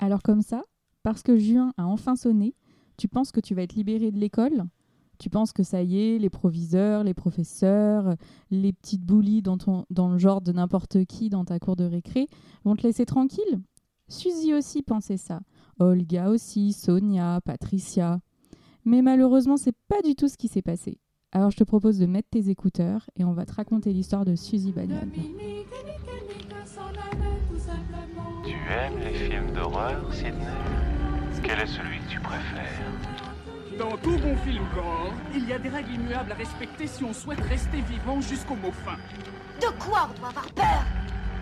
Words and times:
Alors 0.00 0.22
comme 0.22 0.42
ça, 0.42 0.64
parce 1.04 1.22
que 1.22 1.38
juin 1.38 1.72
a 1.76 1.86
enfin 1.86 2.16
sonné, 2.16 2.56
tu 2.96 3.06
penses 3.06 3.30
que 3.30 3.40
tu 3.40 3.54
vas 3.54 3.62
être 3.62 3.74
libéré 3.74 4.10
de 4.10 4.18
l'école 4.18 4.66
tu 5.20 5.28
penses 5.28 5.52
que 5.52 5.62
ça 5.62 5.82
y 5.82 6.00
est, 6.00 6.18
les 6.18 6.30
proviseurs, 6.30 7.04
les 7.04 7.12
professeurs, 7.14 8.16
les 8.50 8.72
petites 8.72 9.04
boulies 9.04 9.42
dans, 9.42 9.58
le 10.10 10.18
genre 10.18 10.40
de 10.40 10.50
n'importe 10.50 11.04
qui 11.04 11.28
dans 11.28 11.44
ta 11.44 11.58
cour 11.58 11.76
de 11.76 11.84
récré 11.84 12.26
vont 12.64 12.74
te 12.74 12.82
laisser 12.82 13.04
tranquille 13.04 13.60
Suzy 14.08 14.54
aussi 14.54 14.82
pensait 14.82 15.18
ça. 15.18 15.40
Olga 15.78 16.30
aussi, 16.30 16.72
Sonia, 16.72 17.40
Patricia. 17.44 18.18
Mais 18.84 19.02
malheureusement, 19.02 19.56
c'est 19.56 19.76
pas 19.86 20.02
du 20.02 20.16
tout 20.16 20.26
ce 20.26 20.36
qui 20.36 20.48
s'est 20.48 20.62
passé. 20.62 20.98
Alors 21.30 21.52
je 21.52 21.58
te 21.58 21.64
propose 21.64 21.98
de 21.98 22.06
mettre 22.06 22.30
tes 22.30 22.48
écouteurs 22.48 23.08
et 23.14 23.22
on 23.22 23.34
va 23.34 23.46
te 23.46 23.52
raconter 23.52 23.92
l'histoire 23.92 24.24
de 24.24 24.34
Suzy 24.34 24.72
films 24.72 24.90
d'horreur, 29.80 30.12
Sidney 30.12 30.46
Quel 31.42 31.60
est 31.60 31.66
celui 31.66 31.98
que 32.00 32.10
tu 32.10 32.20
préfères 32.20 32.64
dans 33.78 33.96
tout 33.96 34.18
bon 34.18 34.36
film 34.44 34.62
gore, 34.74 35.14
il 35.34 35.48
y 35.48 35.54
a 35.54 35.58
des 35.58 35.70
règles 35.70 35.94
immuables 35.94 36.32
à 36.32 36.34
respecter 36.34 36.86
si 36.86 37.02
on 37.02 37.14
souhaite 37.14 37.40
rester 37.40 37.80
vivant 37.80 38.20
jusqu'au 38.20 38.54
mot 38.54 38.72
fin. 38.84 38.96
De 39.58 39.72
quoi 39.78 40.10
on 40.10 40.18
doit 40.18 40.28
avoir 40.28 40.50
peur 40.52 40.84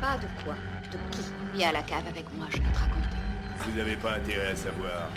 Pas 0.01 0.19
de 0.19 0.45
quoi, 0.45 0.55
de 0.93 1.17
qui 1.17 1.23
Viens 1.55 1.71
à 1.71 1.73
la 1.73 1.83
cave 1.83 2.05
avec 2.09 2.27
moi, 2.37 2.47
je 2.51 2.59
vais 2.59 2.71
te 2.71 2.79
raconter. 2.79 3.17
Vous 3.59 3.77
n'avez 3.77 3.97
pas 3.97 4.13
intérêt 4.13 4.53
à 4.53 4.57
savoir. 4.57 5.11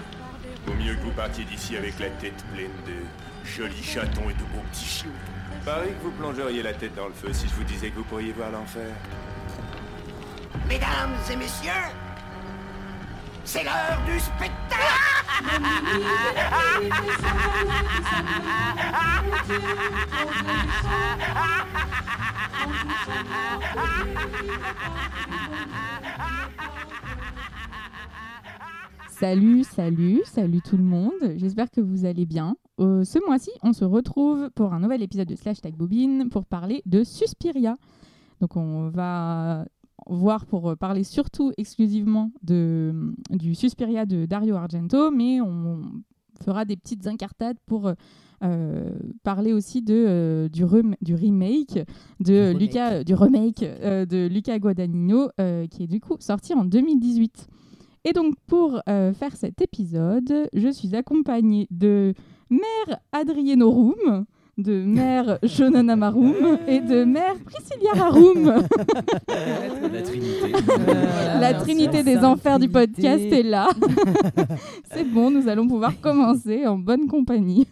Vaut 0.65 0.73
mieux 0.73 0.95
que 0.95 1.01
vous 1.01 1.11
partiez 1.11 1.43
d'ici 1.43 1.77
avec 1.77 1.99
la 1.99 2.09
tête 2.09 2.43
pleine 2.55 2.71
de 2.87 3.47
jolis 3.47 3.83
chatons 3.83 4.27
et 4.31 4.33
de 4.33 4.39
beaux 4.39 4.65
petits 4.71 4.85
chiots. 4.85 5.09
Pareil 5.63 5.91
que 5.91 6.03
vous 6.05 6.11
plongeriez 6.11 6.63
la 6.63 6.73
tête 6.73 6.95
dans 6.95 7.07
le 7.07 7.13
feu 7.13 7.31
si 7.33 7.47
je 7.47 7.53
vous 7.53 7.65
disais 7.65 7.91
que 7.91 7.97
vous 7.97 8.05
pourriez 8.05 8.31
voir 8.31 8.49
l'enfer. 8.49 8.89
Mesdames 10.67 11.13
et 11.31 11.35
messieurs, 11.35 11.91
c'est 13.43 13.63
l'heure 13.63 14.01
du 14.05 14.19
spectacle 14.19 14.61
Salut, 29.09 29.63
salut, 29.63 30.21
salut 30.25 30.61
tout 30.61 30.77
le 30.77 30.83
monde. 30.83 31.11
J'espère 31.35 31.69
que 31.69 31.79
vous 31.79 32.05
allez 32.05 32.25
bien. 32.25 32.55
Euh, 32.79 33.03
ce 33.03 33.19
mois-ci, 33.23 33.51
on 33.61 33.71
se 33.71 33.85
retrouve 33.85 34.49
pour 34.55 34.73
un 34.73 34.79
nouvel 34.79 35.03
épisode 35.03 35.27
de 35.27 35.35
Slash 35.35 35.61
Tag 35.61 35.75
Bobine 35.75 36.29
pour 36.29 36.45
parler 36.45 36.81
de 36.87 37.03
Suspiria. 37.03 37.77
Donc 38.39 38.55
on 38.55 38.89
va 38.89 39.65
voir 40.07 40.45
pour 40.45 40.75
parler 40.77 41.03
surtout 41.03 41.51
exclusivement 41.57 42.31
de, 42.43 43.13
du 43.29 43.55
Suspiria 43.55 44.05
de 44.05 44.25
Dario 44.25 44.55
Argento, 44.55 45.11
mais 45.11 45.41
on 45.41 45.81
fera 46.43 46.65
des 46.65 46.75
petites 46.75 47.07
incartades 47.07 47.57
pour 47.65 47.93
euh, 48.43 48.89
parler 49.23 49.53
aussi 49.53 49.83
de, 49.83 49.93
euh, 49.93 50.49
du, 50.49 50.63
du, 51.01 51.13
remake 51.13 51.79
de 52.19 52.53
du 52.53 52.59
Luca, 52.59 52.89
remake. 52.89 53.05
du 53.05 53.13
remake 53.13 53.63
euh, 53.63 54.05
de 54.07 54.27
Luca 54.27 54.57
Guadagnino, 54.57 55.29
qui 55.69 55.83
est 55.83 55.87
du 55.87 55.99
coup 55.99 56.15
sorti 56.19 56.55
en 56.55 56.65
2018. 56.65 57.47
Et 58.03 58.13
donc 58.13 58.33
pour 58.47 58.81
faire 58.87 59.35
cet 59.35 59.61
épisode, 59.61 60.49
je 60.53 60.69
suis 60.69 60.95
accompagnée 60.95 61.67
de 61.69 62.15
Mère 62.49 62.99
Adrienne 63.11 63.61
Room 63.61 64.25
de 64.57 64.83
mère 64.83 65.39
Shonana 65.43 65.95
Maroum 65.95 66.59
et 66.67 66.79
de 66.79 67.03
mère 67.03 67.35
Priscilla 67.45 67.91
Haroum. 68.05 68.53
La 69.27 70.01
trinité. 70.01 70.51
La 71.39 71.53
trinité 71.53 72.03
des 72.03 72.17
enfers 72.17 72.59
du 72.59 72.69
podcast 72.69 73.23
est 73.23 73.43
là. 73.43 73.69
C'est 74.93 75.05
bon, 75.05 75.31
nous 75.31 75.47
allons 75.47 75.67
pouvoir 75.67 75.99
commencer 75.99 76.67
en 76.67 76.77
bonne 76.77 77.07
compagnie. 77.07 77.67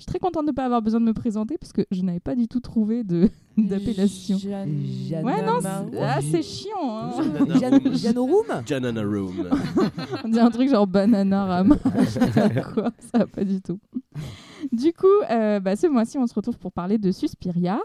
Je 0.00 0.04
suis 0.04 0.12
très 0.12 0.18
contente 0.18 0.46
de 0.46 0.50
ne 0.50 0.54
pas 0.54 0.64
avoir 0.64 0.80
besoin 0.80 0.98
de 0.98 1.04
me 1.04 1.12
présenter 1.12 1.58
parce 1.58 1.74
que 1.74 1.82
je 1.90 2.00
n'avais 2.00 2.20
pas 2.20 2.34
du 2.34 2.48
tout 2.48 2.60
trouvé 2.60 3.04
d'appellation. 3.58 4.38
Ouais, 4.38 5.42
non, 5.44 5.58
ah, 6.00 6.20
c'est 6.22 6.42
chiant. 6.42 6.72
Hein. 6.80 7.10
Janorum 7.92 8.46
Jananarum. 8.64 9.50
On 10.24 10.28
dit 10.30 10.40
un 10.40 10.50
truc 10.50 10.70
genre 10.70 10.86
banana 10.86 11.44
ram. 11.44 11.76
quoi 12.74 12.92
Ça 13.12 13.18
va 13.18 13.26
pas 13.26 13.44
du 13.44 13.60
tout. 13.60 13.78
Du 14.72 14.94
coup, 14.94 15.06
euh, 15.30 15.60
bah, 15.60 15.76
ce 15.76 15.86
mois-ci, 15.86 16.16
on 16.16 16.26
se 16.26 16.32
retrouve 16.32 16.56
pour 16.56 16.72
parler 16.72 16.96
de 16.96 17.12
Suspiria. 17.12 17.78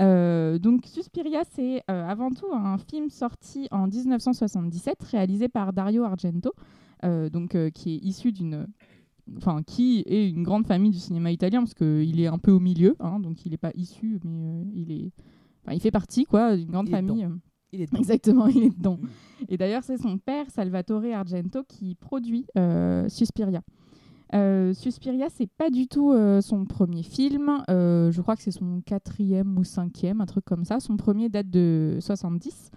Euh, 0.00 0.58
donc 0.58 0.86
Suspiria, 0.86 1.42
c'est 1.54 1.84
euh, 1.88 2.04
avant 2.04 2.32
tout 2.32 2.52
un 2.52 2.78
film 2.78 3.10
sorti 3.10 3.68
en 3.70 3.86
1977, 3.86 5.04
réalisé 5.04 5.48
par 5.48 5.72
Dario 5.72 6.02
Argento, 6.02 6.52
donc 7.04 7.56
qui 7.74 7.94
est 7.94 7.98
issu 7.98 8.32
d'une 8.32 8.66
enfin 9.36 9.62
qui 9.62 10.02
est 10.06 10.28
une 10.28 10.42
grande 10.42 10.66
famille 10.66 10.90
du 10.90 10.98
cinéma 10.98 11.30
italien 11.30 11.60
parce 11.60 11.74
qu'il 11.74 12.20
est 12.20 12.26
un 12.26 12.38
peu 12.38 12.50
au 12.50 12.60
milieu, 12.60 12.96
hein, 13.00 13.20
donc 13.20 13.44
il 13.44 13.50
n'est 13.52 13.58
pas 13.58 13.72
issu, 13.74 14.20
mais 14.24 14.48
euh, 14.48 14.64
il 14.74 14.92
est, 14.92 15.12
enfin, 15.64 15.74
il 15.74 15.80
fait 15.80 15.90
partie 15.90 16.24
quoi 16.24 16.56
d'une 16.56 16.70
grande 16.70 16.88
famille. 16.88 17.28
Il 17.72 17.82
est 17.82 17.86
dedans. 17.86 17.98
Exactement, 17.98 18.46
il 18.46 18.64
est 18.64 18.76
dedans. 18.76 18.98
Et 19.48 19.56
d'ailleurs, 19.56 19.84
c'est 19.84 19.96
son 19.96 20.18
père 20.18 20.50
Salvatore 20.50 21.04
Argento 21.14 21.62
qui 21.64 21.94
produit 21.94 22.46
euh, 22.58 23.08
Suspiria. 23.08 23.62
Euh, 24.32 24.74
Suspiria, 24.74 25.26
c'est 25.28 25.48
pas 25.48 25.70
du 25.70 25.88
tout 25.88 26.12
euh, 26.12 26.40
son 26.40 26.64
premier 26.64 27.02
film. 27.02 27.62
je 27.68 28.20
crois 28.20 28.36
que 28.36 28.42
c'est 28.42 28.50
son 28.50 28.80
quatrième 28.80 29.58
ou 29.58 29.64
cinquième, 29.64 30.20
un 30.20 30.26
truc 30.26 30.44
comme 30.44 30.64
ça. 30.64 30.80
Son 30.80 30.96
premier 30.96 31.28
date 31.28 31.50
de 31.50 31.98
70. 32.00 32.70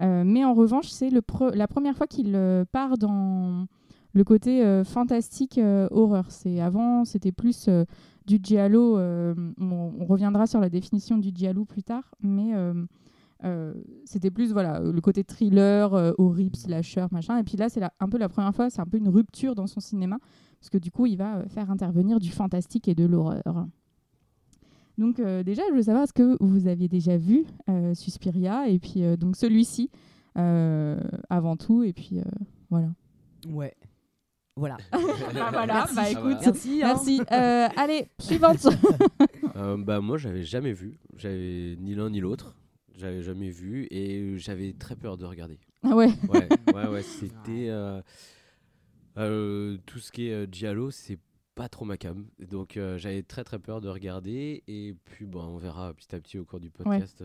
mais 0.00 0.44
en 0.44 0.54
revanche, 0.54 0.88
c'est 0.88 1.10
la 1.10 1.68
première 1.68 1.96
fois 1.96 2.06
qu'il 2.06 2.38
part 2.72 2.98
dans 2.98 3.66
le 4.12 4.24
côté 4.24 4.64
euh, 4.64 4.84
fantastique 4.84 5.58
euh, 5.58 5.88
horreur. 5.90 6.30
C'est 6.30 6.60
avant, 6.60 7.04
c'était 7.04 7.32
plus 7.32 7.68
euh, 7.68 7.84
du 8.26 8.38
giallo. 8.42 8.98
On, 8.98 10.04
reviendra 10.04 10.46
sur 10.46 10.60
la 10.60 10.68
définition 10.68 11.18
du 11.18 11.30
giallo 11.34 11.64
plus 11.64 11.82
tard, 11.82 12.14
mais 12.20 12.52
c'était 14.04 14.30
plus 14.30 14.52
voilà 14.52 14.80
le 14.80 15.00
côté 15.00 15.24
thriller, 15.24 16.14
horrible, 16.18 16.56
slasher, 16.56 17.06
machin. 17.10 17.38
Et 17.38 17.44
puis 17.44 17.56
là, 17.56 17.68
c'est 17.68 17.82
un 17.82 18.08
peu 18.08 18.18
la 18.18 18.28
première 18.28 18.54
fois, 18.54 18.70
c'est 18.70 18.80
un 18.80 18.86
peu 18.86 18.98
une 18.98 19.08
rupture 19.08 19.54
dans 19.54 19.66
son 19.66 19.80
cinéma, 19.80 20.18
parce 20.60 20.70
que 20.70 20.78
du 20.78 20.90
coup, 20.90 21.06
il 21.06 21.16
va 21.16 21.44
faire 21.48 21.70
intervenir 21.70 22.18
du 22.18 22.30
fantastique 22.30 22.88
et 22.88 22.94
de 22.94 23.04
l'horreur. 23.04 23.66
Donc 24.98 25.20
déjà, 25.20 25.62
je 25.70 25.74
veux 25.74 25.82
savoir 25.82 26.04
est-ce 26.04 26.12
que 26.12 26.36
vous 26.40 26.66
aviez 26.66 26.88
déjà 26.88 27.16
vu 27.16 27.44
Suspiria 27.94 28.68
et 28.68 28.78
puis 28.78 29.02
donc 29.16 29.36
celui-ci 29.36 29.90
avant 30.34 31.56
tout 31.56 31.82
et 31.82 31.92
puis 31.92 32.20
voilà. 32.68 32.90
Ouais. 33.48 33.74
Voilà. 34.60 34.76
bah 34.92 35.48
voilà, 35.52 35.86
bah 35.96 36.10
écoute, 36.10 36.36
merci. 36.44 36.82
Hein. 36.82 36.88
merci. 36.88 37.22
Euh, 37.32 37.68
allez, 37.76 38.08
suivante. 38.18 38.66
euh, 39.56 39.78
bah 39.78 40.02
moi, 40.02 40.18
j'avais 40.18 40.42
jamais 40.42 40.74
vu, 40.74 40.98
j'avais 41.16 41.76
ni 41.80 41.94
l'un 41.94 42.10
ni 42.10 42.20
l'autre, 42.20 42.54
j'avais 42.94 43.22
jamais 43.22 43.48
vu 43.48 43.88
et 43.90 44.36
j'avais 44.36 44.74
très 44.74 44.96
peur 44.96 45.16
de 45.16 45.24
regarder. 45.24 45.58
Ah 45.82 45.96
ouais. 45.96 46.10
Ouais, 46.28 46.46
ouais, 46.74 46.88
ouais 46.88 47.02
c'était 47.20 47.68
euh, 47.70 48.02
euh, 49.16 49.78
tout 49.86 49.98
ce 49.98 50.12
qui 50.12 50.28
est 50.28 50.52
giallo, 50.52 50.90
c'est 50.90 51.18
pas 51.54 51.70
trop 51.70 51.86
ma 51.86 51.96
cam. 51.96 52.26
Donc 52.38 52.78
j'avais 52.98 53.22
très 53.22 53.44
très 53.44 53.58
peur 53.58 53.80
de 53.80 53.88
regarder 53.88 54.62
et 54.68 54.94
puis 55.06 55.24
bon, 55.24 55.42
on 55.42 55.56
verra 55.56 55.94
petit 55.94 56.14
à 56.14 56.20
petit 56.20 56.38
au 56.38 56.44
cours 56.44 56.60
du 56.60 56.68
podcast 56.68 57.24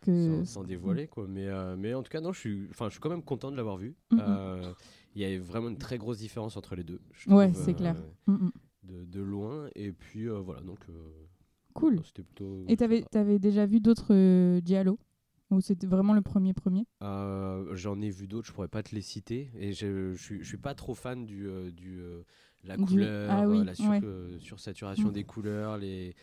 que... 0.00 0.44
sans, 0.44 0.62
dévoiler 0.62 1.08
quoi. 1.08 1.26
Mais 1.28 1.48
mais 1.76 1.92
en 1.94 2.04
tout 2.04 2.10
cas 2.10 2.20
non, 2.20 2.32
je 2.32 2.38
suis 2.38 2.68
enfin 2.70 2.86
je 2.86 2.92
suis 2.92 3.00
quand 3.00 3.10
même 3.10 3.24
content 3.24 3.50
de 3.50 3.56
l'avoir 3.56 3.78
vu. 3.78 3.96
Mm 4.12 4.18
-hmm 4.18 4.74
il 5.14 5.22
y 5.22 5.24
a 5.24 5.38
vraiment 5.40 5.68
une 5.68 5.78
très 5.78 5.98
grosse 5.98 6.18
différence 6.18 6.56
entre 6.56 6.74
les 6.74 6.84
deux. 6.84 7.00
Je 7.12 7.30
ouais, 7.30 7.52
c'est 7.54 7.74
clair. 7.74 7.96
Euh, 8.28 8.32
mm, 8.32 8.44
mm. 8.46 8.52
de, 8.84 9.04
de, 9.04 9.20
loin. 9.20 9.68
Et 9.74 9.92
puis 9.92 10.28
euh, 10.28 10.38
voilà, 10.38 10.60
donc. 10.60 10.78
Euh, 10.88 11.26
cool. 11.74 12.00
C'était 12.04 12.22
plutôt. 12.22 12.64
Et 12.68 12.76
t'avais 12.76 13.04
avais 13.14 13.38
déjà 13.38 13.66
vu 13.66 13.80
d'autres 13.80 14.60
Diallo? 14.60 14.98
Ou 15.50 15.62
c'était 15.62 15.86
vraiment 15.86 16.12
le 16.12 16.20
premier 16.20 16.52
premier? 16.52 16.84
J'en 17.00 18.00
ai 18.02 18.10
vu 18.10 18.26
d'autres, 18.28 18.46
je 18.46 18.52
pourrais 18.52 18.68
pas 18.68 18.82
te 18.82 18.94
les 18.94 19.00
citer. 19.00 19.50
Et 19.56 19.72
je, 19.72 20.12
je, 20.12 20.42
suis, 20.44 20.58
pas 20.58 20.74
trop 20.74 20.94
fan 20.94 21.24
du, 21.24 21.48
du 21.72 22.02
la 22.64 22.76
couleur, 22.76 23.30
ah 23.30 23.48
oui, 23.48 23.64
la 23.64 23.74
sur, 23.74 23.88
ouais. 23.88 24.02
sursaturation 24.40 25.08
Mm. 25.08 25.12
des 25.12 25.24
couleurs, 25.24 25.78
les, 25.78 26.14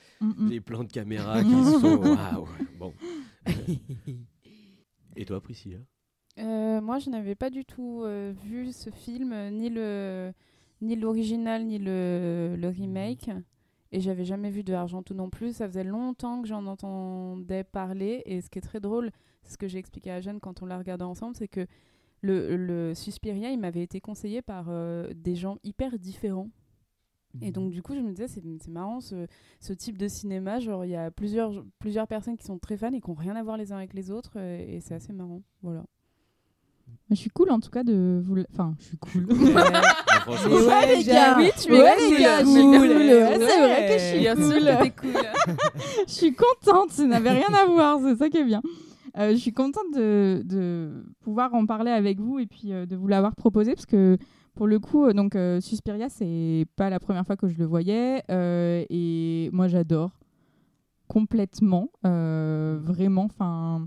les 0.47 0.61
plans 0.61 0.83
de 0.83 0.91
caméra 0.91 1.41
qui 1.41 1.49
sont. 1.81 1.97
Waouh 1.97 2.47
Bon. 2.77 2.93
Et 5.15 5.25
toi, 5.25 5.41
Priscilla? 5.41 5.79
Euh, 6.39 6.81
moi, 6.81 6.99
je 6.99 7.09
n'avais 7.09 7.35
pas 7.35 7.49
du 7.49 7.63
tout 7.65 8.01
euh, 8.03 8.33
vu 8.43 8.71
ce 8.73 8.89
film, 8.89 9.31
euh, 9.33 9.49
ni 9.49 9.69
le 9.69 10.33
ni 10.81 10.95
l'original, 10.95 11.65
ni 11.65 11.77
le, 11.79 12.55
le 12.57 12.67
remake. 12.69 13.29
Et 13.91 14.01
j'avais 14.01 14.25
jamais 14.25 14.49
vu 14.49 14.63
de 14.63 14.73
Argento 14.73 15.13
non 15.13 15.29
plus. 15.29 15.53
Ça 15.55 15.67
faisait 15.67 15.85
longtemps 15.85 16.41
que 16.41 16.47
j'en 16.47 16.65
entendais 16.67 17.63
parler. 17.63 18.21
Et 18.25 18.41
ce 18.41 18.49
qui 18.49 18.59
est 18.59 18.61
très 18.61 18.81
drôle, 18.81 19.11
c'est 19.43 19.53
ce 19.53 19.57
que 19.57 19.67
j'ai 19.67 19.77
expliqué 19.79 20.11
à 20.11 20.19
Jeanne 20.21 20.39
quand 20.41 20.61
on 20.61 20.65
l'a 20.65 20.77
regardé 20.77 21.05
ensemble, 21.05 21.35
c'est 21.35 21.47
que 21.47 21.65
le, 22.21 22.57
le 22.57 22.93
Suspiria, 22.93 23.51
il 23.51 23.59
m'avait 23.59 23.83
été 23.83 24.01
conseillé 24.01 24.41
par 24.41 24.65
euh, 24.69 25.07
des 25.15 25.35
gens 25.35 25.57
hyper 25.63 25.97
différents. 25.99 26.49
Et 27.41 27.51
donc, 27.51 27.71
du 27.71 27.81
coup, 27.81 27.95
je 27.95 27.99
me 27.99 28.11
disais, 28.11 28.27
c'est 28.27 28.41
c'est 28.61 28.71
marrant 28.71 29.01
ce, 29.01 29.27
ce 29.59 29.73
type 29.73 29.97
de 29.97 30.07
cinéma. 30.07 30.59
Genre, 30.59 30.85
il 30.85 30.91
y 30.91 30.95
a 30.95 31.11
plusieurs, 31.11 31.65
plusieurs 31.79 32.07
personnes 32.07 32.37
qui 32.37 32.45
sont 32.45 32.59
très 32.59 32.77
fans 32.77 32.93
et 32.93 33.01
qui 33.01 33.09
n'ont 33.09 33.15
rien 33.15 33.35
à 33.35 33.43
voir 33.43 33.57
les 33.57 33.71
uns 33.73 33.77
avec 33.77 33.93
les 33.93 34.11
autres. 34.11 34.37
Et, 34.37 34.75
et 34.75 34.81
c'est 34.81 34.93
assez 34.95 35.13
marrant. 35.13 35.41
Voilà. 35.61 35.85
Je 37.11 37.15
suis 37.15 37.29
cool 37.29 37.51
en 37.51 37.59
tout 37.59 37.69
cas 37.69 37.83
de 37.83 38.19
vous. 38.25 38.33
le- 38.35 38.45
Enfin, 38.51 38.75
je 38.79 38.85
suis 38.85 38.97
cool. 38.97 39.27
Franchement, 39.35 40.49
Mais 40.49 40.65
ouais, 40.67 40.95
les 40.97 41.03
gars, 41.03 41.37
oui, 41.37 41.49
tu 41.61 41.73
es 41.73 41.81
Ouais, 41.81 41.93
cool. 41.97 42.15
les 42.15 42.21
gars, 42.23 42.43
cool. 42.43 42.53
cool. 42.53 42.89
Ouais, 42.89 43.37
c'est 43.39 43.59
vrai 43.59 43.87
que 43.87 43.93
je 43.93 44.05
suis 44.09 44.19
Bien 44.19 44.89
cool. 44.89 45.21
je 46.07 46.11
suis 46.13 46.33
contente, 46.35 46.91
ça 46.91 47.05
n'avait 47.05 47.29
rien 47.31 47.53
à 47.53 47.65
voir, 47.67 47.99
c'est 48.01 48.15
ça 48.15 48.29
qui 48.29 48.37
est 48.37 48.43
bien. 48.43 48.61
Euh, 49.17 49.31
je 49.31 49.35
suis 49.37 49.53
contente 49.53 49.93
de, 49.93 50.41
de 50.43 51.05
pouvoir 51.21 51.53
en 51.53 51.65
parler 51.65 51.91
avec 51.91 52.19
vous 52.19 52.39
et 52.39 52.47
puis 52.47 52.73
euh, 52.73 52.85
de 52.85 52.95
vous 52.95 53.07
l'avoir 53.07 53.35
proposé 53.35 53.73
parce 53.75 53.85
que 53.85 54.17
pour 54.55 54.67
le 54.67 54.79
coup, 54.79 55.05
euh, 55.05 55.13
donc 55.13 55.35
euh, 55.35 55.61
Suspiria, 55.61 56.09
c'est 56.09 56.65
pas 56.75 56.89
la 56.89 56.99
première 56.99 57.25
fois 57.25 57.37
que 57.37 57.47
je 57.47 57.57
le 57.57 57.65
voyais 57.65 58.23
euh, 58.31 58.83
et 58.89 59.49
moi 59.53 59.67
j'adore 59.67 60.11
complètement, 61.07 61.89
euh, 62.05 62.79
vraiment. 62.81 63.25
Enfin, 63.25 63.85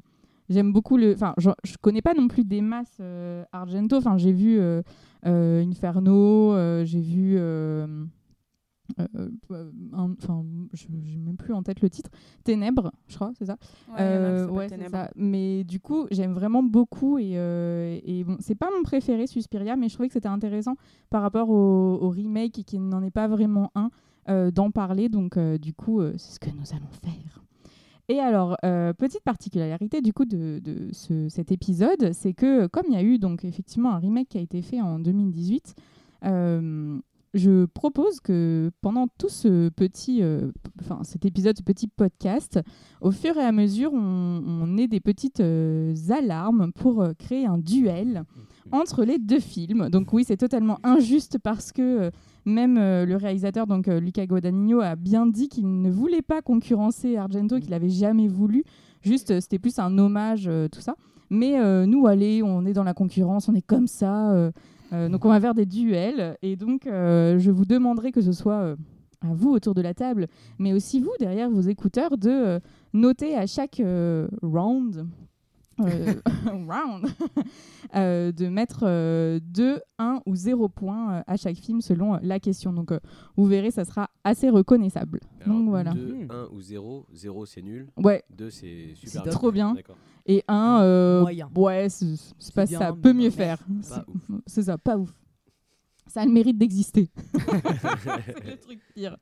j'aime 0.49 0.73
beaucoup 0.73 0.97
le. 0.97 1.15
Enfin, 1.15 1.35
je, 1.39 1.51
je 1.65 1.77
connais 1.81 2.03
pas 2.03 2.15
non 2.15 2.29
plus 2.29 2.45
des 2.45 2.61
masses 2.61 2.99
euh, 3.01 3.45
Argento. 3.53 3.97
Enfin, 3.97 4.17
j'ai 4.19 4.33
vu 4.33 4.59
euh, 4.59 4.83
euh, 5.27 5.65
Inferno, 5.65 6.55
j'ai 6.85 7.01
vu. 7.01 7.39
Enfin, 9.93 10.45
je 10.73 10.87
j'ai 11.05 11.17
même 11.19 11.37
plus 11.37 11.53
en 11.53 11.63
tête 11.63 11.81
le 11.83 11.91
titre. 11.91 12.11
Ténèbres, 12.45 12.91
je 13.07 13.17
crois, 13.17 13.33
c'est 13.39 13.45
ça? 13.45 13.57
Ouais, 13.97 14.69
c'est 14.69 14.89
ça. 14.89 15.11
Mais 15.15 15.65
du 15.65 15.81
coup, 15.81 16.07
j'aime 16.11 16.33
vraiment 16.33 16.63
beaucoup 16.63 17.19
et, 17.19 17.33
et 18.05 18.25
bon, 18.25 18.37
c'est 18.41 18.55
pas 18.55 18.69
mon 18.77 18.83
préféré 18.83 19.27
Suspiria, 19.27 19.77
mais 19.77 19.89
je 19.89 19.95
trouvais 19.95 20.09
que 20.09 20.15
c'était 20.15 20.29
intéressant 20.29 20.77
par 21.11 21.23
rapport 21.23 21.51
au, 21.51 21.99
au 22.01 22.09
remake 22.09 22.59
et 22.59 22.65
qui 22.65 22.79
n'en 22.79 23.03
est 23.03 23.11
pas 23.11 23.29
vraiment 23.29 23.71
un 23.75 23.91
euh, 24.29 24.51
d'en 24.51 24.71
parler. 24.71 25.09
Donc 25.09 25.39
euh, 25.39 25.57
du 25.57 25.73
coup, 25.73 26.01
euh, 26.01 26.13
c'est 26.19 26.35
ce 26.35 26.41
que 26.41 26.51
nous 26.51 26.71
allons 26.73 26.93
faire. 27.03 27.43
Et 28.11 28.21
alors, 28.21 28.57
euh, 28.65 28.95
petite 28.95 29.23
particularité 29.23 30.01
du 30.01 30.13
coup 30.15 30.25
de, 30.25 30.61
de 30.65 30.89
ce- 30.93 31.29
cet 31.29 31.53
épisode, 31.53 32.13
c'est 32.13 32.33
que 32.33 32.67
comme 32.67 32.85
il 32.89 32.95
y 32.95 32.97
a 32.97 33.03
eu 33.03 33.19
donc 33.19 33.45
effectivement 33.45 33.93
un 33.93 33.99
remake 33.99 34.29
qui 34.31 34.39
a 34.39 34.41
été 34.41 34.63
fait 34.63 34.81
en 34.81 34.99
2018, 34.99 35.75
euh, 36.25 36.99
je 37.35 37.67
propose 37.67 38.21
que 38.21 38.71
pendant 38.81 39.09
tout 39.19 39.29
ce 39.29 39.69
petit, 39.69 40.23
euh, 40.23 40.51
enfin 40.81 41.01
cet 41.05 41.27
épisode, 41.27 41.59
ce 41.59 41.63
petit 41.63 41.87
podcast, 41.87 42.59
au 43.03 43.11
fur 43.11 43.37
et 43.37 43.45
à 43.45 43.53
mesure, 43.53 43.93
on, 43.93 44.43
on 44.47 44.79
ait 44.79 44.89
des 44.89 45.01
petites 45.01 45.43
alarmes 46.09 46.73
pour 46.73 47.07
créer 47.19 47.45
un 47.45 47.59
duel 47.59 48.25
entre 48.73 49.05
les 49.05 49.19
deux 49.19 49.41
films. 49.41 49.91
Donc 49.91 50.15
oui, 50.15 50.25
c'est 50.27 50.39
totalement 50.39 50.79
injuste 50.83 51.39
parce 51.39 51.73
que 51.73 52.11
même 52.45 52.79
euh, 52.79 53.05
le 53.07 53.17
réalisateur, 53.17 53.67
donc 53.67 53.89
euh, 53.89 54.01
Luca 54.01 54.27
Guadagnino, 54.27 54.81
a 54.81 54.97
bien 54.97 55.27
dit 55.27 55.49
qu'il 55.49 55.83
ne 55.83 55.91
voulait 55.91 56.23
pas 56.23 56.43
concurrencer 56.43 57.17
Argento, 57.17 57.59
qu'il 57.61 57.75
avait 57.75 57.91
jamais 57.91 58.29
voulu. 58.29 58.65
Juste, 59.03 59.31
euh, 59.31 59.41
c'était 59.41 59.59
plus 59.59 59.79
un 59.79 59.97
hommage, 59.99 60.47
euh, 60.49 60.69
tout 60.69 60.81
ça. 60.81 60.95
Mais 61.31 61.59
nous, 61.87 62.07
allez, 62.07 62.43
on 62.43 62.65
est 62.65 62.73
dans 62.73 62.85
la 62.85 62.95
concurrence, 62.95 63.51
on 63.51 63.55
est 63.55 63.61
comme 63.61 63.87
ça. 63.87 64.51
donc 64.91 65.27
on 65.27 65.29
va 65.29 65.39
faire 65.39 65.53
des 65.53 65.67
duels. 65.67 66.39
Et 66.41 66.57
donc, 66.57 66.85
je 66.87 67.51
vous 67.51 67.67
demanderai 67.67 68.13
que 68.13 68.23
ce 68.23 68.33
soit 68.33 68.77
à 69.21 69.35
vous 69.35 69.51
autour 69.51 69.75
de 69.75 69.83
la 69.83 69.93
table, 69.93 70.29
mais 70.59 70.73
aussi 70.73 71.01
vous 71.01 71.13
derrière 71.21 71.51
vos 71.51 71.61
écouteurs, 71.61 72.17
de 72.17 72.61
noter 72.95 73.37
à 73.37 73.47
chaque 73.47 73.83
round. 74.43 75.07
Euh, 75.81 76.15
round 76.47 77.07
euh, 77.95 78.33
de 78.33 78.49
mettre 78.49 79.39
2, 79.41 79.81
1 79.99 80.21
ou 80.27 80.35
0 80.35 80.69
points 80.69 81.15
euh, 81.19 81.23
à 81.27 81.37
chaque 81.37 81.57
film 81.57 81.81
selon 81.81 82.15
euh, 82.15 82.19
la 82.23 82.41
question. 82.41 82.73
Donc 82.73 82.93
euh, 82.93 83.01
vous 83.37 83.47
verrez, 83.47 83.71
ça 83.71 83.85
sera 83.85 84.11
assez 84.25 84.51
reconnaissable. 84.51 85.21
Donc 85.47 85.69
voilà. 85.69 85.93
2, 85.93 86.27
1 86.31 86.49
ou 86.53 86.61
0. 86.61 87.07
0 87.13 87.47
c'est 87.47 87.63
nul. 87.63 87.89
Ouais, 87.97 88.23
2 88.31 88.51
c'est 88.51 88.95
super 88.95 89.25
C'est 89.25 89.31
trop 89.31 89.53
bien. 89.53 89.75
D'accord. 89.75 89.97
Et 90.27 90.45
1, 90.47 90.81
euh, 90.83 91.21
Moyen. 91.23 91.51
ouais, 91.57 91.89
c'est 91.89 92.55
pas 92.55 92.67
bien, 92.67 92.79
ça, 92.79 92.93
peut 92.93 93.15
mieux 93.15 93.31
faire. 93.31 93.59
C'est- 94.47 94.63
ça, 94.63 94.77
pas 94.77 94.99
ouf. 94.99 95.15
Ça 96.07 96.21
a 96.23 96.27
le 96.27 96.33
mérite 96.33 96.59
d'exister. 96.59 97.11
c'est 97.33 98.47
le 98.47 98.57
truc 98.59 98.81
pire. 98.95 99.17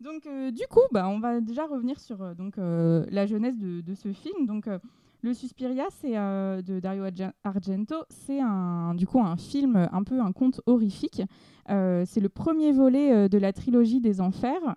Donc, 0.00 0.26
euh, 0.26 0.50
du 0.50 0.62
coup, 0.70 0.80
bah, 0.92 1.08
on 1.08 1.20
va 1.20 1.40
déjà 1.40 1.66
revenir 1.66 2.00
sur 2.00 2.22
euh, 2.22 2.34
donc, 2.34 2.56
euh, 2.58 3.04
la 3.10 3.26
jeunesse 3.26 3.58
de, 3.58 3.80
de 3.80 3.94
ce 3.94 4.12
film. 4.12 4.46
Donc, 4.46 4.66
euh, 4.66 4.78
le 5.22 5.34
Suspiria, 5.34 5.84
c'est 6.00 6.16
euh, 6.16 6.62
de 6.62 6.80
Dario 6.80 7.04
Argen- 7.04 7.32
Argento. 7.44 7.94
C'est 8.08 8.40
un, 8.40 8.94
du 8.94 9.06
coup 9.06 9.20
un 9.20 9.36
film, 9.36 9.76
euh, 9.76 9.86
un 9.92 10.02
peu 10.02 10.20
un 10.20 10.32
conte 10.32 10.60
horrifique. 10.66 11.22
Euh, 11.68 12.04
c'est 12.06 12.20
le 12.20 12.28
premier 12.28 12.72
volet 12.72 13.28
de 13.28 13.38
la 13.38 13.52
trilogie 13.52 14.00
des 14.00 14.20
Enfers 14.20 14.76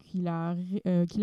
qu'il 0.00 0.28
a 0.28 0.54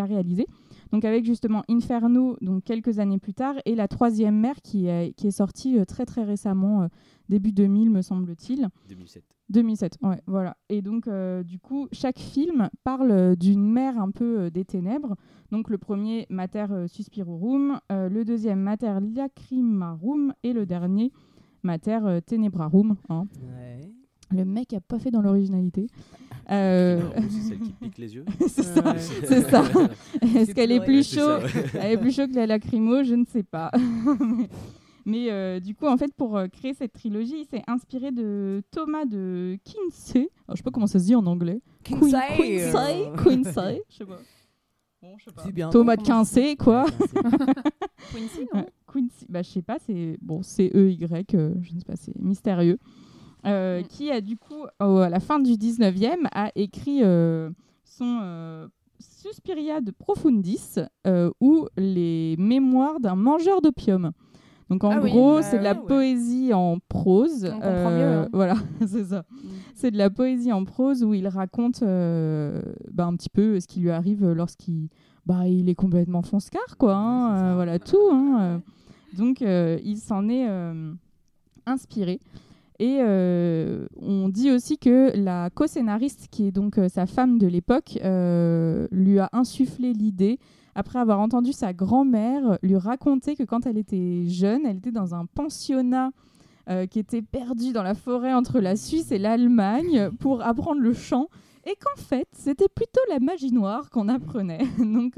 réalisé. 0.06 0.48
Donc, 0.92 1.06
avec 1.06 1.26
justement 1.26 1.64
Inferno, 1.70 2.38
donc 2.42 2.64
quelques 2.64 3.00
années 3.00 3.18
plus 3.18 3.34
tard, 3.34 3.56
et 3.66 3.76
la 3.76 3.88
troisième 3.88 4.38
mère 4.38 4.62
qui 4.62 4.88
est, 4.88 5.14
qui 5.16 5.28
est 5.28 5.32
sortie 5.32 5.80
euh, 5.80 5.86
très 5.86 6.06
très 6.06 6.24
récemment, 6.24 6.84
euh, 6.84 6.88
début 7.30 7.52
2000, 7.54 7.90
me 7.90 8.02
semble-t-il. 8.02 8.68
2007. 8.90 9.24
2007, 9.50 9.98
ouais, 10.04 10.22
voilà. 10.28 10.56
Et 10.70 10.82
donc, 10.82 11.08
euh, 11.08 11.44
du 11.44 11.60
coup, 11.60 11.88
chaque 11.92 12.20
film 12.20 12.70
parle 12.84 13.36
d'une 13.36 13.64
mère 13.70 13.98
un 14.00 14.12
peu 14.12 14.40
euh, 14.42 14.50
des 14.50 14.66
ténèbres. 14.66 15.16
Donc, 15.52 15.70
le 15.70 15.78
premier, 15.78 16.26
Mater 16.30 16.66
Suspirorum, 16.88 17.80
euh, 17.92 18.08
le 18.10 18.24
deuxième, 18.26 18.60
Mater 18.60 18.96
Lacrimarum, 19.16 20.34
et 20.44 20.54
le 20.54 20.66
dernier, 20.66 21.12
Mater 21.64 22.20
Tenebrarum. 22.26 22.96
hein. 23.10 23.28
Ouais. 23.44 23.92
Le 24.34 24.46
mec 24.46 24.74
a 24.74 24.80
pas 24.80 24.98
fait 25.00 25.12
dans 25.12 25.22
l'originalité. 25.22 25.88
Euh, 26.50 27.02
C'est 27.30 27.50
celle 27.50 27.60
qui 27.60 27.72
pique 27.74 27.98
les 27.98 28.16
yeux. 28.16 28.26
c'est 28.48 28.64
ça. 28.64 28.82
Ouais. 28.94 29.00
C'est 29.00 29.50
ça. 29.50 29.64
Est-ce 30.22 30.54
qu'elle 30.54 30.72
est 30.72 30.84
plus 30.84 31.14
chaud. 31.14 31.38
Elle 31.80 31.94
est 31.94 31.98
plus 31.98 32.14
chaud 32.16 32.28
que 32.28 32.36
la 32.36 32.46
lacrymo, 32.48 33.04
je 33.04 33.14
ne 33.16 33.26
sais 33.26 33.44
pas. 33.44 33.72
mais 34.20 34.50
mais, 35.06 35.32
euh, 35.32 35.60
du 35.60 35.74
coup, 35.76 35.88
en 35.88 35.98
fait, 35.98 36.14
pour 36.14 36.38
euh, 36.38 36.48
créer 36.48 36.74
cette 36.74 36.94
trilogie, 36.94 37.42
il 37.42 37.46
s'est 37.46 37.64
inspiré 37.68 38.12
de 38.12 38.62
Thomas 38.72 39.06
de 39.06 39.58
Kinsey. 39.64 40.30
Alors, 40.48 40.52
je 40.52 40.56
sais 40.58 40.64
pas 40.64 40.72
comment 40.72 40.88
ça 40.88 41.00
se 41.00 41.06
dit 41.06 41.16
en 41.16 41.26
anglais. 41.26 41.62
Queen- 41.84 42.00
Kinsey. 42.00 43.12
Quincy, 43.18 43.24
Quincy, 43.24 43.82
je 43.90 43.96
sais 43.98 44.06
pas. 44.06 44.20
Bon, 45.02 45.16
je 45.18 45.26
sais 45.26 45.32
pas. 45.32 45.42
C'est 45.46 45.52
bien. 45.52 45.70
Thomas 45.70 45.96
de 45.96 46.04
Kinsey, 46.04 46.56
quoi. 46.56 46.86
Quincy, 48.12 48.48
non 48.54 48.66
Quincy, 48.92 49.26
bah, 49.30 49.42
je 49.42 49.50
sais 49.50 49.62
pas, 49.62 49.78
c'est 49.86 50.18
bon, 50.22 50.44
c'est 50.44 50.70
E 50.76 50.92
Y, 50.92 51.34
euh, 51.36 51.54
je 51.62 51.74
ne 51.74 51.80
sais 51.80 51.86
pas, 51.86 51.96
c'est 51.96 52.16
mystérieux. 52.20 52.78
Euh, 53.46 53.82
Mm. 53.82 53.88
Qui 53.88 54.12
a 54.12 54.22
du 54.22 54.38
coup, 54.38 54.66
au- 54.80 54.98
à 54.98 55.10
la 55.10 55.20
fin 55.20 55.40
du 55.40 55.54
19e, 55.58 56.28
a 56.32 56.52
écrit 56.56 57.00
euh, 57.04 57.50
son 57.84 58.20
euh, 58.22 58.68
Suspiria 59.00 59.82
de 59.82 59.92
Profundis 59.92 60.76
euh, 61.08 61.32
ou 61.42 61.68
les 61.78 62.36
mémoires 62.38 63.00
d'un 63.00 63.16
mangeur 63.16 63.62
d'opium. 63.62 64.12
Donc 64.70 64.84
en 64.86 64.92
Ah 64.92 65.00
oui, 65.02 65.10
gros, 65.12 65.36
bah 65.38 65.42
c'est 65.44 65.58
de 65.58 65.64
la 65.64 65.74
ouais, 65.74 65.80
ouais. 65.80 65.86
poésie 65.88 66.54
en 66.54 66.78
prose. 66.88 67.46
On 67.46 67.56
comprend 67.60 67.92
mieux, 67.92 68.04
hein. 68.04 68.30
Voilà, 68.32 68.56
c'est 68.88 69.06
ça. 69.06 69.25
Mm. 69.32 69.48
C'est 69.75 69.92
de 69.92 69.98
la 69.98 70.10
poésie 70.10 70.51
en 70.54 70.63
prose 70.63 71.04
où 71.04 71.13
il 71.15 71.27
raconte 71.27 71.82
bah, 71.82 73.06
un 73.06 73.15
petit 73.15 73.30
peu 73.30 73.60
ce 73.60 73.68
qui 73.68 73.80
lui 73.80 73.89
arrive 73.92 74.25
lorsqu'il 74.32 74.88
bah, 75.25 75.48
il 75.48 75.68
est 75.68 75.75
complètement 75.75 76.22
fonce-car, 76.22 76.77
quoi. 76.77 76.96
hein, 76.96 77.56
voilà, 77.56 77.80
tout. 77.80 77.98
hein, 78.12 78.38
euh. 78.42 79.18
Donc, 79.18 79.42
il 79.42 79.98
s'en 79.98 80.30
est 80.30 80.48
inspiré. 81.65 82.20
Et 82.82 82.98
euh, 83.00 83.86
on 83.96 84.28
dit 84.28 84.50
aussi 84.50 84.80
que 84.80 85.16
la 85.16 85.52
co-scénariste, 85.52 86.30
qui 86.32 86.48
est 86.48 86.52
donc 86.52 86.80
euh, 86.80 86.90
sa 86.90 87.06
femme 87.06 87.38
de 87.38 87.46
l'époque, 87.46 88.00
euh, 88.04 88.88
lui 88.90 89.20
a 89.20 89.30
insufflé 89.34 89.94
l'idée, 89.94 90.40
après 90.74 90.98
avoir 90.98 91.20
entendu 91.20 91.54
sa 91.54 91.74
grand-mère 91.74 92.58
lui 92.64 92.76
raconter 92.78 93.36
que 93.36 93.44
quand 93.44 93.68
elle 93.68 93.78
était 93.78 94.26
jeune, 94.26 94.66
elle 94.66 94.78
était 94.78 94.92
dans 94.92 95.14
un 95.14 95.26
pensionnat 95.28 96.12
qui 96.90 97.00
était 97.00 97.22
perdu 97.22 97.74
dans 97.74 97.84
la 97.84 97.96
forêt 97.96 98.34
entre 98.34 98.62
la 98.62 98.78
Suisse 98.78 99.12
et 99.12 99.18
l'Allemagne 99.18 100.10
pour 100.20 100.42
apprendre 100.42 100.80
le 100.80 100.94
chant. 100.94 101.28
Et 101.66 101.76
qu'en 101.76 102.02
fait, 102.02 102.28
c'était 102.32 102.70
plutôt 102.74 103.02
la 103.10 103.20
magie 103.20 103.52
noire 103.52 103.90
qu'on 103.90 104.08
apprenait. 104.08 104.66
Donc, 104.80 105.18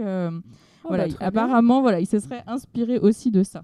Oh, 0.84 0.90
voilà, 0.90 1.08
bah, 1.08 1.16
bien. 1.18 1.28
apparemment, 1.28 1.82
voilà, 1.82 2.00
il 2.00 2.08
se 2.08 2.20
serait 2.20 2.44
inspiré 2.46 3.00
aussi 3.00 3.32
de 3.32 3.44
ça. 3.44 3.64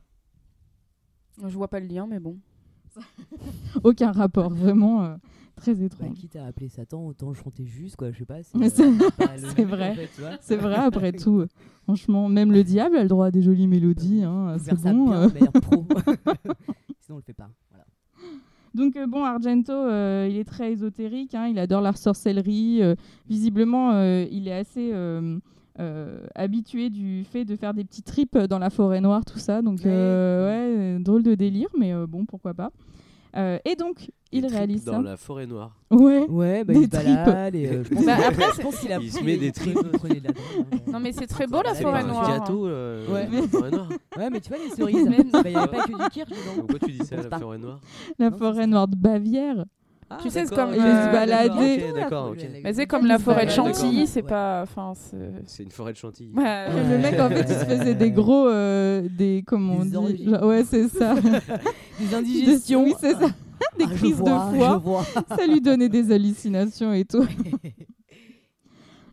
Je 1.42 1.56
vois 1.56 1.68
pas 1.68 1.80
le 1.80 1.88
lien, 1.88 2.08
mais 2.08 2.20
bon. 2.20 2.38
Aucun 3.84 4.12
rapport, 4.12 4.50
vraiment 4.54 5.04
euh, 5.04 5.16
très 5.56 5.74
Bah, 5.76 5.86
étrange. 5.86 6.14
quitte 6.18 6.36
à 6.36 6.46
appeler 6.46 6.70
Satan, 6.70 7.06
autant 7.08 7.34
chanter 7.34 7.66
juste, 7.66 7.96
quoi. 7.96 8.12
Je 8.12 8.20
sais 8.20 8.26
pas. 8.26 8.36
Euh, 8.38 8.70
c'est- 8.70 8.70
c'est 9.56 9.64
vrai. 9.66 9.92
en 9.92 9.96
fait. 9.96 10.10
C'est 10.42 10.56
vrai, 10.58 10.76
après 10.76 11.12
tout. 11.14 11.46
Franchement, 11.84 12.30
même 12.30 12.52
le 12.52 12.64
diable 12.64 12.98
a 12.98 13.04
le 13.04 13.10
droit 13.10 13.28
à 13.28 13.32
des 13.32 13.42
jolies 13.42 13.68
mélodies. 13.68 14.24
hein, 14.24 14.56
c'est 14.60 14.78
ça 14.78 14.94
bon. 14.94 15.06
bien, 15.10 15.22
euh. 15.24 15.60
pro. 15.62 15.86
Sinon, 17.00 17.16
on 17.16 17.16
le 17.18 17.22
fait 17.22 17.34
pas. 17.34 17.50
Voilà. 17.72 17.86
Donc 18.76 18.96
euh, 18.96 19.08
bon, 19.08 19.24
Argento, 19.24 19.72
euh, 19.74 20.28
il 20.30 20.38
est 20.38 20.44
très 20.44 20.72
ésotérique, 20.74 21.34
hein, 21.34 21.48
il 21.48 21.58
adore 21.58 21.82
la 21.82 21.94
sorcellerie. 21.94 22.84
euh, 22.84 22.96
visiblement, 23.28 23.92
euh, 23.94 24.26
il 24.32 24.48
est 24.48 24.54
assez 24.54 24.92
euh, 25.80 26.26
habitué 26.36 26.90
du 26.90 27.24
fait 27.24 27.46
de 27.46 27.56
faire 27.56 27.74
des 27.74 27.84
petits 27.86 28.04
trips 28.04 28.38
dans 28.38 28.60
la 28.60 28.70
forêt 28.70 29.02
noire, 29.02 29.24
tout 29.26 29.40
ça. 29.40 29.62
Donc 29.62 29.80
Ouais. 29.80 29.84
euh, 29.88 30.48
ouais, 30.48 30.78
euh, 30.98 31.00
drôle 31.00 31.24
de 31.24 31.36
délire, 31.36 31.70
mais 31.78 31.94
euh, 31.94 32.06
bon, 32.08 32.26
pourquoi 32.26 32.54
pas. 32.54 32.72
Euh, 33.38 33.60
et 33.64 33.76
donc, 33.76 34.10
il 34.32 34.42
Des 34.42 34.48
réalise 34.48 34.84
dans 34.86 34.94
ça. 34.94 35.02
la 35.04 35.16
forêt 35.16 35.46
noire. 35.46 35.76
Ouais. 35.92 36.26
Ouais, 36.28 36.64
bah, 36.64 36.74
Des 36.74 36.80
il 36.82 36.88
balade 36.90 37.54
et 37.56 37.68
euh, 37.68 37.84
Bah, 38.06 38.16
après, 38.28 38.46
je 38.56 38.62
pense 38.62 38.80
qu'il 38.80 38.92
a 38.92 38.98
il 39.00 39.12
se 39.12 39.24
met 39.24 39.38
des 39.38 39.52
tripes. 39.52 39.78
Non, 40.92 41.00
mais 41.00 41.12
c'est 41.12 41.28
très 41.28 41.46
beau 41.46 41.62
la 41.64 41.76
forêt 41.76 42.04
noire. 42.04 42.28
gâteau, 42.28 42.66
euh, 42.68 43.06
Ouais. 43.08 43.28
la 43.32 43.48
forêt 43.48 43.70
noire. 43.72 43.90
Ouais, 44.18 44.30
mais 44.32 44.40
tu 44.42 44.50
vois 44.50 44.58
les 44.58 44.70
cerises, 44.76 45.06
bah, 45.32 45.42
il 45.46 45.52
n'y 45.52 45.56
avait 45.56 45.68
pas 45.68 45.84
que 45.86 46.04
du 46.04 46.10
kirsch 46.10 46.30
dedans. 46.30 46.56
Pourquoi 46.58 46.80
tu 46.80 46.92
dis 46.92 47.06
ça, 47.06 47.18
la 47.18 47.38
forêt 47.38 47.60
noire? 47.60 47.80
La 48.18 48.32
forêt 48.32 48.66
noire 48.66 48.88
de 48.88 48.96
Bavière. 48.96 49.64
Tu 50.22 50.30
sais, 50.30 50.46
c'est 50.46 50.56
comme. 50.56 50.72
Il 50.74 50.80
euh, 50.82 51.08
se 51.08 51.12
balader. 51.12 51.84
D'accord. 51.94 52.34
Mais 52.64 52.74
c'est 52.74 52.88
comme 52.88 53.06
la 53.06 53.20
forêt 53.20 53.46
de. 53.46 53.52
Chantilly, 53.52 54.08
c'est 54.08 54.24
Ouais. 54.24 54.28
pas. 54.30 54.62
Enfin, 54.64 54.94
c'est. 55.46 55.64
Une 55.64 55.72
forêt 55.72 55.94
de 55.94 55.98
chantilly. 55.98 56.34
Ouais. 56.34 56.68
Le 56.90 56.98
mec, 56.98 57.20
en 57.20 57.30
fait, 57.30 57.42
il 57.48 57.56
se 57.56 57.66
faisait 57.66 57.96
des 57.96 58.12
gros. 58.20 58.48
euh, 58.48 59.08
des. 59.10 59.44
Comment 59.46 59.76
on 59.82 59.86
Des 60.08 60.14
dit. 60.14 60.26
Genre- 60.30 60.44
Ouais, 60.44 60.64
c'est 60.64 60.88
ça. 60.88 61.16
Des 62.00 62.16
indigestions. 62.16 62.84
Oui, 62.84 62.94
c'est 63.00 63.14
ça. 63.14 63.28
Des 63.78 63.86
Ah, 63.86 63.90
je 63.92 63.96
crises 63.96 64.16
vois, 64.16 64.52
de 64.52 64.80
foie. 64.82 65.04
ça 65.38 65.46
lui 65.46 65.62
donnait 65.62 65.90
des 65.90 66.12
hallucinations 66.12 66.94
et 66.94 67.04
tout. 67.06 67.26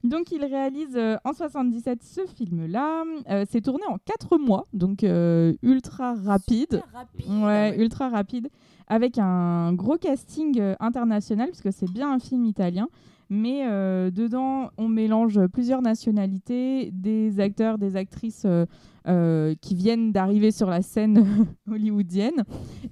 Donc 0.05 0.31
il 0.31 0.45
réalise 0.45 0.95
euh, 0.97 1.17
en 1.25 1.33
77 1.33 2.01
ce 2.05 2.21
film-là. 2.37 3.03
Euh, 3.29 3.45
c'est 3.51 3.61
tourné 3.61 3.83
en 3.89 3.99
4 3.99 4.39
mois, 4.39 4.67
donc 4.73 5.03
euh, 5.03 5.53
ultra 5.63 6.15
rapide. 6.15 6.67
Super 6.71 6.85
rapide, 6.95 7.27
Ouais, 7.29 7.45
ouais. 7.45 7.77
ultra 7.79 8.09
rapide. 8.09 8.49
Avec 8.89 9.19
un 9.19 9.73
gros 9.73 9.97
casting 9.97 10.61
euh, 10.61 10.75
international, 10.81 11.49
puisque 11.49 11.73
c'est 11.73 11.91
bien 11.91 12.13
un 12.13 12.19
film 12.19 12.45
italien. 12.45 12.89
Mais 13.29 13.67
euh, 13.67 14.13
dedans, 14.13 14.71
on 14.79 14.89
mélange 14.89 15.45
plusieurs 15.49 15.83
nationalités, 15.83 16.91
des 16.93 17.41
acteurs, 17.41 17.77
des 17.77 17.97
actrices 17.97 18.45
euh, 18.47 18.67
euh, 19.09 19.55
qui 19.61 19.75
viennent 19.75 20.13
d'arriver 20.13 20.53
sur 20.53 20.71
la 20.71 20.81
scène 20.83 21.25
hollywoodienne, 21.69 22.45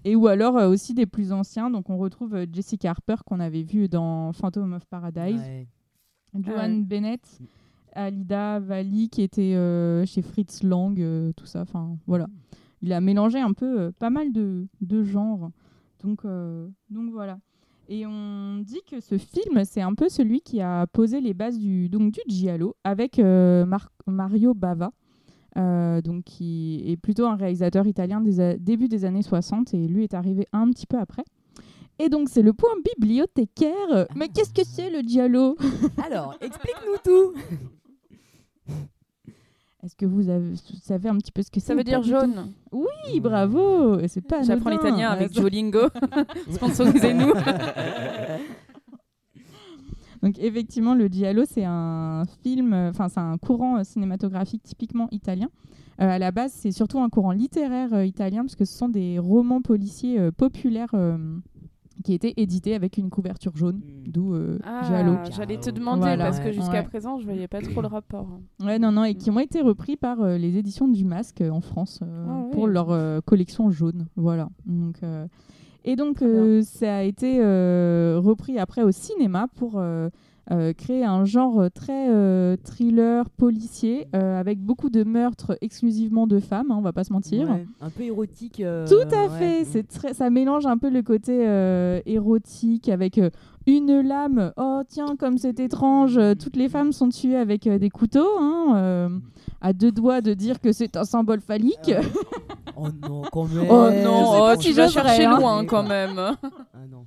et 0.04 0.16
ou 0.16 0.26
alors 0.26 0.56
euh, 0.56 0.68
aussi 0.68 0.92
des 0.92 1.06
plus 1.06 1.30
anciens. 1.32 1.70
Donc 1.70 1.88
on 1.88 1.96
retrouve 1.98 2.36
Jessica 2.52 2.90
Harper 2.90 3.16
qu'on 3.24 3.38
avait 3.38 3.62
vu 3.62 3.88
dans 3.88 4.32
Phantom 4.32 4.72
of 4.72 4.84
Paradise, 4.86 5.40
Ouais. 5.40 5.68
Joan 6.40 6.78
ouais. 6.78 6.82
Bennett, 6.82 7.40
Alida 7.92 8.58
Valli 8.58 9.08
qui 9.08 9.22
était 9.22 9.54
euh, 9.54 10.04
chez 10.04 10.20
Fritz 10.22 10.64
Lang, 10.64 10.98
euh, 10.98 11.30
tout 11.36 11.46
ça. 11.46 11.60
Enfin 11.60 11.96
voilà, 12.08 12.26
il 12.82 12.92
a 12.92 13.00
mélangé 13.00 13.38
un 13.38 13.52
peu 13.52 13.80
euh, 13.80 13.90
pas 13.96 14.10
mal 14.10 14.32
de, 14.32 14.66
de 14.80 15.04
genres. 15.04 15.50
Donc 16.04 16.24
euh, 16.24 16.68
donc 16.90 17.10
voilà. 17.10 17.38
Et 17.88 18.06
on 18.06 18.58
dit 18.64 18.80
que 18.90 19.00
ce 19.00 19.18
film, 19.18 19.62
c'est 19.64 19.82
un 19.82 19.94
peu 19.94 20.08
celui 20.08 20.40
qui 20.40 20.60
a 20.60 20.86
posé 20.86 21.20
les 21.20 21.34
bases 21.34 21.58
du 21.58 21.88
donc 21.88 22.12
du 22.12 22.20
giallo 22.28 22.76
avec 22.84 23.18
euh, 23.18 23.66
Mar- 23.66 23.90
Mario 24.06 24.54
Bava. 24.54 24.90
euh, 25.56 26.00
donc 26.02 26.24
qui 26.24 26.82
est 26.86 26.96
plutôt 26.96 27.26
un 27.26 27.36
réalisateur 27.36 27.86
italien 27.86 28.20
des 28.20 28.56
début 28.58 28.88
des 28.88 29.04
années 29.04 29.22
60 29.22 29.72
et 29.74 29.86
lui 29.88 30.04
est 30.04 30.14
arrivé 30.14 30.46
un 30.52 30.70
petit 30.70 30.86
peu 30.86 30.98
après. 30.98 31.24
Et 31.98 32.08
donc 32.08 32.28
c'est 32.28 32.42
le 32.42 32.52
point 32.52 32.70
bibliothécaire. 32.84 34.06
Mais 34.16 34.28
qu'est-ce 34.28 34.52
que 34.52 34.64
c'est 34.64 34.90
le 34.90 35.00
giallo? 35.06 35.56
Alors, 36.04 36.34
explique-nous 36.40 36.96
tout. 37.04 37.32
Est-ce 39.84 39.96
que 39.96 40.06
vous, 40.06 40.30
avez- 40.30 40.50
vous 40.52 40.56
savez 40.82 41.08
un 41.10 41.16
petit 41.18 41.30
peu 41.30 41.42
ce 41.42 41.50
que 41.50 41.60
c'est 41.60 41.66
Ça 41.66 41.74
veut 41.74 41.84
dire 41.84 42.02
jaune. 42.02 42.52
Oui, 42.72 43.20
bravo. 43.20 43.98
Et 43.98 44.08
C'est 44.08 44.22
pas 44.22 44.42
J'apprends 44.42 44.70
l'italien 44.70 45.10
avec 45.10 45.30
Duolingo. 45.30 45.88
Sponsorisez-nous. 46.50 47.32
Donc 50.22 50.38
effectivement, 50.38 50.94
le 50.94 51.06
giallo, 51.08 51.42
c'est 51.46 51.64
un 51.66 52.22
film, 52.42 52.72
enfin 52.72 53.08
c'est 53.10 53.20
un 53.20 53.36
courant 53.36 53.76
euh, 53.76 53.84
cinématographique 53.84 54.62
typiquement 54.62 55.06
italien. 55.10 55.48
Euh, 56.00 56.08
à 56.08 56.18
la 56.18 56.30
base, 56.32 56.52
c'est 56.52 56.70
surtout 56.72 56.98
un 57.00 57.10
courant 57.10 57.32
littéraire 57.32 57.92
euh, 57.92 58.06
italien 58.06 58.40
parce 58.42 58.56
que 58.56 58.64
ce 58.64 58.72
sont 58.76 58.88
des 58.88 59.18
romans 59.18 59.60
policiers 59.60 60.18
euh, 60.18 60.30
populaires 60.32 60.94
qui 62.02 62.12
étaient 62.14 62.34
édités 62.36 62.74
avec 62.74 62.98
une 62.98 63.08
couverture 63.10 63.56
jaune, 63.56 63.76
Mm. 63.76 64.10
d'où 64.10 64.34
euh. 64.34 64.58
Ah, 64.64 64.82
j'allais 65.30 65.58
te 65.58 65.70
demander 65.70 66.00
Voilà. 66.00 66.24
parce 66.24 66.40
que 66.40 66.50
jusqu'à 66.52 66.80
Ouais. 66.80 66.82
présent, 66.82 67.18
je 67.18 67.24
voyais 67.24 67.46
pas 67.48 67.60
trop 67.60 67.80
le 67.82 67.86
rapport. 67.88 68.26
Ouais, 68.62 68.78
non, 68.78 68.90
non, 68.92 69.04
et 69.04 69.14
qui 69.14 69.30
ont 69.30 69.38
été 69.38 69.60
repris 69.60 69.96
par 69.96 70.20
euh, 70.20 70.36
les 70.36 70.56
éditions 70.56 70.88
du 70.88 71.04
Masque 71.04 71.40
euh, 71.40 71.50
en 71.50 71.60
France 71.60 72.00
euh, 72.02 72.26
Ah 72.28 72.38
ouais. 72.40 72.50
pour 72.52 72.66
leur 72.66 72.90
euh, 72.90 73.20
collection 73.24 73.70
jaune. 73.70 74.06
Voilà. 74.16 74.48
Donc, 74.66 74.96
euh, 75.02 75.26
et 75.84 75.96
donc, 75.96 76.22
euh, 76.22 76.62
ça 76.62 76.96
a 76.96 77.02
été 77.02 77.38
euh, 77.40 78.18
repris 78.22 78.58
après 78.58 78.82
au 78.82 78.90
cinéma 78.90 79.48
pour 79.56 79.78
euh, 80.50 80.54
euh, 80.54 80.72
créer 80.72 81.04
un 81.04 81.24
genre 81.24 81.64
très 81.74 82.08
euh, 82.10 82.56
thriller 82.62 83.28
policier 83.30 84.06
euh, 84.14 84.38
avec 84.38 84.60
beaucoup 84.60 84.90
de 84.90 85.02
meurtres 85.02 85.56
exclusivement 85.60 86.26
de 86.26 86.38
femmes, 86.38 86.70
hein, 86.70 86.76
on 86.78 86.82
va 86.82 86.92
pas 86.92 87.04
se 87.04 87.12
mentir. 87.12 87.48
Ouais, 87.50 87.66
Un 87.80 87.90
peu 87.90 88.02
érotique. 88.04 88.60
euh, 88.60 88.86
Tout 88.86 89.08
à 89.14 89.24
ouais. 89.26 89.38
fait, 89.38 89.64
c'est 89.64 89.82
très, 89.88 90.14
ça 90.14 90.30
mélange 90.30 90.66
un 90.66 90.78
peu 90.78 90.90
le 90.90 91.02
côté 91.02 91.46
euh, 91.46 92.00
érotique 92.06 92.88
avec 92.88 93.18
euh, 93.18 93.30
une 93.66 94.00
lame. 94.00 94.52
Oh 94.56 94.82
tiens, 94.88 95.16
comme 95.18 95.38
c'est 95.38 95.58
étrange, 95.60 96.18
euh, 96.18 96.34
toutes 96.34 96.56
les 96.56 96.68
femmes 96.68 96.92
sont 96.92 97.08
tuées 97.08 97.36
avec 97.36 97.66
euh, 97.66 97.78
des 97.78 97.90
couteaux, 97.90 98.38
hein, 98.38 98.74
euh, 98.76 99.08
à 99.60 99.72
deux 99.72 99.92
doigts 99.92 100.20
de 100.20 100.34
dire 100.34 100.60
que 100.60 100.72
c'est 100.72 100.96
un 100.96 101.04
symbole 101.04 101.40
phallique. 101.40 101.92
Oh 102.76 102.88
non, 103.08 103.22
quand 103.32 103.44
même. 103.54 103.66
Oh 103.70 103.88
non, 103.90 104.02
Non, 104.04 104.32
sais 104.32 104.38
oh, 104.38 104.44
pas 104.46 104.56
tu 104.58 104.68
si 104.68 104.72
vas 104.74 104.86
j'oserais, 104.86 105.02
chercher 105.08 105.24
hein. 105.24 105.38
loin 105.38 105.64
quand 105.64 105.82
même. 105.86 106.18
Ah 106.18 106.36
non. 106.90 107.06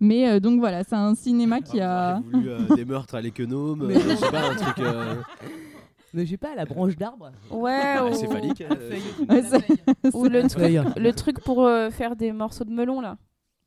Mais 0.00 0.28
euh, 0.28 0.40
donc 0.40 0.60
voilà, 0.60 0.84
c'est 0.84 0.94
un 0.94 1.14
cinéma 1.14 1.60
qui 1.60 1.80
a. 1.80 2.16
J'ai 2.16 2.22
voulu 2.38 2.48
euh, 2.50 2.58
des 2.76 2.84
meurtres 2.84 3.14
à 3.14 3.20
l'économe, 3.20 3.82
euh, 3.82 3.86
Mais 3.88 3.94
je 4.00 4.16
sais 4.16 4.30
pas, 4.30 4.50
un 4.50 4.54
truc. 4.54 4.78
euh, 4.80 5.14
Mais 6.14 6.26
j'ai 6.26 6.36
pas 6.36 6.54
la 6.54 6.64
branche 6.64 6.96
d'arbre. 6.96 7.30
Ouais, 7.50 7.80
ah, 7.98 8.06
ou... 8.06 8.14
c'est 8.14 8.26
phallique. 8.26 8.62
euh, 8.62 8.90
Ouais, 9.28 9.42
c'est- 9.42 10.14
ou 10.14 10.24
le 10.24 10.42
truc, 10.48 10.62
Feuille. 10.62 10.82
le 10.96 11.12
truc 11.12 11.40
pour 11.40 11.64
euh, 11.66 11.90
faire 11.90 12.16
des 12.16 12.32
morceaux 12.32 12.64
de 12.64 12.72
melon 12.72 13.00
là. 13.00 13.16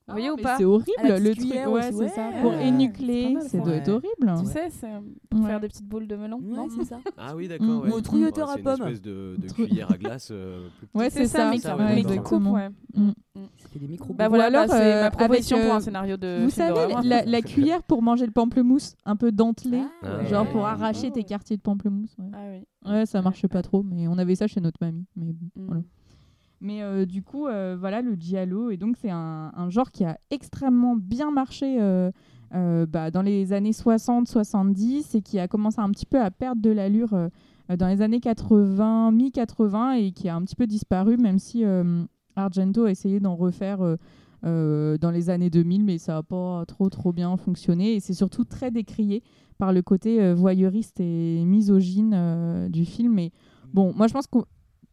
Vous 0.09 0.15
voyez 0.15 0.27
Ah, 0.29 0.33
ou 0.33 0.35
mais 0.37 0.43
pas 0.43 0.57
C'est 0.57 0.65
horrible, 0.65 0.91
le 1.03 1.35
truc. 1.35 1.73
Ouais, 1.73 1.91
c'est 1.91 2.07
ça. 2.09 2.29
Pour 2.41 2.51
Ouais. 2.51 2.67
énucler, 2.67 3.37
C'est 3.41 3.57
doit 3.57 3.67
Ouais. 3.67 3.77
être 3.77 3.89
horrible. 3.89 4.33
Tu 4.39 4.45
sais, 4.45 4.69
c'est 4.69 4.87
pour 5.29 5.41
Ouais. 5.41 5.47
faire 5.47 5.59
des 5.59 5.67
petites 5.67 5.87
boules 5.87 6.07
de 6.07 6.15
melon. 6.15 6.37
Ouais, 6.37 6.55
non 6.57 6.67
c'est 6.75 6.83
ça. 6.85 6.99
Ah 7.17 7.35
oui, 7.35 7.45
Mm. 7.45 7.47
d'accord. 7.49 7.83
ouais. 7.83 7.89
Ou 7.89 7.93
au 7.93 8.01
trouilloteur 8.01 8.47
Ouais, 8.47 8.53
à 8.53 8.57
c'est 8.57 8.63
pommes. 8.63 8.75
Une 8.81 8.93
espèce 8.93 9.01
de, 9.01 9.37
cuillère 9.53 9.91
à 9.91 9.97
glace. 9.97 10.29
euh. 10.31 10.67
Ouais, 10.93 11.09
c'est 11.09 11.27
ça. 11.27 11.49
mais, 11.51 11.59
ça, 11.59 11.75
qui- 11.77 12.17
coupe, 12.19 12.45
ouais. 12.47 12.69
Mm. 12.95 13.11
Fait 13.71 13.79
des 13.79 13.87
micros. 13.87 14.13
Bah 14.13 14.27
voilà, 14.27 14.45
alors, 14.45 14.67
bah, 14.67 14.73
c'est 14.77 14.93
euh, 14.95 15.01
ma 15.03 15.11
proposition 15.11 15.57
avec, 15.57 15.67
pour 15.67 15.75
un 15.75 15.79
euh, 15.79 15.81
scénario 15.81 16.17
de 16.17 16.39
Vous 16.43 16.49
savez, 16.49 16.93
la, 17.03 17.23
la 17.23 17.41
cuillère 17.41 17.83
pour 17.83 18.01
manger 18.01 18.25
le 18.25 18.31
pamplemousse, 18.31 18.95
un 19.05 19.15
peu 19.15 19.31
dentelée, 19.31 19.83
Ah, 20.01 20.25
genre 20.25 20.45
ouais. 20.45 20.51
pour 20.51 20.65
arracher 20.65 21.11
tes 21.11 21.21
Oh. 21.23 21.27
quartiers 21.29 21.55
de 21.55 21.61
pamplemousse. 21.61 22.15
Ouais, 22.17 22.25
Ah 22.33 22.37
oui. 22.51 22.91
Ouais, 22.91 23.05
ça 23.05 23.21
marche 23.21 23.45
pas 23.47 23.61
trop, 23.61 23.83
mais 23.83 24.07
on 24.07 24.17
avait 24.17 24.35
ça 24.35 24.47
chez 24.47 24.59
notre 24.59 24.77
mamie. 24.81 25.05
Mais 25.15 25.31
bon, 25.33 25.45
Mm. 25.55 25.65
voilà. 25.67 25.81
Mais 26.61 26.81
euh, 26.81 27.05
du 27.05 27.23
coup, 27.23 27.47
euh, 27.47 27.77
voilà 27.79 28.01
le 28.01 28.15
giallo, 28.15 28.69
et 28.69 28.77
donc 28.77 28.97
c'est 28.97 29.09
un, 29.11 29.51
genre 29.69 29.91
qui 29.91 30.03
a 30.03 30.17
extrêmement 30.29 30.95
bien 30.95 31.31
marché 31.31 31.77
euh, 31.79 32.11
bah, 32.85 33.11
dans 33.11 33.21
les 33.21 33.53
années 33.53 33.71
60-70 33.71 35.17
et 35.17 35.21
qui 35.21 35.39
a 35.39 35.47
commencé 35.47 35.79
un 35.79 35.89
petit 35.89 36.05
peu 36.05 36.19
à 36.19 36.31
perdre 36.31 36.61
de 36.61 36.69
l'allure 36.69 37.15
dans 37.69 37.87
les 37.87 38.01
années 38.01 38.19
80, 38.19 39.11
mi-80 39.11 39.99
et 39.99 40.11
qui 40.11 40.27
a 40.27 40.35
un 40.35 40.41
petit 40.41 40.55
peu 40.55 40.67
disparu, 40.67 41.17
même 41.17 41.39
si 41.39 41.63
Argento 42.35 42.85
a 42.85 42.91
essayé 42.91 43.19
d'en 43.19 43.35
refaire 43.35 43.79
dans 44.43 45.11
les 45.13 45.29
années 45.29 45.49
2000, 45.49 45.85
mais 45.85 45.97
ça 45.97 46.13
n'a 46.13 46.23
pas 46.23 46.65
trop 46.67 46.89
trop 46.89 47.13
bien 47.13 47.37
fonctionné 47.37 47.93
et 47.93 47.99
c'est 47.99 48.13
surtout 48.13 48.43
très 48.43 48.71
décrié 48.71 49.23
par 49.57 49.71
le 49.71 49.81
côté 49.81 50.33
voyeuriste 50.33 50.99
et 50.99 51.45
misogyne 51.45 52.67
du 52.69 52.83
film. 52.85 53.19
Et 53.19 53.31
bon, 53.71 53.93
moi 53.95 54.07
je 54.07 54.13
pense 54.13 54.27
que 54.27 54.39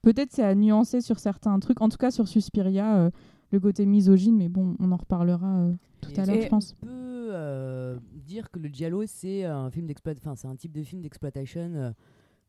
peut-être 0.06 0.30
c'est 0.30 0.44
à 0.44 0.54
nuancer 0.54 1.00
sur 1.00 1.18
certains 1.18 1.58
trucs, 1.58 1.80
en 1.80 1.88
tout 1.88 1.96
cas 1.96 2.12
sur 2.12 2.28
Suspiria, 2.28 2.96
euh, 2.96 3.10
le 3.50 3.58
côté 3.58 3.86
misogyne, 3.86 4.36
mais 4.36 4.48
bon, 4.48 4.76
on 4.78 4.92
en 4.92 4.96
reparlera 4.96 5.62
euh, 5.62 5.72
tout 6.00 6.12
à 6.16 6.24
l'heure, 6.24 6.40
je 6.40 6.46
pense. 6.46 6.76
On 6.82 6.86
peut 6.86 7.30
euh, 7.32 7.98
dire 8.24 8.48
que 8.52 8.60
le 8.60 8.68
giallo 8.68 9.02
c'est 9.06 9.44
un 9.44 9.68
film 9.68 9.88
enfin 10.24 10.48
un 10.48 10.54
type 10.54 10.70
de 10.70 10.84
film 10.84 11.02
d'exploitation 11.02 11.92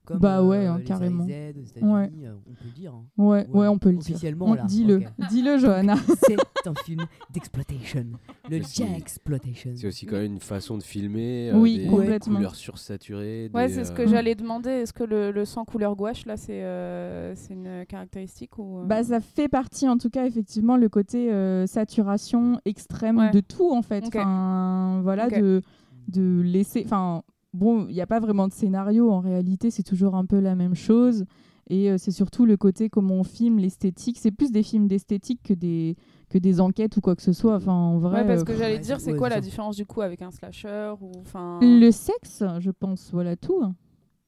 comme 0.07 0.19
Bah 0.19 0.41
ouais, 0.43 0.65
euh, 0.65 0.71
hein, 0.71 0.77
les 0.79 0.83
carrément. 0.85 1.25
séries 1.27 1.53
Z 1.53 1.57
aux 1.57 1.63
États-Unis, 1.65 1.93
Ouais. 1.93 2.11
euh, 2.23 2.33
on 2.49 2.53
peut 2.53 2.65
le 2.65 2.71
dire. 2.71 2.93
hein. 2.93 3.05
Ouais, 3.17 3.47
ouais, 3.47 3.59
Ouais, 3.59 3.67
on 3.67 3.77
peut 3.77 3.89
le 3.91 3.97
dire. 3.97 4.15
officiellement, 4.15 4.53
là, 4.55 4.63
Dis-le, 4.63 5.01
dis-le, 5.29 5.57
Johanna. 5.57 5.95
c'est 6.25 6.35
un 6.67 6.73
film 6.83 7.01
d'exploitation, 7.33 8.05
le 8.49 8.57
exploitation. 8.97 9.71
C'est 9.75 9.87
aussi 9.87 10.05
quand 10.05 10.15
même 10.17 10.33
une 10.33 10.39
façon 10.39 10.77
de 10.77 10.83
filmer. 10.83 11.51
euh, 11.51 11.57
Oui, 11.59 11.77
des 11.79 11.87
complètement. 11.87 12.35
couleurs 12.35 12.55
sursaturées. 12.55 13.49
Ouais, 13.53 13.67
des, 13.67 13.73
c'est 13.73 13.85
ce 13.85 13.91
euh, 13.91 13.95
que 13.95 14.07
j'allais 14.07 14.35
demander. 14.35 14.69
Est-ce 14.69 14.93
que 14.93 15.03
le, 15.03 15.31
le 15.31 15.45
sang 15.45 15.65
couleur 15.65 15.95
gouache, 15.95 16.25
là, 16.25 16.37
c'est 16.37 16.63
euh, 16.63 17.35
c'est 17.35 17.53
une 17.53 17.85
caractéristique 17.87 18.57
ou... 18.57 18.79
euh, 18.79 18.85
Bah, 18.85 19.03
ça 19.03 19.19
fait 19.19 19.47
partie, 19.49 19.87
en 19.87 19.97
tout 19.97 20.09
cas, 20.09 20.25
effectivement, 20.25 20.77
le 20.77 20.89
côté 20.89 21.31
euh, 21.31 21.65
saturation 21.67 22.59
extrême 22.65 23.17
Ouais. 23.17 23.31
de 23.31 23.39
tout, 23.39 23.71
en 23.71 23.81
fait. 23.81 24.03
Enfin, 24.07 24.99
voilà, 25.03 25.29
de, 25.29 25.61
de 26.09 26.41
laisser. 26.41 26.83
Enfin, 26.85 27.23
bon, 27.53 27.87
il 27.87 27.93
n'y 27.93 28.01
a 28.01 28.07
pas 28.07 28.19
vraiment 28.19 28.47
de 28.47 28.53
scénario 28.53 29.09
en 29.11 29.19
réalité, 29.19 29.71
c'est 29.71 29.83
toujours 29.83 30.15
un 30.15 30.25
peu 30.25 30.39
la 30.39 30.55
même 30.55 30.75
chose. 30.75 31.25
Et 31.69 31.91
euh, 31.91 31.97
c'est 31.97 32.11
surtout 32.11 32.45
le 32.45 32.55
côté 32.55 32.89
comment 32.89 33.15
on 33.15 33.23
filme, 33.23 33.57
l'esthétique. 33.59 34.17
C'est 34.19 34.31
plus 34.31 34.51
des 34.53 34.63
films 34.63 34.87
d'esthétique 34.87 35.41
que 35.43 35.53
des, 35.53 35.97
que 36.29 36.37
des 36.37 36.61
enquêtes 36.61 36.95
ou 36.95 37.01
quoi 37.01 37.13
que 37.15 37.21
ce 37.21 37.33
soit. 37.33 37.55
Enfin, 37.55 37.73
en 37.73 37.97
vrai. 37.99 38.21
Ouais, 38.21 38.27
parce 38.27 38.41
euh, 38.41 38.45
que 38.45 38.51
pff, 38.53 38.59
j'allais 38.59 38.79
dire, 38.79 39.01
c'est 39.01 39.11
ouais, 39.11 39.17
quoi 39.17 39.27
la 39.27 39.41
différence 39.41 39.75
du 39.75 39.85
coup 39.85 39.99
avec 40.01 40.21
un 40.21 40.31
slasher 40.31 40.93
ou 41.01 41.11
enfin 41.19 41.59
Le 41.61 41.91
sexe, 41.91 42.41
je 42.59 42.71
pense, 42.71 43.09
voilà 43.11 43.35
tout. 43.35 43.61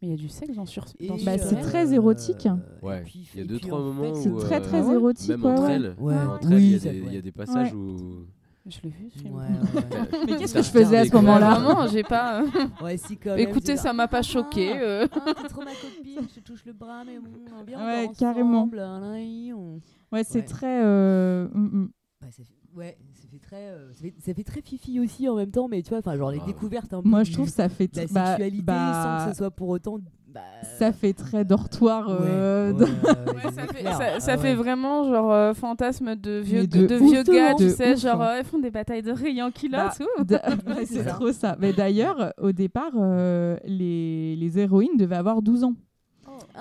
Mais 0.01 0.07
il 0.07 0.11
y 0.11 0.13
a 0.13 0.17
du 0.17 0.27
sexe 0.27 0.53
dans 0.55 0.65
sur. 0.65 0.83
Bah, 1.25 1.37
c'est 1.37 1.61
très 1.61 1.93
érotique. 1.93 2.45
et 2.45 2.85
Ouais, 2.85 3.03
il 3.33 3.39
y 3.39 3.43
a 3.43 3.45
deux, 3.45 3.59
trois 3.59 3.79
en 3.79 3.83
moments. 3.93 4.15
C'est 4.15 4.35
très, 4.35 4.57
euh, 4.57 4.63
très 4.63 4.91
érotique, 4.93 5.29
Même 5.29 5.43
ouais, 5.45 5.51
entre 5.51 5.63
ouais. 5.63 5.73
elles, 5.75 5.95
Ouais. 5.97 6.15
entre 6.15 6.47
Oui, 6.49 6.53
elles, 6.55 6.61
il 6.63 6.71
y 6.71 6.75
a 6.75 6.91
des- 6.91 6.97
il 6.97 7.03
y 7.05 7.07
a 7.07 7.11
ouais. 7.11 7.21
des 7.21 7.31
passages 7.31 7.73
Ouais. 7.73 7.79
où. 7.79 8.25
Je 8.69 8.79
l'ai 8.83 8.89
vu 8.89 9.09
ce 9.09 9.19
film. 9.19 9.35
Ouais, 9.35 9.41
ouais, 9.73 9.97
ouais. 9.97 10.25
Mais 10.27 10.37
qu'est-ce 10.37 10.53
que 10.53 10.61
je 10.61 10.69
faisais 10.69 10.97
à 10.97 11.05
ce 11.05 11.13
moment-là 11.13 11.55
Vraiment, 11.59 11.87
j'ai 11.87 12.03
pas. 12.03 12.41
euh, 12.43 12.47
Ouais, 12.83 12.97
si, 12.97 13.17
quand 13.17 13.31
même, 13.35 13.39
Écoutez, 13.39 13.77
ça 13.77 13.93
m'a 13.93 14.07
pas 14.07 14.19
Ah, 14.19 14.21
choqué. 14.21 14.73
euh. 14.79 15.07
Ah, 15.11 15.33
t'es 15.41 15.47
trop 15.47 15.63
ma 15.63 15.71
copine, 15.71 16.27
je 16.29 16.39
te 16.39 16.39
touche 16.41 16.65
le 16.65 16.73
bras, 16.73 17.03
mais 17.05 17.17
bon, 17.19 17.29
on 17.55 17.59
a 17.59 17.63
bien 17.63 17.83
Ouais, 17.85 18.03
encore 18.03 18.15
carrément. 18.17 18.69
on- 18.73 19.79
Ouais, 20.11 20.23
c'est 20.23 20.43
très. 20.43 20.83
euh, 20.83 21.47
mm, 21.53 21.59
mm. 21.83 21.89
Bah, 22.21 22.27
ça 22.31 22.43
fait... 22.43 22.53
Ouais, 22.75 22.97
ça 23.15 23.27
fait 23.27 23.39
très, 23.39 23.69
euh, 23.69 23.91
ça, 23.93 24.01
fait, 24.01 24.13
ça 24.19 24.33
fait 24.33 24.43
très 24.43 24.61
fifi 24.61 24.99
aussi 24.99 25.27
en 25.27 25.35
même 25.35 25.49
temps, 25.49 25.67
mais 25.67 25.81
tu 25.81 25.89
vois, 25.89 25.97
enfin 25.99 26.15
genre 26.15 26.29
les 26.31 26.39
Ah. 26.41 26.45
découvertes 26.45 26.93
un 26.93 27.01
peu 27.01 27.09
Moi, 27.09 27.23
je 27.23 27.33
trouve 27.33 27.49
ça 27.49 27.67
fait. 27.67 27.89
la 27.95 28.05
bah- 28.05 28.25
sexualité 28.27 28.61
bah, 28.61 29.19
sans 29.19 29.25
que 29.25 29.31
ce 29.31 29.37
soit 29.39 29.49
pour 29.51 29.69
autant. 29.69 29.97
Bah, 30.33 30.41
Ça 30.77 30.91
fait 30.91 31.13
très 31.13 31.43
dortoir. 31.45 32.07
euh, 32.09 32.71
ouais, 32.73 32.83
ouais, 32.83 33.51
ça 33.51 33.61
fait, 33.67 33.79
clair. 33.81 33.97
ça, 33.97 34.19
ça 34.19 34.31
Ah 34.33 34.37
fait 34.37 34.49
ouais. 34.49 34.55
vraiment 34.55 35.03
genre 35.03 35.31
euh, 35.31 35.53
fantasme 35.53 36.15
de 36.15 36.39
vieux, 36.39 36.67
de, 36.67 36.85
de 36.85 36.95
vieux 36.95 37.23
gars, 37.23 37.55
tu 37.55 37.69
sais, 37.69 37.93
ouf. 37.93 37.99
genre 37.99 38.21
euh, 38.21 38.37
ils 38.39 38.45
font 38.45 38.59
des 38.59 38.69
batailles 38.71 39.01
de 39.01 39.11
rayons. 39.11 39.51
Bah, 39.71 39.91
d- 40.23 40.37
Ouais, 40.67 40.85
c'est 40.85 41.05
trop 41.05 41.31
ça. 41.31 41.55
Mais 41.59 41.73
d'ailleurs, 41.73 42.33
au 42.39 42.51
départ, 42.51 42.91
euh, 42.95 43.57
les, 43.65 44.35
les 44.35 44.59
héroïnes 44.59 44.97
devaient 44.97 45.15
avoir 45.15 45.41
12 45.41 45.63
ans. 45.63 45.73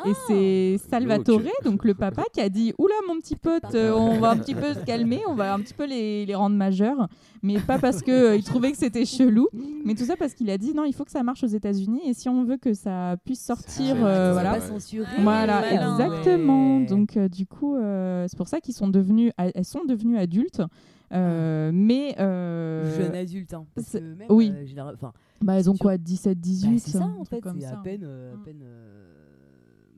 Et 0.06 0.12
c'est 0.26 0.88
Salvatore, 0.90 1.40
donc 1.64 1.84
le 1.84 1.94
papa, 1.94 2.22
qui 2.32 2.40
a 2.40 2.48
dit 2.48 2.72
Oula, 2.78 2.94
mon 3.08 3.18
petit 3.20 3.36
pote, 3.36 3.74
euh, 3.74 3.92
on 3.92 4.18
va 4.18 4.30
un 4.30 4.36
petit 4.36 4.54
peu 4.54 4.74
se 4.74 4.80
calmer, 4.84 5.20
on 5.28 5.34
va 5.34 5.54
un 5.54 5.60
petit 5.60 5.74
peu 5.74 5.86
les, 5.86 6.24
les 6.26 6.34
rendre 6.34 6.56
majeurs. 6.56 7.08
Mais 7.42 7.58
pas 7.60 7.78
parce 7.78 8.02
qu'il 8.02 8.42
trouvait 8.44 8.72
que 8.72 8.78
c'était 8.78 9.04
chelou, 9.04 9.48
mais 9.84 9.94
tout 9.94 10.04
ça 10.04 10.16
parce 10.16 10.34
qu'il 10.34 10.50
a 10.50 10.58
dit 10.58 10.74
Non, 10.74 10.84
il 10.84 10.92
faut 10.92 11.04
que 11.04 11.10
ça 11.10 11.22
marche 11.22 11.44
aux 11.44 11.48
États-Unis. 11.48 12.00
Et 12.04 12.14
si 12.14 12.28
on 12.28 12.44
veut 12.44 12.56
que 12.56 12.74
ça 12.74 13.16
puisse 13.24 13.40
sortir, 13.44 13.94
Ouais, 13.96 14.02
euh, 14.04 14.32
voilà. 14.32 14.54
pas 14.54 14.58
Ouais. 14.58 14.66
censuré. 14.66 15.06
Voilà, 15.20 15.60
malin, 15.60 15.92
exactement. 15.92 16.78
Ouais. 16.78 16.86
Donc, 16.86 17.16
euh, 17.16 17.28
du 17.28 17.46
coup, 17.46 17.76
euh, 17.76 18.26
c'est 18.28 18.36
pour 18.36 18.48
ça 18.48 18.60
qu'ils 18.60 18.74
sont 18.74 18.88
devenus, 18.88 19.32
elles 19.38 19.64
sont 19.64 19.84
devenues 19.84 20.18
adultes. 20.18 20.62
Euh, 21.10 21.70
mais 21.72 22.14
euh, 22.20 22.94
Jeune 22.98 23.14
adulte, 23.14 23.54
hein. 23.54 23.64
Parce 23.74 23.86
c'est- 23.86 24.00
que 24.00 24.04
même, 24.04 24.26
oui. 24.28 24.52
euh, 24.54 24.66
général- 24.66 24.94
enfin, 24.94 25.12
bah, 25.40 25.54
elles 25.54 25.70
ont 25.70 25.76
quoi 25.76 25.96
17, 25.96 26.38
18 26.38 26.70
bah, 26.70 26.76
c'est 26.84 26.90
ça 26.98 27.04
un 27.04 27.14
en 27.18 27.24
fait, 27.24 27.40
c'est 27.58 27.64
à 27.66 27.76
peine, 27.76 28.02
euh, 28.04 28.34
à 28.34 28.36
Mm. 28.36 28.42
peine 28.42 28.60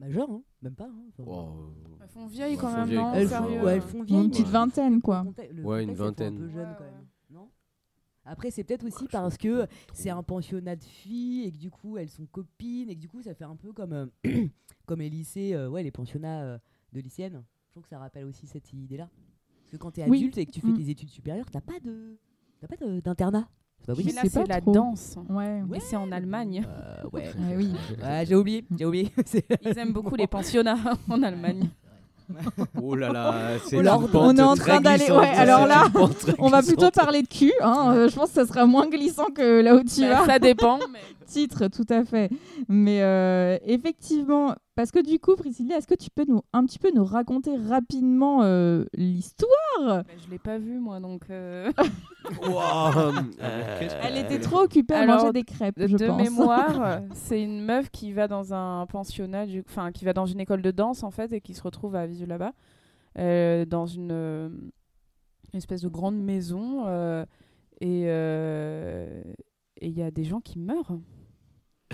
euh, 0.03 0.07
majeur, 0.07 0.31
hein. 0.31 0.43
même 0.63 0.75
pas. 0.75 0.87
hein. 0.87 1.03
Enfin, 1.19 1.23
Wow. 1.31 1.75
Elles 2.03 2.09
font 2.09 2.27
vieilles 2.27 2.57
quand 2.57 2.71
elles 2.71 2.87
même, 2.89 2.95
non. 2.97 3.13
Elles 3.15 3.29
font, 3.29 3.63
ouais, 3.65 3.75
elles 3.75 3.81
font 3.83 4.03
vieilles, 4.03 4.25
Une 4.25 4.31
petite 4.31 4.47
vingtaine, 4.49 5.01
quoi. 5.03 5.25
le 5.53 5.63
Ouais, 5.65 5.85
une 5.85 5.95
vingtaine. 5.95 6.35
Un 6.37 6.39
peu 6.39 6.49
jeune 6.49 6.69
Ouais, 6.69 6.75
quand 6.79 6.85
ouais. 6.85 6.91
même, 6.91 7.07
non? 7.31 7.49
Après, 8.25 8.51
c'est 8.51 8.65
peut-être 8.65 8.85
aussi 8.87 9.07
parce 9.09 9.37
que 9.39 9.67
c'est 9.95 10.11
un 10.11 10.23
pensionnat 10.23 10.77
de 10.77 10.85
filles 10.85 11.45
et 11.45 11.53
que 11.53 11.57
du 11.57 11.71
coup 11.71 11.97
elles 11.97 12.11
sont 12.11 12.27
copines 12.27 12.89
et 12.91 12.95
que 12.95 13.01
du 13.01 13.09
coup 13.09 13.23
ça 13.23 13.35
fait 13.35 13.45
un 13.45 13.57
peu 13.57 13.73
comme, 13.73 13.93
euh, 13.93 14.07
comme 14.87 15.01
les 15.01 15.09
lycées, 15.11 15.55
euh, 15.55 15.69
ouais, 15.71 15.83
les 15.83 15.91
pensionnats 15.91 16.43
euh, 16.43 16.59
de 16.93 17.01
lycéennes. 17.01 17.43
Je 17.67 17.71
trouve 17.73 17.83
que 17.85 17.89
ça 17.89 17.99
rappelle 17.99 18.25
aussi 18.27 18.47
cette 18.47 18.73
idée-là. 18.73 19.09
Parce 19.63 19.71
que 19.73 19.77
quand 19.79 19.91
t'es 19.93 20.05
Oui. 20.09 20.19
adulte 20.19 20.37
et 20.39 20.47
que 20.47 20.51
tu 20.53 20.61
fais 20.61 20.67
Mm. 20.69 20.77
tes 20.77 20.91
études 20.91 21.09
supérieures, 21.11 21.51
t'as 21.51 21.61
pas 21.61 21.81
de, 21.81 22.19
t'as 22.61 22.67
pas 22.69 22.77
de- 22.77 23.01
d'internat. 23.01 23.49
Mais 23.89 23.95
là, 24.13 24.23
sais 24.23 24.29
c'est 24.29 24.47
la 24.49 24.61
trop. 24.61 24.73
danse. 24.73 25.17
Ouais. 25.29 25.63
C'est 25.81 25.97
en 25.97 26.13
Allemagne. 26.13 26.65
Euh, 26.67 27.03
ouais. 27.13 27.25
Ouais, 27.25 27.57
oui. 27.57 27.73
Ouais, 28.03 28.25
j'ai 28.29 28.35
oublié, 28.35 28.65
j'ai 28.79 28.85
oublié. 28.85 29.13
Ils 29.65 29.79
aiment 29.79 29.93
beaucoup 29.93 30.15
les 30.15 30.27
pensionnats 30.27 30.77
en 31.11 31.23
Allemagne. 31.23 31.69
Oh 32.81 32.95
là 32.95 33.13
là, 33.13 33.35
c'est 33.67 33.77
Oh 33.77 34.09
on 34.15 34.37
est 34.37 34.41
en 34.43 34.55
train 34.55 34.81
d'aller- 34.81 35.11
ouais, 35.11 35.31
alors 35.31 35.67
là, 35.67 35.87
On 36.39 36.49
va 36.49 36.63
plutôt 36.63 36.91
parler 36.93 37.23
de 37.23 37.27
cul. 37.29 37.53
Hein. 37.61 37.93
euh, 37.93 38.09
je 38.09 38.15
pense 38.15 38.29
que 38.29 38.35
ça 38.37 38.47
sera 38.47 38.67
moins 38.67 38.89
glissant 38.89 39.27
que 39.35 39.61
là 39.61 39.75
où 39.75 39.83
tu 39.83 40.03
Bah, 40.03 40.21
vas. 40.21 40.27
ça 40.27 40.39
dépend. 40.39 40.79
mais- 40.93 41.01
Titre, 41.31 41.69
tout 41.69 41.87
à 41.89 42.05
fait. 42.05 42.29
Mais 42.69 43.03
euh, 43.03 43.57
effectivement, 43.65 44.55
parce 44.75 44.91
que 44.91 44.99
du 45.05 45.19
coup, 45.19 45.37
Priscilla, 45.37 45.77
est-ce 45.77 45.87
que 45.87 45.95
tu 45.95 46.11
peux 46.11 46.25
nous 46.27 46.43
un 46.53 46.65
petit 46.65 46.79
peu 46.79 46.91
nous 46.95 47.05
raconter 47.05 47.57
rapidement 47.57 48.43
euh, 48.43 48.85
l'histoire? 48.95 49.49
Bah, 49.87 50.05
je 50.25 50.29
l'ai 50.31 50.39
pas 50.39 50.59
vu 50.59 50.79
moi 50.81 50.99
donc. 51.01 51.23
euh, 51.31 51.71
Wow. 52.43 53.15
Euh, 53.43 53.79
que- 53.81 54.07
Elle 54.07 54.17
était 54.19 54.39
trop 54.41 54.61
occupée 54.61 54.95
à 54.95 55.01
Alors, 55.01 55.19
manger 55.21 55.33
des 55.33 55.43
crêpes, 55.43 55.79
de 55.79 55.87
je 55.87 55.97
de 55.97 56.07
pense. 56.07 56.17
mémoire, 56.23 57.01
c'est 57.15 57.43
une 57.43 57.65
meuf 57.65 57.91
qui 57.91 58.13
va 58.13 58.29
dans 58.29 58.53
un 58.55 58.87
pensionnat, 58.87 59.47
du- 59.47 59.65
enfin 59.69 59.91
qui 59.93 60.05
va 60.05 60.13
dans 60.13 60.27
une 60.27 60.41
école 60.41 60.63
de 60.63 60.71
danse 60.71 61.03
en 61.03 61.11
fait 61.11 61.33
et 61.33 61.41
qui 61.41 61.55
se 61.55 61.63
retrouve 61.63 61.95
à 61.97 62.07
vivre 62.07 62.29
là-bas, 62.29 62.53
euh, 63.19 63.65
dans 63.65 63.87
une, 63.87 64.13
une 64.13 65.57
espèce 65.57 65.83
de 65.83 65.89
grande 65.89 66.17
maison 66.21 66.85
euh, 66.87 67.25
et 67.81 68.05
euh, 68.07 69.23
et 69.81 69.89
il 69.89 69.99
y 69.99 70.03
a 70.03 70.11
des 70.11 70.25
gens 70.25 70.41
qui 70.41 70.59
meurent. 70.59 70.99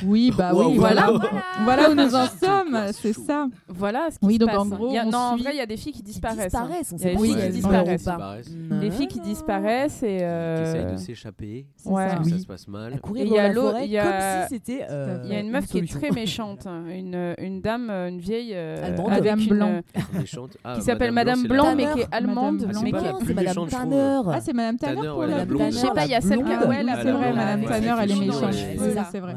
Oui, 0.05 0.31
bah 0.37 0.53
Wow, 0.55 0.69
oui, 0.71 0.79
voilà. 0.79 1.11
wow. 1.11 1.19
Voilà 1.65 1.91
où 1.91 1.95
nous 1.95 2.15
en 2.15 2.27
sommes, 2.27 2.79
c'est 2.93 3.15
ça. 3.15 3.47
Voilà 3.69 4.09
ce 4.11 4.19
qui 4.19 4.27
Oui, 4.27 4.35
se 4.35 4.39
donc 4.41 4.51
passe. 4.51 4.59
en 4.59 4.67
gros, 4.67 4.89
Il 4.91 4.95
y 4.95 4.99
a- 4.99 5.07
on 5.07 5.11
non, 5.11 5.19
en 5.19 5.37
vrai, 5.37 5.51
il 5.55 5.57
y 5.57 5.61
a 5.61 5.67
des 5.67 5.77
filles 5.79 5.93
qui 5.93 6.03
disparaissent. 6.03 6.55
hein. 6.55 6.65
disparaissent, 6.67 6.93
on 6.95 6.99
sait 6.99 7.09
des 7.11 7.15
pas 7.15 7.21
filles 7.23 7.33
si 7.33 7.41
qui 7.47 7.51
disparaissent. 7.53 7.97
disparaissent. 7.99 8.51
Des 8.81 8.91
filles 8.91 9.09
qui 9.09 9.21
disparaissent 9.21 10.03
et 10.03 10.17
Qui 10.19 10.23
euh, 10.23 10.63
essayent 10.65 10.93
de 10.93 10.97
s'échapper. 10.99 11.67
Ouais. 11.87 12.09
ça. 12.09 12.15
parce 12.17 12.19
que 12.21 12.25
Oui. 12.27 12.33
Ça 12.33 12.43
se 12.43 12.47
passe 12.47 12.69
mal. 12.69 12.93
À 12.95 12.99
courir 12.99 13.23
Et 13.23 13.27
il 13.27 13.31
dans 13.31 13.37
y 13.37 13.39
a 13.39 13.49
la 13.49 13.55
forêt 13.55 13.89
y 13.89 13.99
a- 13.99 14.03
comme 14.05 14.49
si 14.49 14.55
c'était. 14.55 14.87
euh, 14.91 15.21
il 15.25 15.33
y 15.33 15.35
a 15.37 15.41
une 15.41 15.51
meuf 15.51 15.67
qui 15.67 15.79
est 15.79 15.91
très 15.91 16.11
méchante, 16.11 16.67
une, 16.67 17.35
une 17.39 17.61
dame, 17.63 17.89
une 17.91 18.19
vieille 18.19 18.53
euh, 18.55 18.85
Allemande. 18.87 19.11
Madame 19.11 19.41
une- 19.41 19.49
Blanc. 19.49 19.81
Méchante. 20.13 20.57
Ah, 20.63 20.75
qui 20.77 20.83
s'appelle 20.83 21.13
Madame 21.13 21.43
Blanc, 21.47 21.69
la- 21.71 21.75
mais 21.75 21.87
qui 21.95 22.01
est 22.01 22.09
allemande, 22.13 22.67
Madame 22.67 22.71
Ah, 22.71 22.75
c'est 22.75 22.85
mais 22.85 22.93
qui 22.93 23.27
c'est 23.27 23.35
Madame. 23.35 23.69
Tanner. 23.69 24.21
Ah, 24.31 24.41
c'est 24.43 24.53
Madame 24.53 24.77
Tanner 24.77 25.09
pour 25.09 25.23
la. 25.25 25.71
Je 25.71 25.77
sais 25.77 25.87
pas, 25.95 26.05
il 26.05 26.11
y 26.11 26.15
a 26.15 26.21
celle 26.21 26.45
qui 26.45 26.53
a- 26.53 26.67
ouais, 26.69 26.83
là, 26.83 26.99
c'est 27.03 27.11
vrai, 27.13 27.33
Madame 27.33 27.65
Tanner, 27.65 27.95
elle 28.03 28.11
est 28.11 28.15
qui 28.15 28.21
méchante. 28.21 28.51
Oui, 28.53 28.79
oui, 28.79 29.01
c'est 29.11 29.21
vrai. 29.21 29.35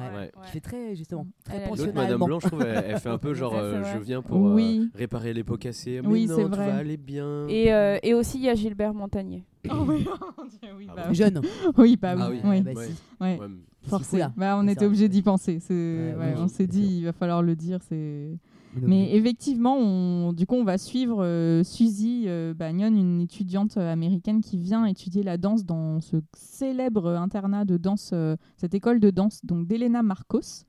Qui 0.50 0.54
fait 0.54 0.60
très, 0.62 0.96
justement, 0.96 1.28
très 1.44 1.58
Elle 1.58 1.64
a- 1.64 1.66
L'autre 1.68 1.78
pensionnat 1.78 2.02
Madame. 2.04 2.24
Blanc, 2.26 2.40
je 2.40 2.48
trouve, 2.48 2.62
elle, 2.64 2.84
elle 2.88 3.00
fait 3.00 3.10
un 3.10 3.18
peu 3.18 3.34
genre, 3.36 3.56
euh, 3.56 3.84
je 3.94 4.00
viens 4.00 4.22
pour 4.22 4.48
euh, 4.48 4.56
Oui. 4.56 4.90
réparer 4.96 5.34
les 5.34 5.44
pots 5.44 5.58
cassés. 5.58 6.00
Mais 6.04 6.08
Oui, 6.08 6.26
non, 6.28 6.36
c'est 6.36 6.44
tout 6.44 6.50
vrai. 6.50 6.68
va 6.68 6.76
aller 6.78 6.98
bien. 6.98 7.48
Et, 7.48 7.72
euh, 7.74 7.98
et 8.04 8.14
aussi, 8.14 8.38
il 8.40 8.46
y 8.46 8.50
a 8.50 8.56
Gilbert 8.56 8.94
Montagnier. 8.94 9.44
Oh 9.70 9.74
oui, 9.88 10.06
oui, 10.78 10.88
Ah 10.90 10.94
bah, 10.96 11.04
bon 11.08 11.14
Jeune. 11.14 11.42
oui, 11.78 11.98
bah 12.02 12.14
oui, 12.16 12.22
Ah 12.24 12.30
oui, 12.32 12.40
oui. 12.44 12.62
Bah, 12.62 12.72
Ouais. 12.74 12.86
si. 12.88 12.94
ouais. 13.22 13.40
Ouais, 13.40 13.48
Forcé. 13.88 14.22
Bah, 14.36 14.58
on 14.58 14.68
était 14.68 14.86
obligé 14.86 15.08
d'y 15.08 15.22
penser. 15.22 15.60
C'est... 15.60 15.74
Ouais, 15.74 16.16
ouais, 16.18 16.34
oui, 16.36 16.42
on 16.42 16.48
s'est 16.48 16.68
dit, 16.68 16.84
sûr. 16.86 16.92
il 17.00 17.06
va 17.06 17.12
falloir 17.14 17.42
le 17.42 17.56
dire. 17.56 17.80
C'est... 17.88 18.38
Mais 18.76 19.16
effectivement, 19.16 19.76
on, 19.78 20.32
du 20.34 20.46
coup, 20.46 20.56
on 20.56 20.64
va 20.64 20.78
suivre 20.78 21.24
euh, 21.24 21.64
Suzy 21.64 22.26
euh, 22.28 22.54
Bagnon, 22.54 22.88
une 22.88 23.22
étudiante 23.22 23.78
euh, 23.78 23.92
américaine 23.92 24.42
qui 24.42 24.58
vient 24.58 24.86
étudier 24.86 25.24
la 25.24 25.38
danse 25.38 25.66
dans 25.66 26.02
ce 26.02 26.18
célèbre 26.36 27.08
internat 27.16 27.66
de 27.66 27.78
danse, 27.78 28.12
euh, 28.14 28.36
cette 28.58 28.74
école 28.76 29.00
de 29.00 29.10
danse 29.10 29.44
donc 29.44 29.68
d'Elena 29.68 30.04
Marcos 30.04 30.66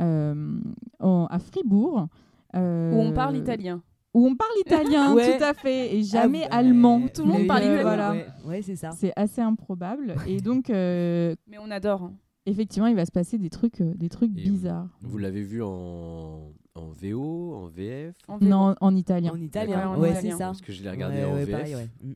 euh, 0.00 0.58
en- 1.00 1.26
à 1.30 1.38
Fribourg. 1.38 2.08
euh, 2.56 2.92
Où 2.92 3.00
on 3.00 3.12
parle 3.12 3.36
italien. 3.36 3.80
Où 4.12 4.26
on 4.26 4.34
parle 4.34 4.50
italien, 4.66 5.14
Ouais. 5.14 5.38
tout 5.38 5.44
à 5.44 5.54
fait, 5.54 5.94
et 5.96 6.02
jamais 6.02 6.42
Ah, 6.46 6.48
bah, 6.50 6.56
allemand. 6.56 7.02
Tout 7.14 7.22
le 7.26 7.32
monde 7.32 7.46
parle 7.46 7.62
italien. 7.64 7.82
Voilà. 7.82 8.10
Ouais, 8.12 8.26
ouais, 8.46 8.62
c'est 8.62 8.76
ça. 8.76 8.90
C'est 8.92 9.12
assez 9.14 9.40
improbable. 9.40 10.16
Et 10.26 10.40
donc, 10.40 10.68
euh, 10.70 11.34
Mais 11.46 11.58
on 11.58 11.70
adore. 11.70 12.02
hein. 12.04 12.12
Effectivement, 12.46 12.86
il 12.88 12.96
va 12.96 13.04
se 13.06 13.12
passer 13.12 13.38
des 13.38 13.50
trucs, 13.50 13.80
euh, 13.80 13.92
des 13.94 14.08
trucs 14.08 14.30
Et 14.30 14.42
bizarres. 14.42 14.88
Vous 15.02 15.18
l'avez 15.18 15.42
vu 15.42 15.62
en, 15.62 16.52
en 16.74 16.88
VO, 16.90 17.54
en 17.54 17.66
VF 17.66 18.14
En. 18.28 18.38
Non, 18.40 18.74
en 18.80 18.94
italien. 18.96 19.32
En 19.32 19.40
italien, 19.40 19.90
Ouais, 19.90 19.96
en 19.96 20.00
ouais, 20.00 20.14
c'est 20.20 20.30
ça. 20.30 20.46
Parce 20.46 20.60
que 20.60 20.72
je 20.72 20.82
l'ai 20.82 20.90
regardé 20.90 21.18
Ouais, 21.18 21.24
en 21.24 21.34
ouais, 21.34 21.44
VF 21.44 21.50
pareil, 21.58 21.74
ouais. 21.76 21.90
Mm. 22.02 22.12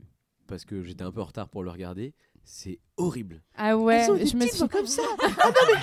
parce 0.46 0.64
que 0.64 0.82
j'étais 0.82 1.02
un 1.04 1.12
peu 1.12 1.20
en 1.20 1.24
retard 1.26 1.48
pour 1.48 1.62
le 1.62 1.70
regarder. 1.70 2.14
C'est 2.44 2.78
horrible. 2.96 3.42
Ah 3.56 3.76
ouais, 3.76 4.04
je 4.06 4.36
me 4.36 4.46
suis. 4.46 4.66
comme 4.68 4.86
ça. 4.86 5.02
ah 5.20 5.26
non 5.26 5.52
mais 5.68 5.80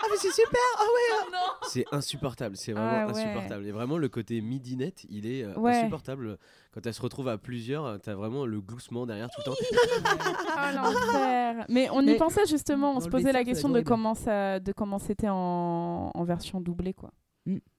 ah, 0.00 0.06
mais 0.10 0.16
c'est 0.16 0.32
super. 0.32 0.60
Ah 0.76 0.82
ouais. 0.82 1.28
C'est 1.68 1.84
insupportable. 1.92 2.56
C'est 2.56 2.72
vraiment 2.72 2.90
Ah 2.92 3.06
ouais. 3.06 3.12
insupportable. 3.20 3.66
Et 3.66 3.70
vraiment 3.72 3.96
le 3.96 4.08
côté 4.08 4.40
midinette, 4.40 5.04
il 5.08 5.26
est 5.26 5.44
euh, 5.44 5.54
Ouais. 5.58 5.76
insupportable. 5.76 6.36
Quand 6.72 6.86
elle 6.86 6.92
se 6.94 7.00
retrouve 7.02 7.28
à 7.28 7.38
plusieurs, 7.38 7.98
t'as 8.00 8.14
vraiment 8.14 8.44
le 8.46 8.60
gloussement 8.60 9.06
derrière 9.06 9.28
tout 9.30 9.40
le 9.40 9.44
temps. 9.44 9.56
Ah 10.56 10.72
l'enfer. 10.72 11.66
Mais 11.68 11.88
on 11.90 12.02
y 12.02 12.06
Mais- 12.06 12.16
pensait 12.16 12.46
justement, 12.46 12.94
on 12.96 13.00
se 13.00 13.08
posait 13.08 13.32
la 13.32 13.44
question 13.44 13.68
de 13.68 13.80
comment 13.80 14.14
ça, 14.14 14.60
de 14.60 14.72
comment 14.72 14.98
c'était 14.98 15.28
en, 15.30 16.10
en 16.14 16.24
version 16.24 16.60
doublée 16.60 16.94
quoi. 16.94 17.10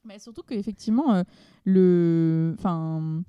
Mais 0.04 0.17
surtout 0.17 0.41
qu'effectivement, 0.41 1.13
euh, 1.13 1.23
le. 1.65 2.56
Enfin. 2.58 3.21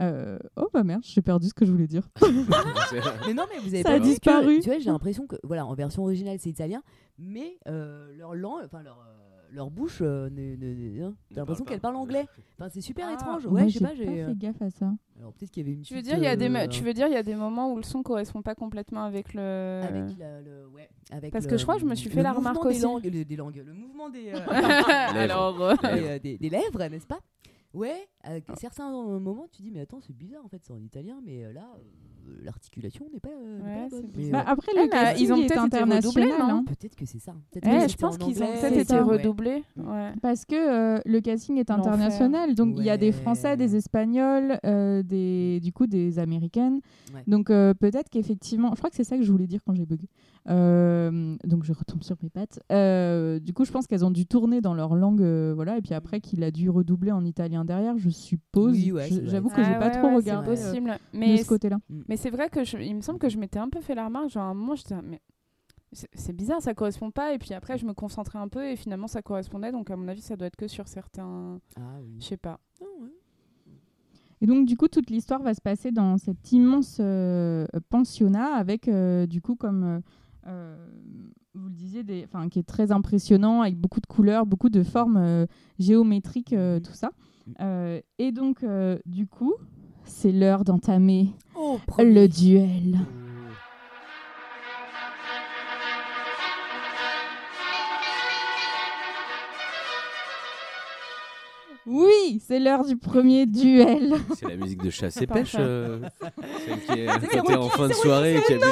euh, 0.00 0.38
Oh 0.56 0.68
bah 0.72 0.84
merde, 0.84 1.02
j'ai 1.04 1.20
perdu 1.22 1.48
ce 1.48 1.54
que 1.54 1.66
je 1.66 1.72
voulais 1.72 1.88
dire. 1.88 2.08
Mais 3.26 3.34
non, 3.34 3.44
mais 3.52 3.58
vous 3.58 3.68
avez 3.74 3.82
Ça 3.82 3.88
pas 3.90 3.94
a 3.96 3.98
que- 3.98 4.04
disparu. 4.04 4.60
tu 4.60 4.70
vois, 4.70 4.78
j'ai 4.78 4.90
l'impression 4.90 5.26
que, 5.26 5.36
voilà, 5.42 5.66
en 5.66 5.74
version 5.74 6.02
originale, 6.04 6.38
c'est 6.38 6.50
italien, 6.50 6.82
mais 7.18 7.58
euh, 7.68 8.12
leur 8.16 8.34
langue, 8.36 8.62
enfin 8.64 8.82
leur, 8.84 8.98
euh, 9.00 9.19
leur 9.52 9.70
bouche, 9.70 9.98
euh, 10.02 10.28
hein, 10.28 11.14
t'as 11.34 11.40
l'impression 11.40 11.64
parle 11.64 11.68
qu'elle 11.68 11.80
pas. 11.80 11.88
parle 11.88 11.96
anglais. 11.96 12.26
Enfin, 12.58 12.68
c'est 12.70 12.80
super 12.80 13.06
Ah, 13.08 13.14
étrange. 13.14 13.46
Ouais, 13.46 13.68
je 13.68 13.78
sais 13.78 13.84
pas, 13.84 13.94
j'ai 13.94 14.22
euh, 14.22 14.28
fait 14.28 14.36
gaffe 14.38 14.62
à 14.62 14.70
ça. 14.70 14.92
Alors 15.18 15.32
peut-être 15.34 15.50
qu'il 15.50 15.62
y 15.62 15.66
avait 15.66 15.74
une. 15.76 15.82
Tu 15.82 15.94
veux 15.94 16.00
petite, 16.00 16.14
dire 16.14 16.18
il 16.22 16.24
y 16.24 16.28
a 16.28 16.36
des, 16.36 16.48
euh, 16.48 16.66
tu 16.68 16.82
veux 16.82 16.94
dire 16.94 17.06
il 17.08 17.12
y 17.12 17.16
a 17.16 17.22
des 17.22 17.34
moments 17.34 17.72
où 17.72 17.76
le 17.76 17.82
son 17.82 18.02
correspond 18.02 18.42
pas 18.42 18.54
complètement 18.54 19.02
avec 19.04 19.34
le. 19.34 19.80
Avec 19.84 20.18
la- 20.18 20.40
le, 20.40 20.66
ouais, 20.68 20.88
avec 21.10 21.32
Parce 21.32 21.44
le- 21.44 21.50
que 21.50 21.56
je 21.58 21.62
crois 21.64 21.74
que 21.76 21.80
je 21.82 21.86
me 21.86 21.94
suis 21.94 22.08
fait 22.10 22.16
le 22.16 22.22
la 22.22 22.32
mouvement 22.32 22.50
remarque 22.50 22.68
des 22.68 22.74
aussi. 22.76 22.82
Langues, 22.82 23.04
le- 23.04 23.24
des 23.24 23.36
langues, 23.36 23.62
le 23.66 23.72
mouvement 23.74 24.08
des, 24.08 24.32
euh, 24.34 24.38
Alors. 25.14 25.60
euh, 25.62 25.74
des, 25.82 25.88
euh, 26.08 26.18
des- 26.18 26.38
des 26.38 26.50
lèvres, 26.50 26.84
n'est-ce 26.88 27.06
pas? 27.06 27.20
Ouais, 27.72 28.08
à 28.24 28.32
certains 28.56 28.90
moments, 28.90 29.46
tu 29.52 29.62
dis, 29.62 29.70
mais 29.70 29.80
attends, 29.80 30.00
c'est 30.00 30.16
bizarre 30.16 30.44
en 30.44 30.48
fait, 30.48 30.60
c'est 30.64 30.72
en 30.72 30.80
italien, 30.82 31.20
mais 31.24 31.44
euh, 31.44 31.52
là, 31.52 31.68
l'articulation 32.42 33.06
n'est 33.12 33.20
pas. 33.20 33.28
euh, 33.28 33.58
n'est 33.58 33.64
Ouais, 33.82 33.88
pas 33.88 33.96
Mais, 34.16 34.30
Bah, 34.30 34.38
euh, 34.40 34.52
après, 34.52 34.72
Ah, 34.76 34.82
le 34.82 34.88
casting 34.88 35.26
ils 35.26 35.32
ont 35.32 35.36
peut-être 35.36 35.50
été 35.50 35.58
international. 35.76 36.24
redoublés, 36.24 36.38
non 36.38 36.54
hein. 36.54 36.64
Peut-être 36.66 36.96
que 36.96 37.06
c'est 37.06 37.18
ça. 37.18 37.32
Peut-être 37.52 37.86
que 37.86 37.90
je 37.92 37.96
pense 37.96 38.14
en 38.14 38.18
qu'ils 38.18 38.42
ont 38.42 38.46
peut-être 38.46 38.76
été 38.78 38.98
redoublés. 38.98 39.64
Ouais. 39.76 40.12
Parce 40.22 40.44
que 40.44 40.54
euh, 40.96 41.00
le 41.06 41.20
casting 41.20 41.56
est 41.58 41.70
international, 41.70 42.54
donc 42.54 42.74
il 42.78 42.84
y 42.84 42.90
a 42.90 42.96
des 42.96 43.12
Français, 43.12 43.56
des. 43.56 43.70
Espagnols, 43.76 44.58
euh, 44.66 45.02
des, 45.02 45.60
du 45.60 45.72
coup 45.72 45.86
des 45.86 46.18
Américaines. 46.18 46.80
Ouais. 47.14 47.22
Donc 47.26 47.50
euh, 47.50 47.72
peut-être 47.72 48.10
qu'effectivement, 48.10 48.70
je 48.74 48.78
crois 48.78 48.90
que 48.90 48.96
c'est 48.96 49.04
ça 49.04 49.16
que 49.16 49.22
je 49.22 49.30
voulais 49.32 49.46
dire 49.46 49.60
quand 49.64 49.74
j'ai 49.74 49.86
bugué. 49.86 50.08
Euh, 50.48 51.36
donc 51.44 51.64
je 51.64 51.72
retombe 51.72 52.02
sur 52.02 52.16
mes 52.22 52.30
pattes. 52.30 52.60
Euh, 52.72 53.38
du 53.40 53.52
coup, 53.52 53.64
je 53.64 53.70
pense 53.72 53.86
qu'elles 53.86 54.04
ont 54.04 54.10
dû 54.10 54.26
tourner 54.26 54.60
dans 54.60 54.74
leur 54.74 54.94
langue, 54.94 55.20
euh, 55.22 55.52
voilà, 55.54 55.76
et 55.76 55.82
puis 55.82 55.92
après 55.94 56.20
qu'il 56.20 56.42
a 56.42 56.50
dû 56.50 56.70
redoubler 56.70 57.12
en 57.12 57.24
italien 57.24 57.64
derrière, 57.64 57.98
je 57.98 58.08
suppose. 58.10 58.72
Oui, 58.72 58.90
ouais, 58.92 59.08
J'avoue 59.24 59.48
que 59.50 59.54
Ah 59.58 59.64
j'ai 59.64 59.78
pas 59.78 59.86
ouais, 59.86 59.98
trop 59.98 60.08
ouais, 60.08 60.16
regardé 60.16 60.50
euh, 60.52 60.72
de 61.12 61.36
ce 61.36 61.46
côté-là. 61.46 61.78
Mais 62.08 62.16
c'est 62.16 62.30
vrai 62.30 62.48
que 62.48 62.64
je- 62.64 62.78
il 62.78 62.96
me 62.96 63.02
semble 63.02 63.18
que 63.18 63.28
je 63.28 63.38
m'étais 63.38 63.58
un 63.58 63.68
peu 63.68 63.80
fait 63.80 63.94
la 63.94 64.06
remarque, 64.06 64.30
genre 64.30 64.44
à 64.44 64.48
un 64.48 64.54
moment 64.54 64.74
j'étais 64.74 64.94
ah, 64.94 65.02
mais 65.02 65.20
c'est 65.92 66.32
bizarre, 66.32 66.62
ça 66.62 66.72
correspond 66.72 67.10
pas 67.10 67.34
et 67.34 67.38
puis 67.38 67.52
après 67.52 67.76
je 67.76 67.84
me 67.84 67.92
concentrais 67.94 68.38
un 68.38 68.46
peu 68.46 68.64
et 68.64 68.76
finalement 68.76 69.08
ça 69.08 69.22
correspondait 69.22 69.72
donc 69.72 69.90
à 69.90 69.96
mon 69.96 70.06
avis 70.06 70.20
ça 70.20 70.36
doit 70.36 70.46
être 70.46 70.54
que 70.56 70.68
sur 70.68 70.86
certains 70.86 71.58
Ah 71.76 71.80
oui. 72.00 72.14
je 72.20 72.24
sais 72.26 72.36
pas. 72.36 72.60
Ah 72.80 72.84
ouais. 73.02 73.08
Et 74.42 74.46
donc, 74.46 74.66
du 74.66 74.74
coup, 74.74 74.88
toute 74.88 75.10
l'histoire 75.10 75.42
va 75.42 75.52
se 75.52 75.60
passer 75.60 75.90
dans 75.92 76.16
cet 76.16 76.50
immense 76.52 76.96
euh, 76.98 77.66
pensionnat 77.90 78.54
avec, 78.54 78.88
euh, 78.88 79.26
du 79.26 79.42
coup, 79.42 79.54
comme 79.54 80.00
vous 80.46 81.68
le 81.68 81.74
disiez, 81.74 82.02
des, 82.02 82.24
enfin, 82.24 82.48
qui 82.48 82.58
est 82.58 82.66
très 82.66 82.92
impressionnant, 82.92 83.62
avec 83.62 83.76
beaucoup 83.76 84.00
de 84.00 84.06
couleurs, 84.06 84.46
beaucoup 84.46 84.70
de 84.70 84.82
formes 84.82 85.16
euh, 85.16 85.46
géométriques, 85.78 86.52
euh, 86.52 86.80
tout 86.80 86.92
ça. 86.92 87.10
Euh, 87.60 88.00
et 88.18 88.32
donc, 88.32 88.62
euh, 88.62 88.98
du 89.06 89.26
coup, 89.26 89.54
c'est 90.04 90.32
l'heure 90.32 90.64
d'entamer 90.64 91.30
Oh, 91.56 91.78
le 91.98 92.26
duel. 92.26 92.98
Oui, 101.92 102.40
c'est 102.46 102.60
l'heure 102.60 102.84
du 102.84 102.96
premier 102.96 103.46
duel. 103.46 104.14
C'est 104.38 104.46
la 104.48 104.56
musique 104.56 104.82
de 104.82 104.90
chasse 104.90 105.20
et 105.20 105.26
pêche. 105.26 105.56
euh, 105.58 105.98
celle 106.64 106.80
qui 106.84 106.92
est 107.00 107.08
C'est 107.30 107.38
côté 107.40 107.54
en 107.56 107.62
Rocky, 107.62 107.76
fin 107.76 107.88
de 107.88 107.92
c'est 107.92 108.00
soirée. 108.02 108.36
et 108.36 108.42
qui 108.42 108.52
a 108.54 108.56
bu- 108.58 108.62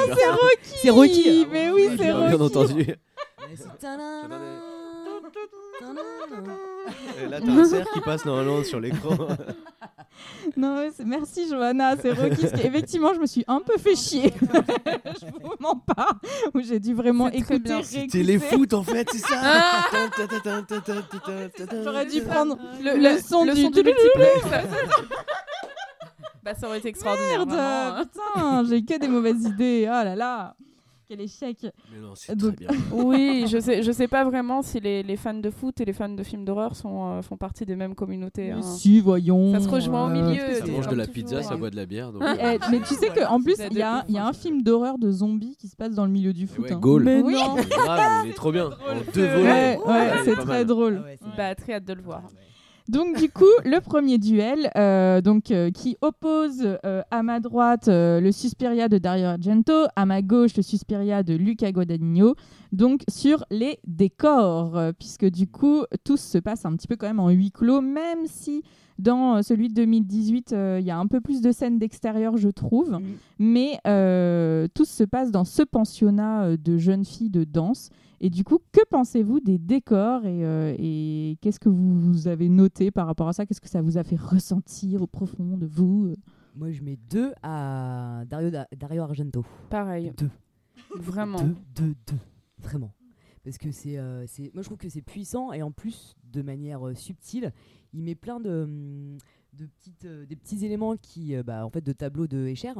C'est 0.81 0.89
Rocky. 0.89 1.47
Mais 1.51 1.69
oui, 1.71 1.81
J'ai 1.91 1.97
c'est 1.97 2.03
bien 2.05 2.17
Rocky. 2.37 2.41
entendu. 2.43 2.73
Ouais, 2.75 2.95
c'est 3.55 3.79
tadadam, 3.79 4.29
tadadam. 5.79 6.57
Et 7.23 7.27
là, 7.27 7.39
t'as 7.41 7.51
un 7.51 7.65
cerf 7.65 7.87
qui 7.93 8.01
passe 8.01 8.25
normalement 8.25 8.63
sur 8.63 8.79
l'écran. 8.79 9.15
Non, 10.57 10.89
merci 11.05 11.47
Johanna, 11.49 11.95
c'est 12.01 12.11
Rocky. 12.11 12.41
parce 12.41 12.61
qu'effectivement, 12.61 13.13
je 13.13 13.19
me 13.19 13.25
suis 13.25 13.45
un 13.47 13.61
peu 13.61 13.77
fait 13.77 13.95
chier. 13.95 14.33
je 14.41 15.25
vous 15.27 15.53
mens 15.59 15.75
pas. 15.77 16.09
Où 16.53 16.59
j'ai 16.61 16.79
dû 16.79 16.93
vraiment 16.93 17.29
écouter, 17.29 17.59
bien. 17.59 17.77
réécouter. 17.77 18.07
Téléfoot 18.07 18.73
en 18.73 18.83
fait, 18.83 19.07
c'est 19.11 19.19
ça 19.19 19.39
J'aurais 21.83 22.05
dû 22.07 22.21
prendre 22.21 22.57
Le, 22.83 22.97
le 22.97 23.21
son 23.21 23.45
du- 23.45 23.51
multiplex. 23.53 24.41
bah 26.43 26.53
ça 26.55 26.67
aurait 26.67 26.79
été 26.79 26.89
extraordinaire. 26.89 27.45
Merde, 27.45 27.53
hein. 27.57 28.05
putain, 28.11 28.63
j'ai 28.67 28.83
que 28.83 28.97
des 28.99 29.07
mauvaises 29.07 29.43
idées. 29.45 29.85
Oh 29.87 30.03
là 30.03 30.15
là, 30.15 30.55
quel 31.09 31.21
échec. 31.21 31.57
Mais 31.91 31.99
non, 31.99 32.11
c'est 32.13 32.35
Donc- 32.35 32.55
très 32.57 32.67
bien. 32.67 32.77
Oui, 32.93 33.45
je 33.49 33.59
sais, 33.59 33.81
je 33.81 33.91
sais 33.91 34.07
pas 34.07 34.23
vraiment 34.23 34.61
si 34.61 34.79
les, 34.79 35.01
les 35.01 35.15
fans 35.17 35.33
de 35.33 35.49
foot 35.49 35.81
et 35.81 35.85
les 35.85 35.91
fans 35.93 36.07
de 36.09 36.21
films 36.23 36.45
d'horreur 36.45 36.75
sont, 36.75 37.13
euh, 37.17 37.21
font 37.23 37.35
partie 37.35 37.65
des 37.65 37.75
mêmes 37.75 37.95
communautés. 37.95 38.51
Hein. 38.51 38.61
si, 38.61 38.99
voyons. 39.01 39.51
Ça 39.53 39.59
se 39.59 39.67
rejoint 39.67 40.05
au 40.05 40.09
euh, 40.15 40.21
milieu. 40.29 40.53
Ça 40.53 40.67
mange 40.67 40.87
de 40.87 40.95
la 40.95 41.07
pizza, 41.07 41.41
ça 41.41 41.55
boit 41.57 41.71
de 41.71 41.75
la 41.75 41.85
bière. 41.87 42.11
Donc, 42.13 42.21
Eh, 42.23 42.43
euh, 42.45 42.57
mais 42.69 42.79
tu 42.81 42.93
sais 42.93 43.09
qu'en 43.09 43.41
plus, 43.41 43.55
il 43.71 43.77
y, 43.77 43.81
a- 43.81 44.05
y 44.07 44.19
un 44.19 44.33
film 44.33 44.61
d'horreur 44.61 44.99
de 44.99 45.11
zombies 45.11 45.55
qui 45.59 45.67
se 45.67 45.75
passe 45.75 45.95
dans 45.95 46.05
le 46.05 46.11
milieu 46.11 46.31
du 46.31 46.45
foot. 46.47 46.65
ouais, 46.65 46.73
hein. 46.73 46.79
Gaulle. 46.79 47.03
Mais 47.03 47.21
Oui. 47.21 47.33
non. 47.33 47.55
grave, 47.55 48.25
il 48.25 48.29
est 48.29 48.33
trop 48.33 48.51
bien. 48.51 48.69
En 48.89 49.11
deux 49.13 49.25
volets. 49.27 49.77
ouais, 49.85 50.11
c'est 50.25 50.35
très 50.35 50.63
drôle. 50.65 51.01
Ah 51.23 51.27
Bah 51.35 51.55
très 51.55 51.73
hâte 51.73 51.85
de 51.85 51.93
le 51.93 52.01
voir. 52.03 52.21
Donc 52.89 53.19
du 53.19 53.29
coup, 53.29 53.45
le 53.65 53.79
premier 53.81 54.17
duel, 54.17 54.71
euh, 54.75 55.21
donc 55.21 55.51
euh, 55.51 55.69
qui 55.69 55.95
oppose 56.01 56.79
euh, 56.83 57.03
à 57.11 57.21
ma 57.21 57.39
droite 57.39 57.87
le 57.87 58.31
Suspiria 58.31 58.89
de 58.89 58.97
Dario 58.97 59.27
Argento, 59.27 59.85
à 59.95 60.07
ma 60.07 60.23
gauche 60.23 60.57
le 60.57 60.63
Suspiria 60.63 61.21
de 61.21 61.35
Luca 61.35 61.71
Guadagnino, 61.71 62.33
donc 62.71 63.01
sur 63.07 63.45
les 63.51 63.77
décors, 63.85 64.75
puisque 64.97 65.27
du 65.27 65.45
coup 65.45 65.83
tout 66.03 66.17
se 66.17 66.39
passe 66.39 66.65
un 66.65 66.75
petit 66.75 66.87
peu 66.87 66.95
quand 66.95 67.05
même 67.05 67.19
en 67.19 67.29
huis 67.29 67.51
clos, 67.51 67.81
même 67.81 68.25
si 68.25 68.63
dans 68.97 69.43
celui 69.43 69.69
de 69.69 69.75
2018 69.75 70.53
euh, 70.53 70.77
il 70.81 70.85
y 70.87 70.91
a 70.91 70.97
un 70.97 71.05
peu 71.05 71.21
plus 71.21 71.41
de 71.41 71.51
scènes 71.51 71.77
d'extérieur, 71.77 72.37
je 72.37 72.49
trouve, 72.49 72.97
mais 73.37 73.77
tout 74.73 74.85
se 74.85 75.03
passe 75.03 75.29
dans 75.29 75.45
ce 75.45 75.61
pensionnat 75.61 76.57
de 76.57 76.79
jeunes 76.79 77.05
filles 77.05 77.29
de 77.29 77.43
danse. 77.43 77.91
Et 78.21 78.29
du 78.29 78.43
coup, 78.43 78.59
que 78.71 78.81
pensez-vous 78.89 79.39
des 79.39 79.57
décors 79.57 80.25
et, 80.25 80.43
euh, 80.45 80.75
et 80.77 81.37
qu'est-ce 81.41 81.59
que 81.59 81.69
vous, 81.69 82.27
avez 82.27 82.49
noté 82.49 82.91
par 82.91 83.07
rapport 83.07 83.27
à 83.29 83.33
ça? 83.33 83.45
Qu'est-ce 83.45 83.61
que 83.61 83.69
ça 83.69 83.81
vous 83.81 83.97
a 83.97 84.03
fait 84.03 84.17
ressentir 84.19 85.01
au 85.01 85.07
profond 85.07 85.57
de 85.57 85.65
vous? 85.65 86.13
Moi, 86.55 86.71
je 86.71 86.81
mets 86.81 86.97
deux 87.09 87.31
à 87.43 88.23
Dario, 88.27 88.51
Dario 88.75 89.03
Argento. 89.03 89.45
Pareil, 89.69 90.11
Deux. 90.17 90.29
vraiment. 90.97 91.41
Deux, 91.41 91.55
deux, 91.75 91.95
deux. 92.07 92.17
Vraiment. 92.57 92.91
Parce 93.43 93.57
que 93.57 93.71
c'est, 93.71 93.97
euh, 93.97 94.25
c'est, 94.27 94.51
moi 94.53 94.61
je 94.63 94.67
trouve 94.67 94.77
que 94.77 94.89
c'est 94.89 95.01
puissant 95.01 95.53
et 95.53 95.61
en 95.63 95.71
plus 95.71 96.13
de 96.25 96.41
manière 96.41 96.85
euh, 96.85 96.93
subtile, 96.93 97.53
il 97.93 98.03
met 98.03 98.13
plein 98.15 98.41
de, 98.41 98.63
hum, 98.63 99.17
de 99.53 99.65
petites, 99.65 100.03
euh, 100.05 100.25
des 100.25 100.35
petits 100.35 100.65
éléments 100.65 100.97
qui, 100.97 101.35
euh, 101.35 101.41
bah, 101.43 101.65
en 101.65 101.69
fait, 101.69 101.81
de 101.81 101.93
tableaux 101.93 102.27
de 102.27 102.47
Escher, 102.47 102.73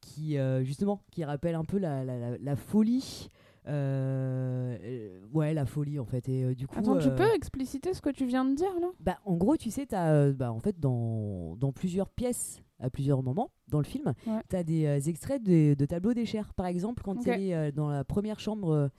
qui 0.00 0.38
euh, 0.38 0.64
justement, 0.64 1.00
qui 1.12 1.22
rappellent 1.24 1.54
un 1.54 1.64
peu 1.64 1.78
la, 1.78 2.04
la, 2.04 2.18
la- 2.18 2.36
la 2.38 2.56
folie. 2.56 3.28
Euh, 3.68 5.18
ouais, 5.32 5.54
la 5.54 5.66
folie 5.66 5.98
en 5.98 6.04
fait. 6.04 6.28
Et 6.28 6.44
euh, 6.44 6.54
du 6.54 6.66
coup, 6.66 6.78
Attends, 6.78 6.98
tu 6.98 7.08
euh, 7.08 7.14
peux 7.16 7.34
expliciter 7.34 7.94
ce 7.94 8.00
que 8.00 8.10
tu 8.10 8.26
viens 8.26 8.44
de 8.44 8.54
dire 8.54 8.72
là? 8.80 8.88
Bah, 9.00 9.18
en 9.24 9.36
gros, 9.36 9.56
tu 9.56 9.70
sais, 9.70 9.86
t'as, 9.86 10.30
bah, 10.30 10.52
en 10.52 10.58
fait, 10.60 10.78
dans, 10.80 11.56
dans 11.56 11.72
plusieurs 11.72 12.08
pièces, 12.10 12.62
à 12.78 12.90
plusieurs 12.90 13.22
moments 13.22 13.50
dans 13.68 13.78
le 13.78 13.84
film, 13.84 14.12
Ouais. 14.26 14.40
tu 14.48 14.56
as 14.56 14.64
des 14.64 15.08
extraits 15.08 15.42
de, 15.42 15.74
de 15.74 15.86
tableaux 15.86 16.14
d'Escher. 16.14 16.42
Par 16.56 16.66
exemple, 16.66 17.02
quand 17.02 17.16
Ok. 17.18 17.26
il 17.26 17.50
est 17.50 17.54
euh, 17.54 17.70
dans 17.70 17.90
la 17.90 18.04
première 18.04 18.40
chambre, 18.40 18.90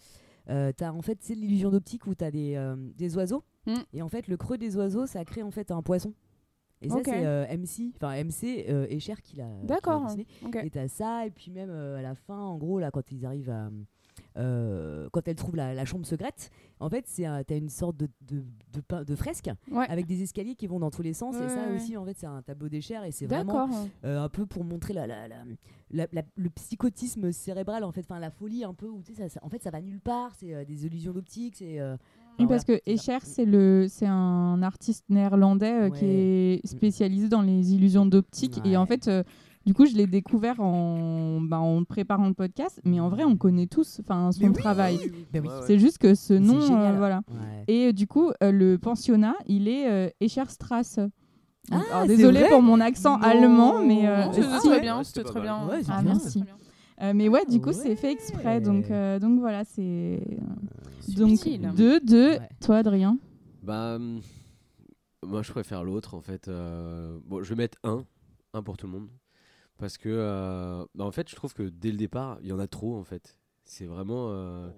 euh, 0.50 0.72
tu 0.78 0.84
as 0.84 0.94
en 0.94 1.02
fait 1.02 1.18
c'est 1.22 1.36
l'illusion 1.36 1.70
d'optique 1.70 2.08
où 2.08 2.16
tu 2.16 2.24
as 2.24 2.32
des, 2.32 2.74
des 2.96 3.16
oiseaux. 3.18 3.44
Mm. 3.66 3.74
Et 3.94 4.02
en 4.02 4.10
fait, 4.10 4.28
le 4.28 4.38
creux 4.38 4.58
des 4.58 4.76
oiseaux, 4.78 5.06
ça 5.06 5.24
crée 5.26 5.44
en 5.44 5.52
fait 5.52 5.72
un 5.72 5.82
poisson. 5.82 6.14
Et 6.82 6.90
ça, 6.90 6.98
c'est 7.06 7.26
euh, 7.26 7.46
MC, 7.48 7.94
enfin 7.96 8.22
MC 8.26 8.66
euh, 8.70 8.86
Escher 8.90 9.14
qui 9.24 9.38
l'a 9.38 9.46
qui 9.46 9.62
l'a 9.62 9.76
D'accord. 9.76 10.04
dessiné. 10.04 10.28
Ok. 10.46 10.58
Et 10.64 10.70
t'as 10.70 10.90
ça, 10.90 11.26
et 11.26 11.32
puis 11.32 11.50
même 11.50 11.70
euh, 11.70 11.96
à 11.98 12.02
la 12.02 12.14
fin, 12.14 12.38
en 12.38 12.58
gros, 12.58 12.78
là, 12.80 12.92
quand 12.92 13.10
ils 13.12 13.26
arrivent 13.26 13.50
à. 13.52 13.70
Euh, 14.38 15.08
quand 15.12 15.28
elle 15.28 15.36
trouve 15.36 15.56
la, 15.56 15.74
la 15.74 15.86
chambre 15.86 16.06
secrète, 16.06 16.50
en 16.80 16.90
fait, 16.90 17.06
c'est 17.08 17.26
un- 17.26 17.44
t'as 17.44 17.58
une 17.58 17.70
sorte 17.70 17.98
de, 17.98 18.08
de, 18.22 18.44
de, 18.74 18.82
pein- 18.82 19.04
de 19.04 19.16
fresque 19.16 19.50
Ouais. 19.72 19.86
avec 19.90 20.06
des 20.06 20.22
escaliers 20.24 20.56
qui 20.56 20.68
vont 20.68 20.80
dans 20.80 20.90
tous 20.92 21.02
les 21.02 21.14
sens. 21.14 21.36
Ouais, 21.36 21.46
et 21.46 21.50
ça 21.50 21.68
ouais, 21.70 21.76
aussi, 21.76 21.96
en 21.98 22.06
fait, 22.06 22.16
c'est 22.18 22.26
un 22.26 22.42
tableau 22.42 22.68
d'échelle 22.70 23.04
et 23.06 23.12
c'est 23.12 23.26
vraiment 23.28 23.68
D'accord. 23.68 23.88
euh, 24.06 24.24
un 24.24 24.30
peu 24.30 24.46
pour 24.46 24.64
montrer 24.64 24.94
la, 24.94 25.06
la, 25.08 25.28
le 26.36 26.50
psychotisme 26.50 27.32
cérébral, 27.32 27.84
en 27.84 27.92
fait, 27.92 28.02
enfin 28.02 28.20
la 28.20 28.32
folie 28.32 28.64
un 28.64 28.74
peu. 28.74 28.88
Où, 28.88 29.02
ça, 29.16 29.30
ça- 29.30 29.40
en 29.44 29.50
fait, 29.50 29.62
ça 29.62 29.70
va 29.70 29.82
nulle 29.82 30.02
part. 30.02 30.34
C'est 30.36 30.54
euh, 30.54 30.66
des 30.66 30.86
illusions 30.86 31.14
d'optique. 31.14 31.56
C'est. 31.58 31.80
Oui, 32.40 32.48
parce 32.48 32.64
que. 32.64 32.80
Escher, 32.88 33.20
c'est 33.22 33.46
le, 33.46 33.86
c'est 33.88 34.08
un 34.08 34.62
artiste 34.64 35.06
néerlandais 35.10 35.92
qui 35.92 36.06
est 36.06 36.68
spécialisé 36.68 37.30
dans 37.30 37.44
les 37.44 37.74
illusions 37.74 38.06
d'optique. 38.08 38.60
Et 38.66 38.76
en 38.76 38.86
fait, 38.88 39.08
du 39.66 39.74
coup, 39.74 39.86
je 39.86 39.96
l'ai 39.96 40.08
découvert 40.08 40.60
en, 40.60 41.40
bah, 41.42 41.60
en 41.60 41.84
préparant 41.84 42.28
le 42.28 42.34
podcast. 42.34 42.82
Mais 42.84 43.00
en 43.00 43.10
vrai, 43.10 43.24
on 43.24 43.38
connaît 43.38 43.68
tous, 43.68 44.00
enfin, 44.02 44.32
son 44.32 44.44
oui, 44.48 44.54
travail. 44.54 45.00
Ben 45.32 45.42
oui. 45.44 45.50
C'est 45.66 45.80
juste 45.80 45.98
que 46.00 46.16
ce 46.16 46.34
nom, 46.34 46.58
euh, 46.58 46.68
génial. 46.68 46.98
voilà. 46.98 47.22
Ouais. 47.30 47.64
Et 47.68 47.88
euh, 47.88 47.94
du 47.94 48.08
coup, 48.08 48.32
euh, 48.44 48.52
le 48.52 48.78
pensionnat, 48.78 49.36
il 49.48 49.68
est 49.68 49.90
euh, 49.90 50.10
Escherstrasse. 50.20 50.98
Donc, 50.98 51.82
Ah, 51.92 51.96
alors, 51.96 52.08
désolé 52.08 52.46
pour 52.50 52.62
mon 52.62 52.82
accent 52.82 53.18
Non. 53.20 53.24
allemand, 53.24 53.80
mais 53.86 54.06
euh, 54.08 54.32
c'était 54.34 54.48
si. 54.60 54.68
très 54.68 54.82
bien, 54.82 55.04
c'était 55.04 55.24
très 55.24 55.40
bien. 55.42 55.66
Ouais, 55.68 55.80
Ah, 55.88 56.02
bien. 56.02 56.12
merci. 56.14 56.44
Euh, 57.02 57.14
mais 57.16 57.30
ouais, 57.30 57.46
du 57.50 57.60
coup, 57.62 57.68
Ouais. 57.70 57.74
c'est 57.74 57.96
fait 57.96 58.12
exprès. 58.12 58.60
Donc, 58.62 58.92
euh, 58.92 59.18
donc 59.20 59.40
voilà, 59.40 59.64
c'est. 59.64 60.20
Donc. 61.18 61.40
2-2. 61.40 62.14
Ouais. 62.14 62.40
Toi, 62.62 62.78
Adrien 62.78 63.18
Bah, 63.62 63.96
hum, 63.96 64.20
moi 65.26 65.42
je 65.42 65.52
préfère 65.52 65.84
l'autre 65.84 66.16
en 66.16 66.22
fait. 66.22 66.48
euh, 66.48 67.18
Bon, 67.26 67.42
je 67.44 67.50
vais 67.50 67.56
mettre 67.56 67.78
un, 67.84 68.04
un 68.54 68.62
pour 68.62 68.76
tout 68.78 68.86
le 68.88 68.94
monde, 68.94 69.08
parce 69.78 69.98
que 69.98 70.10
euh, 70.10 70.86
bah, 70.96 71.06
en 71.06 71.12
fait, 71.12 71.30
je 71.30 71.36
trouve 71.36 71.54
que 71.54 71.64
dès 71.64 71.92
le 71.92 71.98
départ, 71.98 72.38
il 72.42 72.48
y 72.48 72.52
en 72.54 72.60
a 72.60 72.68
trop 72.68 72.96
en 72.98 73.04
fait. 73.04 73.38
C'est 73.64 73.86
vraiment. 73.86 74.28
euh, 74.32 74.70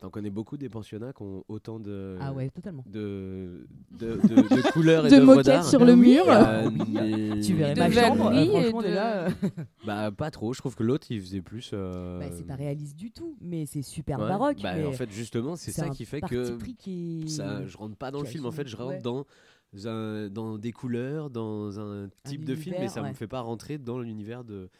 T'en 0.00 0.10
connais 0.10 0.28
beaucoup 0.28 0.58
des 0.58 0.68
pensionnats 0.68 1.14
qui 1.14 1.22
ont 1.22 1.44
autant 1.48 1.80
de. 1.80 2.18
Ah 2.20 2.30
ouais, 2.34 2.50
totalement. 2.50 2.84
De, 2.86 3.66
de, 3.92 4.16
de, 4.16 4.34
de 4.56 4.70
couleurs 4.72 5.06
et 5.06 5.10
De 5.10 5.20
moquettes 5.20 5.64
sur 5.64 5.82
le 5.82 5.94
Oui, 5.94 6.16
mur. 6.16 6.24
Euh, 6.28 6.68
oui. 6.78 6.84
mais- 6.92 7.40
Tu 7.40 7.54
verrais 7.54 7.74
ma 7.74 7.90
chambre, 7.90 8.26
euh, 8.26 8.32
et 8.34 8.46
franchement, 8.50 8.82
de- 8.82 8.86
déjà, 8.86 9.12
euh, 9.24 9.30
Bah, 9.86 10.10
pas 10.10 10.30
trop. 10.30 10.52
Je 10.52 10.58
trouve 10.58 10.74
que 10.76 10.82
l'autre 10.82 11.06
il 11.08 11.22
faisait 11.22 11.40
plus. 11.40 11.70
euh, 11.72 12.18
bah, 12.18 12.26
c'est 12.36 12.46
pas 12.46 12.56
réaliste 12.56 12.96
du 12.96 13.12
tout, 13.12 13.34
mais 13.40 13.64
c'est 13.64 13.80
super 13.80 14.18
ouais. 14.18 14.28
baroque. 14.28 14.58
Bah, 14.62 14.74
mais 14.76 14.84
en 14.84 14.92
fait, 14.92 15.10
justement, 15.10 15.56
c'est 15.56 15.72
ça 15.72 15.88
qui 15.88 16.04
fait 16.04 16.20
que. 16.20 16.54
pris 16.58 16.74
qui 16.74 17.22
est- 17.24 17.28
ça, 17.28 17.64
je 17.66 17.74
rentre 17.78 17.96
pas 17.96 18.10
dans 18.10 18.20
le 18.20 18.26
film 18.26 18.44
en 18.44 18.52
fait 18.52 18.68
je 18.68 18.76
rentre 18.76 18.96
ouais. 18.96 19.00
dans 19.00 19.24
un- 19.86 20.28
dans 20.28 20.56
des 20.58 20.72
couleurs 20.72 21.30
dans 21.30 21.78
un 21.80 22.08
type 22.24 22.44
de 22.44 22.54
film 22.54 22.76
mais 22.78 22.88
ça 22.88 23.02
me 23.02 23.08
ouais. 23.08 23.14
fait 23.14 23.26
pas 23.26 23.40
rentrer 23.40 23.78
dans 23.78 23.98
l'univers 23.98 24.44
de 24.44 24.70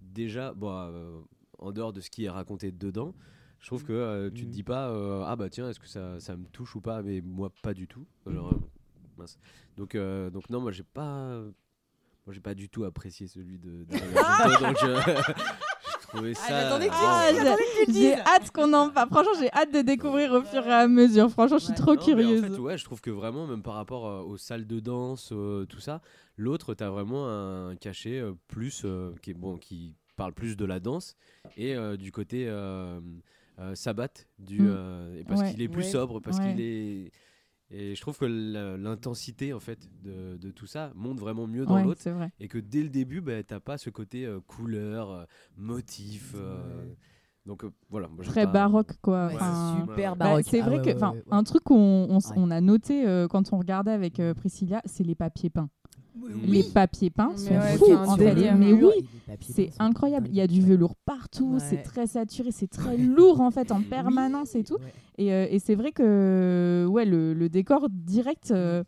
déjà, 0.00 0.52
bon, 0.52 0.70
euh, 0.70 1.20
en 1.58 1.72
dehors 1.72 1.92
de 1.92 2.00
ce 2.00 2.10
qui 2.10 2.24
est 2.24 2.30
raconté 2.30 2.70
dedans, 2.72 3.14
je 3.60 3.66
trouve 3.66 3.84
que 3.84 3.92
euh, 3.92 4.30
tu 4.30 4.44
te 4.44 4.50
dis 4.50 4.62
pas, 4.62 4.90
euh, 4.90 5.22
ah 5.24 5.36
bah 5.36 5.48
tiens, 5.48 5.70
est-ce 5.70 5.80
que 5.80 5.88
ça, 5.88 6.20
ça 6.20 6.36
me 6.36 6.44
touche 6.46 6.76
ou 6.76 6.80
pas 6.80 7.02
Mais 7.02 7.20
moi, 7.22 7.50
pas 7.62 7.72
du 7.72 7.88
tout. 7.88 8.06
Alors, 8.26 8.52
euh, 8.52 8.56
mince. 9.16 9.38
Donc, 9.76 9.96
donc 9.96 10.50
non, 10.50 10.60
moi, 10.60 10.70
j'ai 10.72 10.82
pas, 10.82 11.40
moi, 12.26 12.32
j'ai 12.32 12.40
pas 12.40 12.54
du 12.54 12.68
tout 12.68 12.84
apprécié 12.84 13.26
celui 13.26 13.58
de. 13.58 13.84
de 13.84 13.94
donc, 14.60 15.26
euh, 16.22 16.32
j'attendais 16.48 16.86
que 16.88 16.92
tu- 16.92 16.98
Ah, 17.00 17.56
j'ai- 17.86 17.92
j'ai 17.92 18.14
hâte 18.20 18.50
qu'on 18.52 18.72
en 18.72 18.90
parle. 18.90 19.08
Franchement, 19.10 19.32
j'ai 19.40 19.50
hâte 19.52 19.72
de 19.72 19.80
découvrir 19.82 20.32
au 20.32 20.42
fur 20.42 20.66
et 20.66 20.72
à 20.72 20.86
mesure. 20.88 21.30
Franchement, 21.30 21.58
je 21.58 21.64
suis 21.64 21.72
Ouais. 21.72 21.78
trop 21.78 21.94
Non, 21.94 22.00
curieuse. 22.02 22.44
En 22.44 22.48
fait, 22.54 22.58
ouais, 22.60 22.78
je 22.78 22.84
trouve 22.84 23.00
que 23.00 23.10
vraiment, 23.10 23.46
même 23.46 23.62
par 23.62 23.74
rapport 23.74 24.06
euh, 24.06 24.22
aux 24.22 24.36
salles 24.36 24.66
de 24.66 24.80
danse, 24.80 25.30
euh, 25.32 25.64
tout 25.66 25.80
ça, 25.80 26.00
l'autre, 26.36 26.74
t'as 26.74 26.90
vraiment 26.90 27.28
un 27.28 27.76
cachet 27.76 28.20
euh, 28.20 28.32
plus 28.48 28.82
euh, 28.84 29.12
qui 29.22 29.30
est 29.30 29.34
bon, 29.34 29.56
qui 29.56 29.94
parle 30.16 30.32
plus 30.32 30.56
de 30.56 30.64
la 30.64 30.78
danse 30.80 31.16
et 31.56 31.74
euh, 31.74 31.96
du 31.96 32.12
côté 32.12 32.46
euh, 32.48 33.00
euh, 33.58 33.74
sabbat, 33.74 34.08
du 34.38 34.62
Mm. 34.62 34.66
euh, 34.68 35.22
parce 35.28 35.40
Ouais. 35.40 35.50
qu'il 35.52 35.62
est 35.62 35.68
plus 35.68 35.84
sobre, 35.84 36.20
parce 36.20 36.38
qu'il 36.40 36.60
est 36.60 37.10
et 37.70 37.94
je 37.94 38.00
trouve 38.00 38.18
que 38.18 38.24
l'intensité 38.76 39.52
en 39.52 39.60
fait 39.60 39.88
de, 40.02 40.36
de 40.36 40.50
tout 40.50 40.66
ça 40.66 40.92
monte 40.94 41.18
vraiment 41.18 41.46
mieux 41.46 41.64
dans 41.66 41.74
Ouais, 41.76 41.84
l'autre 41.84 42.02
et 42.38 42.48
que 42.48 42.58
dès 42.58 42.82
le 42.82 42.88
début, 42.90 43.20
bah, 43.20 43.42
t'as 43.42 43.60
pas 43.60 43.78
ce 43.78 43.90
côté 43.90 44.26
euh, 44.26 44.40
couleur, 44.40 45.10
euh, 45.10 45.24
motif. 45.56 46.32
euh, 46.36 46.84
donc 47.46 47.64
euh, 47.64 47.70
voilà, 47.90 48.08
moi, 48.08 48.24
Très 48.24 48.46
pas- 48.46 48.52
baroque, 48.52 48.92
quoi. 49.02 49.26
Ouais, 49.26 49.34
Enfin, 49.34 49.74
c'est 49.76 49.80
super 49.82 50.16
bah, 50.16 50.24
baroque. 50.26 50.44
c'est 50.48 50.60
Ah 50.60 50.64
vrai 50.66 50.76
ouais, 50.76 50.82
que, 50.82 50.88
ouais, 50.88 50.94
enfin, 50.96 51.10
ouais, 51.12 51.18
ouais. 51.18 51.24
un 51.30 51.42
truc 51.44 51.62
qu'on 51.64 51.74
on, 52.08 52.18
s- 52.18 52.30
Ouais. 52.30 52.36
on 52.38 52.50
a 52.50 52.60
noté 52.60 53.06
euh, 53.06 53.28
quand 53.28 53.52
on 53.52 53.58
regardait 53.58 53.90
avec 53.92 54.18
euh, 54.20 54.32
Priscilla, 54.34 54.80
c'est 54.86 55.04
les 55.04 55.14
papiers 55.14 55.50
peints. 55.50 55.68
Les 56.46 56.62
papiers 56.62 57.10
peints 57.10 57.36
sont 57.36 57.50
ouais, 57.54 57.76
fous, 57.76 57.92
en 57.92 58.16
fait. 58.16 58.34
Mais 58.56 58.72
oui, 58.72 59.06
c'est 59.40 59.70
incroyable. 59.78 60.28
Il 60.30 60.36
y 60.36 60.40
a 60.40 60.46
du 60.46 60.60
velours 60.60 60.94
partout, 60.96 61.58
c'est 61.58 61.82
très 61.82 62.06
saturé, 62.06 62.50
c'est 62.52 62.66
très 62.70 62.96
lourd 62.96 63.40
en 63.40 63.50
fait 63.50 63.72
en 63.72 63.82
permanence 63.82 64.54
et 64.54 64.64
tout. 64.64 64.74
ouais. 64.74 64.92
Et, 65.18 65.32
euh, 65.32 65.46
et 65.48 65.58
c'est 65.60 65.74
vrai 65.76 65.92
que 65.92 66.86
ouais, 66.90 67.04
le, 67.04 67.34
le 67.34 67.48
décor 67.48 67.88
direct, 67.90 68.50
euh, 68.50 68.82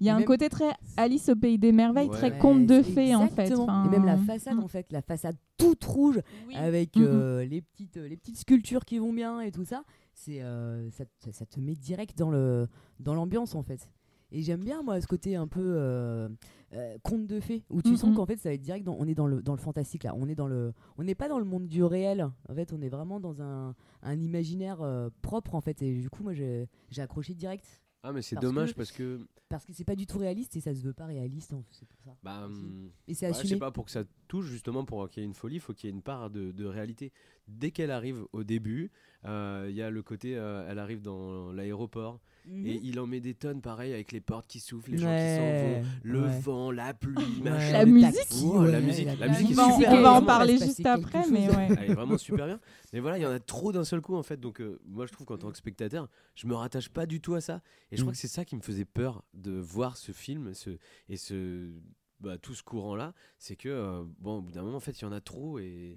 il 0.00 0.06
y 0.06 0.10
a 0.10 0.16
un 0.16 0.22
côté 0.22 0.48
très 0.48 0.70
Alice 0.96 1.28
au 1.28 1.36
pays 1.36 1.58
des 1.58 1.70
merveilles, 1.72 2.08
Ouais. 2.08 2.16
très 2.16 2.38
conte 2.38 2.66
de 2.66 2.82
fées 2.82 3.14
en 3.14 3.28
fait. 3.28 3.52
Enfin, 3.56 3.84
Et 3.86 3.88
même 3.90 4.04
la 4.04 4.16
façade, 4.16 4.56
mm. 4.56 4.60
en 4.60 4.68
fait, 4.68 4.86
la 4.92 5.02
façade 5.02 5.36
toute 5.58 5.84
rouge 5.84 6.20
avec 6.56 6.96
Mhm. 6.96 7.04
euh, 7.06 7.44
les, 7.44 7.62
petites, 7.62 7.96
les 7.96 8.16
petites 8.16 8.38
sculptures 8.38 8.84
qui 8.84 8.98
vont 8.98 9.12
bien 9.12 9.40
et 9.40 9.50
tout 9.52 9.64
ça, 9.64 9.82
c'est 10.14 10.42
euh, 10.42 10.90
ça, 10.90 11.04
ça- 11.18 11.32
ça 11.32 11.46
te 11.46 11.60
met 11.60 11.74
direct 11.74 12.16
dans 12.18 12.30
le 12.30 12.68
dans 13.00 13.14
l'ambiance 13.14 13.54
en 13.54 13.62
fait. 13.62 13.88
Et 14.32 14.42
j'aime 14.42 14.64
bien 14.64 14.82
moi 14.82 15.00
ce 15.00 15.06
côté 15.06 15.36
un 15.36 15.46
peu 15.46 15.60
euh, 15.62 16.28
euh, 16.74 16.96
conte 17.02 17.26
de 17.26 17.38
fées 17.40 17.64
où 17.70 17.82
tu 17.82 17.90
Mhm. 17.90 17.96
sens 17.96 18.14
qu'en 18.16 18.26
fait 18.26 18.36
ça 18.36 18.48
va 18.48 18.54
être 18.54 18.62
direct 18.62 18.84
dans, 18.86 18.96
on 18.98 19.06
est 19.06 19.14
dans 19.14 19.26
le 19.26 19.42
dans 19.42 19.52
le 19.52 19.58
fantastique 19.58 20.04
là, 20.04 20.14
on 20.16 20.28
est 20.28 20.34
dans 20.34 20.46
le 20.48 20.72
on 20.98 21.04
n'est 21.04 21.14
pas 21.14 21.28
dans 21.28 21.38
le 21.38 21.44
monde 21.44 21.66
du 21.68 21.84
réel. 21.84 22.30
En 22.48 22.54
fait, 22.54 22.72
on 22.72 22.80
est 22.80 22.88
vraiment 22.88 23.20
dans 23.20 23.42
un, 23.42 23.74
un 24.02 24.20
imaginaire 24.20 24.80
euh, 24.82 25.08
propre 25.22 25.54
en 25.54 25.60
fait 25.60 25.82
et 25.82 25.92
du 25.94 26.08
coup 26.10 26.22
moi 26.22 26.32
j'ai 26.32 26.68
accroché 26.98 27.34
direct 27.34 27.82
Ah 28.02 28.12
mais 28.12 28.22
c'est 28.22 28.36
dommage 28.36 28.72
que- 28.72 28.76
parce 28.78 28.92
que 28.92 29.20
parce 29.48 29.66
que 29.66 29.74
c'est 29.74 29.84
pas 29.84 29.96
du 29.96 30.06
tout 30.06 30.16
réaliste 30.16 30.56
et 30.56 30.60
ça 30.60 30.74
se 30.74 30.80
veut 30.82 30.94
pas 30.94 31.04
réaliste 31.04 31.52
en 31.52 31.60
fait, 31.60 31.68
c'est 31.72 31.86
pour 31.86 32.00
ça. 32.00 32.16
bah, 32.22 32.46
hum, 32.46 32.90
Et 33.06 33.12
c'est 33.12 33.26
Ouais, 33.26 33.32
je 33.34 33.38
sais 33.40 33.44
assumé. 33.44 33.58
pas, 33.60 33.70
pour 33.70 33.84
que 33.84 33.90
ça 33.90 34.02
touche, 34.26 34.46
justement, 34.46 34.86
pour 34.86 35.10
qu'il 35.10 35.22
y 35.22 35.24
ait 35.24 35.28
une 35.28 35.34
folie, 35.34 35.56
il 35.56 35.60
faut 35.60 35.74
qu'il 35.74 35.90
y 35.90 35.92
ait 35.92 35.94
une 35.94 36.00
part 36.00 36.30
de, 36.30 36.52
de 36.52 36.64
réalité. 36.64 37.12
Dès 37.58 37.70
qu'elle 37.70 37.90
arrive 37.90 38.24
au 38.32 38.44
début, 38.44 38.90
euh, 39.24 39.66
il 39.68 39.74
y 39.76 39.82
a 39.82 39.90
le 39.90 40.02
côté, 40.02 40.36
euh, 40.36 40.66
elle 40.68 40.78
arrive 40.78 41.00
dans 41.02 41.52
l'aéroport, 41.52 42.20
Mhm. 42.44 42.66
et 42.66 42.80
il 42.82 42.98
en 42.98 43.06
met 43.06 43.20
des 43.20 43.34
tonnes, 43.34 43.60
pareil, 43.60 43.92
avec 43.92 44.10
les 44.10 44.20
portes 44.20 44.48
qui 44.48 44.58
soufflent, 44.58 44.90
les 44.90 44.98
gens 44.98 45.06
qui 45.16 45.36
s'en 45.36 45.82
vont, 45.82 45.82
le 46.02 46.22
ouais. 46.22 46.40
vent, 46.40 46.70
la 46.72 46.92
pluie, 46.92 47.40
machin. 47.44 47.72
La 47.72 47.84
musique. 47.84 48.12
Oh, 48.42 48.64
la 48.64 48.80
musique, 48.80 49.06
la 49.06 49.14
la 49.14 49.28
musique 49.28 49.48
musique 49.50 49.58
est 49.60 49.74
super 49.76 49.92
on 49.92 50.02
va 50.02 50.12
en 50.14 50.24
parler 50.24 50.58
juste 50.58 50.84
après, 50.84 51.28
mais 51.30 51.48
ouais. 51.48 51.68
Elle 51.78 51.90
est 51.90 51.94
vraiment 51.94 52.18
super 52.18 52.46
bien. 52.46 52.58
Mais 52.92 52.98
voilà, 52.98 53.18
il 53.18 53.22
y 53.22 53.26
en 53.26 53.30
a 53.30 53.38
trop 53.38 53.70
d'un 53.70 53.84
seul 53.84 54.00
coup 54.00 54.16
en 54.16 54.24
fait. 54.24 54.40
Donc 54.40 54.60
euh, 54.60 54.80
moi 54.86 55.06
je 55.06 55.12
trouve 55.12 55.24
qu'en 55.26 55.38
tant 55.38 55.52
que 55.52 55.56
spectateur, 55.58 56.08
je 56.34 56.48
me 56.48 56.54
rattache 56.54 56.88
pas 56.88 57.06
du 57.06 57.20
tout 57.20 57.34
à 57.34 57.40
ça. 57.40 57.62
Et 57.92 57.96
je 57.96 58.02
crois 58.02 58.10
Mm. 58.10 58.14
que 58.14 58.18
c'est 58.20 58.26
ça 58.28 58.44
qui 58.44 58.56
me 58.56 58.60
faisait 58.60 58.84
peur 58.86 59.22
de 59.34 59.52
voir 59.52 59.96
ce 59.96 60.10
film 60.10 60.52
ce, 60.52 60.70
et 61.08 61.16
ce, 61.16 61.70
bah, 62.18 62.38
tout 62.38 62.54
ce 62.54 62.64
courant 62.64 62.96
là. 62.96 63.14
C'est 63.38 63.54
que 63.54 64.02
bon, 64.18 64.38
au 64.38 64.42
bout 64.42 64.50
d'un 64.50 64.62
moment 64.62 64.78
en 64.78 64.80
fait 64.80 65.00
il 65.00 65.02
y 65.02 65.06
en 65.06 65.12
a 65.12 65.20
trop 65.20 65.60
et, 65.60 65.96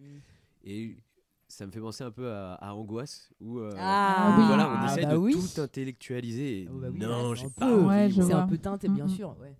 et 0.64 0.96
ça 1.48 1.66
me 1.66 1.72
fait 1.72 1.80
penser 1.80 2.04
un 2.04 2.12
peu 2.12 2.30
à, 2.32 2.54
à 2.56 2.74
Angoisse 2.74 3.30
où 3.40 3.60
euh, 3.60 3.72
Ah, 3.78 4.34
où 4.36 4.40
oui. 4.42 4.48
voilà, 4.48 4.68
on 4.70 4.74
Ah, 4.78 4.86
essaie 4.92 5.04
bah 5.04 5.12
de 5.14 5.18
oui. 5.18 5.34
tout 5.34 5.62
intellectualiser. 5.62 6.62
Et 6.64 6.68
Ah 6.70 6.74
bah 6.74 6.88
oui, 6.92 7.00
non, 7.00 7.30
là, 7.30 7.36
j'ai 7.36 7.48
c'est 7.48 7.56
pas 7.56 7.76
Ouais. 7.76 8.10
C'est 8.12 8.34
un 8.34 8.48
peu 8.48 8.58
teinté, 8.58 8.88
bien 8.90 9.08
sûr. 9.08 9.36
Ouais. 9.42 9.56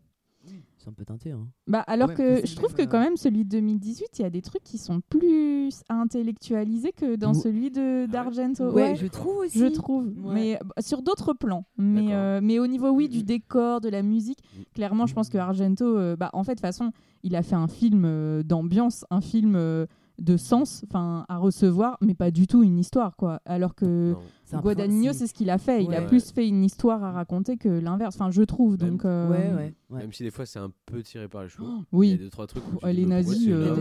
C'est 0.78 0.90
un 0.90 0.94
peu 0.94 1.06
teinté. 1.06 1.32
Hein. 1.32 1.48
Bah, 1.66 1.80
alors 1.88 2.10
Ouais, 2.10 2.14
que 2.16 2.46
je 2.46 2.56
trouve 2.56 2.76
même, 2.78 2.86
que 2.86 2.92
quand 2.92 3.00
même 3.00 3.18
celui 3.18 3.46
de 3.46 3.50
2018, 3.50 4.20
il 4.20 4.22
y 4.22 4.26
a 4.26 4.30
des 4.30 4.44
trucs 4.44 4.64
qui 4.64 4.78
sont 4.78 5.02
plus 5.10 5.82
intellectualisés 5.90 6.92
que 6.92 7.16
dans 7.16 7.34
celui 7.34 7.72
de 7.72 8.06
d'Argento. 8.06 8.66
Ouais, 8.70 8.92
Ouais, 8.92 8.96
je 8.96 9.08
trouve 9.08 9.38
aussi. 9.38 9.58
je 9.58 9.66
trouve. 9.66 10.06
Ouais. 10.24 10.34
Mais 10.34 10.60
bah, 10.64 10.82
sur 10.84 11.02
d'autres 11.02 11.34
plans. 11.34 11.66
Mais, 11.78 12.02
D'accord. 12.02 12.14
euh, 12.14 12.40
mais 12.44 12.60
au 12.60 12.68
niveau, 12.68 12.90
oui, 12.92 13.10
du 13.10 13.20
Mhm. 13.20 13.24
décor, 13.26 13.82
de 13.82 13.90
la 13.90 14.04
musique, 14.04 14.38
Mhm. 14.56 14.64
clairement, 14.76 15.08
je 15.08 15.16
pense 15.16 15.30
que 15.30 15.40
Argento, 15.40 15.98
euh, 15.98 16.16
bah, 16.16 16.30
en 16.34 16.44
fait, 16.44 16.52
de 16.52 16.56
toute 16.58 16.62
façon, 16.62 16.92
il 17.24 17.36
a 17.36 17.42
fait 17.42 17.56
un 17.56 17.68
film 17.68 18.04
euh, 18.06 18.44
d'ambiance, 18.44 19.04
un 19.10 19.22
film 19.22 19.56
euh, 19.56 19.88
de 20.20 20.38
sens 20.38 20.84
enfin 20.88 21.26
à 21.28 21.38
recevoir, 21.38 21.98
mais 22.02 22.14
pas 22.14 22.32
du 22.32 22.48
tout 22.48 22.64
une 22.64 22.78
histoire. 22.78 23.16
quoi. 23.16 23.42
Alors 23.46 23.76
que. 23.76 24.16
C'est 24.46 24.58
Guadagnino, 24.62 25.12
c'est 25.14 25.28
ce 25.28 25.34
qu'il 25.34 25.50
a 25.50 25.58
fait. 25.58 25.84
Il 25.84 25.94
a 25.94 26.02
plus 26.02 26.32
fait 26.32 26.48
une 26.48 26.64
histoire 26.64 27.04
à 27.04 27.12
raconter 27.12 27.58
que 27.58 27.68
l'inverse. 27.70 28.16
Enfin, 28.20 28.30
je 28.32 28.44
trouve. 28.44 28.78
Même- 28.80 28.92
Donc, 28.92 29.06
euh, 29.06 29.30
Ouais, 29.30 29.38
ouais. 29.56 29.74
ouais. 29.90 30.00
Même 30.02 30.14
si 30.14 30.24
des 30.24 30.32
fois 30.32 30.46
c'est 30.46 30.60
un 30.60 30.72
peu 30.86 31.02
tiré 31.02 31.28
par 31.28 31.44
les 31.44 31.50
cheveux. 31.50 31.66
Il 31.68 31.72
y 31.72 31.78
a 31.80 31.84
Oui. 31.94 32.18
deux 32.18 32.30
trois 32.30 32.46
trucs. 32.48 32.64
où 32.64 32.78
Oh, 32.82 32.88
les 32.88 33.02
pourquoi 33.02 33.16
nazis, 33.16 33.44
c'est 33.46 33.52
euh, 33.52 33.76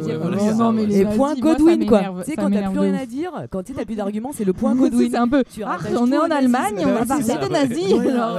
c'est 0.88 1.00
Et 1.00 1.05
point 1.16 1.35
Godwin, 1.35 1.87
quoi. 1.87 2.00
Tu 2.24 2.31
sais, 2.31 2.37
quand 2.37 2.50
t'as 2.50 2.62
plus 2.68 2.74
de 2.74 2.81
rien 2.81 2.94
ouf. 2.94 3.00
à 3.03 3.07
dire, 3.07 3.33
quand 3.50 3.62
t'as 3.62 3.85
plus 3.85 3.94
d'arguments, 3.96 4.31
c'est 4.33 4.44
le 4.44 4.53
point 4.53 4.74
C'est 4.74 4.81
Godwin. 4.90 5.16
un 5.16 5.29
peu. 5.29 5.44
Tu 5.53 5.62
Ah, 5.64 5.77
on 5.98 6.11
est 6.12 6.18
en. 6.18 6.24
Allemagne, 6.31 6.74
on 6.79 7.05
va 7.05 7.20
c'est 7.20 7.35
parler 7.37 7.48
des 7.48 7.53
nazis. 7.53 7.92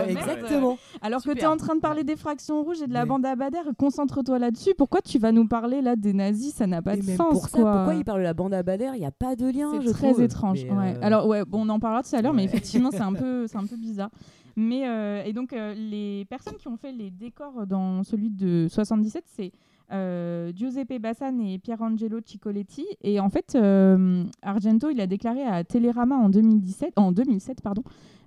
Exactement. 0.07 0.77
Alors 1.01 1.19
que 1.21 1.25
tu 1.25 1.31
es 1.31 1.33
Super. 1.41 1.51
en 1.51 1.57
train 1.57 1.75
de 1.75 1.79
parler 1.81 2.03
des 2.03 2.15
fractions 2.15 2.63
rouges 2.63 2.81
et 2.81 2.87
de 2.87 2.93
la 2.93 3.05
bande 3.05 3.25
à 3.25 3.35
Bader, 3.35 3.59
concentre-toi 3.77 4.39
là-dessus. 4.39 4.73
Pourquoi 4.77 5.01
tu 5.01 5.19
vas 5.19 5.31
nous 5.31 5.47
parler 5.47 5.81
là 5.81 5.95
des 5.95 6.13
nazis? 6.13 6.53
Ça 6.55 6.67
n'a 6.67 6.81
pas 6.81 6.95
de 6.95 7.01
sens. 7.03 7.29
pour 7.29 7.47
ça, 7.49 7.57
quoi. 7.61 7.71
pourquoi 7.73 7.93
il 7.95 8.03
parle 8.05 8.19
de 8.19 8.23
la 8.23 8.33
bande 8.33 8.53
à 8.53 8.63
Bader? 8.63 8.91
Il 8.95 8.99
n'y 8.99 9.05
a 9.05 9.11
pas 9.11 9.35
de 9.35 9.45
lien, 9.45 9.79
je 9.81 9.87
C'est 9.87 9.93
très 9.93 10.21
étrange. 10.23 10.65
Euh, 10.69 10.93
Alors 11.01 11.27
ouais, 11.27 11.43
bon, 11.45 11.65
on 11.65 11.69
en 11.69 11.79
parlera 11.79 12.01
tout 12.03 12.14
à 12.15 12.21
l'heure, 12.21 12.33
mais 12.33 12.43
effectivement, 12.43 12.91
c'est 12.91 13.01
un 13.01 13.13
peu, 13.13 13.47
c'est 13.47 13.57
un 13.57 13.65
peu 13.65 13.75
bizarre. 13.77 14.09
Mais 14.55 14.87
euh, 14.87 15.23
et 15.25 15.33
donc 15.33 15.51
euh, 15.51 15.73
les 15.73 16.25
personnes 16.25 16.55
qui 16.55 16.67
ont 16.67 16.77
fait 16.77 16.93
les 16.93 17.11
décors 17.11 17.67
dans 17.67 18.03
celui 18.03 18.29
de 18.29 18.67
77, 18.69 19.23
c'est 19.27 19.51
euh, 19.91 20.51
Giuseppe 20.55 20.99
Bassan 20.99 21.39
et 21.41 21.59
Pierangelo 21.59 22.19
Ciccoletti. 22.25 22.85
Et 23.01 23.19
en 23.19 23.29
fait, 23.29 23.55
euh, 23.55 24.23
Argento, 24.41 24.89
il 24.89 25.01
a 25.01 25.07
déclaré 25.07 25.43
à 25.43 25.63
Télérama 25.63 26.15
en 26.15 26.29
2017, 26.29 26.93
en 26.95 27.11
2007, 27.11 27.61
pardon, 27.61 27.83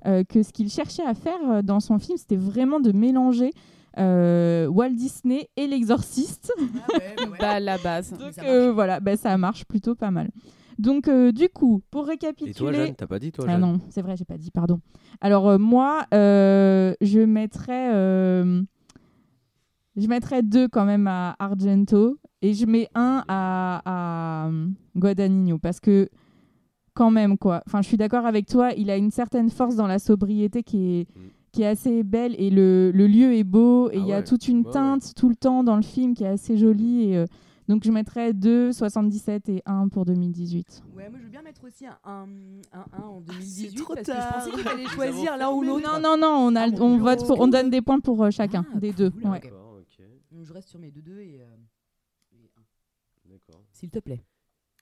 euh, 0.06 0.22
que 0.22 0.42
ce 0.42 0.52
qu'il 0.52 0.68
cherchait 0.70 1.04
à 1.04 1.14
faire 1.14 1.62
dans 1.64 1.80
son 1.80 1.98
film, 1.98 2.18
c'était 2.18 2.36
vraiment 2.36 2.78
de 2.78 2.92
mélanger 2.92 3.50
euh, 3.98 4.66
Walt 4.68 4.90
Disney 4.90 5.48
et 5.56 5.66
l'exorciste. 5.66 6.52
Bah, 7.40 7.60
la 7.60 7.78
base. 7.78 8.12
Donc 8.12 8.36
euh, 8.42 8.72
voilà, 8.72 8.98
bah, 8.98 9.16
ça 9.16 9.36
marche 9.36 9.64
plutôt 9.64 9.94
pas 9.94 10.10
mal. 10.10 10.28
Donc 10.78 11.08
euh, 11.08 11.32
du 11.32 11.48
coup, 11.48 11.82
pour 11.90 12.06
Et 12.06 12.10
récapituler... 12.12 12.54
toi, 12.54 12.72
Jeanne, 12.72 12.94
t'as 12.94 13.06
pas 13.06 13.18
dit 13.18 13.32
toi, 13.32 13.44
Ah 13.48 13.52
Jeanne 13.52 13.60
non, 13.60 13.80
c'est 13.90 14.00
vrai, 14.02 14.16
j'ai 14.16 14.24
pas 14.24 14.38
dit, 14.38 14.50
pardon. 14.50 14.80
Alors 15.20 15.48
euh, 15.48 15.58
moi, 15.58 16.04
euh, 16.14 16.94
je 17.00 17.20
mettrais, 17.20 17.90
je 19.96 20.06
mettrais 20.06 20.42
deux 20.42 20.68
quand 20.68 20.84
même 20.84 21.06
à 21.08 21.34
Argento 21.38 22.18
et 22.42 22.54
je 22.54 22.66
mets 22.66 22.88
un 22.94 23.24
à, 23.26 23.82
à 23.84 24.50
Guadagnino 24.96 25.58
parce 25.58 25.80
que 25.80 26.08
quand 26.94 27.10
même 27.10 27.36
quoi. 27.38 27.62
Enfin, 27.66 27.82
je 27.82 27.88
suis 27.88 27.96
d'accord 27.96 28.26
avec 28.26 28.46
toi, 28.46 28.72
il 28.76 28.90
a 28.90 28.96
une 28.96 29.10
certaine 29.10 29.50
force 29.50 29.76
dans 29.76 29.86
la 29.86 29.98
sobriété 29.98 30.62
qui 30.62 31.00
est 31.00 31.08
Mm. 31.16 31.20
qui 31.52 31.62
est 31.62 31.66
assez 31.66 32.02
belle 32.04 32.34
et 32.38 32.50
le, 32.50 32.92
le 32.94 33.06
lieu 33.06 33.32
est 33.34 33.42
beau 33.44 33.88
et 33.90 33.94
Ah 33.94 33.98
il 34.00 34.06
y 34.06 34.12
a 34.12 34.18
ouais, 34.18 34.24
toute 34.24 34.46
une 34.48 34.58
ouais, 34.60 34.66
ouais. 34.66 34.72
teinte 34.72 35.14
tout 35.16 35.28
le 35.30 35.34
temps 35.34 35.64
dans 35.64 35.76
le 35.76 35.82
film 35.82 36.14
qui 36.14 36.22
est 36.24 36.28
assez 36.28 36.56
jolie 36.58 37.12
et 37.14 37.24
donc 37.68 37.84
je 37.84 37.90
mettrais 37.92 38.32
2, 38.32 38.72
77 38.72 39.48
et 39.50 39.62
1 39.66 39.88
pour 39.88 40.04
2018. 40.04 40.82
Ouais, 40.94 41.08
moi 41.08 41.18
je 41.18 41.24
veux 41.24 41.30
bien 41.30 41.42
mettre 41.42 41.64
aussi 41.64 41.86
un 41.86 41.98
1 42.04 42.26
un, 42.72 42.84
un 42.92 43.02
en 43.02 43.20
2018 43.20 43.74
trop 43.82 43.94
parce 43.94 44.06
tard. 44.06 44.16
que 44.16 44.22
je 44.22 44.44
pensais 44.46 44.50
qu'il 44.50 44.68
fallait 44.70 44.86
choisir 44.86 45.36
l'un 45.36 45.50
ou 45.50 45.62
l'autre. 45.62 45.86
Non, 45.86 46.00
non, 46.00 46.16
non, 46.16 46.48
on, 46.48 46.56
a, 46.56 46.62
Ah, 46.68 46.80
on, 46.80 46.98
vote 46.98 47.26
pour- 47.26 47.40
on 47.40 47.48
donne 47.48 47.70
des 47.70 47.82
points 47.82 48.00
pour 48.00 48.24
euh, 48.24 48.30
chacun, 48.30 48.64
Ah, 48.74 48.78
des 48.78 48.88
cool, 48.92 48.96
deux. 48.96 49.12
ouais. 49.28 49.36
ok. 49.38 49.42
D'accord, 49.44 49.78
ok. 49.80 50.04
Donc, 50.32 50.44
je 50.44 50.52
reste 50.52 50.68
sur 50.68 50.78
mes 50.78 50.90
2-2 50.90 51.18
et, 51.20 51.40
euh, 51.40 51.46
et 52.32 52.50
un. 52.56 52.62
D'accord. 53.30 53.62
S'il 53.72 53.90
te 53.90 53.98
plaît. 53.98 54.24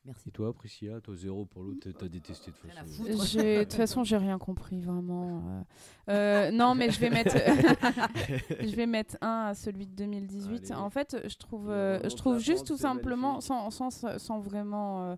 Merci. 0.06 0.28
Et 0.28 0.32
toi, 0.32 0.52
Priscilla, 0.54 1.00
toi 1.00 1.14
zéro 1.16 1.44
pour 1.44 1.62
l'autre, 1.64 1.90
t'as 1.90 2.06
détesté 2.08 2.52
de 2.52 2.56
toute 2.56 2.70
à 2.70 2.84
façon. 2.84 3.24
J'ai- 3.24 3.58
De 3.58 3.64
toute 3.64 3.72
façon, 3.74 4.04
j'ai 4.04 4.16
rien 4.16 4.38
compris 4.38 4.80
vraiment. 4.80 5.42
euh. 5.44 5.62
Euh, 6.12 6.50
non, 6.52 6.74
mais 6.76 6.90
je 6.90 7.00
vais 7.00 7.10
mettre, 7.10 7.34
je 8.60 8.76
vais 8.76 8.86
mettre 8.86 9.16
un 9.20 9.46
à 9.48 9.54
celui 9.54 9.86
de 9.86 9.92
2018. 9.94 10.70
Allez. 10.70 10.74
En 10.80 10.90
fait, 10.90 11.16
je 11.28 11.36
trouve, 11.36 11.70
euh, 11.70 11.98
je 12.08 12.14
trouve 12.14 12.38
juste 12.38 12.66
tout 12.66 12.76
simplement, 12.76 13.40
sans, 13.40 13.70
sans, 13.70 13.90
sans 14.18 14.38
vraiment 14.38 15.02
euh, 15.10 15.16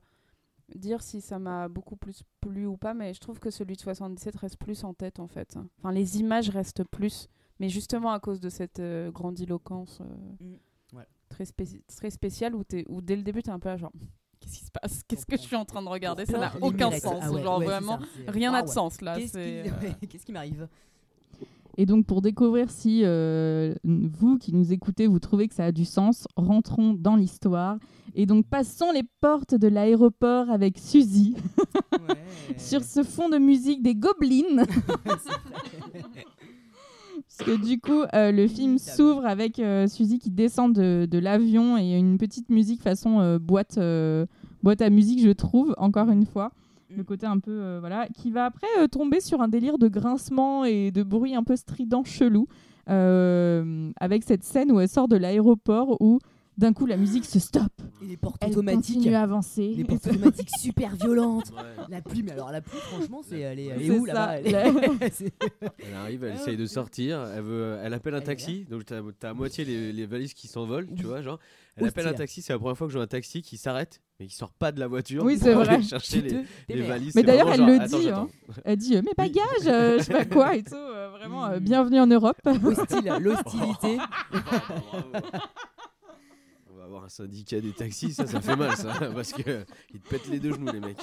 dire 0.74 1.02
si 1.02 1.20
ça 1.20 1.38
m'a 1.38 1.68
beaucoup 1.68 1.96
plus 1.96 2.22
plu 2.40 2.66
ou 2.66 2.76
pas, 2.76 2.94
mais 2.94 3.12
je 3.14 3.20
trouve 3.20 3.38
que 3.40 3.50
celui 3.50 3.76
de 3.76 3.80
77 3.80 4.36
reste 4.36 4.56
plus 4.56 4.84
en 4.84 4.94
tête 4.94 5.18
en 5.20 5.28
fait. 5.28 5.56
Enfin, 5.78 5.92
les 5.92 6.18
images 6.18 6.48
restent 6.50 6.84
plus, 6.84 7.28
mais 7.60 7.68
justement 7.68 8.10
à 8.12 8.20
cause 8.20 8.40
de 8.40 8.48
cette 8.48 8.78
euh, 8.80 9.10
grandiloquence 9.10 10.00
euh, 10.00 10.04
Mm. 10.44 10.96
Ouais. 10.96 11.06
très, 11.28 11.44
spéci- 11.44 11.82
très 11.94 12.08
spéciale 12.10 12.54
où, 12.54 12.64
t'es- 12.64 12.86
où 12.88 13.02
dès 13.02 13.16
le 13.16 13.22
début, 13.22 13.42
tu 13.42 13.50
es 13.50 13.52
un 13.52 13.58
peu 13.58 13.68
là, 13.68 13.76
genre. 13.76 13.92
Qu'est-ce 14.40 14.58
qui 14.58 14.64
se 14.64 14.70
passe? 14.70 15.02
Qu'est-ce 15.06 15.26
que 15.26 15.36
je 15.36 15.42
suis 15.42 15.56
en 15.56 15.64
train 15.64 15.82
de 15.82 15.88
regarder? 15.88 16.24
Ça 16.26 16.38
n'a 16.38 16.52
aucun 16.60 16.90
sens. 16.92 17.20
Ah 17.22 17.30
ouais, 17.32 17.42
genre 17.42 17.58
ouais, 17.58 17.64
vraiment, 17.66 17.98
rien 18.26 18.52
n'a 18.52 18.62
de 18.62 18.66
Waouh. 18.66 18.74
sens 18.74 19.00
là. 19.00 19.16
Qu'est-ce 19.16 19.32
c'est, 19.32 19.62
qui- 19.64 19.86
euh, 19.86 19.90
Qu'est-ce 20.08 20.24
qui 20.26 20.32
m'arrive? 20.32 20.68
Et 21.80 21.86
donc, 21.86 22.06
pour 22.06 22.22
découvrir 22.22 22.70
si 22.70 23.02
euh, 23.04 23.72
vous 23.84 24.36
qui 24.38 24.52
nous 24.52 24.72
écoutez, 24.72 25.06
vous 25.06 25.20
trouvez 25.20 25.46
que 25.46 25.54
ça 25.54 25.64
a 25.66 25.70
du 25.72 25.84
sens, 25.84 26.26
rentrons 26.36 26.92
dans 26.92 27.14
l'histoire. 27.14 27.78
Et 28.16 28.26
donc, 28.26 28.46
passons 28.46 28.90
les 28.90 29.04
portes 29.20 29.54
de 29.54 29.68
l'aéroport 29.68 30.50
avec 30.50 30.76
Suzy 30.76 31.36
sur 32.56 32.82
ce 32.82 33.04
fond 33.04 33.28
de 33.28 33.38
musique 33.38 33.80
des 33.82 33.94
gobelins. 33.94 34.64
Parce 37.28 37.50
que 37.50 37.62
du 37.62 37.78
coup, 37.78 38.02
euh, 38.14 38.32
le 38.32 38.46
film 38.48 38.78
s'ouvre 38.78 39.26
avec 39.26 39.58
euh, 39.58 39.86
Suzy 39.86 40.18
qui 40.18 40.30
descend 40.30 40.74
de, 40.74 41.06
de 41.08 41.18
l'avion 41.18 41.76
et 41.76 41.96
une 41.96 42.16
petite 42.16 42.48
musique 42.48 42.80
façon 42.80 43.20
euh, 43.20 43.38
boîte, 43.38 43.76
euh, 43.76 44.24
boîte 44.62 44.80
à 44.80 44.88
musique, 44.88 45.20
je 45.20 45.30
trouve, 45.30 45.74
encore 45.76 46.10
une 46.10 46.24
fois. 46.24 46.52
Le 46.96 47.04
côté 47.04 47.26
un 47.26 47.38
peu, 47.38 47.76
voilà, 47.80 48.08
qui 48.14 48.30
va 48.30 48.46
après 48.46 48.88
tomber 48.90 49.20
sur 49.20 49.42
un 49.42 49.48
délire 49.48 49.76
de 49.76 49.88
grincement 49.88 50.64
et 50.64 50.90
de 50.90 51.02
bruit 51.02 51.34
un 51.34 51.44
peu 51.44 51.54
strident 51.54 52.02
chelou, 52.02 52.48
avec 52.86 54.24
cette 54.24 54.42
scène 54.42 54.72
où 54.72 54.80
elle 54.80 54.88
sort 54.88 55.06
de 55.06 55.16
l'aéroport 55.16 56.00
où 56.00 56.18
d'un 56.58 56.72
coup 56.72 56.84
la 56.86 56.96
musique 56.96 57.24
se 57.24 57.38
stoppe. 57.38 57.72
Et 58.02 58.06
les 58.06 58.16
portes 58.16 58.36
Elle 58.40 58.50
automatiques. 58.52 58.96
continue 58.96 59.14
à 59.14 59.22
avancer. 59.22 59.72
Les 59.76 59.84
portes 59.84 60.06
automatiques 60.06 60.50
super 60.60 60.94
violentes. 60.96 61.50
Ouais. 61.56 61.84
La 61.88 62.00
pluie, 62.02 62.22
mais 62.22 62.32
alors 62.32 62.52
la 62.52 62.60
pluie, 62.60 62.78
franchement, 62.78 63.22
c'est 63.26 63.40
elle 63.40 63.58
est, 63.58 63.66
elle 63.66 63.82
est 63.82 63.86
C'est 63.86 63.98
où 63.98 64.06
ça, 64.06 64.12
là-bas 64.12 64.38
Elle 64.40 64.46
est- 64.46 64.52
la- 65.00 65.10
c'est- 65.12 65.32
Elle 65.78 65.94
arrive, 65.96 66.24
elle 66.24 66.34
essaye 66.34 66.56
de 66.56 66.66
sortir, 66.66 67.24
elle, 67.34 67.42
veut, 67.42 67.78
elle 67.82 67.94
appelle 67.94 68.14
un 68.14 68.18
Elle 68.18 68.22
est 68.24 68.26
taxi, 68.26 68.64
donc 68.70 68.84
t'as 68.84 69.00
as 69.22 69.30
à 69.30 69.34
moitié 69.34 69.64
les, 69.64 69.92
les 69.92 70.06
valises 70.06 70.34
qui 70.34 70.46
s'envolent, 70.48 70.88
tu 70.96 71.04
vois, 71.04 71.22
genre. 71.22 71.38
Elle 71.76 71.84
Où 71.84 71.86
appelle 71.88 72.08
un 72.08 72.12
taxi, 72.12 72.42
c'est 72.42 72.52
la 72.52 72.58
première 72.58 72.76
fois 72.76 72.88
que 72.88 72.92
je 72.92 72.98
vois 72.98 73.04
un 73.04 73.08
taxi 73.08 73.40
qui 73.40 73.56
s'arrête, 73.56 74.00
mais 74.18 74.26
qui 74.26 74.34
sort 74.34 74.52
pas 74.52 74.72
de 74.72 74.80
la 74.80 74.88
voiture. 74.88 75.22
Oui, 75.22 75.38
c'est 75.40 75.52
pour 75.52 75.62
vrai. 75.62 75.74
aller 75.74 75.84
chercher 75.84 76.22
les, 76.22 76.28
Te 76.30 76.34
les 76.34 76.44
démerdes. 76.74 76.88
valises. 76.88 77.14
Mais 77.14 77.20
C'est 77.20 77.26
d'ailleurs, 77.28 77.46
vraiment 77.46 77.68
elle 77.68 77.74
genre, 77.74 77.78
le 77.78 77.84
attends, 77.84 77.98
dit, 77.98 78.04
j'attends. 78.04 78.28
Elle 78.64 78.76
dit 78.78 78.96
euh, 78.96 79.02
mes 79.02 79.12
bagages, 79.16 79.44
euh, 79.66 79.98
je 79.98 80.02
sais 80.02 80.12
pas 80.12 80.24
quoi 80.24 80.56
et 80.56 80.64
tout. 80.64 80.74
euh, 80.74 81.08
vraiment, 81.10 81.46
euh, 81.46 81.60
bienvenue 81.60 82.00
en 82.00 82.08
Europe. 82.08 82.36
Hostile, 82.44 83.12
l'hostilité. 83.20 83.96
Va 84.32 85.30
avoir 86.98 87.04
un 87.06 87.08
syndicat 87.08 87.60
des 87.60 87.72
taxis, 87.72 88.12
ça, 88.12 88.26
ça 88.26 88.40
fait 88.40 88.56
mal, 88.56 88.76
ça, 88.76 88.92
parce 89.14 89.32
que 89.32 89.64
ils 89.94 90.00
te 90.00 90.08
pètent 90.08 90.28
les 90.28 90.40
deux 90.40 90.52
genoux, 90.52 90.70
les 90.72 90.80
mecs. 90.80 90.98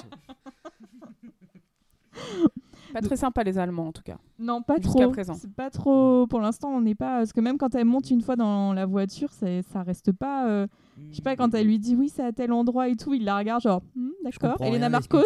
Pas 2.92 3.00
très 3.02 3.16
sympa 3.16 3.42
les 3.42 3.58
Allemands 3.58 3.88
en 3.88 3.92
tout 3.92 4.02
cas. 4.02 4.16
Non, 4.38 4.62
pas 4.62 4.76
Jusqu'à 4.76 5.02
trop. 5.02 5.10
présent. 5.12 5.34
C'est 5.34 5.52
pas 5.52 5.70
trop. 5.70 6.26
Pour 6.28 6.40
l'instant, 6.40 6.68
on 6.70 6.80
n'est 6.80 6.94
pas. 6.94 7.18
Parce 7.18 7.32
que 7.32 7.40
même 7.40 7.58
quand 7.58 7.74
elle 7.74 7.84
monte 7.84 8.10
une 8.10 8.22
fois 8.22 8.36
dans 8.36 8.72
la 8.72 8.86
voiture, 8.86 9.30
c'est- 9.32 9.62
ça 9.70 9.82
reste 9.82 10.12
pas. 10.12 10.48
euh, 10.48 10.66
Je 11.10 11.16
sais 11.16 11.22
pas, 11.22 11.36
quand 11.36 11.54
elle 11.54 11.66
lui 11.66 11.78
dit 11.78 11.94
oui, 11.94 12.08
c'est 12.08 12.22
à 12.24 12.32
tel 12.32 12.52
endroit 12.52 12.88
et 12.88 12.96
tout, 12.96 13.12
il 13.14 13.24
la 13.24 13.38
regarde 13.38 13.62
genre 13.62 13.82
Hmm, 13.94 14.08
d'accord. 14.24 14.56
Elena 14.60 14.88
Marcos, 14.88 15.22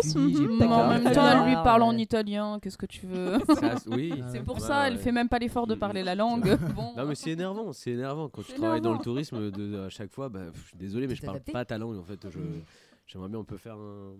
d'accord. 0.58 0.78
en 0.78 0.88
même 0.88 1.04
temps, 1.12 1.26
elle 1.30 1.48
lui 1.48 1.54
parle 1.54 1.82
en 1.82 1.92
italien. 1.96 2.58
Qu'est-ce 2.60 2.78
que 2.78 2.86
tu 2.86 3.06
veux? 3.06 3.38
Ça, 3.54 3.74
oui. 3.86 4.12
C'est 4.32 4.42
pour 4.44 4.56
Ouais, 4.56 4.60
ça, 4.60 4.86
elle 4.88 4.94
ouais. 4.94 4.98
fait 5.00 5.12
même 5.12 5.28
pas 5.28 5.38
l'effort 5.38 5.66
de 5.66 5.74
parler 5.74 6.02
la 6.02 6.14
langue. 6.14 6.56
Bon, 6.74 6.92
Non 6.96 7.06
mais 7.06 7.14
c'est 7.14 7.30
énervant, 7.30 7.72
c'est 7.72 7.90
énervant 7.92 8.28
quand 8.28 8.42
tu 8.42 8.52
travailles 8.54 8.80
dans 8.80 8.92
le 8.92 8.98
tourisme 8.98 9.50
de, 9.50 9.80
à 9.80 9.88
chaque 9.88 10.10
fois. 10.10 10.28
Bah, 10.28 10.40
pff, 10.52 10.62
je 10.62 10.68
suis 10.68 10.76
désolé 10.78 11.06
mais 11.06 11.14
je 11.14 11.22
parle 11.22 11.40
pas 11.40 11.64
ta 11.64 11.78
langue 11.78 11.96
en 11.96 12.04
fait. 12.04 12.18
Je 12.30 12.38
j'aimerais 13.06 13.28
bien 13.28 13.38
on 13.38 13.44
peut 13.44 13.56
faire 13.56 13.74
un. 13.76 14.12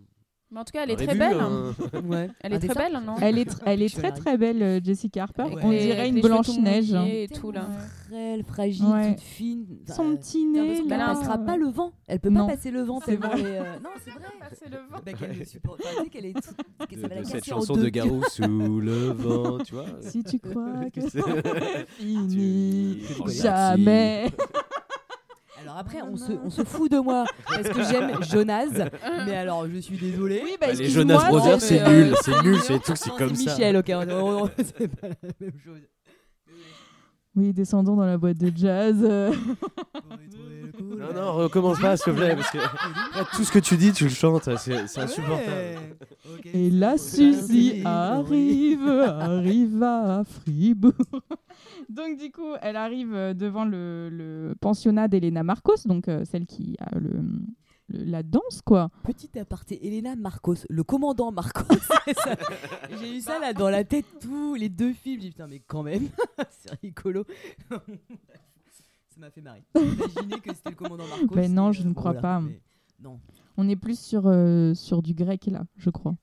Mais 0.53 0.59
en 0.59 0.65
tout 0.65 0.73
cas, 0.73 0.83
elle 0.83 0.91
est 0.91 0.97
très 0.97 1.15
belle. 1.15 1.39
un- 1.39 1.73
Ouais. 2.09 2.29
Elle 2.41 2.53
est 2.53 2.57
Un 2.57 2.59
très 2.59 2.69
dessin 2.69 2.81
belle, 2.81 3.03
non 3.07 3.15
Elle 3.23 3.39
est, 3.39 3.49
tr- 3.49 3.61
elle 3.67 3.83
est 3.83 3.95
très 3.97 4.11
très 4.11 4.37
belle, 4.37 4.63
euh, 4.65 4.81
Jessica 4.83 5.23
Harper. 5.23 5.43
Avec 5.43 5.59
On 5.63 5.71
dirait 5.71 5.93
avec 5.99 6.09
une 6.09 6.15
les 6.17 6.23
cheveux 6.23 6.35
tout 6.35 6.43
Blanche-Neige. 6.55 6.93
mouillés 6.93 7.23
et 7.23 7.29
tout 7.29 7.53
là. 7.53 7.69
Frêle, 8.09 8.43
fragile, 8.45 8.85
Ouais. 8.87 9.11
toute 9.15 9.21
fine. 9.21 9.67
Enfin, 9.85 9.95
Son 9.95 10.11
euh, 10.11 10.17
petit 10.17 10.45
nez. 10.47 10.79
qu'elle 10.89 10.89
là, 10.99 11.15
passera 11.15 11.39
pas 11.39 11.57
le 11.57 11.67
vent. 11.69 11.93
Elle 12.09 12.19
peut 12.19 12.31
Non. 12.31 12.47
pas 12.49 12.55
passer 12.57 12.73
le 12.73 12.83
vent. 12.83 12.99
C'est 12.99 13.13
tellement 13.17 13.29
vrai. 13.29 13.41
elle 13.43 13.47
est, 13.47 13.59
euh, 13.61 13.79
Non, 13.85 13.91
c'est 14.05 14.11
vrai. 14.11 14.21
C'est 14.55 14.69
le 14.71 14.77
vent. 14.79 14.99
Bah, 15.07 15.13
qu'elle 15.13 15.39
le 15.39 15.45
supporte. 15.45 15.81
Tu 15.83 16.03
sais 16.03 16.09
qu'elle 16.11 16.27
est 16.27 16.33
toute- 16.33 16.89
que 16.89 16.95
de, 16.97 17.01
ça 17.01 17.07
va 17.09 17.15
la 17.15 17.21
de 17.21 17.27
cette 17.27 17.35
casser 17.37 17.53
en 17.53 17.57
chanson 17.61 17.75
deux. 17.75 17.83
de 17.85 17.89
Garou 17.91 18.23
sous 18.29 18.43
le 18.81 19.13
vent, 19.13 19.59
tu 19.59 19.75
vois. 19.75 19.87
Si 20.01 20.25
tu 20.25 20.41
crois 20.41 20.73
que 20.93 21.01
C'est- 21.01 21.21
fini, 21.97 23.03
jamais. 23.29 24.27
Alors 25.63 25.77
après, 25.79 26.01
on 26.03 26.17
se, 26.17 26.33
on 26.45 26.51
se 26.51 26.63
fout 26.65 26.91
de 26.91 26.99
moi 26.99 27.25
parce 27.47 27.69
que 27.69 27.83
j'aime 27.85 28.23
Jonas. 28.31 28.89
Mais 29.27 29.37
alors, 29.37 29.67
je 29.73 29.79
suis 29.79 29.97
désolée. 29.99 30.41
Oui, 30.45 30.57
bah, 30.61 30.69
Bah, 30.69 30.73
les 30.73 30.89
Jonas 30.89 31.29
Brothers, 31.29 31.61
c'est 31.61 31.83
euh, 31.83 31.89
nul, 32.07 32.15
c'est 32.23 32.43
nul, 32.43 32.59
c'est 32.63 32.79
tout, 32.83 32.93
c'est 32.97 33.11
comme 33.11 33.35
ça. 33.35 33.53
Michel, 33.53 33.77
ok. 33.77 33.91
on- 33.95 34.43
on- 34.45 34.51
C'est 34.59 34.89
pas 34.89 35.09
la 35.09 35.15
même 35.41 35.53
chose. 35.65 35.81
Oui, 37.37 37.53
descendons 37.53 37.95
dans 37.95 38.07
la 38.07 38.19
boîte 38.19 38.39
de 38.39 38.51
jazz. 38.57 38.97
euh. 39.03 39.33
Non, 40.81 41.15
non, 41.15 41.33
recommence 41.35 41.79
pas, 41.81 41.97
s'il 41.97 42.13
te 42.13 42.19
plaît, 42.19 42.35
parce 42.35 42.51
que 42.51 43.37
tout 43.37 43.45
ce 43.45 43.53
que 43.53 43.59
tu 43.59 43.77
dis, 43.77 43.93
tu 43.93 44.05
le 44.05 44.11
chantes, 44.11 44.49
c'est 44.59 44.87
c'est 44.89 45.01
insupportable. 45.01 45.79
Et 46.53 46.71
là, 46.71 46.97
Suzy 46.99 47.83
arrive, 47.85 48.89
arrive 48.89 49.83
à 49.83 50.23
Fribourg. 50.25 50.93
Donc, 51.91 52.19
du 52.19 52.31
coup, 52.31 52.55
elle 52.63 52.77
arrive 52.77 53.13
euh, 53.15 53.35
devant 53.35 53.65
le, 53.65 54.09
le 54.11 54.55
pensionnat 54.61 55.09
d'Elena 55.09 55.43
Marcos, 55.43 55.75
donc 55.87 56.09
euh, 56.09 56.25
celle 56.25 56.47
qui 56.47 56.77
a 56.81 56.99
le, 56.99 57.11
le- 57.11 58.05
la 58.05 58.23
danse, 58.23 58.63
quoi. 58.65 58.89
Petit 59.03 59.37
aparté, 59.41 59.85
Elena 59.85 60.15
Marcos, 60.15 60.55
le 60.69 60.85
commandant 60.85 61.33
Marcos. 61.33 61.65
c'est 62.05 62.15
ça. 62.17 62.37
J'ai 63.01 63.17
eu 63.17 63.21
ça 63.21 63.41
là 63.41 63.53
dans 63.53 63.69
la 63.69 63.83
tête, 63.83 64.07
tous 64.21 64.55
les 64.55 64.69
deux 64.69 64.93
films. 64.93 65.21
J'ai 65.21 65.27
dit 65.31 65.33
putain, 65.33 65.49
mais 65.49 65.59
quand 65.67 65.83
même, 65.83 66.09
c'est 66.51 66.71
rigolo. 66.81 67.25
ça 67.69 67.81
m'a 69.19 69.31
fait 69.31 69.41
marrer. 69.41 69.65
Imaginez 69.75 70.41
que 70.41 70.55
c'était 70.55 70.71
le 70.71 70.77
commandant 70.77 71.07
Marcos. 71.09 71.35
Ben 71.35 71.53
non, 71.53 71.71
et, 71.71 71.73
je 71.73 71.83
ne 71.83 71.93
crois 71.93 72.15
pas. 72.15 72.41
mais 72.41 72.61
Non. 73.03 73.19
On 73.57 73.69
est 73.69 73.75
plus 73.77 73.99
sur, 73.99 74.23
euh, 74.27 74.73
sur 74.75 75.03
du 75.03 75.13
grec, 75.15 75.47
là, 75.47 75.65
je 75.77 75.91
crois. 75.91 76.15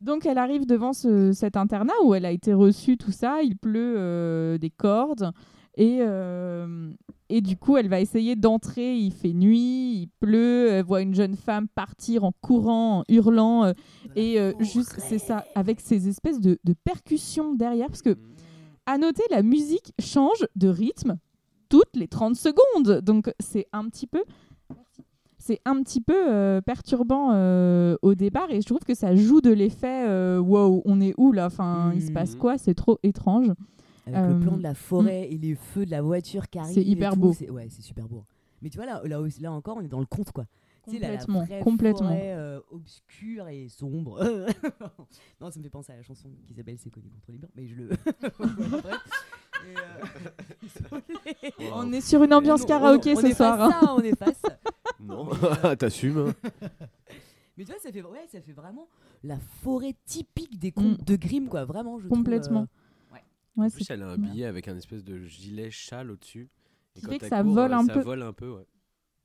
Donc, 0.00 0.24
elle 0.26 0.38
arrive 0.38 0.66
devant 0.66 0.92
ce- 0.92 1.32
cet 1.32 1.56
internat 1.56 1.92
où 2.04 2.14
elle 2.14 2.24
a 2.24 2.30
été 2.32 2.52
reçue, 2.54 2.96
tout 2.96 3.12
ça. 3.12 3.42
Il 3.42 3.56
pleut 3.56 3.94
euh, 3.98 4.58
des 4.58 4.70
cordes. 4.70 5.32
Et, 5.76 5.98
euh, 6.00 6.90
et 7.28 7.40
du 7.40 7.56
coup, 7.56 7.76
elle 7.76 7.88
va 7.88 8.00
essayer 8.00 8.34
d'entrer. 8.34 8.96
Il 8.96 9.12
fait 9.12 9.32
nuit, 9.32 9.92
il 10.02 10.08
pleut. 10.20 10.68
Elle 10.70 10.84
voit 10.84 11.02
une 11.02 11.14
jeune 11.14 11.36
femme 11.36 11.68
partir 11.68 12.24
en 12.24 12.32
courant, 12.40 13.00
en 13.00 13.04
hurlant. 13.08 13.64
euh, 13.64 13.72
et 14.16 14.40
euh, 14.40 14.52
juste, 14.60 14.96
c'est 14.98 15.18
ça, 15.18 15.44
avec 15.54 15.80
ces 15.80 16.08
espèces 16.08 16.40
de, 16.40 16.58
de 16.64 16.74
percussions 16.84 17.54
derrière. 17.54 17.86
Parce 17.88 18.02
que, 18.02 18.16
à 18.86 18.98
noter, 18.98 19.22
la 19.30 19.42
musique 19.42 19.92
change 19.98 20.46
de 20.56 20.68
rythme 20.68 21.18
toutes 21.68 21.94
les 21.94 22.08
30 22.08 22.34
secondes. 22.36 23.00
Donc, 23.02 23.30
c'est 23.38 23.66
un 23.72 23.86
petit 23.88 24.06
peu. 24.08 24.24
C'est 25.42 25.60
un 25.64 25.82
petit 25.82 26.00
peu 26.02 26.14
euh, 26.30 26.60
perturbant 26.60 27.30
euh, 27.32 27.96
au 28.02 28.14
départ 28.14 28.50
et 28.50 28.60
je 28.60 28.66
trouve 28.66 28.80
que 28.86 28.94
ça 28.94 29.14
joue 29.16 29.40
de 29.40 29.50
l'effet 29.50 30.06
euh, 30.06 30.38
wow, 30.38 30.82
on 30.84 31.00
est 31.00 31.14
où 31.16 31.32
là? 31.32 31.46
Enfin, 31.46 31.92
il 31.94 32.02
se 32.02 32.12
passe 32.12 32.34
Mhm. 32.34 32.38
quoi? 32.40 32.58
C'est 32.58 32.74
trop 32.74 32.98
étrange. 33.02 33.50
Avec 34.06 34.20
Euh, 34.20 34.34
le 34.34 34.40
plan 34.40 34.56
de 34.58 34.62
la 34.62 34.74
forêt 34.74 35.28
et 35.30 35.38
les 35.38 35.54
feux 35.54 35.86
de 35.86 35.90
la 35.90 36.02
voiture 36.02 36.48
qui 36.50 36.58
arrivent. 36.58 36.74
C'est 36.74 36.82
hyper 36.84 37.14
tout, 37.14 37.20
beau. 37.20 37.32
c'est- 37.32 37.50
Ouais, 37.50 37.68
c'est 37.70 37.82
super 37.82 38.06
beau. 38.06 38.24
Mais 38.62 38.68
tu 38.68 38.76
vois, 38.76 38.86
là, 38.86 39.02
là 39.06 39.52
encore, 39.52 39.78
on 39.78 39.80
est 39.80 39.88
dans 39.88 40.00
le 40.00 40.06
conte, 40.06 40.30
quoi. 40.32 40.44
Là, 40.86 40.98
la 40.98 41.16
Complètement, 41.18 41.46
complètement. 41.62 42.08
forêt, 42.08 42.32
euh, 42.34 42.60
obscure 42.70 43.48
et 43.48 43.68
sombre. 43.68 44.20
non, 45.40 45.50
ça 45.50 45.58
me 45.58 45.62
fait 45.64 45.70
penser 45.70 45.92
à 45.92 45.96
la 45.96 46.02
chanson 46.02 46.30
qui 46.46 46.54
s'appelle 46.54 46.78
C'est 46.78 46.90
connu 46.90 47.08
contre 47.10 47.30
les 47.32 47.38
murs, 47.38 47.50
mais 47.54 47.66
je 47.66 47.74
le. 47.74 47.90
Euh. 49.62 50.98
On 51.74 51.92
est 51.92 52.00
sur 52.00 52.22
une 52.24 52.32
ambiance 52.32 52.62
On- 52.62 52.64
on- 52.64 52.68
karaoké 52.68 53.12
on 53.14 53.20
ce 53.20 53.26
efface 53.26 53.36
soir. 53.36 53.60
hein. 53.60 53.70
Ça, 53.80 53.94
on 53.94 54.00
efface. 54.00 54.42
Non, 55.00 55.28
t'assumes. 55.78 56.32
Mais 57.56 57.64
tu 57.64 57.70
vois, 57.72 57.80
ça 57.80 57.90
fait, 57.92 58.02
ouais, 58.02 58.26
ça 58.30 58.40
fait 58.40 58.52
vraiment 58.52 58.88
la 59.22 59.38
forêt 59.38 59.94
typique 60.06 60.58
des 60.58 60.72
contes 60.72 61.00
Mm. 61.00 61.04
de 61.04 61.16
Grimm, 61.16 61.48
quoi. 61.48 61.64
Vraiment, 61.66 61.98
je 61.98 62.06
trouve, 62.06 62.18
Complètement. 62.18 62.66
euh, 63.12 63.16
Ouais, 63.56 63.66
En 63.66 63.68
c'est- 63.68 63.76
plus, 63.76 63.90
elle 63.90 64.02
a 64.02 64.08
un 64.08 64.16
billet 64.18 64.46
avec 64.46 64.66
un 64.68 64.76
espèce 64.76 65.04
de 65.04 65.18
gilet 65.24 65.70
châle 65.70 66.10
au-dessus. 66.10 66.48
Et 66.96 67.00
quand 67.02 67.10
fait 67.10 67.18
que 67.18 67.28
ça 67.28 67.42
court, 67.42 67.52
vole 67.52 67.72
euh, 67.72 67.76
un 67.76 67.84
ça 67.86 67.92
peu. 67.94 68.00
vole 68.00 68.22
un 68.22 68.32
peu, 68.32 68.50
ouais. 68.50 68.66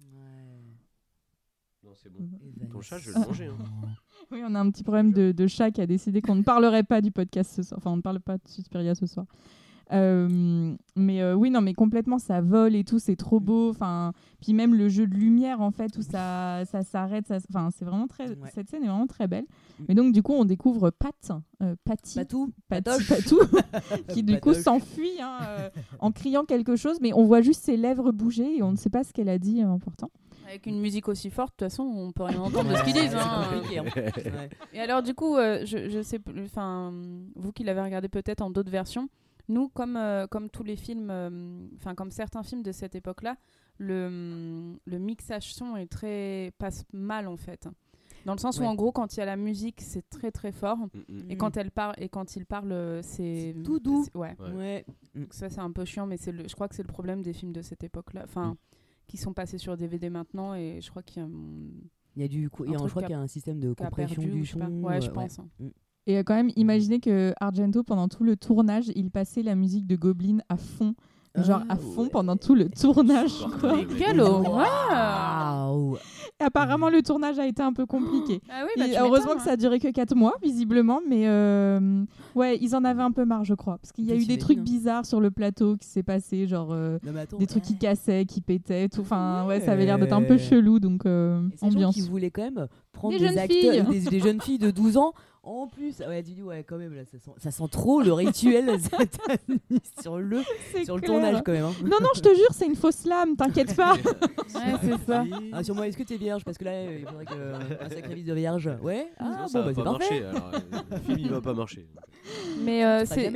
ouais. 0.02 0.45
Non, 1.86 1.92
c'est 1.96 2.12
bon. 2.12 2.20
Evanescence. 2.42 2.72
Ton 2.74 2.82
chat, 2.82 2.98
je 2.98 3.12
vais 3.12 3.20
le 3.20 3.26
manger. 3.28 3.46
hein. 3.48 3.88
Oui, 4.32 4.42
on 4.44 4.56
a 4.56 4.60
un 4.60 4.72
petit 4.72 4.82
problème 4.84 5.12
de, 5.14 5.32
de 5.32 5.48
chat 5.48 5.70
qui 5.70 5.82
a 5.82 5.86
décidé 5.86 6.22
qu'on 6.22 6.36
ne 6.36 6.42
parlerait 6.42 6.84
pas 6.84 7.00
du 7.02 7.12
podcast 7.12 7.52
ce 7.56 7.62
soir. 7.62 7.78
Enfin, 7.78 7.92
on 7.92 7.98
ne 7.98 8.02
parle 8.02 8.20
pas 8.20 8.38
de 8.38 8.48
Suspiria 8.48 8.96
ce 8.96 9.06
soir. 9.06 9.26
Euh, 9.92 10.76
mais 10.96 11.22
euh, 11.22 11.36
oui, 11.36 11.52
non, 11.52 11.62
mais 11.62 11.76
complètement, 11.76 12.18
ça 12.18 12.42
vole 12.42 12.76
et 12.76 12.84
tout, 12.84 12.98
c'est 12.98 13.16
trop 13.16 13.40
beau. 13.40 13.70
Enfin, 13.70 14.14
puis 14.42 14.54
même 14.54 14.74
le 14.74 14.90
jeu 14.90 15.06
de 15.06 15.14
lumière, 15.14 15.62
en 15.62 15.70
fait, 15.70 15.96
où 15.98 16.02
ça, 16.02 16.64
ça 16.66 16.82
s'arrête. 16.82 17.32
Enfin, 17.50 17.70
c'est 17.72 17.86
vraiment 17.86 18.08
très. 18.08 18.30
Ouais. 18.30 18.50
Cette 18.52 18.68
scène 18.68 18.84
est 18.84 18.88
vraiment 18.88 19.06
très 19.06 19.28
belle. 19.28 19.46
Mm. 19.80 19.84
Mais 19.88 19.94
donc, 19.94 20.12
du 20.12 20.24
coup, 20.24 20.34
on 20.34 20.44
découvre 20.46 20.90
Pat, 20.90 21.32
euh, 21.62 21.76
Patty, 21.84 22.16
Patou, 22.16 22.52
Patoche. 22.68 23.08
Patou, 23.10 23.40
qui 24.10 24.24
du 24.24 24.40
coup 24.40 24.56
s'enfuit 24.56 25.22
hein, 25.22 25.38
euh, 25.44 25.70
en 26.00 26.12
criant 26.12 26.46
quelque 26.46 26.76
chose, 26.78 26.98
mais 27.00 27.14
on 27.14 27.26
voit 27.26 27.42
juste 27.42 27.64
ses 27.64 27.78
lèvres 27.78 28.12
bouger 28.12 28.58
et 28.58 28.64
on 28.64 28.72
ne 28.72 28.78
sait 28.78 28.90
pas 28.90 29.04
ce 29.04 29.14
qu'elle 29.14 29.30
a 29.30 29.38
dit 29.38 29.62
euh, 29.62 29.68
important. 29.70 30.10
Avec 30.48 30.66
une 30.68 30.80
musique 30.80 31.08
aussi 31.08 31.30
forte, 31.30 31.54
de 31.60 31.66
toute 31.66 31.72
façon, 31.72 31.84
on 31.84 32.12
peut 32.12 32.24
rien 32.24 32.40
entendre 32.42 32.70
de 32.70 32.76
ce 32.76 32.84
qu'ils 32.84 32.94
disent. 32.94 33.16
Hein. 33.16 33.46
hein. 33.78 34.48
Et 34.74 34.80
alors, 34.80 35.02
du 35.04 35.14
coup, 35.14 35.38
euh, 35.38 35.66
je, 35.66 35.90
je 35.90 36.02
sais 36.02 36.20
plus, 36.20 36.44
enfin, 36.46 36.94
vous 37.36 37.52
qui 37.52 37.64
l'avez 37.64 37.82
regardé 37.82 38.08
peut-être 38.10 38.42
en 38.42 38.50
d'autres 38.50 38.72
versions, 38.72 39.10
nous, 39.48 39.70
comme, 39.70 39.96
euh, 39.98 40.28
comme 40.28 40.50
tous 40.50 40.64
les 40.64 40.76
films, 40.76 41.10
euh, 41.12 41.68
enfin, 41.78 41.96
comme 41.96 42.12
certains 42.12 42.44
films 42.44 42.64
de 42.64 42.72
cette 42.72 42.96
époque-là, 42.96 43.36
le, 43.78 44.76
le 44.86 45.00
mixage 45.00 45.54
son 45.54 45.76
est 45.76 45.88
très 45.92 46.54
passe 46.58 46.86
mal 46.94 47.28
en 47.28 47.36
fait. 47.38 47.68
Dans 48.26 48.34
le 48.34 48.40
sens 48.40 48.60
où 48.60 48.64
en 48.64 48.74
gros 48.74 48.92
quand 48.94 49.16
il 49.16 49.20
y 49.20 49.22
a 49.22 49.26
la 49.26 49.36
musique 49.36 49.82
c'est 49.82 50.10
très 50.10 50.32
très 50.32 50.52
fort 50.54 50.78
Mm, 50.78 51.00
mm. 51.10 51.32
et 51.32 51.38
quand 51.38 51.58
elle 51.58 51.72
parle 51.72 51.94
et 51.98 52.08
quand 52.10 52.36
il 52.38 52.46
parle 52.46 53.00
c'est 53.04 53.54
C'est 53.56 53.64
tout 53.64 53.80
doux. 53.80 54.06
Ouais. 54.16 54.36
Ouais. 54.56 54.86
Donc 55.14 55.34
ça 55.34 55.50
c'est 55.50 55.60
un 55.60 55.72
peu 55.72 55.84
chiant 55.86 56.06
mais 56.08 56.16
c'est 56.18 56.32
le, 56.32 56.48
je 56.48 56.56
crois 56.56 56.68
que 56.70 56.76
c'est 56.76 56.84
le 56.84 56.88
problème 56.92 57.22
des 57.22 57.34
films 57.34 57.52
de 57.52 57.62
cette 57.62 57.84
époque 57.84 58.14
là 58.14 58.22
enfin 58.24 58.54
Mm. 58.54 58.56
Qui 59.08 59.18
sont 59.18 59.34
passés 59.34 59.58
sur 59.58 59.78
DVD 59.78 60.10
maintenant 60.10 60.56
et 60.56 60.80
je 60.82 60.90
crois 60.90 61.04
qu'il 61.04 61.22
y 61.22 61.26
a 61.26 61.30
Il 62.16 62.22
y 62.22 62.26
a 62.26 62.28
du, 62.28 62.50
co- 62.50 62.66
je 62.66 62.74
crois 62.74 63.02
qu'il 63.04 63.12
y 63.12 63.14
a 63.14 63.20
un 63.20 63.28
système 63.28 63.60
de 63.60 63.74
compression 63.74 64.22
perdu 64.22 64.38
du 64.40 64.46
je 64.46 64.52
son. 64.54 64.60
Ouais, 64.84 65.02
je 65.02 65.10
euh, 65.10 65.14
pense. 65.14 65.40
hein. 65.40 65.48
Et 66.08 66.18
euh, 66.18 66.24
quand 66.24 66.36
même, 66.36 66.52
imaginez 66.56 67.00
que 67.00 67.34
Argento, 67.40 67.84
pendant 67.84 68.08
tout 68.08 68.24
le 68.24 68.36
tournage, 68.38 68.92
il 68.96 69.10
passait 69.12 69.42
la 69.44 69.56
musique 69.56 69.88
de 69.88 69.96
Goblin 69.96 70.38
à 70.50 70.58
fond. 70.58 70.96
Genre 71.44 71.62
à 71.68 71.76
fond 71.76 72.04
ouais. 72.04 72.10
pendant 72.10 72.38
tout 72.38 72.56
le 72.56 72.70
tournage. 72.70 73.46
quoi. 73.60 73.78
Quelle 73.98 74.22
horreur 74.22 76.00
apparemment, 76.40 76.90
le 76.90 77.02
tournage 77.02 77.40
a 77.40 77.48
été 77.48 77.62
un 77.62 77.74
peu 77.74 77.86
compliqué. 77.86 78.42
Ah 78.50 78.64
oui, 78.66 78.72
bah, 78.78 78.88
Et 78.88 78.98
heureusement 78.98 79.36
que 79.36 79.42
ça 79.42 79.52
a 79.52 79.58
duré 79.58 79.80
que 79.80 79.90
4 79.90 80.16
mois, 80.16 80.36
visiblement, 80.42 81.02
mais 81.08 81.28
euh, 81.28 82.04
ouais, 82.36 82.58
ils 82.62 82.76
en 82.76 82.84
avaient 82.84 83.04
un 83.04 83.12
peu 83.12 83.26
marre, 83.26 83.46
je 83.46 83.54
crois. 83.54 83.78
Parce 83.78 83.92
qu'il 83.92 84.06
y 84.06 84.12
a 84.12 84.16
eu 84.16 84.26
des 84.26 84.38
trucs 84.38 84.60
hein. 84.60 84.64
bizarres 84.64 85.06
sur 85.06 85.22
le 85.22 85.32
plateau 85.32 85.78
qui 85.78 85.88
s'est 85.88 86.04
passé, 86.04 86.48
genre 86.48 86.70
euh, 86.72 87.00
Non, 87.06 87.12
mais 87.14 87.22
attends, 87.22 87.38
des 87.38 87.48
trucs 87.48 87.64
qui 87.64 87.78
cassaient, 87.78 88.26
qui 88.26 88.42
pétaient, 88.42 88.90
tout. 88.90 89.02
Enfin, 89.02 89.46
ouais, 89.48 89.60
ça 89.62 89.72
avait 89.72 89.86
l'air 89.86 89.98
d'être 89.98 90.14
un 90.14 90.24
peu 90.24 90.38
chelou, 90.38 90.80
donc 90.80 91.06
euh, 91.06 91.42
ambiance. 91.62 91.96
qu'ils 91.96 92.10
voulaient 92.10 92.32
quand 92.32 92.44
même 92.44 92.68
prendre 92.92 93.14
Des 93.14 93.20
des, 93.20 93.28
jeunes 93.28 93.38
acteurs, 93.38 93.90
des 93.90 94.20
jeunes 94.20 94.42
filles 94.42 94.60
de 94.60 94.72
12 94.72 94.98
ans. 94.98 95.14
En 95.48 95.68
plus, 95.68 96.00
ouais, 96.00 96.24
tu 96.24 96.32
dis, 96.32 96.42
ouais, 96.42 96.64
quand 96.64 96.78
même, 96.78 96.96
là, 96.96 97.04
ça 97.06 97.20
sent, 97.20 97.30
ça 97.38 97.52
sent 97.52 97.68
trop 97.70 98.02
le 98.02 98.12
rituel 98.14 98.80
cette 98.82 99.20
année 99.30 99.60
sur 100.02 100.18
le, 100.18 100.42
sur 100.84 100.96
le 100.96 101.02
clair. 101.02 101.12
tournage, 101.12 101.42
quand 101.46 101.52
même. 101.52 101.66
hein. 101.66 101.74
Non, 101.84 101.98
non, 102.02 102.10
je 102.16 102.22
te 102.22 102.30
jure, 102.34 102.48
c'est 102.52 102.66
une 102.66 102.76
fausse 102.76 103.06
lame, 103.06 103.36
t'inquiète 103.36 103.76
pas. 103.76 103.94
Ouais, 103.94 104.74
c'est 104.82 105.06
ça. 105.06 105.24
Ah, 105.54 105.64
sur 105.64 105.76
moi, 105.76 105.88
est-ce 105.88 105.98
que 105.98 106.04
t'es 106.04 106.18
vierge? 106.18 106.44
Parce 106.44 106.58
que 106.58 106.64
là, 106.66 106.72
euh, 106.72 106.98
il 107.00 107.06
faudrait 107.08 107.26
que 107.26 107.84
un 107.84 107.90
sacrifice 107.92 108.26
de 108.26 108.34
vierge. 108.34 108.72
Ouais? 108.82 109.08
Ah, 109.20 109.46
Sinon, 109.46 109.48
ça 109.48 109.62
bon, 109.62 109.66
va 109.66 109.72
bah, 109.72 109.74
c'est 109.76 109.84
pas 109.84 109.98
parfait. 110.00 110.22
marcher. 110.22 110.38
alors, 110.40 110.52
euh, 110.56 110.80
le 110.92 110.98
film, 111.02 111.18
il 111.20 111.30
va 111.30 111.42
pas 111.42 111.54
marcher. 111.54 111.88
Mais 112.64 112.84
euh, 112.84 113.06
c'est 113.06 113.32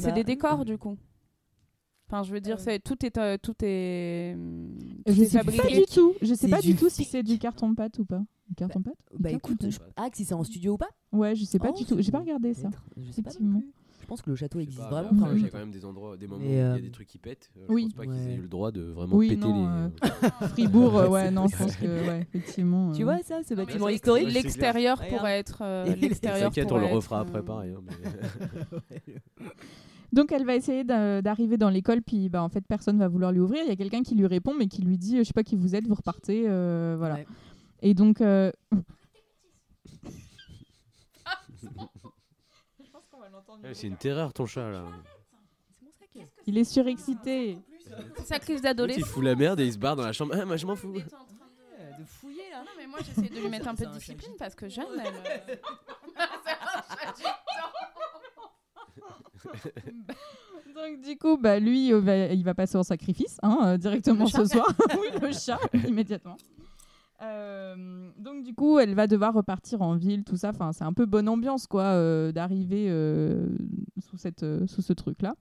c'est 0.00 0.12
des 0.12 0.24
décors 0.24 0.64
du 0.64 0.78
coup. 0.78 0.96
Enfin, 2.12 2.22
je 2.24 2.32
veux 2.32 2.40
dire, 2.40 2.60
c'est 2.60 2.78
tout 2.78 3.06
est 3.06 3.16
euh, 3.16 3.38
tout 3.40 3.54
est 3.62 4.36
tout 4.36 5.12
Je 5.14 5.22
est 5.22 5.24
sais 5.24 5.38
pas 5.42 5.66
du 5.66 5.84
tout. 5.86 6.12
Je 6.20 6.26
sais 6.34 6.36
C'est 6.36 6.48
pas 6.48 6.60
du 6.60 6.74
tout 6.76 6.90
si 6.90 7.04
c'est 7.04 7.22
du 7.22 7.38
carton 7.38 7.74
pâte 7.74 7.98
ou 8.00 8.04
pas. 8.04 8.22
Du 8.48 8.54
carton 8.54 8.82
pâte 8.82 8.96
Bah 9.18 9.30
Du 9.30 9.36
écoute, 9.36 9.70
je... 9.70 9.78
ah, 9.96 10.08
si 10.12 10.26
c'est 10.26 10.34
en 10.34 10.44
studio 10.44 10.74
ou 10.74 10.76
pas 10.76 10.90
Ouais, 11.10 11.34
je 11.34 11.44
sais 11.44 11.58
pas 11.58 11.70
Oh, 11.72 11.78
du 11.78 11.86
tout. 11.86 11.96
J'ai 12.00 12.12
pas 12.12 12.18
regardé 12.20 12.52
ça. 12.52 12.68
Je 12.98 13.10
sais 13.12 13.22
pas 13.22 13.30
non 13.30 13.36
Effectivement. 13.36 13.58
plus. 13.60 13.72
Je 14.02 14.06
pense 14.06 14.20
que 14.20 14.28
le 14.30 14.36
château 14.36 14.58
existe 14.60 14.82
pas, 14.90 15.02
vraiment. 15.04 15.22
Enfin, 15.22 15.34
Il 15.36 15.42
y 15.42 15.46
a 15.46 15.48
quand 15.48 15.58
même 15.58 15.70
des 15.70 15.86
endroits, 15.86 16.18
des 16.18 16.26
moments 16.26 16.44
où 16.44 16.48
il 16.48 16.54
y 16.54 16.58
euh, 16.58 16.74
a 16.74 16.78
des 16.80 16.90
trucs 16.90 17.06
qui 17.08 17.16
pètent. 17.18 17.50
Euh, 17.56 17.64
Je 17.68 17.72
Oui. 17.72 17.84
pense 17.84 17.94
pas 17.94 18.04
qu'ils 18.04 18.28
aient 18.30 18.34
eu 18.34 18.42
le 18.42 18.48
droit 18.48 18.72
de 18.72 18.82
vraiment 18.82 19.16
Oui, 19.16 19.28
péter 19.30 19.40
non, 19.40 19.86
les. 19.86 20.08
euh, 20.08 20.28
Fribourg, 20.48 20.98
euh, 20.98 21.08
ouais, 21.08 21.30
non, 21.30 21.46
je 21.46 21.56
pense 21.56 21.76
que, 21.76 21.86
ouais, 22.08 22.20
effectivement. 22.34 22.92
Tu 22.92 23.02
euh, 23.02 23.04
vois 23.06 23.22
ça, 23.22 23.42
ce 23.42 23.54
bâtiment 23.54 23.88
historique 23.88 24.28
L'extérieur 24.34 25.00
pourrait 25.08 25.38
être 25.38 25.62
euh, 25.62 25.86
Et 25.86 25.94
l'extérieur 25.96 26.50
T'inquiète, 26.50 26.70
on 26.72 26.76
le 26.78 26.84
être, 26.86 26.92
refera 26.94 27.20
euh, 27.20 27.22
après 27.22 27.42
pareil. 27.42 27.72
hein, 27.74 27.80
mais- 27.86 29.14
Donc 30.12 30.30
elle 30.32 30.44
va 30.44 30.54
essayer 30.54 30.84
d'a- 30.84 31.22
d'arriver 31.22 31.56
dans 31.56 31.70
l'école, 31.70 32.02
puis 32.02 32.28
bah, 32.28 32.42
en 32.42 32.48
fait 32.50 32.60
personne 32.66 32.98
va 32.98 33.08
vouloir 33.08 33.32
lui 33.32 33.40
ouvrir. 33.40 33.62
Il 33.64 33.68
y 33.68 33.72
a 33.72 33.76
quelqu'un 33.76 34.02
qui 34.02 34.14
lui 34.14 34.26
répond, 34.26 34.54
mais 34.54 34.66
qui 34.66 34.82
lui 34.82 34.98
dit, 34.98 35.16
euh, 35.16 35.18
je 35.20 35.24
sais 35.24 35.32
pas 35.32 35.42
qui 35.42 35.56
vous 35.56 35.74
êtes, 35.74 35.86
vous 35.86 35.94
repartez, 35.94 36.44
euh, 36.46 36.96
voilà. 36.98 37.14
Ouais. 37.14 37.26
Et 37.80 37.94
donc, 37.94 38.20
euh, 38.20 38.52
Ouais, 43.62 43.74
C'est 43.74 43.86
une 43.86 43.96
terreur 43.96 44.32
ton 44.32 44.46
chat 44.46 44.70
là. 44.70 44.84
il 46.46 46.58
est 46.58 46.64
surexcité. 46.64 47.58
Sa 48.24 48.38
crise 48.38 48.62
d'adolescence. 48.62 49.02
il 49.02 49.06
fout 49.06 49.22
la 49.24 49.34
merde 49.34 49.60
et 49.60 49.66
il 49.66 49.72
se 49.72 49.78
barre 49.78 49.96
dans 49.96 50.04
la 50.04 50.12
chambre. 50.12 50.34
Ah, 50.38 50.44
moi 50.44 50.56
je 50.56 50.66
m'en 50.66 50.76
fous. 50.76 50.92
Il 50.94 51.00
est 51.00 51.04
en 51.14 51.24
train 51.24 51.98
de- 51.98 52.04
fouiller 52.04 52.42
là. 52.50 52.60
Non, 52.64 52.70
mais 52.78 52.86
moi 52.86 52.98
j'essaie 53.04 53.28
de 53.28 53.40
lui 53.40 53.48
mettre 53.50 53.68
un 53.68 53.74
peu 53.74 53.84
de 53.86 53.90
discipline 53.92 54.32
parce 54.38 54.54
que 54.54 54.68
Jeanne, 54.68 54.86
elle. 54.98 55.60
euh, 59.46 59.70
Donc 60.74 61.00
du 61.02 61.16
coup, 61.18 61.36
bah, 61.36 61.58
lui, 61.58 61.92
euh, 61.92 62.00
va- 62.00 62.26
il 62.32 62.42
va 62.44 62.54
passer 62.54 62.76
en 62.78 62.82
sacrifice 62.82 63.38
hein, 63.42 63.58
euh, 63.64 63.76
directement 63.76 64.26
ce 64.26 64.44
soir. 64.44 64.66
oui, 65.00 65.08
le 65.20 65.32
chat, 65.32 65.58
immédiatement. 65.86 66.36
Euh, 67.22 68.10
donc 68.18 68.42
du 68.42 68.52
coup, 68.54 68.78
elle 68.80 68.94
va 68.94 69.06
devoir 69.06 69.32
repartir 69.34 69.80
en 69.82 69.94
ville, 69.96 70.24
tout 70.24 70.36
ça. 70.36 70.48
Enfin, 70.50 70.72
c'est 70.72 70.84
un 70.84 70.92
peu 70.92 71.06
bonne 71.06 71.28
ambiance, 71.28 71.66
quoi, 71.66 71.82
euh, 71.84 72.32
d'arriver 72.32 72.86
euh, 72.88 73.46
sous 74.00 74.16
cette, 74.16 74.42
euh, 74.42 74.66
sous 74.66 74.82
ce 74.82 74.92
truc-là. 74.92 75.34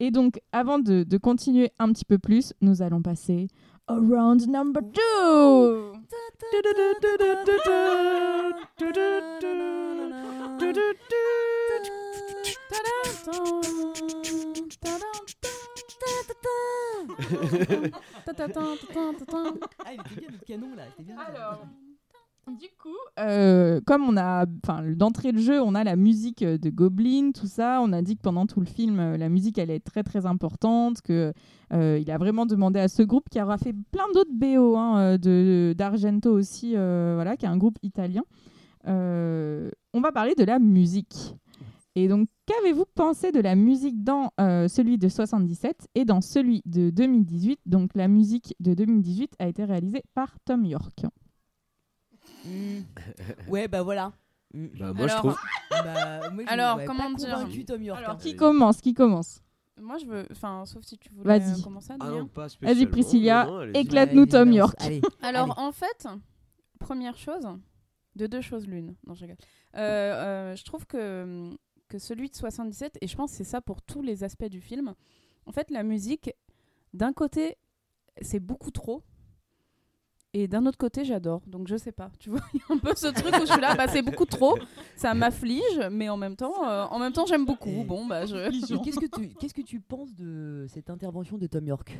Et 0.00 0.10
donc, 0.10 0.40
avant 0.52 0.78
de, 0.78 1.02
de 1.02 1.18
continuer 1.18 1.70
un 1.78 1.92
petit 1.92 2.04
peu 2.04 2.18
plus, 2.18 2.54
nous 2.62 2.80
allons 2.82 3.02
passer 3.02 3.48
au 3.90 3.94
round 3.96 4.46
number 4.48 4.82
two. 4.82 5.92
Du 22.48 22.68
coup, 22.80 22.88
euh, 23.20 23.80
comme 23.86 24.08
on 24.08 24.16
a, 24.16 24.46
enfin, 24.64 24.82
d'entrée 24.96 25.32
de 25.32 25.38
jeu, 25.38 25.60
on 25.60 25.74
a 25.74 25.84
la 25.84 25.96
musique 25.96 26.42
de 26.42 26.70
Goblin, 26.70 27.32
tout 27.32 27.46
ça. 27.46 27.80
On 27.82 27.92
a 27.92 28.00
dit 28.00 28.16
que 28.16 28.22
pendant 28.22 28.46
tout 28.46 28.60
le 28.60 28.66
film, 28.66 28.98
euh, 28.98 29.16
la 29.18 29.28
musique 29.28 29.58
elle 29.58 29.70
est 29.70 29.80
très 29.80 30.02
très 30.02 30.24
importante, 30.24 31.02
que 31.02 31.34
euh, 31.74 31.98
il 32.00 32.10
a 32.10 32.16
vraiment 32.16 32.46
demandé 32.46 32.80
à 32.80 32.88
ce 32.88 33.02
groupe 33.02 33.28
qui 33.28 33.42
aura 33.42 33.58
fait 33.58 33.74
plein 33.92 34.06
d'autres 34.14 34.32
BO, 34.32 34.76
hein, 34.78 35.18
de 35.18 35.74
d'Argento 35.76 36.32
aussi, 36.32 36.72
voilà, 36.72 37.36
qui 37.36 37.44
est 37.44 37.50
un 37.50 37.58
groupe 37.58 37.78
italien. 37.82 38.22
On 38.86 40.00
va 40.00 40.12
parler 40.12 40.34
de 40.34 40.44
la 40.44 40.58
musique. 40.58 41.34
Et 42.00 42.06
donc, 42.06 42.28
qu'avez-vous 42.46 42.84
pensé 42.94 43.32
de 43.32 43.40
la 43.40 43.56
musique 43.56 44.04
dans 44.04 44.30
euh, 44.40 44.68
celui 44.68 44.98
de 44.98 45.08
77 45.08 45.88
et 45.96 46.04
dans 46.04 46.20
celui 46.20 46.62
de 46.64 46.90
2018 46.90 47.58
Donc, 47.66 47.90
la 47.96 48.06
musique 48.06 48.54
de 48.60 48.72
2018 48.74 49.32
a 49.40 49.48
été 49.48 49.64
réalisée 49.64 50.04
par 50.14 50.36
Tom 50.44 50.64
York. 50.64 51.02
Mm. 52.44 52.78
Ouais, 53.48 53.66
bah 53.68 53.82
voilà. 53.82 54.12
Bah, 54.54 54.92
moi 54.94 55.06
je 55.08 55.12
Alors, 55.12 55.16
trouve. 55.18 55.36
Bah, 55.70 56.30
moi, 56.30 56.44
je- 56.46 56.52
Alors, 56.52 56.76
ouais, 56.78 56.84
comment 56.84 57.10
dire 57.10 57.34
convaincu, 57.34 57.64
Tom 57.64 57.82
York. 57.82 57.98
Alors, 57.98 58.12
hein. 58.12 58.18
Qui 58.20 58.36
commence 58.36 58.80
Qui 58.80 58.94
commence? 58.94 59.42
Moi 59.80 59.98
je 59.98 60.06
veux. 60.06 60.26
Enfin, 60.30 60.64
sauf 60.66 60.82
si 60.84 60.98
tu 60.98 61.10
voulais 61.12 61.38
Vas-y. 61.38 61.60
euh, 61.60 61.62
commencer, 61.62 61.92
Ah 62.00 62.10
non, 62.10 62.26
pas. 62.26 62.46
Vas-y, 62.62 62.86
Priscilla, 62.86 63.44
Non, 63.44 63.50
non, 63.52 63.58
allez-y. 63.58 63.82
éclate- 63.82 64.08
Ouais, 64.10 64.14
nous 64.14 64.22
allez, 64.22 64.30
Tom. 64.30 64.52
York. 64.52 64.76
Allez. 64.80 65.00
Alors 65.22 65.58
en 65.58 65.70
fait, 65.72 66.06
première 66.80 67.16
chose, 67.16 67.46
de 68.16 68.26
deux 68.26 68.40
choses 68.40 68.66
l'une. 68.66 68.94
Non, 69.06 69.14
je 69.14 69.20
rigole. 69.22 69.36
Euh, 69.76 69.80
euh, 70.52 70.56
je 70.56 70.64
trouve 70.64 70.86
que, 70.86 71.50
que 71.88 71.98
celui 71.98 72.28
de 72.30 72.34
77, 72.36 72.98
et 73.00 73.06
je 73.06 73.16
pense 73.16 73.30
que 73.32 73.36
c'est 73.38 73.44
ça 73.44 73.60
pour 73.60 73.82
tous 73.82 74.02
les 74.02 74.24
aspects 74.24 74.44
du 74.46 74.60
film, 74.60 74.94
en 75.46 75.52
fait 75.52 75.70
la 75.70 75.82
musique, 75.82 76.30
d'un 76.94 77.12
côté, 77.12 77.56
c'est 78.22 78.40
beaucoup 78.40 78.70
trop. 78.70 79.02
Et 80.34 80.46
d'un 80.46 80.66
autre 80.66 80.76
côté, 80.76 81.04
j'adore. 81.06 81.40
Donc 81.46 81.68
je 81.68 81.76
sais 81.78 81.90
pas. 81.90 82.10
Tu 82.18 82.28
vois, 82.28 82.40
il 82.52 82.60
y 82.60 82.62
a 82.68 82.74
un 82.74 82.78
peu 82.78 82.92
ce 82.94 83.06
truc 83.06 83.34
où 83.34 83.46
je 83.46 83.52
suis 83.52 83.60
là, 83.60 83.74
bah, 83.74 83.88
c'est 83.88 84.02
beaucoup 84.02 84.26
trop. 84.26 84.58
Ça 84.94 85.14
m'afflige, 85.14 85.80
mais 85.90 86.10
en 86.10 86.18
même 86.18 86.36
temps, 86.36 86.68
euh, 86.68 86.84
en 86.84 86.98
même 86.98 87.12
temps, 87.14 87.24
j'aime 87.24 87.46
beaucoup. 87.46 87.70
Et- 87.70 87.84
Bon, 87.84 88.06
bah 88.06 88.26
je. 88.26 88.50
Qu'est-ce 88.84 89.00
que 89.00 89.06
tu 89.20 89.28
qu'est-ce 89.34 89.54
que 89.54 89.62
tu 89.62 89.80
penses 89.80 90.14
de 90.14 90.66
cette 90.68 90.90
intervention 90.90 91.38
de 91.38 91.46
Tom 91.46 91.66
York? 91.66 91.98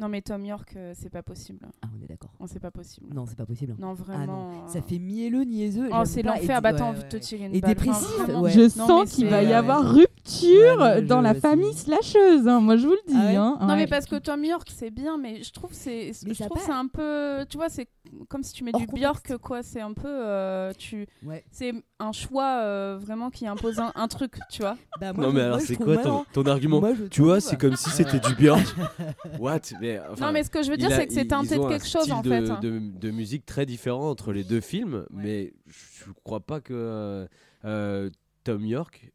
Non, 0.00 0.08
mais 0.08 0.22
Tom 0.22 0.44
York, 0.44 0.74
euh, 0.76 0.92
c'est 0.96 1.10
pas 1.10 1.22
possible. 1.24 1.58
Ah, 1.82 1.88
on 1.98 2.04
est 2.04 2.06
d'accord. 2.06 2.30
Non, 2.38 2.46
c'est 2.46 2.60
pas 2.60 2.70
possible. 2.70 3.08
Non, 3.12 3.26
c'est 3.26 3.36
pas 3.36 3.46
possible. 3.46 3.74
Non, 3.80 3.90
Ah 3.98 4.02
vraiment. 4.02 4.52
non, 4.52 4.68
ça 4.68 4.78
euh, 4.78 4.82
fait 4.82 5.00
mielleux, 5.00 5.42
niaiseux. 5.42 5.88
Oh, 5.90 5.94
j'aime 5.96 6.04
c'est 6.04 6.22
pas, 6.22 6.36
l'enfer. 6.36 6.58
et- 6.58 6.60
Bah, 6.60 6.72
t'as 6.72 6.78
ouais, 6.84 6.88
envie 6.90 7.02
de 7.02 7.08
te 7.08 7.16
ouais. 7.16 7.20
tirer 7.20 7.46
une 7.46 7.54
Et 7.56 7.60
balle. 7.60 7.74
dépressif, 7.74 8.06
Enfin, 8.14 8.24
vraiment. 8.24 8.40
ouais. 8.42 8.50
Je 8.52 8.60
Non, 8.78 8.86
sens 8.86 9.10
qu'il 9.12 9.24
c'est- 9.24 9.30
va 9.30 9.42
y 9.42 9.46
ouais. 9.48 9.52
avoir 9.54 9.82
rupture 9.92 10.78
Ouais, 10.78 11.02
dans 11.02 11.18
je- 11.18 11.24
la 11.24 11.34
c'est- 11.34 11.40
famille 11.40 11.74
slasheuse. 11.74 12.46
hein, 12.46 12.60
moi, 12.60 12.76
je 12.76 12.86
vous 12.86 12.92
le 12.92 13.08
dis. 13.08 13.14
Ah 13.16 13.26
ouais 13.26 13.34
hein, 13.36 13.56
Non 13.60 13.66
ouais. 13.68 13.76
mais 13.76 13.86
parce 13.88 14.06
que 14.06 14.16
Tom 14.16 14.44
York 14.44 14.68
c'est 14.72 14.90
bien 14.90 15.16
mais 15.18 15.42
je 15.42 15.50
trouve 15.52 15.70
c'est 15.72 16.12
Mais 16.26 16.32
je 16.34 16.38
ça 16.38 16.44
trouve 16.44 16.58
passe. 16.58 16.66
c'est 16.66 16.72
un 16.72 16.86
peu 16.86 17.44
tu 17.48 17.56
vois 17.56 17.68
c'est 17.68 17.88
comme 18.28 18.42
si 18.42 18.52
tu 18.52 18.62
mets 18.64 18.70
Hors 18.74 18.80
du 18.80 18.86
contexte. 18.86 19.02
Björk 19.26 19.38
quoi 19.38 19.62
c'est 19.62 19.80
un 19.80 19.92
peu 19.94 20.06
euh, 20.08 20.72
tu 20.78 21.06
Ouais. 21.24 21.44
c'est 21.50 21.72
un 21.98 22.12
choix 22.12 22.60
euh, 22.62 22.98
vraiment 23.00 23.30
qui 23.30 23.46
impose 23.46 23.78
un, 23.80 23.90
un 23.94 24.06
truc 24.08 24.38
tu 24.50 24.60
vois 24.62 24.76
Bah, 25.00 25.12
moi, 25.12 25.24
Non, 25.24 25.30
je- 25.30 25.34
mais 25.36 25.40
moi, 25.40 25.46
alors 25.46 25.60
je 25.60 25.64
c'est 25.66 25.74
trouve- 25.74 25.86
quoi 25.86 25.94
moi, 25.94 26.02
ton, 26.04 26.10
non. 26.10 26.24
ton 26.32 26.46
argument 26.46 26.80
Moi, 26.80 26.94
je 26.94 27.04
Tu 27.04 27.22
vois, 27.22 27.40
c'est 27.40 27.56
comme 27.58 27.74
si 27.76 27.88
c'était 27.90 28.20
du 28.20 28.34
Björk. 28.34 28.60
What 29.40 29.60
mais, 29.80 29.87
enfin, 30.10 30.26
non 30.26 30.32
mais 30.32 30.42
ce 30.44 30.50
que 30.50 30.62
je 30.62 30.70
veux 30.70 30.76
dire 30.76 30.90
c'est 30.90 31.06
que 31.06 31.12
c'est 31.12 31.26
teinté 31.26 31.56
de 31.56 31.68
quelque 31.68 31.86
chose 31.86 32.10
en 32.12 32.20
de, 32.22 32.28
fait 32.28 32.50
hein. 32.50 32.58
De, 32.60 32.78
de 32.78 33.10
musique 33.10 33.46
très 33.46 33.66
différent 33.66 34.10
entre 34.10 34.32
les 34.32 34.44
deux 34.44 34.60
films, 34.60 35.06
mais 35.10 35.52
je 35.66 36.04
crois 36.24 36.40
pas 36.40 36.60
que 36.60 36.74
euh, 36.74 37.26
euh, 37.64 38.10
Tom 38.44 38.64
York. 38.64 39.10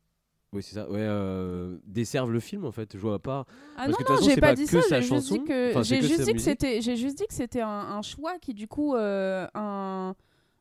Oui, 0.53 0.61
c'est 0.61 0.75
ça. 0.75 0.87
Ouais, 0.87 0.99
euh, 0.99 1.77
desserve 1.87 2.31
le 2.31 2.39
film 2.39 2.63
en 2.65 2.71
fait. 2.71 2.91
Je 2.93 2.99
vois 2.99 3.17
pas. 3.19 3.45
ah 3.75 3.85
parce 3.87 3.89
non 3.89 3.95
que 3.97 4.03
de 4.03 4.09
non 4.21 4.29
j'ai 4.29 4.35
pas, 4.35 4.47
pas 4.49 4.53
dit 4.55 4.65
que 4.67 4.81
ça 4.81 5.01
j'ai 5.01 5.07
juste 5.15 5.31
dit 5.31 5.43
que 5.43 5.69
Enfin, 5.71 5.81
j'ai 5.81 6.01
juste 6.01 6.21
dit 6.21 6.33
que 6.33 6.39
c'était 6.39 6.81
j'ai 6.81 6.95
juste 6.95 7.17
dit 7.17 7.25
que 7.27 7.33
c'était 7.33 7.61
un, 7.61 7.67
un 7.69 8.01
choix 8.03 8.37
qui 8.39 8.53
du 8.53 8.67
coup 8.67 8.93
euh, 8.95 9.47
un 9.55 10.13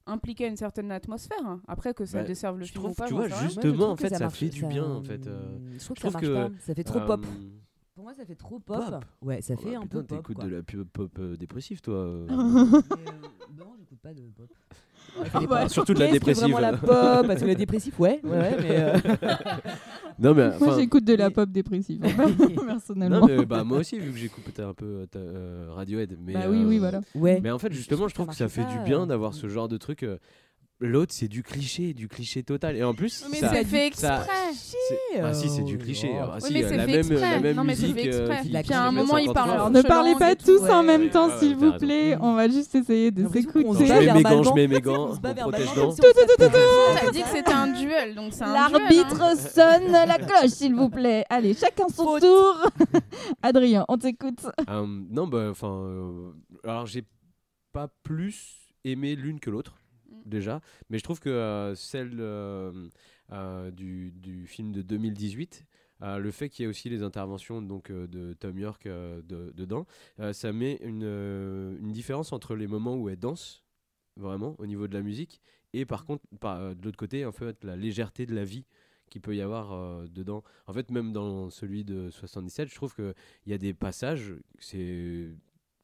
impliquait 0.07 0.49
une 0.49 0.57
certaine 0.57 0.91
atmosphère 0.91 1.59
après 1.69 1.95
que 1.95 2.05
ça 2.07 2.19
Bah, 2.21 2.25
desserve 2.25 2.59
le 2.59 2.65
je 2.65 2.73
film 2.73 2.83
trouve, 2.83 2.93
ou 2.93 2.95
pas 2.95 3.07
tu 3.07 3.15
vois, 3.15 3.29
Justement, 3.29 3.73
trouve 3.75 3.83
en 3.91 3.95
que 3.97 4.03
fait, 4.03 4.09
ça 4.15 4.19
marche- 4.19 4.39
fait 4.39 4.49
du 4.49 4.65
bien, 4.67 4.85
en 4.85 5.03
fait, 5.03 5.27
euh, 5.29 5.59
Je 5.79 5.85
trouve 5.85 5.97
que 5.97 6.03
je 6.03 6.11
ça 6.11 6.11
trouve 6.11 6.13
marche 6.13 6.49
que, 6.49 6.55
pas. 6.55 6.61
Ça 6.67 6.75
fait 6.75 6.85
trop 6.85 7.01
pop. 7.03 7.25
Pour 8.03 8.09
moi, 8.09 8.15
ça 8.17 8.25
fait 8.25 8.35
trop 8.35 8.59
pop. 8.59 8.85
Pop 8.85 9.05
Ouais, 9.23 9.41
ça 9.43 9.55
Oh, 9.57 9.61
fait 9.63 9.77
un 9.77 9.83
putain, 9.83 9.99
peu 10.01 10.03
pop. 10.03 10.19
t'écoutes 10.19 10.37
quoi. 10.39 10.45
de 10.47 10.51
la 10.57 10.63
pub 10.65 10.83
pop 10.89 11.11
euh, 11.21 11.37
dépressive, 11.37 11.81
toi. 11.81 11.95
euh. 11.95 12.27
Mais, 12.31 12.35
euh, 12.35 12.77
non, 13.57 13.75
j'écoute 13.79 13.99
pas 14.03 14.13
de 14.13 14.23
pop. 14.37 14.49
Dépend. 15.23 15.45
bah, 15.47 15.69
surtout 15.69 15.95
de 15.95 16.01
la 16.01 16.07
Qu'est-ce 16.09 16.19
que 16.19 16.25
dépressive. 16.27 16.53
vraiment 16.53 16.59
la 16.59 16.77
pop? 16.77 17.27
Parce 17.29 17.41
que 17.43 17.47
la 17.47 17.55
dépressive, 17.55 17.95
ouais, 18.01 18.21
ouais, 18.25 18.31
ouais, 18.31 18.57
mais. 18.61 18.71
euh, 18.73 18.99
non, 20.19 20.35
mais. 20.35 20.49
Moi, 20.49 20.57
enfin, 20.69 20.79
j'écoute 20.81 21.05
de 21.05 21.15
la 21.15 21.31
pop 21.31 21.49
dépressive, 21.49 22.01
personnellement. 22.67 23.21
Non, 23.21 23.27
mais 23.29 23.47
bah, 23.47 23.63
moi 23.63 23.79
aussi, 23.79 24.01
vu 24.01 24.11
que 24.11 24.19
j'écoute 24.19 24.43
peut-être 24.43 24.67
un 24.69 24.75
peu 24.75 24.85
euh, 25.03 25.07
ta- 25.07 25.21
euh, 25.21 25.69
Radiohead. 25.71 26.19
Mais, 26.21 26.33
Bah 26.33 26.47
oui, 26.51 26.65
oui, 26.65 26.79
voilà. 26.79 27.03
Ouais. 27.15 27.41
Mais 27.41 27.53
en 27.53 27.59
fait, 27.61 27.73
justement, 27.73 28.09
je 28.09 28.15
trouve 28.15 28.27
que 28.27 28.35
ça 28.35 28.49
fait 28.49 28.63
marchait 28.63 28.79
du 28.79 28.83
pas, 28.83 28.89
bien 28.89 29.03
euh, 29.03 29.07
d'avoir 29.07 29.33
ce 29.33 29.49
genre 29.49 29.69
de 29.69 29.77
truc. 29.77 30.03
euh, 30.03 30.19
L'autre, 30.85 31.12
c'est 31.14 31.28
du 31.28 31.45
cliché, 31.45 31.95
du 31.95 32.09
cliché 32.09 32.43
total. 32.43 32.76
Et 32.76 32.83
en 32.83 32.93
plus, 32.93 33.24
Mais 33.30 33.39
ça- 33.39 33.51
c'est 33.55 33.64
fait 33.64 33.93
ça- 33.95 34.16
exprès. 34.18 34.37
c'est- 34.53 35.20
Ah 35.22 35.33
si, 35.33 35.49
c'est 35.49 35.62
du 35.62 35.78
cliché. 35.78 36.11
Oh. 36.12 36.18
Ah, 36.24 36.35
Oui, 36.35 36.41
si, 36.49 36.53
mais 36.55 36.64
euh, 36.64 36.68
c'est 36.70 36.76
la 36.76 36.87
fait 36.87 36.91
même, 36.91 36.99
exprès. 37.12 37.20
la 37.20 37.41
même 37.41 37.57
Non, 37.57 37.62
mais 37.64 37.74
c'est 37.76 37.87
fait 37.93 38.01
euh, 38.12 38.18
exprès. 38.26 38.43
qui- 38.43 38.49
Puis 38.53 38.62
qui 38.64 38.72
à 38.72 38.83
un 38.83 38.91
moment, 38.91 39.16
il 39.16 39.26
50 39.26 39.35
parle 39.35 39.47
fois. 39.47 39.55
Alors, 39.55 39.66
en 39.66 39.70
ne 39.70 39.83
parlez 39.83 40.14
pas 40.18 40.35
tous 40.35 40.61
en 40.68 40.83
même 40.83 41.09
temps, 41.11 41.28
Ouais, 41.28 41.39
s'il 41.39 41.55
vous 41.55 41.72
plaît. 41.78 42.14
raison. 42.14 42.24
On 42.24 42.35
va 42.35 42.49
juste 42.49 42.74
essayer 42.74 43.11
de 43.12 43.18
J'ai 43.18 43.22
l'impression 43.22 43.53
qu'on 43.53 43.59
s'écouter. 43.74 43.78
se 43.78 43.85
Je 43.85 43.89
bat 43.89 44.01
mets 44.01 44.12
mes 44.14 44.22
gants, 44.24 44.43
je 44.43 44.53
mets 44.55 44.66
mes 44.68 44.76
On 44.76 44.80
gants 44.80 45.14
se 45.14 45.20
bat 45.20 45.30
en 45.30 45.35
verbalement 45.35 45.51
protège-dents. 45.53 45.83
comme 45.83 45.93
si 45.95 46.01
on 46.03 46.30
se 46.33 46.37
tapait. 46.37 47.01
T'as 47.01 47.11
dit 47.12 47.22
que 47.22 47.28
c'était 47.28 47.53
un 47.53 47.66
duel, 47.68 48.14
donc 48.16 48.33
c'est 48.33 48.43
un 48.43 48.68
duel. 48.68 48.83
hein. 48.83 48.89
L'arbitre 48.89 49.39
sonne 49.39 49.93
la 49.93 50.18
cloche, 50.18 50.51
s'il 50.51 50.74
vous 50.74 50.91
plaît. 50.91 51.24
Allez, 51.30 51.55
chacun 51.55 51.87
son 51.95 52.05
Faute. 52.05 52.22
tour. 52.22 52.66
Adrien, 53.43 53.85
on 53.89 53.99
t'écoute. 53.99 54.41
Euh, 54.68 54.87
non, 55.11 55.28
bah, 55.28 55.47
enfin. 55.51 55.68
euh, 55.85 56.30
alors, 56.64 56.87
j'ai 56.87 57.05
pas 57.72 57.89
plus 58.03 58.57
aimé 58.85 59.14
l'une 59.14 59.39
que 59.39 59.49
l'autre. 59.49 59.74
Déjà. 60.25 60.61
Mais 60.91 60.99
je 60.99 61.05
trouve 61.05 61.20
que 61.20 61.29
euh, 61.29 61.75
celle 61.75 62.16
euh, 62.18 62.89
euh, 63.33 63.70
du, 63.70 64.47
film 64.47 64.73
de 64.73 64.83
2018. 64.83 65.64
euh, 66.03 66.18
le 66.18 66.31
fait 66.31 66.49
qu'il 66.49 66.64
y 66.64 66.66
ait 66.66 66.68
aussi 66.68 66.89
les 66.89 67.03
interventions 67.03 67.62
donc, 67.62 67.91
de 67.93 68.33
Tom 68.35 68.59
York 68.59 68.87
de- 68.87 69.53
dedans, 69.55 69.87
ça 70.33 70.53
met 70.53 70.79
une, 70.83 71.93
différence 71.93 72.33
entre 72.33 72.57
les 72.57 72.66
moments 72.66 72.97
où 72.97 73.09
elle 73.09 73.18
danse, 73.18 73.64
vraiment, 74.16 74.57
au 74.59 74.66
niveau 74.66 74.89
de 74.89 74.95
la 74.95 75.03
musique, 75.03 75.41
et 75.73 75.87
par 75.87 76.05
contre, 76.05 76.25
de 76.33 76.85
l'autre 76.85 76.99
côté, 76.99 77.25
en 77.25 77.33
fait, 77.33 77.64
la 77.64 77.77
légèreté 77.77 78.27
de 78.27 78.35
la 78.35 78.45
vie 78.45 78.66
qu'il 79.09 79.20
peut 79.20 79.37
y 79.37 79.43
avoir 79.43 80.09
dedans. 80.09 80.43
En 80.66 80.73
fait, 80.73 80.91
même 80.91 81.12
dans 81.12 81.51
celui 81.51 81.85
de 81.85 82.11
77, 82.11 82.68
je 82.68 82.75
trouve 82.75 82.95
qu'il 82.95 83.14
y 83.47 83.53
a 83.53 83.59
des 83.59 83.75
passages, 83.75 84.35
c'est 84.59 85.31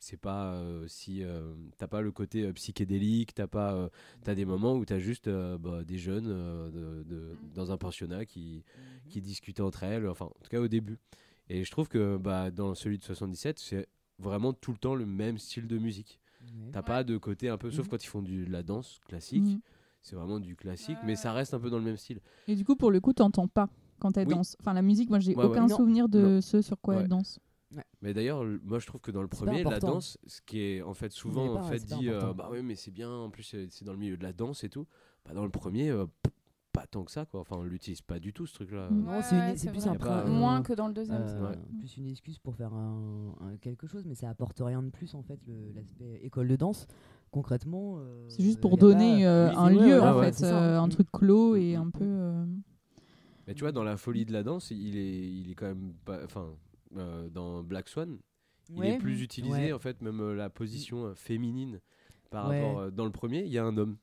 c'est 0.01 0.16
pas 0.16 0.53
euh, 0.55 0.86
si 0.86 1.22
euh, 1.24 1.53
t'as 1.76 1.88
pas 1.88 2.01
le 2.01 2.12
côté 2.12 2.44
euh, 2.44 2.53
psychédélique 2.53 3.34
t'as 3.34 3.46
pas 3.49 3.72
euh, 3.74 3.88
t'as 4.22 4.34
des 4.34 4.44
moments 4.44 4.74
où 4.76 4.84
t'as 4.84 4.99
juste 4.99 5.26
euh, 5.28 5.59
bah, 5.59 5.82
des 5.84 5.99
jeunes 5.99 6.28
euh, 6.28 6.70
de, 6.70 7.03
de- 7.03 7.36
dans 7.55 7.72
un 7.72 7.76
pensionnat 7.76 8.24
qui 8.24 8.64
qui 9.09 9.20
discutaient 9.20 9.62
entre 9.62 9.82
elles 9.82 10.07
enfin 10.09 10.26
en 10.26 10.40
tout 10.42 10.51
cas 10.51 10.61
au 10.61 10.68
début 10.68 10.99
et 11.49 11.64
je 11.64 11.70
trouve 11.70 11.88
que 11.88 12.16
bah 12.16 12.51
dans 12.51 12.74
celui 12.74 12.99
de 12.99 13.03
77 13.05 13.59
c'est 13.59 13.88
vraiment 14.20 14.53
tout 14.53 14.70
le 14.72 14.78
temps 14.78 14.94
le 14.94 15.07
même 15.07 15.38
style 15.38 15.66
de 15.66 15.78
musique 15.78 16.20
Ouais. 16.40 16.70
t'as 16.72 16.82
pas 16.82 17.03
de 17.03 17.16
côté 17.18 17.49
un 17.49 17.59
peu 17.59 17.70
sauf 17.72 17.86
Mhm. 17.86 17.90
quand 17.90 18.05
ils 18.05 18.07
font 18.09 18.22
du, 18.22 18.44
de 18.46 18.53
la 18.53 18.62
danse 18.62 19.01
classique 19.09 19.59
c'est 20.03 20.14
vraiment 20.14 20.38
du 20.38 20.55
classique 20.55 20.96
mais 21.05 21.16
ça 21.16 21.32
reste 21.32 21.53
un 21.53 21.59
peu 21.59 21.68
dans 21.70 21.78
le 21.78 21.84
même 21.84 21.96
style 21.96 22.20
Et 22.46 22.55
du 22.55 22.64
coup, 22.64 22.76
pour 22.76 22.92
le 22.92 23.01
coup, 23.01 23.12
t'entends 23.12 23.49
pas 23.49 23.68
quand 23.99 24.16
elle 24.16 24.28
Oui. 24.28 24.34
danse. 24.34 24.57
Enfin, 24.61 24.72
la 24.72 24.80
musique, 24.82 25.11
moi, 25.11 25.18
j'ai 25.18 25.34
Ouais, 25.34 25.44
aucun 25.44 25.66
ouais. 25.66 25.74
Souvenir 25.74 26.09
de 26.09 26.20
Non. 26.36 26.40
ce 26.40 26.62
sur 26.62 26.80
quoi 26.80 26.94
Ouais. 26.94 27.01
elle 27.03 27.09
danse. 27.09 27.40
Mais 28.01 28.14
d'ailleurs, 28.14 28.45
moi 28.64 28.79
je 28.79 28.87
trouve 28.87 29.01
que 29.01 29.11
dans 29.11 29.23
le 29.23 29.29
premier, 29.29 29.62
la 29.64 29.79
danse, 29.81 30.19
ce 30.27 30.41
qui 30.41 30.61
est 30.61 30.83
en 30.83 30.95
fait 30.95 31.12
souvent 31.12 31.55
pas- 31.55 31.61
en 31.61 31.62
fait 31.64 31.85
dit, 31.85 32.09
euh, 32.09 32.33
bah 32.33 32.49
oui, 32.51 32.62
mais 32.62 32.77
c'est 32.77 32.91
bien, 32.91 33.11
en 33.11 33.29
plus 33.31 33.43
c'est 33.43 33.69
c'est 33.71 33.85
dans 33.85 33.93
le 33.93 33.99
milieu 33.99 34.16
de 34.16 34.23
la 34.23 34.33
danse 34.33 34.64
et 34.64 34.69
tout. 34.71 34.87
Bah, 35.27 35.35
dans 35.35 35.45
le 35.45 35.51
premier, 35.51 35.91
euh, 35.91 36.07
pas 36.73 36.87
tant 36.87 37.05
que 37.05 37.11
ça 37.11 37.27
quoi. 37.27 37.41
Enfin, 37.41 37.57
on 37.59 37.64
l'utilise 37.64 38.01
pas 38.01 38.19
du 38.21 38.33
tout 38.33 38.47
ce 38.47 38.55
truc-là. 38.55 38.89
Mm. 38.89 39.05
Non, 39.05 39.21
c'est 39.23 39.35
une- 39.35 39.41
Ouais, 39.43 39.57
c'est 39.57 39.71
plus 39.71 39.87
un 39.87 39.97
pas, 39.97 40.21
euh, 40.21 40.29
Moins 40.29 40.62
que 40.62 40.73
dans 40.73 40.87
le 40.87 40.95
deuxième. 40.95 41.21
Euh, 41.23 41.51
Ouais. 41.51 41.57
plus 41.79 41.97
une 41.99 42.07
excuse 42.07 42.39
pour 42.39 42.55
faire 42.55 42.73
un, 42.73 43.35
un- 43.41 43.57
quelque 43.57 43.87
chose, 43.87 44.05
mais 44.07 44.14
ça 44.14 44.31
apporte 44.31 44.59
rien 44.64 44.83
de 44.83 44.91
plus 44.91 45.14
en 45.14 45.23
fait 45.23 45.41
l'aspect 45.75 46.21
école 46.23 46.49
de 46.49 46.57
danse. 46.57 46.87
Concrètement, 47.33 47.97
euh, 47.99 48.25
C'est 48.29 48.43
juste 48.43 48.61
pour 48.61 48.75
a 48.75 48.77
donner 48.77 49.27
euh, 49.27 49.51
un 49.55 49.69
lieu, 49.71 50.01
ouais, 50.01 50.09
en 50.09 50.19
ouais, 50.21 50.33
fait. 50.33 50.45
euh, 50.45 50.79
un 50.79 50.87
Mm. 50.87 50.91
truc 50.91 51.09
clos 51.12 51.57
et 51.57 51.77
Mm. 51.77 51.81
un 51.81 51.91
peu. 51.91 52.05
euh, 52.05 52.47
Mais 53.47 53.55
tu 53.55 53.61
vois, 53.61 53.73
dans 53.73 53.83
la 53.85 53.97
folie 53.97 54.25
de 54.25 54.33
la 54.33 54.43
danse, 54.43 54.71
il 54.71 54.97
est, 54.97 55.27
il 55.29 55.51
est 55.51 55.55
quand 55.55 55.66
même 55.66 55.93
pas, 56.05 56.23
enfin, 56.25 56.47
euh, 56.97 57.28
dans 57.28 57.62
Black 57.62 57.89
Swan, 57.89 58.18
il 58.70 58.78
Ouais. 58.80 58.89
est 58.95 58.99
plus 58.99 59.22
utilisé 59.22 59.66
Ouais. 59.66 59.72
en 59.72 59.78
fait, 59.78 60.01
même 60.03 60.20
euh, 60.20 60.34
la 60.34 60.51
position 60.51 61.07
euh, 61.07 61.14
féminine 61.14 61.80
par 62.30 62.49
Ouais. 62.49 62.61
rapport. 62.62 62.78
euh, 62.80 62.91
dans 62.91 63.05
le 63.05 63.11
premier, 63.12 63.43
il 63.43 63.49
y 63.53 63.59
a 63.59 63.64
un 63.64 63.76
homme. 63.76 63.97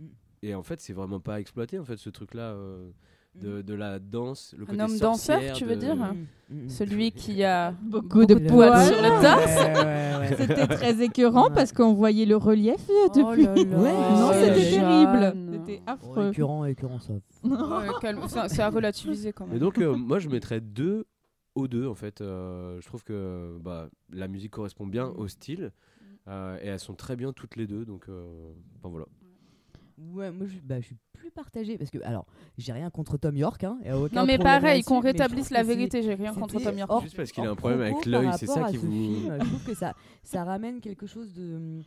Mm. 0.00 0.06
Et 0.42 0.54
en 0.54 0.62
fait, 0.62 0.80
c'est 0.80 0.92
vraiment 0.92 1.20
pas 1.20 1.40
exploité 1.40 1.78
en 1.78 1.84
fait 1.84 1.96
ce 1.96 2.10
truc-là 2.10 2.52
euh, 2.52 2.90
de, 3.34 3.62
de 3.62 3.72
la 3.74 3.98
danse, 3.98 4.54
le 4.58 4.64
Un 4.64 4.66
côté 4.66 4.82
homme 4.82 4.98
danseur, 4.98 5.40
tu 5.54 5.64
veux 5.64 5.74
de- 5.76 5.80
dire 5.80 5.96
Mm, 5.96 6.26
mm, 6.50 6.64
mm. 6.64 6.68
Celui 6.68 7.12
qui 7.12 7.42
a 7.42 7.72
Beaucoup 7.82 8.26
de 8.26 8.34
de 8.34 8.46
poils 8.48 8.84
sur 8.86 8.96
le 9.00 9.22
torse. 9.22 9.56
Ouais, 9.56 9.74
ouais, 9.74 10.18
ouais. 10.30 10.36
C'était 10.38 10.66
très 10.66 11.02
écœurant 11.02 11.48
Ouais. 11.48 11.54
parce 11.54 11.72
qu'on 11.72 11.94
voyait 11.94 12.26
le 12.26 12.36
relief 12.36 12.76
Oh 12.88 13.08
depuis. 13.14 13.44
là 13.44 13.54
là. 13.54 13.62
Ouais, 13.78 13.92
non, 13.92 14.28
Oh, 14.28 14.32
c'était 14.34 14.70
terrible. 14.70 15.34
C'était 15.52 15.80
Oh, 15.86 15.90
affreux. 15.90 16.28
écœurant, 16.30 16.64
écœurant, 16.66 16.98
ça. 16.98 18.48
C'est 18.48 18.60
à 18.62 18.68
relativiser 18.70 19.32
quand 19.32 19.46
Et 19.46 19.50
même. 19.50 19.58
donc, 19.58 19.78
euh, 19.78 19.94
moi, 19.96 20.18
je 20.18 20.28
mettrais 20.28 20.60
deux 20.60 21.06
aux 21.54 21.68
deux, 21.68 21.86
en 21.86 21.94
fait. 21.94 22.20
Euh, 22.20 22.80
je 22.80 22.86
trouve 22.86 23.04
que 23.04 23.58
bah, 23.60 23.88
la 24.12 24.28
musique 24.28 24.52
correspond 24.52 24.86
bien 24.86 25.06
au 25.08 25.28
style. 25.28 25.72
euh, 26.28 26.56
et 26.62 26.66
elles 26.68 26.78
sont 26.80 26.94
très 26.94 27.16
bien 27.16 27.32
toutes 27.32 27.56
les 27.56 27.66
deux. 27.66 27.84
Donc, 27.84 28.04
euh, 28.08 28.52
enfin, 28.78 28.88
voilà. 28.88 29.06
Ouais, 30.14 30.30
moi 30.32 30.46
je, 30.46 30.58
bah, 30.64 30.80
je 30.80 30.86
suis 30.86 30.96
plus 31.12 31.30
partagé 31.30 31.78
parce 31.78 31.90
que, 31.90 31.98
alors, 32.02 32.26
j'ai 32.58 32.72
rien 32.72 32.90
contre 32.90 33.18
Tom 33.18 33.36
York. 33.36 33.62
Hein, 33.62 33.78
aucun 33.94 34.20
Non 34.20 34.26
mais 34.26 34.38
pareil, 34.38 34.82
qu'on 34.82 35.00
rétablisse 35.00 35.50
la 35.50 35.62
vérité, 35.62 36.02
j'ai 36.02 36.14
rien 36.14 36.34
contre 36.34 36.60
Tom 36.60 36.76
York. 36.76 37.02
Juste 37.02 37.16
parce 37.16 37.30
qu'il 37.30 37.44
a 37.46 37.50
un 37.50 37.54
problème 37.54 37.80
avec 37.82 38.06
l'œil, 38.06 38.30
c'est 38.36 38.46
ça 38.46 38.64
qui 38.70 38.78
vous- 38.78 38.90
film. 38.90 39.38
je 39.40 39.46
trouve 39.46 39.64
que 39.64 39.74
ça, 39.74 39.94
ça 40.22 40.44
ramène 40.44 40.80
quelque 40.80 41.06
chose 41.06 41.32
de, 41.34 41.80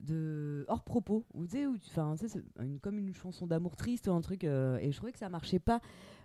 de 0.00 0.64
hors 0.68 0.82
propos. 0.84 1.24
Ou 1.34 1.46
tu 1.46 1.52
sais, 1.56 1.66
enfin, 1.66 2.14
une- 2.60 2.78
comme 2.80 2.98
une 2.98 3.12
chanson 3.14 3.46
d'amour 3.46 3.76
triste 3.76 4.08
ou 4.08 4.12
un 4.12 4.20
truc. 4.20 4.44
euh, 4.44 4.78
et 4.78 4.90
je 4.92 4.96
trouvais 4.96 5.12
que 5.12 5.18
ça 5.18 5.28
marchait 5.28 5.58
pas. 5.58 5.80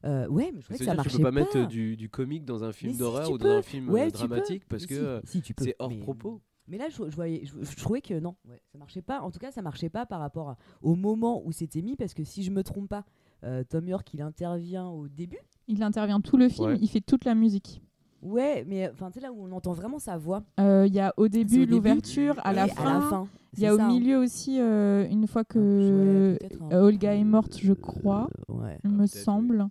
Euh, 0.05 0.27
ouais, 0.27 0.51
mais 0.53 0.59
je 0.61 0.65
trouvais 0.65 0.79
que 0.79 0.85
ça 0.85 0.93
marchait 0.95 1.11
tu 1.11 1.17
peux 1.17 1.23
pas, 1.23 1.31
mettre 1.31 1.57
euh, 1.57 1.65
du, 1.65 1.95
du 1.95 2.09
comique 2.09 2.45
dans 2.45 2.63
un 2.63 2.71
film 2.71 2.93
si, 2.93 2.99
d'horreur 2.99 3.29
ou 3.31 3.37
peux. 3.37 3.45
dans 3.45 3.57
un 3.57 3.61
film 3.61 3.89
euh, 3.89 3.93
Ouais, 3.93 4.05
peux. 4.05 4.11
dramatique 4.13 4.65
parce 4.67 4.85
que 4.85 5.21
si, 5.25 5.39
euh, 5.39 5.53
c'est 5.59 5.75
hors 5.79 5.89
Mais- 5.89 5.99
propos. 5.99 6.41
Mais 6.67 6.77
là, 6.77 6.87
je, 6.89 7.09
je 7.09 7.15
voyais, 7.15 7.43
je, 7.45 7.53
je 7.65 7.75
trouvais 7.75 8.01
que 8.01 8.17
non, 8.19 8.35
ouais, 8.47 8.61
ça 8.71 8.77
marchait 8.77 9.01
pas. 9.01 9.19
En 9.21 9.31
tout 9.31 9.39
cas, 9.39 9.51
ça 9.51 9.61
marchait 9.61 9.89
pas 9.89 10.05
par 10.05 10.19
rapport 10.21 10.51
à- 10.51 10.57
au 10.81 10.95
moment 10.95 11.41
où 11.45 11.51
c'était 11.51 11.81
mis, 11.81 11.95
parce 11.97 12.13
que 12.13 12.23
si 12.23 12.43
je 12.43 12.51
me 12.51 12.63
trompe 12.63 12.87
pas, 12.87 13.03
euh, 13.43 13.63
Tom 13.63 13.87
York, 13.87 14.07
il 14.13 14.21
intervient 14.21 14.87
au 14.87 15.07
début. 15.07 15.39
Il 15.67 15.83
intervient 15.83 16.21
tout 16.21 16.37
le 16.37 16.47
film, 16.49 16.67
Ouais. 16.69 16.77
il 16.79 16.87
fait 16.87 17.01
toute 17.01 17.25
la 17.25 17.35
musique. 17.35 17.81
Ouais, 18.21 18.63
mais 18.67 18.89
enfin, 18.89 19.09
tu 19.09 19.19
sais 19.19 19.25
là 19.25 19.31
où 19.31 19.43
on 19.47 19.51
entend 19.51 19.73
vraiment 19.73 19.99
sa 19.99 20.17
voix. 20.17 20.43
Euh, 20.59 20.85
Il 20.87 20.93
y 20.93 20.99
a 20.99 21.13
au 21.17 21.27
début 21.27 21.65
l'ouverture, 21.65 22.35
à, 22.43 22.53
la 22.53 22.67
fin. 22.67 23.27
Il 23.57 23.63
y 23.63 23.67
a 23.67 23.73
au 23.73 23.77
ça, 23.77 23.85
hein. 23.85 23.87
milieu 23.87 24.17
aussi, 24.19 24.59
euh, 24.59 25.07
une 25.09 25.27
fois 25.27 25.43
que 25.43 26.31
Ouais, 26.31 26.37
peut-être 26.37 26.61
un 26.61 26.77
Olga 26.81 27.15
est 27.15 27.23
morte, 27.23 27.57
je 27.59 27.71
euh, 27.71 27.75
crois, 27.75 28.29
Ouais. 28.47 28.77
il 28.83 28.91
me 28.91 29.01
oui. 29.03 29.07
semble. 29.07 29.67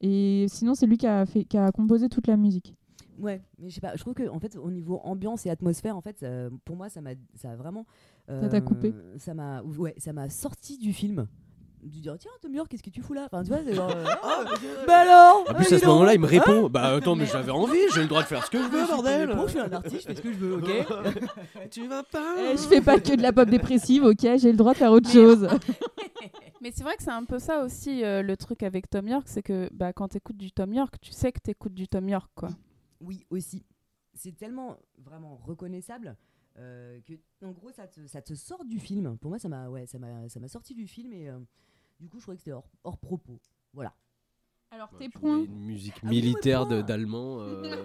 Et 0.00 0.46
sinon, 0.48 0.74
c'est 0.74 0.86
lui 0.86 0.96
qui 0.96 1.06
a, 1.06 1.26
fait, 1.26 1.44
qui 1.44 1.56
a 1.58 1.70
composé 1.72 2.08
toute 2.08 2.26
la 2.26 2.36
musique. 2.36 2.74
Ouais, 3.18 3.42
mais 3.58 3.68
je 3.68 3.74
sais 3.74 3.80
pas, 3.80 3.94
je 3.94 4.00
trouve 4.00 4.14
que 4.14 4.28
en 4.28 4.38
fait 4.40 4.56
au 4.56 4.70
niveau 4.70 4.98
ambiance 5.04 5.44
et 5.46 5.50
atmosphère 5.50 5.96
en 5.96 6.00
fait 6.00 6.24
pour 6.64 6.76
moi 6.76 6.88
ça 6.88 7.00
m'a 7.02 7.10
ça 7.34 7.52
a 7.52 7.56
vraiment 7.56 7.84
Ça 8.26 8.48
t'a 8.48 8.60
coupé 8.62 8.92
Ça 9.18 9.34
m'a 9.34 9.62
ouais, 9.62 9.94
ça 9.98 10.12
m'a 10.12 10.28
sorti 10.30 10.78
du 10.78 10.92
film. 10.92 11.26
Du 11.82 12.00
dire 12.00 12.16
tiens 12.16 12.30
Tom 12.40 12.54
York, 12.54 12.68
qu'est-ce 12.70 12.82
que 12.82 12.90
tu 12.90 13.02
fous 13.02 13.12
là? 13.12 13.24
Enfin 13.26 13.42
tu 13.42 13.48
vois, 13.48 13.58
c'est 13.64 13.74
genre 13.74 13.90
euh, 13.90 14.04
Ah, 14.22 14.44
bah 14.86 14.98
alors? 14.98 15.40
En 15.40 15.44
ah, 15.48 15.54
plus, 15.54 15.72
à 15.72 15.78
ce 15.80 15.86
moment-là, 15.86 16.14
il 16.14 16.20
me 16.20 16.26
hein 16.26 16.30
répond 16.30 16.68
Bah 16.68 16.94
attends, 16.94 17.16
mais 17.16 17.26
j'avais 17.26 17.50
envie, 17.50 17.80
j'ai 17.92 18.02
le 18.02 18.06
droit 18.06 18.22
de 18.22 18.28
faire 18.28 18.44
ce 18.46 18.50
que 18.50 18.58
je 18.58 18.68
veux, 18.68 18.86
bordel. 18.86 19.36
je 19.46 19.50
suis 19.50 19.58
un 19.58 19.72
artiste, 19.72 20.02
je 20.02 20.06
fais 20.06 20.14
ce 20.14 20.22
que 20.22 20.32
je 20.32 20.38
veux, 20.38 20.54
ok? 20.54 20.70
Tu 21.70 21.86
vas 21.88 22.02
pas. 22.04 22.36
Eh, 22.52 22.56
je 22.56 22.62
fais 22.62 22.80
pas 22.80 23.00
que 23.00 23.16
de 23.16 23.22
la 23.22 23.32
pop 23.32 23.48
dépressive, 23.48 24.04
ok, 24.04 24.20
j'ai 24.20 24.52
le 24.52 24.56
droit 24.56 24.72
de 24.72 24.78
faire 24.78 24.92
autre 24.92 25.10
chose. 25.10 25.48
Mais 26.60 26.70
c'est 26.72 26.84
vrai 26.84 26.96
que 26.96 27.02
c'est 27.02 27.10
un 27.10 27.24
peu 27.24 27.40
ça 27.40 27.64
aussi 27.64 28.04
euh, 28.04 28.22
le 28.22 28.36
truc 28.36 28.62
avec 28.62 28.88
Tom 28.88 29.08
York, 29.08 29.24
c'est 29.26 29.42
que 29.42 29.68
bah, 29.72 29.92
quand 29.92 30.08
tu 30.08 30.18
écoutes 30.18 30.36
du 30.36 30.52
Tom 30.52 30.72
York, 30.72 30.94
tu 31.00 31.10
sais 31.10 31.32
que 31.32 31.40
tu 31.42 31.50
écoutes 31.50 31.74
du 31.74 31.88
Tom 31.88 32.08
York 32.08 32.30
quoi. 32.36 32.50
Oui, 33.00 33.26
aussi. 33.30 33.64
C'est 34.14 34.36
tellement 34.36 34.76
vraiment 34.98 35.36
reconnaissable 35.44 36.16
euh, 36.58 37.00
que, 37.00 37.14
en 37.44 37.50
gros, 37.50 37.70
ça 37.72 37.86
te, 37.88 38.06
ça 38.06 38.22
te 38.22 38.34
sort 38.34 38.64
du 38.64 38.78
film. 38.78 39.16
Pour 39.18 39.30
moi, 39.30 39.38
ça 39.38 39.48
m'a 39.48 39.68
ouais, 39.68 39.86
ça 39.86 39.98
m'a 39.98 40.28
ça 40.28 40.38
m'a 40.38 40.48
sorti 40.48 40.74
du 40.74 40.86
film 40.86 41.12
et 41.12 41.28
euh, 41.28 41.38
du 42.02 42.08
coup, 42.08 42.18
je 42.18 42.22
trouvais 42.22 42.36
que 42.36 42.42
c'était 42.42 42.52
hors, 42.52 42.64
hors 42.82 42.98
propos. 42.98 43.38
Voilà. 43.72 43.92
Alors, 44.74 44.88
Bah, 44.90 44.96
tes 44.98 45.04
tu 45.10 45.18
points 45.18 45.38
Une 45.44 45.60
musique 45.66 45.92
Ah 45.98 46.00
oui, 46.04 46.10
militaire 46.16 46.66
de- 46.66 46.80
d'allemand. 46.82 47.36
euh, 47.40 47.62
Ouais, 47.62 47.76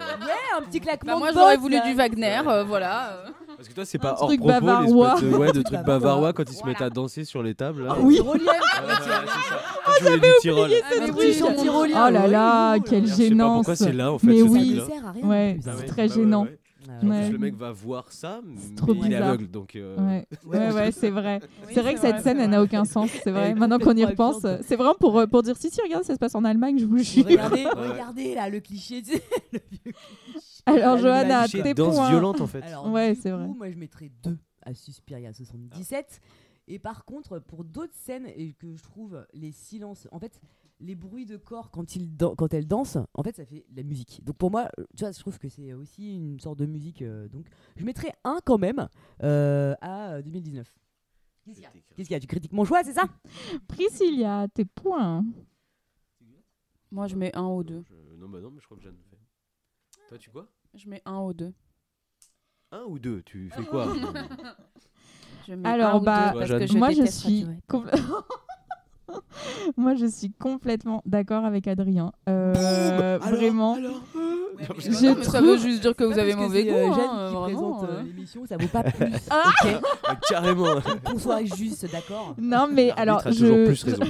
un 0.58 0.62
petit 0.62 0.80
claquement. 0.80 1.12
Bah, 1.12 1.18
moi 1.18 1.28
de 1.30 1.34
j'aurais 1.36 1.54
bottes, 1.56 1.60
voulu 1.62 1.74
là. 1.76 1.86
du 1.86 1.94
Wagner, 1.94 2.40
euh, 2.48 2.64
voilà. 2.64 3.12
euh. 3.12 3.28
Parce 3.56 3.68
que 3.68 3.74
toi, 3.74 3.84
c'est 3.84 3.98
Un 3.98 4.00
pas 4.00 4.12
hors 4.18 4.26
truc 4.26 4.40
propos, 4.40 4.52
bavarois. 4.60 5.12
l'espèce 5.14 5.30
de, 5.30 5.36
ouais, 5.36 5.46
de 5.48 5.52
truc 5.52 5.66
trucs 5.66 5.80
bavarois. 5.86 6.32
quand 6.32 6.50
ils 6.50 6.54
se 6.56 6.64
mettent 6.66 6.80
à 6.82 6.88
danser 6.90 7.24
sur 7.24 7.42
les 7.42 7.54
tables. 7.54 7.84
Là. 7.84 7.92
Ah 7.94 8.00
Oui. 8.00 8.14
Tyrolien. 8.16 8.44
Ouais, 8.44 8.86
ouais, 8.88 8.94
c'est 8.98 9.08
ça. 9.50 9.62
Tu 9.98 10.20
du 10.20 10.30
Tyrol. 10.40 10.70
chant 11.34 11.54
tyrolien. 11.62 12.06
Oh 12.08 12.10
là 12.10 12.26
là, 12.26 12.78
quelle. 12.80 13.06
Je 13.06 13.12
sais 13.12 13.22
pas 13.22 13.28
gênance. 13.28 13.56
pourquoi 13.56 13.76
c'est 13.76 13.92
là 13.92 14.12
en 14.12 14.18
fait. 14.18 14.26
Mais 14.26 14.38
ce 14.38 14.42
oui. 14.44 14.76
truc-là. 14.78 14.84
Ça 14.86 14.90
sert 15.00 15.06
à 15.06 15.12
rien. 15.12 15.26
Ouais, 15.26 15.58
c'est 15.62 15.86
très 15.86 16.02
ouais, 16.02 16.08
gênant. 16.08 16.44
ouais. 16.44 16.58
Ah, 16.88 17.04
Ouais. 17.04 17.28
le 17.30 17.38
mec 17.38 17.54
va 17.54 17.70
voir 17.70 18.10
ça, 18.12 18.40
mais 18.44 18.74
trop 18.74 18.94
il 18.94 19.12
est 19.12 19.16
aveugle, 19.16 19.48
donc. 19.48 19.76
euh, 19.76 19.96
Ouais, 19.98 20.26
ouais, 20.46 20.72
ouais, 20.72 20.92
c'est 20.92 21.10
vrai. 21.10 21.40
Oui, 21.66 21.72
c'est 21.74 21.82
vrai 21.82 21.94
que 21.94 22.00
cette 22.00 22.14
vrai, 22.14 22.22
scène, 22.22 22.40
elle 22.40 22.50
n'a 22.50 22.62
aucun 22.62 22.84
sens. 22.84 23.10
C'est 23.22 23.30
vrai. 23.30 23.54
Maintenant 23.54 23.78
qu'on 23.78 23.94
y 23.96 24.04
repense, 24.04 24.46
c'est 24.62 24.76
vraiment 24.76 24.94
pour, 24.94 25.18
euh, 25.18 25.26
pour 25.26 25.42
dire 25.42 25.56
si, 25.56 25.70
si, 25.70 25.80
regarde, 25.82 26.04
ça 26.04 26.14
se 26.14 26.18
passe 26.18 26.34
en 26.34 26.44
Allemagne, 26.44 26.78
je 26.78 26.86
vous 26.86 26.98
jure. 26.98 27.26
Regardez, 27.26 27.66
regardez 27.66 28.34
là 28.34 28.48
le 28.48 28.60
cliché. 28.60 29.02
tu 29.02 29.12
sais, 29.12 29.22
le 29.52 29.60
vieux 29.70 29.92
cliché. 30.32 30.62
Alors, 30.66 30.98
Johanna, 30.98 31.46
tes 31.48 31.74
danse 31.74 31.94
points. 31.96 32.08
violente 32.10 32.40
en 32.40 32.46
fait. 32.46 32.62
Alors, 32.62 32.90
Ouais, 32.90 33.14
du 33.14 33.20
c'est 33.20 33.30
coup, 33.30 33.36
vrai. 33.36 33.46
Moi, 33.48 33.70
je 33.70 33.76
mettrais 33.76 34.10
2 34.22 34.38
à 34.62 34.74
Suspiria 34.74 35.32
77. 35.32 36.20
Et 36.68 36.78
par 36.78 37.04
contre, 37.04 37.38
pour 37.38 37.64
d'autres 37.64 37.94
scènes 37.94 38.26
et 38.26 38.52
que 38.52 38.76
je 38.76 38.82
trouve 38.82 39.26
les 39.32 39.52
silences, 39.52 40.06
en 40.12 40.18
fait, 40.18 40.40
les 40.80 40.94
bruits 40.94 41.26
de 41.26 41.36
corps 41.36 41.70
quand, 41.70 41.96
il 41.96 42.14
dan- 42.16 42.34
quand 42.36 42.54
elle 42.54 42.66
danse, 42.66 42.98
en 43.14 43.22
fait, 43.22 43.34
ça 43.36 43.44
fait 43.44 43.64
de 43.68 43.76
la 43.76 43.82
musique. 43.82 44.22
Donc 44.24 44.36
pour 44.36 44.50
moi, 44.50 44.68
euh, 44.78 44.84
tu 44.96 45.04
vois, 45.04 45.12
je 45.12 45.18
trouve 45.18 45.38
que 45.38 45.48
c'est 45.48 45.72
aussi 45.72 46.14
une 46.14 46.38
sorte 46.40 46.58
de 46.58 46.66
musique. 46.66 47.02
euh, 47.02 47.28
donc 47.28 47.46
je 47.76 47.84
mettrais 47.84 48.12
un 48.24 48.38
quand 48.44 48.58
même 48.58 48.88
euh, 49.22 49.74
à 49.80 50.12
euh, 50.14 50.22
2019. 50.22 50.72
Qu'est-ce 51.44 51.56
qu'il 51.56 51.64
y 51.64 51.66
a? 51.66 51.70
Qu'est-ce 51.96 52.08
qu'il 52.08 52.14
y 52.14 52.16
a? 52.16 52.20
Tu 52.20 52.26
critiques 52.26 52.52
mon 52.52 52.64
choix, 52.64 52.84
c'est 52.84 52.92
ça? 52.92 53.04
Priscilla, 53.66 54.46
tes 54.54 54.64
points. 54.64 55.24
Moi, 56.90 57.06
je 57.06 57.16
mets 57.16 57.34
un 57.36 57.46
ou 57.48 57.62
deux. 57.64 57.82
Je- 57.88 58.16
Non, 58.16 58.28
bah 58.28 58.40
non, 58.40 58.50
mais 58.50 58.60
je 58.60 58.64
crois 58.66 58.76
que 58.76 58.82
Jeanne 58.82 58.96
fait. 59.10 59.18
Toi, 60.08 60.18
tu 60.18 60.30
quoi? 60.30 60.48
Je 60.74 60.88
mets 60.88 61.02
un 61.04 61.20
ou 61.20 61.32
deux. 61.34 61.52
Un 62.70 62.82
ou 62.84 62.98
deux 62.98 63.22
Tu 63.22 63.50
fais 63.50 63.64
quoi? 63.70 63.86
Je 65.46 65.54
mets 65.54 65.68
Alors, 65.68 65.96
un 65.96 66.00
ou 66.00 66.04
bah, 66.04 66.30
deux 66.32 66.38
parce 66.38 66.50
que 66.50 66.66
je 66.66 66.78
moi, 66.78 66.92
je 66.92 67.06
suis 67.06 67.44
Moi, 69.76 69.94
je 69.94 70.06
suis 70.06 70.30
complètement 70.32 71.02
d'accord 71.06 71.44
avec 71.44 71.66
Adrien. 71.68 72.12
Euh, 72.28 73.18
vraiment. 73.20 73.74
Ouais, 73.74 73.80
Non, 73.82 73.94
mais 74.76 74.82
je 74.92 75.06
non, 75.06 75.14
trouve- 75.14 75.24
ça 75.24 75.40
veut 75.40 75.56
juste 75.56 75.80
dire 75.82 75.94
que 75.94 76.04
vous 76.04 76.18
avez 76.18 76.34
mauvais 76.34 76.64
goût. 76.64 76.70
euh, 76.70 76.86
hein, 76.88 76.94
Jeanne 76.94 77.18
euh, 77.18 77.28
qui 77.28 77.34
vraiment, 77.34 77.72
présente 77.74 77.82
euh, 77.84 77.92
euh. 77.98 78.02
l'émission, 78.02 78.46
ça 78.46 78.56
vaut 78.56 78.66
pas 78.68 78.82
plus. 78.90 79.12
Ah 79.30 79.42
ok 79.64 79.80
Ah, 80.08 80.16
Carrément 80.28 80.66
Qu'on 81.04 81.18
soit 81.18 81.44
juste, 81.44 81.90
d'accord 81.92 82.34
Non, 82.40 82.68
mais 82.72 82.90
alors, 82.96 83.18
a 83.26 83.30
toujours 83.30 83.56
je, 83.56 83.66
plus 83.66 83.84
raison. 83.84 84.04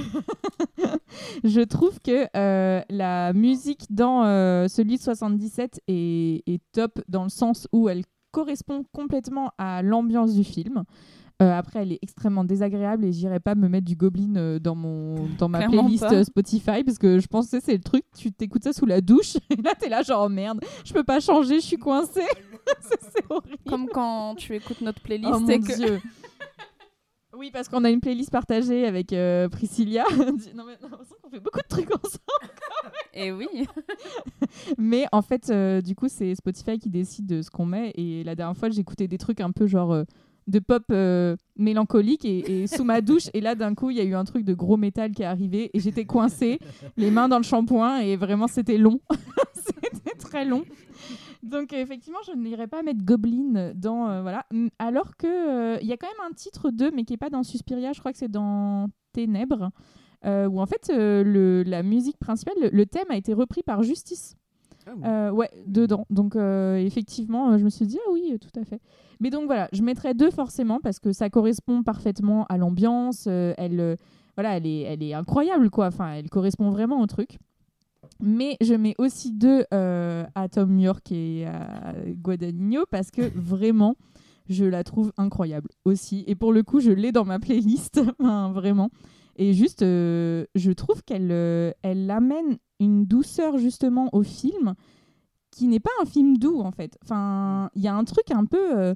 je 1.43 1.61
trouve 1.61 1.99
que 1.99 2.25
euh, 2.35 2.81
la 2.89 3.33
musique 3.33 3.85
dans 3.89 4.23
euh, 4.25 4.67
celui 4.67 4.97
de 4.97 5.01
77 5.01 5.81
est, 5.87 6.43
est 6.47 6.61
top 6.73 6.99
dans 7.07 7.23
le 7.23 7.29
sens 7.29 7.67
où 7.71 7.89
elle 7.89 8.03
correspond 8.31 8.83
complètement 8.93 9.51
à 9.57 9.81
l'ambiance 9.81 10.33
du 10.35 10.43
film. 10.43 10.83
Euh, 11.41 11.57
après, 11.57 11.79
elle 11.83 11.93
est 11.93 11.99
extrêmement 12.01 12.43
désagréable 12.43 13.05
et 13.05 13.13
j'irai 13.13 13.39
pas 13.39 13.55
me 13.55 13.69
mettre 13.69 13.85
du 13.85 13.95
Goblin 13.95 14.35
euh, 14.35 14.59
dans, 14.59 14.75
mon, 14.75 15.25
dans 15.37 15.47
ma 15.47 15.59
Clairement 15.59 15.83
playlist 15.83 16.03
pas. 16.03 16.13
euh, 16.13 16.23
Spotify 16.25 16.83
parce 16.83 16.97
que 16.97 17.19
je 17.19 17.27
pense 17.27 17.49
que 17.49 17.61
c'est 17.61 17.71
le 17.77 17.81
truc, 17.81 18.03
tu 18.17 18.33
t'écoutes 18.33 18.65
ça 18.65 18.73
sous 18.73 18.85
la 18.85 18.99
douche 18.99 19.37
et 19.49 19.55
là 19.61 19.73
t'es 19.79 19.87
là 19.87 20.01
genre 20.01 20.25
oh, 20.25 20.29
merde, 20.29 20.59
je 20.83 20.91
peux 20.91 21.05
pas 21.05 21.21
changer, 21.21 21.61
je 21.61 21.65
suis 21.65 21.77
coincée. 21.77 22.27
c'est 22.81 23.23
horrible. 23.29 23.55
Comme 23.69 23.87
quand 23.87 24.35
tu 24.35 24.53
écoutes 24.53 24.81
notre 24.81 25.01
playlist 25.01 25.31
Oh 25.33 25.39
mon 25.39 25.47
et 25.47 25.59
que 25.61 25.75
dieu. 25.77 26.01
Oui, 27.37 27.51
parce 27.53 27.69
qu'on 27.69 27.85
a 27.85 27.89
une 27.89 28.01
playlist 28.01 28.31
partagée 28.31 28.85
avec 28.85 29.13
euh, 29.13 29.47
Priscilla. 29.47 30.03
non, 30.53 30.65
mais 30.67 30.77
on 30.83 31.29
fait 31.29 31.39
beaucoup 31.39 31.59
de 31.61 31.67
trucs 31.69 31.89
ensemble. 31.89 32.19
Et 33.13 33.27
Eh 33.27 33.31
oui. 33.31 33.47
Mais 34.77 35.05
en 35.13 35.21
fait, 35.21 35.49
du 35.81 35.95
coup, 35.95 36.09
c'est 36.09 36.35
Spotify 36.35 36.77
qui 36.79 36.89
décide 36.89 37.27
de 37.27 37.41
ce 37.41 37.49
qu'on 37.49 37.65
met. 37.65 37.93
Et 37.95 38.25
la 38.25 38.35
dernière 38.35 38.57
fois, 38.57 38.69
j'écoutais 38.71 39.07
des 39.07 39.17
trucs 39.17 39.39
un 39.39 39.51
peu 39.51 39.67
genre 39.67 40.03
de 40.49 40.59
pop 40.59 40.83
euh, 40.91 41.35
mélancolique 41.57 42.25
et, 42.25 42.67
sous 42.67 42.83
ma 42.83 43.01
douche. 43.01 43.29
Et 43.33 43.41
là, 43.41 43.55
d'un 43.55 43.75
coup, 43.75 43.91
il 43.91 43.97
y 43.97 44.01
a 44.01 44.03
eu 44.03 44.15
un 44.15 44.25
truc 44.25 44.43
de 44.43 44.53
gros 44.53 44.77
métal 44.77 45.11
qui 45.11 45.21
est 45.21 45.25
arrivé 45.25 45.69
et 45.73 45.79
j'étais 45.79 46.05
coincée, 46.05 46.59
les 46.97 47.11
mains 47.11 47.29
dans 47.29 47.37
le 47.37 47.43
shampoing. 47.43 47.99
Et 47.99 48.15
vraiment, 48.17 48.47
c'était 48.47 48.77
long. 48.77 48.99
c'était 49.53 50.15
très 50.17 50.45
long. 50.45 50.63
Donc, 51.43 51.71
effectivement, 51.71 52.19
je 52.27 52.33
n'irai 52.37 52.67
pas 52.67 52.83
mettre 52.83 53.03
Goblin 53.03 53.71
dans. 53.75 54.09
euh, 54.09 54.21
voilà. 54.21 54.45
Alors 54.79 55.15
que 55.15 55.27
euh, 55.27 55.79
y 55.81 55.93
a 55.93 55.97
quand 55.97 56.07
même 56.07 56.29
un 56.29 56.33
titre 56.33 56.71
2, 56.71 56.91
mais 56.91 57.03
qui 57.05 57.13
n'est 57.13 57.17
pas 57.17 57.29
dans 57.29 57.43
Suspiria. 57.43 57.93
Je 57.93 57.99
crois 57.99 58.11
que 58.11 58.17
c'est 58.17 58.27
dans 58.31 58.87
Ténèbres. 59.13 59.69
euh, 60.25 60.47
où 60.47 60.59
en 60.59 60.65
fait, 60.65 60.89
le, 60.93 61.63
la 61.65 61.83
musique 61.83 62.17
principale, 62.17 62.55
le, 62.61 62.69
le 62.73 62.85
thème 62.85 63.05
a 63.09 63.15
été 63.15 63.33
repris 63.33 63.63
par 63.63 63.83
Justice. 63.83 64.35
Euh, 65.03 65.31
ouais, 65.31 65.49
dedans. 65.65 66.05
Donc 66.09 66.35
euh, 66.35 66.77
effectivement, 66.77 67.51
euh, 67.51 67.57
je 67.57 67.63
me 67.63 67.69
suis 67.69 67.85
dit 67.85 67.97
ah 68.05 68.11
oui, 68.11 68.37
tout 68.39 68.59
à 68.59 68.63
fait. 68.63 68.81
Mais 69.19 69.29
donc 69.29 69.45
voilà, 69.45 69.67
je 69.73 69.81
mettrais 69.81 70.13
deux 70.13 70.31
forcément 70.31 70.79
parce 70.79 70.99
que 70.99 71.11
ça 71.11 71.29
correspond 71.29 71.83
parfaitement 71.83 72.45
à 72.47 72.57
l'ambiance. 72.57 73.25
euh, 73.27 73.53
elle, 73.57 73.97
voilà, 74.35 74.57
elle 74.57 74.65
est, 74.65 74.81
elle 74.81 75.03
est 75.03 75.13
incroyable 75.13 75.69
quoi. 75.69 75.87
Enfin, 75.87 76.13
elle 76.13 76.29
correspond 76.29 76.69
vraiment 76.71 77.01
au 77.01 77.07
truc. 77.07 77.37
Mais 78.21 78.57
je 78.61 78.73
mets 78.73 78.95
aussi 78.97 79.31
deux 79.31 79.63
à 79.71 80.47
Tom 80.51 80.77
York 80.79 81.11
et 81.11 81.45
à 81.45 81.93
Guadagnino 82.21 82.83
parce 82.91 83.11
que 83.11 83.21
vraiment, 83.35 83.95
je 84.49 84.65
la 84.65 84.83
trouve 84.83 85.13
incroyable 85.17 85.69
aussi. 85.85 86.23
Et 86.27 86.35
pour 86.35 86.51
le 86.51 86.63
coup, 86.63 86.79
je 86.79 86.91
l'ai 86.91 87.11
dans 87.11 87.25
ma 87.25 87.39
playlist, 87.39 88.01
enfin, 88.19 88.51
vraiment. 88.51 88.89
Et 89.37 89.53
juste, 89.53 89.81
je 89.81 90.71
trouve 90.73 91.01
qu'elle 91.03 91.31
elle 91.81 92.11
amène 92.11 92.57
une 92.79 93.05
douceur 93.05 93.57
justement 93.57 94.09
au 94.13 94.23
film 94.23 94.73
qui 95.51 95.67
n'est 95.67 95.79
pas 95.79 95.89
un 96.01 96.05
film 96.05 96.37
doux 96.37 96.59
en 96.61 96.71
fait. 96.71 96.97
Enfin, 97.03 97.69
il 97.75 97.81
y 97.81 97.87
a 97.87 97.95
un 97.95 98.03
truc 98.03 98.31
un 98.31 98.45
peu. 98.45 98.77
euh, 98.77 98.93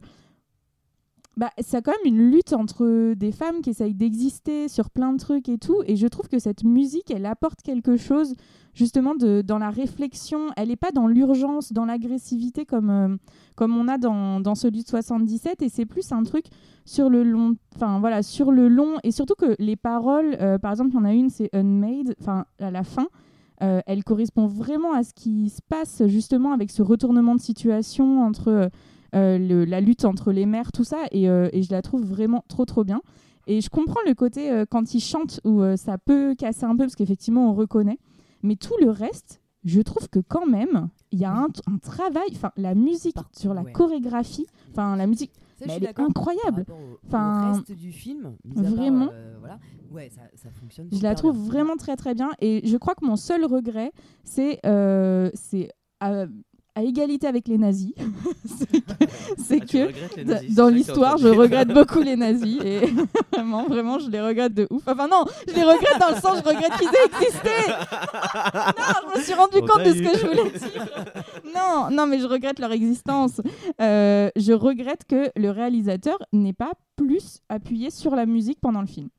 bah, 1.36 1.50
c'est 1.60 1.84
quand 1.84 1.94
même 2.04 2.14
une 2.14 2.30
lutte 2.30 2.54
entre 2.54 3.16
des 3.16 3.32
femmes 3.32 3.62
qui 3.62 3.72
essayent 3.72 3.96
d'exister 3.96 4.68
sur 4.68 4.92
plein 4.92 5.14
de 5.14 5.18
trucs 5.18 5.50
et 5.50 5.58
tout. 5.58 5.82
Et 5.88 5.96
je 5.96 6.06
trouve 6.06 6.28
que 6.28 6.38
cette 6.38 6.64
musique, 6.64 7.10
elle 7.10 7.26
apporte 7.26 7.64
quelque 7.64 7.98
chose 7.98 8.36
justement 8.76 9.16
dans 9.16 9.58
la 9.58 9.72
réflexion. 9.72 10.50
Elle 10.58 10.68
n'est 10.68 10.76
pas 10.76 10.92
dans 10.92 11.08
l'urgence, 11.08 11.74
dans 11.74 11.86
l'agressivité 11.86 12.66
comme, 12.66 12.90
euh, 12.92 13.18
comme 13.56 13.76
on 13.76 13.88
a 13.88 13.98
dans, 13.98 14.42
dans 14.42 14.54
celui 14.54 14.84
de 14.84 14.88
77. 14.88 15.64
Et 15.64 15.70
c'est 15.70 15.88
plus 15.88 16.12
un 16.12 16.22
truc 16.22 16.46
sur 16.86 17.10
le 17.10 17.24
long. 17.24 17.56
Enfin 17.76 18.00
voilà, 18.00 18.22
sur 18.22 18.52
le 18.52 18.68
long. 18.68 18.98
Et 19.04 19.10
surtout 19.12 19.36
que 19.36 19.56
les 19.58 19.76
paroles, 19.76 20.38
euh, 20.40 20.60
par 20.60 20.70
exemple, 20.70 20.92
il 20.92 20.96
y 20.96 21.00
en 21.00 21.06
a 21.06 21.14
une, 21.14 21.32
c'est 21.32 21.50
Unmade, 21.56 22.14
enfin 22.22 22.46
à 22.60 22.70
la 22.70 22.84
fin. 22.84 23.08
Euh, 23.64 23.82
elle 23.86 24.04
correspond 24.04 24.48
vraiment 24.48 24.94
à 24.94 25.04
ce 25.04 25.14
qui 25.14 25.50
se 25.50 25.62
passe 25.68 26.04
justement 26.08 26.52
avec 26.54 26.70
ce 26.72 26.82
retournement 26.82 27.36
de 27.36 27.42
situation 27.42 28.22
entre 28.24 28.48
euh, 28.50 28.70
euh, 29.16 29.38
le- 29.38 29.66
la 29.66 29.80
lutte 29.80 30.06
entre 30.06 30.32
les 30.32 30.46
mères, 30.46 30.72
tout 30.72 30.84
ça, 30.84 30.98
et, 31.12 31.30
euh, 31.30 31.48
et 31.54 31.62
je 31.64 31.72
la 31.72 31.82
trouve 31.82 32.04
vraiment 32.04 32.44
trop 32.48 32.66
trop 32.66 32.84
bien. 32.84 33.02
Et 33.48 33.62
je 33.62 33.70
comprends 33.70 34.00
le 34.08 34.14
côté 34.14 34.64
quand 34.72 34.94
il 34.94 35.02
chante 35.02 35.42
où 35.44 35.62
ça 35.76 35.98
peut 35.98 36.34
casser 36.34 36.64
un 36.66 36.72
peu 36.78 36.84
parce 36.86 36.96
qu'effectivement 36.96 37.50
on 37.50 37.54
reconnaît, 37.54 38.00
mais 38.42 38.56
tout 38.56 38.74
le 38.82 38.90
reste, 38.90 39.42
je 39.66 39.82
trouve 39.82 40.08
que 40.10 40.20
quand 40.20 40.46
même 40.46 40.88
il 41.12 41.20
y 41.20 41.26
a 41.26 41.32
un, 41.34 41.48
un 41.68 41.78
travail, 41.78 42.30
enfin 42.32 42.52
la 42.58 42.74
musique 42.74 43.16
Par- 43.16 43.30
sur 43.38 43.54
la 43.54 43.62
ouais. 43.64 43.72
chorégraphie, 43.74 44.48
enfin 44.72 44.96
la 44.96 45.08
musique, 45.08 45.32
Ça, 45.68 45.74
je 45.74 45.74
mais 45.74 45.74
suis 45.76 45.84
elle 45.86 45.90
est 45.90 46.00
incroyable. 46.00 46.66
au- 46.70 47.00
Enfin, 47.08 47.54
reste 47.54 47.72
du 47.74 47.92
film, 47.92 48.36
part, 48.56 48.64
vraiment. 48.64 49.10
euh, 49.12 49.36
voilà. 49.40 49.60
Ouais, 49.92 50.10
ça, 50.10 50.22
ça 50.36 50.50
fonctionne. 50.52 50.90
Je 50.92 51.02
la 51.04 51.14
trouve 51.16 51.34
bien. 51.38 51.44
vraiment 51.46 51.76
très 51.76 51.96
très 51.96 52.14
bien 52.16 52.32
et 52.40 52.62
je 52.68 52.78
crois 52.78 52.96
que 52.96 53.06
mon 53.06 53.16
seul 53.16 53.46
regret 53.46 53.92
c'est 54.24 54.60
euh, 54.66 55.30
c'est 55.36 55.70
à, 56.76 56.84
égalité 56.84 57.28
avec 57.28 57.48
les 57.48 57.58
nazis. 57.58 57.94
c'est 59.38 59.60
que, 59.60 59.90
Ah, 59.90 60.24
nazis, 60.24 60.56
dans 60.56 60.70
l'histoire 60.70 61.18
je 61.18 61.28
regrette 61.28 61.68
beaucoup 61.74 62.02
les 62.02 62.16
nazis 62.16 62.60
et 62.64 62.82
vraiment 63.32 63.66
vraiment 63.66 64.00
je 64.00 64.10
les 64.10 64.22
regrette 64.22 64.54
de 64.54 64.68
ouf. 64.70 64.84
Enfin 64.88 65.08
non, 65.08 65.26
je 65.48 65.54
les 65.54 65.64
regrette 65.64 66.00
dans 66.00 66.10
le 66.10 66.22
sens 66.22 66.40
je 66.44 66.50
regrette 66.50 66.72
qu'ils 66.78 66.88
aient 66.88 67.26
existé. 67.26 67.72
Non, 67.72 69.14
je 69.14 69.20
me 69.20 69.24
suis 69.24 69.34
rendu 69.34 69.58
On 69.62 69.66
compte 69.66 69.84
de 69.84 69.94
ce 69.94 70.02
que 70.02 70.18
je 70.18 70.28
voulais 70.28 70.50
dire. 70.52 70.88
Non, 71.56 71.90
non 71.92 72.08
mais 72.08 72.20
je 72.20 72.28
regrette 72.28 72.60
leur 72.60 72.72
existence. 72.72 73.42
Euh, 73.82 74.30
je 74.36 74.54
regrette 74.54 75.06
que 75.08 75.30
le 75.36 75.50
réalisateur 75.50 76.18
n'ait 76.32 76.54
pas 76.54 76.72
plus 76.96 77.40
appuyé 77.50 77.90
sur 77.90 78.16
la 78.16 78.26
musique 78.26 78.60
pendant 78.62 78.82
le 78.82 78.88
film. 78.88 79.10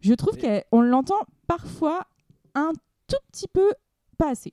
Je 0.00 0.14
trouve 0.14 0.36
qu'on 0.38 0.80
l'entend 0.80 1.20
parfois 1.46 2.06
un 2.54 2.72
tout 3.08 3.16
petit 3.32 3.48
peu 3.52 3.72
pas 4.18 4.30
assez. 4.30 4.52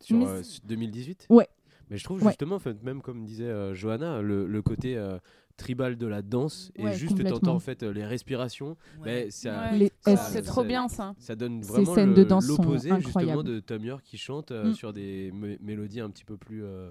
Sur 0.00 0.18
Mais 0.18 0.26
euh, 0.26 0.42
c'est- 0.42 0.64
2018 0.66 1.26
Ouais. 1.30 1.48
Mais 1.90 1.96
je 1.96 2.04
trouve 2.04 2.22
justement, 2.22 2.56
en 2.56 2.58
fait, 2.58 2.82
même 2.82 3.00
comme 3.00 3.24
disait 3.24 3.44
euh, 3.48 3.74
Johanna, 3.74 4.20
le, 4.20 4.46
le 4.46 4.62
côté 4.62 4.96
euh, 4.96 5.18
tribal 5.56 5.96
de 5.96 6.06
la 6.06 6.20
danse, 6.22 6.70
Ouais, 6.78 6.92
et 6.92 6.96
juste 6.98 7.16
t'entends 7.24 7.54
en 7.54 7.58
fait 7.60 7.82
euh, 7.82 7.92
les 7.92 8.04
respirations, 8.04 8.76
Ouais. 9.00 9.04
mais 9.24 9.30
ça, 9.30 9.70
ça- 10.04 10.16
C'est 10.16 10.16
ça- 10.16 10.42
trop 10.42 10.64
bien 10.64 10.86
ça. 10.88 11.14
ça 11.18 11.34
donne 11.34 11.62
vraiment 11.62 11.94
scènes 11.94 12.10
le- 12.10 12.14
de 12.16 12.24
danse 12.24 12.46
sont 12.46 12.62
l'opposé 12.62 12.90
justement 13.00 13.42
de 13.42 13.58
Tom 13.60 13.82
York 13.84 14.02
qui 14.04 14.18
chante 14.18 14.50
euh, 14.50 14.70
Mm. 14.70 14.74
sur 14.74 14.92
des 14.92 15.32
mé- 15.32 15.58
mélodies 15.62 16.00
un 16.00 16.10
petit 16.10 16.24
peu 16.26 16.36
plus 16.36 16.62
euh, 16.62 16.90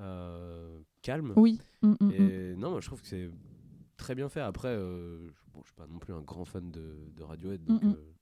euh, 0.00 0.78
calmes. 1.02 1.32
Oui. 1.36 1.60
Mm, 1.82 1.88
mm, 1.88 1.96
mm. 2.00 2.10
Et 2.12 2.54
non, 2.56 2.70
moi, 2.72 2.80
je 2.80 2.86
trouve 2.86 3.00
que 3.00 3.06
c'est 3.08 3.30
très 3.96 4.14
bien 4.14 4.28
fait. 4.28 4.40
Après, 4.40 4.68
euh, 4.68 5.28
je, 5.28 5.32
bon, 5.52 5.60
je 5.62 5.66
suis 5.68 5.74
pas 5.76 5.86
non 5.86 5.98
plus 5.98 6.12
un 6.12 6.20
grand 6.22 6.44
fan 6.44 6.70
de, 6.70 6.96
de 7.16 7.22
Radiohead, 7.22 7.64
donc 7.64 7.82
Mm, 7.82 7.86
mm. 7.88 7.92
euh, 7.92 8.12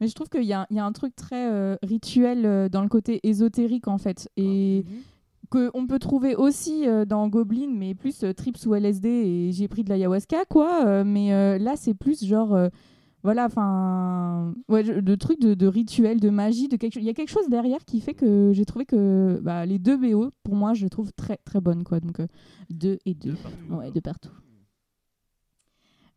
Mais 0.00 0.08
je 0.08 0.14
trouve 0.14 0.28
qu'il 0.28 0.44
y, 0.44 0.52
a- 0.52 0.66
il 0.70 0.76
y 0.76 0.80
a 0.80 0.84
un 0.84 0.92
truc 0.92 1.14
très 1.14 1.50
euh, 1.50 1.76
rituel 1.82 2.46
euh, 2.46 2.68
dans 2.68 2.82
le 2.82 2.88
côté 2.88 3.20
ésotérique 3.22 3.86
en 3.88 3.98
fait. 3.98 4.28
Et 4.36 4.84
Mhm. 4.86 5.00
que 5.50 5.70
on 5.74 5.86
peut 5.86 5.98
trouver 5.98 6.34
aussi 6.36 6.86
euh, 6.88 7.04
dans 7.04 7.28
Goblin, 7.28 7.68
mais 7.74 7.94
plus 7.94 8.22
euh, 8.24 8.32
trips 8.32 8.64
ou 8.66 8.74
LSD 8.74 9.08
et 9.08 9.52
j'ai 9.52 9.68
pris 9.68 9.82
de 9.84 9.88
l'ayahuasca 9.90 10.44
quoi. 10.48 10.86
euh, 10.86 11.04
mais 11.04 11.32
euh, 11.34 11.58
là 11.58 11.74
c'est 11.76 11.92
plus 11.94 12.24
genre 12.24 12.54
euh, 12.54 12.68
voilà, 13.22 13.44
enfin 13.46 14.54
ouais, 14.70 14.82
de 14.82 15.14
trucs 15.14 15.40
de, 15.40 15.52
de 15.52 15.66
rituel, 15.66 16.20
de 16.20 16.30
magie, 16.30 16.68
de 16.68 16.76
quelque 16.76 16.94
chose. 16.94 17.02
Il 17.02 17.06
y 17.06 17.10
a 17.10 17.14
quelque 17.14 17.28
chose 17.28 17.48
derrière 17.50 17.84
qui 17.84 18.00
fait 18.00 18.14
que 18.14 18.52
j'ai 18.54 18.64
trouvé 18.64 18.86
que 18.86 19.38
bah, 19.42 19.66
les 19.66 19.78
deux 19.78 19.98
BO 19.98 20.30
pour 20.42 20.54
moi 20.54 20.72
je 20.72 20.84
les 20.84 20.88
trouve 20.90 21.12
très 21.12 21.36
très 21.44 21.60
bonnes 21.60 21.84
quoi. 21.84 22.00
Donc 22.00 22.20
euh, 22.20 22.26
deux 22.70 22.96
et 23.04 23.12
deux. 23.14 23.32
deux 23.32 23.36
partout. 23.36 23.74
Ouais, 23.74 23.90
de 23.90 24.00
partout. 24.00 24.30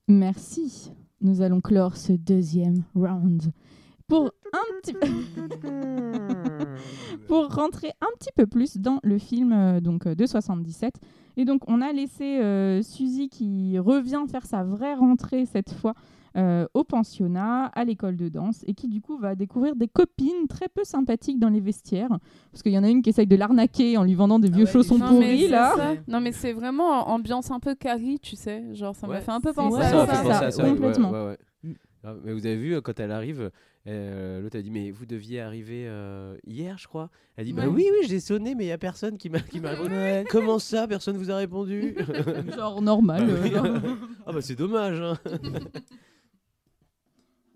Merci. 0.08 0.92
Nous 1.24 1.42
allons 1.42 1.62
clore 1.62 1.96
ce 1.96 2.12
deuxième 2.12 2.84
round 2.96 3.54
pour 4.08 4.34
un 4.52 4.82
petit 4.82 4.94
pour 7.30 7.48
rentrer 7.48 7.92
un 8.02 8.10
petit 8.20 8.32
peu 8.36 8.46
plus 8.46 8.76
dans 8.76 9.00
le 9.04 9.18
film 9.18 9.54
euh, 9.54 9.80
donc 9.80 10.06
euh, 10.06 10.16
de 10.16 10.26
77. 10.26 10.96
Et 11.38 11.46
donc 11.46 11.62
on 11.68 11.80
a 11.80 11.94
laissé 11.94 12.42
euh, 12.42 12.82
Suzy 12.82 13.30
qui 13.30 13.80
revient 13.80 14.26
faire 14.30 14.46
sa 14.46 14.66
vraie 14.66 14.96
rentrée 14.96 15.46
cette 15.46 15.72
fois 15.72 15.94
euh, 16.36 16.66
au 16.74 16.84
pensionnat, 16.84 17.66
à 17.68 17.84
l'école 17.84 18.16
de 18.18 18.30
danse, 18.30 18.64
et 18.68 18.74
qui 18.74 18.88
du 18.88 19.02
coup 19.02 19.18
va 19.18 19.36
découvrir 19.36 19.76
des 19.76 19.88
copines 19.88 20.48
très 20.50 20.68
peu 20.68 20.84
sympathiques 20.84 21.40
dans 21.40 21.50
les 21.50 21.60
vestiaires, 21.60 22.18
parce 22.52 22.64
qu'il 22.64 22.72
y 22.74 22.78
en 22.78 22.84
a 22.84 22.90
une 22.90 23.02
qui 23.02 23.10
essaye 23.12 23.28
de 23.28 23.36
l'arnaquer 23.36 23.98
en 23.98 24.04
lui 24.04 24.16
vendant 24.16 24.40
des 24.40 24.50
vieux 24.50 24.66
ouais, 24.66 24.72
chaussons 24.72 25.00
pourris 25.00 25.48
là. 25.48 25.74
ça. 25.76 25.94
Non, 26.08 26.20
mais 26.22 26.32
c'est 26.32 26.54
vraiment 26.54 27.10
ambiance 27.10 27.52
un 27.52 27.60
peu 27.60 27.76
Carrie, 27.76 28.20
tu 28.20 28.36
sais. 28.36 28.64
Genre, 28.74 28.96
ça 28.96 29.08
m'a 29.08 29.14
Ouais, 29.16 29.22
fait 29.22 29.32
un 29.32 29.42
peu 29.42 29.54
penser 29.54 29.78
ouais, 29.78 29.84
à 29.84 29.90
ça 29.90 29.96
m'a 29.96 30.06
ça. 30.08 30.22
penser 30.24 30.46
à 30.46 30.52
ça, 30.52 30.64
complètement. 30.70 31.12
ouais, 31.12 31.20
ouais, 31.20 31.38
ouais. 31.64 31.76
Ah, 32.06 32.16
Mais 32.26 32.34
vous 32.34 32.46
avez 32.46 32.58
vu, 32.58 32.76
euh, 32.76 32.82
quand 32.82 33.00
elle 33.00 33.12
arrive, 33.14 33.50
euh, 33.88 34.42
l'autre 34.42 34.58
a 34.58 34.62
dit 34.62 34.72
Mais 34.72 34.92
vous 34.92 35.06
deviez 35.06 35.40
arriver 35.40 35.86
euh, 35.88 36.36
hier, 36.46 36.78
je 36.78 36.86
crois. 36.90 37.10
Elle 37.38 37.46
dit 37.46 37.54
Bah 37.54 37.62
Ouais. 37.64 37.70
oui, 37.70 37.86
oui, 37.94 38.08
j'ai 38.10 38.20
sonné, 38.20 38.56
mais 38.56 38.64
il 38.66 38.68
n'y 38.68 38.74
a 38.74 38.78
personne 38.78 39.18
qui 39.18 39.30
m'a 39.30 39.40
qui 39.40 39.62
m'a 39.62 39.70
répondu. 39.70 39.94
Ouais. 39.94 40.26
Comment 40.30 40.60
ça 40.60 40.86
Personne 40.86 41.16
vous 41.16 41.32
a 41.32 41.38
répondu? 41.38 41.96
Genre 42.58 42.82
normal. 42.82 43.24
Ah 43.56 43.58
euh. 43.66 43.80
Ah 44.26 44.32
bah 44.34 44.42
c'est 44.42 44.56
dommage. 44.56 45.00
hein. 45.00 45.18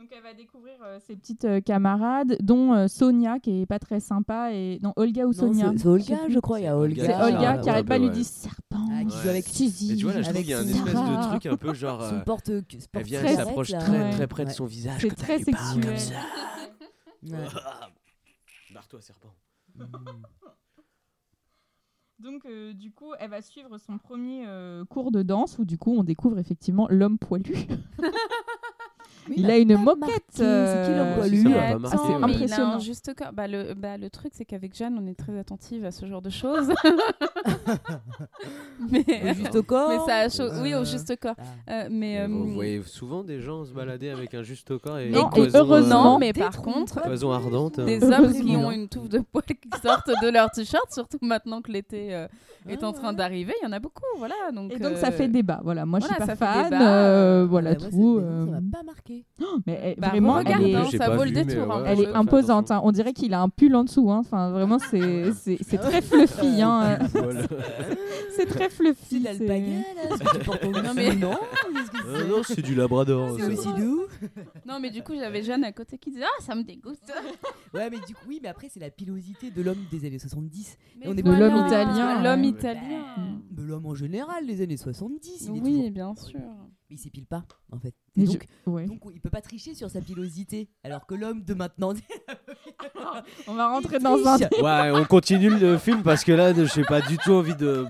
Donc 0.08 0.16
elle 0.20 0.24
va 0.24 0.34
découvrir 0.34 0.76
euh, 0.84 1.00
ses 1.02 1.18
petites 1.18 1.44
euh, 1.44 1.60
camarades, 1.60 2.38
dont 2.40 2.74
euh, 2.74 2.88
Sonia 2.88 3.40
qui 3.40 3.64
est 3.64 3.66
pas 3.66 3.78
très 3.78 4.00
sympa 4.00 4.54
et 4.54 4.80
non 4.82 4.94
Olga 4.96 5.26
ou 5.28 5.34
Sonia. 5.34 5.74
c'est- 5.76 5.86
Olga, 5.86 6.18
je 6.30 6.40
crois. 6.40 6.62
Il 6.62 6.64
y 6.64 6.68
a 6.68 6.78
Olga. 6.78 7.04
C'est 7.06 7.12
Ah, 7.12 7.26
Olga 7.26 7.56
ouais, 7.58 7.62
qui 7.62 7.70
arrête 7.70 7.84
ouais, 7.84 7.88
pas 7.90 7.96
ouais. 7.96 8.08
lui 8.08 8.10
dit 8.12 8.24
serpent. 8.24 8.88
Ah, 8.90 9.04
qui 9.04 9.18
joue 9.18 9.28
avec 9.28 9.46
Suzy. 9.46 9.90
Mais 9.92 9.96
tu 9.98 10.06
vois, 10.06 10.14
là, 10.14 10.22
je 10.22 10.30
trouve 10.30 10.42
qu'il 10.42 10.50
y 10.50 10.54
a 10.54 10.60
un 10.60 10.62
espèce 10.66 10.94
de 10.94 11.28
truc 11.28 11.46
un 11.48 11.58
peu 11.58 11.74
genre. 11.74 12.02
Son 12.06 12.16
euh, 12.16 12.20
porte 12.22 12.50
elle 12.50 13.04
vient, 13.04 13.22
elle 13.22 13.36
s'approche 13.36 13.68
très, 13.72 14.12
très 14.12 14.28
près 14.28 14.46
de 14.46 14.52
son 14.52 14.66
visage. 14.66 15.02
C'est 15.02 15.14
très 15.14 15.40
parle 15.40 15.82
comme 15.82 15.98
sexuel. 15.98 16.00
ça. 16.00 17.36
Ouais. 17.36 17.48
Barre-toi, 18.74 19.02
serpent. 19.02 19.36
Donc 22.20 22.46
euh, 22.46 22.72
du 22.72 22.94
coup, 22.94 23.12
elle 23.20 23.30
va 23.30 23.42
suivre 23.42 23.78
son 23.78 23.98
premier 23.98 24.46
euh, 24.48 24.86
cours 24.86 25.12
de 25.12 25.22
danse 25.22 25.60
où 25.60 25.66
du 25.66 25.78
coup 25.78 25.94
on 25.98 26.06
découvre 26.06 26.40
effectivement 26.40 26.88
l'homme 26.90 27.18
poilu. 27.20 27.54
il 29.36 29.50
a 29.52 29.58
une 29.58 29.76
moquette. 29.78 30.24
C'est 30.32 30.44
qui 30.44 30.92
l'homme 30.92 31.08
euh, 31.08 31.16
poilu 31.18 31.42
ça 31.44 31.50
Mais 31.50 31.56
m'a 31.56 31.60
pas 31.60 31.66
attends, 31.68 31.80
marqué, 31.80 31.96
assez 31.98 32.08
ouais. 32.08 32.08
mais 32.08 32.18
il 32.18 32.24
a 32.24 32.26
impressionnant. 32.36 32.74
un 32.74 32.80
juste 32.80 33.14
corps. 33.16 33.34
Bah, 33.34 33.48
le, 33.48 33.74
bah, 33.74 33.98
le 33.98 34.10
truc, 34.10 34.32
c'est 34.36 34.46
qu'avec 34.46 34.76
Jeanne, 34.76 34.98
on 35.02 35.08
est 35.08 35.16
très 35.18 35.38
attentive 35.38 35.86
à 35.86 35.92
ce 35.92 36.06
genre 36.06 36.22
de 36.22 36.30
choses. 36.30 36.70
mais, 38.92 39.04
Au 39.24 39.34
juste 39.34 39.62
corps. 39.64 39.90
mais 39.90 40.00
ça 40.06 40.18
a 40.18 40.30
chaud. 40.30 40.50
Oui, 40.62 40.74
Euh, 40.74 40.82
au 40.82 40.86
juste 40.86 41.16
corps. 41.20 41.36
ah. 41.38 41.72
Euh, 41.72 41.88
mais, 41.92 42.26
Vous 42.28 42.50
euh, 42.50 42.54
voyez 42.54 42.82
souvent 42.84 43.24
des 43.24 43.42
gens 43.42 43.66
se 43.66 43.72
balader 43.72 44.10
avec 44.10 44.34
un 44.34 44.44
juste 44.44 44.72
au 44.72 44.80
corps 44.80 45.00
et 45.00 45.10
Non, 45.10 45.24
une 45.24 45.28
et 45.28 45.30
cloison, 45.32 45.60
heureusement- 45.60 46.16
euh, 46.16 46.20
mais 46.20 46.34
par 46.34 46.62
contre, 46.62 47.02
des 47.86 48.04
hein. 48.04 48.20
hommes 48.20 48.34
qui 48.34 48.56
ont 48.56 48.72
une 48.72 48.88
touffe 48.88 49.10
de 49.10 49.20
poils 49.20 49.44
qui 49.46 49.70
sortent 49.82 50.12
de 50.22 50.30
leur 50.30 50.50
t-shirt, 50.52 50.92
surtout 50.92 51.18
maintenant 51.22 51.62
que 51.62 51.72
l'été 51.72 52.14
euh, 52.14 52.28
est 52.68 52.84
en 52.84 52.94
train 52.94 53.14
d'arriver, 53.14 53.54
il 53.62 53.66
y 53.66 53.68
en 53.70 53.72
a 53.74 53.80
beaucoup, 53.80 54.04
voilà. 54.18 54.36
Donc, 54.54 54.72
Et 54.74 54.80
donc 54.80 54.98
ça 54.98 55.08
euh, 55.08 55.12
fait 55.12 55.28
débat. 55.28 55.60
Voilà, 55.64 55.86
moi 55.86 56.00
voilà, 56.00 56.16
je 56.20 56.24
suis 56.24 56.28
pas 56.30 56.36
fan. 56.36 56.64
débat. 56.70 56.94
euh, 56.96 57.46
voilà 57.50 57.76
tout. 57.76 57.86
c'est- 57.86 57.92
Ça 57.92 57.98
euh, 57.98 58.46
m'a 58.46 58.78
pas 58.78 58.84
marqué. 58.84 59.17
Mais 59.68 59.80
elle- 59.84 59.96
Bah, 60.00 60.10
vraiment, 60.10 60.34
regarde, 60.36 60.62
elle 60.64 60.70
est, 60.72 60.76
hein, 60.76 60.86
ça 60.98 61.10
vaut 61.16 61.24
le 61.24 61.30
vu, 61.30 61.36
détour. 61.44 61.68
ouais, 61.68 61.74
hein, 61.74 61.84
elle 61.86 62.00
est 62.02 62.08
imposante. 62.14 62.72
hein. 62.72 62.82
On 62.84 62.92
dirait 62.92 63.14
qu'il 63.14 63.34
a 63.34 63.42
un 63.42 63.50
pull 63.50 63.76
en 63.76 63.84
dessous. 63.84 64.12
hein. 64.12 64.20
Enfin, 64.20 64.52
vraiment, 64.52 64.80
c'est 64.80 65.32
c'est 65.34 65.58
c'est 65.62 65.78
très 65.78 66.02
fluffy. 66.10 66.62
hein. 66.62 67.00
C'est 68.36 68.46
très 68.46 68.70
fluffy. 68.70 69.24
c'est- 69.24 69.48
l'alpaga, 69.48 70.82
Non, 70.84 70.94
mais- 70.96 71.16
Non, 71.16 71.32
Euh, 72.08 72.28
non, 72.28 72.42
c'est 72.44 72.62
du 72.62 72.76
labrador. 72.76 73.36
c'est 73.40 73.56
ça. 73.56 73.70
aussi 73.72 73.82
doux. 73.82 74.04
Non, 74.68 74.80
mais 74.80 74.92
du 74.92 75.02
coup, 75.02 75.14
j'avais 75.16 75.42
Jeanne 75.42 75.64
à 75.64 75.72
côté 75.72 75.98
qui 75.98 76.12
disait 76.12 76.24
Ah, 76.26 76.44
ça 76.44 76.54
me 76.56 76.64
dégoûte. 76.64 77.00
Ouais, 77.74 77.90
mais 77.90 77.98
du 78.08 78.14
coup, 78.14 78.26
oui, 78.28 78.40
mais 78.42 78.50
après, 78.50 78.68
c'est 78.70 78.80
la 78.80 78.90
pilosité 78.92 79.50
de 79.50 79.62
l'homme 79.62 79.84
des 79.92 80.06
années 80.06 80.20
70. 80.20 80.78
Mais 81.00 81.08
on 81.08 81.18
est 81.18 81.24
De 81.24 81.32
l'homme 81.32 81.66
italien, 81.66 82.22
L'homme 82.24 82.44
italien. 82.44 83.04
De 83.52 83.64
l'homme 83.64 83.86
en 83.88 83.96
général, 83.96 84.46
les 84.46 84.62
années 84.62 84.78
70. 84.78 85.42
Il 85.42 85.48
est 85.48 85.52
Oui, 85.62 85.74
toujours- 85.74 85.92
bien 85.92 86.16
sûr. 86.16 86.40
Mais 86.90 86.96
il 86.96 87.00
s'épile 87.00 87.26
pas, 87.26 87.44
en 87.72 87.80
fait. 87.80 87.94
Et 88.16 88.24
donc, 88.26 88.48
je- 88.66 88.72
ouais. 88.72 88.86
donc, 88.86 89.02
il 89.14 89.20
peut 89.20 89.30
pas 89.30 89.42
tricher 89.42 89.74
sur 89.76 89.90
sa 89.90 90.00
pilosité. 90.02 90.70
Alors 90.84 91.06
que 91.06 91.16
l'homme 91.16 91.44
de 91.44 91.54
maintenant. 91.54 91.94
On 93.48 93.54
va 93.56 93.68
rentrer 93.70 93.98
il 93.98 94.04
dans 94.04 94.26
un. 94.26 94.38
Ouais, 94.38 94.92
on 95.00 95.06
continue 95.06 95.50
le 95.50 95.78
film 95.78 96.04
parce 96.04 96.24
que 96.24 96.32
là, 96.32 96.54
j'ai 96.54 96.84
pas 96.84 97.02
du 97.02 97.18
tout 97.18 97.32
envie 97.34 97.56
de 97.56 97.86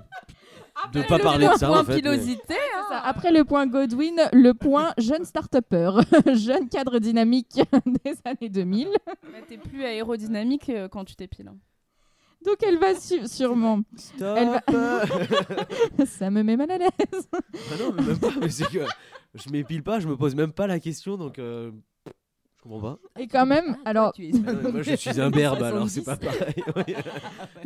de 0.93 1.01
pas 1.01 1.17
parler 1.17 1.47
de 1.47 1.53
ça 1.53 1.67
Point 1.67 1.79
en 1.81 1.83
fait. 1.83 1.95
mais- 1.95 2.01
pilosité. 2.01 2.53
hein. 2.75 3.01
Après 3.03 3.31
le 3.31 3.43
point 3.43 3.65
Godwin, 3.67 4.15
le 4.31 4.53
point 4.53 4.93
jeune 4.99 5.25
start-upper, 5.25 5.91
jeune 6.35 6.69
cadre 6.69 6.99
dynamique 6.99 7.59
des 8.03 8.13
années 8.25 8.49
2000. 8.49 8.87
Bah, 9.05 9.13
T'es 9.47 9.57
plus 9.57 9.83
aérodynamique 9.83 10.69
euh, 10.69 10.87
quand 10.87 11.03
tu 11.05 11.15
t'épiles. 11.15 11.47
hein. 11.47 11.57
Donc 12.47 12.57
elle 12.63 12.77
va 12.79 12.95
su- 12.95 13.27
sûrement. 13.27 13.81
Stop. 13.97 14.37
Elle 14.37 14.47
va- 14.73 16.05
Ça 16.05 16.29
me 16.31 16.41
met 16.43 16.55
mal 16.57 16.71
à 16.71 16.77
l'aise. 16.77 17.27
Ah 17.33 17.75
non, 17.79 17.93
mais 17.93 18.03
même 18.03 18.17
pas. 18.19 18.29
mais 18.41 18.49
c'est 18.49 18.69
que 18.69 18.79
je 19.35 19.49
m'épile 19.51 19.83
pas, 19.83 19.99
je 19.99 20.07
me 20.07 20.15
pose 20.15 20.33
même 20.35 20.53
pas 20.53 20.65
la 20.65 20.79
question, 20.79 21.17
donc 21.17 21.37
euh, 21.39 21.71
je 22.07 22.61
comprends 22.63 22.79
pas. 22.79 22.99
Et 23.19 23.27
quand 23.27 23.45
même, 23.45 23.75
Ah, 23.83 23.89
alors 23.89 24.13
Ah 24.17 24.53
non, 24.53 24.71
moi, 24.71 24.81
je 24.81 24.95
suis 24.95 25.19
un 25.21 25.29
berbe, 25.29 25.61
alors 25.61 25.89
c'est 25.89 26.03
pas 26.03 26.15
70. 26.15 26.63
pareil. 26.63 26.95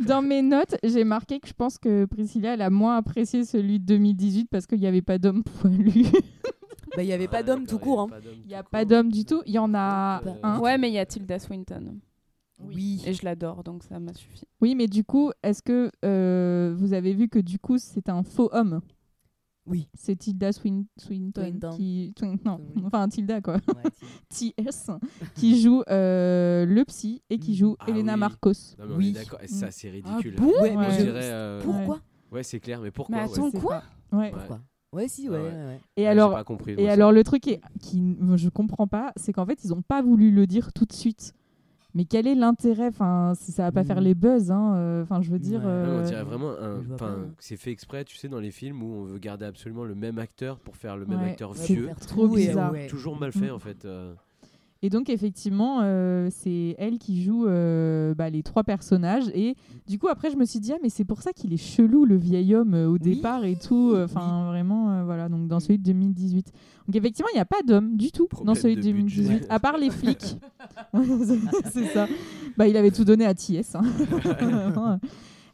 dans 0.06 0.20
mes 0.22 0.42
notes, 0.42 0.74
j'ai 0.82 1.04
marqué 1.04 1.38
que 1.40 1.46
je 1.48 1.54
pense 1.54 1.78
que 1.78 2.04
Priscilla 2.06 2.54
elle 2.54 2.62
a 2.62 2.70
moins 2.70 2.96
apprécié 2.96 3.44
celui 3.44 3.78
de 3.78 3.84
2018 3.86 4.48
parce 4.50 4.66
qu'il 4.66 4.80
n'y 4.80 4.86
avait 4.88 5.00
pas 5.02 5.18
d'homme 5.18 5.44
poilu. 5.44 6.06
Bah, 6.96 7.02
il 7.02 7.08
y 7.08 7.12
avait 7.14 7.28
pas 7.28 7.38
Ah, 7.38 7.42
d'homme 7.44 7.66
tout 7.66 7.78
court. 7.78 8.00
hein. 8.00 8.08
Il 8.44 8.48
n'y 8.48 8.54
a 8.54 8.62
pas 8.62 8.84
d'homme 8.84 9.10
du 9.10 9.24
tout. 9.24 9.42
Il 9.46 9.54
y 9.54 9.58
en 9.58 9.72
a 9.74 10.20
euh, 10.26 10.30
un. 10.42 10.58
Ouais, 10.58 10.76
mais 10.76 10.88
il 10.90 10.94
y 10.94 10.98
a 10.98 11.06
Tilda 11.06 11.38
Swinton. 11.38 11.98
Oui. 12.66 13.02
Et 13.06 13.12
je 13.14 13.24
l'adore, 13.24 13.64
donc 13.64 13.82
ça 13.84 13.98
m'a 14.00 14.12
suffi. 14.14 14.46
Oui, 14.60 14.74
mais 14.74 14.86
du 14.86 15.04
coup, 15.04 15.30
est-ce 15.42 15.62
que 15.62 15.90
euh, 16.04 16.74
vous 16.76 16.92
avez 16.92 17.12
vu 17.14 17.28
que 17.28 17.38
du 17.38 17.58
coup 17.58 17.78
c'est 17.78 18.08
un 18.08 18.22
faux 18.22 18.48
homme? 18.52 18.80
Oui. 19.66 19.88
C'est 19.94 20.16
Tilda 20.16 20.50
Swin- 20.50 20.86
Swinton 20.96 21.42
Swinton. 21.42 21.70
qui. 21.76 22.14
Non, 22.44 22.58
Oui. 22.74 22.82
enfin 22.84 23.08
Tilda 23.08 23.40
quoi. 23.40 23.54
Ouais, 23.54 23.90
TS 24.28 24.90
qui 25.36 25.60
joue 25.60 25.82
euh, 25.88 26.66
le 26.66 26.84
psy 26.84 27.22
et 27.30 27.38
qui 27.38 27.54
joue 27.54 27.76
Ah 27.78 27.84
Elena 27.88 28.14
oui. 28.14 28.18
Marcos. 28.20 28.50
Non, 28.78 28.86
mais 28.88 28.94
on 28.94 28.96
Oui. 28.98 29.12
d'accord, 29.12 29.40
et 29.40 29.46
ça 29.46 29.70
c'est 29.70 29.90
ridicule. 29.90 30.34
bon? 30.36 30.50
Ouais, 30.60 30.74
je- 30.98 31.02
dirait, 31.04 31.20
euh, 31.22 31.62
Pourquoi? 31.62 32.00
Ouais, 32.32 32.42
c'est 32.42 32.58
clair, 32.60 32.80
mais 32.80 32.90
pourquoi 32.90 33.14
Mais 33.16 33.22
attends, 33.22 33.50
quoi? 33.52 33.82
Ouais. 34.10 34.30
Pourquoi? 34.32 34.60
Ouais, 34.94 35.08
si, 35.08 35.28
ouais. 35.28 35.38
Ah 35.38 35.42
ouais. 35.42 35.50
ouais, 35.50 35.64
ouais. 35.66 35.80
Et 35.96 36.02
Ouais, 36.02 36.06
alors, 36.08 36.44
compris, 36.44 36.72
et 36.76 36.86
ça. 36.86 36.92
alors 36.92 37.12
le 37.12 37.22
truc 37.24 37.46
est, 37.46 37.60
qui 37.80 38.02
je 38.36 38.48
comprends 38.50 38.86
pas, 38.86 39.12
c'est 39.16 39.32
qu'en 39.32 39.46
fait 39.46 39.62
ils 39.64 39.72
ont 39.72 39.80
pas 39.82 40.02
voulu 40.02 40.30
le 40.30 40.46
dire 40.46 40.72
tout 40.72 40.84
de 40.86 40.92
suite. 40.92 41.34
Mais 41.94 42.04
quel 42.06 42.26
est 42.26 42.34
l'intérêt? 42.34 42.88
Enfin, 42.88 43.32
si 43.36 43.52
ça 43.52 43.64
va 43.64 43.72
pas 43.72 43.82
Mm. 43.82 43.86
faire 43.86 44.00
les 44.00 44.14
buzz, 44.14 44.50
hein. 44.50 44.74
euh, 44.76 45.02
Enfin, 45.02 45.20
je 45.20 45.30
veux 45.30 45.38
dire. 45.38 45.60
Ouais. 45.60 45.66
Non, 45.66 45.70
euh, 45.70 46.02
on 46.02 46.06
dirait 46.06 46.22
vraiment 46.24 46.50
un. 46.60 46.80
C'est 47.38 47.56
fait 47.56 47.70
exprès, 47.70 48.04
tu 48.04 48.16
sais, 48.16 48.28
dans 48.28 48.40
les 48.40 48.50
films 48.50 48.82
où 48.82 48.86
on 48.86 49.04
veut 49.04 49.18
garder 49.18 49.44
absolument 49.44 49.84
le 49.84 49.94
même 49.94 50.18
acteur 50.18 50.58
pour 50.58 50.76
faire 50.76 50.96
le 50.96 51.04
même 51.06 51.20
Ouais. 51.20 51.30
acteur 51.30 51.52
vieux. 51.52 51.90
trop 52.06 52.28
bizarre. 52.28 52.72
Toujours 52.88 53.18
mal 53.18 53.32
fait 53.32 53.50
Mm. 53.50 53.54
en 53.54 53.58
fait. 53.58 53.86
Et 54.84 54.90
donc 54.90 55.08
effectivement, 55.10 55.78
euh, 55.82 56.28
c'est 56.30 56.74
elle 56.76 56.98
qui 56.98 57.22
joue 57.22 57.46
euh, 57.46 58.14
bah, 58.14 58.30
les 58.30 58.42
trois 58.42 58.64
personnages. 58.64 59.28
Et 59.32 59.54
du 59.86 59.98
coup, 59.98 60.08
après, 60.08 60.30
je 60.32 60.36
me 60.36 60.44
suis 60.44 60.58
dit, 60.58 60.72
ah, 60.72 60.78
mais 60.82 60.88
c'est 60.88 61.04
pour 61.04 61.22
ça 61.22 61.32
qu'il 61.32 61.52
est 61.52 61.56
chelou, 61.56 62.04
le 62.04 62.16
vieil 62.16 62.52
homme, 62.56 62.74
euh, 62.74 62.88
au 62.88 62.98
départ 62.98 63.44
et 63.44 63.54
tout. 63.56 63.94
Enfin, 63.96 64.46
vraiment, 64.48 64.90
euh, 64.90 65.04
voilà, 65.04 65.28
donc 65.28 65.46
dans 65.46 65.60
celui 65.60 65.78
de 65.78 65.84
2018. 65.84 66.52
Donc 66.88 66.96
effectivement, 66.96 67.28
il 67.32 67.36
n'y 67.36 67.40
a 67.40 67.44
pas 67.44 67.62
d'homme 67.64 67.96
du 67.96 68.10
tout 68.10 68.26
Problème 68.26 68.54
dans 68.54 68.60
celui 68.60 68.74
de 68.74 68.80
de 68.82 68.90
budget. 68.92 69.22
2018, 69.22 69.46
à 69.50 69.60
part 69.60 69.76
les 69.78 69.90
flics. 69.90 70.36
C'est- 70.94 71.38
c'est 71.72 71.84
ça. 71.86 72.08
Bah, 72.56 72.66
il 72.66 72.76
avait 72.76 72.90
tout 72.90 73.04
donné 73.04 73.24
à 73.24 73.34
TS. 73.34 73.76
hein. 73.76 73.82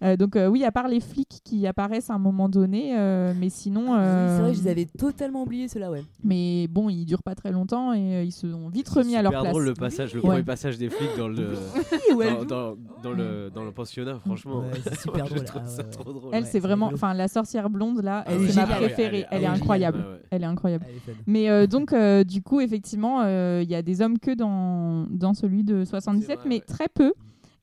Euh, 0.02 0.16
donc 0.16 0.36
euh, 0.36 0.46
oui, 0.46 0.64
à 0.64 0.70
part 0.70 0.86
les 0.86 1.00
flics 1.00 1.40
qui 1.44 1.66
apparaissent 1.66 2.08
à 2.08 2.14
un 2.14 2.18
moment 2.18 2.48
donné, 2.48 2.96
euh, 2.96 3.32
mais 3.38 3.48
sinon... 3.50 3.94
Ah, 3.94 4.34
c'est 4.36 4.42
vrai, 4.42 4.54
je 4.54 4.62
les 4.62 4.68
avais 4.70 4.84
totalement 4.84 5.42
oubliés, 5.42 5.66
ceux-là, 5.66 5.90
ouais. 5.90 6.04
Mais 6.22 6.68
bon, 6.68 6.88
ils 6.88 7.04
durent 7.04 7.22
pas 7.24 7.34
très 7.34 7.50
longtemps 7.50 7.92
et 7.92 8.14
euh, 8.16 8.22
ils 8.22 8.30
se 8.32 8.48
sont 8.50 8.68
vite 8.68 8.88
C'est 8.88 9.00
remis 9.00 9.16
à 9.16 9.22
leur 9.22 9.32
place. 9.32 9.48
drôle 9.50 9.64
le 9.64 9.74
passage, 9.74 10.14
le 10.14 10.20
Ouais. 10.20 10.28
premier 10.28 10.42
passage 10.44 10.78
des 10.78 10.88
flics 10.88 11.16
dans 11.18 11.26
le. 11.28 11.48
Ouais, 12.14 12.30
dans, 12.32 12.44
dans, 12.44 12.76
dans 13.02 13.12
le, 13.12 13.50
dans 13.54 13.64
le 13.64 13.72
pensionnat, 13.72 14.18
franchement. 14.20 14.60
Ouais, 14.60 14.80
c'est 14.84 15.00
super 15.00 15.26
Je 15.28 15.34
drôle. 15.34 15.44
trouve 15.44 15.62
Ah, 15.64 15.68
ça 15.68 15.82
ouais, 15.82 15.90
trop 15.90 16.12
drôle. 16.12 16.30
Elle, 16.32 16.44
Ouais, 16.44 16.48
c'est 16.50 16.60
vraiment, 16.60 16.90
enfin, 16.94 17.12
la 17.14 17.28
sorcière 17.28 17.68
blonde 17.68 18.02
là, 18.02 18.24
Elle 18.26 18.42
est 18.42 18.48
c'est 18.48 18.60
ma 18.60 18.66
géniale. 18.66 18.82
préférée. 18.84 19.24
Ah 19.24 19.28
Elle, 19.32 19.42
est 19.42 19.44
elle 19.46 19.52
est 19.52 19.54
incroyable. 19.56 19.96
géniale, 19.98 20.12
ouais, 20.12 20.18
ouais. 20.18 20.26
Elle 20.30 20.42
est 20.42 20.46
incroyable. 20.46 20.84
Elle 20.88 20.96
est 20.96 21.00
fun. 21.00 21.12
Mais 21.26 21.48
euh, 21.50 21.66
donc, 21.68 21.92
euh, 21.92 22.22
du 22.24 22.40
coup, 22.42 22.60
effectivement, 22.60 23.20
euh, 23.22 23.60
il 23.64 23.68
y 23.70 23.74
a 23.74 23.82
des 23.82 24.00
hommes 24.00 24.18
que 24.18 24.30
dans, 24.32 25.06
dans 25.10 25.34
celui 25.34 25.64
de 25.64 25.84
77, 25.84 26.26
C'est 26.26 26.34
vrai, 26.36 26.44
mais 26.48 26.54
ouais. 26.56 26.60
très 26.66 26.86
peu. 26.88 27.12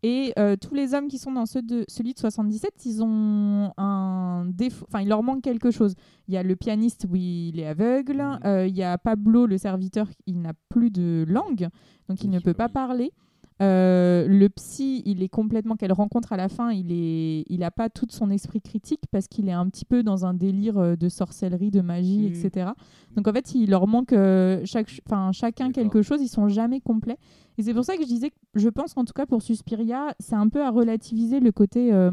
Et 0.07 0.33
euh, 0.37 0.55
tous 0.55 0.75
les 0.75 0.93
hommes 0.93 1.07
qui 1.07 1.17
sont 1.17 1.31
dans 1.31 1.47
ceux 1.47 1.63
de, 1.63 1.83
celui 1.87 2.13
de 2.13 2.19
77, 2.19 2.85
ils 2.85 3.01
ont 3.01 3.71
un 3.75 4.45
défaut. 4.53 4.85
Enfin, 4.87 5.01
il 5.01 5.07
leur 5.09 5.23
manque 5.23 5.41
quelque 5.41 5.71
chose. 5.71 5.95
Il 6.27 6.35
y 6.35 6.37
a 6.37 6.43
le 6.43 6.55
pianiste 6.55 7.07
où 7.09 7.15
il 7.15 7.59
est 7.59 7.65
aveugle. 7.65 8.23
Euh, 8.45 8.67
Il 8.67 8.75
y 8.77 8.83
a 8.83 8.99
Pablo, 8.99 9.47
le 9.47 9.57
serviteur, 9.57 10.07
il 10.27 10.41
n'a 10.41 10.53
plus 10.69 10.91
de 10.91 11.25
langue, 11.27 11.69
donc 12.07 12.23
il 12.23 12.29
Oui, 12.29 12.35
ne 12.35 12.39
peut 12.39 12.53
pas 12.53 12.67
oui. 12.67 12.71
parler. 12.71 13.13
Euh, 13.61 14.27
le 14.27 14.49
psy, 14.49 15.01
il 15.05 15.23
est 15.23 15.29
complètement 15.29 15.75
qu'elle 15.77 15.93
rencontre 15.93 16.33
à 16.33 16.37
la 16.37 16.49
fin, 16.49 16.71
il 16.73 16.91
est, 16.91 17.45
il 17.47 17.63
a 17.63 17.71
pas 17.71 17.89
tout 17.89 18.05
son 18.09 18.29
esprit 18.29 18.59
critique 18.59 19.03
parce 19.11 19.27
qu'il 19.29 19.47
est 19.47 19.53
un 19.53 19.67
petit 19.69 19.85
peu 19.85 20.03
dans 20.03 20.25
un 20.25 20.33
délire 20.33 20.77
euh, 20.77 20.95
de 20.97 21.07
sorcellerie, 21.07 21.71
de 21.71 21.79
magie, 21.79 22.29
Mhm. 22.29 22.45
etc. 22.45 22.71
Donc 23.15 23.27
en 23.29 23.31
fait, 23.33 23.55
il 23.55 23.69
leur 23.69 23.87
manque 23.87 24.11
euh, 24.11 24.61
chaque, 24.65 24.89
enfin 25.07 25.31
chacun 25.31 25.71
quelque 25.71 26.01
chose. 26.01 26.21
Ils 26.21 26.27
sont 26.27 26.49
jamais 26.49 26.81
complets. 26.81 27.17
Et 27.57 27.63
c'est 27.63 27.73
pour 27.73 27.85
ça 27.85 27.95
que 27.95 28.01
je 28.03 28.07
disais 28.07 28.31
que 28.31 28.35
je 28.55 28.67
pense 28.67 28.93
qu'en 28.93 29.05
tout 29.05 29.13
cas 29.13 29.25
pour 29.25 29.41
Suspiria, 29.41 30.13
c'est 30.19 30.35
un 30.35 30.49
peu 30.49 30.61
à 30.61 30.69
relativiser 30.69 31.39
le 31.39 31.53
côté 31.53 31.93
euh, 31.93 32.11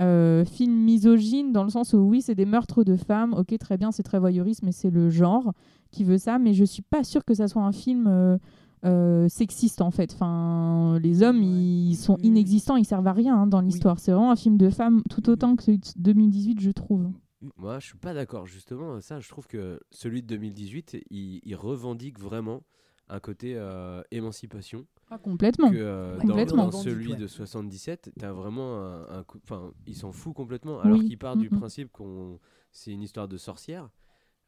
euh, 0.00 0.44
film 0.44 0.72
misogyne 0.84 1.50
dans 1.50 1.64
le 1.64 1.70
sens 1.70 1.92
où 1.92 1.98
oui, 1.98 2.22
c'est 2.22 2.36
des 2.36 2.46
meurtres 2.46 2.84
de 2.84 2.94
femmes. 2.94 3.34
Ok, 3.34 3.58
très 3.58 3.76
bien, 3.78 3.90
c'est 3.90 4.04
très 4.04 4.20
voyeuriste, 4.20 4.62
mais 4.62 4.70
c'est 4.70 4.90
le 4.90 5.10
genre 5.10 5.52
qui 5.90 6.04
veut 6.04 6.18
ça. 6.18 6.38
Mais 6.38 6.54
je 6.54 6.62
suis 6.62 6.82
pas 6.82 7.02
sûre 7.02 7.24
que 7.24 7.34
ça 7.34 7.48
soit 7.48 7.62
un 7.64 7.72
film 7.72 8.06
euh, 8.06 8.38
euh, 8.84 9.28
sexiste 9.28 9.80
en 9.80 9.90
fait. 9.90 10.12
Enfin, 10.14 10.98
les 11.00 11.22
hommes, 11.22 11.42
ils 11.42 11.94
sont 11.96 12.16
Mm. 12.18 12.24
inexistants, 12.24 12.76
ils 12.76 12.84
servent 12.84 13.06
à 13.06 13.12
rien 13.12 13.36
hein, 13.36 13.46
dans 13.46 13.60
l'histoire. 13.60 13.98
C'est 13.98 14.12
vraiment 14.12 14.30
un 14.32 14.36
film 14.36 14.56
de 14.56 14.70
femmes 14.70 15.02
tout 15.10 15.28
autant 15.30 15.56
que 15.56 15.62
celui 15.62 15.78
de 15.78 15.84
2018, 15.96 16.60
je 16.60 16.70
trouve. 16.70 17.10
Moi, 17.56 17.78
je 17.78 17.86
suis 17.86 17.98
pas 17.98 18.14
d'accord. 18.14 18.46
Justement, 18.46 19.00
ça, 19.00 19.20
je 19.20 19.28
trouve 19.28 19.46
que 19.46 19.78
celui 19.90 20.22
de 20.22 20.26
2018, 20.26 20.98
il, 21.10 21.40
il 21.44 21.54
revendique 21.54 22.18
vraiment 22.18 22.62
un 23.10 23.20
côté 23.20 23.54
euh, 23.56 24.02
émancipation. 24.10 24.84
Pas 25.08 25.18
complètement. 25.18 25.70
Que 25.70 25.76
euh, 25.78 26.16
dans, 26.18 26.26
complètement. 26.26 26.56
dans 26.64 26.66
Revendique, 26.66 26.90
celui 26.90 27.12
ouais. 27.12 27.16
de 27.18 27.26
77, 27.26 28.12
t'as 28.18 28.32
vraiment 28.32 28.76
un. 28.84 29.24
Enfin, 29.44 29.70
il 29.86 29.94
s'en 29.96 30.12
fout 30.12 30.34
complètement. 30.34 30.80
Alors 30.80 30.98
Oui. 30.98 31.06
qu'il 31.06 31.16
part 31.18 31.36
du 31.36 31.48
Mm, 31.48 31.54
mm. 31.54 31.58
principe 31.58 31.92
qu'on 31.92 32.38
c'est 32.70 32.92
une 32.92 33.02
histoire 33.02 33.28
de 33.28 33.36
sorcière. 33.38 33.88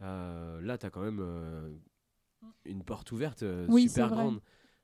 euh, 0.03 0.61
là, 0.61 0.77
t'as 0.79 0.91
quand 0.91 1.01
même 1.03 1.21
euh, 1.21 1.71
une 2.65 2.83
porte 2.83 3.11
ouverte 3.13 3.43
euh, 3.43 3.67
Oui, 3.69 3.89
super 3.89 4.11
grande. 4.11 4.41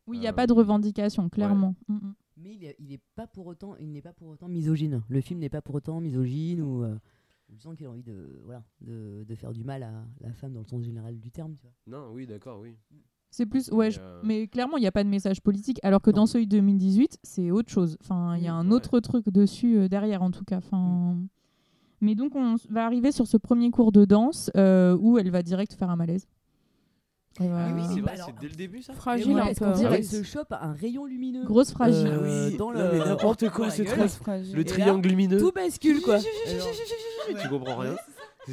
Oui, 0.07 0.19
il 0.19 0.21
n'y 0.21 0.27
a 0.27 0.31
Euh, 0.31 0.35
pas 0.35 0.47
de 0.47 0.53
revendication, 0.53 1.29
clairement. 1.29 1.75
Mm, 1.89 1.95
mm. 1.95 2.15
Mais 2.39 2.55
il 2.55 2.65
est, 2.65 2.77
il 2.79 2.93
est 2.93 3.01
pas 3.15 3.27
pour 3.27 3.47
autant, 3.47 3.77
il 3.81 3.91
n'est 3.91 4.03
pas 4.03 4.13
pour 4.13 4.29
autant 4.29 4.49
misogyne. 4.49 5.03
Le 5.09 5.21
film 5.21 5.41
n'est 5.41 5.49
pas 5.49 5.63
pour 5.63 5.75
autant 5.75 6.01
misogyne 6.01 6.61
ou. 6.61 6.83
Euh, 6.85 6.97
je 7.49 7.57
sens 7.61 7.77
qu'il 7.77 7.87
a 7.87 7.91
envie 7.91 8.03
de, 8.03 8.41
voilà, 8.45 8.65
de, 8.81 9.25
de 9.27 9.35
faire 9.37 9.53
du 9.53 9.63
mal 9.63 9.85
à 9.85 9.93
la 10.21 10.33
femme 10.33 10.53
dans 10.53 10.61
le 10.61 10.67
sens 10.67 10.83
général 10.83 11.19
du 11.21 11.31
terme. 11.31 11.55
Tu 11.55 11.63
vois. 11.63 11.73
Non, 11.87 12.11
oui, 12.13 12.27
d'accord, 12.27 12.59
oui. 12.61 12.77
C'est 13.31 13.47
plus, 13.47 13.71
ouais, 13.71 13.87
Mais, 13.87 13.91
je- 13.93 14.01
euh, 14.01 14.21
mais 14.25 14.49
clairement, 14.49 14.77
il 14.79 14.81
n'y 14.81 14.87
a 14.89 14.93
pas 14.93 15.05
de 15.05 15.09
message 15.09 15.41
politique, 15.41 15.79
alors 15.85 16.03
que 16.03 16.11
Non. 16.11 16.17
dans 16.17 16.27
celui 16.27 16.47
de 16.49 16.57
2018, 16.57 17.19
c'est 17.23 17.51
autre 17.53 17.71
chose. 17.71 17.97
Enfin, 18.01 18.37
il 18.37 18.43
y 18.43 18.49
a 18.49 18.55
un 18.55 18.67
Ouais. 18.69 18.75
autre 18.75 18.99
truc 19.01 19.29
dessus, 19.29 19.79
euh, 19.79 19.89
derrière, 19.89 20.23
en 20.23 20.31
tout 20.33 20.45
cas. 20.45 20.57
Enfin... 20.59 21.17
Mais 22.01 22.15
donc, 22.15 22.35
on 22.35 22.57
va 22.69 22.85
arriver 22.85 23.11
sur 23.13 23.27
ce 23.27 23.37
premier 23.37 23.71
cours 23.71 23.91
de 23.93 24.05
danse 24.05 24.51
euh, 24.57 24.97
où 25.01 25.17
elle 25.19 25.31
va 25.31 25.43
direct 25.43 25.73
faire 25.75 25.89
un 25.91 25.97
malaise. 25.97 26.27
Elle 27.39 27.49
va- 27.51 27.57
Ah 27.59 27.73
oui, 27.75 27.83
c'est 27.95 28.01
bah 28.01 28.03
vrai, 28.03 28.15
alors- 28.15 28.27
c'est 28.29 28.41
dès 28.41 28.49
le 28.49 28.55
début 28.57 28.83
ça 28.83 28.93
Fragile 28.95 29.35
ouais, 29.35 29.41
un 29.41 29.55
peu. 29.55 29.65
hein. 29.65 29.73
direct. 29.73 29.95
qu'elle 29.97 30.05
se 30.05 30.23
chope 30.23 30.53
un 30.53 30.73
rayon 30.73 31.05
lumineux. 31.05 31.45
Grosse 31.45 31.73
fragile. 31.73 32.07
Euh, 32.07 32.47
Ah 32.47 32.49
oui. 32.51 32.57
dans 32.57 32.73
Non, 32.73 32.79
mais 32.93 32.99
le- 32.99 33.05
n'importe 33.05 33.49
quoi, 33.51 33.71
ce 33.71 33.83
truc. 33.83 33.99
Le 34.53 34.59
là, 34.59 34.65
triangle 34.65 35.09
lumineux. 35.09 35.39
Tout 35.39 35.53
bascule 35.53 36.01
quoi. 36.03 36.19
tu 36.21 37.49
comprends 37.49 37.77
rien. 37.77 37.97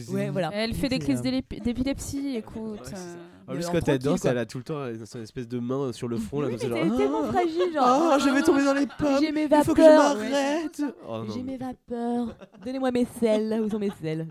Ouais, 0.10 0.30
voilà. 0.32 0.50
Elle 0.54 0.74
fait 0.74 0.90
des 0.90 0.98
crises 1.00 1.22
euh, 1.24 1.42
d'épilepsie, 1.64 2.36
écoute. 2.38 2.80
Euh, 2.94 3.16
En 3.46 3.54
plus, 3.54 3.60
alors, 3.66 3.72
quand 3.74 3.88
elle 3.90 4.00
danse, 4.00 4.26
elle 4.26 4.38
a 4.40 4.46
tout 4.48 4.58
le 4.58 4.64
temps 4.64 4.86
son 5.06 5.20
espèce 5.22 5.48
de 5.48 5.60
main 5.60 5.92
sur 5.94 6.08
le 6.08 6.18
front. 6.18 6.42
là, 6.42 6.48
Oui, 6.48 6.54
comme 6.58 6.62
ça, 6.62 6.68
genre, 6.88 6.98
tellement 6.98 7.20
Ah, 7.26 7.32
fragile, 7.32 7.74
genre. 7.74 7.84
Ah, 8.14 8.18
je 8.20 8.30
vais 8.30 8.42
tomber 8.42 8.64
dans 8.66 8.74
les 8.74 8.88
pommes. 8.88 9.18
J'ai 9.22 9.32
mes 9.32 9.44
Il 9.44 9.64
faut 9.64 9.74
que 9.76 9.82
je 9.84 9.88
m'arrête. 9.88 10.82
Oh, 11.08 11.18
non, 11.20 11.26
J'ai 11.34 11.44
mais- 11.44 11.52
mes 11.52 11.58
vapeurs. 11.58 12.36
Donnez-moi 12.66 12.92
mes 12.92 13.06
selles. 13.20 13.62
Où 13.64 13.70
sont 13.70 13.80
mes 13.80 13.92
selles 14.02 14.28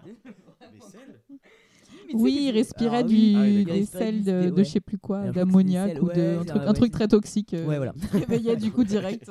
Oui, 2.14 2.38
il 2.48 2.50
respirait 2.52 2.96
Alors, 2.98 3.08
du, 3.08 3.14
oui, 3.14 3.34
Ah 3.36 3.42
oui, 3.42 3.64
des 3.64 3.84
sels 3.86 4.24
de, 4.24 4.50
de 4.50 4.50
ouais. 4.56 4.64
je 4.64 4.70
sais 4.70 4.80
plus 4.80 4.98
quoi, 4.98 5.20
d'ammoniac 5.30 5.98
ou 6.02 6.06
de 6.08 6.12
ouais, 6.20 6.36
un 6.40 6.44
truc, 6.44 6.62
un- 6.62 6.68
un 6.68 6.72
truc 6.72 6.82
ouais, 6.92 6.98
très 6.98 7.08
toxique. 7.08 7.54
euh, 7.54 7.66
Ouais, 7.66 7.76
voilà. 7.76 7.92
réveillait 8.12 8.56
du 8.56 8.70
coup 8.72 8.84
direct. 8.84 9.30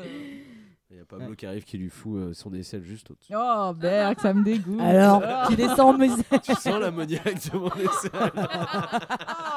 Il 0.93 0.97
y 0.97 0.99
a 0.99 1.05
Pablo 1.05 1.35
qui 1.35 1.45
arrive 1.45 1.63
qui 1.63 1.77
lui 1.77 1.89
fout 1.89 2.17
euh, 2.17 2.33
son 2.33 2.53
aisselle 2.53 2.83
juste 2.83 3.11
au-dessus. 3.11 3.33
Oh, 3.35 3.71
berk, 3.73 4.19
ça 4.19 4.33
me 4.33 4.43
dégoûte. 4.43 4.79
Alors, 4.81 5.23
Oh. 5.25 5.47
tu 5.49 5.55
descends 5.55 5.93
mes 5.97 6.09
tu 6.43 6.53
sens 6.53 6.79
l'ammoniaque 6.79 7.49
de 7.51 7.57
mon 7.57 7.67
aisselle. 7.69 8.11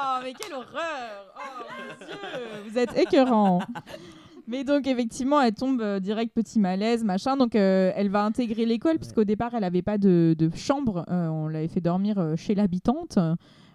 Oh, 0.07 0.19
mais 0.23 0.33
quelle 0.33 0.53
horreur 0.53 1.25
Oh, 1.35 1.63
mon 1.99 2.05
Dieu 2.05 2.15
Vous 2.69 2.77
êtes 2.77 2.97
écœurant 2.97 3.59
Mais 4.47 4.63
donc, 4.63 4.85
effectivement, 4.87 5.41
elle 5.41 5.53
tombe 5.53 5.81
euh, 5.81 5.99
direct 5.99 6.33
petit 6.33 6.59
malaise, 6.59 7.03
machin. 7.03 7.35
Donc, 7.37 7.55
euh, 7.55 7.91
elle 7.95 8.09
va 8.09 8.23
intégrer 8.23 8.65
l'école, 8.65 8.97
puisqu'au 8.97 9.23
départ, 9.23 9.53
elle 9.55 9.61
n'avait 9.61 9.81
pas 9.81 9.97
de, 9.97 10.35
de 10.37 10.49
chambre. 10.55 11.03
Euh, 11.09 11.27
on 11.29 11.47
l'avait 11.47 11.67
fait 11.67 11.81
dormir 11.81 12.17
euh, 12.19 12.35
chez 12.35 12.53
l'habitante. 12.55 13.17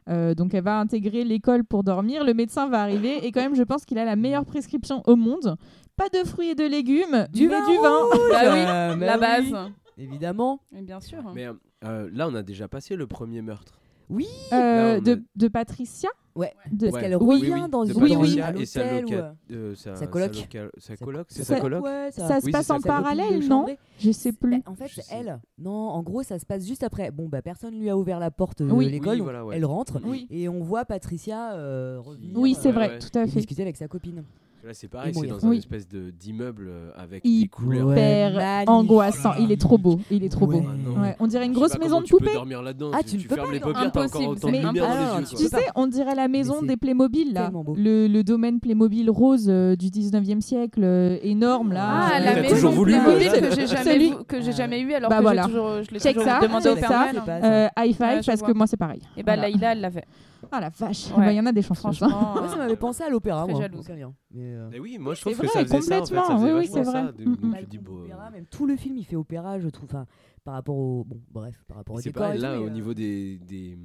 Euh, 0.08 0.34
donc, 0.34 0.54
elle 0.54 0.62
va 0.64 0.78
intégrer 0.78 1.24
l'école 1.24 1.64
pour 1.64 1.82
dormir. 1.84 2.24
Le 2.24 2.34
médecin 2.34 2.68
va 2.68 2.82
arriver. 2.82 3.26
Et 3.26 3.32
quand 3.32 3.40
même, 3.40 3.54
je 3.56 3.62
pense 3.62 3.84
qu'il 3.84 3.98
a 3.98 4.04
la 4.04 4.16
meilleure 4.16 4.44
prescription 4.44 5.02
au 5.06 5.16
monde. 5.16 5.56
Pas 5.96 6.08
de 6.08 6.26
fruits 6.26 6.48
et 6.50 6.54
de 6.54 6.64
légumes, 6.64 7.26
Du 7.32 7.48
mais 7.48 7.54
vin 7.60 7.68
du 7.68 7.76
vin. 7.76 8.00
Bah 8.30 8.40
oui, 8.44 8.58
Euh, 8.66 8.96
bah 8.96 9.06
la 9.06 9.14
oui. 9.14 9.20
base. 9.20 9.70
Évidemment. 9.98 10.60
Et 10.76 10.82
bien 10.82 11.00
sûr. 11.00 11.18
Mais 11.34 11.46
euh, 11.84 12.08
là, 12.12 12.28
on 12.28 12.34
a 12.34 12.42
déjà 12.42 12.68
passé 12.68 12.96
le 12.96 13.06
premier 13.06 13.42
meurtre. 13.42 13.79
Oui. 14.10 14.26
Euh, 14.52 15.00
de, 15.00 15.22
de 15.36 15.48
Patricia 15.48 16.10
Ouais. 16.36 16.52
de... 16.70 16.86
Parce 16.86 16.94
Ouais. 16.94 17.00
qu'elle 17.02 17.16
Oui, 17.16 17.40
revient 17.40 17.62
oui, 17.64 17.70
dans 17.70 17.84
une 17.84 17.96
Oui, 18.02 18.14
oui. 18.16 18.36
Patricia 18.38 18.46
à 18.46 18.54
et 18.54 18.66
sa, 18.66 18.82
l'hôtel 18.84 19.04
ou, 19.04 19.08
loca- 19.10 19.34
euh, 19.50 19.54
euh, 19.72 19.74
sa, 19.74 19.96
sa 19.96 20.06
coloc. 20.06 20.34
loca- 20.34 20.70
sa 20.78 20.96
sa- 20.96 21.04
coloc, 21.04 21.26
c'est 21.28 21.42
sa 21.42 21.54
sa 21.56 21.60
coloc 21.60 21.84
Ouais, 21.84 22.08
ça. 22.12 22.28
Ça 22.28 22.40
se 22.40 22.50
passe 22.50 22.70
en 22.70 22.80
parallèle, 22.80 23.46
non? 23.48 23.66
Je 23.98 24.10
sais 24.12 24.32
plus. 24.32 24.58
Bah, 24.58 24.70
en 24.70 24.74
fait, 24.74 24.88
Je 24.88 25.00
sais. 25.00 25.02
elle, 25.12 25.40
non, 25.58 25.70
en 25.72 26.02
gros, 26.02 26.22
ça 26.22 26.38
se 26.38 26.46
passe 26.46 26.66
juste 26.66 26.82
après. 26.84 27.10
Bon, 27.10 27.28
bah, 27.28 27.42
personne 27.42 27.74
lui 27.78 27.90
a 27.90 27.96
ouvert 27.96 28.20
la 28.20 28.30
porte 28.30 28.62
de 28.62 28.70
Oui. 28.70 28.88
l'école, 28.90 29.10
Oui, 29.12 29.16
donc 29.18 29.24
voilà, 29.24 29.44
ouais. 29.44 29.56
elle 29.56 29.64
rentre. 29.64 30.00
Oui. 30.04 30.26
Et 30.30 30.48
on 30.48 30.60
voit 30.62 30.84
Patricia 30.84 31.54
euh, 31.54 31.98
revenir. 32.00 32.30
Oui, 32.38 32.56
c'est 32.58 32.72
vrai, 32.72 32.90
ouais. 32.90 32.98
tout 33.00 33.18
à 33.18 33.26
fait. 33.26 33.36
discuter 33.40 33.62
avec 33.62 33.76
sa 33.76 33.88
copine. 33.88 34.22
Là, 34.62 34.74
c'est 34.74 34.88
pareil, 34.88 35.14
c'est 35.14 35.26
dans 35.26 35.44
un 35.44 35.48
Oui. 35.48 35.58
espèce 35.58 35.88
de- 35.88 36.10
d'immeuble 36.10 36.66
euh, 36.68 36.90
avec 36.94 37.22
Hyper 37.24 37.40
des 37.42 37.48
couleurs. 37.48 37.92
Hyper 37.92 38.64
angoissant. 38.68 39.32
Il 39.40 39.50
est 39.52 39.60
trop 39.60 39.78
beau. 39.78 39.98
Il 40.10 40.22
est 40.22 40.28
trop 40.28 40.46
Ouais. 40.46 40.60
beau. 40.60 40.66
Ah. 40.96 41.00
Ouais, 41.00 41.16
on 41.18 41.26
dirait 41.26 41.46
une 41.46 41.54
grosse 41.54 41.78
maison 41.78 42.00
de 42.00 42.06
tu 42.06 42.14
peux 42.16 42.30
dormir 42.32 42.60
là-dedans. 42.60 42.90
Ah, 42.92 43.02
tu, 43.02 43.16
tu 43.16 43.26
peux 43.26 43.36
fermes 43.36 43.48
pas, 43.48 43.52
les 43.54 43.60
paupières, 43.60 43.90
t'as 43.92 44.00
encore 44.00 44.02
Impossible, 44.02 44.28
autant 44.32 44.48
c'est 44.48 44.52
de 44.60 44.66
lumière 44.66 44.88
dans 45.12 45.18
les 45.18 45.30
yeux. 45.30 45.36
Tu 45.38 45.44
sais, 45.48 45.66
on 45.74 45.86
dirait 45.86 46.14
la 46.14 46.28
maison 46.28 46.60
des 46.62 46.76
Playmobil, 46.76 47.32
là. 47.32 47.50
Le, 47.76 48.06
le 48.06 48.22
domaine 48.22 48.60
Playmobil 48.60 49.08
rose 49.10 49.46
euh, 49.48 49.76
du 49.76 49.86
19e 49.88 50.40
siècle, 50.42 50.80
euh, 50.84 51.16
énorme, 51.22 51.72
là. 51.72 52.08
Ah, 52.12 52.20
la 52.20 52.34
maison 52.42 52.54
toujours 52.54 52.72
voulu, 52.72 52.92
Playmobil 52.92 53.28
que 53.32 53.54
j'ai 53.54 53.66
jamais, 53.66 53.92
Celui- 53.92 54.10
vou- 54.10 54.24
que 54.24 54.40
j'ai 54.42 54.52
jamais 54.52 54.80
eu 54.80 54.92
alors 54.92 55.08
Bah 55.08 55.16
que 55.18 55.22
voilà. 55.22 55.42
j'ai 55.42 55.48
toujours, 55.48 55.70
je 55.82 55.90
l'ai 55.90 56.00
Check 56.00 56.16
toujours 56.16 56.30
ça, 56.30 56.40
demandé 56.40 56.68
au 56.68 56.74
check 56.74 56.86
Père 56.86 56.90
hein. 56.92 57.40
Euh, 57.44 57.68
high 57.78 57.94
five, 57.96 58.22
parce 58.26 58.42
que 58.42 58.52
moi, 58.52 58.66
c'est 58.66 58.76
pareil. 58.76 59.00
Et 59.16 59.22
bah 59.22 59.36
Voilà. 59.36 59.42
Laïla, 59.48 59.72
elle 59.72 59.80
l'avait. 59.80 60.04
Ah 60.52 60.60
la 60.60 60.68
vache, 60.70 61.06
Ouais. 61.08 61.12
Ah 61.16 61.20
bah, 61.20 61.32
il 61.32 61.36
y 61.36 61.40
en 61.40 61.46
a 61.46 61.52
des 61.52 61.62
chanceuses. 61.62 62.02
hein. 62.02 62.08
Franchement. 62.08 62.34
Moi, 62.34 62.48
ça 62.48 62.56
m'avait 62.56 62.76
pensé 62.76 63.02
à 63.02 63.08
l'opéra, 63.10 63.44
Très 63.44 63.52
moi. 63.52 63.60
rien. 63.88 64.14
Mais, 64.30 64.54
euh, 64.54 64.68
Mais 64.70 64.78
oui, 64.78 64.98
moi 64.98 65.14
je 65.14 65.20
C'est 65.20 65.30
trouve 65.32 65.46
que 65.46 65.52
vrai, 65.52 65.64
ça 65.64 65.76
faisait 65.76 65.80
ça 65.82 66.00
en 66.00 66.06
fait. 66.06 66.14
Ça 66.14 66.20
complètement. 66.22 66.38
faisait 66.38 66.52
Oui, 66.52 66.58
oui, 66.60 66.66
c'est 66.72 66.84
ça. 66.84 67.02
vrai. 67.02 67.12
de- 67.12 67.24
Mm, 67.24 67.30
mm. 67.32 67.36
donc 67.36 67.54
tu 67.54 67.60
le 67.60 67.66
dis, 67.66 67.78
bon, 67.78 68.02
opéra, 68.04 68.30
même 68.30 68.46
tout 68.46 68.66
le 68.66 68.76
film, 68.76 68.96
il 68.96 69.04
fait 69.04 69.16
opéra, 69.16 69.58
je 69.58 69.68
trouve. 69.68 69.88
Enfin, 69.88 70.06
par 70.44 70.54
rapport 70.54 70.76
au. 70.76 71.04
Bon, 71.04 71.20
bref, 71.30 71.62
par 71.68 71.76
rapport 71.78 71.96
au 71.96 72.00
C'est 72.00 72.12
tout, 72.12 72.20
là, 72.20 72.60
au 72.60 72.66
euh, 72.66 72.70
niveau 72.70 72.94
des, 72.94 73.38
des, 73.38 73.78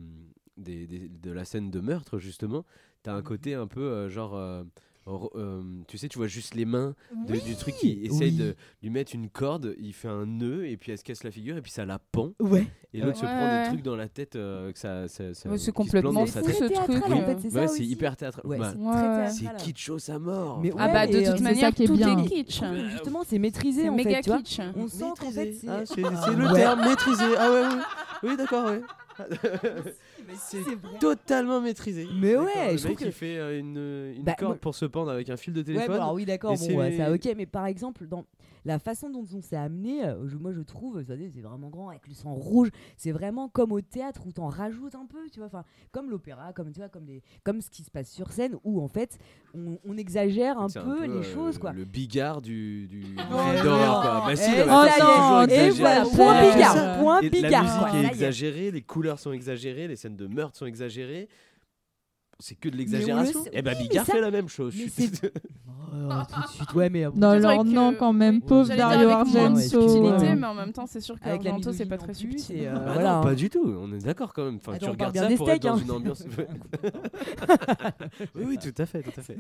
des- 0.58 0.88
des- 0.88 1.10
de 1.10 1.32
la 1.32 1.46
scène 1.46 1.70
de 1.72 1.80
meurtre, 1.80 2.20
justement, 2.20 2.64
t'as 3.04 3.14
un 3.14 3.22
côté 3.22 3.54
un 3.56 3.68
peu 3.68 3.82
euh, 3.82 4.10
genre. 4.10 4.36
euh, 4.36 4.64
euh, 5.08 5.62
tu 5.88 5.98
sais, 5.98 6.08
tu 6.08 6.18
vois 6.18 6.28
juste 6.28 6.56
les 6.56 6.66
mains 6.66 6.96
de- 7.28 7.40
du 7.40 7.56
truc 7.56 7.76
qui 7.76 8.00
essaye 8.06 8.32
oui. 8.32 8.38
de 8.38 8.56
lui 8.82 8.90
mettre 8.90 9.14
une 9.14 9.30
corde, 9.30 9.76
il 9.80 9.94
fait 9.94 10.08
un 10.08 10.26
nœud 10.26 10.66
et 10.68 10.78
puis 10.78 10.92
elle 10.92 10.98
se 10.98 11.04
casse 11.04 11.24
la 11.24 11.30
figure 11.32 11.58
et 11.58 11.62
puis 11.62 11.72
ça 11.72 11.86
la 11.86 12.00
pend 12.00 12.32
Ouais. 12.40 12.66
et 12.94 13.02
l'autre 13.02 13.18
se 13.18 13.26
Ouais, 13.26 13.28
prend 13.32 13.46
ouais. 13.46 13.64
des 13.64 13.70
trucs 13.70 13.84
dans 13.84 13.96
la 13.96 14.08
tête 14.10 14.36
euh, 14.36 14.72
que 14.72 14.80
ça, 14.80 15.08
ça, 15.08 15.34
ça- 15.36 15.48
Ouais, 15.50 15.56
qui 15.56 15.60
c'est 15.62 15.66
se 15.68 15.72
complètement 15.72 16.12
plante 16.12 16.26
dans 16.26 16.32
sa 16.32 16.40
fou, 16.42 16.48
tête. 16.48 16.56
ce 16.56 16.64
théâtral, 16.66 17.02
truc, 17.02 17.14
en 17.14 17.40
fait, 17.40 17.68
c'est 17.68 17.86
hyper 17.86 18.18
théâtral. 18.18 18.46
Ouais, 18.48 18.58
Bah, 18.58 18.74
c'est 18.74 19.30
c'est 19.36 19.40
théâtral. 19.42 19.62
kitschos 19.62 20.10
à 20.12 20.18
mort. 20.20 20.60
Mais 20.64 20.72
Ah 20.78 20.88
bah 20.88 21.06
de 21.08 21.14
toute 21.14 21.22
euh, 21.28 21.34
c'est 21.38 21.44
manière, 21.44 21.62
ça 21.70 21.72
qui 21.72 21.84
est 21.84 21.88
tout 21.88 21.98
bien. 21.98 22.18
est 22.18 22.26
kitsch. 22.28 22.62
Justement, 22.92 23.24
c'est 23.26 23.38
maîtrisé 23.40 23.84
C'est 23.84 23.90
en 23.90 23.96
méga 23.96 24.22
fait. 24.24 24.38
kitsch. 24.38 24.60
On 24.76 24.88
sent 24.88 25.06
qu'en 25.20 25.32
fait, 25.32 25.54
c'est. 25.54 25.68
Ah, 25.70 25.84
Ah, 26.04 26.32
le 26.32 26.54
terme 26.56 26.80
maîtrisé. 26.88 27.24
Ah 27.38 27.52
ouais, 27.52 27.62
ouais. 27.62 27.84
Oui, 28.24 28.38
d'accord, 28.38 28.66
ouais. 28.72 28.82
c'est. 30.38 31.00
Totalement 31.00 31.62
maîtrisé. 31.62 32.08
Mais 32.20 32.36
ouais, 32.36 32.72
le 32.72 32.78
je 32.78 32.88
mec 32.88 32.96
trouve 32.98 33.08
que- 33.08 33.12
fait 33.12 33.38
euh, 33.38 33.60
une, 33.60 34.16
une 34.18 34.24
Bah, 34.24 34.34
corde 34.38 34.52
moi- 34.54 34.60
pour 34.62 34.76
se 34.76 34.86
pendre 34.86 35.12
avec 35.12 35.30
un 35.30 35.38
fil 35.38 35.54
de 35.54 35.60
Ouais, 35.60 35.66
téléphone. 35.66 35.88
bon, 35.88 35.94
alors 35.94 36.14
oui, 36.14 36.26
d'accord, 36.26 36.56
bon, 36.58 36.76
ouais, 36.78 36.98
ça 36.98 37.12
ok, 37.12 37.30
mais 37.36 37.46
par 37.46 37.66
exemple, 37.66 38.06
dans 38.08 38.26
la 38.66 38.80
façon 38.80 39.10
dont 39.10 39.26
on 39.34 39.42
s'est 39.42 39.56
amené, 39.56 40.04
euh, 40.06 40.28
je- 40.28 40.38
moi 40.38 40.52
je 40.52 40.62
trouve, 40.62 41.04
ça, 41.04 41.14
c'est 41.32 41.42
vraiment 41.42 41.70
grand 41.70 41.90
avec 41.90 42.08
le 42.08 42.14
sang 42.14 42.34
rouge, 42.34 42.70
c'est 42.98 43.12
vraiment 43.12 43.48
comme 43.48 43.72
au 43.72 43.82
théâtre 43.82 44.26
où 44.28 44.32
t'en 44.32 44.48
rajoutes 44.50 44.96
un 44.96 45.06
peu, 45.06 45.30
tu 45.32 45.40
vois, 45.40 45.48
enfin, 45.48 45.64
comme 45.92 46.10
l'opéra, 46.10 46.52
comme 46.54 46.72
tu 46.72 46.80
vois, 46.80 46.90
comme 46.90 47.06
les, 47.06 47.22
comme 47.44 47.62
ce 47.62 47.70
qui 47.70 47.84
se 47.84 47.92
passe 47.92 48.10
sur 48.12 48.32
scène 48.32 48.56
où 48.64 48.82
en 48.82 48.88
fait 48.88 49.18
on, 49.54 49.78
on 49.88 49.96
exagère 49.98 50.58
un 50.60 50.68
peu, 50.70 51.06
les 51.06 51.10
euh, 51.20 51.22
choses, 51.24 51.58
quoi. 51.58 51.72
Le 51.74 51.86
bigard 51.86 52.42
du, 52.42 52.88
du, 52.88 53.16
Non, 53.16 53.24
quoi. 53.24 54.24
Bah 54.28 54.36
si, 54.36 54.50
Eh, 54.54 54.66
non, 54.66 55.46
toujours 55.46 55.50
et 55.50 55.70
voilà, 55.72 56.04
point 56.06 56.52
bigard, 56.52 57.00
point 57.00 57.22
bigard. 57.22 57.52
La 57.52 57.62
musique 57.62 57.80
quoi. 57.80 58.00
est. 58.00 58.06
exagérée, 58.08 58.72
les 58.72 58.82
couleurs 58.82 59.20
sont 59.20 59.32
exagérées, 59.32 59.88
les 59.88 59.96
scènes 59.96 60.16
de 60.18 60.28
meurtre 60.28 60.58
sont 60.58 60.66
exagérées. 60.66 61.30
C'est 62.40 62.56
que 62.56 62.68
de 62.68 62.74
on 62.74 62.78
le 62.78 62.84
l'exagération. 62.84 63.40
bah 63.44 63.50
oui, 63.54 63.62
mais 63.64 63.76
Bigard 63.88 64.06
ça- 64.06 64.14
fait 64.14 64.22
la 64.22 64.32
même 64.32 64.50
chose. 64.50 64.76
Oh, 65.98 66.10
tout 66.30 66.42
de 66.42 66.48
suite, 66.48 66.74
ouais, 66.74 66.90
mais 66.90 67.06
euh, 67.06 67.12
Non, 67.16 67.30
alors 67.30 67.64
que- 67.64 67.70
non, 67.70 67.94
quand 67.98 68.12
même. 68.12 68.42
Pauvre 68.42 68.68
Dario 68.76 69.08
Argento. 69.08 70.06
euh, 70.06 70.36
mais 70.36 70.46
en 70.46 70.54
même 70.54 70.74
temps, 70.74 70.86
c'est 70.88 71.00
sûr 71.00 71.18
qu'Argento, 71.20 71.72
c'est 71.72 71.86
pas 71.86 71.98
très 71.98 72.14
subtil. 72.14 72.58
et, 72.58 72.68
euh, 72.68 72.74
Ah 72.76 72.80
voilà. 72.94 73.16
non, 73.18 73.24
pas 73.24 73.34
du 73.36 73.50
tout. 73.50 73.64
On 73.80 73.94
est 73.94 74.04
d'accord 74.04 74.34
quand 74.34 74.44
même. 74.44 74.58
Enfin, 74.58 74.74
Attends, 74.74 74.88
tu 74.88 74.92
regardes 74.92 75.16
ça 75.16 75.30
pour 75.38 75.50
être 75.50 75.62
dans 75.62 75.76
hein. 75.76 75.80
une 75.82 75.92
ambiance. 75.92 76.26
oui, 78.36 78.44
oui, 78.46 78.58
tout 78.58 78.74
à 78.82 78.86
fait, 78.86 79.04
tout 79.04 79.12
à 79.18 79.22
fait. 79.22 79.38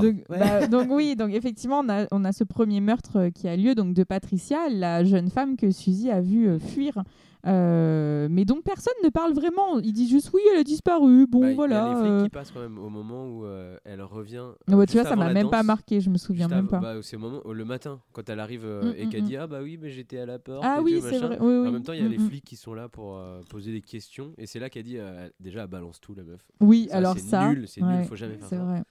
Donc, 0.00 0.24
bah, 0.28 0.66
donc 0.66 0.88
oui, 0.90 1.16
donc 1.16 1.32
effectivement, 1.32 1.80
on 1.80 1.88
a, 1.88 2.06
on 2.10 2.24
a 2.24 2.32
ce 2.32 2.44
premier 2.44 2.80
meurtre 2.80 3.16
euh, 3.18 3.30
qui 3.30 3.48
a 3.48 3.56
lieu 3.56 3.74
donc 3.74 3.94
de 3.94 4.04
Patricia, 4.04 4.68
la 4.70 5.04
jeune 5.04 5.30
femme 5.30 5.56
que 5.56 5.70
Suzy 5.70 6.10
a 6.10 6.20
vue 6.20 6.48
euh, 6.48 6.58
fuir. 6.58 7.02
Euh, 7.46 8.26
mais 8.30 8.44
dont 8.44 8.60
personne 8.62 8.92
ne 9.04 9.08
parle 9.10 9.32
vraiment. 9.32 9.78
Ils 9.78 9.92
disent 9.92 10.10
juste 10.10 10.30
oui, 10.34 10.40
elle 10.52 10.60
a 10.60 10.64
disparu. 10.64 11.26
Bon, 11.28 11.40
Bah, 11.40 11.46
il 11.46 11.50
y 11.50 11.52
a 11.52 11.54
voilà. 11.54 11.88
les 11.88 11.94
flics 11.94 12.10
euh. 12.10 12.22
qui 12.24 12.28
passent 12.30 12.50
quand 12.50 12.60
même 12.60 12.78
au 12.78 12.90
moment 12.90 13.26
où 13.28 13.44
euh, 13.44 13.76
elle 13.84 14.02
revient. 14.02 14.42
Ouais, 14.68 14.86
tu 14.86 14.94
vois, 14.98 15.04
ça 15.08 15.14
m'a 15.14 15.32
même 15.32 15.48
pas 15.48 15.62
marqué, 15.62 16.00
je 16.00 16.10
me 16.10 16.18
souviens 16.18 16.48
même 16.48 16.66
pas. 16.66 16.78
bah, 16.80 16.94
c'est 17.00 17.16
au 17.16 17.20
moment, 17.20 17.40
le 17.50 17.64
matin, 17.64 18.00
quand 18.12 18.28
elle 18.28 18.40
arrive 18.40 18.64
euh, 18.64 18.92
Mm, 18.92 18.94
et 18.98 19.06
mm, 19.06 19.08
qu'elle 19.10 19.22
mm. 19.22 19.26
dit 19.26 19.36
Ah 19.36 19.46
bah 19.46 19.60
oui, 19.62 19.78
mais 19.80 19.90
j'étais 19.90 20.18
à 20.18 20.26
la 20.26 20.38
porte. 20.40 20.64
Ah 20.66 20.78
et 20.80 20.82
oui, 20.82 21.00
c'est 21.00 21.18
vrai. 21.18 21.38
Oui, 21.40 21.46
oui. 21.60 21.68
En 21.68 21.72
même 21.72 21.82
temps, 21.84 21.92
il 21.92 22.00
y 22.02 22.04
a 22.04 22.08
Mm, 22.08 22.12
les 22.12 22.18
mm. 22.18 22.28
flics 22.28 22.44
qui 22.44 22.56
sont 22.56 22.74
là 22.74 22.88
pour 22.88 23.16
euh, 23.16 23.40
poser 23.48 23.70
des 23.72 23.82
questions. 23.82 24.32
Et 24.36 24.46
c'est 24.46 24.58
là 24.58 24.68
qu'elle 24.68 24.82
dit 24.84 24.98
euh, 24.98 25.28
Déjà, 25.38 25.62
elle 25.62 25.68
balance 25.68 26.00
tout, 26.00 26.14
la 26.14 26.24
meuf. 26.24 26.40
Oui, 26.60 26.88
Ça, 26.90 26.96
alors 26.96 27.14
c'est 27.14 27.20
ça. 27.20 27.48
nul, 27.48 27.68
c'est 27.68 27.82
ouais, 27.82 27.98
nul, 27.98 28.04
faut 28.04 28.16
jamais 28.16 28.34
faire 28.36 28.48
C'est 28.48 28.56
ça. 28.56 28.64
vrai. 28.64 28.82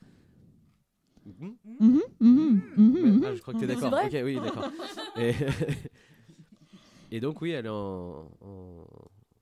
Mhm. 1.28 1.55
Mhm, 1.80 2.01
mhm, 2.21 2.61
mhm, 2.78 2.93
Ouais, 2.95 3.01
mhm. 3.11 3.23
ah, 3.25 3.36
je 3.36 3.41
crois 3.41 3.53
que 3.53 3.59
t'es 3.59 3.67
C'est 3.67 3.73
d'accord. 3.82 3.99
Ok, 4.05 4.17
oui, 4.23 4.39
d'accord. 4.41 4.69
et... 5.19 5.34
et 7.11 7.19
donc, 7.19 7.41
oui, 7.41 7.51
elle 7.51 7.65
est 7.65 7.69
en, 7.69 7.75
en, 8.41 8.86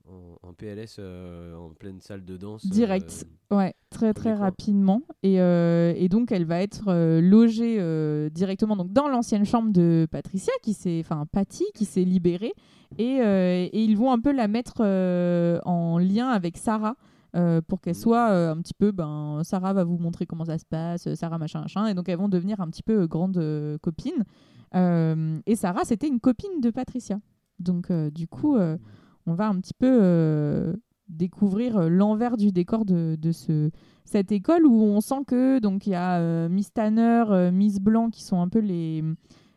en- 0.08 0.48
en 0.48 0.52
PLS, 0.52 0.96
euh, 0.98 1.54
en 1.56 1.70
pleine 1.70 2.00
salle 2.00 2.24
de 2.24 2.36
danse. 2.36 2.64
euh, 2.64 2.68
Direct. 2.70 3.26
Ouais, 3.50 3.74
très 3.90 4.12
très 4.14 4.34
rapidement. 4.34 5.02
Et, 5.22 5.40
euh, 5.40 5.92
et 5.96 6.08
donc 6.08 6.32
elle 6.32 6.44
va 6.44 6.60
être 6.62 6.84
euh, 6.88 7.20
logée 7.20 7.76
euh, 7.78 8.28
directement 8.30 8.76
donc, 8.76 8.92
dans 8.92 9.08
l'ancienne 9.08 9.44
chambre 9.44 9.72
de 9.72 10.06
Patricia, 10.10 10.52
qui 10.62 10.74
s'est, 10.74 11.00
enfin 11.00 11.24
Patty, 11.30 11.64
qui 11.74 11.84
s'est 11.84 12.04
libérée. 12.04 12.52
Et, 12.98 13.20
euh, 13.20 13.66
et 13.72 13.82
ils 13.84 13.96
vont 13.96 14.12
un 14.12 14.20
peu 14.20 14.32
la 14.32 14.46
mettre 14.48 14.76
euh, 14.80 15.58
en 15.64 15.98
lien 15.98 16.28
avec 16.28 16.56
Sarah. 16.56 16.96
Euh, 17.36 17.60
pour 17.60 17.80
qu'elle 17.80 17.94
Mhm. 17.94 18.00
soit 18.00 18.30
euh, 18.30 18.52
un 18.52 18.56
petit 18.62 18.74
peu, 18.74 18.92
ben, 18.92 19.42
Sarah 19.44 19.72
va 19.72 19.84
vous 19.84 19.98
montrer 19.98 20.26
comment 20.26 20.44
ça 20.44 20.58
se 20.58 20.64
passe, 20.64 21.06
euh, 21.06 21.14
Sarah 21.14 21.38
machin 21.38 21.60
machin, 21.60 21.86
et 21.86 21.94
donc 21.94 22.08
elles 22.08 22.18
vont 22.18 22.28
devenir 22.28 22.60
un 22.60 22.68
petit 22.68 22.82
peu 22.82 23.06
grandes 23.06 23.78
copines. 23.82 24.24
Et 24.74 25.56
Sarah, 25.56 25.84
c'était 25.84 26.08
une 26.08 26.20
copine 26.20 26.60
de 26.60 26.70
Patricia. 26.70 27.18
Donc 27.58 27.90
du 28.12 28.28
coup, 28.28 28.58
on 28.58 29.34
va 29.34 29.48
un 29.48 29.58
petit 29.60 29.72
peu 29.72 30.76
découvrir 31.08 31.88
l'envers 31.88 32.36
du 32.36 32.52
décor 32.52 32.84
de, 32.84 33.16
de 33.18 33.32
ce, 33.32 33.70
cette 34.04 34.32
école 34.32 34.66
où 34.66 34.82
on 34.82 35.00
sent 35.00 35.24
que 35.26 35.60
donc 35.60 35.86
il 35.86 35.90
y 35.90 35.94
a 35.94 36.48
Miss 36.48 36.72
Tanner, 36.74 37.50
Miss 37.52 37.78
Blanc 37.80 38.10
qui 38.10 38.22
sont 38.22 38.40
un 38.42 38.48
peu 38.48 38.58
les, 38.58 39.02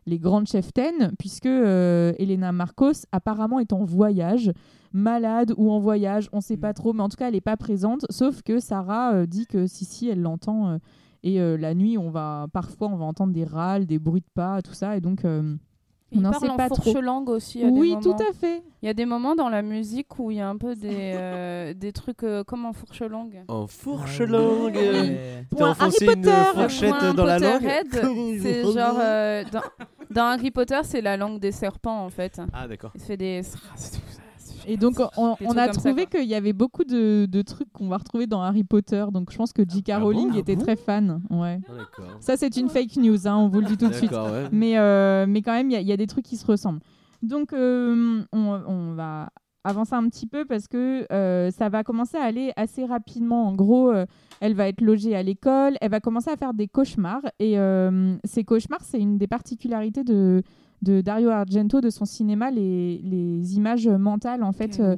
les 0.09 0.19
grandes 0.19 0.47
cheftaines, 0.47 1.13
puisque 1.17 1.45
euh, 1.45 2.13
Elena 2.17 2.51
Marcos 2.51 3.05
apparemment 3.11 3.59
est 3.59 3.71
en 3.71 3.83
voyage, 3.85 4.51
malade 4.91 5.53
ou 5.57 5.71
en 5.71 5.79
voyage, 5.79 6.29
on 6.33 6.41
sait 6.41 6.57
pas 6.57 6.73
trop, 6.73 6.93
mais 6.93 7.03
en 7.03 7.09
tout 7.09 7.17
cas 7.17 7.27
elle 7.27 7.35
n'est 7.35 7.41
pas 7.41 7.57
présente, 7.57 8.05
sauf 8.09 8.41
que 8.41 8.59
Sarah 8.59 9.13
euh, 9.13 9.25
dit 9.25 9.45
que 9.45 9.67
si 9.67 9.85
si 9.85 10.09
elle 10.09 10.21
l'entend. 10.21 10.69
euh, 10.69 10.77
et 11.21 11.37
la 11.57 11.73
nuit, 11.73 11.97
on 11.97 12.11
va 12.11 12.47
parfois 12.53 12.87
on 12.87 12.95
va 12.95 13.03
entendre 13.03 13.33
des 13.33 13.43
râles, 13.43 13.85
des 13.85 13.99
bruits 13.99 14.21
de 14.21 14.33
pas, 14.33 14.61
tout 14.61 14.73
ça, 14.73 14.95
et 14.95 15.01
donc 15.01 15.25
on 16.15 16.21
n'en 16.21 16.31
parle 16.31 16.43
sait 16.43 16.49
en 16.49 16.57
pas 16.57 16.69
trop. 16.69 16.81
fourche-langue 16.81 17.29
aussi. 17.29 17.63
Oui, 17.65 17.95
tout 18.01 18.15
à 18.19 18.33
fait. 18.33 18.63
Il 18.81 18.85
y 18.85 18.89
a 18.89 18.93
des 18.93 19.05
moments 19.05 19.35
dans 19.35 19.49
la 19.49 19.61
musique 19.61 20.17
où 20.19 20.31
il 20.31 20.37
y 20.37 20.41
a 20.41 20.47
un 20.49 20.57
peu 20.57 20.75
des, 20.75 20.89
euh, 21.13 21.73
des 21.73 21.91
trucs 21.91 22.23
euh, 22.23 22.43
comme 22.43 22.65
en 22.65 22.73
fourche-langue. 22.73 23.43
En 23.47 23.63
Ah 23.63 23.67
fourche 23.67 24.19
langue. 24.21 24.75
Ouais. 24.75 25.45
T'as 25.55 25.69
enfoncé 25.69 26.05
Harry 26.07 26.15
une 26.17 26.23
Potter. 26.23 26.43
fourchette 26.53 26.89
Point 26.97 27.13
dans 27.13 27.25
la 27.25 27.39
langue. 27.39 27.61
Potterhead, 27.61 27.87
C'est 28.41 28.63
genre. 28.63 28.97
euh, 28.99 29.43
dans, 29.51 29.61
dans 30.09 30.23
Harry 30.25 30.51
Potter, 30.51 30.79
c'est 30.83 31.01
la 31.01 31.17
langue 31.17 31.39
des 31.39 31.51
serpents 31.51 32.03
en 32.05 32.09
fait. 32.09 32.41
Ah, 32.53 32.67
d'accord. 32.67 32.91
Il 32.95 33.01
se 33.01 33.05
fait 33.05 33.17
des. 33.17 33.41
Et 34.69 34.77
donc, 34.77 34.95
on, 35.17 35.35
a 35.57 35.67
trouvé 35.69 36.05
qu'il 36.05 36.25
y 36.27 36.35
avait 36.35 36.53
beaucoup 36.53 36.83
de, 36.83 37.25
de 37.25 37.41
trucs 37.41 37.71
qu'on 37.73 37.87
va 37.87 37.97
retrouver 37.97 38.27
dans 38.27 38.41
Harry 38.41 38.63
Potter. 38.63 39.05
Donc, 39.11 39.31
je 39.31 39.37
pense 39.37 39.51
que 39.53 39.63
J.K. 39.67 39.89
Ah 39.89 39.99
Rowling 39.99 40.29
bon 40.29 40.33
Ah 40.35 40.39
était 40.39 40.55
bon 40.55 40.61
très 40.63 40.75
fan. 40.75 41.21
Ouais. 41.29 41.59
Ah. 41.69 42.01
Ça, 42.19 42.37
c'est 42.37 42.55
une 42.57 42.69
fake 42.69 42.97
news, 42.97 43.27
hein, 43.27 43.35
on 43.37 43.47
vous 43.49 43.59
le 43.61 43.65
dit 43.65 43.77
tout 43.77 43.87
de 43.87 43.93
suite. 43.93 44.11
Ouais. 44.11 44.47
Mais, 44.51 44.77
euh, 44.77 45.25
mais 45.27 45.41
quand 45.41 45.53
même, 45.53 45.69
il 45.69 45.73
y, 45.73 45.77
a- 45.77 45.81
il 45.81 45.87
y 45.87 45.91
a 45.91 45.97
des 45.97 46.07
trucs 46.07 46.25
qui 46.25 46.37
se 46.37 46.45
ressemblent. 46.45 46.81
Donc, 47.21 47.51
euh, 47.53 48.21
on, 48.31 48.39
on 48.67 48.93
va 48.93 49.29
avancer 49.65 49.93
un 49.93 50.07
petit 50.07 50.25
peu 50.25 50.45
parce 50.45 50.67
que 50.67 51.05
euh, 51.11 51.51
ça 51.51 51.67
va 51.69 51.83
commencer 51.83 52.17
à 52.17 52.23
aller 52.23 52.53
assez 52.55 52.85
rapidement. 52.85 53.47
En 53.47 53.53
gros, 53.53 53.91
euh, 53.91 54.05
elle 54.39 54.53
va 54.53 54.67
être 54.69 54.81
logée 54.81 55.15
à 55.15 55.23
l'école, 55.23 55.75
elle 55.81 55.91
va 55.91 55.99
commencer 55.99 56.29
à 56.31 56.37
faire 56.37 56.53
des 56.53 56.67
cauchemars. 56.67 57.21
Et 57.39 57.59
euh, 57.59 58.15
ces 58.23 58.43
cauchemars, 58.45 58.83
c'est 58.83 58.99
une 58.99 59.17
des 59.17 59.27
particularités 59.27 60.03
de, 60.05 60.43
de 60.81 61.01
Dario 61.01 61.29
Argento, 61.29 61.81
de 61.81 61.89
son 61.89 62.05
cinéma, 62.05 62.51
les, 62.51 62.99
les 63.03 63.55
images 63.55 63.87
mentales, 63.87 64.43
en 64.43 64.51
fait, 64.53 64.79
euh, 64.79 64.95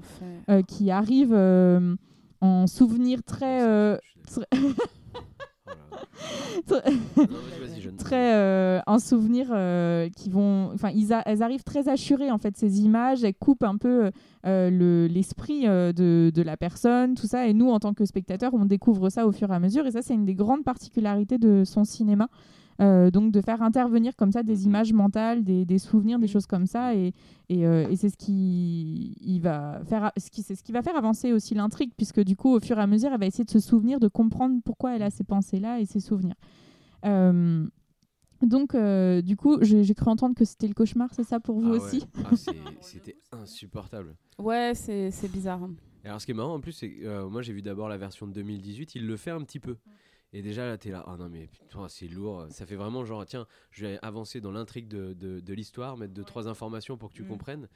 euh, 0.49 0.61
qui 0.61 0.91
arrivent 0.91 1.33
euh, 1.33 1.95
en 2.41 2.67
souvenirs 2.67 3.23
très... 3.23 3.61
euh, 3.63 3.97
très- 7.97 8.33
euh, 8.35 8.79
un 8.87 8.99
souvenir 8.99 9.47
euh, 9.51 10.09
qui 10.15 10.29
vont 10.29 10.71
enfin 10.73 10.89
ils 10.93 11.13
a- 11.13 11.23
elles 11.25 11.41
arrivent 11.43 11.63
très 11.63 11.87
assurées 11.89 12.31
en 12.31 12.37
fait 12.37 12.57
ces 12.57 12.81
images 12.81 13.23
elles 13.23 13.33
coupent 13.35 13.63
un 13.63 13.77
peu 13.77 14.11
euh, 14.45 14.69
le 14.69 15.07
l'esprit 15.07 15.67
euh, 15.67 15.91
de, 15.93 16.31
de 16.33 16.41
la 16.41 16.57
personne 16.57 17.15
tout 17.15 17.27
ça 17.27 17.47
et 17.47 17.53
nous 17.53 17.69
en 17.69 17.79
tant 17.79 17.93
que 17.93 18.05
spectateurs 18.05 18.53
on 18.53 18.65
découvre 18.65 19.09
ça 19.09 19.25
au 19.27 19.31
fur 19.31 19.51
et 19.51 19.55
à 19.55 19.59
mesure 19.59 19.85
et 19.87 19.91
ça 19.91 20.01
c'est 20.01 20.13
une 20.13 20.25
des 20.25 20.35
grandes 20.35 20.63
particularités 20.63 21.37
de 21.37 21.63
son 21.65 21.83
cinéma 21.83 22.27
Euh, 22.81 23.11
donc 23.11 23.31
de 23.31 23.41
faire 23.41 23.61
intervenir 23.61 24.15
comme 24.15 24.31
ça 24.31 24.41
des 24.41 24.65
images 24.65 24.91
mentales 24.91 25.43
des, 25.43 25.65
des 25.65 25.77
souvenirs 25.77 26.17
des 26.17 26.27
choses 26.27 26.47
comme 26.47 26.65
ça 26.65 26.95
et, 26.95 27.13
et, 27.49 27.67
euh, 27.67 27.87
et 27.89 27.95
c'est 27.95 28.09
ce 28.09 28.17
qui 28.17 29.15
il 29.21 29.39
va 29.39 29.81
faire 29.85 30.05
a- 30.05 30.13
ce 30.17 30.31
qui 30.31 30.41
c'est 30.41 30.55
ce 30.55 30.63
qui 30.63 30.71
va 30.71 30.81
faire 30.81 30.95
avancer 30.95 31.31
aussi 31.31 31.53
l'intrigue 31.53 31.91
puisque 31.95 32.21
du 32.21 32.35
coup 32.35 32.49
au 32.55 32.59
fur 32.59 32.79
et 32.79 32.81
à 32.81 32.87
mesure 32.87 33.11
elle 33.13 33.19
va 33.19 33.27
essayer 33.27 33.43
de 33.43 33.51
se 33.51 33.59
souvenir 33.59 33.99
de 33.99 34.07
comprendre 34.07 34.59
pourquoi 34.65 34.95
elle 34.95 35.03
a 35.03 35.11
ces 35.11 35.23
pensées 35.23 35.59
là 35.59 35.79
et 35.79 35.85
ces 35.85 35.99
souvenirs 35.99 36.33
euh, 37.05 37.67
donc, 38.41 38.73
euh, 38.73 39.21
du 39.21 39.37
coup, 39.37 39.59
j'ai 39.61 39.93
cru 39.93 40.09
entendre 40.09 40.33
que 40.33 40.45
c'était 40.45 40.67
le 40.67 40.73
cauchemar, 40.73 41.09
c'est 41.13 41.23
ça 41.23 41.39
pour 41.39 41.59
vous 41.59 41.67
Ah 41.67 41.71
ouais. 41.73 41.77
aussi 41.77 42.03
Ah, 42.25 42.29
C'était 42.81 43.15
insupportable. 43.31 44.15
Ouais, 44.39 44.71
c'est 44.73 45.11
bizarre. 45.31 45.59
Et 46.03 46.07
alors, 46.07 46.19
ce 46.19 46.25
qui 46.25 46.31
est 46.31 46.35
marrant 46.35 46.55
en 46.55 46.59
plus, 46.59 46.71
c'est 46.71 46.89
que 46.89 47.05
euh, 47.05 47.29
moi 47.29 47.43
j'ai 47.43 47.53
vu 47.53 47.61
d'abord 47.61 47.87
la 47.87 47.97
version 47.97 48.25
de 48.25 48.33
2018, 48.33 48.95
il 48.95 49.05
le 49.05 49.15
fait 49.15 49.29
un 49.29 49.41
petit 49.43 49.59
peu. 49.59 49.77
Et 50.33 50.41
déjà 50.41 50.65
là, 50.65 50.77
t'es 50.77 50.91
là, 50.91 51.03
ah 51.07 51.17
non 51.17 51.27
mais 51.29 51.47
putain, 51.47 51.87
c'est 51.89 52.07
lourd. 52.07 52.47
Ça 52.51 52.65
fait 52.65 52.75
vraiment 52.77 53.03
genre, 53.03 53.25
tiens, 53.25 53.45
je 53.71 53.85
vais 53.85 53.99
avancer 54.01 54.39
dans 54.39 54.51
l'intrigue 54.51 54.87
de, 54.87 55.13
de, 55.13 55.39
de 55.41 55.53
l'histoire, 55.53 55.97
mettre 55.97 56.13
deux, 56.13 56.23
trois 56.23 56.47
informations 56.47 56.97
pour 56.97 57.09
que 57.09 57.15
tu 57.15 57.23
Mm. 57.23 57.27
comprennes. 57.27 57.67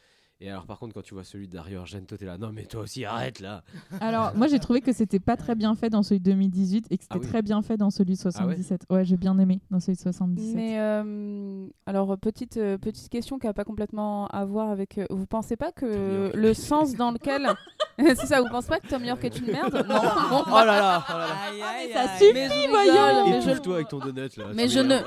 Et 0.42 0.50
alors, 0.50 0.66
par 0.66 0.80
contre, 0.80 0.94
quand 0.94 1.02
tu 1.02 1.14
vois 1.14 1.24
celui 1.24 1.48
de 1.48 1.54
Dario 1.54 1.80
Argento, 1.80 2.18
t'es 2.18 2.26
là, 2.26 2.38
non 2.38 2.52
mais 2.52 2.66
toi 2.66 2.82
aussi, 2.82 3.06
arrête 3.06 3.40
là. 3.40 3.64
Alors, 4.02 4.34
moi, 4.36 4.48
j'ai 4.48 4.60
trouvé 4.60 4.82
que 4.82 4.92
c'était 4.92 5.20
pas 5.22 5.38
très 5.38 5.56
bien 5.56 5.76
fait 5.76 5.90
dans 5.90 6.04
celui 6.04 6.20
de 6.20 6.26
2018 6.26 6.88
et 6.90 6.98
que 6.98 7.04
c'était 7.04 7.16
Ah 7.16 7.22
oui. 7.22 7.28
très 7.28 7.42
bien 7.42 7.62
fait 7.62 7.78
dans 7.78 7.90
celui 7.90 8.16
de 8.16 8.20
77. 8.20 8.82
ouais, 8.90 9.06
j'ai 9.06 9.16
bien 9.16 9.40
aimé 9.40 9.62
dans 9.72 9.80
celui 9.80 9.96
de 9.96 10.02
77. 10.02 10.54
Mais 10.54 10.76
euh, 10.78 11.66
alors 11.86 12.18
petite 12.18 12.58
euh, 12.58 12.78
petite 12.78 13.08
question 13.10 13.40
qui 13.40 13.48
a 13.48 13.54
pas 13.54 13.64
complètement 13.64 14.28
à 14.28 14.44
voir 14.44 14.72
avec. 14.72 14.98
euh, 14.98 15.06
vous 15.10 15.26
pensez 15.26 15.56
pas 15.56 15.72
que 15.72 16.32
le 16.36 16.54
sens 16.54 16.96
dans 16.96 17.12
lequel 17.12 17.48
c'est 17.98 18.16
ça 18.26 18.42
Vous 18.42 18.50
pensez 18.50 18.68
pas 18.68 18.82
que 18.82 18.88
Tom 18.90 19.06
York 19.06 19.24
est 19.24 19.40
une 19.40 19.46
merde? 19.54 19.74
Non. 19.88 20.02
Bon, 20.30 20.44
Oh 20.48 20.52
là 20.52 20.66
là, 20.66 21.06
oh 21.08 21.14
là 21.14 21.18
là. 21.28 21.36
Aïe, 21.50 21.62
aïe, 21.62 21.94
ça 21.94 22.02
aïe. 22.02 22.20
suffit, 22.20 22.34
mais 22.34 22.68
voyons. 22.68 23.30
mais 23.30 23.42
je, 23.42 23.48
Étouffe-toi 23.52 23.76
avec 23.76 23.88
ton 23.88 24.00
donut 24.00 24.36
là. 24.36 24.46
mais 24.54 24.68
je 24.68 24.80
ne 24.80 24.98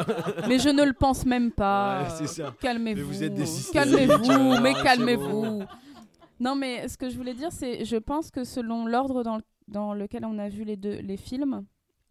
mais 0.49 0.59
je 0.59 0.71
ne 0.71 0.85
le 0.85 0.95
pense 0.95 1.27
même 1.27 1.53
pas. 1.53 2.01
Ouais, 2.05 2.09
c'est 2.17 2.27
ça. 2.29 2.55
Calmez-vous. 2.61 3.01
Mais 3.01 3.07
vous 3.07 3.23
êtes 3.23 3.35
des 3.35 3.45
Calmez-vous, 3.75 4.61
mais 4.63 4.73
c'est 4.75 4.83
calmez-vous. 5.19 5.63
Non, 6.41 6.55
mais 6.55 6.87
ce 6.87 6.97
que 6.97 7.09
je 7.11 7.17
voulais 7.17 7.35
dire, 7.35 7.51
c'est, 7.51 7.85
je 7.85 7.97
pense 7.97 8.31
que 8.31 8.45
selon 8.45 8.87
l'ordre 8.87 9.25
dans, 9.25 9.39
le- 9.39 9.43
dans 9.67 9.93
lequel 9.93 10.25
on 10.25 10.39
a 10.39 10.49
vu 10.49 10.63
les 10.63 10.77
deux 10.77 11.01
les 11.01 11.17
films, 11.17 11.65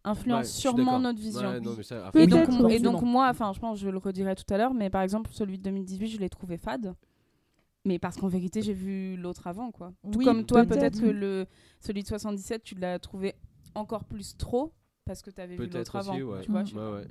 influence 0.04 0.38
Ouais, 0.40 0.44
sûrement 0.44 1.00
notre 1.00 1.18
vision. 1.18 1.48
Ouais, 1.48 1.60
non, 1.60 1.72
mais 1.78 1.82
ça, 1.82 2.06
à 2.08 2.12
Peut-être, 2.12 2.70
Et 2.70 2.78
donc, 2.78 3.02
et 3.02 3.04
moi, 3.06 3.28
enfin, 3.30 3.52
je 3.54 3.58
pense, 3.58 3.78
je 3.78 3.88
le 3.88 3.96
redirai 3.96 4.34
tout 4.34 4.44
à 4.52 4.58
l'heure, 4.58 4.74
mais 4.74 4.90
par 4.90 5.00
exemple, 5.00 5.30
celui 5.32 5.56
de 5.56 5.62
2018, 5.62 6.08
je 6.08 6.18
l'ai 6.18 6.28
trouvé 6.28 6.58
fade. 6.58 6.94
Mais 7.86 7.98
parce 7.98 8.18
qu'en 8.18 8.28
vérité, 8.28 8.60
j'ai 8.60 8.74
vu 8.74 9.16
l'autre 9.16 9.46
avant, 9.46 9.70
quoi. 9.70 9.94
Tout 10.12 10.18
Oui, 10.18 10.24
comme 10.26 10.44
toi, 10.44 10.62
peut-être. 10.66 11.00
que 11.00 11.06
le, 11.06 11.46
celui 11.80 12.02
de 12.02 12.08
77, 12.08 12.62
tu 12.62 12.74
l'as 12.74 12.98
trouvé 12.98 13.34
encore 13.74 14.04
plus 14.04 14.36
trop 14.36 14.74
parce 15.06 15.22
que 15.22 15.30
tu 15.30 15.40
avais 15.40 15.56
vu 15.56 15.68
l'autre 15.68 15.96
avant. 15.96 16.12
aussi, 16.12 16.22
ouais. 16.22 16.40
Tu 16.42 16.50
vois, 16.50 16.64
je- 16.64 16.74
Ouais, 16.74 16.92
ouais. 16.92 17.06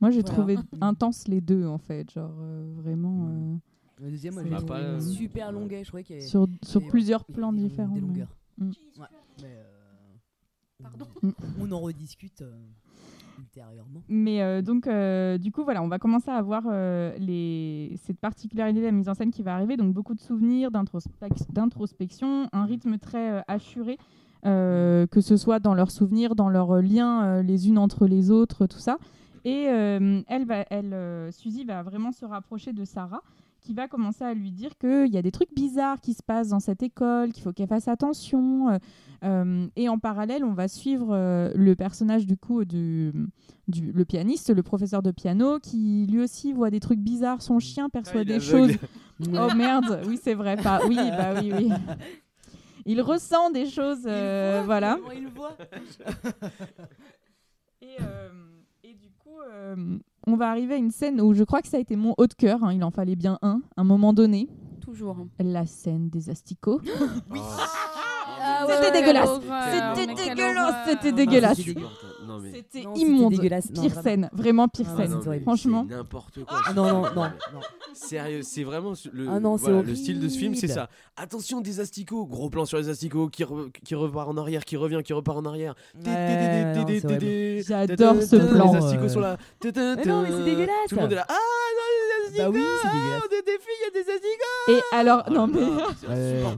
Moi, 0.00 0.10
j'ai 0.10 0.22
Voilà. 0.22 0.34
trouvé 0.36 0.56
intense 0.80 1.28
les 1.28 1.40
deux, 1.40 1.64
en 1.64 1.78
fait. 1.78 2.10
Genre, 2.10 2.34
euh, 2.40 2.72
vraiment. 2.76 3.28
euh, 3.30 3.56
Le 4.02 4.10
deuxième, 4.10 4.34
moi, 4.34 4.42
j'ai 4.44 4.66
pas, 4.66 4.78
euh, 4.78 5.00
super 5.00 5.52
longuet. 5.52 5.84
Je 5.84 5.88
croyais 5.88 6.02
qu'il 6.04 6.16
y 6.16 6.18
avait 6.18 6.48
sur 6.62 6.86
plusieurs 6.88 7.24
plans 7.24 7.52
différents. 7.52 7.94
Des 7.94 8.00
longueurs. 8.00 8.34
Mm. 8.58 8.66
Ouais. 8.98 9.06
Mais, 9.40 9.48
euh, 9.48 10.82
Pardon. 10.82 11.06
Mm. 11.22 11.30
On 11.60 11.70
en 11.72 11.78
rediscute 11.78 12.42
euh, 12.42 12.52
ultérieurement. 13.38 14.02
Mais 14.08 14.42
euh, 14.42 14.60
donc, 14.60 14.88
euh, 14.88 15.38
du 15.38 15.52
coup, 15.52 15.62
voilà, 15.62 15.84
on 15.84 15.88
va 15.88 16.00
commencer 16.00 16.30
à 16.32 16.42
voir 16.42 16.64
euh, 16.66 17.16
les... 17.18 17.96
cette 18.02 18.18
particularité 18.18 18.80
de 18.80 18.86
la 18.86 18.92
mise 18.92 19.08
en 19.08 19.14
scène 19.14 19.30
qui 19.30 19.44
va 19.44 19.54
arriver. 19.54 19.76
Donc, 19.76 19.94
beaucoup 19.94 20.14
de 20.14 20.20
souvenirs, 20.20 20.72
d'introspec- 20.72 21.52
d'introspection, 21.52 22.48
un 22.52 22.64
rythme 22.64 22.98
très 22.98 23.30
euh, 23.30 23.40
assuré, 23.46 23.98
euh, 24.44 25.06
que 25.06 25.20
ce 25.20 25.36
soit 25.36 25.60
dans 25.60 25.74
leurs 25.74 25.92
souvenirs, 25.92 26.34
dans 26.34 26.48
leurs 26.48 26.82
liens 26.82 27.22
euh, 27.22 27.42
les 27.44 27.68
unes 27.68 27.78
entre 27.78 28.08
les 28.08 28.32
autres, 28.32 28.66
tout 28.66 28.80
ça. 28.80 28.98
Et 29.44 29.68
euh, 29.68 30.20
elle 30.26 30.44
va, 30.44 30.64
elle, 30.70 30.92
euh, 30.92 31.30
Suzy 31.30 31.64
va 31.64 31.84
vraiment 31.84 32.10
se 32.10 32.24
rapprocher 32.24 32.72
de 32.72 32.84
Sarah, 32.84 33.22
qui 33.62 33.74
va 33.74 33.86
commencer 33.88 34.24
à 34.24 34.34
lui 34.34 34.50
dire 34.50 34.76
qu'il 34.76 35.08
y 35.12 35.16
a 35.16 35.22
des 35.22 35.30
trucs 35.30 35.54
bizarres 35.54 36.00
qui 36.00 36.14
se 36.14 36.22
passent 36.22 36.48
dans 36.48 36.60
cette 36.60 36.82
école, 36.82 37.32
qu'il 37.32 37.42
faut 37.42 37.52
qu'elle 37.52 37.68
fasse 37.68 37.88
attention. 37.88 38.70
euh, 38.70 38.78
euh, 39.24 39.66
et 39.76 39.88
en 39.88 39.98
parallèle, 39.98 40.44
on 40.44 40.52
va 40.52 40.66
suivre 40.66 41.10
euh, 41.14 41.50
le 41.54 41.76
personnage 41.76 42.26
du 42.26 42.36
coup 42.36 42.64
du, 42.64 43.12
du- 43.68 43.92
le 43.92 44.04
pianiste, 44.04 44.52
le 44.54 44.62
professeur 44.64 45.00
de 45.02 45.12
piano, 45.12 45.60
qui 45.60 46.06
lui 46.10 46.20
aussi 46.20 46.52
voit 46.52 46.70
des 46.70 46.80
trucs 46.80 46.98
bizarres. 46.98 47.40
Son 47.40 47.60
chien 47.60 47.88
perçoit 47.88 48.22
il 48.22 48.30
est 48.30 48.34
des 48.34 48.40
choses. 48.40 48.72
Oh 49.38 49.54
merde, 49.54 50.00
oui 50.08 50.18
c'est 50.20 50.34
vrai. 50.34 50.56
Pas... 50.56 50.80
Oui, 50.88 50.96
bah 50.96 51.34
oui, 51.40 51.52
oui. 51.56 51.70
Il 52.84 53.00
ressent 53.00 53.50
des 53.50 53.66
choses, 53.66 54.02
euh, 54.06 54.62
voilà. 54.64 54.96
Comment 55.00 55.12
il 55.12 55.28
voit 55.28 55.56
Et, 57.80 57.96
euh, 58.00 58.30
et 58.82 58.94
du 58.94 59.10
coup, 59.10 59.38
euh, 59.48 59.98
on 60.26 60.36
va 60.36 60.50
arriver 60.50 60.74
à 60.74 60.78
une 60.78 60.90
scène 60.90 61.20
où 61.20 61.34
je 61.34 61.44
crois 61.44 61.62
que 61.62 61.68
ça 61.68 61.76
a 61.76 61.80
été 61.80 61.96
mon 61.96 62.14
haut 62.18 62.26
de 62.26 62.34
cœur. 62.34 62.62
hein, 62.64 62.72
il 62.72 62.82
en 62.84 62.90
fallait 62.90 63.16
bien 63.16 63.38
un, 63.42 63.60
à 63.76 63.80
un 63.80 63.84
moment 63.84 64.12
donné. 64.12 64.48
Toujours. 64.80 65.16
La 65.38 65.66
scène 65.66 66.08
des 66.10 66.30
asticots. 66.30 66.80
Ah 68.44 68.66
C'était 68.68 68.86
ouais, 68.86 68.90
dégueulasse. 69.00 69.30
C'était 69.94 70.14
dégueulasse, 70.14 70.74
c'était 70.88 71.12
dégueulasse. 71.12 71.60
C'était 72.22 72.28
dégueu. 72.28 72.32
Non, 72.32 72.38
mais 72.40 72.52
C'était 72.52 72.82
Non, 72.82 72.94
c'était 72.94 73.06
immonde. 73.06 73.32
dégueulasse. 73.32 73.70
Non, 73.70 73.82
Pire 73.82 73.90
vraiment. 73.90 74.02
scène, 74.02 74.30
vraiment 74.32 74.68
pire 74.68 74.86
Ah, 74.90 74.96
scène. 74.96 75.40
Franchement. 75.42 75.86
c'est 75.88 75.94
n'importe 75.96 76.44
quoi. 76.44 76.60
Ah 76.66 76.72
non, 76.74 76.84
non, 76.84 77.02
non, 77.02 77.08
non. 77.14 77.60
Sérieux, 77.94 78.42
c'est 78.42 78.64
vraiment 78.64 78.92
le, 79.12 79.28
Ah 79.30 79.40
non, 79.40 79.56
voilà, 79.56 79.82
le 79.82 79.94
style 79.94 80.20
de 80.20 80.28
ce 80.28 80.38
film, 80.38 80.54
c'est 80.54 80.68
ça. 80.68 80.88
Attention 81.16 81.60
des 81.60 81.80
asticots, 81.80 82.26
gros 82.26 82.48
plan 82.50 82.64
sur 82.64 82.78
les 82.78 82.88
asticots 82.88 83.28
qui, 83.28 83.44
re- 83.44 83.70
qui 83.84 83.94
repart 83.94 84.28
en 84.28 84.36
arrière, 84.36 84.64
qui 84.64 84.76
revient, 84.76 85.00
qui 85.04 85.12
repart 85.12 85.38
en 85.38 85.44
arrière. 85.44 85.74
J'adore 87.66 88.22
ce 88.22 88.36
plan. 88.36 88.72
Les 88.72 88.78
asticots 88.78 89.02
ouais. 89.02 89.08
sont 89.08 89.20
là. 89.20 89.36
Mais 89.64 89.70
non, 90.06 90.22
mais 90.22 90.30
c'est 90.30 90.44
dégueulasse. 90.44 90.74
Tout 90.88 90.94
le 90.96 91.00
monde 91.02 91.12
est 91.12 91.16
là. 91.16 91.26
Ah 91.28 91.32
non, 91.34 92.01
Bah 92.38 92.50
oui, 92.50 92.60
c'est. 92.82 92.88
Ah, 92.88 93.20
des, 93.30 93.42
des 93.42 93.58
filles, 93.58 93.78
il 93.80 93.84
y 93.84 94.00
a 94.00 94.02
des 94.04 94.10
asticots. 94.10 94.72
Et 94.72 94.96
alors, 94.96 95.30
non 95.30 95.46
mais. 95.46 95.60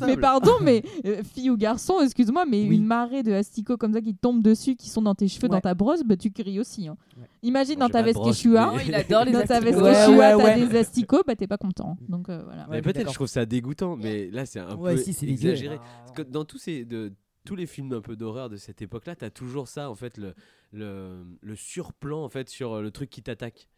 Mais 0.06 0.16
pardon, 0.16 0.52
mais 0.60 0.82
euh, 1.06 1.22
fille 1.22 1.50
ou 1.50 1.56
garçon, 1.56 2.00
excuse-moi, 2.00 2.44
mais 2.46 2.66
Oui. 2.68 2.76
une 2.76 2.84
marée 2.86 3.22
de 3.22 3.32
asticots 3.32 3.76
comme 3.76 3.92
ça 3.92 4.00
qui 4.00 4.14
te 4.14 4.20
tombent 4.20 4.42
dessus, 4.42 4.76
qui 4.76 4.88
sont 4.88 5.02
dans 5.02 5.14
tes 5.14 5.28
cheveux, 5.28 5.48
dans 5.48 5.60
ta 5.60 5.74
brosse, 5.74 6.02
bah, 6.04 6.16
tu 6.16 6.30
cries 6.30 6.60
aussi. 6.60 6.88
hein. 6.88 6.96
Ouais. 7.16 7.26
Imagine 7.42 7.78
dans 7.78 7.88
ta 7.88 8.02
veste 8.02 8.16
de 8.18 8.22
brosse, 8.22 8.36
Quechua, 8.42 8.72
mais- 8.76 8.84
Il 8.86 8.94
adore 8.94 9.24
les 9.24 9.32
dans 9.32 9.42
ta 9.44 9.60
veste 9.60 9.78
asticots. 9.78 9.84
Ouais, 9.84 9.92
Quechua, 9.92 10.36
ouais, 10.36 10.42
t'as 10.44 10.58
ouais. 10.60 10.66
des 10.66 10.76
asticots, 10.78 11.22
bah 11.26 11.36
t'es 11.36 11.46
pas 11.46 11.58
content. 11.58 11.96
Donc 12.08 12.28
euh, 12.28 12.42
voilà. 12.44 12.66
Mais 12.70 12.82
peut-être 12.82 12.96
d'accord. 12.96 13.12
je 13.12 13.18
trouve 13.18 13.26
ça 13.28 13.46
dégoûtant, 13.46 13.96
mais 13.96 14.30
là 14.30 14.46
c'est 14.46 14.60
un 14.60 14.76
Ouais, 14.76 14.94
peu 14.94 15.00
si, 15.00 15.12
c'est 15.12 15.26
dégueu. 15.26 15.50
exagéré. 15.50 15.78
Parce 16.06 16.12
que 16.12 16.22
dans 16.22 16.44
tous 16.44 16.58
ces 16.58 16.84
de 16.84 17.12
tous 17.44 17.56
les 17.56 17.66
films 17.66 17.92
un 17.92 18.00
peu 18.00 18.16
d'horreur 18.16 18.48
de 18.48 18.56
cette 18.56 18.80
époque-là, 18.82 19.16
t'as 19.16 19.30
toujours 19.30 19.68
ça 19.68 19.90
en 19.90 19.94
fait 19.94 20.16
le, 20.16 20.34
le 20.72 21.24
le 21.42 21.56
surplan 21.56 22.24
en 22.24 22.28
fait 22.28 22.48
sur 22.48 22.72
euh, 22.74 22.82
le 22.82 22.90
truc 22.90 23.10
qui 23.10 23.22
t'attaque. 23.22 23.68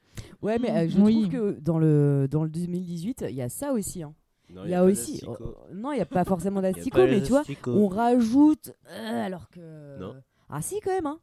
Ouais, 0.43 0.59
mais 0.59 0.71
euh, 0.71 0.89
je 0.89 1.01
Oui. 1.01 1.15
trouve 1.15 1.29
que 1.29 1.61
dans 1.61 1.79
le, 1.79 2.27
dans 2.31 2.43
le 2.45 2.51
2018, 2.51 3.25
il 3.29 3.35
y 3.35 3.43
a 3.43 3.49
ça 3.49 3.73
aussi. 3.73 4.03
hein. 4.03 4.15
Non, 4.55 4.63
Il 4.65 4.71
y 4.71 4.75
a 4.75 4.85
aussi. 4.85 5.23
oh, 5.27 5.37
non, 5.75 5.91
il 5.93 5.97
n'y 5.97 6.01
a 6.03 6.07
pas 6.07 6.25
forcément 6.25 6.61
pas 6.61 6.71
mais 6.73 7.23
tu 7.23 7.31
vois, 7.31 7.43
on 7.67 7.89
rajoute. 7.89 8.73
euh, 8.91 9.27
alors 9.27 9.49
que. 9.51 9.99
Non. 9.99 10.15
Ah, 10.49 10.63
si, 10.63 10.79
quand 10.81 10.91
même. 10.93 11.07
Hein. 11.07 11.19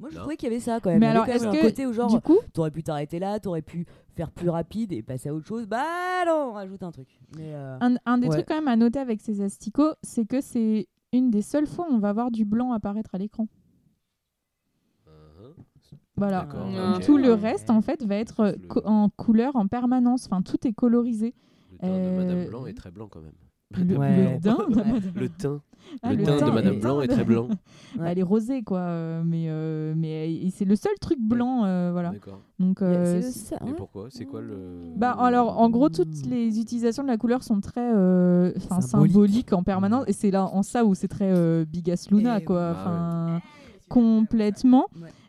Moi, 0.00 0.10
je 0.10 0.16
Non. 0.16 0.22
trouvais 0.22 0.36
qu'il 0.36 0.48
y 0.48 0.52
avait 0.52 0.60
ça 0.60 0.80
quand 0.80 0.90
même. 0.90 0.98
Mais 0.98 1.06
Il 1.06 1.10
alors, 1.10 1.28
est-ce 1.28 1.44
que, 1.46 1.62
côté 1.62 1.86
où, 1.86 1.92
genre, 1.92 2.10
du 2.12 2.20
coup, 2.20 2.38
t'aurais 2.52 2.72
pu 2.72 2.82
t'arrêter 2.82 3.20
là, 3.20 3.38
t'aurais 3.38 3.62
pu 3.62 3.86
faire 4.16 4.32
plus 4.32 4.48
rapide 4.48 4.92
et 4.92 5.02
passer 5.04 5.28
à 5.28 5.34
autre 5.34 5.46
chose. 5.46 5.66
Bah 5.68 5.84
non, 6.26 6.48
on 6.50 6.52
rajoute 6.54 6.82
un 6.82 6.90
truc. 6.90 7.06
Mais. 7.36 7.54
euh, 7.54 7.78
un, 7.80 7.94
un 8.04 8.18
des 8.18 8.26
Ouais. 8.26 8.34
trucs 8.38 8.48
quand 8.48 8.56
même 8.56 8.66
à 8.68 8.74
noter 8.74 8.98
avec 8.98 9.20
ces 9.20 9.40
asticots, 9.40 9.92
c'est 10.02 10.26
que 10.26 10.40
c'est 10.40 10.88
une 11.12 11.30
des 11.30 11.42
seules 11.42 11.68
fois 11.68 11.86
où 11.88 11.94
on 11.94 12.00
va 12.00 12.12
voir 12.12 12.32
du 12.32 12.44
blanc 12.44 12.72
apparaître 12.72 13.14
à 13.14 13.18
l'écran. 13.18 13.46
Voilà. 16.16 16.46
Tout 17.04 17.16
le 17.18 17.32
reste, 17.32 17.70
en 17.70 17.80
fait, 17.80 18.04
va 18.04 18.16
être 18.16 18.56
co- 18.68 18.82
en 18.84 19.08
couleur 19.08 19.56
en 19.56 19.66
permanence. 19.66 20.26
Enfin, 20.30 20.42
tout 20.42 20.66
est 20.66 20.72
colorisé. 20.72 21.34
Le 21.82 21.88
teint 21.88 21.88
de 21.88 22.16
Madame 22.16 22.38
Euh, 22.38 22.48
Blanc 22.48 22.66
est 22.66 22.74
très 22.74 22.90
blanc 22.90 23.08
quand 23.10 23.20
même. 23.20 23.32
Le, 23.76 23.96
Ouais. 23.98 24.34
le 24.34 24.38
daim 24.38 24.56
de 24.68 24.74
Ouais. 24.76 24.84
Madame- 24.84 25.00
Le 25.16 25.28
teint, 25.28 25.60
Ah, 26.02 26.12
le 26.12 26.18
le 26.18 26.24
teint 26.24 26.36
teint 26.38 26.46
de 26.46 26.52
Madame 26.52 26.78
Blanc 26.78 27.00
est 27.00 27.08
très 27.08 27.24
blanc. 27.24 27.48
Ouais. 27.98 28.12
Elle 28.12 28.18
est 28.20 28.22
rosée, 28.22 28.62
quoi. 28.62 28.78
euh, 28.78 29.22
mais 29.24 29.46
euh, 29.48 29.94
mais 29.96 30.48
c'est 30.50 30.64
le 30.64 30.76
seul 30.76 30.92
truc 31.00 31.18
blanc, 31.20 31.64
euh, 31.64 31.90
voilà. 31.92 32.10
D'accord. 32.10 32.40
Donc, 32.60 32.76
c'est 32.78 32.84
euh, 32.84 33.20
ça, 33.22 33.56
pourquoi? 33.76 34.06
C'est 34.10 34.24
quoi 34.26 34.40
le 34.40 34.92
bah 34.96 35.10
alors, 35.18 35.60
en 35.60 35.68
gros, 35.70 35.88
toutes 35.88 36.26
les 36.26 36.60
utilisations 36.60 37.02
de 37.02 37.08
la 37.08 37.16
couleur 37.16 37.42
sont 37.42 37.60
très, 37.60 37.92
euh, 37.94 38.52
Symbolique. 38.58 38.88
symboliques 39.12 39.52
en 39.52 39.62
permanence, 39.64 40.04
et 40.06 40.12
c'est 40.12 40.30
là 40.30 40.44
en 40.46 40.62
ça 40.62 40.84
où 40.84 40.94
c'est 40.94 41.08
très 41.08 41.32
euh, 41.32 41.64
Bigas 41.64 42.06
Luna, 42.10 42.40
quoi. 42.40 42.70
Enfin, 42.72 43.40
complètement. 43.88 44.86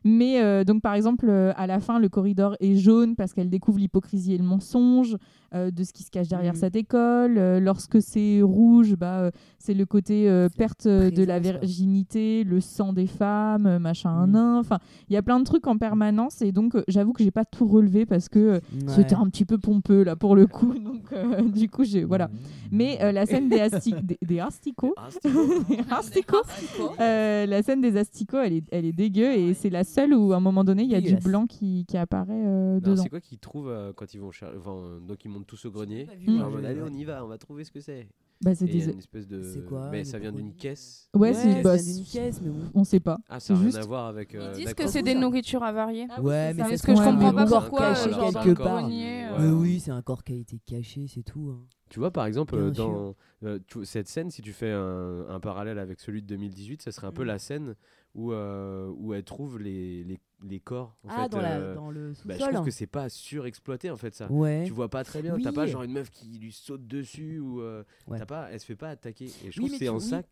Mais 0.07 0.39
euh, 0.41 0.63
donc, 0.63 0.81
par 0.83 0.93
exemple, 0.93 1.25
euh, 1.27 1.51
à 1.57 1.65
la 1.67 1.79
fin, 1.79 1.99
le 1.99 2.07
corridor 2.09 2.55
est 2.59 2.75
jaune 2.75 3.15
parce 3.15 3.33
qu'elle 3.33 3.49
découvre 3.49 3.79
l'hypocrisie 3.79 4.33
et 4.35 4.37
le 4.37 4.43
mensonge 4.43 5.17
euh, 5.53 5.71
de 5.71 5.83
ce 5.83 5.93
qui 5.93 6.03
se 6.03 6.11
cache 6.11 6.27
derrière 6.27 6.53
Mhm. 6.53 6.59
cette 6.59 6.75
école. 6.75 7.33
Lorsque 7.59 8.01
c'est 8.01 8.41
rouge, 8.43 8.95
bah, 8.95 9.31
c'est 9.57 9.73
le 9.73 9.85
côté 9.85 10.25
perte 10.57 10.87
de 10.87 11.23
la 11.23 11.39
virginité, 11.39 12.43
le 12.43 12.61
sang 12.61 12.93
des 12.93 13.07
femmes, 13.07 13.79
machin, 13.79 14.09
un 14.11 14.27
Mhm. 14.27 14.31
nain. 14.33 14.59
Enfin, 14.59 14.77
il 15.09 15.13
y 15.13 15.17
a 15.17 15.21
plein 15.23 15.39
de 15.39 15.43
trucs 15.45 15.65
en 15.67 15.77
permanence. 15.77 16.41
Et 16.43 16.51
donc, 16.51 16.73
j'avoue 16.87 17.13
que 17.13 17.23
j'ai 17.23 17.31
pas 17.31 17.45
tout 17.45 17.65
relevé 17.67 18.05
parce 18.05 18.29
que 18.29 18.55
Ouais. 18.55 18.61
c'était 18.87 19.15
un 19.15 19.27
petit 19.29 19.45
peu 19.45 19.57
pompeux 19.57 20.03
là 20.03 20.15
pour 20.15 20.35
le 20.35 20.45
coup. 20.45 20.73
Donc, 20.85 21.51
du 21.53 21.67
coup, 21.69 21.83
j'ai 21.83 22.03
voilà. 22.03 22.29
Mais 22.71 22.99
euh, 23.01 23.11
la 23.11 23.25
scène 23.25 23.47
des, 23.49 23.57
asti- 23.59 23.95
des, 24.03 24.17
des 24.21 24.39
asticots, 24.39 24.93
des 25.23 25.79
asticots, 25.89 26.43
la 26.99 27.61
scène 27.63 27.81
des 27.81 27.97
asticots, 27.97 28.39
elle 28.43 28.53
est, 28.53 28.63
elle 28.71 28.85
est 28.85 28.91
dégueu 28.93 29.31
et 29.33 29.53
c'est 29.53 29.69
la 29.69 29.83
où 30.13 30.33
à 30.33 30.37
un 30.37 30.39
moment 30.39 30.63
donné 30.63 30.83
il 30.83 30.89
y 30.91 30.95
a 30.95 31.01
du 31.01 31.15
blanc 31.15 31.47
qui, 31.47 31.85
qui 31.87 31.97
apparaît 31.97 32.33
euh, 32.45 32.79
dedans. 32.79 33.01
c'est 33.03 33.09
quoi 33.09 33.21
qu'ils 33.21 33.39
trouvent 33.39 33.69
euh, 33.69 33.93
quand 33.93 34.13
ils 34.13 34.19
vont 34.19 34.31
chercher 34.31 34.57
enfin, 34.57 34.99
donc 35.07 35.23
ils 35.25 35.29
montent 35.29 35.47
tous 35.47 35.65
au 35.65 35.71
grenier. 35.71 36.07
Vu, 36.19 36.31
Mm. 36.31 36.49
mode, 36.49 36.65
allez, 36.65 36.81
on 36.81 36.93
y 36.93 37.03
va, 37.05 37.23
on 37.23 37.27
va 37.27 37.37
trouver 37.37 37.63
ce 37.63 37.71
que 37.71 37.79
c'est. 37.79 38.07
Bah, 38.41 38.53
c'est 38.53 38.65
des... 38.65 38.89
une 38.89 38.97
espèce 38.99 39.27
de 39.27 39.41
C'est 39.41 39.63
quoi, 39.65 39.89
mais 39.89 40.03
ça 40.03 40.19
vient 40.19 40.33
d'une 40.33 40.53
caisse. 40.53 41.09
Ouais, 41.15 41.29
Ouais, 41.29 41.33
c'est 41.33 41.61
bah, 41.61 41.77
d'une 41.77 42.03
caisse, 42.03 42.41
mais 42.41 42.49
bon. 42.49 42.59
on 42.73 42.83
sait 42.83 42.99
pas. 42.99 43.17
Ah, 43.29 43.39
ça 43.39 43.53
n'a 43.53 43.59
rien 43.59 43.69
juste- 43.69 43.77
à 43.77 43.85
voir 43.87 44.07
avec 44.07 44.33
Ils 44.33 44.39
euh, 44.39 44.51
disent 44.53 44.73
que 44.73 44.87
c'est 44.87 45.01
des 45.03 45.15
nourritures 45.15 45.63
avariées. 45.63 46.05
Ah 46.09 46.21
Ouais, 46.21 46.53
mais 46.53 46.63
C'est 46.63 46.69
c'est 46.71 46.77
ce 46.77 46.83
que 46.83 46.95
je 46.95 47.01
comprends 47.01 47.33
pas 47.33 47.45
pourquoi, 47.45 47.79
caché 47.93 48.11
genre 48.11 48.33
quelque 48.33 48.61
part. 48.61 48.81
grenier, 48.81 49.25
Mais 49.39 49.45
Ouais. 49.45 49.51
oui, 49.51 49.79
c'est 49.79 49.91
un 49.91 50.01
corps 50.01 50.23
qui 50.25 50.33
a 50.33 50.35
été 50.35 50.59
caché, 50.65 51.07
c'est 51.07 51.23
tout. 51.23 51.49
hein. 51.49 51.63
Tu 51.89 51.99
vois, 51.99 52.11
par 52.11 52.25
exemple, 52.25 52.55
euh, 52.55 52.71
dans 52.71 53.15
euh, 53.43 53.59
tu- 53.67 53.85
cette 53.85 54.09
scène, 54.09 54.29
si 54.31 54.41
tu 54.41 54.51
fais 54.51 54.71
un, 54.71 55.25
un 55.29 55.39
parallèle 55.39 55.79
avec 55.79 56.01
celui 56.01 56.21
de 56.21 56.27
2018, 56.27 56.81
ça 56.81 56.91
serait 56.91 57.07
un 57.07 57.11
peu 57.13 57.23
Mm. 57.23 57.27
la 57.27 57.39
scène 57.39 57.75
où, 58.15 58.31
euh, 58.31 58.91
où 58.97 59.13
elle 59.13 59.23
trouve 59.23 59.59
les, 59.59 60.03
les, 60.03 60.19
les 60.43 60.59
corps. 60.59 60.95
En 61.03 61.09
Ah, 61.09 61.23
fait, 61.23 61.29
dans, 61.29 61.41
la- 61.41 61.57
euh, 61.57 61.75
dans 61.75 61.91
le 61.91 62.13
bah, 62.25 62.35
je 62.39 62.43
trouve 62.49 62.65
que 62.65 62.71
c'est 62.71 62.87
pas 62.87 63.09
surexploité 63.09 63.91
en 63.91 63.97
fait 63.97 64.15
ça. 64.15 64.31
Ouais. 64.31 64.63
Tu 64.65 64.71
vois 64.73 64.89
pas 64.89 65.03
très 65.03 65.21
bien, 65.21 65.37
t'as 65.37 65.51
pas 65.51 65.65
Oui. 65.65 65.69
genre 65.69 65.83
une 65.83 65.91
meuf 65.93 66.09
qui 66.09 66.39
lui 66.39 66.51
saute 66.51 66.87
dessus 66.87 67.39
ou 67.39 67.61
euh, 67.61 67.83
Ouais. 68.07 68.17
t'as 68.17 68.25
pas, 68.25 68.49
elle 68.51 68.59
se 68.59 68.65
fait 68.65 68.75
pas 68.75 68.89
attaquer. 68.89 69.25
Et 69.43 69.51
je 69.51 69.59
Oui, 69.61 69.67
trouve 69.67 69.69
que 69.71 69.77
c'est 69.77 69.89
en 69.89 69.95
oui. 69.97 70.01
ça 70.01 70.23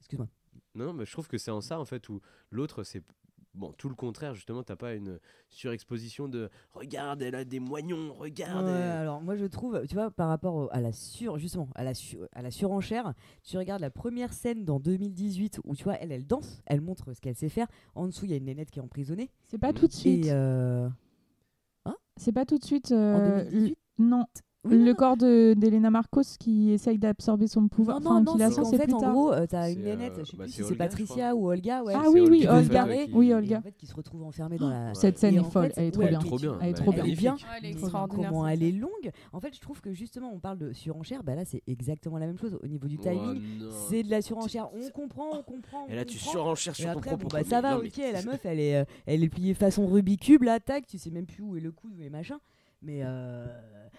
Excuse-moi. 0.00 0.28
Non, 0.74 0.86
non, 0.86 0.92
mais 0.92 1.06
je 1.06 1.12
trouve 1.12 1.28
que 1.28 1.38
c'est 1.38 1.50
en 1.50 1.60
ça 1.60 1.78
en 1.80 1.84
fait 1.84 2.08
où 2.08 2.20
l'autre 2.50 2.82
c'est 2.84 3.02
bon 3.58 3.72
tout 3.76 3.88
le 3.88 3.94
contraire 3.94 4.34
justement 4.34 4.62
t'as 4.62 4.76
pas 4.76 4.94
une 4.94 5.18
surexposition 5.50 6.28
de 6.28 6.48
regarde 6.72 7.20
elle 7.22 7.34
a 7.34 7.44
des 7.44 7.60
moignons 7.60 8.14
regarde 8.14 8.64
Ouais, 8.66 8.72
elle- 8.72 8.90
alors 8.90 9.20
moi 9.20 9.36
je 9.36 9.44
trouve, 9.46 9.84
tu 9.88 9.94
vois, 9.94 10.10
par 10.10 10.28
rapport 10.28 10.54
au- 10.54 10.68
à 10.70 10.80
la 10.80 10.92
sur, 10.92 11.38
justement, 11.38 11.68
à 11.74 11.84
la, 11.84 11.92
su- 11.94 12.18
à 12.32 12.42
la 12.42 12.50
surenchère, 12.50 13.12
tu 13.44 13.58
regardes 13.58 13.80
la 13.82 13.90
première 13.90 14.32
scène 14.32 14.64
dans 14.64 14.78
2018 14.80 15.60
où 15.64 15.74
tu 15.74 15.84
vois, 15.84 15.96
elle, 16.00 16.12
elle 16.12 16.26
danse, 16.26 16.62
elle 16.66 16.80
montre 16.80 17.12
ce 17.12 17.20
qu'elle 17.20 17.34
sait 17.34 17.48
faire. 17.48 17.66
En 17.94 18.06
dessous, 18.06 18.24
il 18.26 18.30
y 18.30 18.34
a 18.34 18.36
une 18.36 18.44
nénette 18.44 18.70
qui 18.70 18.78
est 18.78 18.82
emprisonnée. 18.82 19.30
C'est 19.48 19.58
pas 19.58 19.72
tout 19.72 19.86
de 19.88 19.92
suite. 19.92 20.26
Et 20.26 20.32
euh, 20.32 20.88
C'est 22.16 22.32
pas 22.32 22.44
tout 22.44 22.58
de 22.58 22.64
suite. 22.64 22.92
en 22.92 22.96
euh, 22.96 23.42
2018 23.44 23.68
l- 23.70 23.76
non. 23.98 24.24
Oui, 24.64 24.76
le 24.76 24.86
non, 24.90 24.94
corps 24.94 25.16
de- 25.16 25.54
d'Elena 25.56 25.88
Marcos 25.88 26.22
qui 26.38 26.72
essaye 26.72 26.98
d'absorber 26.98 27.46
son 27.46 27.68
pouvoir, 27.68 28.00
non, 28.00 28.10
enfin 28.10 28.18
non, 28.18 28.24
non, 28.24 28.32
qui 28.32 28.38
la 28.40 28.50
c'est 28.50 28.64
c'est 28.64 28.76
fait, 28.76 28.84
plus 28.86 28.94
en 28.94 28.98
tard. 29.00 29.12
gros, 29.12 29.32
euh, 29.32 29.46
t'as 29.48 29.70
une 29.70 29.82
nénette, 29.82 30.18
euh, 30.18 30.24
je 30.24 30.30
sais 30.32 30.36
bah, 30.36 30.44
plus 30.44 30.52
c'est 30.52 30.62
si 30.64 30.68
c'est 30.68 30.74
Patricia 30.74 31.36
ou 31.36 31.48
Olga, 31.48 31.84
ouais. 31.84 31.94
Ah 31.96 32.10
oui, 32.10 32.20
oui, 32.28 32.44
Olga, 32.48 32.84
en 32.84 32.88
qui- 32.88 33.12
Oui, 33.14 33.28
Et 33.30 33.34
Olga. 33.34 33.58
en 33.58 33.62
fait, 33.62 33.76
qui 33.76 33.86
se 33.86 33.94
retrouve 33.94 34.24
enfermée 34.24 34.58
dans 34.58 34.68
la. 34.68 34.94
Cette 34.94 35.14
et 35.16 35.20
scène 35.20 35.36
est 35.36 35.38
en 35.38 35.44
folle, 35.44 35.70
elle 35.76 35.84
est 35.86 35.90
trop 35.92 36.02
bien. 36.08 36.18
trop 36.18 36.36
bien 36.38 36.58
Elle 36.60 36.70
est 36.70 36.72
trop 36.74 36.92
elle 36.92 37.16
bien. 37.16 37.36
elle 37.56 37.66
extraordinaire. 37.66 38.30
Comment 38.30 38.48
elle 38.48 38.62
est 38.64 38.72
longue. 38.72 39.10
En 39.32 39.38
fait, 39.38 39.54
je 39.54 39.60
trouve 39.60 39.80
que 39.80 39.92
justement, 39.92 40.32
on 40.34 40.40
parle 40.40 40.58
de 40.58 40.72
surenchère. 40.72 41.22
Bah 41.22 41.36
là, 41.36 41.44
c'est 41.44 41.62
exactement 41.68 42.18
la 42.18 42.26
même 42.26 42.36
chose 42.38 42.58
au 42.60 42.66
niveau 42.66 42.88
du 42.88 42.98
Oh, 42.98 43.02
timing. 43.04 43.40
c'est 43.88 44.02
de 44.02 44.10
la 44.10 44.22
surenchère. 44.22 44.68
On 44.74 44.90
comprend, 44.90 45.30
on 45.38 45.42
comprend. 45.44 45.86
et 45.88 45.94
là 45.94 46.04
tu 46.04 46.18
surenchères 46.18 46.74
sur 46.74 46.92
ton 46.94 47.00
propre 47.00 47.28
bah, 47.28 47.44
ça 47.44 47.60
va, 47.60 47.78
ok, 47.78 47.96
la 48.12 48.22
meuf, 48.22 48.44
elle 48.44 48.58
est, 48.58 48.76
euh, 48.76 48.84
elle 49.06 49.22
est 49.22 49.28
pliée 49.28 49.54
façon 49.54 49.86
Rubik's 49.86 50.26
Cube, 50.26 50.42
là, 50.42 50.58
tac, 50.58 50.84
tu 50.86 50.98
sais 50.98 51.10
même 51.10 51.26
plus 51.26 51.42
où 51.42 51.56
est 51.56 51.60
le 51.60 51.70
coude, 51.70 51.92
où 51.96 52.02
est 52.02 52.10
machin. 52.10 52.38
Mais 52.82 53.00
euh, 53.02 53.46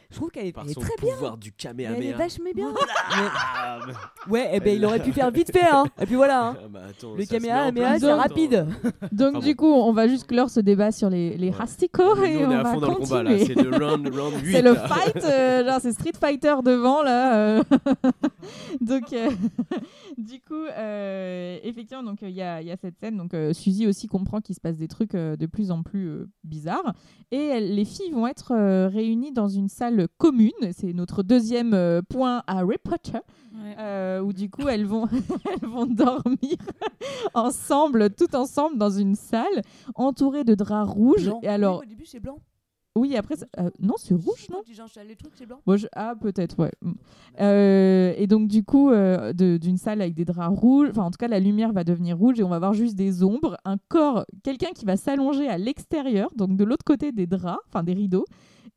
je 0.10 0.16
trouve 0.16 0.30
qu'elle 0.32 0.48
est, 0.48 0.52
par 0.52 0.64
elle 0.66 0.72
est 0.72 0.74
son 0.74 0.82
très 0.82 0.96
bien. 1.02 1.14
pouvoir 1.14 1.38
du 1.38 1.52
Mais 1.76 1.84
elle 1.84 1.92
est 1.94 1.96
Kamehameha 1.96 2.18
vachement 2.18 2.52
bien. 2.56 2.74
Ah, 3.12 3.80
Mais- 3.88 4.32
ouais, 4.32 4.56
et 4.56 4.60
ben 4.60 4.76
il 4.76 4.84
aurait 4.86 5.02
pu 5.02 5.12
faire 5.12 5.30
vite 5.32 5.52
fait, 5.52 5.68
hein. 5.70 5.86
Et 6.02 6.06
puis 6.06 6.16
voilà, 6.16 6.48
hein. 6.48 6.58
ah, 6.64 6.68
bah, 6.70 6.80
attends, 6.90 7.14
Le 7.16 7.24
ça 7.26 7.38
se 7.38 7.42
met 7.44 7.52
en 7.52 7.56
Kamehameha, 7.56 7.72
place 7.90 8.02
c'est 8.02 8.14
rapide. 8.14 8.68
Donc 9.12 9.36
Enfin 9.36 9.46
du 9.48 9.56
coup, 9.56 9.68
on 9.72 9.94
va 9.94 10.08
juste 10.08 10.28
clore 10.28 10.50
ce 10.50 10.60
débat 10.60 10.92
sur 10.92 11.10
les, 11.10 11.38
les 11.38 11.50
Ouais. 11.50 11.56
rasticots 11.56 12.24
et 12.24 12.46
on 12.46 12.52
est 12.52 12.56
à 12.56 12.64
va 12.64 12.74
fond 12.74 12.80
dans 12.80 12.90
le 12.90 12.96
combat 12.96 13.24
là, 13.24 13.38
continuer. 13.38 13.56
c'est 13.56 13.64
le 13.70 13.86
round, 13.86 14.08
round 14.16 14.34
8. 14.44 14.52
C'est 14.52 14.62
le 14.62 14.74
là. 14.74 14.88
fight, 14.88 15.16
euh, 15.26 15.66
genre 15.66 15.80
c'est 15.82 15.92
Street 15.94 16.12
Fighter 16.20 16.56
devant 16.64 17.04
là. 17.04 17.36
euh. 17.38 17.64
donc 18.82 19.14
euh, 19.14 19.30
du 20.18 20.40
coup, 20.42 20.54
euh, 20.78 21.58
effectivement, 21.64 22.04
donc 22.04 22.20
il 22.22 22.32
y, 22.32 22.42
a, 22.42 22.62
il 22.62 22.68
y 22.68 22.72
a 22.72 22.78
cette 22.78 22.98
scène. 23.00 23.18
Donc 23.18 23.34
euh, 23.34 23.54
Suzy 23.54 23.88
aussi 23.88 24.08
comprend 24.08 24.42
qu'il 24.42 24.56
se 24.56 24.62
passe 24.62 24.78
des 24.78 24.88
trucs 24.88 25.16
euh, 25.16 25.36
de 25.36 25.46
plus 25.46 25.72
en 25.72 25.84
plus 25.84 26.08
euh, 26.08 26.30
bizarres. 26.44 26.94
Et 27.32 27.38
elles- 27.48 27.76
les 27.76 27.86
filles 27.86 28.12
vont 28.12 28.28
être 28.28 28.54
euh, 28.54 28.88
réunies 28.88 29.32
dans 29.32 29.48
une 29.48 29.68
salle 29.70 29.89
commune. 30.18 30.52
C'est 30.72 30.94
notre 30.94 31.24
deuxième 31.24 31.74
euh, 31.74 32.02
point 32.02 32.44
Harry 32.48 32.78
Potter. 32.84 33.20
Ouais. 33.52 33.76
euh, 33.80 34.22
où 34.22 34.32
du 34.32 34.50
coup 34.50 34.68
elles 34.68 34.86
vont, 34.86 35.08
elles 35.52 35.68
vont 35.68 35.86
dormir 35.88 36.56
ensemble, 37.34 38.10
tout 38.12 38.34
ensemble 38.36 38.78
dans 38.78 38.92
une 38.92 39.16
salle, 39.16 39.62
entourées 39.96 40.44
de 40.44 40.56
draps 40.56 40.92
rouges. 40.92 41.26
Blanc. 41.26 41.40
Et 41.44 41.48
alors, 41.48 41.80
Oui, 41.80 41.86
au 41.86 41.90
début, 41.90 42.06
c'est 42.06 42.20
blanc. 42.20 42.38
oui, 42.96 43.16
après, 43.18 43.36
euh, 43.60 43.70
non, 43.80 43.96
c'est 43.98 44.14
rouge, 44.14 44.48
non 44.52 44.62
les 45.08 45.16
trucs, 45.16 45.34
c'est 45.36 45.46
blanc. 45.46 45.60
Moi, 45.66 45.78
je- 45.78 45.88
Ah, 45.94 46.14
peut-être, 46.20 46.60
ouais. 46.60 46.72
Mm. 46.82 46.92
Euh, 47.42 48.14
et 48.18 48.28
donc, 48.28 48.48
du 48.48 48.64
coup, 48.64 48.92
euh, 48.92 49.34
de- 49.34 49.58
d'une 49.58 49.78
salle 49.78 50.02
avec 50.02 50.14
des 50.14 50.26
draps 50.26 50.58
rouges, 50.60 50.90
enfin, 50.92 51.04
en 51.04 51.12
tout 51.12 51.18
cas, 51.18 51.28
la 51.28 51.40
lumière 51.40 51.72
va 51.74 51.84
devenir 51.84 52.18
rouge 52.18 52.40
et 52.40 52.44
on 52.44 52.50
va 52.50 52.60
voir 52.60 52.74
juste 52.74 52.96
des 52.96 53.24
ombres, 53.24 53.58
un 53.66 53.78
corps, 53.90 54.26
quelqu'un 54.44 54.72
qui 54.76 54.86
va 54.86 54.96
s'allonger 54.98 55.48
à 55.48 55.58
l'extérieur, 55.58 56.30
donc 56.36 56.56
de 56.56 56.64
l'autre 56.64 56.86
côté 56.86 57.12
des 57.12 57.28
draps, 57.28 57.60
enfin 57.68 57.84
des 57.84 57.94
rideaux, 57.94 58.26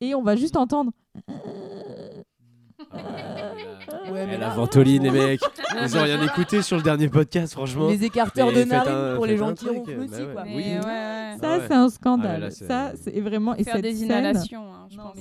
et 0.02 0.14
on 0.14 0.22
va 0.22 0.36
juste 0.36 0.56
entendre. 0.56 0.92
Ouais, 4.10 4.26
mais 4.26 4.32
la 4.38 4.48
là- 4.48 4.54
ventoline, 4.54 5.02
les 5.04 5.10
mecs. 5.10 5.40
Ils 5.82 5.96
ont 5.96 6.02
rien 6.02 6.20
écouté 6.22 6.60
sur 6.62 6.76
le 6.76 6.82
dernier 6.82 7.08
podcast, 7.08 7.52
franchement. 7.54 7.88
Les 7.88 8.04
écarteurs 8.04 8.48
Mais 8.52 8.64
de 8.66 8.72
un- 8.74 9.14
pour 9.16 9.26
les 9.26 9.36
gens 9.36 9.54
qui 9.54 9.68
ronflent 9.68 9.96
bah 9.96 10.02
aussi, 10.04 10.22
ouais. 10.22 10.32
quoi. 10.32 10.44
Mais 10.44 10.56
Oui. 10.56 10.62
ouais, 10.64 10.76
ouais. 10.76 11.36
Ça, 11.40 11.48
Ah 11.54 11.58
ouais. 11.58 11.64
c'est 11.66 11.74
un 11.74 11.88
scandale. 11.88 12.44
Ah 12.44 12.50
ça, 12.50 12.92
c'est 12.96 13.20
vraiment. 13.20 13.54
et 13.54 13.64
Faire 13.64 13.76
cette 13.76 13.84
des 13.84 13.94
scène- 13.94 14.06
inhalations, 14.06 14.64
hein, 14.72 14.86
je 14.90 14.96
Non, 14.98 15.04
pense. 15.04 15.16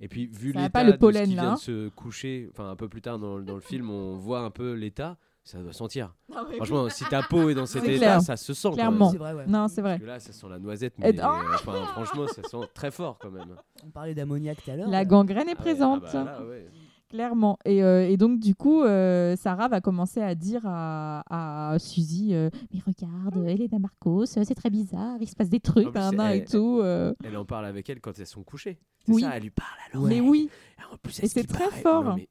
Et 0.00 0.08
puis, 0.08 0.26
vu 0.26 0.52
l'état 0.52 0.84
de 0.84 0.92
pollen, 0.92 1.24
ce 1.24 1.30
qui 1.30 1.36
là, 1.36 1.42
vient 1.42 1.50
hein. 1.52 1.54
de 1.54 1.58
se 1.60 1.88
coucher, 1.90 2.48
enfin 2.52 2.70
un 2.70 2.76
peu 2.76 2.88
plus 2.88 3.00
tard 3.02 3.18
dans 3.18 3.36
le 3.38 3.60
film, 3.60 3.90
on 3.90 4.16
voit 4.16 4.40
un 4.40 4.50
peu 4.50 4.72
l'état, 4.74 5.16
ça 5.44 5.58
doit 5.58 5.72
sentir. 5.72 6.14
Ah 6.34 6.44
Franchement, 6.56 6.88
si 6.88 7.04
ta 7.06 7.22
peau 7.22 7.48
est 7.50 7.54
dans 7.54 7.66
cet 7.66 7.82
C'est 7.84 7.90
état, 7.94 7.98
clair. 8.06 8.22
ça 8.22 8.36
se 8.36 8.52
sent. 8.54 8.68
quand 8.68 8.74
Clairement. 8.74 9.06
même. 9.06 9.12
C'est 9.12 9.18
vrai, 9.18 9.32
ouais. 9.34 9.46
Non, 9.46 9.68
c'est 9.68 9.80
vrai. 9.82 9.92
Parce 9.92 10.00
que 10.02 10.06
là, 10.06 10.20
ça 10.20 10.32
sent 10.32 10.46
la 10.48 10.58
noisette, 10.58 10.94
Et- 10.98 11.12
mais 11.12 11.20
Ah 11.20 11.40
euh, 11.40 11.54
enfin, 11.54 11.84
franchement, 11.92 12.26
ça 12.28 12.42
sent 12.42 12.68
très 12.74 12.90
fort 12.90 13.18
quand 13.18 13.30
même. 13.30 13.56
On 13.84 13.90
parlait 13.90 14.14
d'ammoniac 14.14 14.62
tout 14.62 14.70
à 14.70 14.76
l'heure. 14.76 14.88
La 14.88 15.04
gangrène 15.04 15.48
est 15.48 15.52
Ah 15.52 15.54
ouais, 15.54 15.54
présente. 15.54 16.02
ah 16.06 16.12
bah 16.12 16.24
là, 16.40 16.44
ouais. 16.46 16.66
Clairement. 17.08 17.58
Et, 17.64 17.82
euh, 17.82 18.08
et 18.08 18.16
donc, 18.16 18.38
du 18.38 18.54
coup, 18.54 18.84
euh, 18.84 19.34
Sarah 19.34 19.66
va 19.66 19.80
commencer 19.80 20.22
à 20.22 20.36
dire 20.36 20.60
à, 20.64 21.24
à 21.72 21.76
Suzy 21.80 22.34
euh, 22.34 22.50
Mais 22.72 22.78
regarde, 22.86 23.36
Elena 23.48 23.80
Marcos, 23.80 24.26
c'est 24.26 24.54
très 24.54 24.70
bizarre, 24.70 25.16
il 25.20 25.28
se 25.28 25.34
passe 25.34 25.48
des 25.48 25.58
trucs, 25.58 25.88
En 25.88 25.90
plus, 25.90 25.98
nanana 25.98 26.36
et 26.36 26.38
elle- 26.38 26.44
tout. 26.48 26.78
euh. 26.80 27.12
Elle 27.24 27.36
en 27.36 27.44
parle 27.44 27.66
avec 27.66 27.90
elle 27.90 28.00
quand 28.00 28.16
elles 28.16 28.26
sont 28.28 28.44
couchées. 28.44 28.78
C'est 29.06 29.12
Oui. 29.12 29.22
ça, 29.22 29.30
elle 29.36 29.42
lui 29.42 29.50
parle 29.50 29.70
à 29.90 29.96
l'oreille. 29.96 30.20
Mais 30.20 30.28
oui, 30.28 30.50
En 30.92 30.96
plus, 30.98 31.18
Et 31.22 31.26
c'est 31.26 31.42
très 31.48 31.64
pareil. 31.66 31.82
fort. 31.82 32.04
Non, 32.04 32.14
mais 32.14 32.28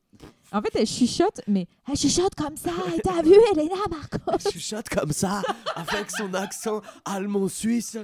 en 0.52 0.62
fait, 0.62 0.72
elle 0.76 0.88
chuchote, 0.88 1.41
mais 1.48 1.68
elle 1.88 1.96
chuchote 1.96 2.34
comme 2.36 2.58
ça. 2.58 2.72
T'as 3.04 3.22
vu 3.22 3.36
Elena 3.54 3.76
Marcos 3.90 4.18
elle 4.46 4.52
chuchote 4.52 4.90
comme 4.90 5.12
ça, 5.12 5.41
avec 5.76 6.10
son 6.10 6.34
accent 6.34 6.82
allemand-suisse. 7.06 7.98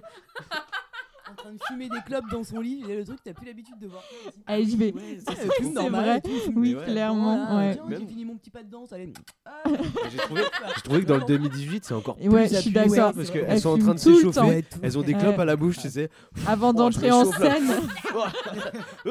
En 1.32 1.34
train 1.36 1.54
de 1.54 1.58
fumer 1.68 1.90
des 1.90 2.02
clopes 2.06 2.30
dans 2.32 2.44
son 2.44 2.62
lit, 2.62 2.84
et 2.88 2.96
le 2.96 3.04
truc, 3.04 3.18
t'as 3.24 3.34
plus 3.34 3.48
l'habitude 3.48 3.80
de 3.80 3.88
voir 3.88 4.04
aussi. 4.28 4.38
Elle 4.48 4.70
je 4.70 4.78
vais. 4.78 4.94
Ah, 5.26 5.34
c'est 5.36 5.90
vrai. 5.90 6.22
Oui, 6.56 6.76
clairement. 6.86 7.48
Voilà, 7.52 7.80
ouais. 7.88 7.98
J'ai 8.00 8.06
fini 8.06 8.26
mon 8.26 8.36
petit 8.38 8.52
pas 8.52 8.62
de 8.62 8.70
danse, 8.70 8.94
allez. 8.94 9.12
Ah, 9.44 9.64
J'ai 10.12 10.18
trouvé, 10.18 11.02
que 11.02 11.08
dans 11.08 11.18
le 11.18 11.26
2018, 11.26 11.84
c'est 11.86 11.94
encore 11.96 12.16
Et 12.20 12.28
plus 12.28 12.36
ouais, 12.36 12.48
je 12.48 12.56
suis 12.58 12.78
appuyé, 12.78 12.96
d'accord. 12.98 13.14
parce 13.14 13.32
qu'elles 13.32 13.60
sont 13.60 13.70
en 13.70 13.78
train 13.80 13.94
de 13.96 14.00
s'échauffer. 14.00 14.64
Elles 14.84 14.98
ont 14.98 15.02
des 15.02 15.14
Ouais. 15.16 15.20
clopes 15.20 15.40
à 15.40 15.46
la 15.46 15.56
bouche, 15.56 15.80
tu 15.80 15.90
sais. 15.90 16.10
Avant 16.48 16.70
Oh, 16.70 16.74
d'entrer 16.74 17.12
en 17.12 17.26
scène. 17.26 17.70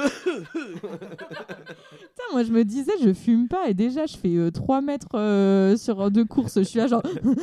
Putain, 0.94 2.24
moi, 2.32 2.42
je 2.44 2.52
me 2.52 2.64
disais, 2.64 2.92
je 3.02 3.12
fume 3.12 3.48
pas. 3.48 3.68
Et 3.68 3.74
déjà, 3.74 4.06
je 4.06 4.16
fais 4.16 4.50
3 4.52 4.80
mètres 4.80 5.08
euh, 5.16 5.76
sur 5.76 6.10
deux 6.10 6.24
courses. 6.24 6.54
Je 6.58 6.62
suis 6.64 6.78
là, 6.78 6.86
genre. 6.86 7.02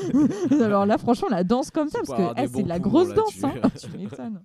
Alors 0.52 0.86
là, 0.86 0.98
franchement, 0.98 1.28
la 1.30 1.44
danse 1.44 1.72
comme 1.72 1.90
ça, 1.90 2.00
parce 2.06 2.18
que 2.18 2.42
eh, 2.42 2.48
c'est 2.48 2.64
de 2.64 2.70
la 2.70 2.80
grosse 2.80 3.14
danse. 3.14 3.44
Hein. 3.44 3.54
tu 3.80 3.90
m'étonnes. 3.98 4.42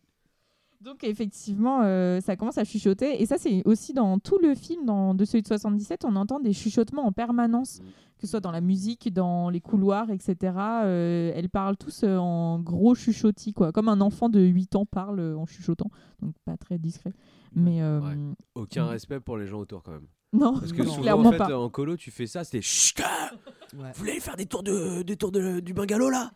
Donc, 0.83 1.05
effectivement, 1.05 1.81
euh, 1.83 2.21
ça 2.21 2.37
commence 2.37 2.59
à 2.59 2.65
chuchoter. 2.65 3.21
Et 3.21 3.27
ça, 3.27 3.39
c'est 3.39 3.63
aussi 3.67 3.93
dans 3.93 4.19
tout 4.19 4.39
le 4.41 4.55
film, 4.55 4.85
dans, 4.85 5.15
de 5.15 5.25
celui 5.25 5.43
de 5.43 5.47
77, 5.49 6.05
on 6.05 6.15
entend 6.17 6.39
des 6.41 6.53
chuchotements 6.53 7.07
en 7.07 7.13
permanence, 7.13 7.81
Mm. 7.81 7.85
que 8.19 8.21
ce 8.23 8.27
soit 8.29 8.41
dans 8.41 8.51
la 8.53 8.61
musique, 8.61 9.13
dans 9.13 9.51
les 9.51 9.61
couloirs, 9.61 10.11
etc. 10.11 10.55
Euh, 10.85 11.33
elles 11.35 11.49
parlent 11.49 11.77
tous 11.77 12.03
euh, 12.05 12.17
en 12.19 12.59
gros 12.61 12.95
chuchotis, 12.95 13.53
quoi. 13.53 13.73
Comme 13.73 13.89
un 13.89 14.01
enfant 14.01 14.29
de 14.29 14.41
8 14.41 14.77
ans 14.77 14.87
parle 14.87 15.21
en 15.37 15.47
chuchotant. 15.47 15.91
Donc, 16.23 16.35
pas 16.45 16.57
très 16.57 16.79
discret. 16.79 17.13
Mais 17.55 17.83
euh, 17.83 18.01
Ouais. 18.01 18.17
Aucun 18.55 18.85
Mm. 18.87 18.89
respect 18.91 19.21
pour 19.21 19.39
les 19.39 19.47
gens 19.47 19.61
autour 19.61 19.83
quand 19.83 19.93
même. 19.93 20.07
Non, 20.33 20.55
Parce 20.59 20.73
que 20.73 20.79
Non. 20.83 20.91
souvent, 20.91 21.03
clairement 21.03 21.29
en 21.29 21.33
fait, 21.33 21.39
pas. 21.39 21.59
en 21.59 21.69
colo, 21.71 21.97
tu 21.97 22.11
fais 22.11 22.27
ça, 22.27 22.45
c'était 22.45 22.61
Chut, 22.63 23.01
ah, 23.05 23.31
Ouais. 23.77 23.91
Vous 23.93 23.99
voulez 23.99 24.13
aller 24.13 24.21
faire 24.21 24.37
des 24.37 24.47
tours, 24.47 24.63
de, 24.63 25.03
des 25.03 25.17
tours 25.17 25.33
de, 25.33 25.61
du 25.61 25.75
bungalow 25.75 26.09
là? 26.09 26.31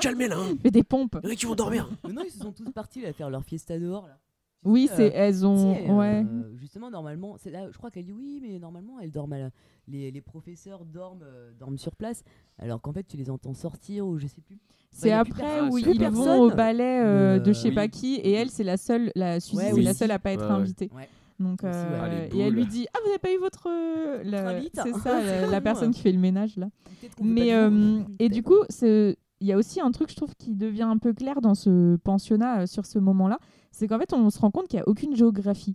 Calmez 0.00 0.28
là, 0.28 0.36
hein 0.38 0.54
Fais 0.62 0.70
des 0.70 0.84
pompes. 0.84 1.18
Il 1.22 1.26
y 1.26 1.30
en 1.30 1.32
a 1.32 1.36
qui 1.36 1.46
vont 1.46 1.54
dormir. 1.56 1.90
Mais 2.06 2.12
non, 2.12 2.22
ils 2.24 2.30
se 2.30 2.38
sont 2.38 2.52
tous 2.52 2.70
partis 2.70 3.02
là, 3.02 3.12
faire 3.12 3.28
leur 3.30 3.44
fiesta 3.44 3.78
dehors. 3.78 4.06
Là. 4.06 4.18
Oui, 4.64 4.88
Euh, 4.92 4.94
c'est 4.96 5.08
elles 5.12 5.44
ont. 5.44 5.74
Euh, 6.00 6.22
justement, 6.56 6.88
normalement, 6.88 7.36
c'est 7.36 7.50
là, 7.50 7.68
je 7.70 7.76
crois 7.76 7.90
qu'elle 7.90 8.04
dit 8.04 8.12
oui, 8.12 8.38
mais 8.40 8.58
normalement, 8.60 9.00
elles 9.00 9.10
dorment. 9.10 9.32
à 9.34 9.38
la- 9.40 9.50
les, 9.88 10.12
les 10.12 10.20
professeurs 10.20 10.84
dorment, 10.84 11.24
euh, 11.24 11.52
dorment 11.58 11.76
sur 11.78 11.96
place, 11.96 12.22
alors 12.58 12.80
qu'en 12.80 12.92
fait, 12.92 13.02
tu 13.02 13.16
les 13.16 13.28
entends 13.28 13.54
sortir 13.54 14.06
ou 14.06 14.16
je 14.18 14.28
sais 14.28 14.40
plus. 14.40 14.60
C'est 14.92 15.08
plus 15.08 15.10
après 15.32 15.60
où 15.62 15.76
Ah, 15.76 15.80
ils 15.80 15.84
c'est 15.98 16.08
vont 16.10 16.40
au 16.42 16.50
ballet 16.52 17.00
euh, 17.04 17.34
Mais, 17.34 17.40
de 17.40 17.50
euh, 17.50 17.52
je 17.52 17.58
sais 17.58 17.72
pas 17.72 17.88
qui 17.88 18.14
et 18.14 18.30
elle 18.32 18.50
c'est 18.50 18.62
la 18.62 18.76
seule, 18.76 19.10
la 19.16 19.40
Suzy 19.40 19.56
Ouais, 19.56 19.64
c'est 19.70 19.72
oui. 19.74 19.82
la 19.82 19.94
seule 19.94 20.12
à 20.12 20.20
pas 20.20 20.30
être 20.32 20.42
Ouais, 20.42 20.46
ouais. 20.46 20.52
invitée. 20.52 20.90
Ouais. 20.94 21.08
Donc 21.42 21.64
euh, 21.64 22.00
Ah, 22.02 22.08
les 22.08 22.38
et 22.38 22.42
elle 22.42 22.54
lui 22.54 22.66
dit 22.66 22.86
ah 22.94 22.98
vous 23.04 23.10
avez 23.10 23.18
pas 23.18 23.32
eu 23.32 23.38
votre 23.38 23.68
euh, 23.68 24.22
la- 24.24 24.60
c'est 24.82 24.92
ça 25.02 25.46
la, 25.46 25.60
personne 25.60 25.90
qui 25.92 26.00
fait 26.00 26.12
le 26.12 26.18
ménage 26.18 26.56
là. 26.56 26.66
Veut 27.02 27.08
Mais 27.24 27.52
euh, 27.52 28.00
et 28.18 28.28
du 28.28 28.42
coup 28.42 28.58
il 28.80 29.48
y 29.48 29.52
a 29.52 29.56
aussi 29.56 29.80
un 29.80 29.90
truc 29.90 30.10
je 30.10 30.16
trouve 30.16 30.34
qui 30.36 30.54
devient 30.54 30.82
un 30.84 30.98
peu 30.98 31.12
clair 31.12 31.40
dans 31.40 31.54
ce 31.54 31.96
pensionnat 31.96 32.60
euh, 32.60 32.66
sur 32.66 32.86
ce 32.86 32.98
moment-là, 33.00 33.38
c'est 33.72 33.88
qu'en 33.88 33.98
fait 33.98 34.12
on 34.12 34.30
se 34.30 34.38
rend 34.38 34.50
compte 34.50 34.68
qu'il 34.68 34.78
y 34.78 34.82
a 34.82 34.88
aucune 34.88 35.16
géographie 35.16 35.74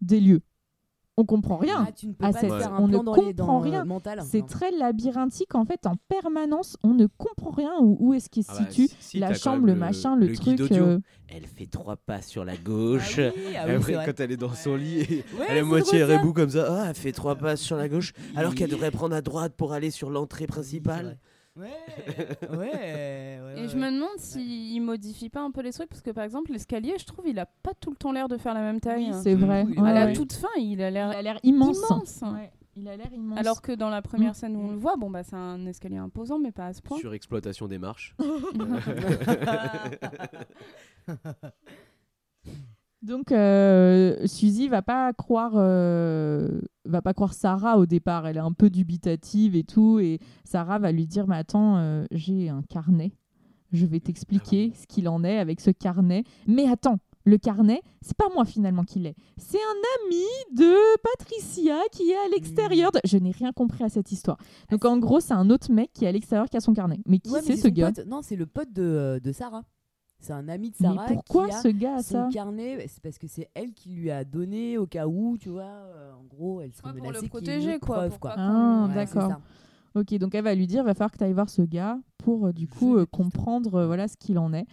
des 0.00 0.20
lieux. 0.20 0.40
On 1.16 1.24
comprend 1.24 1.56
rien. 1.56 1.84
Ah, 1.88 1.92
tu 1.92 2.08
ne 2.08 2.12
peux 2.12 2.24
à 2.26 2.32
pas 2.32 2.40
cette- 2.40 2.50
on 2.78 2.88
ne 2.88 2.92
les 2.92 2.98
comprend 2.98 3.22
dans, 3.34 3.58
rien. 3.60 3.82
euh, 3.82 3.84
mental. 3.84 4.20
C'est 4.24 4.44
très 4.46 4.72
labyrinthique 4.72 5.54
en 5.54 5.64
fait 5.64 5.86
en 5.86 5.94
permanence, 6.08 6.76
on 6.82 6.92
ne 6.92 7.06
comprend 7.06 7.50
rien 7.50 7.70
où, 7.80 7.96
où 8.00 8.14
est-ce 8.14 8.28
qu'il 8.28 8.42
se 8.42 8.50
Ah 8.52 8.58
bah, 8.58 8.70
situe 8.70 8.88
si, 8.88 8.96
si, 9.00 9.18
la 9.20 9.32
chambre, 9.34 9.64
le, 9.66 9.74
machin, 9.76 10.16
le, 10.16 10.32
truc. 10.34 10.60
audio. 10.60 10.82
euh, 10.84 10.98
Elle 11.28 11.46
fait 11.46 11.66
trois 11.66 11.94
pas 11.96 12.20
sur 12.20 12.44
la 12.44 12.54
Ah 12.54 12.56
gauche. 12.64 13.18
oui, 13.18 13.24
ah 13.56 13.68
Et 13.68 13.70
oui, 13.70 13.94
après, 13.94 14.06
quand 14.06 14.20
elle 14.20 14.32
est 14.32 14.36
dans 14.36 14.52
son 14.54 14.74
lit, 14.74 15.22
Ouais, 15.38 15.46
elle 15.48 15.58
est 15.58 15.62
moitié 15.62 16.02
rebou 16.04 16.32
comme 16.32 16.50
ça. 16.50 16.66
Ah, 16.68 16.86
elle 16.88 16.94
fait 16.96 17.12
trois 17.12 17.36
pas 17.36 17.54
sur 17.56 17.76
la 17.76 17.88
gauche, 17.88 18.12
alors 18.34 18.54
qu'elle 18.54 18.70
devrait 18.70 18.90
prendre 18.90 19.14
à 19.14 19.22
droite 19.22 19.54
pour 19.56 19.72
aller 19.72 19.90
sur 19.90 20.10
l'entrée 20.10 20.46
principale. 20.48 21.18
Ouais, 21.56 21.70
ouais, 22.50 22.58
ouais. 22.58 23.54
Et 23.58 23.68
je 23.68 23.76
me 23.76 23.88
demande 23.92 24.18
s'il 24.18 24.82
modifie 24.82 25.28
pas 25.28 25.40
un 25.42 25.52
peu 25.52 25.60
les 25.62 25.72
trucs, 25.72 25.88
parce 25.88 26.02
que 26.02 26.10
par 26.10 26.24
exemple, 26.24 26.50
l'escalier, 26.50 26.94
je 26.98 27.04
trouve, 27.06 27.28
il 27.28 27.38
a 27.38 27.46
pas 27.46 27.72
tout 27.78 27.90
le 27.90 27.96
temps 27.96 28.10
l'air 28.10 28.26
de 28.28 28.36
faire 28.36 28.54
la 28.54 28.60
même 28.60 28.80
taille. 28.80 29.10
Oui, 29.12 29.18
C'est 29.22 29.34
vrai. 29.34 29.64
Oui, 29.68 29.78
ouais, 29.78 29.90
à 29.90 29.92
la 29.94 30.06
ouais. 30.06 30.12
toute 30.14 30.32
fin, 30.32 30.48
il 30.58 30.82
a 30.82 30.88
Il 30.88 30.94
l'air 30.94 31.10
a 31.10 31.22
l'air 31.22 31.38
immense. 31.44 31.78
immense. 31.88 32.22
Ouais, 32.22 32.50
Il 32.74 32.88
a 32.88 32.96
l'air 32.96 33.12
immense. 33.12 33.38
Alors 33.38 33.62
que 33.62 33.70
dans 33.70 33.88
la 33.88 34.02
première 34.02 34.32
Mm. 34.32 34.34
scène 34.34 34.56
où 34.56 34.60
on 34.66 34.70
le 34.72 34.76
voit, 34.78 34.96
bon 34.96 35.10
bah 35.10 35.22
c'est 35.22 35.36
un 35.36 35.64
escalier 35.66 35.98
imposant, 35.98 36.40
mais 36.40 36.50
pas 36.50 36.66
à 36.66 36.72
ce 36.72 36.82
point. 36.82 36.98
Surexploitation 36.98 37.68
des 37.68 37.78
marches. 37.78 38.16
Donc 43.04 43.32
euh, 43.32 44.16
Suzy 44.26 44.68
va 44.68 44.80
pas 44.82 45.12
croire 45.12 45.52
euh, 45.56 46.60
va 46.86 47.02
pas 47.02 47.12
croire 47.12 47.34
Sarah 47.34 47.78
au 47.78 47.84
départ, 47.86 48.26
elle 48.26 48.36
est 48.38 48.40
un 48.40 48.52
peu 48.52 48.70
dubitative 48.70 49.54
et 49.56 49.64
tout 49.64 49.98
et 50.00 50.18
Sarah 50.44 50.78
va 50.78 50.90
lui 50.90 51.06
dire 51.06 51.26
mais 51.26 51.36
attends, 51.36 51.76
euh, 51.76 52.04
j'ai 52.10 52.48
un 52.48 52.62
carnet. 52.62 53.12
Je 53.72 53.86
vais 53.86 54.00
t'expliquer 54.00 54.72
ce 54.80 54.86
qu'il 54.86 55.08
en 55.08 55.22
est 55.24 55.38
avec 55.38 55.60
ce 55.60 55.70
carnet. 55.70 56.22
Mais 56.46 56.66
attends, 56.68 56.98
le 57.24 57.38
carnet, 57.38 57.82
c'est 58.02 58.16
pas 58.16 58.28
moi 58.32 58.44
finalement 58.44 58.84
qui 58.84 59.00
l'ai. 59.00 59.16
C'est 59.36 59.58
un 59.58 60.06
ami 60.06 60.22
de 60.56 60.96
Patricia 61.02 61.74
qui 61.90 62.10
est 62.10 62.16
à 62.16 62.28
l'extérieur. 62.32 62.92
de- 62.92 63.00
Je 63.04 63.18
n'ai 63.18 63.32
rien 63.32 63.50
compris 63.52 63.82
à 63.82 63.88
cette 63.88 64.12
histoire. 64.12 64.38
Donc 64.70 64.84
en 64.84 64.96
gros, 64.98 65.18
c'est 65.18 65.34
un 65.34 65.50
autre 65.50 65.72
mec 65.72 65.90
qui 65.92 66.04
est 66.04 66.08
à 66.08 66.12
l'extérieur 66.12 66.48
qui 66.48 66.56
a 66.56 66.60
son 66.60 66.72
carnet. 66.72 67.00
Mais 67.06 67.18
qui 67.18 67.32
Ouais, 67.32 67.42
c'est 67.42 67.56
ce 67.56 67.66
gars? 67.68 67.90
pote- 67.90 68.06
Non, 68.06 68.20
c'est 68.22 68.36
le 68.36 68.46
pote 68.46 68.72
de, 68.72 68.82
euh, 68.82 69.20
de 69.20 69.32
Sarah. 69.32 69.64
C'est 70.20 70.32
un 70.32 70.48
ami 70.48 70.70
de 70.70 70.76
Mais 70.80 70.86
Sarah 70.88 71.06
pourquoi 71.06 71.48
qui 71.48 71.54
a 71.54 71.60
ce 71.60 71.68
gars 71.68 71.94
a 71.96 72.02
son 72.02 72.12
ça 72.14 72.28
carnet? 72.32 72.86
C'est 72.88 73.02
parce 73.02 73.18
que 73.18 73.26
c'est 73.26 73.48
elle 73.54 73.72
qui 73.74 73.90
lui 73.90 74.10
a 74.10 74.24
donné 74.24 74.78
au 74.78 74.86
cas 74.86 75.06
où, 75.06 75.36
tu 75.38 75.50
vois. 75.50 75.62
euh, 75.64 76.12
en 76.14 76.24
gros, 76.24 76.60
elle 76.62 76.72
serait 76.72 76.88
Ouais, 76.90 76.94
pour 76.98 77.06
menacée 77.08 77.18
le 77.20 77.24
ait 77.24 77.26
une 77.26 77.28
protéger, 77.30 77.78
quoi, 77.78 77.96
preuve, 77.96 78.10
pour 78.12 78.20
quoi. 78.20 78.30
pas 78.30 78.36
Ah, 78.38 78.86
Ouais, 78.88 78.94
d'accord. 78.94 79.32
Ok, 79.94 80.14
donc 80.18 80.34
elle 80.34 80.44
va 80.44 80.54
lui 80.54 80.66
dire, 80.66 80.82
va 80.82 80.94
falloir 80.94 81.12
que 81.12 81.18
tu 81.18 81.24
ailles 81.24 81.32
voir 81.34 81.48
ce 81.50 81.62
gars 81.62 81.98
pour 82.18 82.46
euh, 82.46 82.52
du 82.52 82.66
coup 82.66 82.96
euh, 82.96 83.06
comprendre 83.06 83.74
euh, 83.76 83.86
voilà 83.86 84.08
ce 84.08 84.16
qu'il 84.16 84.38
en 84.38 84.52
est. 84.52 84.66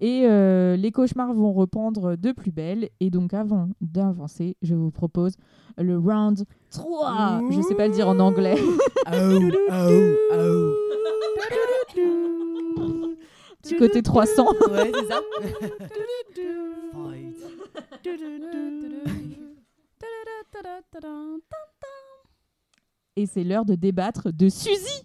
Et 0.00 0.24
euh, 0.26 0.74
les 0.76 0.90
cauchemars 0.90 1.32
vont 1.32 1.52
reprendre 1.52 2.16
de 2.16 2.32
plus 2.32 2.50
belle. 2.50 2.88
Et 2.98 3.10
donc 3.10 3.32
avant 3.34 3.68
d'avancer, 3.80 4.56
je 4.62 4.74
vous 4.74 4.90
propose 4.90 5.34
le 5.78 5.96
round 5.96 6.44
3. 6.70 7.42
Je 7.50 7.60
sais 7.60 7.76
pas 7.76 7.86
le 7.86 7.94
dire 7.94 8.08
en 8.08 8.18
anglais. 8.18 8.56
Oh, 9.12 9.38
oh, 9.70 10.14
oh. 10.32 10.74
Petit 13.64 13.76
côté 13.76 14.02
300. 14.02 14.46
Ouais, 14.70 14.92
c'est 14.94 15.08
ça. 15.08 15.20
Et 23.16 23.26
c'est 23.26 23.44
l'heure 23.44 23.64
de 23.64 23.74
débattre 23.74 24.32
de 24.32 24.48
Suzy 24.48 25.02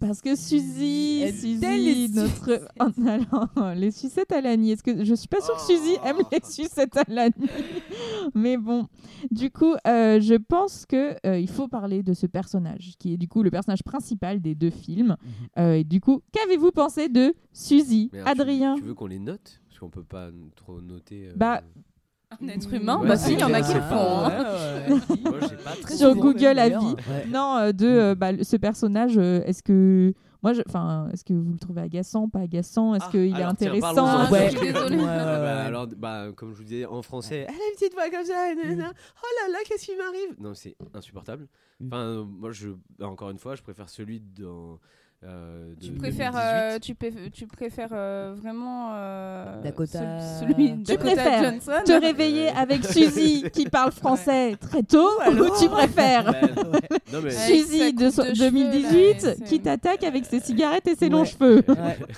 Parce 0.00 0.20
que 0.20 0.36
Suzy, 0.36 1.22
Elle 1.24 1.34
Suzy, 1.34 2.08
notre 2.14 2.60
Oh, 2.78 2.84
alors, 3.08 3.74
les 3.74 3.90
sucettes 3.90 4.30
à 4.30 4.40
l'année. 4.40 4.70
Est-ce 4.70 4.82
que 4.84 5.04
je 5.04 5.14
suis 5.14 5.26
pas 5.26 5.40
sûre 5.40 5.56
que 5.56 5.62
Suzy 5.62 5.96
Oh. 6.02 6.06
aime 6.06 6.16
les 6.30 6.38
sucettes 6.48 6.96
à 6.96 7.02
l'année, 7.08 7.34
mais 8.34 8.56
bon. 8.56 8.86
Du 9.32 9.50
coup, 9.50 9.74
euh, 9.86 10.20
je 10.20 10.34
pense 10.34 10.86
que 10.86 11.16
euh, 11.26 11.38
il 11.38 11.50
faut 11.50 11.66
parler 11.66 12.02
de 12.04 12.14
ce 12.14 12.26
personnage, 12.26 12.92
qui 12.98 13.12
est 13.14 13.16
du 13.16 13.26
coup 13.26 13.42
le 13.42 13.50
personnage 13.50 13.82
principal 13.82 14.40
des 14.40 14.54
deux 14.54 14.70
films. 14.70 15.16
Mhm. 15.20 15.48
Euh, 15.58 15.72
et 15.78 15.84
du 15.84 16.00
coup, 16.00 16.20
qu'avez-vous 16.32 16.70
pensé 16.70 17.08
de 17.08 17.34
Suzy, 17.52 18.10
alors, 18.14 18.28
Adrien? 18.28 18.74
Tu, 18.76 18.82
veux 18.82 18.94
qu'on 18.94 19.06
les 19.06 19.18
note? 19.18 19.60
Parce 19.68 19.80
qu'on 19.80 19.90
peut 19.90 20.04
pas 20.04 20.28
n- 20.28 20.50
trop 20.54 20.80
noter. 20.80 21.28
euh, 21.28 21.32
Bah, 21.36 21.62
Un 22.40 22.48
être 22.48 22.72
humain, 22.74 22.98
Ouais, 23.00 23.08
bah 23.08 23.16
si, 23.16 23.32
il 23.32 23.38
y 23.40 23.44
en 23.44 23.54
a 23.54 23.62
qui 23.62 23.72
le 23.72 23.80
font. 23.80 23.88
pas- 23.88 24.26
hein. 24.28 24.88
Moi, 25.24 25.38
j'ai 25.48 25.56
pas 25.56 25.70
très 25.80 25.96
Sur. 25.96 26.14
Google 26.14 26.58
Avis. 26.58 26.74
d'ailleurs. 26.74 26.84
Ouais. 26.84 27.26
Non, 27.28 27.56
euh, 27.56 27.72
de 27.72 27.86
euh, 27.86 28.14
bah, 28.14 28.32
ce 28.42 28.56
personnage, 28.56 29.16
euh, 29.16 29.40
est-ce 29.46 29.62
que 29.62 30.12
moi, 30.42 30.52
je- 30.52 30.60
enfin, 30.68 31.08
est-ce 31.12 31.24
que 31.24 31.32
vous 31.32 31.52
le 31.52 31.58
trouvez 31.58 31.80
agaçant, 31.80 32.28
pas 32.28 32.40
agaçant? 32.40 32.94
Est-ce 32.94 33.04
Ah, 33.08 33.10
qu'il 33.10 33.20
est 33.24 33.32
tiens, 33.34 33.48
intéressant? 33.48 34.06
Ah, 34.06 34.28
Ouais. 34.30 34.50
je 34.50 34.58
suis 34.58 34.72
désolée. 34.72 34.96
Ouais, 34.98 35.02
ouais, 35.04 35.08
Ah 35.08 35.38
bah, 35.40 35.64
alors, 35.64 35.86
bah, 35.96 36.26
comme 36.36 36.52
je 36.52 36.58
vous 36.58 36.64
disais 36.64 36.84
en 36.84 37.00
français, 37.00 37.46
elle 37.48 37.54
a 37.54 37.68
une 37.70 37.74
petite 37.78 37.94
voix 37.94 38.10
comme 38.10 38.24
ça, 38.26 38.54
nanana. 38.54 38.92
oh 38.92 39.26
là 39.46 39.52
là, 39.52 39.58
qu'est-ce 39.66 39.86
qui 39.86 39.96
m'arrive? 39.96 40.36
Non, 40.38 40.52
c'est 40.54 40.76
insupportable. 40.94 41.48
Mm. 41.80 41.86
Enfin, 41.86 41.96
euh, 42.02 42.24
moi, 42.24 42.50
je, 42.52 42.68
bah, 42.98 43.08
encore 43.08 43.30
une 43.30 43.38
fois, 43.38 43.54
je 43.54 43.62
préfère 43.62 43.88
celui 43.88 44.20
dans. 44.20 44.78
Euh, 45.24 45.74
de 45.74 45.80
Tu 45.86 45.92
préfères, 45.92 46.32
2018. 46.32 46.38
euh, 46.38 46.78
tu, 46.78 46.94
préf- 46.94 47.30
tu 47.32 47.46
préfères 47.48 47.88
euh, 47.92 48.34
vraiment 48.40 48.90
euh, 48.94 49.60
Dakota- 49.62 50.20
ce- 50.20 50.40
celui 50.46 50.70
de 50.72 50.76
Tu 50.76 50.82
Dakota 50.82 51.14
préfères 51.14 51.42
Johnson 51.52 51.72
Te 51.84 52.00
réveiller 52.00 52.48
avec 52.50 52.84
Suzy 52.84 53.44
qui 53.52 53.64
parle 53.68 53.90
français 53.92 54.56
très 54.60 54.82
tôt 54.84 55.10
ou 55.28 55.58
tu 55.60 55.68
préfères 55.68 56.32
non, 57.12 57.20
mais. 57.22 57.30
Suzy 57.48 57.92
de 57.92 58.04
coupe 58.04 58.14
so- 58.14 58.22
de 58.30 58.34
cheveux, 58.34 58.50
2018 58.50 59.22
là, 59.24 59.32
et 59.32 59.42
qui 59.44 59.60
t'attaque 59.60 60.04
avec 60.04 60.24
ses 60.24 60.38
cigarettes 60.40 60.86
et 60.86 60.94
ses 60.94 61.06
Ouais. 61.06 61.10
longs 61.10 61.24
cheveux. 61.24 61.62
Ouais. 61.68 61.98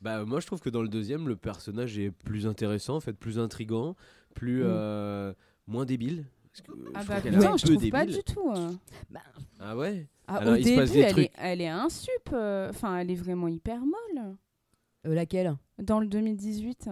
Bah, 0.00 0.24
moi, 0.24 0.38
je 0.38 0.46
trouve 0.46 0.60
que 0.60 0.70
dans 0.70 0.80
le 0.82 0.88
deuxième, 0.88 1.26
le 1.26 1.34
personnage 1.34 1.98
est 1.98 2.12
plus 2.12 2.46
intéressant, 2.46 2.94
en 2.94 3.00
fait, 3.00 3.14
plus 3.14 3.40
intrigant, 3.40 3.96
plus. 4.32 4.60
Mm. 4.62 4.66
euh, 4.68 5.32
moins 5.66 5.84
débile. 5.84 6.24
Parce 6.66 6.78
que 6.78 6.90
Ah 6.94 7.02
je 7.02 7.08
bah 7.08 7.20
putain, 7.20 7.52
un 7.52 7.56
je 7.56 7.66
trouve 7.66 7.90
pas 7.90 8.06
du 8.06 8.22
tout. 8.24 8.50
hein. 8.54 8.78
Ah 9.60 9.76
ouais? 9.76 10.06
Ah, 10.26 10.36
Alors, 10.36 10.54
au 10.54 10.56
il 10.56 10.64
se 10.66 10.74
passe 10.76 10.90
début, 10.90 11.00
des 11.00 11.04
elle 11.06 11.12
trucs. 11.12 11.24
est, 11.26 11.32
elle 11.38 11.60
est 11.60 11.68
insup. 11.68 12.10
euh, 12.32 12.70
Enfin, 12.70 12.98
elle 12.98 13.10
est 13.10 13.14
vraiment 13.14 13.48
hyper 13.48 13.80
molle. 13.80 14.36
Euh, 15.06 15.14
laquelle? 15.14 15.56
Dans 15.82 16.00
le 16.00 16.06
2018. 16.06 16.90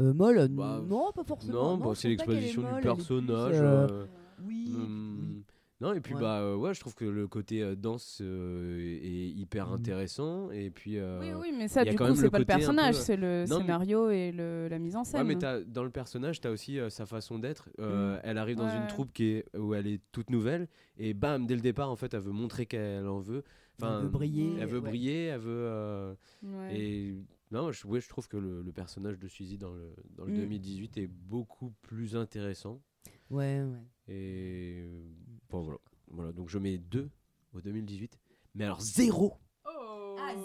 euh, 0.00 0.12
Molle 0.12 0.48
Bah, 0.48 0.82
Non, 0.86 1.12
pas 1.12 1.24
forcément. 1.24 1.52
Non, 1.52 1.76
Non, 1.78 1.84
bah, 1.84 1.90
je 1.94 2.00
c'est 2.00 2.08
l'exposition 2.08 2.62
du 2.62 2.82
personnage. 2.82 3.54
euh, 3.54 3.86
euh, 3.88 4.06
Oui. 4.46 4.72
hum, 4.74 5.18
oui. 5.36 5.44
Non, 5.84 5.92
et 5.92 6.00
puis 6.00 6.14
Ouais. 6.14 6.20
bah 6.20 6.40
euh, 6.40 6.56
ouais, 6.56 6.72
je 6.72 6.80
trouve 6.80 6.94
que 6.94 7.04
le 7.04 7.28
côté 7.28 7.62
euh, 7.62 7.74
danse 7.74 8.20
euh, 8.22 8.98
est 9.02 9.28
hyper 9.28 9.68
Mhm. 9.68 9.74
intéressant. 9.74 10.50
Et 10.50 10.70
puis. 10.70 10.98
euh, 10.98 11.20
Oui, 11.20 11.32
oui, 11.50 11.54
mais 11.56 11.68
ça, 11.68 11.84
du 11.84 11.94
coup, 11.94 12.14
c'est 12.14 12.30
pas 12.30 12.38
le 12.38 12.44
peu- 12.46 12.54
personnage, 12.54 12.94
c'est 12.94 13.16
le 13.16 13.44
Non, 13.48 13.56
mais- 13.58 13.62
scénario 13.64 14.08
et 14.10 14.32
le, 14.32 14.66
la 14.68 14.78
mise 14.78 14.96
en 14.96 15.04
scène. 15.04 15.20
Ouais, 15.20 15.26
mais 15.34 15.38
t'as- 15.38 15.60
dans 15.62 15.84
le 15.84 15.90
personnage, 15.90 16.40
tu 16.40 16.48
as 16.48 16.50
aussi 16.50 16.78
euh, 16.78 16.88
sa 16.88 17.04
façon 17.04 17.38
d'être. 17.38 17.68
Euh, 17.80 18.16
Mm. 18.16 18.20
Elle 18.24 18.38
arrive 18.38 18.56
dans 18.56 18.68
une 18.70 18.86
troupe 18.86 19.12
qui 19.12 19.24
est, 19.26 19.56
où 19.58 19.74
elle 19.74 19.86
est 19.86 20.00
toute 20.10 20.30
nouvelle. 20.30 20.68
Et 20.96 21.12
bam, 21.12 21.46
dès 21.46 21.54
le 21.54 21.60
départ, 21.60 21.90
en 21.90 21.96
fait, 21.96 22.14
elle 22.14 22.20
veut 22.20 22.32
montrer 22.32 22.64
qu'elle 22.66 23.06
en 23.06 23.18
veut. 23.20 23.42
Enfin, 23.78 23.98
Elle 23.98 24.04
veut 24.04 24.08
briller, 24.08 24.54
Elle 24.60 24.68
veut 24.68 24.78
ouais. 24.78 24.88
briller, 24.88 25.24
elle 25.26 25.40
veut. 25.40 25.50
euh, 25.66 26.14
Ouais. 26.44 26.80
Et 26.80 27.14
non, 27.50 27.72
je, 27.72 27.86
ouais, 27.86 28.00
je 28.00 28.08
trouve 28.08 28.26
que 28.28 28.36
le, 28.38 28.62
le 28.62 28.72
personnage 28.72 29.18
de 29.18 29.28
Suzy 29.28 29.58
dans 29.58 29.72
le, 29.74 29.92
dans 30.16 30.24
le 30.24 30.32
Mm. 30.32 30.36
2018 30.36 30.96
est 30.98 31.08
beaucoup 31.08 31.74
plus 31.82 32.16
intéressant. 32.16 32.80
Ouais, 33.30 33.62
ouais. 33.62 33.82
Et 34.14 34.84
bon, 35.54 35.62
voilà. 35.62 35.78
voilà. 36.08 36.32
Donc 36.32 36.48
je 36.48 36.58
mets 36.58 36.78
2 36.78 37.08
au 37.54 37.60
2018. 37.60 38.18
Mais 38.54 38.64
alors 38.64 38.80
0 38.80 39.38
Ah, 39.66 39.70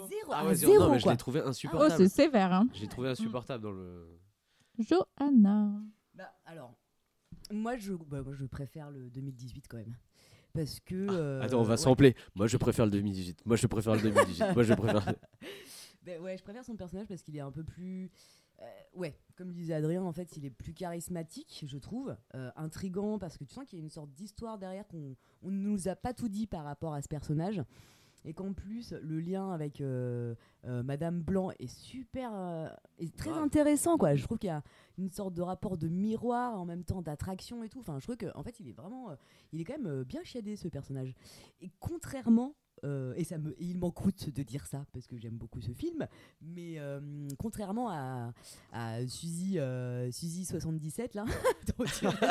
zéro, 0.08 0.32
Ah 0.32 0.38
ah, 0.42 0.46
ouais, 0.46 0.54
zéro, 0.54 0.78
Non, 0.78 0.90
mais 0.90 0.98
je 0.98 1.04
quoi. 1.04 1.12
l'ai 1.12 1.18
trouvé 1.18 1.40
Oh, 1.44 1.48
insupportable. 1.48 1.94
c'est 1.96 2.08
sévère, 2.08 2.52
hein. 2.52 2.66
je 2.74 2.80
l'ai 2.80 2.88
trouvé 2.88 3.08
insupportable 3.08 3.62
dans 3.64 3.72
le. 3.72 4.18
Johanna. 4.78 5.70
Bah, 6.14 6.32
alors, 6.46 6.74
moi 7.50 7.76
je, 7.76 7.92
bah, 7.92 8.22
moi, 8.22 8.34
je 8.34 8.44
préfère 8.46 8.90
le 8.90 9.10
2018 9.10 9.66
quand 9.68 9.76
même. 9.76 9.94
Parce 10.52 10.80
que. 10.80 10.94
euh, 10.94 11.42
Attends, 11.42 11.60
on 11.60 11.62
va 11.62 11.72
ouais. 11.74 11.76
sampler. 11.76 12.16
Moi, 12.34 12.46
je 12.48 12.56
préfère 12.56 12.84
le 12.84 12.90
2018. 12.90 13.46
Moi, 13.46 13.56
je 13.56 13.66
préfère 13.68 13.94
le 13.94 14.00
2018. 14.02 14.44
Moi, 14.54 14.62
je 14.64 14.74
préfère. 14.74 15.04
Ben 16.02 16.20
ouais, 16.20 16.36
je 16.38 16.42
préfère 16.42 16.64
son 16.64 16.76
personnage 16.76 17.06
parce 17.08 17.22
qu'il 17.22 17.36
est 17.36 17.40
un 17.40 17.52
peu 17.52 17.62
plus. 17.64 18.10
euh, 18.60 18.64
ouais, 18.94 19.18
comme 19.36 19.52
disait 19.52 19.74
Adrien, 19.74 20.02
en 20.02 20.12
fait, 20.12 20.36
il 20.36 20.44
est 20.46 20.50
plus 20.50 20.72
charismatique, 20.74 21.64
je 21.66 21.78
trouve. 21.78 22.16
euh, 22.34 22.50
intrigant 22.56 23.18
parce 23.18 23.36
que 23.36 23.44
tu 23.44 23.54
sens 23.54 23.64
qu'il 23.66 23.78
y 23.78 23.82
a 23.82 23.84
une 23.84 23.90
sorte 23.90 24.10
d'histoire 24.12 24.58
derrière 24.58 24.86
qu'on 24.88 25.16
on 25.42 25.50
ne 25.50 25.56
nous 25.58 25.88
a 25.88 25.96
pas 25.96 26.14
tout 26.14 26.28
dit 26.28 26.46
par 26.46 26.64
rapport 26.64 26.94
à 26.94 27.02
ce 27.02 27.08
personnage. 27.08 27.62
Et 28.26 28.34
qu'en 28.34 28.52
plus, 28.52 28.92
le 29.02 29.18
lien 29.18 29.50
avec 29.50 29.80
euh, 29.80 30.34
euh, 30.66 30.82
Madame 30.82 31.22
Blanc 31.22 31.52
est 31.58 31.66
super. 31.74 32.30
euh, 32.34 32.68
est 32.98 33.16
très 33.16 33.30
intéressant, 33.32 33.96
quoi. 33.96 34.14
Je 34.14 34.22
trouve 34.24 34.36
qu'il 34.38 34.48
y 34.48 34.50
a 34.50 34.62
une 34.98 35.10
sorte 35.10 35.32
de 35.32 35.40
rapport 35.40 35.78
de 35.78 35.88
miroir 35.88 36.58
en 36.60 36.66
même 36.66 36.84
temps 36.84 37.00
d'attraction 37.00 37.62
et 37.64 37.70
tout. 37.70 37.80
Enfin, 37.80 37.98
je 37.98 38.04
trouve 38.04 38.18
qu'en 38.18 38.38
en 38.38 38.42
fait, 38.42 38.60
il 38.60 38.68
est 38.68 38.72
vraiment. 38.74 39.16
il 39.52 39.60
est 39.62 39.64
quand 39.64 39.78
même 39.78 40.04
bien 40.04 40.22
chiadé, 40.22 40.56
ce 40.56 40.68
personnage. 40.68 41.14
Et 41.62 41.70
contrairement. 41.80 42.54
Euh, 42.84 43.12
et, 43.16 43.24
ça 43.24 43.38
me, 43.38 43.50
et 43.52 43.64
il 43.64 43.78
m'en 43.78 43.90
coûte 43.90 44.30
de 44.34 44.42
dire 44.42 44.66
ça 44.66 44.84
parce 44.92 45.06
que 45.06 45.16
j'aime 45.18 45.36
beaucoup 45.36 45.60
ce 45.60 45.72
film, 45.72 46.06
mais 46.40 46.78
euh, 46.78 47.00
contrairement 47.38 47.90
à, 47.90 48.32
à 48.72 49.06
Suzy, 49.06 49.58
euh, 49.58 50.10
Suzy 50.10 50.44
77 50.44 51.14
là, 51.14 51.24
as 51.68 51.72
trop 51.72 51.84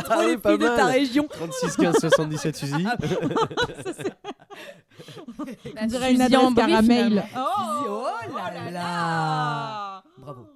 Ah 0.10 0.18
oui, 0.20 0.28
les 0.32 0.38
pas 0.38 0.52
filles 0.52 0.60
de 0.60 0.76
ta 0.76 0.86
région. 0.86 1.28
36 1.30 1.76
15 1.76 1.96
77 2.00 2.56
Suzy. 2.56 2.84
La 2.84 2.98
On 5.82 5.86
dirait 5.88 6.14
une 6.14 6.22
adresse 6.22 6.54
caramel. 6.56 7.12
Suzy, 7.12 7.34
oh 7.88 8.06
là 8.54 8.72
là 8.72 10.04
Bravo. 10.18 10.48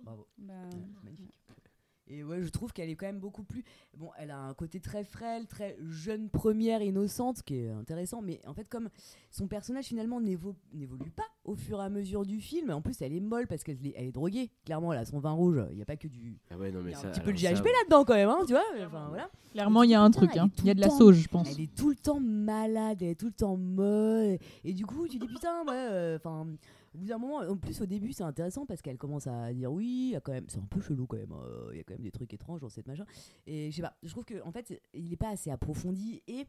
Et 2.14 2.24
ouais, 2.24 2.42
je 2.44 2.50
trouve 2.50 2.72
qu'elle 2.74 2.90
est 2.90 2.96
quand 2.96 3.08
même 3.08 3.20
beaucoup 3.20 3.44
plus. 3.44 3.64
Bon, 3.98 4.10
elle 4.20 4.30
a 4.30 4.38
un 4.38 4.54
côté 4.54 4.80
très 4.80 5.04
frêle, 5.04 5.48
très 5.48 5.76
jeune 5.82 6.30
première, 6.30 6.82
innocente, 6.84 7.42
qui 7.42 7.56
est 7.56 7.70
intéressant. 7.70 8.22
Mais 8.22 8.40
en 8.46 8.54
fait, 8.54 8.70
comme 8.70 8.90
son 9.32 9.48
personnage 9.48 9.86
finalement 9.86 10.22
n'évo- 10.22 10.56
n'évolue 10.74 11.10
pas 11.10 11.24
au 11.44 11.56
fur 11.56 11.82
et 11.82 11.84
à 11.86 11.90
mesure 11.90 12.26
du 12.26 12.40
film, 12.40 12.70
en 12.70 12.82
plus 12.82 13.02
elle 13.02 13.14
est 13.14 13.20
molle 13.20 13.48
parce 13.48 13.64
qu'elle 13.64 13.84
est, 13.86 13.94
elle 13.96 14.06
est 14.06 14.12
droguée. 14.12 14.52
Clairement, 14.66 14.94
elle 14.94 15.00
a 15.00 15.06
son 15.06 15.20
vin 15.20 15.32
rouge. 15.32 15.60
Il 15.72 15.76
n'y 15.76 15.82
a 15.82 15.86
pas 15.86 15.98
que 15.98 16.08
du. 16.08 16.38
Ah 16.52 16.58
ouais, 16.58 16.72
non, 16.72 16.80
Il 16.82 16.86
mais 16.86 16.92
y 16.92 16.96
a 16.96 16.98
ça. 16.98 17.08
un 17.08 17.12
petit 17.12 17.22
peu 17.22 17.34
de 17.34 17.38
ça- 17.40 17.52
GHB 17.54 17.66
là-dedans 17.66 18.04
quand 18.06 18.14
même, 18.14 18.30
hein, 18.30 18.40
tu 18.46 18.54
vois. 18.54 18.64
Enfin, 18.86 19.08
voilà. 19.10 19.30
Clairement, 19.52 19.84
il 19.84 19.90
y 19.90 19.96
a 19.96 20.02
un 20.02 20.12
truc. 20.12 20.38
hein. 20.38 20.50
Il 20.60 20.66
y 20.66 20.70
a 20.70 20.74
de 20.76 20.82
la 20.82 20.88
temps- 20.90 20.98
sauge, 20.98 21.16
je 21.18 21.28
pense. 21.28 21.50
Elle 21.52 21.62
est 21.62 21.76
tout 21.76 21.90
le 21.90 21.96
temps 21.96 22.20
malade, 22.20 23.00
elle 23.02 23.10
est 23.10 23.16
tout 23.20 23.26
le 23.28 23.32
temps 23.34 23.58
molle. 23.58 24.38
Et 24.64 24.74
du 24.74 24.86
coup, 24.86 25.08
tu 25.08 25.18
dis 25.18 25.28
putain, 25.28 25.62
ouais, 25.66 25.74
euh, 25.74 26.18
enfin. 26.18 26.48
Au 26.94 26.98
bout 27.00 27.06
d'un 27.06 27.18
moment, 27.18 27.38
en 27.38 27.58
plus 27.58 27.82
au 27.82 27.86
début, 27.86 28.14
c'est 28.14 28.24
intéressant 28.24 28.66
parce 28.66 28.82
qu'elle 28.82 28.98
commence 28.98 29.28
à 29.28 29.52
dire 29.54 29.72
oui, 29.72 30.08
il 30.10 30.12
y 30.12 30.16
a 30.16 30.22
quand 30.22 30.32
même, 30.32 30.46
c'est 30.48 30.60
un 30.60 30.66
peu 30.66 30.80
chelou 30.82 31.08
quand 31.08 31.18
même, 31.18 31.32
euh, 31.34 31.70
il 31.72 31.78
y 31.78 31.80
a 31.80 31.84
quand 31.84 31.94
même 31.94 32.04
des 32.04 32.12
trucs 32.12 32.34
étranges 32.34 32.62
dans 32.62 32.70
cette 32.70 32.88
machin. 32.88 33.06
Et 33.48 33.72
je 33.72 33.76
sais 33.78 33.82
pas, 33.82 33.96
je 34.04 34.10
trouve 34.12 34.26
que 34.26 34.42
en 34.44 34.52
fait, 34.52 34.80
il 34.94 35.10
n'est 35.10 35.18
pas 35.18 35.30
assez 35.30 35.50
approfondi 35.52 36.22
et 36.28 36.46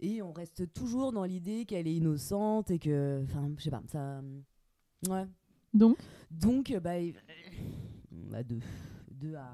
et 0.00 0.20
on 0.22 0.32
reste 0.32 0.72
toujours 0.72 1.12
dans 1.12 1.24
l'idée 1.24 1.64
qu'elle 1.64 1.86
est 1.86 1.94
innocente 1.94 2.70
et 2.72 2.78
que, 2.80 3.20
enfin, 3.24 3.52
je 3.56 3.62
sais 3.62 3.70
pas, 3.70 3.82
ça, 3.86 4.20
ouais. 5.08 5.26
Donc, 5.72 5.96
Donc, 6.30 6.72
bah, 6.82 6.98
il- 6.98 7.14
à 8.32 8.42
deux, 8.42 8.60
deux 9.10 9.34
à. 9.34 9.52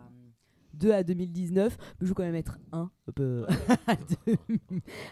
2 0.75 0.93
à 0.93 1.03
2019, 1.03 1.77
mais 1.79 2.07
je 2.07 2.07
vais 2.07 2.15
quand 2.15 2.23
même 2.23 2.33
mettre 2.33 2.57
1 2.71 2.89
à, 3.09 3.13
deux- 3.13 3.47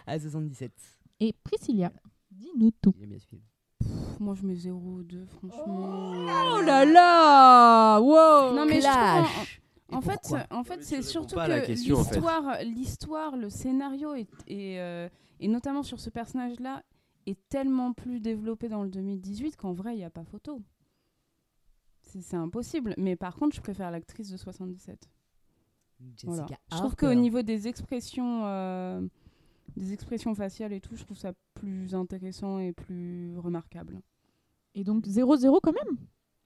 à 0.05 0.17
77. 0.17 0.71
et 1.19 1.33
Priscilla, 1.43 1.91
dis-nous 2.31 2.71
tout. 2.81 2.93
J'aime 2.97 3.09
bien 3.09 3.19
ce 3.19 3.27
film. 3.27 3.41
Moi, 4.19 4.33
je 4.35 4.45
mets 4.45 4.55
0 4.55 4.77
ou 4.79 5.03
2, 5.03 5.25
franchement. 5.25 6.11
Oh 6.11 6.61
là 6.61 6.85
là 6.85 7.99
Wow 7.99 8.55
Non, 8.55 8.65
mais 8.65 8.81
je 8.81 8.87
Clash. 8.87 9.61
Et 9.89 9.95
En 9.95 10.01
fait, 10.01 10.19
en 10.51 10.63
fait 10.63 10.83
c'est 10.83 11.01
surtout 11.01 11.35
que 11.35 11.65
question, 11.65 11.97
en 11.97 12.03
fait. 12.03 12.15
l'histoire, 12.15 12.57
l'histoire, 12.63 13.37
le 13.37 13.49
scénario 13.49 14.15
est, 14.15 14.27
est, 14.47 14.79
euh, 14.79 15.07
et 15.39 15.47
notamment 15.47 15.81
sur 15.81 15.99
ce 15.99 16.09
personnage-là 16.09 16.83
est 17.25 17.37
tellement 17.49 17.93
plus 17.93 18.19
développé 18.19 18.67
dans 18.67 18.83
le 18.83 18.89
2018 18.89 19.55
qu'en 19.55 19.71
vrai 19.73 19.93
il 19.95 19.99
n'y 19.99 20.03
a 20.03 20.09
pas 20.09 20.25
photo. 20.25 20.61
C'est 22.01 22.21
c'est 22.21 22.35
impossible. 22.35 22.93
Mais 22.97 23.15
par 23.15 23.35
contre, 23.35 23.55
je 23.55 23.61
préfère 23.61 23.91
l'actrice 23.91 24.29
de 24.29 24.37
77. 24.37 25.09
Jessica 26.15 26.27
Voilà. 26.27 26.47
Je 26.71 26.77
trouve 26.77 26.95
qu'au 26.95 27.13
niveau 27.13 27.41
des 27.41 27.67
expressions, 27.67 28.41
euh, 28.45 29.01
des 29.75 29.93
expressions 29.93 30.33
faciales 30.33 30.73
et 30.73 30.81
tout, 30.81 30.95
je 30.95 31.03
trouve 31.03 31.17
ça 31.17 31.33
plus 31.53 31.93
intéressant 31.93 32.59
et 32.59 32.73
plus 32.73 33.37
remarquable. 33.37 34.01
Et 34.75 34.83
donc 34.83 35.05
0-0 35.05 35.59
quand 35.61 35.73
même? 35.73 35.97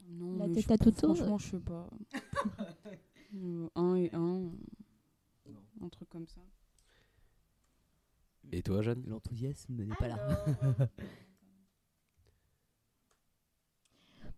Non, 0.09 0.37
La 0.37 0.49
tête 0.49 0.71
à 0.71 0.77
Toto. 0.77 1.13
Franchement, 1.15 1.37
je 1.37 1.49
sais 1.51 1.59
pas. 1.59 1.89
1 3.75 3.95
et 3.95 4.09
1. 4.13 4.51
Un 5.83 5.89
truc 5.89 6.09
comme 6.09 6.27
ça. 6.27 6.41
Et 8.51 8.61
toi, 8.61 8.81
Jeanne? 8.81 9.03
L'enthousiasme 9.07 9.75
n'est 9.83 9.95
pas 9.95 10.09
là. 10.09 10.17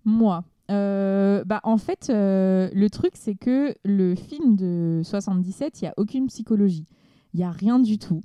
Moi. 0.06 0.44
Euh, 0.72 1.44
bah, 1.44 1.60
en 1.64 1.78
fait, 1.78 2.10
euh, 2.10 2.70
le 2.74 2.90
truc, 2.90 3.14
c'est 3.16 3.36
que 3.36 3.76
le 3.84 4.16
film 4.16 4.56
de 4.56 5.02
77, 5.04 5.82
il 5.82 5.86
n'y 5.86 5.90
a 5.90 5.94
aucune 5.98 6.28
psychologie. 6.28 6.88
Il 7.34 7.38
n'y 7.38 7.44
a 7.44 7.52
rien 7.52 7.80
du 7.80 7.98
tout. 7.98 8.22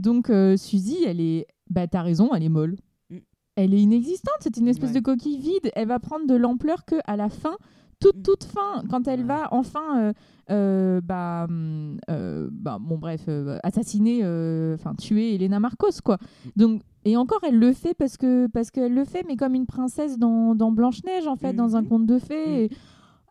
Donc, 0.00 0.30
euh, 0.30 0.56
Suzy, 0.56 0.98
elle 1.06 1.20
est. 1.20 1.46
Bah, 1.68 1.86
t'as 1.86 2.02
raison, 2.02 2.34
elle 2.34 2.42
est 2.42 2.48
molle. 2.48 2.76
Mm. 3.10 3.16
elle 3.56 3.74
est 3.74 3.80
inexistante. 3.82 4.34
C'est 4.40 4.56
une 4.56 4.66
espèce 4.68 4.90
Ouais. 4.90 5.00
de 5.00 5.04
coquille 5.04 5.38
vide. 5.38 5.70
Elle 5.76 5.88
va 5.88 5.98
prendre 6.00 6.26
de 6.26 6.34
l'ampleur 6.34 6.84
que 6.84 6.96
à 7.06 7.16
la 7.16 7.28
fin, 7.28 7.56
toute 8.00 8.16
Mm. 8.18 8.22
toute 8.22 8.44
fin, 8.44 8.82
quand 8.90 9.06
elle 9.06 9.20
Ouais. 9.20 9.26
va 9.26 9.48
enfin, 9.52 9.98
euh, 10.00 10.12
euh, 10.50 11.00
bah, 11.02 11.46
hum, 11.48 11.98
euh, 12.10 12.48
bah, 12.50 12.78
bon 12.80 12.96
bref, 12.98 13.28
assassiner, 13.62 14.24
enfin 14.74 14.94
tuer 14.94 15.34
Elena 15.34 15.60
Marcos 15.60 16.00
quoi. 16.04 16.18
Donc 16.56 16.82
et 17.04 17.16
encore, 17.16 17.40
elle 17.46 17.58
le 17.58 17.72
fait 17.72 17.94
parce 17.94 18.16
que 18.16 18.46
parce 18.48 18.70
qu'elle 18.70 18.94
le 18.94 19.04
fait, 19.04 19.24
mais 19.28 19.36
comme 19.36 19.54
une 19.54 19.66
princesse 19.66 20.18
dans, 20.18 20.54
dans 20.54 20.72
Blanche 20.72 21.02
Neige 21.04 21.26
en 21.26 21.36
fait, 21.36 21.52
dans 21.54 21.76
un 21.76 21.84
conte 21.84 22.06
de 22.06 22.18
fées. 22.18 22.64
et 22.64 22.70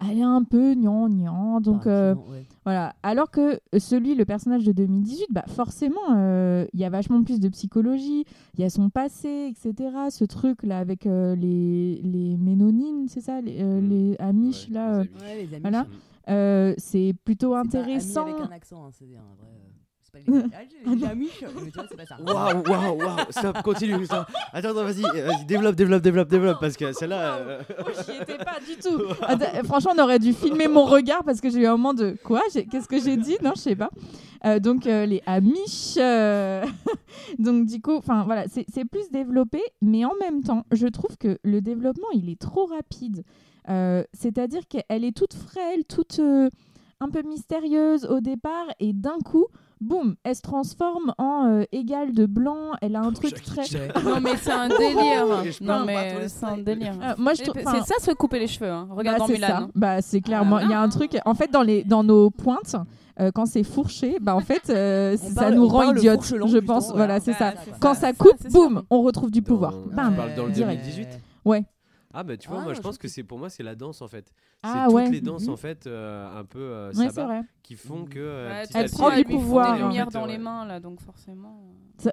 elle 0.07 0.17
est 0.19 0.23
un 0.23 0.43
peu 0.43 0.73
gnangnan, 0.75 1.59
donc 1.61 1.85
Bah, 1.85 1.91
euh, 1.91 2.15
ouais. 2.15 2.45
voilà. 2.63 2.93
Alors 3.03 3.29
que 3.31 3.59
celui, 3.77 4.15
le 4.15 4.25
personnage 4.25 4.63
de 4.63 4.71
2018, 4.71 5.27
bah 5.31 5.43
forcément, 5.47 5.99
euh, 6.15 6.65
il 6.73 6.79
y 6.79 6.85
a 6.85 6.89
vachement 6.89 7.21
plus 7.23 7.39
de 7.39 7.49
psychologie, 7.49 8.25
il 8.55 8.61
y 8.61 8.63
a 8.63 8.69
son 8.69 8.89
passé, 8.89 9.51
etc. 9.51 9.89
Ce 10.09 10.23
truc 10.25 10.63
là 10.63 10.79
avec 10.79 11.05
euh, 11.05 11.35
les 11.35 12.01
les 12.03 12.37
Ménonines, 12.37 13.07
c'est 13.07 13.21
ça, 13.21 13.41
les, 13.41 13.61
euh, 13.61 13.81
Mm. 13.81 13.89
les 13.89 14.15
Amish 14.19 14.67
Ouais, 14.67 14.73
là, 14.73 14.91
les 14.91 14.93
euh, 14.93 15.01
Amish. 15.01 15.21
Ouais, 15.21 15.35
les 15.45 15.53
amis. 15.53 15.61
voilà. 15.61 15.85
c'est 16.25 16.31
euh, 16.33 16.73
c'est 16.77 17.13
plutôt 17.25 17.51
pas 17.51 17.61
intéressant. 17.61 18.23
Ami 18.23 18.33
avec 18.33 18.51
un 18.51 18.53
accent, 18.55 18.85
hein, 18.85 18.89
c'est 18.91 19.05
un 19.05 19.35
vrai. 19.37 19.47
Euh, 20.15 20.21
C'est 20.21 20.49
pas 20.49 20.49
les 20.49 20.49
Ah, 20.55 21.13
les 21.13 21.15
mais 21.15 21.71
c'est 21.89 21.97
pas 21.97 22.05
ça. 22.05 22.17
Waouh, 22.21 22.63
waouh, 22.67 22.97
waouh, 22.97 23.17
stop, 23.29 23.61
continue. 23.63 24.05
stop. 24.05 24.25
Attends, 24.53 24.69
attends, 24.69 24.83
vas-y, 24.83 25.03
euh, 25.05 25.27
vas-y, 25.27 25.45
développe, 25.45 25.75
développe, 25.75 26.01
développe, 26.01 26.27
développe, 26.29 26.57
parce 26.59 26.75
que 26.77 26.91
celle-là. 26.93 27.35
euh, 27.35 27.61
Moi, 27.79 27.91
j'y 28.05 28.21
étais 28.21 28.37
pas 28.37 28.59
du 28.59 28.75
tout. 28.81 29.01
Attends, 29.27 29.63
franchement, 29.65 29.91
on 29.97 30.01
aurait 30.03 30.19
dû 30.19 30.33
filmer 30.33 30.67
mon 30.67 30.85
regard 30.85 31.23
parce 31.23 31.41
que 31.41 31.49
j'ai 31.49 31.59
eu 31.61 31.65
un 31.67 31.71
moment 31.77 31.93
de 31.93 32.15
quoi? 32.23 32.41
Qu'est-ce 32.53 32.87
que 32.87 32.99
j'ai 32.99 33.17
dit? 33.17 33.37
Non, 33.43 33.51
je 33.55 33.61
sais 33.61 33.75
pas. 33.75 33.89
Euh, 34.45 34.59
donc 34.59 34.87
euh, 34.87 35.05
les 35.05 35.21
Amish. 35.25 35.95
euh, 35.97 36.65
donc 37.39 37.65
du 37.65 37.81
coup, 37.81 37.95
enfin 37.97 38.23
voilà, 38.23 38.45
c'est 38.47 38.85
plus 38.85 39.09
développé, 39.11 39.61
mais 39.81 40.05
en 40.05 40.13
même 40.21 40.43
temps, 40.43 40.63
je 40.71 40.87
trouve 40.87 41.17
que 41.17 41.37
le 41.43 41.59
développement 41.61 42.07
il 42.13 42.29
est 42.29 42.39
trop 42.39 42.65
rapide. 42.65 43.23
Euh, 43.67 44.03
C'est-à-dire 44.13 44.61
qu'elle 44.67 45.03
est 45.03 45.15
toute 45.15 45.33
frêle, 45.33 45.83
toute 45.85 46.19
euh, 46.19 46.49
un 47.01 47.09
peu 47.09 47.21
mystérieuse 47.21 48.05
au 48.05 48.21
départ, 48.21 48.67
et 48.79 48.93
d'un 48.93 49.19
coup. 49.23 49.47
Boum, 49.81 50.15
elle 50.23 50.35
se 50.35 50.41
transforme 50.41 51.13
en 51.17 51.45
euh, 51.47 51.63
égale 51.71 52.13
de 52.13 52.25
blanc. 52.25 52.71
Elle 52.81 52.95
a 52.97 53.01
un 53.01 53.13
truc 53.13 53.29
Jackie 53.29 53.49
très. 53.71 54.03
Non, 54.03 54.19
mais 54.21 54.35
c'est 54.35 54.51
un 54.51 54.67
délire. 54.67 55.43
Je 55.45 55.63
non, 55.63 55.85
mais 55.85 56.27
c'est 56.27 56.45
un 56.45 56.57
délire. 56.57 56.93
Euh, 57.01 57.13
moi, 57.17 57.33
je. 57.33 57.43
C'est 57.45 57.63
ça, 57.63 57.95
se 58.01 58.11
couper 58.11 58.39
les 58.39 58.47
cheveux. 58.47 58.69
Hein. 58.69 58.87
Regarde 58.91 59.19
bah, 59.19 59.25
dans 59.25 59.33
c'est 59.33 59.39
ça. 59.39 59.67
Bah, 59.75 60.01
c'est 60.01 60.21
clairement. 60.21 60.59
Il 60.59 60.69
y 60.69 60.73
a 60.73 60.81
un 60.81 60.89
truc. 60.89 61.17
En 61.25 61.33
fait, 61.33 61.49
dans, 61.51 61.61
les, 61.63 61.83
dans 61.85 62.03
nos 62.03 62.29
pointes, 62.29 62.75
euh, 63.21 63.31
quand 63.33 63.45
c'est 63.45 63.63
fourché, 63.63 64.17
bah, 64.19 64.35
en 64.35 64.41
fait, 64.41 64.69
euh, 64.69 65.15
ça 65.17 65.41
parle- 65.43 65.53
nous 65.55 65.67
rend 65.67 65.93
idiotes. 65.95 66.25
Je 66.25 66.57
pense. 66.57 66.89
voilà. 66.91 67.05
Voilà, 67.05 67.19
c'est 67.21 67.31
Bah, 67.31 67.53
ça. 67.55 67.71
Quand 67.79 67.93
ça, 67.93 68.11
coupe, 68.13 68.47
boum, 68.51 68.83
on 68.89 69.01
retrouve 69.01 69.31
du 69.31 69.41
pouvoir. 69.41 69.71
Dans- 69.71 69.95
Bam. 69.95 70.09
tu 70.11 70.17
parles 70.17 70.35
dans 70.35 70.45
le 70.45 70.51
direct. 70.51 70.81
2018 70.83 71.07
Ouais. 71.45 71.63
Ah, 72.13 72.23
bah 72.23 72.37
tu 72.37 72.49
vois, 72.49 72.59
Ah, 72.61 72.63
moi 72.63 72.73
je 72.73 72.81
pense 72.81 72.97
que 72.97 73.03
que- 73.03 73.07
c'est 73.07 73.23
pour 73.23 73.37
moi, 73.37 73.49
c'est 73.49 73.61
la 73.63 73.75
danse 73.75 74.01
en 74.01 74.07
fait. 74.07 74.33
Ah, 74.63 74.85
c'est 74.87 74.93
ouais. 74.93 75.03
toutes 75.03 75.13
les 75.13 75.21
danses 75.21 75.45
Mhm. 75.45 75.53
en 75.53 75.57
fait, 75.57 75.85
euh, 75.85 76.27
un 76.39 76.43
peu 76.43 76.59
euh, 76.59 76.91
Ouais, 76.93 77.41
qui 77.61 77.75
font 77.75 78.05
que. 78.05 78.17
euh, 78.19 78.49
Ouais, 78.49 78.61
petit 78.63 78.71
tu 78.71 78.77
à 78.77 78.81
Elle 78.81 78.85
petit, 78.87 78.95
prend 78.97 79.15
du 79.15 79.23
pouvoir, 79.25 79.75
des 79.75 79.83
lumières 79.83 80.07
dans 80.09 80.23
ouais. 80.23 80.27
les 80.31 80.37
mains, 80.39 80.65
là, 80.65 80.79
donc 80.79 81.01
forcément. 81.01 81.61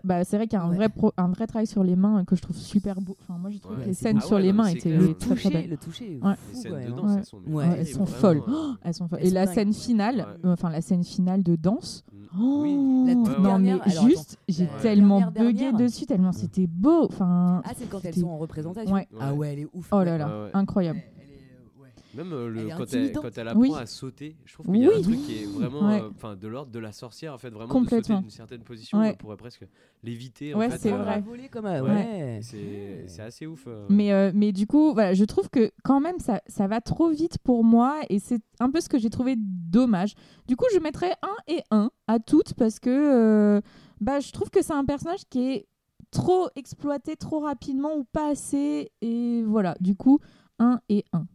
Bah, 0.05 0.25
c'est 0.25 0.37
vrai 0.37 0.47
qu'il 0.47 0.59
y 0.59 0.63
a 0.63 0.65
un 0.65 0.71
Ouais. 0.71 0.77
vrai, 0.77 0.89
pro- 0.89 1.13
un 1.17 1.29
vrai 1.29 1.47
travail 1.47 1.67
sur 1.67 1.83
les 1.85 1.97
mains 1.97 2.25
que 2.25 2.35
je 2.37 2.43
trouve 2.43 2.57
super 2.57 3.01
beau. 3.01 3.17
Enfin, 3.23 3.39
moi, 3.39 3.51
j'ai 3.51 3.59
trouvé 3.61 3.77
Ouais. 3.77 3.83
que 3.85 3.89
les 3.89 3.95
scènes 3.95 4.21
sur 4.21 4.33
Ah 4.33 4.35
ouais, 4.37 4.43
les 4.43 4.53
non, 4.53 4.63
mains 4.65 4.67
étaient. 4.69 4.91
Le 4.97 5.15
très 5.15 5.15
très 5.15 5.35
toucher, 5.35 5.51
belles. 5.51 5.71
le 5.71 5.77
toucher. 5.77 6.21
Ouais. 6.23 6.35
Les 6.53 6.59
scènes 6.61 6.85
de 6.87 6.91
danse. 6.91 7.33
Ouais. 7.47 7.65
elles 7.65 7.75
sont 7.75 7.79
elles 7.79 7.87
sont 7.87 8.07
folles. 8.07 8.43
Oh, 8.49 8.73
elles 8.83 8.95
sont 8.95 9.09
folles. 9.09 9.19
Elles 9.21 9.27
Et 9.27 9.31
sont 9.31 9.35
la 9.35 9.47
scène 9.47 9.73
finale, 9.73 10.17
Ouais. 10.17 10.49
euh, 10.51 10.53
enfin 10.53 10.71
la 10.71 10.81
scène 10.81 11.05
finale 11.05 11.43
de 11.43 11.57
danse. 11.57 12.05
Mm. 12.13 12.17
Oh, 12.39 12.61
Oui. 12.63 12.77
La 13.07 13.15
toute 13.15 13.39
non 13.39 13.43
dernière- 13.45 13.81
mais 13.87 13.93
alors, 13.93 14.07
juste, 14.09 14.39
j'ai 14.49 14.69
tellement 14.83 15.19
dernière, 15.21 15.43
bugué 15.45 15.53
dernière. 15.61 15.81
dessus, 15.81 16.07
tellement 16.07 16.33
c'était 16.33 16.67
beau. 16.67 17.05
Enfin, 17.05 17.63
Ah, 17.65 17.71
c'est 17.77 17.89
quand 17.89 18.05
elles 18.05 18.15
sont 18.15 18.29
en 18.29 18.39
représentation. 18.39 18.97
Ah 19.21 19.33
ouais, 19.35 19.53
elle 19.53 19.59
est 19.61 19.69
ouf. 19.73 19.89
oh 19.93 20.03
là 20.03 20.19
là, 20.19 20.49
incroyable. 20.53 20.99
Elle- 21.03 21.13
elle 21.23 21.31
est, 21.31 21.81
euh, 21.81 21.83
ouais. 21.83 21.89
Même 22.17 22.33
euh, 22.33 22.49
le, 22.49 22.61
Elle 22.63 22.69
quand, 22.69 22.77
elle, 22.77 22.83
intimidante. 22.83 23.23
quand 23.25 23.39
elle 23.39 23.49
apprend 23.49 23.61
Oui. 23.61 23.73
à 23.77 23.87
sauter, 23.87 24.37
je 24.45 24.53
trouve 24.55 24.67
qu'il 24.67 24.77
y 24.77 24.87
a 24.87 24.89
Oui. 24.89 24.95
un 24.99 25.03
truc 25.03 25.23
qui 25.27 25.43
est 25.43 25.47
vraiment 25.47 25.87
Ouais. 25.89 26.01
euh, 26.01 26.09
enfin, 26.15 26.35
de 26.35 26.49
l'ordre 26.49 26.73
de 26.73 26.79
la 26.79 26.93
sorcière, 26.93 27.35
en 27.35 27.39
fait, 27.39 27.51
vraiment 27.51 27.67
de 27.69 27.73
Complètement. 27.73 28.17
sauter 28.17 28.21
d'une 28.23 28.31
certaine 28.31 28.63
position, 28.63 28.99
Ouais. 28.99 29.11
on 29.13 29.17
pourrait 29.17 29.37
presque 29.37 29.67
l'éviter. 30.03 30.55
en 30.55 30.59
Ouais, 30.59 30.71
c'est 30.79 30.93
euh, 30.93 30.97
vrai. 30.97 31.21
Volé 31.21 31.49
comme 31.49 31.67
un- 31.67 31.83
Ouais. 31.83 31.91
ouais. 31.91 32.41
C'est 32.43 33.23
assez 33.23 33.47
ouf. 33.47 33.65
euh. 33.67 33.87
Mais, 33.91 34.13
euh, 34.13 34.31
mais 34.35 34.53
du 34.53 34.67
coup, 34.67 34.93
voilà, 34.95 35.15
je 35.15 35.25
trouve 35.25 35.49
que 35.51 35.71
quand 35.85 36.01
même, 36.01 36.19
ça, 36.19 36.41
ça 36.47 36.67
va 36.67 36.81
trop 36.81 37.11
vite 37.11 37.39
pour 37.39 37.65
moi 37.65 38.01
et 38.09 38.19
c'est 38.19 38.41
un 38.61 38.71
peu 38.71 38.81
ce 38.81 38.89
que 38.89 38.99
j'ai 38.99 39.11
trouvé 39.11 39.35
dommage. 39.37 40.15
Du 40.49 40.57
coup, 40.57 40.65
je 40.75 40.79
mettrais 40.81 41.13
un 41.23 41.37
et 41.53 41.61
un 41.71 41.91
à 42.07 42.19
toutes 42.19 42.55
parce 42.55 42.79
que 42.81 42.91
euh, 42.91 43.61
bah, 44.01 44.21
je 44.21 44.33
trouve 44.33 44.51
que 44.51 44.63
c'est 44.63 44.73
un 44.73 44.85
personnage 44.85 45.21
qui 45.29 45.41
est 45.53 45.67
trop 46.11 46.49
exploité 46.57 47.17
trop 47.17 47.41
rapidement 47.41 47.97
ou 47.97 48.05
pas 48.05 48.29
assez. 48.31 48.91
Et 49.03 49.43
voilà, 49.45 49.75
du 49.81 49.95
coup, 49.97 50.19
un 50.59 50.81
et 50.89 51.05
un. 51.13 51.27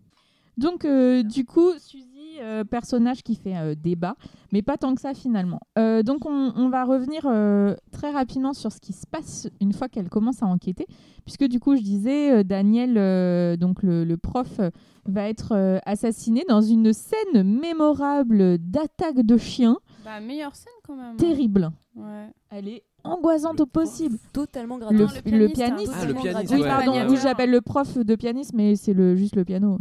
Donc, 0.61 0.85
euh, 0.85 1.23
du 1.23 1.45
coup, 1.45 1.71
Suzy, 1.77 2.07
euh, 2.41 2.63
personnage 2.63 3.23
qui 3.23 3.35
fait 3.35 3.55
euh, 3.57 3.75
débat, 3.75 4.15
mais 4.51 4.61
pas 4.61 4.77
tant 4.77 4.95
que 4.95 5.01
ça 5.01 5.13
finalement. 5.13 5.59
Euh, 5.77 6.01
donc, 6.03 6.25
on, 6.25 6.53
on 6.55 6.69
va 6.69 6.85
revenir 6.85 7.23
euh, 7.25 7.75
très 7.91 8.11
rapidement 8.11 8.53
sur 8.53 8.71
ce 8.71 8.79
qui 8.79 8.93
se 8.93 9.05
passe 9.05 9.47
une 9.59 9.73
fois 9.73 9.89
qu'elle 9.89 10.09
commence 10.09 10.41
à 10.43 10.45
enquêter 10.45 10.85
puisque 11.23 11.43
du 11.43 11.59
coup 11.59 11.75
je 11.75 11.81
disais 11.83 12.31
euh, 12.31 12.43
Daniel 12.43 12.95
euh, 12.97 13.55
donc 13.55 13.83
le, 13.83 14.03
le 14.03 14.17
prof 14.17 14.59
va 15.05 15.29
être 15.29 15.51
euh, 15.51 15.77
assassiné 15.85 16.43
dans 16.49 16.61
une 16.61 16.93
scène 16.93 17.43
mémorable 17.43 18.57
d'attaque 18.57 19.21
de 19.21 19.37
chien 19.37 19.77
Bah, 20.03 20.19
meilleure 20.19 20.55
scène 20.55 20.73
quand 20.83 20.95
même. 20.95 21.11
hein. 21.13 21.17
terrible 21.17 21.71
Ouais. 21.95 22.29
elle 22.49 22.67
est 22.69 22.83
angoissante 23.03 23.57
Le 23.59 23.63
au 23.63 23.65
possible 23.67 24.17
Totalement 24.33 24.77
le, 24.77 25.05
gratuit. 25.05 25.31
Le 25.31 25.37
le 25.39 25.47
pianiste, 25.49 25.91
pianiste, 25.91 25.93
Ah, 26.01 26.05
le 26.05 26.13
pianiste, 26.15 26.53
oui 26.53 26.61
ouais. 26.61 26.67
pardon 26.67 26.91
ouais, 26.93 27.05
oui 27.09 27.17
j'appelle 27.21 27.51
le 27.51 27.61
prof 27.61 27.97
de 27.97 28.15
pianiste 28.15 28.53
mais 28.55 28.75
c'est 28.75 28.93
le 28.93 29.15
juste 29.15 29.35
le 29.35 29.43
piano 29.45 29.77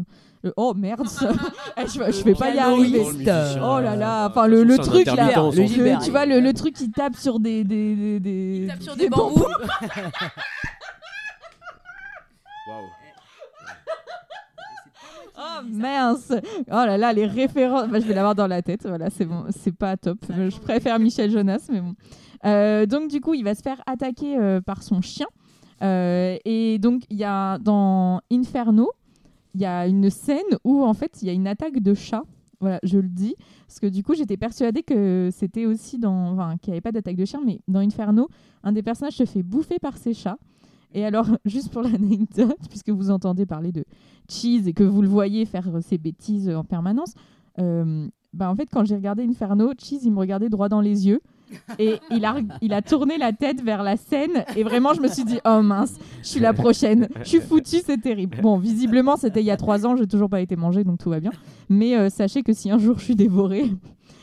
oh 0.57 0.75
merde. 0.75 1.07
Eh, 1.77 1.87
je, 1.87 1.99
vais- 1.99 2.13
je 2.13 2.25
vais 2.25 2.35
pas 2.35 2.51
y 2.55 2.59
arriver 2.59 3.03
Oh 3.63 3.81
là 3.81 3.97
là, 3.97 4.25
euh, 4.25 4.29
enfin, 4.29 4.47
le- 4.47 4.65
truc, 4.79 5.07
là, 5.07 5.27
le 5.27 5.51
Le- 5.99 6.05
tu 6.05 6.11
vois 6.11 6.27
le, 6.27 6.41
le 6.41 6.53
truc 6.53 6.75
qui 6.75 6.91
tape 6.91 7.15
sur 7.17 7.39
des 7.41 7.65
des, 7.65 7.95
des, 7.95 8.21
des- 8.21 8.59
Il 8.63 8.67
tape 8.69 8.83
sur 8.83 8.97
des 8.97 9.09
bambous. 9.09 9.45
Oh 15.39 15.63
mince 15.65 16.33
Oh 16.69 16.85
là 16.87 16.99
là, 16.99 17.13
les 17.13 17.27
références, 17.27 17.89
Bah, 17.89 18.01
je 18.01 18.07
vais 18.07 18.15
l'avoir 18.15 18.35
dans 18.35 18.47
la 18.47 18.63
tête, 18.63 18.87
voilà, 18.87 19.09
c'est 19.11 19.25
bon, 19.25 19.45
c'est 19.51 19.75
pas 19.75 19.97
top. 19.97 20.19
Je 20.29 20.59
préfère 20.59 20.99
Michel 20.99 21.31
Jonas, 21.31 21.67
mais 21.71 21.81
bon. 21.81 21.95
Euh, 22.45 22.87
donc 22.87 23.09
du 23.11 23.21
coup, 23.21 23.35
il 23.35 23.45
va 23.45 23.55
se 23.55 23.63
faire 23.63 23.81
attaquer 23.87 24.37
euh, 24.39 24.61
par 24.61 24.83
son 24.83 25.01
chien. 25.01 25.27
Euh, 25.83 26.37
et 26.45 26.79
donc, 26.79 27.03
il 27.09 27.17
y 27.17 27.25
a 27.25 27.59
dans 27.59 28.21
Inferno, 28.31 28.91
il 29.55 29.61
y 29.61 29.67
a 29.67 29.87
une 29.87 30.11
scène 30.11 30.39
où 30.65 30.83
en 30.85 30.95
fait, 30.95 31.23
il 31.23 31.27
y 31.27 31.31
a 31.31 31.33
une 31.33 31.47
attaque 31.47 31.81
de 31.81 31.95
chat. 31.95 32.23
Voilà, 32.61 32.79
je 32.83 32.99
le 32.99 33.09
dis. 33.09 33.35
Parce 33.67 33.81
que 33.81 33.87
du 33.87 34.03
coup, 34.03 34.15
j'étais 34.15 34.37
persuadée 34.37 34.83
que 34.83 35.31
c'était 35.33 35.67
aussi 35.67 35.99
dans. 35.99 36.33
Enfin, 36.33 36.57
qu'il 36.59 36.73
n'y 36.73 36.75
avait 36.75 36.83
pas 36.83 36.93
d'attaque 36.93 37.17
de 37.17 37.25
chien, 37.25 37.41
mais 37.45 37.61
dans 37.69 37.81
Inferno, 37.81 38.29
un 38.63 38.73
des 38.73 38.83
personnages 38.83 39.15
se 39.15 39.25
fait 39.25 39.43
bouffer 39.43 39.79
par 39.79 39.97
ses 39.97 40.15
chats. 40.15 40.39
Et 40.93 41.05
alors, 41.05 41.27
juste 41.45 41.71
pour 41.71 41.83
l'anecdote, 41.83 42.59
puisque 42.69 42.91
vous 42.91 43.11
entendez 43.11 43.47
parler 43.47 43.73
de 43.73 43.85
Cheese 44.29 44.69
et 44.69 44.73
que 44.73 44.85
vous 44.85 45.03
le 45.03 45.09
voyez 45.09 45.47
faire 45.47 45.69
euh, 45.75 45.81
ses 45.81 45.99
bêtises 45.99 46.51
en 46.51 46.65
permanence, 46.65 47.15
euh, 47.59 48.09
bah 48.33 48.51
en 48.51 48.55
fait, 48.55 48.69
quand 48.71 48.85
j'ai 48.85 48.95
regardé 48.95 49.25
Inferno, 49.25 49.73
Cheese, 49.79 50.01
il 50.05 50.13
me 50.13 50.19
regardait 50.19 50.49
droit 50.49 50.69
dans 50.69 50.81
les 50.81 51.09
yeux. 51.09 51.21
Et 51.79 51.97
il 52.11 52.25
a, 52.25 52.37
il 52.63 52.73
a 52.73 52.83
tourné 52.83 53.19
la 53.19 53.33
tête 53.33 53.63
vers 53.63 53.83
la 53.83 53.97
scène. 53.97 54.45
Et 54.57 54.63
vraiment, 54.63 54.95
je 54.95 55.01
me 55.01 55.09
suis 55.09 55.25
dit, 55.25 55.39
oh 55.45 55.61
mince, 55.63 55.99
je 56.23 56.29
suis 56.29 56.41
la 56.41 56.53
prochaine. 56.53 57.09
Je 57.23 57.29
suis 57.29 57.41
foutue, 57.41 57.79
c'est 57.85 58.01
terrible. 58.01 58.39
Bon, 58.43 58.59
visiblement, 58.59 59.17
c'était 59.17 59.41
il 59.41 59.47
y 59.47 59.51
a 59.51 59.57
trois 59.57 59.87
ans, 59.87 59.97
j'ai 59.97 60.07
toujours 60.07 60.29
pas 60.31 60.41
été 60.41 60.57
mangée, 60.57 60.85
donc 60.85 60.99
tout 60.99 61.11
va 61.11 61.21
bien. 61.21 61.33
Mais 61.69 61.97
euh, 61.97 62.09
sachez 62.11 62.43
que 62.43 62.53
si 62.53 62.71
un 62.71 62.79
jour 62.79 62.99
je 62.99 63.05
suis 63.05 63.17
dévorée, 63.17 63.71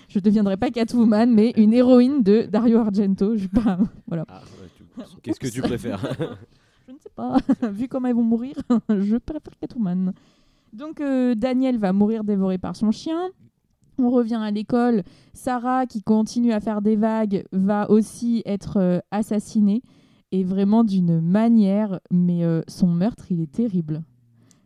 je 0.10 0.20
deviendrai 0.20 0.58
pas 0.58 0.70
Catwoman, 0.72 1.32
mais 1.34 1.54
une 1.58 1.74
héroïne 1.74 2.24
de 2.24 2.44
Dario 2.44 2.80
Argento. 2.80 3.36
Je 3.36 3.44
sais 3.44 3.48
pas, 3.50 3.78
voilà. 4.08 4.26
Ah, 4.30 4.42
ouais, 4.62 4.68
tu- 4.78 5.16
Qu'est-ce 5.22 5.40
que 5.40 5.48
tu 5.48 5.62
préfères? 5.62 6.02
Je 6.88 6.94
ne 6.94 6.98
sais 7.00 7.10
pas. 7.14 7.36
Vu 7.70 7.90
comment 7.90 8.08
elles 8.08 8.16
vont 8.16 8.24
mourir, 8.24 8.56
je 8.90 9.18
préfère 9.18 9.52
Catwoman. 9.60 10.14
Donc 10.72 11.02
euh, 11.02 11.36
Daniel 11.36 11.78
va 11.78 11.92
mourir 11.92 12.24
dévoré 12.24 12.58
par 12.58 12.78
son 12.78 12.92
chien. 12.92 13.28
On 14.00 14.10
revient 14.10 14.40
à 14.42 14.52
l'école. 14.52 15.04
Sarah, 15.34 15.86
qui 15.86 16.02
continue 16.04 16.54
à 16.54 16.60
faire 16.60 16.82
des 16.82 16.96
vagues, 16.96 17.44
va 17.52 17.90
aussi 17.90 18.44
être 18.46 18.78
euh, 18.78 19.00
assassinée. 19.12 19.82
Et 20.32 20.44
vraiment 20.44 20.84
d'une 20.84 21.22
manière, 21.22 22.00
mais 22.12 22.44
euh, 22.44 22.62
son 22.68 22.88
meurtre, 22.88 23.26
il 23.32 23.42
est 23.42 23.52
terrible. 23.52 24.02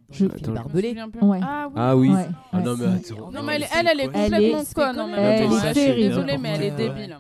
Je- 0.10 0.26
Il 0.26 0.32
est 0.32 0.36
Attends, 0.44 0.54
barbelé. 0.54 0.96
Ouais. 1.22 1.40
Ah 1.44 1.68
oui. 1.68 1.74
Ah 1.78 1.96
oui. 1.98 2.10
Ouais, 2.10 2.28
Ah 2.52 2.62
non, 2.62 2.76
mais 2.78 2.86
attends. 2.86 3.32
Non, 3.32 3.44
mais 3.44 3.56
elle, 3.56 3.66
elle, 3.78 3.88
elle 3.92 4.00
est 4.00 4.04
Elle 4.04 4.32
complètement 4.32 4.60
est- 4.62 4.74
conne 4.74 5.14
Elle 5.16 5.42
est 5.44 5.50
Je 5.50 5.54
suis 5.66 5.74
terrible. 5.74 6.08
désolée, 6.10 6.38
mais 6.38 6.50
elle 6.56 6.64
est 6.64 6.72
débile. 6.76 7.18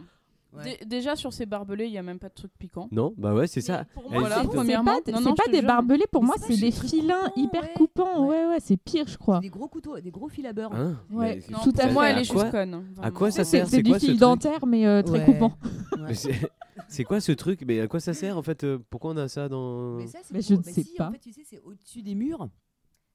Ouais. 0.54 0.78
Déjà, 0.86 1.16
sur 1.16 1.32
ces 1.32 1.46
barbelés, 1.46 1.86
il 1.86 1.92
n'y 1.92 1.98
a 1.98 2.04
même 2.04 2.20
pas 2.20 2.28
de 2.30 2.34
truc 2.34 2.52
piquant. 2.60 2.90
Non, 2.92 3.14
bah 3.18 3.34
ouais, 3.34 3.48
c'est 3.48 3.62
ça. 3.62 3.86
Pour 3.94 4.10
moi, 4.12 4.20
Voilà, 4.20 4.42
c'est 4.42 4.48
premièrement. 4.48 5.00
pas, 5.04 5.12
Non, 5.12 5.18
c'est 5.20 5.24
non, 5.24 5.34
pas 5.36 5.44
te 5.46 5.52
des 5.52 5.60
jure. 5.60 5.68
barbelés, 5.68 6.06
pour 6.12 6.24
moi, 6.24 6.36
c'est 6.40 6.48
pas 6.56 6.60
des 6.60 6.72
filins 6.72 7.16
coupants, 7.24 7.42
hyper 7.42 7.62
ouais. 7.64 7.74
coupants. 7.76 8.28
Ouais. 8.28 8.42
Ouais, 8.42 8.48
ouais, 8.50 8.58
c'est 8.60 8.76
pire, 8.78 9.06
je 9.08 9.18
crois. 9.18 9.40
Des 9.40 9.50
gros 9.50 9.68
couteaux, 9.70 9.98
des 10.00 10.12
gros 10.12 10.28
fils 10.28 10.46
à 10.46 10.52
beurre. 10.54 10.74
Hein 10.74 10.98
Ouais. 11.10 11.40
Non, 11.50 11.60
Tout 11.64 11.74
à 11.78 11.88
moi, 11.90 12.10
elle 12.10 12.18
est 12.18 12.20
À 12.20 12.24
juste 12.24 12.52
conne. 12.52 12.74
À 12.74 12.80
vraiment. 13.02 13.18
quoi 13.18 13.32
ça 13.32 13.44
C'est 13.46 13.58
sert? 13.60 13.68
c'est 13.70 13.82
du 13.82 13.94
fil 13.98 14.18
dentaire, 14.18 14.66
mais 14.66 14.86
euh, 14.86 15.02
très 15.04 15.24
coupant. 15.24 15.54
C'est- 16.90 17.04
quoi 17.06 17.22
ce 17.22 17.32
truc? 17.32 17.62
Mais 17.66 17.80
à 17.80 17.88
quoi 17.88 18.00
ça 18.00 18.14
sert 18.14 18.38
en 18.38 18.44
fait 18.44 18.64
euh, 18.64 18.80
Pourquoi 18.90 19.12
on 19.12 19.18
a 19.18 19.28
ça 19.28 19.48
dans. 19.48 19.96
Mais 19.98 20.08
ça, 20.08 20.20
je 20.30 20.56
ne 20.56 20.62
sais 20.64 20.84
pas. 20.98 21.08
En 21.08 21.12
fait, 21.12 21.20
tu 21.20 21.32
sais, 21.32 21.44
c'est 21.46 21.60
au-dessus 21.64 22.02
des 22.02 22.16
murs. 22.16 22.50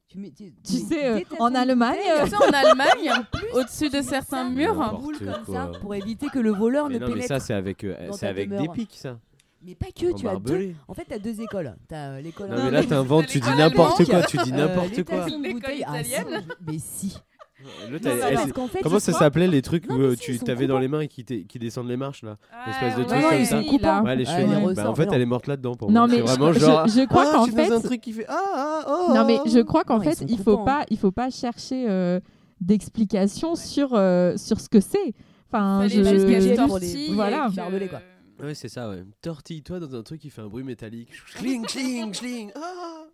Tu, 0.09 0.19
mets, 0.19 0.31
tu, 0.31 0.53
Tu 0.65 0.73
mets- 0.75 0.79
sais, 0.89 1.07
euh, 1.09 1.21
en 1.41 1.55
Allemagne, 1.55 1.99
euh, 2.17 2.25
en 2.27 3.59
au-dessus 3.59 3.91
de 3.91 4.01
certains 4.03 4.49
murs. 4.49 4.77
N'importe 4.77 5.19
comme 5.19 5.55
ça 5.55 5.71
pour 5.81 5.95
éviter 5.95 6.29
que 6.29 6.39
le 6.39 6.51
voleur 6.53 6.89
Mais 6.89 6.95
ne 6.95 7.01
non, 7.01 7.07
mais 7.09 7.13
pénètre. 7.15 7.29
ça, 7.29 7.41
c'est 7.41 7.55
avec, 7.55 7.83
euh, 7.83 8.11
c'est 8.13 8.27
avec 8.29 8.49
des 8.51 8.69
pics, 8.69 8.95
ça. 8.95 9.19
Mais 9.63 9.75
pas 9.75 9.87
que, 9.87 10.13
En 10.13 10.15
tu 10.15 10.29
as 10.29 10.37
deux. 10.37 10.75
En 10.87 10.95
fait, 10.95 11.07
tu 11.07 11.15
as 11.15 11.19
deux 11.19 11.41
écoles. 11.41 11.75
Tu 11.89 11.95
as 11.95 12.21
l'école 12.21 12.51
Non, 12.51 12.65
mais 12.67 12.71
là, 12.71 12.85
t'inventes, 12.85 13.27
tu 13.27 13.41
dis 13.41 13.49
n'importe 13.51 14.05
quoi, 14.05 14.23
tu 14.23 14.37
dis 14.39 14.53
n'importe 14.53 15.03
quoi. 15.03 15.27
L'école 15.27 15.75
italienne. 15.75 16.47
mais 16.67 16.79
si. 16.79 17.17
Non, 17.63 17.99
parce 18.35 18.53
qu'en 18.53 18.67
fait, 18.69 18.81
Comment 18.83 18.97
je 18.97 19.01
ça 19.01 19.13
crois- 19.13 19.19
s'appelait 19.21 19.47
les 19.49 19.63
trucs 19.63 19.89
Non, 19.89 19.97
où 19.97 20.01
euh, 20.03 20.11
si, 20.15 20.21
tu 20.21 20.31
ils 20.33 20.39
sont 20.39 20.45
t'avais 20.45 20.67
dans 20.67 20.79
les 20.79 20.89
mains 20.89 21.01
et 21.01 21.09
qui, 21.09 21.25
descendent 21.59 21.89
les 21.89 21.97
marches 21.97 22.23
là 22.23 22.37
Ah, 22.53 22.65
L'espèce 22.67 22.95
de 22.97 23.01
ouais, 23.01 23.07
truc 23.07 23.19
ouais, 23.19 23.29
comme 23.31 23.39
ils 23.41 23.47
ça. 23.47 23.63
sont 23.63 23.69
coupants. 23.69 24.03
Ouais, 24.05 24.17
les 24.17 24.27
Ouais, 24.27 24.31
cheveux. 24.43 24.69
les 24.69 24.75
Bah, 24.75 24.91
en 24.91 24.95
fait, 24.95 25.09
elle 25.11 25.21
est 25.23 25.27
morte 25.27 25.47
là-dedans 25.47 25.75
pour 25.75 25.91
Non, 25.91 26.01
moi. 26.01 26.09
mais 26.09 26.15
C'est 26.17 26.21
je- 26.21 26.27
vraiment 26.27 26.53
je- 26.53 26.59
genre. 26.61 26.87
je 26.89 27.07
crois 27.07 27.25
ah, 27.27 27.33
qu'en 27.33 27.45
je 27.47 27.51
suis 27.51 27.57
dans 27.57 27.65
fait- 27.65 27.73
un 27.73 27.81
truc 27.81 28.01
qui 28.03 28.13
fait 28.13 28.27
ah 28.29 28.35
ah 28.55 28.85
oh. 29.09 29.15
Non 29.15 29.25
mais 29.27 29.39
je 29.47 29.61
crois 29.61 29.85
qu'en 29.85 29.97
Non, 29.97 30.03
ils 30.03 30.09
fait 30.11 30.15
sont 30.17 30.27
il 30.29 30.37
faut 30.37 30.59
coupants, 30.59 30.65
pas 30.65 30.85
il 30.91 30.99
faut 30.99 31.13
pas 31.13 31.31
chercher 31.31 31.87
euh, 31.89 32.21
d'explications 32.61 33.55
sur 33.55 33.95
euh, 33.95 34.37
sur 34.37 34.61
ce 34.61 34.69
que 34.69 34.81
c'est. 34.81 35.15
Enfin 35.51 35.89
je 35.89 36.03
juste 36.03 36.27
qu'elle 36.27 36.43
je- 36.51 36.55
tortille 36.57 36.95
les- 37.07 37.13
et 37.13 37.15
voilà. 37.15 37.49
que- 37.51 37.57
Barbelé, 37.57 37.89
quoi. 37.89 38.01
Ouais, 38.43 38.55
c'est 38.55 38.69
ça, 38.69 38.91
ouais. 38.91 39.03
Tortille-toi 39.23 39.81
dans 39.81 39.95
un 39.95 40.03
truc 40.03 40.21
qui 40.21 40.29
fait 40.29 40.43
un 40.43 40.49
bruit 40.49 40.63
métallique. 40.65 41.09
Schling, 41.27 41.67
schling, 41.67 42.13
schling. 42.13 42.51
Ah 42.55 43.07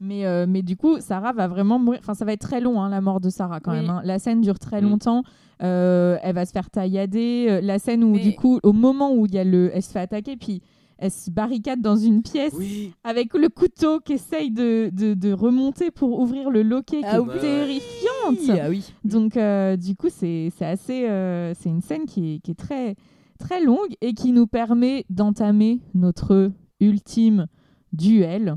Mais, 0.00 0.24
euh, 0.26 0.46
mais 0.48 0.62
du 0.62 0.76
coup, 0.76 0.98
Sarah 1.00 1.32
va 1.32 1.46
vraiment 1.46 1.78
mourir. 1.78 2.00
Enfin, 2.02 2.14
ça 2.14 2.24
va 2.24 2.32
être 2.32 2.40
très 2.40 2.60
long, 2.60 2.80
hein, 2.80 2.88
la 2.88 3.00
mort 3.02 3.20
de 3.20 3.28
Sarah, 3.28 3.60
quand 3.60 3.72
Oui. 3.72 3.80
même. 3.80 3.90
hein. 3.90 4.00
La 4.04 4.18
scène 4.18 4.40
dure 4.40 4.58
très 4.58 4.80
Mm. 4.80 4.88
longtemps. 4.88 5.22
Euh, 5.62 6.16
elle 6.22 6.34
va 6.34 6.46
se 6.46 6.52
faire 6.52 6.70
taillader. 6.70 7.46
Euh, 7.50 7.60
La 7.60 7.78
scène 7.78 8.02
où, 8.02 8.12
Mais- 8.12 8.20
du 8.20 8.34
coup, 8.34 8.58
au 8.62 8.72
moment 8.72 9.12
où 9.14 9.26
il 9.26 9.34
y 9.34 9.38
a 9.38 9.44
le... 9.44 9.70
elle 9.74 9.82
se 9.82 9.90
fait 9.92 9.98
attaquer, 10.00 10.36
puis 10.38 10.62
elle 10.96 11.10
se 11.10 11.30
barricade 11.30 11.80
dans 11.82 11.96
une 11.96 12.22
pièce 12.22 12.54
Oui. 12.56 12.92
avec 13.04 13.34
le 13.34 13.48
couteau 13.50 14.00
qui 14.00 14.14
essaye 14.14 14.50
de, 14.50 14.90
de, 14.92 15.12
de 15.14 15.32
remonter 15.32 15.90
pour 15.90 16.18
ouvrir 16.18 16.50
le 16.50 16.62
loquet, 16.62 17.00
qui 17.00 17.04
Ah 17.06 17.16
est 17.16 17.20
oui. 17.20 17.38
terrifiante. 17.40 18.58
Ah 18.62 18.68
oui. 18.70 18.90
Donc, 19.04 19.36
euh, 19.36 19.76
du 19.76 19.96
coup, 19.96 20.08
c'est 20.10 20.50
c'est 20.56 20.66
assez. 20.66 21.06
euh, 21.08 21.52
c'est 21.58 21.68
une 21.68 21.82
scène 21.82 22.06
qui 22.06 22.34
est, 22.34 22.38
qui 22.38 22.50
est 22.52 22.58
très, 22.58 22.96
très 23.38 23.62
longue 23.62 23.94
et 24.00 24.14
qui 24.14 24.32
nous 24.32 24.46
permet 24.46 25.04
d'entamer 25.10 25.80
notre 25.94 26.50
ultime 26.80 27.46
duel. 27.92 28.56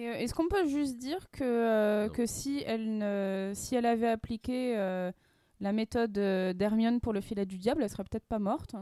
Et 0.00 0.08
euh, 0.08 0.14
est-ce 0.14 0.34
qu'on 0.34 0.48
peut 0.48 0.66
juste 0.66 0.96
dire 0.96 1.30
que, 1.30 1.44
euh, 1.44 2.06
Non. 2.06 2.12
que 2.12 2.24
si, 2.24 2.62
elle 2.66 2.96
ne, 2.98 3.52
si 3.54 3.74
elle 3.74 3.84
avait 3.84 4.08
appliqué 4.08 4.74
euh, 4.78 5.12
la 5.60 5.72
méthode 5.72 6.12
d'Hermione 6.12 7.00
pour 7.00 7.12
le 7.12 7.20
filet 7.20 7.44
du 7.44 7.58
diable, 7.58 7.82
elle 7.82 7.90
serait 7.90 8.04
peut-être 8.04 8.24
pas 8.26 8.38
morte 8.38 8.74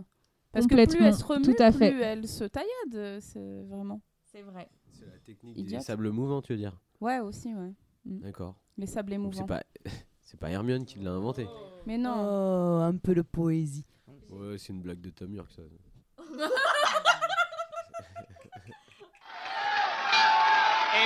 Parce 0.53 0.66
que 0.69 0.74
plus 0.74 1.05
elle 1.05 1.15
se 1.15 1.24
remue, 1.24 1.43
tout 1.43 1.61
à 1.61 1.73
fait. 1.73 1.90
plus 1.90 2.01
elle 2.03 2.28
se 2.28 2.45
taillade. 2.45 3.20
C'est 3.20 3.62
vraiment. 3.65 4.01
C'est 4.27 4.43
vrai. 4.43 4.69
C'est 4.93 5.07
la 5.07 5.19
technique 5.19 5.59
Idiote. 5.59 5.81
des 5.81 5.85
sables 5.85 6.11
mouvants, 6.11 6.40
tu 6.40 6.53
veux 6.53 6.59
dire? 6.59 6.78
Ouais, 7.01 7.19
aussi, 7.19 7.53
ouais. 7.53 7.73
D'accord. 8.05 8.55
Les 8.77 8.86
sables 8.86 9.11
Donc 9.11 9.35
c'est 9.35 9.40
émouvants. 9.40 9.47
pas 9.47 9.62
c'est 10.23 10.39
pas 10.39 10.51
Hermione 10.51 10.85
qui 10.85 11.01
l'a 11.01 11.11
inventé. 11.11 11.49
Mais 11.86 11.99
non. 11.99 12.15
Oh, 12.16 12.81
un 12.82 12.97
peu 12.97 13.15
de 13.16 13.23
poésie. 13.23 13.85
Ouais, 14.31 14.57
c'est 14.57 14.73
une 14.73 14.82
blague 14.82 15.01
de 15.01 15.11
Tom 15.11 15.35
York 15.35 15.51
ça. 15.51 15.62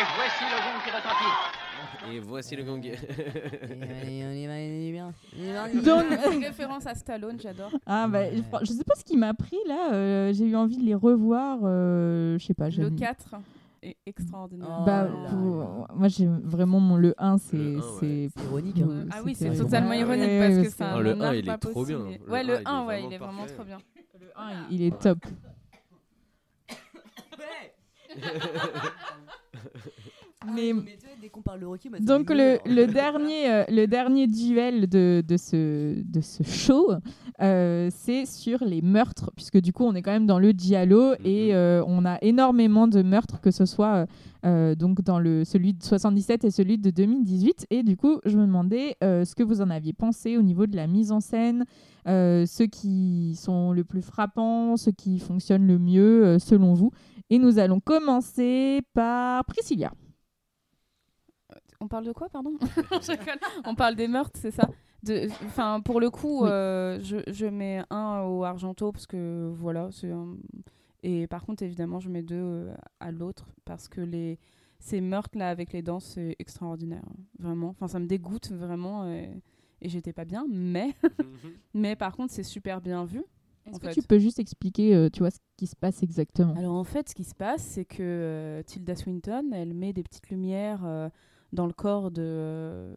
Et 0.03 0.07
voici 0.17 0.45
le 0.51 0.59
gong 0.65 0.79
qui 0.85 0.91
retentit. 0.91 1.33
Et 2.15 2.19
voici 2.21 2.57
le 2.57 2.65
gong. 2.65 2.81
Allez, 4.01 4.25
on 4.27 4.33
y 4.33 4.47
va, 4.47 4.53
on 4.55 4.57
y 4.57 4.93
va, 4.93 5.05
on 5.05 5.43
y 5.43 5.53
va, 5.53 5.65
on 5.65 5.69
y 5.69 5.81
va. 5.81 5.83
Donc, 5.83 6.35
une 6.35 6.45
référence 6.45 6.87
à 6.87 6.95
Stallone, 6.95 7.39
j'adore. 7.41 7.71
Ah 7.87 8.09
bah, 8.09 8.21
Ouais. 8.21 8.33
je, 8.35 8.67
je 8.67 8.73
sais 8.73 8.85
pas 8.85 8.95
ce 8.97 9.05
qui 9.05 9.17
m'a 9.17 9.33
pris 9.35 9.59
là. 9.67 9.93
euh, 9.93 10.33
J'ai 10.33 10.47
eu 10.47 10.57
envie 10.57 10.77
de 10.79 10.85
les 10.85 10.95
revoir. 10.95 11.59
euh, 11.63 12.37
je 12.39 12.45
sais 12.47 12.55
pas. 12.55 12.65
Le 12.67 12.71
j'aime- 12.73 12.97
4 12.97 13.27
est 13.83 13.97
extraordinaire. 14.07 14.69
Oh 14.81 14.85
Bah, 14.85 15.05
là 15.05 15.11
là 15.11 15.29
pour- 15.31 15.87
moi 15.95 16.09
j'ai 16.09 16.27
vraiment 16.27 16.79
mon 16.81 16.97
le 16.97 17.15
1 17.19 17.39
c'est 17.39 17.57
ouais. 17.57 17.81
c'est 18.01 18.29
C'est 18.37 18.45
ironique. 18.45 18.79
hein. 18.81 19.07
Ah 19.13 19.21
oui, 19.25 19.35
c'est 19.35 19.55
totalement 19.57 19.93
ironique 19.93 20.25
ouais, 20.27 20.39
parce 20.41 20.55
ouais, 20.59 20.65
que 20.65 20.71
c'est- 20.71 20.83
un 20.85 20.97
Oh, 20.99 21.01
le 21.03 21.11
art 21.21 21.31
1, 21.31 21.35
il 21.35 21.49
est 21.49 21.59
trop 21.59 21.85
bien. 21.85 21.99
Ouais, 22.29 22.41
1, 22.41 22.43
le 22.45 22.61
il 22.61 22.63
1, 22.65 22.83
est 22.83 22.87
ouais, 22.87 23.01
vraiment 23.01 23.09
il 23.09 23.13
est 23.15 23.19
vraiment 23.19 23.47
trop 23.47 23.65
bien. 23.65 23.79
le 24.21 24.27
1 24.37 24.51
il 24.71 24.83
est 24.83 24.99
top. 25.01 25.19
Mais 30.55 30.73
Mais 30.73 30.97
tu 30.99 31.07
vois, 31.07 31.15
dès 31.21 31.29
qu'on 31.29 31.41
parle 31.41 31.61
de 31.61 31.67
Rocky, 31.67 31.89
moi, 31.89 31.99
ça 31.99 32.05
donc 32.05 32.31
m'émeut, 32.31 32.59
le, 32.67 32.87
dernier 32.89 33.49
euh, 33.49 33.65
le 33.69 33.87
dernier 33.87 34.27
duel 34.27 34.89
de, 34.89 35.23
de 35.27 35.37
ce 35.37 36.03
de 36.03 36.21
ce 36.21 36.43
show 36.43 36.91
euh, 37.41 37.89
c'est 37.95 38.27
sur 38.27 38.65
les 38.65 38.83
meurtres 38.83 39.31
puisque 39.37 39.61
du 39.61 39.73
coup 39.73 39.85
on 39.85 39.95
est 39.95 40.03
quand 40.03 40.11
même 40.11 40.27
dans 40.27 40.41
le 40.41 40.51
giallo 40.51 41.13
et 41.25 41.51
Mhm. 41.51 41.55
euh, 41.55 41.85
on 41.87 42.05
a 42.05 42.19
énormément 42.23 42.89
de 42.89 43.03
meurtres 43.03 43.41
que 43.41 43.53
ce 43.53 43.67
soit 43.67 44.07
donc 44.77 45.03
dans 45.03 45.21
le 45.21 45.45
celui 45.45 45.73
de 45.75 45.83
77 45.85 46.43
et 46.45 46.51
celui 46.51 46.77
de 46.77 46.91
2018 46.91 47.69
et 47.71 47.85
du 47.85 47.97
coup 47.97 48.19
je 48.25 48.37
me 48.37 48.45
demandais 48.45 48.97
euh, 49.05 49.25
ce 49.25 49.37
que 49.37 49.45
vous 49.45 49.61
en 49.61 49.71
aviez 49.71 49.93
pensé 49.93 50.37
au 50.37 50.43
niveau 50.43 50.67
de 50.67 50.75
la 50.75 50.89
mise 50.89 51.13
en 51.13 51.21
scène 51.21 51.65
euh, 52.09 52.45
ceux 52.47 52.67
qui 52.67 53.37
sont 53.37 53.71
le 53.71 53.85
plus 53.85 54.03
frappants 54.03 54.77
ceux 54.77 54.91
qui 54.91 55.21
fonctionnent 55.21 55.69
le 55.69 55.79
mieux 55.79 56.25
euh, 56.25 56.39
selon 56.41 56.75
vous 56.75 56.91
et 57.33 57.39
nous 57.39 57.59
allons 57.59 57.81
commencer 57.81 58.81
par 58.93 59.45
Priscilla 59.47 59.91
On 61.81 61.89
parle 61.89 62.05
de 62.05 62.13
quoi, 62.13 62.29
pardon. 62.29 62.53
On 63.65 63.75
parle 63.75 63.97
des 63.97 64.07
meurtres, 64.09 64.39
c'est 64.41 64.51
ça 64.51 64.69
De- 65.03 65.29
Enfin, 65.47 65.81
pour 65.81 66.01
le 66.01 66.11
coup, 66.11 66.43
Oui. 66.45 66.49
euh, 66.51 67.01
je, 67.03 67.17
je 67.27 67.47
mets 67.47 67.83
un 67.91 68.23
au 68.23 68.45
Argento 68.45 68.93
parce 68.93 69.07
que 69.07 69.51
voilà, 69.55 69.89
c'est 69.91 70.11
un- 70.11 70.37
Et 71.03 71.27
par 71.27 71.45
contre, 71.45 71.63
évidemment, 71.65 71.99
je 72.01 72.09
mets 72.09 72.23
deux 72.23 72.37
euh, 72.37 72.75
à 73.01 73.11
l'autre 73.11 73.47
parce 73.65 73.89
que 73.89 74.01
les 74.01 74.39
ces 74.79 75.01
meurtres 75.01 75.39
là 75.39 75.49
avec 75.49 75.73
les 75.73 75.81
dents, 75.83 76.01
c'est 76.01 76.35
extraordinaire, 76.41 77.05
vraiment. 77.39 77.69
Enfin, 77.69 77.87
ça 77.89 77.99
me 78.01 78.07
dégoûte 78.07 78.51
vraiment 78.51 79.07
et, 79.07 79.31
et 79.81 79.89
j'étais 79.89 80.13
pas 80.13 80.25
bien, 80.25 80.45
mais 80.51 80.95
mais 81.75 81.97
par 81.97 82.15
contre, 82.17 82.33
c'est 82.33 82.43
super 82.43 82.81
bien 82.81 83.05
vu. 83.05 83.25
Est-ce 83.67 83.79
que 83.81 83.89
fait. 83.89 83.95
tu 83.95 84.03
peux 84.03 84.19
juste 84.19 84.39
expliquer, 84.39 84.95
euh, 84.95 85.09
tu 85.11 85.21
vois, 85.21 85.31
ce 85.31 85.39
qui 85.57 85.67
se 85.67 85.77
passe 85.77 86.03
exactement? 86.03 86.55
Alors 86.57 86.75
en 86.75 86.85
fait, 86.85 87.09
ce 87.09 87.15
qui 87.15 87.25
se 87.25 87.35
passe, 87.35 87.63
c'est 87.63 87.85
que 87.85 87.97
euh, 88.01 88.63
Tilda 88.65 88.95
Swinton, 88.97 89.51
elle 89.53 89.73
met 89.75 89.93
des 89.93 90.03
petites 90.03 90.29
lumières 90.31 90.81
euh, 90.85 91.09
dans 91.53 91.67
le 91.67 91.73
corps 91.73 92.11
de, 92.11 92.23
euh, 92.23 92.95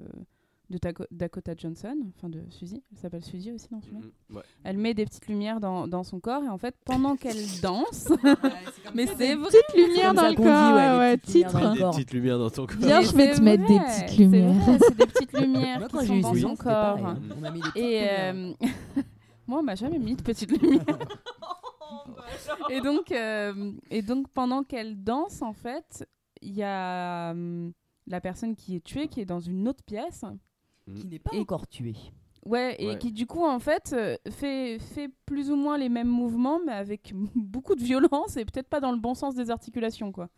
Dakota 1.11 1.53
Johnson, 1.55 1.95
enfin 2.17 2.27
de 2.27 2.41
Suzy, 2.49 2.81
elle 2.91 2.97
s'appelle 2.97 3.23
Suzy 3.23 3.51
aussi 3.51 3.67
dans 3.69 3.79
celui-là? 3.81 3.99
Mhm, 4.29 4.35
ouais. 4.37 4.41
Elle 4.63 4.77
met 4.79 4.95
des 4.95 5.05
petites 5.05 5.27
lumières 5.27 5.59
dans, 5.59 5.87
dans 5.87 6.03
son 6.03 6.19
corps 6.19 6.43
et 6.43 6.49
en 6.49 6.57
fait, 6.57 6.73
pendant 6.83 7.15
qu'elle 7.15 7.37
danse, 7.61 8.09
mais 8.95 9.05
c'est 9.05 9.35
vrai. 9.35 9.49
Petite 9.49 9.75
lumière 9.87 10.07
comme 10.07 10.15
dans 10.15 10.29
le 10.29 10.35
qu'on 10.35 10.41
dit, 10.43 10.49
corps, 10.49 10.75
ouais, 10.75 10.97
ouais, 10.97 11.17
petites 11.17 11.35
lumières 11.35 11.51
titre. 11.51 11.61
dans 11.61 11.69
le 11.69 11.73
Des 11.75 11.79
corps. 11.81 11.91
petites 11.95 12.13
lumières 12.13 12.39
dans 12.39 12.49
ton 12.49 12.65
corps. 12.65 12.77
Viens, 12.79 13.01
je 13.01 13.15
vais 13.15 13.31
te 13.35 13.41
mettre 13.41 13.67
des 13.67 13.79
petites 13.79 14.17
lumières. 14.17 14.55
C'est 14.79 14.97
des 14.97 15.05
petites 15.05 15.33
lumières 15.39 15.87
qui 15.87 16.05
sont 16.07 16.19
dans 16.21 16.33
6 16.33 16.41
son 16.41 16.55
corps. 16.55 17.05
hein. 17.05 17.19
On 17.37 17.39
m'a 17.41 17.51
mis 17.51 17.61
des 17.61 17.67
petites 17.69 17.83
Et 17.83 18.31
lumières. 18.31 18.55
moi, 19.47 19.59
on 19.59 19.63
m'a 19.63 19.75
jamais 19.75 19.99
mis 19.99 20.15
de 20.15 20.21
petites 20.23 20.51
lumières. 20.51 20.85
et 22.69 22.81
donc, 22.81 23.11
euh, 23.11 23.71
et 23.89 24.01
donc 24.01 24.27
pendant 24.29 24.63
qu'elle 24.63 25.03
danse, 25.03 25.41
en 25.41 25.53
fait, 25.53 26.07
il 26.41 26.53
y 26.53 26.63
a 26.63 27.31
hum, 27.31 27.71
la 28.07 28.21
personne 28.21 28.55
qui 28.55 28.75
est 28.75 28.83
tuée 28.83 29.07
qui 29.07 29.21
est 29.21 29.25
dans 29.25 29.39
une 29.39 29.67
autre 29.67 29.83
pièce. 29.83 30.23
Qui 30.95 31.07
n'est 31.07 31.19
pas 31.19 31.31
Et- 31.33 31.39
encore 31.39 31.67
tué. 31.67 31.95
Ouais, 32.45 32.75
et 32.77 32.89
Ouais. 32.89 32.97
qui 32.99 33.11
du 33.11 33.25
coup 33.25 33.43
en 33.43 33.57
fait 33.57 33.91
euh, 33.93 34.15
fait, 34.29 34.77
fait 34.77 35.09
plus 35.25 35.49
ou 35.49 35.55
moins 35.55 35.79
les 35.79 35.89
mêmes 35.89 36.07
mouvements, 36.07 36.59
mais 36.63 36.73
avec 36.73 37.11
beaucoup 37.35 37.73
de 37.73 37.81
violence 37.83 38.37
et 38.37 38.45
peut-être 38.45 38.67
pas 38.69 38.79
dans 38.79 38.91
le 38.91 38.99
bon 38.99 39.15
sens 39.15 39.33
des 39.33 39.49
articulations, 39.49 40.11
quoi. 40.11 40.29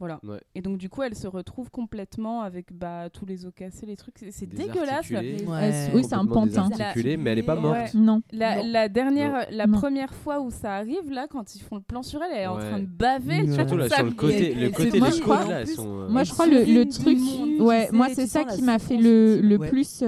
Voilà. 0.00 0.18
Ouais. 0.24 0.40
Et 0.56 0.60
donc 0.60 0.76
du 0.78 0.88
coup, 0.88 1.02
elle 1.02 1.14
se 1.14 1.28
retrouve 1.28 1.70
complètement 1.70 2.42
avec 2.42 2.72
bah, 2.72 3.08
tous 3.12 3.24
les 3.26 3.46
os 3.46 3.52
cassés, 3.54 3.86
les 3.86 3.96
trucs. 3.96 4.16
C'est 4.30 4.46
dégueulasse. 4.46 5.08
Ouais. 5.10 5.36
Elle- 5.62 5.94
oui, 5.94 6.02
c'est 6.04 6.16
un 6.16 6.26
pantin. 6.26 6.68
mais 7.16 7.30
elle 7.30 7.38
est 7.38 7.42
pas 7.44 7.54
Ouais. 7.54 7.60
morte. 7.60 7.94
Non. 7.94 8.20
La, 8.32 8.56
Non. 8.56 8.62
la 8.72 8.88
dernière, 8.88 9.46
la 9.50 9.66
Non. 9.68 9.78
première 9.78 10.12
fois 10.12 10.40
où 10.40 10.50
ça 10.50 10.74
arrive, 10.74 11.10
là, 11.10 11.26
quand 11.30 11.54
ils 11.54 11.60
font 11.62 11.76
le 11.76 11.82
plan 11.82 12.02
sur 12.02 12.20
elle, 12.22 12.32
elle 12.34 12.42
est 12.42 12.46
en 12.46 12.58
train 12.58 12.80
de 12.80 12.86
baver. 12.86 13.50
Surtout 13.52 13.76
là 13.76 13.88
Ça 13.88 13.96
sur 13.96 14.04
le 14.06 14.10
côté, 14.12 14.54
le 14.54 14.70
moi, 14.98 15.10
des 15.10 15.20
côtes 15.20 15.48
là, 15.48 15.60
elles 15.60 15.68
sont. 15.68 16.00
euh, 16.00 16.08
Moi, 16.08 16.24
je 16.24 16.32
crois 16.32 16.46
le, 16.48 16.64
le 16.64 16.88
truc, 16.88 17.18
ouais, 17.60 17.88
moi 17.92 18.08
c'est 18.12 18.26
ça 18.26 18.44
qui 18.44 18.62
m'a 18.62 18.78
fait 18.80 18.96
le, 18.96 19.56
plus 19.58 20.02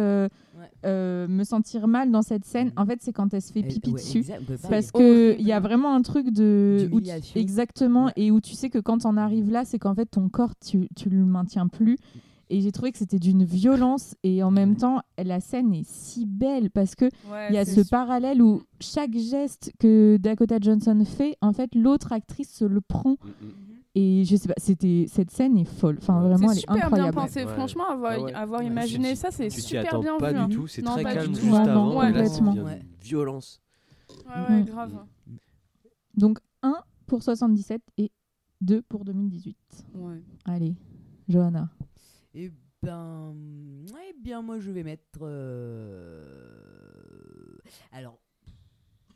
euh, 0.84 1.26
Ouais. 1.26 1.32
me 1.32 1.44
sentir 1.44 1.88
mal 1.88 2.10
dans 2.10 2.22
cette 2.22 2.44
scène. 2.44 2.72
En 2.76 2.84
fait, 2.86 2.98
c'est 3.02 3.12
quand 3.12 3.32
elle 3.34 3.42
se 3.42 3.52
fait 3.52 3.62
pipi 3.62 3.90
ouais, 3.90 3.94
dessus. 4.00 4.24
Parce 4.68 4.90
que 4.92 4.98
horrible. 5.28 5.40
il 5.40 5.46
y 5.46 5.52
a 5.52 5.60
vraiment 5.60 5.94
un 5.94 6.02
truc 6.02 6.30
de 6.30 6.76
où 6.92 7.00
tu- 7.00 7.04
D'humiliation. 7.06 7.40
exactement 7.40 8.04
Ouais. 8.06 8.12
et 8.16 8.30
où 8.30 8.40
tu 8.40 8.54
sais 8.54 8.70
que 8.70 8.78
quand 8.78 9.04
on 9.06 9.16
arrive 9.16 9.50
là, 9.50 9.64
c'est 9.64 9.78
qu'en 9.78 9.94
fait 9.94 10.06
ton 10.06 10.28
corps 10.28 10.52
tu 10.64 10.88
tu 10.96 11.08
le 11.08 11.24
maintiens 11.24 11.68
plus. 11.68 11.96
Et 12.48 12.60
j'ai 12.60 12.70
trouvé 12.70 12.92
que 12.92 12.98
c'était 12.98 13.18
d'une 13.18 13.42
violence 13.42 14.14
et 14.22 14.44
en 14.44 14.52
même 14.52 14.70
Ouais. 14.70 14.76
temps 14.76 15.00
la 15.18 15.40
scène 15.40 15.74
est 15.74 15.84
si 15.84 16.26
belle 16.26 16.70
parce 16.70 16.94
que 16.94 17.06
Ouais, 17.28 17.48
il 17.50 17.54
y 17.56 17.58
a 17.58 17.64
ce 17.64 17.80
parallèle 17.80 18.40
où 18.40 18.62
chaque 18.78 19.16
geste 19.16 19.72
que 19.80 20.16
Dakota 20.18 20.58
Johnson 20.60 21.02
fait, 21.04 21.36
en 21.40 21.52
fait 21.52 21.74
l'autre 21.74 22.12
actrice 22.12 22.52
se 22.52 22.64
le 22.64 22.80
prend 22.80 23.12
mm, 23.12 23.46
mm. 23.46 23.75
Et 23.98 24.24
je 24.24 24.36
sais 24.36 24.46
pas, 24.46 24.54
c'était 24.58 25.06
cette 25.08 25.30
scène 25.30 25.56
est 25.56 25.64
folle. 25.64 25.96
Enfin 26.00 26.20
vraiment 26.20 26.48
C'est 26.48 26.52
elle 26.52 26.58
est 26.58 26.60
super 26.60 26.74
bien 26.76 26.84
incroyable. 27.06 27.14
pensé. 27.16 27.44
Ouais. 27.44 27.52
Franchement, 27.54 27.88
avoir, 27.90 28.12
Ah 28.12 28.20
ouais. 28.22 28.32
avoir 28.34 28.60
Ouais, 28.60 28.66
imaginé 28.66 29.16
ça, 29.16 29.30
c'est 29.30 29.48
super 29.50 30.00
bien 30.00 30.18
pas 30.18 30.32
vu. 30.32 30.38
hein. 30.38 30.48
du 30.48 30.54
tout, 30.56 30.66
c'est 30.66 30.82
Non, 30.82 30.92
très 30.92 31.02
pas 31.02 31.10
du 31.12 31.16
calme 31.16 31.32
tout. 31.32 31.40
juste 31.40 31.50
Non, 31.50 31.56
avant. 31.56 31.86
non, 31.94 32.02
et 32.02 32.12
là, 32.12 32.26
c'est 32.28 32.38
complètement. 32.40 32.70
violence. 33.00 33.60
Ouais, 34.26 34.48
ouais, 34.54 34.60
Mm. 34.62 34.64
grave. 34.66 35.04
Donc 36.14 36.38
1 36.62 36.76
pour 37.06 37.22
77 37.22 37.80
et 37.98 38.10
2 38.60 38.82
pour 38.82 39.04
2018. 39.04 39.56
Ouais. 39.94 40.22
Allez, 40.44 40.74
Johanna. 41.28 41.68
Eh 42.34 42.50
ben, 42.82 43.34
eh 44.08 44.12
bien, 44.20 44.42
moi, 44.42 44.58
je 44.60 44.70
vais 44.70 44.82
mettre. 44.82 45.20
euh, 46.16 46.22
Alors, 47.92 48.18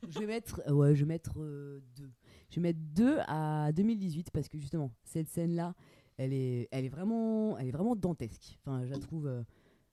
je 0.08 0.18
vais 0.18 0.26
mettre. 0.26 0.60
euh, 0.66 0.72
Ouais, 0.72 0.94
je 0.94 1.00
vais 1.00 1.08
mettre 1.08 1.34
2. 1.38 2.10
Je 2.50 2.56
vais 2.56 2.60
mettre 2.60 2.80
2 2.94 3.18
à 3.26 3.70
2018 3.72 4.30
parce 4.30 4.48
que 4.48 4.58
justement, 4.58 4.92
cette 5.04 5.28
scène-là, 5.28 5.74
elle 6.16 6.32
est, 6.32 6.68
elle 6.70 6.84
est 6.84 6.88
vraiment, 6.90 7.56
elle 7.58 7.68
est 7.68 7.72
vraiment 7.72 7.96
dantesque. 7.96 8.58
Enfin, 8.60 8.84
je 8.84 8.90
la 8.90 8.98
trouve 8.98 9.26
euh, 9.26 9.42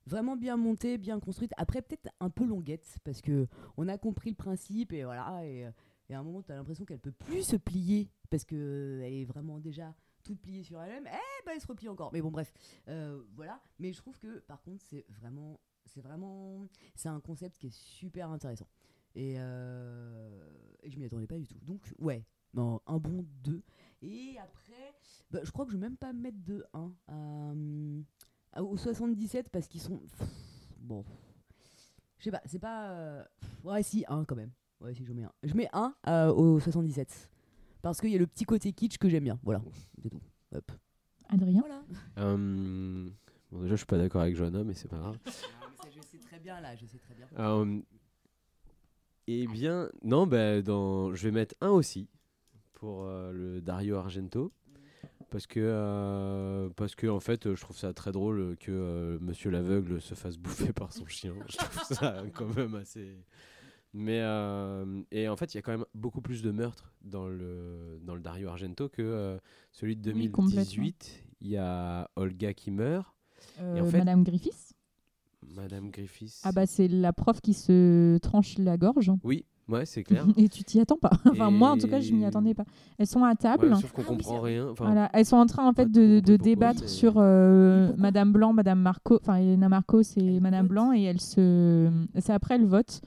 vraiment 0.06 0.36
bien 0.36 0.58
montée, 0.58 0.98
bien 0.98 1.20
construite. 1.20 1.52
Après, 1.58 1.82
peut-être 1.82 2.10
un 2.20 2.30
peu 2.30 2.46
longuette 2.46 2.98
parce 3.04 3.22
que 3.22 3.48
on 3.78 3.88
a 3.88 3.98
compris 3.98 4.32
le 4.32 4.36
principe 4.36 4.92
et 4.94 5.04
voilà. 5.04 5.46
Et, 5.46 5.66
euh, 5.66 5.72
et 6.10 6.16
à 6.16 6.20
un 6.20 6.24
moment, 6.24 6.42
tu 6.42 6.52
as 6.52 6.56
l'impression 6.56 6.86
qu'elle 6.86 7.00
peut 7.00 7.12
plus 7.12 7.44
se 7.44 7.56
plier 7.56 8.10
parce 8.30 8.46
que 8.46 9.02
elle 9.04 9.14
est 9.14 9.26
vraiment 9.26 9.60
déjà 9.60 9.94
toute 10.24 10.42
pliée 10.42 10.64
sur 10.64 10.82
elle-même. 10.82 11.08
Eh 11.08 11.46
ben, 11.46 11.54
elle 11.56 11.62
se 11.62 11.68
replie 11.68 11.90
encore. 11.90 12.12
Mais 12.14 12.22
bon, 12.22 12.32
bref, 12.32 12.54
euh, 12.88 13.22
voilà. 13.36 13.62
Mais 13.80 13.94
je 13.94 13.98
trouve 13.98 14.18
que 14.20 14.40
par 14.40 14.62
contre, 14.62 14.84
c'est 14.90 15.06
vraiment, 15.10 15.60
c'est 15.86 16.02
vraiment, 16.02 16.68
c'est 16.96 17.10
un 17.10 17.20
concept 17.20 17.58
qui 17.58 17.68
est 17.68 17.76
super 17.76 18.30
intéressant. 18.30 18.68
Et, 19.16 19.36
euh, 19.38 20.48
et 20.84 20.92
je 20.92 21.00
m'y 21.00 21.06
attendais 21.06 21.28
pas 21.28 21.38
du 21.38 21.48
tout. 21.48 21.58
Donc, 21.64 21.94
ouais, 22.00 22.24
non, 22.54 22.82
un 22.88 22.98
bon 22.98 23.26
2. 23.44 23.62
Et 24.02 24.36
après, 24.40 24.94
bah, 25.32 25.40
je 25.44 25.52
crois 25.52 25.66
que 25.66 25.72
je 25.72 25.78
vais 25.78 25.82
même 25.84 25.98
pas 25.98 26.14
mettre 26.14 26.38
de 26.44 26.64
1 26.74 26.92
à, 27.08 27.54
à- 28.60 28.64
au 28.64 28.78
77 28.78 29.50
parce 29.50 29.68
qu'ils 29.68 29.82
sont. 29.82 29.98
pff, 29.98 30.28
bon. 30.80 31.04
Je 32.20 32.26
sais 32.26 32.32
pas, 32.32 32.42
c'est 32.46 32.60
pas. 32.60 32.92
euh, 32.92 33.24
pff, 33.40 33.66
ouais, 33.66 33.84
si, 33.84 34.06
1 34.08 34.26
quand 34.26 34.36
même. 34.36 34.52
Ouais, 34.82 34.94
si, 34.94 35.04
je 35.06 35.14
mets 35.14 35.24
1. 35.24 35.32
Je 35.44 35.54
mets 35.56 35.70
1 35.74 35.96
euh, 36.08 36.32
au 36.34 36.60
77. 36.60 37.32
Parce 37.82 38.00
qu'il 38.02 38.10
y 38.12 38.16
a 38.16 38.20
le 38.20 38.28
petit 38.28 38.44
côté 38.46 38.74
kitsch 38.74 38.98
que 38.98 39.08
j'aime 39.10 39.24
bien. 39.24 39.40
Voilà, 39.44 39.62
c'est 40.02 40.10
tout. 40.10 40.22
Hop. 40.54 40.72
Adrien. 41.30 41.60
Voilà. 41.62 41.84
Euh, 42.20 43.10
bon, 43.52 43.62
déjà, 43.62 43.72
je 43.76 43.78
suis 43.78 43.86
pas 43.86 43.98
d'accord 43.98 44.22
avec 44.22 44.36
Johanna, 44.36 44.64
mais 44.64 44.74
c'est 44.74 44.88
pas 44.88 44.98
grave. 44.98 45.18
Ah, 45.26 45.30
mais 45.70 45.76
ça, 45.78 45.90
je 45.96 46.02
sais 46.02 46.18
très 46.20 46.40
bien 46.40 46.60
là, 46.62 46.76
je 46.76 46.86
sais 46.86 46.98
très 46.98 47.14
bien. 47.16 47.28
Euh, 47.38 47.80
eh 49.28 49.48
bien, 49.48 49.90
non, 50.04 50.26
bah, 50.28 50.62
dans... 50.62 51.14
je 51.14 51.24
vais 51.28 51.32
mettre 51.32 51.56
un 51.62 51.70
aussi 51.70 52.08
pour 52.78 53.06
euh, 53.06 53.32
le 53.32 53.62
Dario 53.62 53.96
Argento. 53.96 54.52
Parce 55.30 55.46
que, 55.48 55.60
euh, 55.62 56.70
parce 56.76 56.96
que, 56.96 57.08
en 57.08 57.20
fait, 57.20 57.54
je 57.54 57.60
trouve 57.60 57.76
ça 57.78 57.92
très 57.94 58.12
drôle 58.14 58.56
que 58.60 58.72
euh, 58.72 59.18
Monsieur 59.20 59.50
l'aveugle 59.50 60.00
se 60.00 60.14
fasse 60.14 60.38
bouffer 60.38 60.72
par 60.74 60.94
son 60.94 61.06
chien. 61.08 61.34
Je 61.50 61.58
trouve 61.58 61.84
ça 61.98 62.24
quand 62.34 62.56
même 62.56 62.76
assez. 62.76 63.18
Mais, 63.94 64.22
euh, 64.22 65.02
et 65.12 65.28
en 65.28 65.36
fait, 65.36 65.54
il 65.54 65.58
y 65.58 65.60
a 65.60 65.62
quand 65.64 65.72
même 65.72 65.86
beaucoup 65.96 66.22
plus 66.22 66.42
de 66.44 66.52
meurtres 66.52 66.94
dans 67.02 67.28
le, 67.28 68.00
dans 68.04 68.16
le 68.16 68.22
Dario 68.22 68.48
Argento 68.50 68.90
que 68.90 69.38
celui 69.72 69.96
de 69.96 70.12
Oui, 70.14 70.30
2018. 70.30 71.24
Il 71.42 71.48
y 71.50 71.58
a 71.58 72.10
Olga 72.16 72.54
qui 72.54 72.72
meurt. 72.72 73.14
Euh, 73.60 73.82
en 73.82 73.86
fait- 73.86 73.98
Madame 74.00 74.24
Griffiths. 74.24 74.74
Madame 75.56 75.90
Griffiths. 75.92 76.42
Ah 76.44 76.52
bah 76.52 76.66
c'est 76.66 76.88
la 76.88 77.14
prof 77.14 77.40
qui 77.42 77.54
se 77.54 78.18
tranche 78.18 78.58
la 78.58 78.78
gorge. 78.78 79.12
Oui, 79.24 79.46
ouais, 79.70 79.86
c'est 79.86 80.04
clair. 80.04 80.26
Et 80.38 80.50
tu 80.50 80.64
t'y 80.64 80.80
attends 80.80 80.98
pas. 80.98 81.12
enfin 81.30 81.50
moi 81.52 81.72
en 81.72 81.78
tout 81.78 81.88
cas 81.88 82.00
je 82.00 82.14
m'y 82.14 82.26
attendais 82.26 82.54
pas. 82.54 82.66
Elles 82.98 83.08
sont 83.08 83.24
à 83.24 83.36
table. 83.36 83.68
Ouais, 83.70 83.76
sauf 83.82 83.92
qu'on 83.92 84.04
comprend 84.04 84.42
rien. 84.42 84.68
Enfin, 84.70 84.86
Voilà, 84.86 85.10
elles 85.14 85.26
sont 85.26 85.38
en 85.38 85.46
train 85.46 85.68
en 85.68 85.74
fait 85.74 85.92
de, 85.92 86.20
de 86.20 86.36
débattre 86.38 86.88
sur 86.90 87.14
euh, 87.18 87.92
Madame 87.98 88.32
Blanc, 88.32 88.54
Madame 88.54 88.80
Marco, 88.80 89.20
enfin 89.22 89.36
Elena 89.36 89.70
Marcos 89.70 90.02
et 90.16 90.40
Madame 90.40 90.68
Blanc 90.68 90.94
et 90.94 91.04
elles 91.04 91.22
se, 91.22 91.90
c'est 92.20 92.34
après 92.34 92.58
le 92.58 92.66
vote. 92.66 93.02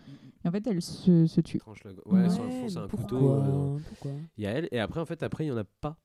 Et 0.44 0.48
en 0.48 0.52
fait 0.52 0.66
elles 0.66 0.80
se, 0.80 1.26
se 1.26 1.40
go- 1.40 1.58
ouais, 2.06 2.20
elles 2.24 2.30
Ouais, 2.30 2.76
un 2.76 2.82
mais 2.82 2.88
couteau. 2.88 2.88
pourquoi 2.88 4.12
euh, 4.12 4.18
Il 4.38 4.44
y 4.44 4.46
a 4.46 4.50
elle, 4.50 4.68
et 4.72 4.80
après, 4.80 5.00
en 5.00 5.04
fait, 5.04 5.22
après, 5.22 5.44
il 5.44 5.48
y 5.48 5.52
en 5.52 5.56
a 5.58 5.64
pas. 5.82 5.96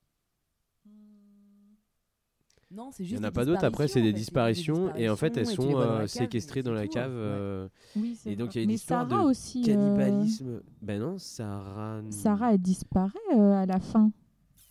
Non, 2.76 2.90
c'est 2.92 3.04
Il 3.04 3.06
y 3.08 3.10
juste 3.10 3.22
en 3.24 3.28
a 3.28 3.32
pas 3.32 3.46
d'autres. 3.46 3.64
Après, 3.64 3.88
c'est 3.88 4.02
des 4.02 4.14
disparitions, 4.14 4.94
et 4.96 5.10
en 5.10 5.16
fait, 5.16 5.38
elles 5.38 5.46
sont 5.48 5.64
vois 5.70 5.86
dans 5.86 5.90
la 5.92 5.96
euh, 5.96 6.00
cave, 6.00 6.08
séquestrées 6.08 6.64
dans 6.64 6.74
la 6.74 6.88
cave. 6.88 7.12
ouais. 7.12 7.18
euh, 7.18 7.68
Oui, 7.96 8.18
c'est 8.20 8.32
et 8.32 8.36
donc, 8.36 8.48
vrai. 8.50 8.56
il 8.56 8.58
y 8.58 8.60
a 8.60 8.64
une 8.64 8.70
Mais 8.70 8.76
histoire 8.76 9.10
Sarah 9.10 9.24
de 9.24 9.28
aussi, 9.30 9.62
euh, 9.62 9.66
cannibalisme. 9.74 10.62
Ben 10.82 11.00
non, 11.00 11.18
Sarah. 11.18 12.02
Sarah 12.10 12.54
elle 12.54 12.60
disparaît 12.62 13.12
euh, 13.36 13.54
à 13.54 13.66
la 13.66 13.80
fin. 13.80 14.12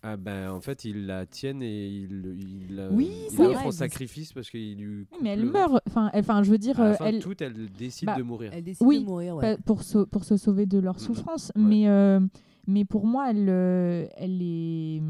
Ah 0.07 0.17
ben, 0.17 0.51
en 0.51 0.61
fait, 0.61 0.85
ils 0.85 1.07
la 1.07 1.25
tiennent 1.25 1.63
et 1.63 1.87
ils, 1.87 2.75
la- 2.75 2.91
Oui, 2.91 3.11
la 3.39 3.57
font 3.59 3.71
sacrifice 3.71 4.33
parce 4.33 4.51
qu'il 4.51 4.77
lui. 4.77 5.07
Oui, 5.11 5.17
mais 5.23 5.29
elle 5.31 5.41
le 5.41 5.51
meurt. 5.51 5.81
Enfin, 5.87 6.11
enfin 6.13 6.43
je 6.43 6.51
veux 6.51 6.59
dire 6.59 6.79
À 6.79 6.89
la 6.89 6.93
fin, 6.93 7.05
elle. 7.05 7.19
toutes, 7.21 7.41
elles 7.41 7.71
décident 7.71 8.11
Bah, 8.11 8.17
de 8.19 8.23
mourir. 8.23 8.51
Elle 8.53 8.63
décide 8.65 8.85
Oui, 8.85 8.99
de 8.99 9.05
mourir, 9.05 9.35
ouais. 9.37 9.55
pas- 9.55 9.61
pour, 9.63 9.81
sau- 9.81 10.05
pour 10.05 10.23
se 10.23 10.37
sauver 10.37 10.67
de 10.67 10.77
leur 10.77 10.99
souffrance. 10.99 11.51
Mais, 11.55 11.87
euh, 11.87 12.19
mais 12.67 12.85
pour 12.85 13.07
moi, 13.07 13.31
elle, 13.31 13.47
euh, 13.49 14.05
elle, 14.17 14.43
est, 14.43 15.01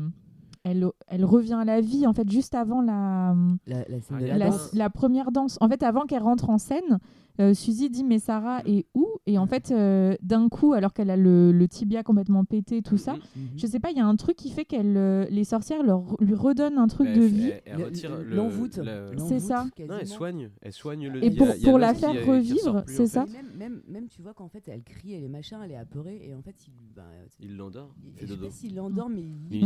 elle, 0.65 0.87
elle 1.07 1.23
revient 1.23 1.53
à 1.53 1.63
la 1.63 1.79
vie 1.79 2.05
en 2.07 2.13
fait 2.13 2.29
juste 2.29 2.55
avant 2.55 2.81
la, 2.81 3.35
La, 3.67 3.77
la 3.87 4.01
scène 4.01 4.17
Ah, 4.17 4.19
de 4.19 4.21
il 4.21 4.25
y 4.25 4.29
la, 4.29 4.33
a 4.35 4.37
la, 4.39 4.49
danse. 4.49 4.73
la 4.73 4.89
première 4.89 5.31
danse. 5.31 5.57
En 5.61 5.69
fait, 5.69 5.83
avant 5.83 6.01
qu'elle 6.05 6.23
rentre 6.23 6.49
en 6.49 6.57
scène, 6.57 6.99
euh, 7.39 7.53
Suzy 7.53 7.89
dit 7.89 8.03
Mais 8.03 8.19
Sarah 8.19 8.61
est 8.65 8.85
où? 8.93 9.07
Et 9.25 9.37
en 9.37 9.47
fait, 9.47 9.71
euh, 9.71 10.15
d'un 10.21 10.49
coup, 10.49 10.73
alors 10.73 10.93
qu'elle 10.93 11.09
a 11.09 11.17
le, 11.17 11.51
le 11.51 11.67
tibia 11.67 12.03
complètement 12.03 12.45
pété, 12.45 12.81
tout 12.81 12.97
ça, 12.97 13.13
Mhm. 13.13 13.19
je 13.57 13.67
sais 13.67 13.79
pas, 13.79 13.91
il 13.91 13.97
y 13.97 14.01
a 14.01 14.05
un 14.05 14.15
truc 14.15 14.35
qui 14.37 14.49
fait 14.51 14.65
qu'elle, 14.65 14.97
euh, 14.97 15.25
les 15.29 15.43
sorcières 15.43 15.83
leur, 15.83 16.03
lui 16.21 16.35
redonnent 16.35 16.77
un 16.77 16.87
truc 16.87 17.07
Ben, 17.07 17.17
de 17.17 17.21
elle- 17.23 17.27
vie. 17.29 17.51
elle- 17.65 17.83
retire 17.83 18.17
le- 18.17 18.35
l'envoûte. 18.35 18.79
C'est 19.17 19.39
ça. 19.39 19.65
Non, 19.87 19.95
elle 19.99 20.07
soigne, 20.07 20.49
elle 20.61 20.71
soigne 20.73 21.07
le. 21.09 21.23
Et 21.23 21.31
pour- 21.31 21.47
a 21.47 21.79
la 21.79 21.93
faire 21.93 22.11
qui 22.11 22.19
revivre, 22.19 22.83
c'est 22.87 23.07
ça. 23.07 23.25
Même, 23.25 23.45
même, 23.57 23.81
même, 23.87 24.07
tu 24.07 24.21
vois 24.21 24.33
qu'en 24.33 24.47
fait, 24.47 24.63
elle 24.67 24.83
crie, 24.83 25.13
elle 25.13 25.23
est 25.23 25.27
machin, 25.29 25.59
elle 25.63 25.71
est 25.71 25.77
apeurée, 25.77 26.21
et 26.23 26.33
en 26.33 26.41
fait, 26.41 26.55
il, 26.67 26.99
euh, 26.99 27.01
Il 27.39 27.57
l'endort, 27.57 27.93
il 28.03 28.11
je 28.13 28.19
fait 28.19 28.25
sais 28.27 28.33
dodo. 28.35 28.45
pas 28.47 28.51
s'il 28.51 28.75
l'endort, 28.75 29.09
mais 29.09 29.21
il, 29.51 29.63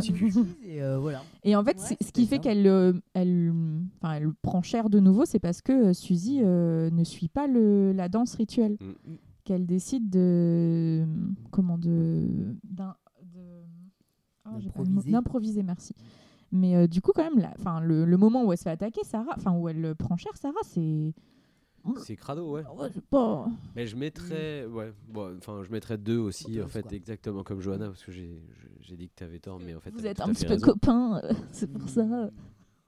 et 0.65 0.81
euh, 0.81 0.97
voilà. 0.99 1.21
Et 1.43 1.55
en 1.55 1.63
fait, 1.63 1.77
Ouais, 1.77 1.97
ce 2.01 2.11
qui 2.11 2.25
fait 2.25 2.39
qu'elle 2.39 2.65
elle, 3.13 3.53
enfin, 4.01 4.13
elle 4.13 4.29
prend 4.41 4.61
cher 4.61 4.89
de 4.89 4.99
nouveau, 4.99 5.25
c'est 5.25 5.39
parce 5.39 5.61
que 5.61 5.93
Suzy 5.93 6.39
ne 6.41 7.03
suit 7.03 7.27
pas 7.27 7.47
le, 7.47 7.58
la 7.95 8.09
danse 8.09 8.35
rituelle. 8.35 8.77
Mm. 8.79 9.13
Qu'elle 9.45 9.65
décide 9.65 10.09
de. 10.09 11.05
Comment 11.51 11.77
de. 11.77 12.55
ah, 14.45 14.51
mot. 14.77 15.01
D'improviser. 15.03 15.63
Merci. 15.63 15.93
Mais 16.51 16.75
euh, 16.75 16.87
du 16.87 17.01
coup, 17.01 17.11
quand 17.13 17.23
même, 17.23 17.39
la, 17.39 17.53
enfin, 17.59 17.79
le, 17.79 18.05
le 18.05 18.17
moment 18.17 18.43
où 18.43 18.51
elle 18.51 18.57
se 18.57 18.63
fait 18.63 18.69
attaquer, 18.71 19.01
Sarah, 19.03 19.33
enfin, 19.37 19.53
où 19.55 19.69
elle 19.69 19.95
prend 19.95 20.17
cher, 20.17 20.31
Sarah, 20.35 20.53
c'est. 20.63 21.13
C'est 21.97 22.15
crado, 22.17 22.51
ouais. 22.51 22.63
Ouais, 22.77 22.89
c'est 22.93 23.03
pas- 23.05 23.47
Mais 23.75 23.87
je 23.87 23.95
mettrais, 23.95 24.65
ouais, 24.65 24.91
bon, 25.07 25.35
enfin, 25.37 25.63
je 25.63 25.71
mettrais 25.71 25.97
deux 25.97 26.17
aussi, 26.17 26.61
en 26.61 26.67
fait, 26.67 26.81
quoi. 26.83 26.91
exactement 26.93 27.41
comme 27.43 27.61
Johanna, 27.61 27.87
parce 27.87 28.03
que 28.03 28.11
j'ai 28.11 28.41
dit 28.97 29.07
que 29.07 29.13
tu 29.15 29.23
avais 29.23 29.39
tort, 29.39 29.59
mais 29.65 29.73
en 29.73 29.79
fait. 29.79 29.89
Vous 29.91 29.97
t'avais 29.97 30.09
êtes 30.09 30.21
un 30.21 30.27
petit 30.27 30.45
peu 30.45 30.53
raison. 30.53 30.65
copains, 30.73 31.21
euh, 31.23 31.33
c'est 31.51 31.71
pour 31.71 31.87
ça. 31.87 32.29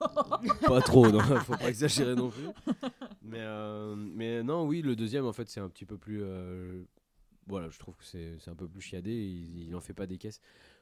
Pas 0.66 0.80
trop, 0.80 1.10
non, 1.10 1.20
faut 1.44 1.56
pas 1.56 1.68
exagérer 1.68 2.14
non 2.14 2.30
plus. 2.30 2.46
Mais, 3.22 3.38
euh, 3.40 3.94
mais 3.96 4.42
non, 4.42 4.66
oui, 4.66 4.82
le 4.82 4.96
deuxième, 4.96 5.24
en 5.26 5.32
fait, 5.32 5.48
c'est 5.48 5.60
un 5.60 5.68
petit 5.68 5.84
peu 5.86 5.96
plus. 5.98 6.20
euh, 6.22 6.82
voilà, 7.46 7.68
je 7.70 7.78
trouve 7.78 7.96
que 7.96 8.04
c'est 8.04 8.36
un 8.48 8.54
peu 8.54 8.68
plus 8.68 8.80
chiadé, 8.80 9.10
il, 9.12 9.68
il 9.68 9.74
en 9.74 9.80
fait 9.80 9.94
pas 9.94 10.06
des 10.06 10.18
caisses. 10.18 10.40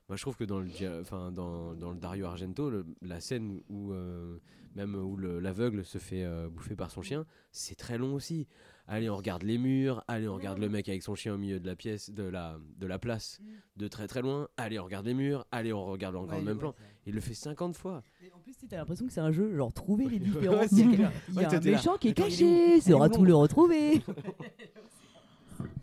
Moi, 0.09 0.17
je 0.17 0.23
trouve 0.23 0.37
que 0.37 0.45
dans 0.45 0.59
le, 0.61 0.69
enfin, 1.01 1.31
dans, 1.31 1.75
dans 1.75 1.93
le 1.93 1.99
Dario 1.99 2.27
Argento, 2.27 2.69
le- 2.69 2.85
la 3.01 3.21
scène 3.21 3.61
où, 3.69 3.93
euh, 3.93 4.39
même 4.75 4.95
où 4.97 5.17
le- 5.17 5.39
l'aveugle 5.39 5.85
se 5.85 5.99
fait 5.99 6.25
euh, 6.25 6.49
bouffer 6.51 6.75
par 6.75 6.91
son 6.91 7.01
chien, 7.01 7.27
c'est 7.53 7.77
très 7.77 7.97
long 7.97 8.15
aussi. 8.15 8.49
Allez, 8.89 9.09
on 9.09 9.17
regarde 9.17 9.45
les 9.45 9.57
murs, 9.57 10.03
allez, 10.09 10.27
on 10.27 10.35
regarde 10.35 10.59
le 10.59 10.69
mec 10.69 10.89
avec 10.89 11.05
son 11.05 11.15
chien 11.15 11.35
au 11.35 11.39
milieu 11.39 11.61
de 11.61 11.67
la 11.67 11.77
pièce, 11.77 12.11
de 12.11 12.25
la, 12.25 12.59
de 12.79 12.87
la 12.89 12.99
place, 12.99 13.41
de 13.77 13.87
très 13.87 14.09
très 14.09 14.21
loin, 14.21 14.49
allez, 14.57 14.81
on 14.81 14.85
regarde 14.85 15.07
les 15.07 15.15
murs, 15.15 15.47
allez, 15.53 15.73
on 15.73 15.85
regarde 15.85 16.17
encore 16.17 16.31
Ouais, 16.33 16.39
le 16.41 16.45
même 16.45 16.55
ouais, 16.57 16.61
plan. 16.61 16.75
Il 17.07 17.15
le 17.15 17.21
fait 17.21 17.35
50 17.35 17.77
fois. 17.77 18.03
En 18.35 18.39
plus, 18.41 18.55
tu 18.57 18.67
as 18.75 18.79
l'impression 18.79 19.07
que 19.07 19.13
c'est 19.13 19.21
un 19.21 19.33
jeu, 19.33 19.57
genre 19.57 19.73
trouver 19.73 20.07
les 20.09 20.19
différences. 20.19 20.67
c'est 20.69 20.77
il 20.77 20.91
y 20.91 20.93
a, 20.93 20.97
clair. 20.97 21.13
il 21.29 21.35
y 21.35 21.39
Ouais, 21.39 21.45
a 21.47 21.51
un 21.57 21.61
méchant 21.61 21.97
qui 21.97 22.09
est 22.09 22.15
caché, 22.15 22.77
Il 22.77 22.83
c'est 22.83 22.91
est 22.91 22.95
aura 22.95 23.09
tout 23.09 23.25
le 23.25 23.35
retrouver. 23.35 24.03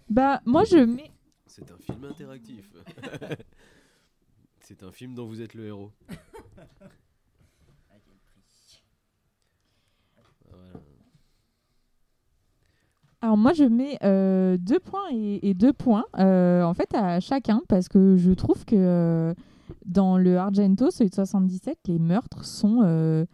Bah, 0.10 0.42
moi, 0.46 0.64
je 0.64 0.78
mets. 0.78 1.12
C'est 1.46 1.70
un 1.72 1.78
film 1.78 2.06
interactif. 2.06 2.72
C'est 4.62 4.84
un 4.84 4.92
film 4.92 5.14
dont 5.16 5.26
vous 5.28 5.42
êtes 5.42 5.54
le 5.54 5.66
héros. 5.66 5.92
Voilà. 10.50 10.80
Alors 13.22 13.38
moi 13.38 13.54
je 13.54 13.64
mets 13.64 13.98
euh, 14.04 14.58
deux 14.58 14.80
points 14.80 15.10
et, 15.12 15.50
et 15.50 15.54
deux 15.54 15.74
points 15.74 16.06
euh, 16.20 16.64
en 16.64 16.74
fait 16.74 16.94
à 16.94 17.20
chacun 17.20 17.62
parce 17.68 17.88
que 17.90 18.16
je 18.18 18.32
trouve 18.32 18.64
que 18.66 18.76
euh, 18.76 19.34
dans 19.88 20.18
le 20.18 20.38
Argento, 20.38 20.92
celui 20.92 21.10
de 21.10 21.16
77, 21.16 21.80
les 21.88 21.98
meurtres 21.98 22.46
sont 22.46 22.82
euh, 22.84 23.26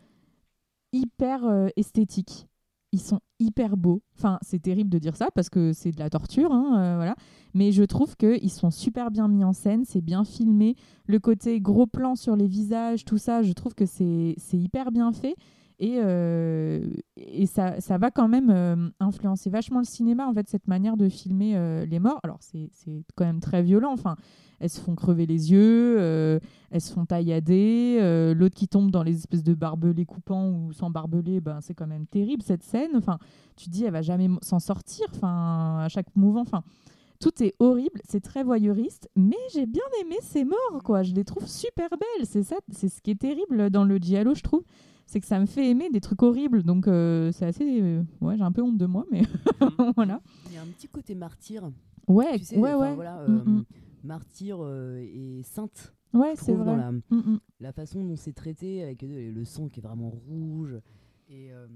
hyper 0.93 1.45
euh, 1.45 1.67
esthétiques. 1.75 2.47
Ils 2.91 3.01
sont 3.01 3.19
hyper 3.39 3.75
beaux. 3.75 4.03
Enfin, 4.15 4.37
c'est 4.43 4.61
terrible 4.61 4.91
de 4.91 4.99
dire 4.99 5.15
ça 5.15 5.29
parce 5.33 5.49
que 5.49 5.73
c'est 5.73 5.91
de 5.91 5.99
la 5.99 6.11
torture, 6.11 6.51
hein, 6.53 6.77
euh, 6.77 6.95
voilà. 6.95 7.15
Mais 7.55 7.71
je 7.71 7.83
trouve 7.83 8.15
qu'ils 8.15 8.51
sont 8.51 8.69
super 8.69 9.09
bien 9.09 9.27
mis 9.27 9.43
en 9.43 9.53
scène, 9.53 9.83
c'est 9.83 10.01
bien 10.01 10.23
filmé. 10.23 10.75
Le 11.07 11.19
côté 11.19 11.59
gros 11.59 11.87
plan 11.87 12.15
sur 12.15 12.35
les 12.35 12.47
visages, 12.47 13.03
tout 13.03 13.17
ça, 13.17 13.41
je 13.41 13.51
trouve 13.53 13.73
que 13.73 13.87
c'est 13.87 14.35
hyper 14.53 14.91
bien 14.91 15.11
fait. 15.11 15.35
Et, 15.79 15.97
euh, 15.97 16.87
et 17.17 17.45
ça, 17.45 17.81
ça 17.81 17.97
va 17.97 18.11
quand 18.11 18.27
même 18.27 18.49
euh, 18.49 18.89
influencer 18.99 19.49
vachement 19.49 19.79
le 19.79 19.85
cinéma, 19.85 20.27
en 20.27 20.33
fait, 20.33 20.47
cette 20.47 20.67
manière 20.67 20.97
de 20.97 21.09
filmer 21.09 21.55
euh, 21.55 21.85
les 21.85 21.99
morts. 21.99 22.19
Alors, 22.23 22.39
c'est 22.41 22.69
quand 23.15 23.25
même 23.25 23.39
très 23.39 23.61
violent. 23.61 23.91
Enfin, 23.91 24.15
elles 24.59 24.69
se 24.69 24.79
font 24.79 24.95
crever 24.95 25.25
les 25.25 25.51
yeux, 25.51 26.39
elles 26.71 26.81
se 26.81 26.93
font 26.93 27.05
taillader. 27.05 28.33
L'autre 28.33 28.55
qui 28.55 28.67
tombe 28.67 28.91
dans 28.91 29.03
les 29.03 29.17
espèces 29.17 29.43
de 29.43 29.53
barbelés 29.53 30.05
coupants 30.05 30.49
ou 30.49 30.71
sans 30.71 30.89
barbelés, 30.89 31.41
ben, 31.41 31.59
c'est 31.59 31.73
quand 31.73 31.87
même 31.87 32.07
terrible 32.07 32.43
cette 32.43 32.63
scène. 32.63 32.91
Enfin, 32.95 33.19
tu 33.57 33.65
te 33.65 33.71
dis, 33.71 33.83
elle 33.83 33.91
va 33.91 34.01
jamais 34.01 34.29
s'en 34.41 34.59
sortir. 34.59 35.05
Enfin, 35.13 35.79
à 35.81 35.89
chaque 35.89 36.15
mouvement. 36.15 36.41
Enfin, 36.41 36.63
tout 37.19 37.41
est 37.41 37.55
horrible, 37.59 38.01
c'est 38.07 38.19
très 38.19 38.43
voyeuriste, 38.43 39.09
mais 39.15 39.37
j'ai 39.53 39.65
bien 39.65 39.83
aimé 40.01 40.15
ces 40.21 40.43
morts, 40.43 40.83
quoi. 40.83 41.03
Je 41.03 41.13
les 41.13 41.23
trouve 41.23 41.47
super 41.47 41.89
belles. 41.89 42.25
C'est 42.25 42.43
ça, 42.43 42.57
c'est 42.71 42.89
ce 42.89 43.01
qui 43.01 43.11
est 43.11 43.19
terrible 43.19 43.69
dans 43.69 43.85
le 43.85 43.97
giallo, 43.97 44.35
je 44.35 44.43
trouve. 44.43 44.63
C'est 45.13 45.19
que 45.19 45.27
ça 45.27 45.39
me 45.39 45.45
fait 45.45 45.69
aimer 45.69 45.91
des 45.91 46.01
trucs 46.01 46.23
horribles. 46.23 46.63
Donc, 46.63 46.87
euh, 46.87 47.31
c'est 47.33 47.45
assez. 47.45 47.79
euh, 47.83 48.01
ouais, 48.19 48.35
j'ai 48.35 48.41
un 48.43 48.51
peu 48.51 48.63
honte 48.63 48.79
de 48.79 48.87
moi, 48.87 49.05
mais 49.11 49.21
voilà. 49.95 50.19
Il 50.47 50.53
y 50.53 50.57
a 50.57 50.63
un 50.63 50.65
petit 50.65 50.87
côté 50.87 51.13
martyr. 51.13 51.69
Ouais, 52.07 52.39
tu 52.39 52.45
sais, 52.45 52.57
ouais, 52.57 52.73
ouais. 52.73 52.95
Voilà, 52.95 53.19
euh, 53.19 53.27
mm. 53.45 53.63
martyr 54.03 54.57
euh, 54.59 54.97
et 54.97 55.43
sainte. 55.43 55.93
Ouais, 56.15 56.33
c'est 56.35 56.55
dans 56.55 56.63
vrai. 56.63 56.77
la, 56.77 56.91
Mm, 56.91 57.37
la 57.59 57.71
façon 57.71 58.03
dont 58.03 58.15
c'est 58.15 58.33
traité 58.33 58.81
avec 58.81 59.03
le 59.03 59.45
sang 59.45 59.69
qui 59.69 59.81
est 59.81 59.83
vraiment 59.83 60.09
rouge 60.09 60.79
et 61.29 61.53
euh, 61.53 61.67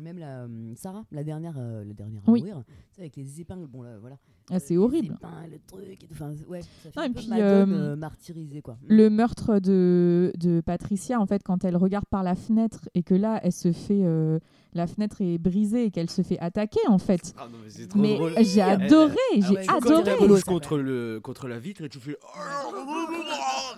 même 0.00 0.18
la 0.18 0.44
euh, 0.44 0.72
Sarah, 0.76 1.04
la 1.10 1.24
dernière, 1.24 1.56
euh, 1.58 1.82
la 1.84 1.92
dernière 1.92 2.22
à 2.24 2.30
Oui. 2.30 2.38
mourir, 2.38 2.62
avec 2.98 3.16
les 3.16 3.40
épingles, 3.40 3.66
bon 3.66 3.82
là, 3.82 3.98
voilà. 3.98 4.16
Ah, 4.50 4.58
c'est 4.58 4.76
horrible. 4.76 5.16
le 5.50 5.58
truc, 5.66 5.84
et 5.88 5.96
tout, 6.06 6.12
enfin, 6.12 6.32
ouais, 6.48 6.62
ça 6.62 6.68
fait 6.90 6.96
Non, 6.96 7.02
un 7.02 7.06
et 7.06 7.10
peu 7.10 7.20
puis, 7.20 7.28
madone, 7.28 7.72
euh, 7.72 7.92
euh, 7.92 7.96
martyrisée 7.96 8.60
quoi. 8.62 8.76
Le 8.86 9.08
meurtre 9.08 9.58
de, 9.60 10.32
de 10.38 10.60
Patricia, 10.60 11.20
en 11.20 11.26
fait, 11.26 11.42
quand 11.42 11.64
elle 11.64 11.76
regarde 11.76 12.06
par 12.10 12.22
la 12.22 12.34
fenêtre 12.34 12.88
et 12.94 13.02
que 13.02 13.14
là, 13.14 13.40
elle 13.42 13.52
se 13.52 13.72
fait. 13.72 14.00
euh, 14.02 14.38
la 14.74 14.86
fenêtre 14.86 15.20
est 15.20 15.36
brisée 15.36 15.84
et 15.84 15.90
qu'elle 15.90 16.08
se 16.08 16.22
fait 16.22 16.38
attaquer, 16.38 16.80
en 16.88 16.96
fait. 16.96 17.34
Ah 17.36 17.46
non, 17.52 17.58
mais 17.62 17.68
c'est 17.68 17.86
trop 17.88 17.98
Mais 17.98 18.16
drôle. 18.16 18.32
j'ai 18.40 18.60
Elle- 18.60 18.82
adoré, 18.84 19.14
elle- 19.34 19.42
j'ai 19.42 19.54
tu 19.56 19.64
vois, 19.64 19.76
adoré. 19.76 20.12
elle 20.34 20.42
contre, 20.44 20.78
le, 20.78 21.20
contre 21.22 21.46
la 21.46 21.58
vitre 21.58 21.82
et 21.82 21.90
tu 21.90 21.98
fais. 21.98 22.16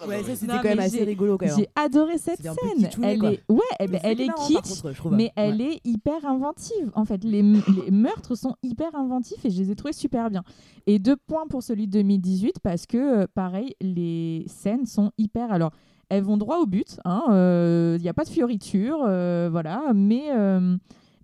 Ouais, 0.07 0.23
ça 0.23 0.37
c'était 0.37 0.53
Non, 0.53 0.59
quand 0.63 0.69
même 0.69 0.79
assez 0.81 1.03
rigolo 1.03 1.39
quand 1.39 1.47
même. 1.47 1.57
J'ai 1.57 1.69
adoré 1.75 2.19
cette 2.19 2.37
C'était 2.37 2.49
un 2.51 2.55
peu 2.55 2.69
scène. 2.69 2.79
kitschounet, 2.85 3.13
Elle 3.13 3.19
quoi. 3.19 3.33
est, 3.33 3.43
ouais, 3.49 3.59
eh 3.81 3.85
Mais 3.85 3.89
ben, 3.89 3.97
c'était 3.97 4.09
elle 4.13 4.21
est 4.21 4.27
marrant, 4.27 4.39
par 4.53 4.63
kitsch, 4.63 4.83
contre, 4.83 5.11
mais 5.11 5.33
elle 5.37 5.61
Ouais. 5.61 5.75
est 5.75 5.81
hyper 5.85 6.25
inventive. 6.27 6.91
En 6.95 7.05
fait, 7.05 7.25
les, 7.25 7.43
les 7.43 7.91
meurtres 7.91 8.37
sont 8.37 8.55
hyper 8.63 8.95
inventifs 8.95 9.45
et 9.45 9.51
je 9.51 9.61
les 9.63 9.71
ai 9.71 9.75
trouvés 9.77 9.93
super 9.95 10.31
bien. 10.31 10.45
Et 10.87 10.99
deux 10.99 11.17
points 11.17 11.47
pour 11.49 11.63
celui 11.63 11.87
de 11.87 11.93
2018 11.93 12.57
parce 12.63 12.87
que, 12.87 13.23
euh, 13.23 13.27
pareil, 13.35 13.75
les 13.81 14.45
scènes 14.49 14.87
sont 14.87 15.13
hyper. 15.19 15.51
Alors, 15.53 15.71
elles 16.11 16.23
vont 16.23 16.37
droit 16.37 16.59
au 16.59 16.67
but. 16.67 16.99
Il 17.07 17.99
n'y 18.01 18.09
a 18.09 18.15
pas 18.15 18.25
de 18.25 18.29
fioriture, 18.29 18.99
euh, 19.07 19.49
voilà, 19.51 19.93
mais. 19.95 20.25
euh, 20.31 20.77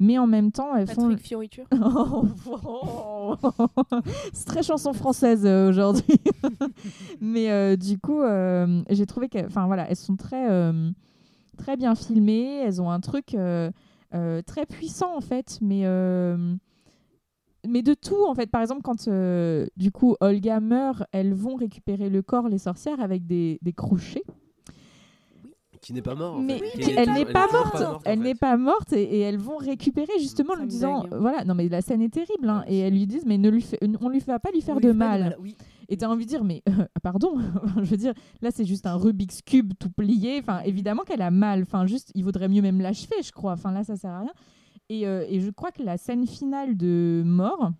mais 0.02 0.16
en 0.16 0.27
même 0.27 0.51
temps, 0.51 0.74
elles 0.74 0.86
font. 0.86 1.02
Patrick 1.11 1.27
Fioriture. 1.27 1.66
Oh, 2.65 3.35
C'est 4.32 4.47
très 4.47 4.62
chanson 4.62 4.94
française 4.94 5.44
euh, 5.44 5.69
aujourd'hui. 5.69 6.16
Mais 7.20 7.51
euh, 7.51 7.77
du 7.77 7.98
coup, 7.98 8.23
euh, 8.23 8.82
j'ai 8.89 9.05
trouvé 9.07 9.28
que, 9.28 9.44
enfin 9.44 9.66
voilà, 9.66 9.89
elles 9.90 9.97
sont 9.97 10.16
très, 10.16 10.51
euh, 10.51 10.90
très 11.59 11.77
bien 11.77 11.94
filmées. 11.94 12.62
Elles 12.65 12.81
ont 12.81 12.90
un 12.90 13.01
truc 13.01 13.35
euh, 13.35 13.70
euh, 14.15 14.40
très 14.43 14.66
puissant 14.66 15.15
en 15.16 15.20
fait, 15.20 15.59
mais 15.61 15.82
euh, 15.85 16.55
mais 17.69 17.82
de 17.82 17.95
tout 17.95 18.24
en 18.27 18.35
fait. 18.35 18.47
Par 18.51 18.61
exemple, 18.62 18.82
quand 18.82 19.09
euh, 19.09 19.66
du 19.77 19.91
coup 19.93 20.16
Olga 20.20 20.61
meurt, 20.61 21.03
elles 21.12 21.35
vont 21.35 21.57
récupérer 21.57 22.09
le 22.11 22.23
corps, 22.23 22.49
les 22.49 22.59
sorcières, 22.59 23.01
avec 23.01 23.27
des, 23.27 23.59
des 23.62 23.73
crochets. 23.73 24.23
Qui 25.81 25.95
n'est 25.95 26.03
pas 26.03 26.15
mort. 26.15 26.37
en 26.37 26.41
Mais 26.41 26.59
fait. 26.59 26.93
elle 26.95 27.12
n'est 27.15 27.24
pas 27.24 27.47
morte. 27.51 27.82
Elle 28.05 28.19
n'est 28.20 28.35
pas 28.35 28.59
morte 28.59 28.93
et, 28.93 29.03
et 29.03 29.20
elles 29.20 29.39
vont 29.39 29.57
récupérer 29.57 30.12
justement 30.19 30.53
en 30.53 30.57
lui 30.57 30.66
disant 30.66 31.05
dingue. 31.05 31.19
voilà 31.19 31.43
non 31.45 31.55
mais 31.55 31.70
la 31.70 31.81
scène 31.81 32.03
est 32.03 32.12
terrible 32.12 32.51
hein, 32.51 32.65
et 32.66 32.81
elles 32.81 32.93
lui 32.93 33.07
disent 33.07 33.24
mais 33.24 33.39
ne 33.39 33.49
lui 33.49 33.62
fait, 33.62 33.78
on 34.03 34.11
lui 34.11 34.19
va 34.19 34.39
pas 34.39 34.51
lui 34.51 34.61
faire 34.61 34.77
On 34.77 34.81
de 34.81 34.91
lui 34.91 34.99
pas 34.99 35.19
mal. 35.19 35.37
oui. 35.41 35.57
Et 35.89 35.97
tu 35.97 36.05
as 36.05 36.11
envie 36.11 36.27
de 36.27 36.28
dire 36.28 36.45
mais 36.45 36.62
euh, 36.69 36.85
pardon 37.03 37.39
je 37.78 37.89
veux 37.89 37.97
dire 37.97 38.12
là 38.43 38.51
c'est 38.53 38.66
juste 38.66 38.87
un 38.87 38.97
Rubik's 38.97 39.41
cube 39.41 39.73
tout 39.78 39.89
plié 39.89 40.41
enfin 40.41 40.61
évidemment 40.66 41.03
qu'elle 41.03 41.23
a 41.23 41.31
mal 41.31 41.62
enfin 41.62 41.87
juste 41.87 42.11
il 42.15 42.24
vaudrait 42.24 42.49
mieux 42.49 42.61
même 42.62 42.82
l'achever 42.82 43.16
je 43.24 43.32
crois 43.32 43.53
enfin 43.53 43.73
là 43.73 43.82
ça 43.82 43.97
sert 43.97 44.11
à 44.11 44.20
rien 44.20 44.32
et, 44.91 45.07
euh, 45.07 45.25
et 45.29 45.41
je 45.41 45.51
crois 45.51 45.71
que 45.73 45.83
la 45.83 45.97
scène 45.97 46.27
finale 46.27 46.77
de 46.77 47.23
mort 47.25 47.71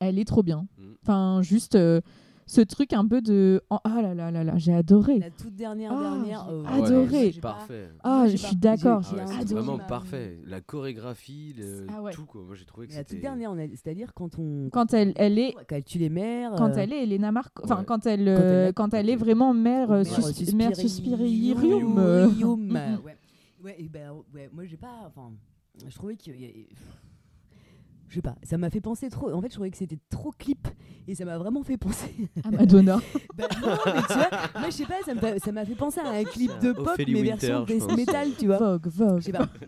elle 0.00 0.18
est 0.18 0.24
trop 0.26 0.42
bien 0.42 0.66
Mm. 0.78 0.82
enfin 1.02 1.40
juste 1.42 1.74
euh, 1.76 2.00
ce 2.46 2.60
truc 2.60 2.92
un 2.92 3.06
peu 3.08 3.22
de 3.22 3.62
oh, 3.70 3.78
ah 3.84 4.02
là 4.02 4.12
là 4.14 4.30
là 4.30 4.44
là 4.44 4.52
j'ai 4.58 4.74
adoré 4.74 5.18
La 5.18 5.30
toute 5.30 5.54
dernière 5.54 5.92
Ah, 5.94 6.00
dernière. 6.02 6.46
euh, 6.50 6.62
ouais, 6.62 6.68
adoré. 6.84 7.32
c'est 7.32 7.40
Parfait. 7.40 7.88
ah 8.02 8.26
je 8.28 8.36
suis 8.36 8.56
d'accord 8.56 9.00
j'ai- 9.02 9.16
Ah 9.18 9.24
ouais, 9.26 9.40
adoré 9.40 9.62
vraiment 9.62 9.78
parfait. 9.78 10.38
La 10.44 10.60
chorégraphie, 10.60 11.54
le... 11.56 11.86
Ah 11.88 12.02
ouais. 12.02 12.12
tout 12.12 12.26
quoi. 12.26 12.42
Moi 12.46 12.54
j'ai 12.54 12.66
trouvé 12.66 12.86
que 12.88 12.94
la 12.94 13.02
toute 13.04 13.18
dernière, 13.20 13.52
a- 13.52 13.68
c'est-à-dire 13.68 14.12
quand 14.14 14.38
on. 14.38 14.68
quand 14.70 14.92
elle 14.92 15.12
elle 15.16 15.38
est 15.38 15.52
Quand 15.54 15.74
elle 15.76 15.84
tue 15.84 15.98
les 15.98 16.10
mères. 16.10 16.52
quand 16.58 16.68
euh, 16.72 16.76
elle 16.76 16.92
est 16.92 17.04
Elena 17.04 17.32
Marco 17.32 17.62
enfin 17.64 17.78
Ouais. 17.78 17.84
quand 17.86 18.04
elle 18.06 18.24
Quand 18.26 18.42
elle 18.42 18.68
est- 18.68 18.72
quand 18.74 18.94
elle 18.94 19.08
est 19.08 19.16
vraiment 19.16 19.54
mère 19.54 19.88
mère 19.90 20.04
sus- 20.06 20.20
suspiri- 20.20 20.54
mère 20.56 20.76
suspiririum. 20.76 21.98
Rium, 21.98 22.66
mm. 22.66 22.74
ouais. 23.04 23.16
Ouais, 23.64 23.76
et 23.78 23.88
ben, 23.88 24.12
ouais, 24.34 24.50
moi 24.52 24.64
j'ai 24.66 24.76
pas. 24.76 24.92
Enfin, 25.06 25.30
je 25.88 25.94
trouvais 25.94 26.16
que. 26.16 26.30
Je 28.08 28.14
sais 28.16 28.22
pas, 28.22 28.36
ça 28.44 28.58
m'a 28.58 28.70
fait 28.70 28.80
penser 28.80 29.08
trop. 29.10 29.32
En 29.32 29.40
fait, 29.40 29.48
je 29.48 29.54
trouvais 29.54 29.70
que 29.70 29.76
c'était 29.76 29.98
trop 30.08 30.30
clip 30.38 30.68
et 31.08 31.14
ça 31.14 31.24
m'a 31.24 31.36
vraiment 31.38 31.62
fait 31.64 31.76
penser. 31.76 32.14
à 32.44 32.50
Madonna 32.50 33.00
bah, 33.34 33.48
non, 33.60 33.76
mais 33.86 34.02
tu 34.06 34.12
vois, 34.14 34.30
moi 34.60 34.66
je 34.66 34.70
sais 34.70 34.86
pas, 34.86 35.38
ça 35.40 35.52
m'a 35.52 35.64
fait 35.64 35.74
penser 35.74 36.00
à 36.00 36.10
un 36.10 36.24
clip 36.24 36.52
de 36.60 36.72
pop, 36.72 36.86
Ophélie 36.88 37.14
mais 37.14 37.30
Winter, 37.32 37.46
version 37.48 37.64
death 37.64 37.96
metal, 37.96 38.28
tu 38.38 38.46
vois. 38.46 38.58
Vogue 38.58 38.86
Vogue 38.88 39.18
Je 39.20 39.24
sais 39.26 39.32
pas. 39.32 39.48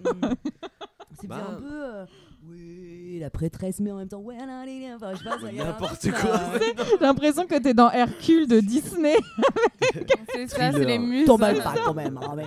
Mm. 1.17 1.19
C'était 1.23 1.29
Bah. 1.29 1.49
un 1.51 1.55
peu. 1.55 1.65
euh, 1.73 2.07
oui, 2.47 3.19
la 3.21 3.31
prêtresse, 3.31 3.81
mais 3.81 3.91
en 3.91 3.97
même 3.97 4.07
temps. 4.09 4.21
Ouais, 4.21 4.37
là, 4.37 4.47
là, 4.47 4.67
là, 4.67 4.95
enfin, 4.97 5.13
je 5.15 5.19
sais 5.19 5.25
pas, 5.25 5.39
ça 5.41 5.51
N'importe 5.51 6.11
quoi. 6.13 6.41
j'ai 6.61 6.99
l'impression 7.01 7.47
que 7.47 7.59
t'es 7.59 7.73
dans 7.75 7.91
Hercule 7.91 8.47
de 8.47 8.61
Disney 8.61 9.15
C'est 10.35 10.47
ça, 10.49 10.73
c'est 10.73 10.85
les 10.85 10.99
muses. 10.99 11.27
T'emballes 11.27 11.63
pas 11.63 11.75
quand 11.85 11.95
même. 11.95 12.19
hein, 12.19 12.35
mais... 12.37 12.45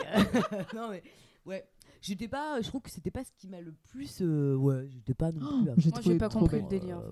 non, 0.76 0.90
mais. 0.92 1.02
Ouais. 1.46 1.66
J'étais 2.02 2.28
pas. 2.28 2.62
Je 2.62 2.68
trouve 2.68 2.82
que 2.82 2.90
c'était 2.92 3.12
pas 3.12 3.24
ce 3.24 3.32
qui 3.38 3.48
m'a 3.48 3.62
le 3.62 3.74
plus. 3.90 4.20
euh, 4.22 4.56
Ouais, 4.56 4.88
j'étais 4.90 5.14
pas 5.14 5.32
non 5.32 5.40
plus. 5.62 5.70
à 5.70 5.74
j'ai 5.78 5.90
Moi, 5.90 6.00
trouvé 6.00 6.16
j'ai 6.16 6.20
pas 6.20 6.30
compris 6.30 6.62
le 6.62 6.68
délire. 6.68 7.00
Euh. 7.00 7.12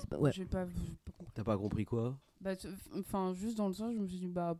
C'est 0.00 0.08
pas- 0.08 0.18
ouais. 0.18 0.32
J'ai 0.32 0.44
pas. 0.46 0.66
T'as 1.34 1.44
pas 1.44 1.56
compris 1.56 1.84
quoi 1.84 2.18
Bah, 2.40 2.52
Enfin, 2.98 3.32
juste 3.34 3.56
dans 3.58 3.68
le 3.68 3.74
sens, 3.74 3.94
je 3.94 4.00
me 4.00 4.06
suis 4.06 4.18
dit, 4.18 4.26
bah, 4.26 4.56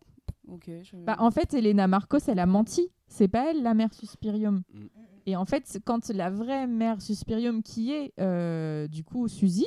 ok. 0.49 0.71
je- 0.83 0.97
Bah, 1.05 1.17
en 1.19 1.31
fait, 1.31 1.53
Elena 1.55 1.89
Marcos, 1.89 2.19
elle 2.29 2.39
a 2.39 2.47
menti. 2.47 2.91
C'est 3.09 3.27
pas 3.29 3.51
elle 3.51 3.63
la 3.63 3.75
mère 3.75 3.93
Suspirium. 3.93 4.63
Mm. 4.73 4.87
Et 5.27 5.37
en 5.37 5.45
fait, 5.47 5.81
quand 5.85 6.09
la 6.11 6.31
vraie 6.31 6.67
mère 6.67 7.03
Suspirium, 7.03 7.63
qui 7.63 7.93
est 7.93 8.13
euh, 8.21 8.87
du 8.89 9.03
coup 9.05 9.27
Suzy, 9.29 9.67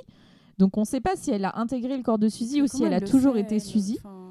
donc 0.58 0.78
on 0.78 0.86
sait 0.86 1.02
pas 1.02 1.16
si 1.16 1.32
elle 1.32 1.45
a 1.45 1.58
intégré 1.60 1.98
le 1.98 2.04
corps 2.04 2.20
de 2.20 2.30
Suzy 2.30 2.62
ou 2.62 2.68
si 2.68 2.84
elle 2.84 2.94
a 2.94 3.02
toujours 3.02 3.34
sait, 3.34 3.41
été 3.41 3.56
elle 3.56 3.62
Suzy, 3.62 3.98
Enfin, 4.00 4.23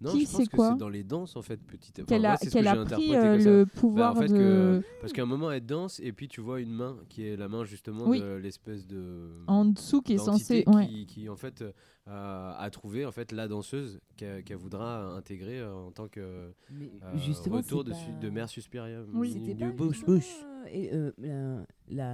Non, 0.00 0.12
Qui 0.12 0.26
je 0.26 0.30
pense 0.30 0.36
c'est 0.42 0.46
que 0.46 0.56
quoi 0.56 0.70
c'est 0.72 0.78
dans 0.78 0.88
les 0.88 1.02
danses 1.02 1.34
en 1.36 1.42
fait, 1.42 1.56
petit 1.56 1.90
à 1.90 1.94
petit. 1.94 2.04
qu'elle 2.06 2.24
a, 2.24 2.28
moi, 2.28 2.36
c'est 2.40 2.46
ce 2.50 2.52
qu'elle 2.52 2.64
que 2.66 2.68
a 2.68 2.84
pris 2.84 3.16
euh, 3.16 3.36
le 3.38 3.64
Bah, 3.64 3.70
pouvoir 3.80 4.12
en 4.16 4.20
fait, 4.20 4.28
de. 4.28 4.32
que- 4.34 4.82
parce 5.00 5.12
qu'à 5.12 5.22
un 5.22 5.26
moment 5.26 5.50
elle 5.50 5.66
danse 5.66 5.98
et 6.00 6.12
puis 6.12 6.28
tu 6.28 6.40
vois 6.40 6.60
une 6.60 6.72
main 6.72 6.96
qui 7.08 7.26
est 7.26 7.36
la 7.36 7.48
main 7.48 7.64
justement 7.64 8.04
Oui. 8.06 8.20
de 8.20 8.34
l'espèce 8.36 8.86
de 8.86 9.28
En 9.48 9.64
dessous, 9.64 10.00
qui 10.00 10.12
est 10.12 10.16
d'entité 10.24 10.62
censé. 10.62 10.76
Ouais. 10.78 10.86
qui, 10.86 11.06
qui, 11.06 11.28
en 11.28 11.34
fait 11.36 11.64
euh, 12.08 12.52
a 12.56 12.70
trouvé 12.70 13.04
en 13.04 13.12
fait 13.12 13.32
la 13.32 13.48
danseuse 13.48 14.00
qu'elle 14.16 14.42
qu'elle 14.42 14.56
voudra 14.56 15.14
intégrer 15.16 15.60
euh, 15.60 15.74
en 15.74 15.90
tant 15.90 16.08
que 16.08 16.20
euh, 16.20 16.50
Mais 16.72 16.90
justement, 17.16 17.56
retour 17.58 17.84
de, 17.84 17.90
pas- 17.90 17.96
su- 17.96 18.12
de 18.20 18.30
mère 18.30 18.48
Suspirium. 18.48 19.06
Oui. 19.14 19.32
C'était 19.32 19.54
pas 19.54 19.70
bouche 19.70 20.04
bouche. 20.04 20.34
et, 20.72 20.90
euh, 20.92 21.12
la, 21.18 21.64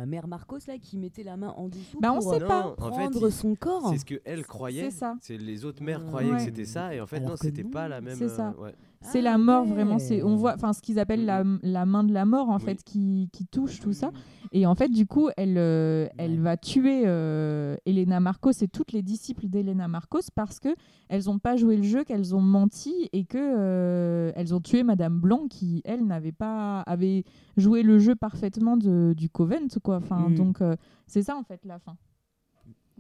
la 0.00 0.06
mère 0.06 0.26
Marcos 0.28 0.58
là 0.66 0.78
qui 0.78 0.98
mettait 0.98 1.22
la 1.22 1.36
main 1.36 1.50
en 1.56 1.68
dessous 1.68 1.98
Bah, 2.00 2.12
on 2.12 2.18
pour 2.20 2.34
sait 2.34 2.40
pas. 2.40 2.66
En 2.78 2.90
fait, 2.90 2.90
prendre 3.08 3.26
il- 3.28 3.32
son 3.32 3.54
corps. 3.54 3.88
C'est 3.90 3.98
ce 3.98 4.04
que 4.04 4.20
elle 4.24 4.44
croyait. 4.46 4.90
C'est 4.90 4.98
ça. 4.98 5.16
C'est 5.20 5.36
les 5.38 5.64
autres 5.64 5.82
mères 5.82 6.00
Euh, 6.02 6.06
croyaient 6.06 6.30
Ouais. 6.32 6.36
que 6.38 6.42
c'était 6.44 6.64
ça 6.64 6.94
et 6.94 7.00
en 7.00 7.06
fait 7.06 7.16
Alors 7.18 7.30
non, 7.30 7.36
c'était 7.36 7.64
pas 7.64 7.86
la 7.88 8.00
même. 8.00 8.16
c'est 8.16 8.28
ça. 8.28 8.54
euh, 8.58 8.62
ouais. 8.62 8.74
C'est 9.05 9.18
Ah 9.20 9.22
la 9.22 9.39
mort, 9.39 9.64
ouais. 9.64 9.70
vraiment. 9.72 9.98
C'est, 9.98 10.22
on 10.22 10.35
voit, 10.36 10.55
enfin, 10.55 10.72
ce 10.72 10.81
qu'ils 10.82 10.98
appellent 10.98 11.24
la, 11.26 11.44
la 11.62 11.85
main 11.86 12.05
de 12.05 12.12
la 12.12 12.24
mort, 12.24 12.48
en 12.51 12.56
Oui. 12.56 12.62
fait, 12.62 12.82
qui, 12.82 13.28
qui 13.32 13.47
touche 13.47 13.81
tout 13.81 13.93
ça. 13.93 14.10
Et 14.52 14.66
en 14.66 14.74
fait, 14.74 14.89
du 14.89 15.06
coup, 15.06 15.28
elle, 15.36 15.59
euh, 15.59 16.06
elle 16.16 16.40
va 16.40 16.56
tuer 16.56 17.02
euh, 17.06 17.76
Elena 17.86 18.20
Marcos 18.20 18.52
et 18.62 18.68
toutes 18.68 18.93
les 18.93 19.02
disciples 19.02 19.48
d'Elena 19.48 19.89
Marcos 19.89 20.20
parce 20.35 20.59
que 20.60 20.68
elles 21.09 21.24
n'ont 21.26 21.39
pas 21.39 21.56
joué 21.56 21.76
le 21.76 21.82
jeu, 21.82 22.05
qu'elles 22.05 22.35
ont 22.35 22.40
menti 22.40 23.09
et 23.12 23.24
que 23.24 23.36
euh, 23.39 24.31
elles 24.36 24.55
ont 24.55 24.60
tué 24.60 24.82
Madame 24.85 25.18
Blanc 25.20 25.48
qui, 25.48 25.82
elle, 25.85 26.05
n'avait 26.06 26.32
pas 26.32 26.81
avait 26.82 27.24
joué 27.56 27.82
le 27.82 27.98
jeu 27.98 28.14
parfaitement 28.14 28.76
de, 28.76 29.12
du 29.16 29.28
Covent, 29.28 29.68
quoi. 29.82 29.97
Enfin, 29.97 30.28
Mm. 30.31 30.35
donc 30.36 30.60
euh, 30.62 30.76
c'est 31.06 31.22
ça 31.22 31.36
en 31.36 31.43
fait 31.43 31.64
la 31.64 31.78
fin. 31.78 31.97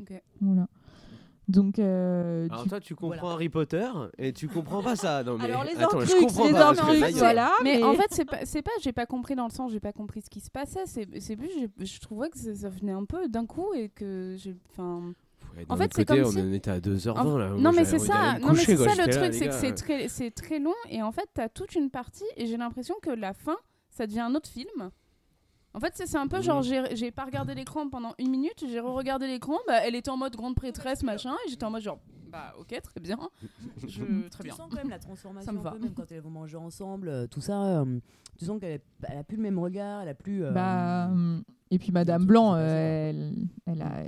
ok. 0.00 0.20
Voilà. 0.40 0.66
Donc, 1.46 1.78
euh, 1.78 2.48
Alors 2.50 2.62
tu- 2.62 2.68
toi 2.70 2.80
tu 2.80 2.94
comprends 2.94 3.18
Voilà. 3.18 3.34
Harry 3.34 3.48
Potter 3.50 3.86
et 4.18 4.32
tu 4.32 4.48
comprends 4.48 4.82
pas 4.82 4.96
ça. 4.96 5.22
Non 5.22 5.36
mais 5.36 5.44
alors 5.44 5.64
les 5.64 5.76
attends, 5.76 6.00
je 6.00 6.18
comprends 6.20 6.46
les 6.46 6.52
pas 6.52 6.72
voilà. 7.12 7.52
mais, 7.62 7.82
en 7.82 7.94
fait, 7.94 8.06
c'est 8.10 8.24
pas, 8.24 8.44
c'est 8.44 8.62
pas, 8.62 8.70
j'ai 8.82 8.92
pas 8.92 9.04
compris 9.06 9.34
dans 9.34 9.44
le 9.44 9.50
sens, 9.52 9.70
j'ai 9.70 9.80
pas 9.80 9.92
compris 9.92 10.22
ce 10.22 10.30
qui 10.30 10.40
se 10.40 10.50
passait. 10.50 10.84
C'est, 10.86 11.06
c'est 11.20 11.36
plus, 11.36 11.50
je 11.80 12.00
trouvais 12.00 12.30
que 12.30 12.38
ça, 12.38 12.54
ça 12.54 12.68
venait 12.70 12.92
un 12.92 13.04
peu 13.04 13.28
d'un 13.28 13.44
coup 13.46 13.74
et 13.74 13.88
que 13.90 14.36
j'ai, 14.38 14.56
enfin. 14.72 15.12
Ouais, 15.56 15.66
En 15.68 15.76
fait, 15.76 15.92
c'est 15.94 16.04
comme 16.04 16.20
on 16.20 16.30
si- 16.30 16.54
était 16.54 16.70
à 16.70 16.80
2h20 16.80 17.20
En- 17.20 17.36
là. 17.38 17.48
non 17.50 17.58
Moi, 17.60 17.72
mais 17.72 17.84
c'est 17.84 17.98
ça, 18.00 18.38
non 18.40 18.48
mais 18.48 18.54
coucher, 18.54 18.76
quoi. 18.76 18.88
ça 18.88 19.06
le 19.06 19.12
truc, 19.12 19.34
c'est 19.34 19.46
que 19.48 19.54
c'est 19.54 19.72
très, 19.74 20.08
c'est 20.08 20.30
très 20.32 20.58
long 20.58 20.74
et 20.90 21.00
en 21.02 21.12
fait 21.12 21.28
t'as 21.34 21.48
toute 21.48 21.74
une 21.76 21.90
partie 21.90 22.24
et 22.36 22.46
j'ai 22.46 22.56
l'impression 22.56 22.96
que 23.02 23.10
la 23.10 23.34
fin 23.34 23.56
ça 23.90 24.06
devient 24.08 24.20
un 24.20 24.34
autre 24.34 24.48
film. 24.48 24.90
En 25.74 25.80
fait, 25.80 25.92
c'est 25.96 26.16
un 26.16 26.28
peu 26.28 26.40
genre, 26.40 26.62
j'ai 26.62 26.94
j'ai 26.94 27.10
pas 27.10 27.24
regardé 27.24 27.54
l'écran 27.54 27.88
pendant 27.88 28.14
une 28.18 28.30
minute, 28.30 28.64
j'ai 28.68 28.78
re-regardé 28.80 29.26
l'écran, 29.26 29.58
bah, 29.66 29.78
elle 29.84 29.96
était 29.96 30.10
en 30.10 30.16
mode 30.16 30.36
grande 30.36 30.54
prêtresse, 30.54 31.02
machin, 31.02 31.34
et 31.46 31.50
j'étais 31.50 31.64
en 31.64 31.70
mode 31.70 31.82
genre, 31.82 31.98
bah 32.30 32.54
ok, 32.58 32.80
très 32.80 33.00
bien. 33.00 33.18
Je, 33.86 34.28
très 34.28 34.42
tu 34.42 34.42
bien. 34.44 34.54
sens 34.54 34.68
quand 34.70 34.76
même 34.76 34.90
la 34.90 34.98
transformation, 35.00 35.46
Ça 35.46 35.52
me 35.52 35.58
un 35.58 35.62
va. 35.62 35.72
peu, 35.72 35.78
même 35.80 35.92
quand 35.94 36.10
elles 36.12 36.20
vont 36.20 36.30
manger 36.30 36.56
ensemble, 36.56 37.08
euh, 37.08 37.26
tout 37.26 37.40
ça. 37.40 37.60
euh, 37.80 37.98
tu 38.38 38.44
sens 38.44 38.58
qu'elle 38.60 38.72
est- 38.72 38.84
elle 39.08 39.18
a 39.18 39.24
plus 39.24 39.36
le 39.36 39.42
même 39.42 39.58
regard, 39.58 40.02
elle 40.02 40.08
a 40.08 40.14
plus. 40.14 40.44
euh, 40.44 40.50
Bah, 40.52 41.08
hum, 41.12 41.42
et 41.70 41.78
puis 41.78 41.92
Madame 41.92 42.24
Blanc, 42.26 42.54
euh, 42.56 43.10
elle, 43.10 43.32
elle, 43.66 43.82
a- 43.82 44.02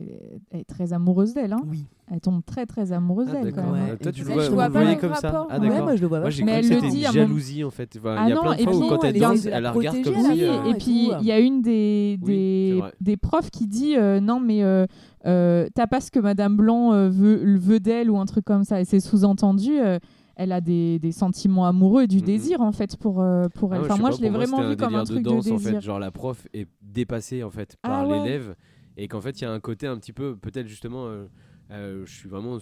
elle 0.50 0.60
est 0.60 0.64
très 0.64 0.92
amoureuse 0.92 1.34
d'elle. 1.34 1.52
Hein. 1.52 1.62
Oui. 1.68 1.84
Elle 2.12 2.20
tombe 2.20 2.44
très 2.44 2.66
très 2.66 2.92
amoureuse 2.92 3.26
Ah, 3.30 3.42
d'elle 3.42 3.52
quand 3.52 3.64
même. 3.64 3.72
Ouais. 3.72 3.90
Euh, 3.92 3.96
Toi, 4.00 4.12
tu 4.12 4.22
le 4.22 4.32
vois, 4.32 4.48
vois 4.48 4.70
pas 4.70 4.84
le 4.84 4.94
comme 5.00 5.14
ça. 5.14 5.46
Ah, 5.50 5.58
Ouais, 5.58 5.68
moi 5.82 5.96
je 5.96 6.00
le 6.02 6.06
vois 6.06 6.20
Moi, 6.20 6.30
j'ai. 6.30 6.44
Mais 6.44 6.60
cru 6.60 6.68
que 6.70 6.74
elle 6.76 6.82
le 6.84 6.90
dit 6.90 7.04
une 7.04 7.12
jalousie 7.12 7.64
en 7.64 7.70
fait. 7.70 7.96
Enfin, 7.98 8.14
Ah 8.16 8.24
il 8.26 8.28
y 8.28 8.32
a 8.32 8.34
non, 8.36 8.42
plein 8.42 8.54
de 8.54 8.60
et 8.60 8.64
fois 8.64 8.76
où 8.76 8.80
puis- 8.80 8.88
quand 8.88 9.04
elle 9.04 9.16
elle 9.16 9.22
danse, 9.22 9.46
elle 9.46 9.62
la 9.64 9.72
regarde 9.72 10.02
comme 10.04 10.14
si. 10.14 10.40
Et 10.42 10.74
puis 10.74 11.08
tout. 11.10 11.16
il 11.20 11.26
y 11.26 11.32
a 11.32 11.40
une 11.40 11.62
des, 11.62 13.16
profs 13.20 13.50
qui 13.50 13.66
dit 13.66 13.96
euh, 13.96 14.20
non 14.20 14.38
mais 14.40 14.62
euh, 14.62 14.86
euh, 15.26 15.66
t'as 15.74 15.86
pas 15.88 16.00
ce 16.00 16.10
que 16.12 16.20
Madame 16.20 16.56
Blanc 16.56 16.92
euh, 16.92 17.08
veut, 17.08 17.56
veut 17.58 17.80
d'elle 17.80 18.10
ou 18.10 18.18
un 18.18 18.26
truc 18.26 18.44
comme 18.44 18.62
ça 18.62 18.80
et 18.80 18.84
c'est 18.84 19.00
sous-entendu 19.00 19.78
euh, 19.80 19.98
elle 20.36 20.52
a 20.52 20.60
des, 20.60 20.98
des 20.98 21.12
sentiments 21.12 21.66
amoureux 21.66 22.02
et 22.02 22.06
du 22.06 22.20
désir 22.20 22.60
en 22.60 22.72
fait 22.72 22.96
pour, 22.96 23.20
euh, 23.20 23.48
pour 23.54 23.72
Ah 23.72 23.76
elle. 23.76 23.82
enfin 23.90 23.96
moi 23.96 24.10
je 24.10 24.20
l'ai 24.20 24.28
vraiment 24.30 24.62
vu 24.68 24.76
comme 24.76 24.94
un 24.94 25.04
truc 25.04 25.18
de 25.18 25.22
de, 25.22 25.34
danse 25.34 25.46
en 25.48 25.54
désir. 25.56 25.70
fait. 25.72 25.80
Genre 25.80 25.98
la 25.98 26.10
prof 26.10 26.46
est 26.52 26.68
dépassée 26.82 27.42
en 27.42 27.50
fait 27.50 27.76
Ah 27.82 27.88
par 27.88 28.08
ouais. 28.08 28.18
l'élève 28.22 28.54
et 28.96 29.08
qu'en 29.08 29.20
fait 29.20 29.40
il 29.40 29.44
y 29.44 29.46
a 29.46 29.50
un 29.52 29.60
côté 29.60 29.86
un 29.86 29.96
petit 29.98 30.12
peu 30.12 30.36
peut-être 30.36 30.66
justement. 30.68 31.06
euh, 31.06 31.26
euh, 31.72 32.04
je 32.06 32.14
suis 32.14 32.28
vraiment 32.28 32.58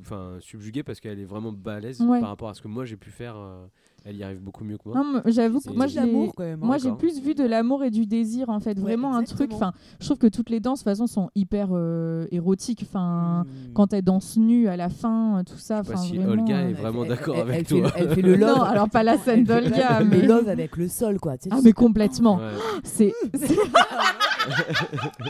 enfin 0.00 0.36
subjugué 0.40 0.82
parce 0.82 0.98
qu'elle 1.00 1.18
est 1.20 1.24
vraiment 1.26 1.52
balèze 1.52 2.00
Ouais. 2.00 2.20
par 2.20 2.30
rapport 2.30 2.48
à 2.48 2.54
ce 2.54 2.62
que 2.62 2.68
moi 2.68 2.84
j'ai 2.86 2.96
pu 2.96 3.10
faire. 3.10 3.36
euh, 3.36 3.66
elle 4.08 4.16
y 4.16 4.22
arrive 4.22 4.40
beaucoup 4.40 4.62
mieux 4.64 4.78
que 4.78 4.88
moi. 4.88 4.96
Non, 5.02 5.20
j'avoue 5.26 5.58
que 5.58 5.64
C'est 5.64 5.74
moi 5.74 5.86
hein. 5.86 6.56
Moi, 6.60 6.78
j'ai 6.78 6.92
plus 6.92 7.20
vu 7.20 7.34
de 7.34 7.44
l'amour 7.44 7.82
et 7.82 7.90
du 7.90 8.06
désir, 8.06 8.48
en 8.48 8.60
fait. 8.60 8.76
Ouais, 8.78 8.82
Vraiment 8.84 9.16
un 9.16 9.24
truc. 9.24 9.50
Enfin, 9.52 9.72
je 10.00 10.06
trouve 10.06 10.18
que 10.18 10.28
toutes 10.28 10.48
les 10.48 10.60
danses, 10.60 10.78
de 10.80 10.84
toute 10.84 10.92
façon, 10.92 11.06
sont 11.08 11.30
hyper 11.34 11.68
euh, 11.72 12.26
érotiques. 12.30 12.84
Enfin, 12.88 13.44
Hmm. 13.46 13.72
quand 13.74 13.92
elle 13.92 14.02
danse 14.02 14.36
nue 14.36 14.68
à 14.68 14.76
la 14.76 14.88
fin, 14.88 15.42
tout 15.44 15.58
ça. 15.58 15.82
Je 15.82 15.88
sais 15.88 15.92
pas 15.92 15.98
Enfin, 15.98 16.08
si 16.08 16.16
vraiment, 16.18 16.32
Olga 16.42 16.56
euh, 16.56 16.68
est 16.68 16.72
vraiment 16.74 17.02
Elle- 17.02 17.08
d'accord 17.08 17.34
elle- 17.36 17.42
avec 17.42 17.56
elle 17.56 17.66
toi. 17.66 17.78
le- 17.80 17.92
Elle 17.96 18.14
fait 18.14 18.22
le 18.22 18.36
love. 18.36 18.56
Non, 18.56 18.62
alors 18.62 18.88
pas 18.88 19.02
la 19.02 19.18
scène 19.18 19.40
Elle 19.40 19.64
fait- 19.64 19.70
d'Olga, 19.70 20.00
mais- 20.04 20.20
le 20.20 20.26
love 20.28 20.48
avec 20.48 20.76
le 20.76 20.86
sol, 20.88 21.18
quoi. 21.18 21.36
tu 21.36 21.44
sais, 21.44 21.50
Ah, 21.52 21.56
tu 21.58 21.64
mais 21.64 21.72
complètement. 21.72 22.36
Ouais. 22.36 22.52
C'est. 22.84 23.12
c'est- 23.34 23.56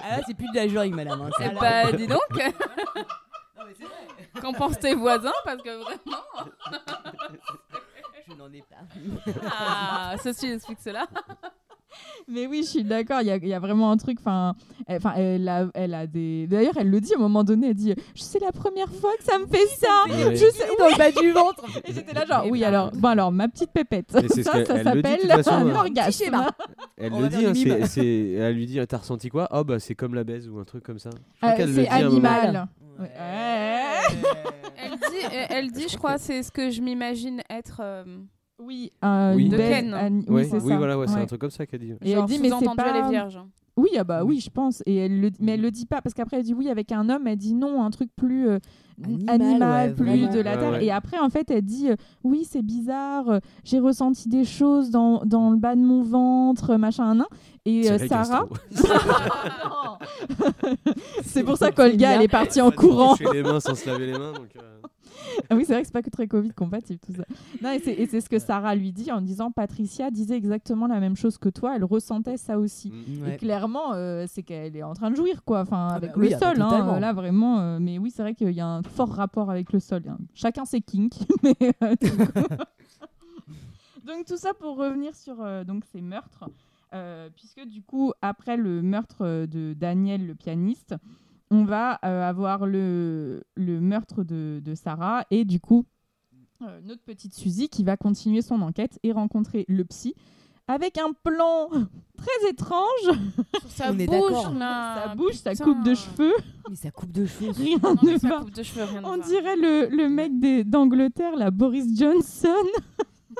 Ah 0.02 0.18
là, 0.18 0.22
c'est 0.26 0.34
plus 0.34 0.48
de 0.50 0.56
la 0.56 0.68
joie, 0.68 0.86
madame. 0.88 1.20
hein. 1.22 1.30
Eh 1.40 1.42
Ça, 1.44 1.52
là- 1.52 1.58
bah, 1.60 1.92
dis 1.92 2.06
donc, 2.06 2.18
Non, 2.30 3.64
mais 3.66 3.74
c'est 3.78 3.84
vrai. 3.84 4.40
qu'en 4.42 4.52
pensent 4.52 4.78
tes 4.78 4.94
voisins 4.94 5.32
Parce 5.44 5.62
que 5.62 5.70
vraiment. 5.82 6.22
Je 8.28 8.34
n'en 8.34 8.52
ai 8.52 8.62
pas. 8.62 9.32
Ah, 9.58 10.14
ceci 10.22 10.46
explique 10.46 10.80
cela. 10.80 11.06
Mais 12.28 12.46
oui, 12.46 12.62
je 12.64 12.68
suis 12.70 12.84
d'accord. 12.84 13.20
Il 13.20 13.28
y 13.28 13.30
a, 13.30 13.36
il 13.36 13.48
y 13.48 13.54
a 13.54 13.60
vraiment 13.60 13.90
un 13.90 13.96
truc. 13.96 14.18
Enfin, 14.20 14.54
elle, 14.86 14.96
enfin, 14.96 15.14
elle 15.16 15.48
a, 15.48 15.68
elle 15.74 15.94
a 15.94 16.06
des. 16.06 16.46
D'ailleurs, 16.46 16.74
elle 16.76 16.90
le 16.90 17.00
dit 17.00 17.14
à 17.14 17.16
un 17.16 17.20
moment 17.20 17.44
donné. 17.44 17.68
Elle 17.68 17.74
dit 17.74 17.94
C'est 18.14 18.40
la 18.40 18.52
première 18.52 18.90
fois 18.90 19.12
que 19.18 19.24
ça 19.24 19.38
me 19.38 19.46
fait 19.46 19.66
ça. 19.66 20.04
Ouais. 20.08 20.34
Je 20.36 20.44
sais. 20.50 20.66
dans 20.78 20.88
le 20.88 20.98
bas 20.98 21.12
du 21.12 21.30
ventre. 21.30 21.64
Et 21.84 21.92
j'étais 21.92 22.12
là, 22.12 22.26
genre, 22.26 22.42
Eh 22.44 22.50
oui, 22.50 22.64
alors, 22.64 22.90
bon, 22.92 23.08
alors, 23.08 23.32
ma 23.32 23.48
petite 23.48 23.70
pépette. 23.70 24.12
Mais 24.12 24.28
ça, 24.42 24.64
ça 24.64 24.82
s'appelle 24.82 25.30
un 25.30 25.74
orgasme. 25.74 26.46
Elle 26.96 27.12
On 27.12 27.20
le 27.20 27.28
dit, 27.28 27.46
hein, 27.46 28.42
elle 28.42 28.54
lui 28.54 28.66
dit 28.66 28.80
T'as 28.86 28.98
ressenti 28.98 29.28
quoi? 29.28 29.48
Oh, 29.52 29.64
bah 29.64 29.78
c'est 29.78 29.94
comme 29.94 30.14
la 30.14 30.24
baise 30.24 30.48
ou 30.48 30.58
un 30.58 30.64
truc 30.64 30.82
comme 30.82 30.98
ça. 30.98 31.10
Euh, 31.44 31.66
c'est 31.74 31.88
animal. 31.88 32.66
Ouais. 32.98 33.10
Elle 34.76 34.90
dit, 34.92 35.26
elle, 35.32 35.46
elle 35.50 35.70
dit 35.72 35.88
je 35.88 35.96
crois, 35.96 36.18
c'est 36.18 36.42
ce 36.42 36.50
que 36.50 36.70
je 36.70 36.80
m'imagine 36.80 37.40
être. 37.50 37.80
euh, 37.82 38.04
Oui, 38.58 38.90
un 39.02 39.34
Oui. 39.36 39.44
une 39.44 39.50
De 39.50 39.56
baise, 39.58 39.68
Ken. 39.82 39.94
un- 39.94 40.16
Ouais, 40.20 40.24
oui, 40.28 40.44
c'est 40.50 40.62
oui, 40.62 40.68
ça. 40.70 40.76
voilà, 40.78 40.98
ouais, 40.98 41.06
c'est 41.06 41.14
Ouais. 41.16 41.20
un 41.22 41.26
truc 41.26 41.40
comme 41.40 41.50
ça 41.50 41.66
qu'elle 41.66 41.80
dit. 41.80 41.92
Et 42.02 42.12
genre 42.14 42.24
elle 42.24 42.28
dit, 42.34 42.38
mais 42.40 42.48
c'est 42.48 42.74
pas- 42.74 43.08
vierge. 43.10 43.38
Oui, 43.78 43.90
ah 43.98 44.04
bah 44.04 44.24
oui, 44.24 44.40
je 44.40 44.48
pense. 44.48 44.82
Et 44.86 44.96
elle 44.96 45.20
le, 45.20 45.30
mais 45.38 45.52
elle 45.52 45.60
le 45.60 45.70
dit 45.70 45.84
pas 45.84 46.00
parce 46.00 46.14
qu'après 46.14 46.38
elle 46.38 46.44
dit 46.44 46.54
oui 46.54 46.70
avec 46.70 46.90
un 46.92 47.10
homme, 47.10 47.26
elle 47.26 47.36
dit 47.36 47.52
non, 47.52 47.82
un 47.84 47.90
truc 47.90 48.08
plus 48.16 48.48
euh, 48.48 48.58
Animal, 49.04 49.34
animal, 49.34 49.88
ouais, 49.90 49.94
plus 49.94 50.06
vraiment. 50.06 50.32
de 50.32 50.40
la 50.40 50.56
terre. 50.56 50.70
ouais. 50.70 50.84
Et 50.86 50.90
après 50.90 51.18
en 51.18 51.28
fait 51.28 51.50
elle 51.50 51.60
dit 51.60 51.90
euh, 51.90 51.96
oui 52.24 52.46
c'est 52.50 52.62
bizarre, 52.62 53.28
euh, 53.28 53.38
j'ai 53.64 53.78
ressenti 53.78 54.30
des 54.30 54.44
choses 54.46 54.88
dans, 54.90 55.22
dans 55.26 55.50
le 55.50 55.58
bas 55.58 55.74
de 55.76 55.82
mon 55.82 56.00
ventre, 56.02 56.76
machin, 56.76 57.14
nan. 57.16 57.26
Et 57.68 57.90
euh, 57.90 57.98
Sarah, 58.06 58.46
c'est 61.24 61.42
pour 61.42 61.56
ça 61.56 61.72
qu'Olga 61.72 62.14
elle 62.14 62.22
est 62.22 62.28
partie 62.28 62.60
en 62.60 62.70
courant. 62.70 63.14
Les 63.32 63.42
mains 63.42 63.60
sans 63.60 63.74
se 63.74 63.86
laver 63.88 64.06
les 64.06 64.12
mains. 64.18 64.32
Donc, 64.32 64.48
euh, 64.56 64.78
Ah 65.50 65.56
oui, 65.56 65.64
c'est 65.66 65.72
vrai 65.72 65.82
que 65.82 65.86
c'est 65.88 65.92
pas 65.92 66.02
que 66.02 66.10
très 66.10 66.28
Covid 66.28 66.50
compatible 66.50 67.00
tout 67.04 67.12
ça. 67.12 67.24
Non, 67.62 67.70
et 67.72 67.80
c'est 67.80 67.92
et 67.92 68.06
c'est 68.06 68.20
ce 68.20 68.28
que 68.28 68.38
Sarah 68.38 68.74
lui 68.74 68.92
dit 68.92 69.10
en 69.10 69.20
disant 69.20 69.50
Patricia 69.50 70.10
disait 70.10 70.36
exactement 70.36 70.86
la 70.86 71.00
même 71.00 71.16
chose 71.16 71.38
que 71.38 71.48
toi, 71.48 71.72
elle 71.76 71.84
ressentait 71.84 72.36
ça 72.36 72.58
aussi. 72.58 72.90
mm. 72.92 73.22
Ouais. 73.24 73.34
Et 73.34 73.36
clairement, 73.36 73.94
euh, 73.94 74.26
c'est 74.28 74.42
qu'elle 74.42 74.76
est 74.76 74.82
en 74.82 74.94
train 74.94 75.10
de 75.10 75.16
jouir, 75.16 75.42
quoi. 75.44 75.60
Enfin, 75.60 75.88
avec 75.88 76.10
bah 76.10 76.16
le 76.18 76.22
oui, 76.22 76.34
ah 76.34 76.38
bah 76.38 76.46
sol, 76.52 76.62
hein, 76.62 76.68
totalement. 76.70 76.98
là 76.98 77.12
vraiment. 77.12 77.58
euh, 77.60 77.78
mais 77.80 77.98
oui, 77.98 78.12
c'est 78.14 78.22
vrai 78.22 78.34
qu'il 78.34 78.50
y 78.52 78.60
a 78.60 78.66
un 78.66 78.82
fort 78.82 79.10
rapport 79.10 79.50
avec 79.50 79.72
le 79.72 79.80
sol. 79.80 80.02
hein. 80.08 80.18
Chacun 80.34 80.64
ses 80.64 80.80
kinks. 80.80 81.14
mais, 81.42 81.72
euh, 81.82 81.94
donc 84.06 84.24
tout 84.26 84.36
ça 84.36 84.54
pour 84.54 84.76
revenir 84.76 85.14
sur 85.14 85.40
euh, 85.42 85.64
donc 85.64 85.84
ces 85.92 86.00
meurtres, 86.00 86.44
euh, 86.94 87.28
puisque 87.34 87.64
du 87.66 87.82
coup 87.82 88.12
après 88.22 88.56
le 88.56 88.80
meurtre 88.82 89.22
euh, 89.22 89.46
de 89.46 89.74
Daniel, 89.74 90.26
le 90.26 90.34
pianiste, 90.34 90.94
on 91.50 91.64
va 91.64 91.98
euh, 92.04 92.28
avoir 92.28 92.66
le, 92.66 93.44
le 93.56 93.80
meurtre 93.80 94.24
de, 94.24 94.60
de 94.64 94.74
Sarah 94.74 95.24
et 95.30 95.44
du 95.44 95.60
coup 95.60 95.84
euh, 96.62 96.80
notre 96.82 97.02
petite 97.02 97.34
Suzy 97.34 97.68
qui 97.68 97.84
va 97.84 97.96
continuer 97.96 98.40
son 98.42 98.62
enquête 98.62 98.98
et 99.02 99.12
rencontrer 99.12 99.64
le 99.68 99.84
psy 99.84 100.14
avec 100.68 100.98
un 100.98 101.12
plan 101.22 101.68
très 102.16 102.50
étrange. 102.50 102.80
Sur 103.60 103.70
sa 103.70 103.92
On 103.92 103.98
est 103.98 104.06
bouche, 104.06 104.18
d'accord. 104.32 104.54
là. 104.54 105.02
sa 105.08 105.14
bouche, 105.14 105.34
sa 105.34 105.50
putain. 105.52 105.64
coupe 105.64 105.84
de 105.84 105.94
cheveux, 105.94 106.32
Mais 106.68 106.74
sa 106.76 106.90
coupe 106.90 107.12
de 107.12 107.26
cheveux. 107.26 107.50
rien 107.52 107.78
Non, 107.82 107.94
ne 108.02 108.18
va. 108.18 108.40
coupe 108.40 108.50
de 108.50 108.62
cheveux, 108.64 108.82
rien 108.84 109.00
ne 109.02 109.06
On 109.06 109.16
va. 109.18 109.24
dirait 109.24 109.56
le, 109.56 109.88
le 109.94 110.08
mec 110.08 110.40
des- 110.40 110.64
d'Angleterre, 110.64 111.36
la 111.36 111.52
Boris 111.52 111.96
Johnson. 111.96 112.48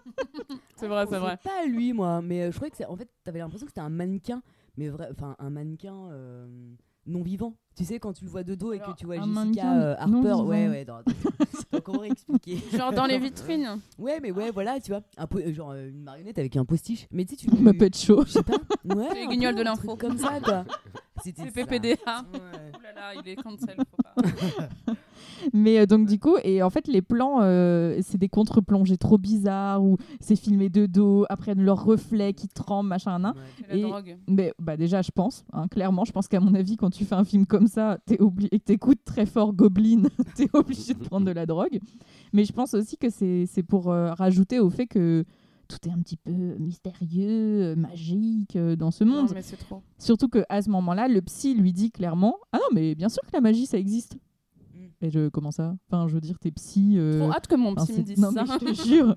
C'est 0.76 0.88
vrai, 0.88 1.06
c'est 1.08 1.18
vrai. 1.18 1.38
pas 1.42 1.64
lui, 1.66 1.92
moi, 1.92 2.20
mais 2.22 2.42
euh, 2.42 2.50
je 2.50 2.56
croyais 2.56 2.70
que 2.70 2.76
c'est. 2.76 2.84
En 2.86 2.96
fait, 2.96 3.08
t'avais 3.24 3.38
l'impression 3.38 3.66
que 3.66 3.70
c'était 3.70 3.80
un 3.80 3.88
mannequin, 3.88 4.42
mais 4.76 4.88
vrai, 4.88 5.08
enfin 5.10 5.34
un 5.38 5.48
mannequin 5.50 5.94
euh, 6.10 6.46
non 7.06 7.22
vivant. 7.22 7.54
Tu 7.76 7.84
sais, 7.84 7.98
quand 7.98 8.12
tu 8.12 8.24
le 8.24 8.30
vois 8.30 8.42
de 8.42 8.54
dos 8.54 8.72
et 8.72 8.80
Alors, 8.80 8.94
que 8.94 8.98
tu 8.98 9.06
vois 9.06 9.16
un 9.16 9.22
Jessica 9.22 9.34
mannequin 9.34 9.80
euh, 9.80 9.96
non 10.06 10.18
Harper, 10.26 10.42
ouais, 10.42 10.68
ouais, 10.68 10.84
dans, 10.84 10.98
dans- 11.02 11.80
comment 11.84 12.04
expliquer 12.04 12.58
Genre 12.72 12.92
dans 12.92 13.06
les 13.06 13.18
vitrines. 13.18 13.80
Ouais, 13.98 14.18
mais 14.20 14.30
ouais, 14.32 14.50
voilà, 14.50 14.78
tu 14.80 14.90
vois, 14.92 15.00
un 15.16 15.26
po- 15.26 15.38
euh, 15.38 15.52
genre 15.52 15.70
euh, 15.70 15.88
une 15.88 16.02
marionnette 16.02 16.38
avec 16.38 16.56
un 16.56 16.64
postiche. 16.66 17.06
Mais 17.10 17.24
tu 17.24 17.36
sais, 17.36 17.46
tu. 17.46 17.48
On 17.56 17.60
m'appelle 17.60 17.94
chaud. 17.94 18.22
Je 18.26 18.32
sais 18.32 18.42
pas. 18.42 18.56
Ouais. 18.84 19.14
Les 19.14 19.22
un 19.22 19.26
guignols 19.28 19.54
peu, 19.54 19.60
de 19.60 19.64
l'info. 19.64 19.96
Comme 19.96 20.18
ça, 20.18 20.40
quoi. 20.40 20.64
C'était. 21.22 21.50
PPDA. 21.50 21.88
Ouais. 22.32 22.40
Ouh 22.74 22.82
là 22.82 22.92
là, 22.94 23.20
il 23.24 23.28
est 23.30 23.36
cancel, 23.36 23.76
faut 23.76 24.02
pas. 24.02 24.94
Mais 25.52 25.78
euh, 25.78 25.86
donc 25.86 26.06
du 26.06 26.18
coup, 26.18 26.36
et 26.44 26.62
en 26.62 26.70
fait 26.70 26.88
les 26.88 27.02
plans, 27.02 27.38
euh, 27.40 27.98
c'est 28.02 28.18
des 28.18 28.28
contre-plongées 28.28 28.96
trop 28.96 29.18
bizarres 29.18 29.82
où 29.82 29.96
c'est 30.20 30.36
filmé 30.36 30.68
de 30.68 30.86
dos, 30.86 31.24
après 31.28 31.54
leur 31.54 31.84
reflet 31.84 32.32
qui 32.32 32.48
tremble, 32.48 32.88
machin, 32.88 33.18
nan. 33.18 33.32
Ouais. 33.34 33.42
C'est 33.58 33.68
la 33.68 33.76
Et- 33.76 33.82
drogue. 33.82 34.16
Mais 34.28 34.52
bah 34.58 34.76
déjà, 34.76 35.02
je 35.02 35.10
pense, 35.10 35.44
hein, 35.52 35.68
clairement, 35.68 36.04
je 36.04 36.12
pense 36.12 36.28
qu'à 36.28 36.40
mon 36.40 36.54
avis, 36.54 36.76
quand 36.76 36.90
tu 36.90 37.04
fais 37.04 37.14
un 37.14 37.24
film 37.24 37.46
comme 37.46 37.66
ça, 37.66 37.98
t'es 38.06 38.16
obli- 38.16 38.48
et 38.50 38.58
que 38.58 38.64
t'écoutes 38.64 39.04
très 39.04 39.26
fort 39.26 39.52
Goblin, 39.52 40.02
t'es 40.36 40.48
obligé 40.52 40.94
de 40.94 41.02
prendre 41.04 41.26
de 41.26 41.32
la 41.32 41.46
drogue. 41.46 41.80
Mais 42.32 42.44
je 42.44 42.52
pense 42.52 42.74
aussi 42.74 42.96
que 42.96 43.10
c'est 43.10 43.46
c'est 43.46 43.62
pour 43.62 43.90
euh, 43.90 44.12
rajouter 44.14 44.58
au 44.60 44.70
fait 44.70 44.86
que 44.86 45.24
tout 45.68 45.78
est 45.88 45.92
un 45.92 45.98
petit 46.00 46.16
peu 46.16 46.32
mystérieux, 46.58 47.72
euh, 47.72 47.76
magique 47.76 48.56
euh, 48.56 48.76
dans 48.76 48.90
ce 48.90 49.04
Non, 49.04 49.22
monde. 49.22 49.30
mais 49.34 49.42
c'est 49.42 49.56
trop. 49.56 49.82
Surtout 49.98 50.28
qu'à 50.28 50.62
ce 50.62 50.70
moment-là, 50.70 51.08
le 51.08 51.20
psy 51.22 51.54
lui 51.54 51.72
dit 51.72 51.90
clairement 51.90 52.36
Ah 52.52 52.58
non, 52.58 52.68
mais 52.74 52.94
bien 52.94 53.08
sûr 53.08 53.22
que 53.22 53.30
la 53.32 53.40
magie, 53.40 53.66
ça 53.66 53.78
existe. 53.78 54.16
Mm. 54.74 54.78
Et 55.02 55.10
je, 55.10 55.28
comment 55.28 55.50
ça? 55.50 55.76
Enfin, 55.88 56.08
je 56.08 56.14
veux 56.14 56.20
dire, 56.20 56.38
t'es 56.38 56.50
psy. 56.52 56.94
euh, 56.96 57.20
Trop 57.20 57.32
hâte 57.32 57.46
que 57.46 57.54
mon 57.56 57.72
enfin, 57.72 57.84
psy 57.84 57.98
me 57.98 58.02
dise 58.04 58.18
non, 58.20 58.30
ça. 58.32 58.44
mais 58.44 58.74
je 58.74 58.82
te 58.82 58.86
jure. 58.88 59.14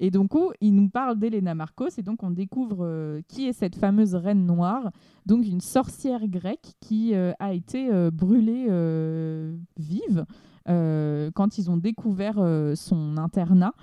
Et 0.00 0.10
donc, 0.10 0.34
où 0.34 0.50
il 0.62 0.74
nous 0.74 0.88
parle 0.88 1.18
d'Elena 1.18 1.54
Marcos, 1.54 1.88
et 1.98 2.02
donc 2.02 2.22
on 2.22 2.30
découvre 2.30 2.78
euh, 2.86 3.20
qui 3.28 3.46
est 3.46 3.52
cette 3.52 3.76
fameuse 3.76 4.14
reine 4.14 4.46
noire, 4.46 4.90
donc 5.26 5.46
une 5.46 5.60
sorcière 5.60 6.26
grecque 6.26 6.72
qui 6.80 7.14
euh, 7.14 7.32
a 7.38 7.52
été 7.52 7.92
euh, 7.92 8.10
brûlée 8.10 8.66
euh, 8.70 9.54
vive 9.76 10.24
euh, 10.70 11.30
quand 11.34 11.58
ils 11.58 11.70
ont 11.70 11.76
découvert 11.76 12.36
euh, 12.38 12.74
son 12.74 13.18
internat, 13.18 13.74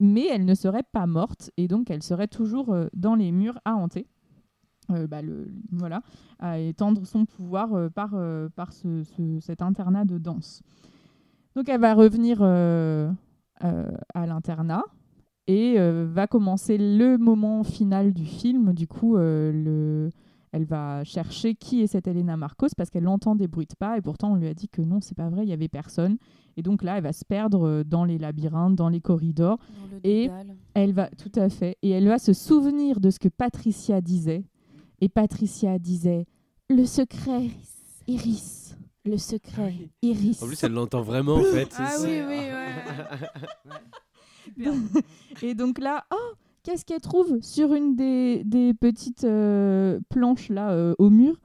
mais 0.00 0.26
elle 0.30 0.44
ne 0.44 0.54
serait 0.54 0.82
pas 0.92 1.06
morte, 1.06 1.50
et 1.56 1.68
donc 1.68 1.90
elle 1.90 2.02
serait 2.02 2.28
toujours 2.28 2.72
euh, 2.72 2.88
dans 2.94 3.14
les 3.14 3.32
murs 3.32 3.58
à 3.64 3.74
hanter. 3.76 4.06
Euh, 4.90 5.06
bah, 5.08 5.20
voilà, 5.72 6.00
à 6.38 6.58
étendre 6.60 7.04
son 7.06 7.24
pouvoir 7.26 7.74
euh, 7.74 7.88
par, 7.88 8.14
par 8.54 8.72
ce- 8.72 9.02
ce- 9.02 9.40
cet 9.40 9.60
internat 9.62 10.04
de 10.04 10.18
danse. 10.18 10.62
Donc 11.56 11.68
elle 11.68 11.80
va 11.80 11.94
revenir 11.94 12.42
à 12.42 14.26
l'internat 14.26 14.84
et 15.46 15.76
va 15.78 16.26
commencer 16.26 16.76
le 16.76 17.16
moment 17.16 17.64
final 17.64 18.12
du 18.12 18.26
film. 18.26 18.74
Du 18.74 18.86
coup, 18.86 19.16
le, 19.16 20.10
elle 20.52 20.64
va 20.64 21.04
chercher 21.04 21.54
qui 21.54 21.82
est 21.82 21.86
cette 21.86 22.06
Elena 22.06 22.36
Marcos 22.36 22.68
parce 22.76 22.90
qu'elle 22.90 23.08
entend 23.08 23.34
des 23.34 23.48
bruits 23.48 23.66
de 23.66 23.74
pas 23.74 23.98
et 23.98 24.00
pourtant 24.00 24.32
on 24.32 24.36
lui 24.36 24.46
a 24.46 24.54
dit 24.54 24.68
que 24.68 24.82
non, 24.82 25.00
c'est 25.00 25.16
pas 25.16 25.28
vrai, 25.28 25.44
il 25.44 25.48
y 25.48 25.52
avait 25.52 25.68
personne. 25.68 26.16
Et 26.56 26.62
donc 26.62 26.82
là, 26.82 26.96
elle 26.96 27.02
va 27.02 27.12
se 27.12 27.24
perdre 27.24 27.66
euh, 27.66 27.84
dans 27.84 28.04
les 28.04 28.18
labyrinthes, 28.18 28.74
dans 28.76 28.88
les 28.88 29.00
corridors 29.00 29.58
Dans 29.58 29.96
le 29.96 30.00
et 30.04 30.22
dédale. 30.28 30.56
elle 30.74 30.92
va 30.92 31.08
tout 31.08 31.32
à 31.34 31.48
fait 31.48 31.76
et 31.82 31.90
elle 31.90 32.08
va 32.08 32.18
se 32.18 32.32
souvenir 32.32 33.00
de 33.00 33.10
ce 33.10 33.18
que 33.18 33.28
Patricia 33.28 34.00
disait 34.00 34.44
et 35.00 35.08
Patricia 35.08 35.78
disait 35.78 36.26
le 36.70 36.84
secret 36.86 37.50
Iris, 38.06 38.76
le 39.04 39.18
secret 39.18 39.74
Iris. 40.02 40.42
En 40.42 40.46
plus, 40.46 40.62
elle 40.64 40.72
l'entend 40.72 41.02
vraiment 41.02 41.34
en 41.34 41.42
fait. 41.42 41.68
Ah 41.78 41.92
oui, 42.00 42.22
oui, 42.26 42.38
ouais. 42.38 42.74
Et 45.42 45.54
donc 45.54 45.78
là, 45.78 46.04
oh, 46.12 46.32
qu'est-ce 46.66 46.84
qu'elle 46.84 47.00
trouve 47.00 47.40
sur 47.40 47.72
une 47.74 47.94
des, 47.96 48.42
des 48.44 48.74
petites 48.74 49.24
euh, 49.24 50.00
planches 50.10 50.48
là 50.50 50.70
euh, 50.72 50.94
au 50.98 51.08
mur? 51.10 51.40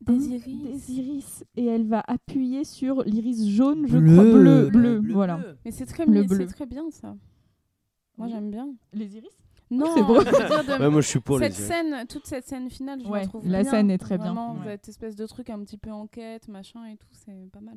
Des 0.00 0.14
Hein, 0.14 0.18
iris. 0.18 0.86
Des 0.86 0.92
iris. 0.94 1.44
Et 1.56 1.66
elle 1.66 1.86
va 1.86 2.02
appuyer 2.08 2.64
sur 2.64 3.02
l'iris 3.04 3.48
jaune, 3.50 3.86
je 3.86 3.98
Bleu. 3.98 4.12
crois. 4.12 4.24
Bleu, 4.24 4.32
Bleu, 4.32 4.70
bleu, 4.70 5.00
bleu, 5.00 5.12
voilà. 5.12 5.36
bleu. 5.36 5.56
Mais 5.64 5.70
c'est 5.70 5.84
très, 5.86 6.06
Le 6.06 6.22
mi- 6.22 6.26
bleu. 6.26 6.38
c'est 6.38 6.46
très 6.54 6.66
bien 6.66 6.90
ça. 6.90 7.14
Moi 8.16 8.26
Oui. 8.26 8.32
j'aime 8.32 8.50
bien. 8.50 8.68
Les 8.94 9.16
iris? 9.16 9.30
Non, 9.70 9.86
c'est 9.94 10.00
de- 10.00 10.80
Ouais, 10.82 10.88
moi, 10.90 11.00
je 11.00 11.06
suis 11.06 11.20
pour 11.20 11.38
cette 11.38 11.56
les. 11.56 11.64
scène, 11.64 12.06
toute 12.08 12.26
cette 12.26 12.44
scène 12.48 12.68
finale, 12.70 13.00
je 13.04 13.08
Ouais, 13.08 13.20
la 13.20 13.26
trouve 13.26 13.46
la 13.46 13.62
bien. 13.62 13.70
scène 13.70 13.90
est 13.90 13.98
très 13.98 14.16
bien. 14.18 14.32
Vraiment, 14.34 14.54
Ouais. 14.54 14.72
cette 14.72 14.88
espèce 14.88 15.14
de 15.16 15.26
truc 15.26 15.48
un 15.50 15.60
petit 15.60 15.76
peu 15.78 15.90
enquête, 15.92 16.48
machin 16.48 16.86
et 16.86 16.96
tout, 16.96 17.06
c'est 17.12 17.48
pas 17.52 17.60
mal. 17.60 17.76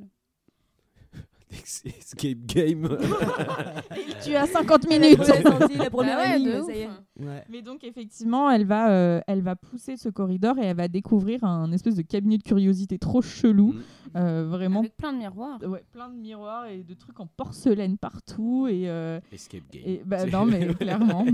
Escape 1.53 2.45
game. 2.45 2.97
Tu 4.23 4.35
as 4.35 4.47
50 4.47 4.85
Elle 4.89 4.93
a 4.93 4.99
minutes 4.99 5.23
senti 5.23 5.77
la 5.77 5.89
première 5.89 6.17
Ah 6.19 6.37
ouais, 6.37 6.61
ça 6.65 6.73
y 6.73 6.79
est. 6.79 6.89
Ouais. 7.19 7.43
Mais 7.49 7.61
donc 7.61 7.83
effectivement, 7.83 8.49
elle 8.49 8.65
va, 8.65 8.91
euh, 8.91 9.21
elle 9.27 9.41
va 9.41 9.55
pousser 9.55 9.97
ce 9.97 10.09
corridor 10.09 10.57
et 10.57 10.65
elle 10.65 10.77
va 10.77 10.87
découvrir 10.87 11.43
un 11.43 11.71
espèce 11.71 11.95
de 11.95 12.01
cabinet 12.01 12.37
de 12.37 12.43
curiosité 12.43 12.97
trop 12.97 13.21
chelou. 13.21 13.73
Mm. 13.73 13.81
Euh, 14.15 14.45
vraiment, 14.47 14.79
Avec 14.81 14.95
plein 14.97 15.13
de 15.13 15.17
miroirs. 15.17 15.59
ouais, 15.63 15.83
plein 15.91 16.09
de 16.09 16.15
miroirs 16.15 16.67
et 16.67 16.83
de 16.83 16.93
trucs 16.93 17.19
en 17.19 17.27
porcelaine 17.27 17.97
partout. 17.97 18.67
Et, 18.69 18.89
euh, 18.89 19.19
Escape 19.31 19.63
game. 19.71 19.81
et 19.85 20.01
bah 20.05 20.25
non, 20.25 20.45
mais 20.45 20.67
clairement. 20.75 21.25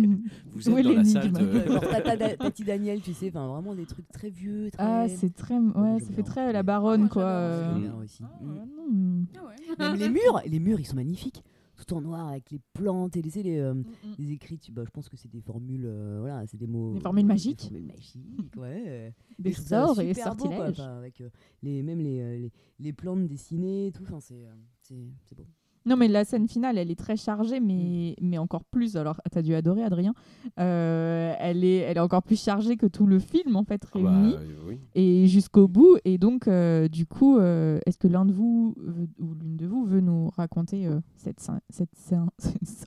Vous 0.54 0.70
êtes 0.70 0.78
est 0.78 0.84
dans 0.84 0.92
la 0.94 1.04
salle 1.06 1.32
de. 1.32 2.36
Tati 2.38 2.64
Daniel, 2.64 3.02
tu 3.02 3.14
sais, 3.14 3.30
vraiment 3.48 3.76
des 3.76 3.86
trucs 3.86 4.08
très 4.10 4.30
vieux, 4.30 4.70
très. 4.72 4.84
Ah, 4.84 5.08
c'est 5.10 5.34
très. 5.36 5.56
Ouais, 5.56 5.72
j'aime 5.76 6.00
ça 6.00 6.06
fait 6.08 6.14
bien. 6.22 6.24
très 6.24 6.54
la 6.54 6.60
Ah, 6.60 6.64
baronne, 6.64 7.02
moi, 7.02 7.10
quoi. 7.10 7.24
euh. 7.24 7.72
J'aime 7.74 7.82
bien 7.82 7.96
aussi. 8.04 8.24
Ah, 8.24 8.40
Mm. 8.42 8.50
ouais, 8.52 8.60
non. 8.66 9.26
Ah 9.38 9.84
ouais. 9.84 9.90
Même 9.90 9.96
les 10.00 10.10
murs, 10.10 10.42
les 10.46 10.60
murs, 10.60 10.80
ils 10.80 10.86
sont 10.86 10.96
magnifiques. 10.96 11.44
Tout 11.86 11.94
en 11.94 12.02
noir 12.02 12.28
avec 12.28 12.52
les 12.52 12.60
plantes 12.74 13.16
et 13.16 13.22
les, 13.22 13.42
les, 13.44 13.58
euh, 13.60 13.74
Mm, 13.74 13.80
mm. 13.80 14.16
les 14.18 14.32
écrits. 14.34 14.60
Bah, 14.72 14.84
je 14.86 14.90
pense 14.92 15.08
que 15.08 15.16
c'est 15.16 15.30
des 15.32 15.40
formules, 15.42 15.86
euh, 15.86 16.18
voilà, 16.20 16.46
c'est 16.46 16.58
des 16.58 16.68
mots. 16.68 16.94
Des 16.94 17.00
formules 17.00 17.26
magiques. 17.26 17.60
Des 17.72 17.80
formules 17.80 17.88
magiques, 17.88 18.56
ouais. 18.58 18.84
euh, 18.88 19.12
Des 19.40 19.54
sorts 19.54 20.00
et 20.02 20.14
super 20.14 20.36
beau, 20.36 20.46
quoi, 20.46 20.56
sortilèges. 20.58 20.80
enfin, 20.82 20.98
avec 20.98 21.22
euh, 21.22 21.30
les, 21.64 21.82
même 21.82 22.00
les, 22.00 22.20
euh, 22.20 22.38
les, 22.38 22.52
les 22.80 22.94
plantes 22.94 23.26
dessinées 23.28 23.88
et 23.88 23.92
tout. 23.94 24.04
Enfin, 24.04 24.20
c'est 24.20 25.36
beau. 25.36 25.46
Non, 25.86 25.96
mais 25.96 26.08
la 26.08 26.26
scène 26.26 26.48
finale, 26.48 26.78
elle 26.78 26.92
est 26.92 27.00
très 27.00 27.16
chargée, 27.16 27.60
mais, 27.60 28.16
mais 28.22 28.38
encore 28.38 28.64
plus. 28.66 28.96
Alors, 28.98 29.20
t'as 29.32 29.42
dû 29.42 29.54
adorer, 29.56 29.82
Adrien. 29.84 30.14
Euh, 30.60 31.34
elle, 31.40 31.64
est, 31.64 31.78
elle 31.78 31.98
est 31.98 32.02
encore 32.02 32.22
plus 32.24 32.42
chargée 32.42 32.76
que 32.78 32.86
tout 32.86 33.06
le 33.06 33.18
film, 33.20 33.56
en 33.56 33.64
fait, 33.64 33.82
Ah 33.96 34.00
bah, 34.00 34.12
réuni. 34.12 34.34
euh, 34.36 34.40
oui. 34.68 34.78
Et 34.96 35.28
jusqu'au 35.28 35.68
bout. 35.68 35.98
Et 36.06 36.18
donc, 36.18 36.48
euh, 36.48 36.88
du 36.88 37.06
coup, 37.06 37.38
euh, 37.38 37.80
est-ce 37.86 37.98
que 37.98 38.08
l'un 38.08 38.26
de 38.26 38.34
vous, 38.34 38.76
veut- 38.78 39.08
ou 39.20 39.34
l'une 39.34 39.58
de 39.58 39.66
vous, 39.68 39.86
veut 39.86 40.02
nous 40.02 40.30
raconter 40.36 40.88
cette, 41.16 41.40
scène- 41.40 41.62
cette, 41.70 41.96
scène- 41.96 42.30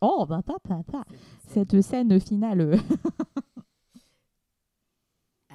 oh, 0.00 0.26
bah, 0.28 0.42
pa. 0.42 0.58
cette 1.48 1.80
scène 1.80 2.20
finale 2.20 2.76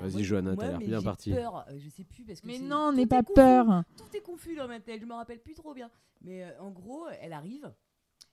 Vas-y, 0.01 0.23
Johanna, 0.23 0.55
t'as 0.55 0.67
l'air 0.69 0.79
bien 0.79 0.99
j'ai 0.99 1.03
partie. 1.05 1.31
peur, 1.33 1.65
euh, 1.69 1.77
je 1.77 1.89
sais 1.89 2.03
plus 2.03 2.23
parce 2.23 2.41
que 2.41 2.47
Mais 2.47 2.59
non, 2.59 2.91
n'aie 2.93 3.05
pas 3.07 3.23
confus. 3.23 3.33
peur. 3.35 3.83
Tout 3.97 4.15
est 4.15 4.21
confus 4.21 4.55
dans 4.55 4.67
ma 4.67 4.79
tête, 4.79 5.01
je 5.01 5.05
me 5.05 5.13
rappelle 5.13 5.39
plus 5.39 5.53
trop 5.55 5.73
bien. 5.73 5.89
Mais 6.21 6.43
euh, 6.43 6.61
en 6.61 6.71
gros, 6.71 7.07
elle 7.21 7.33
arrive, 7.33 7.71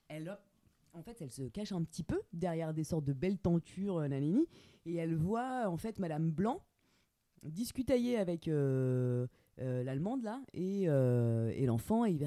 elle 0.07 0.37
en 0.93 1.01
fait, 1.01 1.21
elle 1.21 1.31
se 1.31 1.43
cache 1.43 1.71
un 1.73 1.83
petit 1.83 2.03
peu 2.03 2.21
derrière 2.31 2.73
des 2.73 2.83
sortes 2.85 3.03
de 3.05 3.13
belles 3.13 3.37
tentures, 3.39 3.97
euh, 3.97 4.07
nanini, 4.07 4.47
et 4.85 4.95
elle 4.95 5.15
voit 5.15 5.67
en 5.67 5.77
fait 5.77 5.99
Madame 5.99 6.31
Blanc 6.31 6.61
discutailler 7.43 8.17
avec 8.17 8.47
euh, 8.47 9.27
euh, 9.59 9.83
l'allemande 9.83 10.23
là 10.23 10.41
et, 10.53 10.85
euh, 10.87 11.51
et 11.55 11.65
l'enfant 11.65 12.05
et 12.05 12.17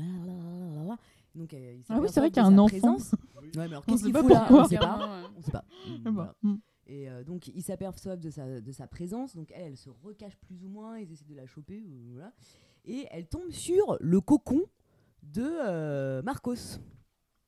donc 1.38 1.54
euh, 1.54 1.74
il 1.76 1.84
Ah 1.88 1.98
oui, 2.00 2.08
c'est 2.10 2.20
vrai 2.20 2.30
qu'il 2.30 2.42
y 2.42 2.44
a 2.44 2.48
un 2.48 2.58
enfant. 2.58 2.68
présence. 2.68 3.12
Ouais, 3.36 3.50
mais 3.54 3.62
alors 3.64 3.86
qu'est-ce 3.86 4.04
qu'il 4.04 4.14
fout 4.16 4.28
là. 4.30 4.46
On 4.50 4.64
sait 4.64 4.76
pas. 4.78 5.22
On 5.36 5.40
sait 5.42 5.50
pas. 5.52 5.64
Ah 6.04 6.10
Voilà. 6.10 6.34
mm. 6.42 6.54
Et 6.86 7.08
euh, 7.10 7.22
donc 7.24 7.48
ils 7.48 7.62
s'aperçoivent 7.62 8.20
de 8.20 8.30
sa, 8.30 8.60
de 8.60 8.72
sa 8.72 8.86
présence, 8.86 9.36
donc 9.36 9.50
elle, 9.54 9.66
elle 9.66 9.76
se 9.76 9.90
recache 9.90 10.36
plus 10.36 10.64
ou 10.64 10.68
moins, 10.68 10.98
ils 10.98 11.10
essaient 11.12 11.26
de 11.26 11.34
la 11.34 11.46
choper, 11.46 11.84
voilà. 12.12 12.32
et 12.86 13.06
elle 13.10 13.26
tombe 13.26 13.50
sur 13.50 13.96
le 14.00 14.20
cocon 14.22 14.62
de 15.22 15.42
euh, 15.44 16.22
Marcos. 16.22 16.78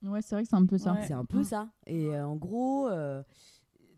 Ouais, 0.03 0.21
c'est 0.23 0.35
vrai 0.35 0.43
que 0.45 0.49
c'est 0.51 0.57
un 0.57 0.67
peu 0.67 0.77
ça. 0.79 0.93
Ouais. 0.93 1.05
C'est 1.07 1.15
un 1.15 1.25
peu 1.25 1.43
ça. 1.43 1.69
Et 1.87 2.09
euh, 2.09 2.27
en 2.27 2.37
gros, 2.37 2.89
euh, 2.89 3.23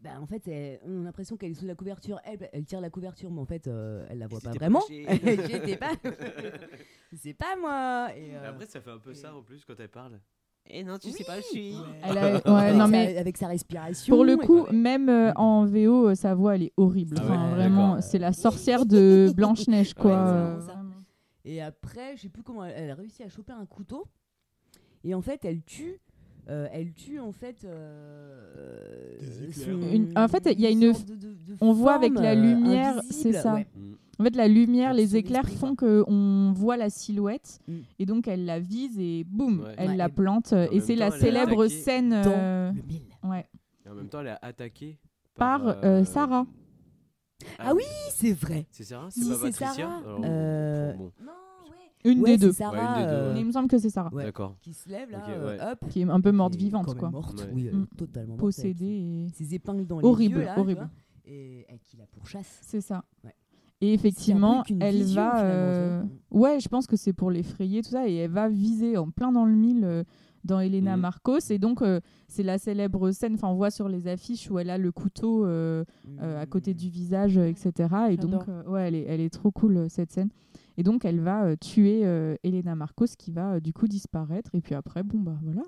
bah, 0.03 0.11
en 0.21 0.27
fait, 0.27 0.47
elle- 0.49 0.81
on 0.85 1.03
a 1.03 1.05
l'impression 1.05 1.37
qu'elle 1.37 1.53
est 1.53 1.55
sous 1.55 1.67
la 1.67 1.75
couverture, 1.75 2.21
elle, 2.25 2.49
elle 2.53 2.65
tire 2.65 2.81
la 2.81 2.91
couverture, 2.91 3.31
mais 3.31 3.41
en 3.41 3.47
fait, 3.47 3.67
euh, 3.69 4.05
elle 4.11 4.19
la 4.19 4.27
voit 4.27 4.41
pas 4.41 4.51
vraiment. 4.51 4.83
J'étais 4.89 5.77
pas. 5.77 5.93
C'est 7.17 7.35
pas 7.35 7.57
moi. 7.61 8.09
Et, 8.17 8.35
euh, 8.35 8.49
Après, 8.51 8.67
ça 8.67 8.81
fait 8.81 8.91
un 8.91 8.99
peu 8.99 9.15
ça 9.15 9.35
en 9.35 9.43
plus 9.43 9.65
quand 9.65 9.79
elle 9.79 9.89
parle. 9.89 10.19
Eh 10.67 10.85
non, 10.85 10.97
tu 10.99 11.11
sais 11.11 11.25
pas, 11.25 11.39
je 11.41 11.47
suis. 11.47 11.75
Elle 12.05 12.19
a- 12.19 12.23
ouais, 12.35 12.41
avec, 12.47 12.75
non, 12.77 12.85
sa, 12.85 12.87
mais 12.89 13.17
avec 13.19 13.37
sa 13.37 13.49
respiration. 13.49 14.15
pour 14.15 14.25
le 14.25 14.35
et 14.35 14.39
coup, 14.39 14.65
même 14.73 15.09
euh, 15.09 15.33
en 15.35 15.65
VO, 15.67 16.09
euh, 16.11 16.15
sa 16.15 16.35
voix, 16.35 16.55
elle 16.55 16.63
est 16.65 16.73
horrible. 16.77 17.17
Ah 17.19 17.23
Enfin, 17.25 17.51
vraiment, 17.51 18.01
c'est 18.01 18.19
la 18.19 18.33
sorcière 18.33 18.87
de 18.87 19.33
Blanche-Neige, 19.37 19.95
quoi. 19.95 20.13
Euh. 20.29 20.61
Et 21.45 21.61
après, 21.61 22.17
je 22.17 22.23
sais 22.23 22.29
plus 22.29 22.45
comment, 22.45 22.65
elle, 22.65 22.75
elle 22.77 22.91
a 22.91 22.95
réussi 22.95 23.23
à 23.25 23.29
choper 23.29 23.53
un 23.53 23.67
couteau. 23.67 24.07
Et 25.05 25.15
en 25.15 25.21
fait, 25.21 25.45
elle 25.45 25.63
tue. 25.63 26.01
Euh, 26.49 26.67
elle 26.73 26.93
tue 26.93 27.19
en 27.21 27.33
fait. 27.33 27.65
euh, 27.65 29.17
son- 29.53 29.71
Une- 29.93 30.13
en 30.17 30.29
fait, 30.29 30.49
il 30.53 30.61
y 30.61 30.67
a 30.67 30.71
une- 30.71 30.93
sorte 30.95 31.07
de- 31.09 31.15
de- 31.15 31.27
de 31.35 31.57
on 31.61 31.73
voit 31.73 31.95
avec 31.95 32.15
la 32.15 32.33
euh, 32.33 32.35
lumière, 32.35 33.01
c'est 33.11 33.33
ça. 33.33 33.55
ouais. 33.55 33.67
Mm. 33.77 33.93
En 34.19 34.25
fait, 34.25 34.37
la 34.37 34.47
lumière, 34.49 34.93
les 34.95 35.17
éclairs 35.17 35.49
font 35.49 35.75
qu'on 35.75 36.53
voit 36.55 36.77
la 36.77 36.91
silhouette 36.91 37.59
Mm. 37.67 37.73
et 37.99 38.07
donc 38.07 38.29
elle 38.29 38.45
la 38.45 38.61
vise 38.61 38.99
et 38.99 39.25
boum, 39.25 39.61
Ouais. 39.61 39.75
elle 39.79 39.91
Ouais, 39.91 39.97
la 39.97 40.09
plante. 40.09 40.53
Et 40.73 40.81
c'est 40.81 40.97
la 40.97 41.11
célèbre 41.11 41.67
scène 41.69 42.11
Dans 42.11 42.23
euh, 42.27 42.73
le 42.73 42.83
mille. 42.83 43.03
ouais, 43.25 43.47
Et 43.85 43.89
en 43.89 43.95
même 43.95 44.09
temps, 44.09 44.21
elle 44.21 44.29
est 44.29 44.37
attaquée 44.43 44.99
par 45.35 45.63
par, 45.63 45.85
euh, 45.85 46.05
Sarah. 46.05 46.47
Ah 47.59 47.75
oui, 47.75 47.83
c'est 48.11 48.33
vrai. 48.35 48.67
C'est 48.71 48.85
Sarah 48.85 49.11
Si, 49.11 49.25
C'est 49.25 49.31
pas 49.31 49.37
Patricia 49.39 49.73
Sarah. 49.73 49.99
Alors, 50.05 50.21
Euh, 50.25 50.93
bon, 50.95 51.11
Non, 51.25 51.33
Une 52.05 52.21
ouais, 52.21 52.33
des 52.33 52.39
deux. 52.39 52.53
c'est 52.53 52.59
Sarah, 52.59 52.73
Ouais, 52.77 53.01
une 53.01 53.07
des 53.07 53.11
deux, 53.13 53.17
euh, 53.17 53.35
il 53.39 53.47
me 53.47 53.53
semble 53.53 53.69
que 53.69 53.79
c'est 53.79 53.91
Sarah. 53.91 54.13
ouais, 54.13 54.25
D'accord. 54.25 54.57
qui 54.61 54.73
se 54.75 54.89
lève 54.89 55.11
là, 55.11 55.25
euh, 55.29 55.57
ouais. 55.57 55.73
hop. 55.73 55.89
Qui 55.91 56.01
est 56.01 56.11
un 56.11 56.21
peu 56.21 56.33
morte 56.33 56.57
vivante, 56.57 56.95
quoi. 56.97 57.11
morte, 57.11 57.41
Ouais. 57.41 57.51
oui, 57.55 57.67
est 57.69 57.73
Mm. 57.73 57.87
totalement 57.97 58.29
morte, 58.31 58.41
Possédée. 58.41 58.85
et- 58.87 59.29
ses- 59.35 59.55
épingles 59.55 59.87
dans 59.87 60.01
Horrible, 60.03 60.35
les 60.37 60.41
yeux 60.41 60.47
là, 60.47 60.59
horrible. 60.59 60.89
et, 61.27 61.67
qui 61.85 61.97
la 61.97 62.07
pourchasse. 62.07 62.59
C'est 62.63 62.81
ça. 62.81 63.05
Ouais. 63.25 63.35
Et 63.81 63.93
effectivement, 63.95 64.63
elle 64.81 64.95
vision, 64.97 65.23
va. 65.23 65.43
euh. 65.45 66.03
Ouais, 66.31 66.61
je 66.61 66.69
pense 66.69 66.87
que 66.87 66.97
c'est 66.97 67.13
pour 67.13 67.31
l'effrayer, 67.33 67.83
tout 67.83 67.91
ça. 67.91 68.09
Et 68.09 68.15
elle 68.15 68.31
va 68.31 68.49
viser 68.49 68.97
en 68.97 69.11
plein 69.11 69.33
dans 69.33 69.45
le 69.45 69.55
mille 69.55 69.85
euh, 69.85 70.05
dans 70.45 70.61
Elena 70.61 70.95
Mhm. 70.97 71.01
Marcos. 71.03 71.39
Et 71.51 71.59
donc, 71.59 71.83
euh, 71.83 72.01
c'est 72.29 72.43
la 72.45 72.59
célèbre 72.59 73.11
scène, 73.13 73.35
enfin, 73.35 73.49
on 73.49 73.55
voit 73.55 73.71
sur 73.73 73.89
les 73.89 74.07
affiches 74.07 74.49
où 74.51 74.59
elle 74.61 74.71
a 74.71 74.79
le 74.79 74.91
couteau 74.93 75.45
euh, 75.47 75.85
euh, 76.21 76.41
à 76.41 76.47
côté 76.47 76.73
Mm. 76.75 76.77
du 76.77 76.89
visage, 76.91 77.39
euh, 77.39 77.47
etc. 77.47 77.89
Et 78.11 78.17
donc, 78.17 78.43
euh, 78.49 78.63
ouais, 78.67 78.87
elle 78.89 78.95
est, 78.95 79.05
elle 79.09 79.21
est 79.21 79.31
trop 79.33 79.51
cool, 79.51 79.77
euh, 79.77 79.89
cette 79.89 80.13
scène. 80.13 80.31
Et 80.79 80.83
donc, 80.83 81.05
elle 81.05 81.21
va 81.21 81.45
euh, 81.45 81.57
tuer 81.57 82.03
euh, 82.05 82.35
Elena 82.43 82.75
Marcos 82.75 83.07
qui 83.19 83.31
va 83.33 83.55
euh, 83.55 83.61
du 83.61 83.73
coup 83.73 83.87
disparaître. 83.89 84.55
Et 84.55 84.61
puis 84.61 84.75
après, 84.75 85.03
bon, 85.03 85.19
bah 85.19 85.37
voilà. 85.43 85.63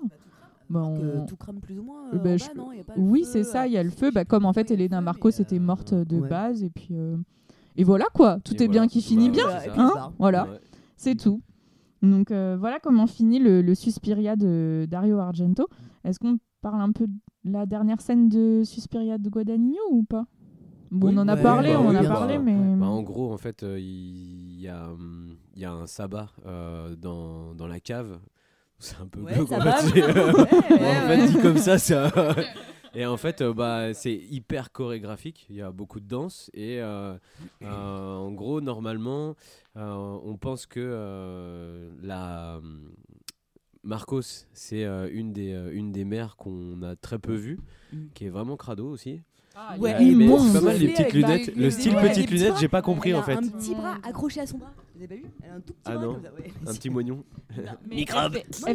Bah, 0.69 0.81
euh, 0.81 1.21
on- 1.21 1.25
tout 1.27 1.35
crame 1.37 1.59
plus 1.59 1.77
ou 1.77 1.83
moins. 1.83 2.07
Euh, 2.13 2.17
bah, 2.17 2.31
en 2.31 2.37
je- 2.37 2.45
bas, 2.47 2.51
non 2.55 2.71
Il 2.71 2.77
y 2.77 2.81
a 2.81 2.83
pas 2.83 2.95
le 2.95 3.01
Oui, 3.01 3.23
c'est 3.23 3.43
ça, 3.43 3.67
il 3.67 3.73
y 3.73 3.77
a 3.77 3.83
le 3.83 3.91
feu. 3.91 4.09
Bah, 4.11 4.25
comme 4.25 4.45
en 4.45 4.53
fait, 4.53 4.71
Elena 4.71 4.99
Marcos 5.01 5.29
était 5.29 5.57
euh, 5.57 5.59
morte 5.61 5.93
de 5.93 6.17
ouais. 6.19 6.29
base. 6.29 6.63
Et 6.63 6.69
puis. 6.69 6.89
euh, 6.93 7.17
Et 7.75 7.83
voilà 7.83 8.05
quoi, 8.13 8.39
tout 8.39 8.55
Et 8.55 8.63
est 8.63 8.67
bien 8.67 8.87
qui 8.87 9.01
finit 9.01 9.29
Bah, 9.29 9.33
bien. 9.67 9.73
Hein 9.77 10.13
voilà, 10.17 10.47
Ouais. 10.49 10.59
c'est 10.97 11.15
tout. 11.15 11.41
Donc 12.01 12.31
euh, 12.31 12.55
voilà 12.59 12.79
comment 12.79 13.05
finit 13.07 13.39
le, 13.39 13.61
le 13.61 13.75
Suspiria 13.75 14.35
de 14.35 14.85
Dario 14.89 15.17
Argento. 15.19 15.67
Est-ce 16.03 16.19
qu'on 16.19 16.37
parle 16.61 16.81
un 16.81 16.91
peu 16.91 17.05
de 17.07 17.13
la 17.51 17.65
dernière 17.65 17.99
scène 18.01 18.27
de 18.29 18.61
Suspiria 18.63 19.17
de 19.17 19.29
Guadagnino 19.29 19.79
ou 19.91 20.03
pas? 20.03 20.25
Bon, 20.91 21.07
Oui, 21.07 21.13
on 21.15 21.21
en 21.21 21.27
a 21.27 21.35
ouais, 21.35 21.41
parlé, 21.41 21.69
bah 21.73 21.79
on 21.81 21.87
en 21.89 21.95
a 21.95 22.03
parlé, 22.03 22.37
mais 22.39 22.55
Bah, 22.77 22.85
en 22.87 23.01
gros, 23.01 23.33
en 23.33 23.37
fait, 23.37 23.63
euh, 23.63 23.79
il 23.79 24.59
y, 24.61 24.67
a, 24.67 24.89
il 25.55 25.61
y 25.61 25.65
a 25.65 25.71
un 25.71 25.87
sabbat 25.87 26.29
euh, 26.45 26.95
dans, 26.95 27.53
dans 27.55 27.67
la 27.67 27.79
cave. 27.79 28.19
C'est 28.79 28.99
un 28.99 29.07
peu 29.07 29.21
Ouais, 29.21 29.33
glauque, 29.35 29.49
ça 29.49 29.57
en 29.57 29.59
va. 29.63 29.71
fait, 29.77 30.01
euh, 30.17 30.31
Ouais, 30.33 30.41
en 30.41 31.07
ouais, 31.07 31.17
fait, 31.17 31.27
dit 31.27 31.37
comme 31.41 31.57
ça, 31.57 31.77
ça. 31.77 32.11
Et 32.97 33.05
en 33.05 33.17
fait, 33.17 33.41
euh, 33.41 33.53
bah, 33.53 33.93
c'est 33.93 34.13
hyper 34.15 34.71
chorégraphique. 34.71 35.47
Il 35.49 35.57
y 35.57 35.61
a 35.61 35.69
beaucoup 35.71 35.99
de 35.99 36.07
danse. 36.07 36.49
Et 36.53 36.79
euh, 36.81 37.17
euh, 37.61 38.15
en 38.15 38.31
gros, 38.31 38.61
normalement, 38.61 39.35
euh, 39.75 40.17
on 40.23 40.37
pense 40.37 40.65
que 40.65 40.79
euh, 40.81 41.89
la. 42.01 42.61
Marcos, 43.83 44.21
c'est 44.53 44.83
euh, 44.83 45.07
une, 45.11 45.31
des, 45.33 45.53
euh, 45.53 45.69
une 45.71 45.91
des 45.91 46.05
mères 46.05 46.37
qu'on 46.37 46.81
a 46.81 46.95
très 46.95 47.19
peu 47.19 47.35
vues, 47.35 47.59
Mm. 47.93 48.05
qui 48.15 48.25
est 48.25 48.29
vraiment 48.29 48.57
crado 48.57 48.87
aussi. 48.89 49.21
Ah, 49.57 49.75
Ouais, 49.79 49.95
il 50.01 50.21
est 50.21 50.37
c'est 50.37 50.53
pas 50.53 50.61
mal 50.61 50.77
les 50.77 50.87
petites 50.89 51.13
lunettes. 51.13 51.55
Le 51.55 51.69
style 51.69 51.95
ouais, 51.95 52.09
petites 52.09 52.29
lunettes, 52.29 52.55
j'ai 52.59 52.67
pas 52.67 52.81
compris 52.81 53.11
Elle 53.11 53.15
en 53.15 53.19
a 53.19 53.23
fait. 53.23 53.33
un 53.33 53.41
petit 53.41 53.73
bras 53.73 53.95
accroché 54.03 54.41
à 54.41 54.47
son 54.47 54.57
bras. 54.57 54.71
Vous 54.95 55.03
avez 55.03 55.07
pas 55.07 55.15
vu 55.15 55.25
Elle 55.43 55.49
a 55.49 55.53
un 55.55 55.59
tout 55.61 55.73
petit 55.73 55.81
Ah 55.85 55.91
bras 55.95 56.05
non, 56.05 56.13
comme 56.15 56.23
ça. 56.23 56.33
ouais. 56.33 56.53
un 56.67 56.73
petit 56.73 56.89
moignon. 56.89 57.23
Mais 57.87 57.95
Microbe. 57.95 58.37
Non. 58.67 58.73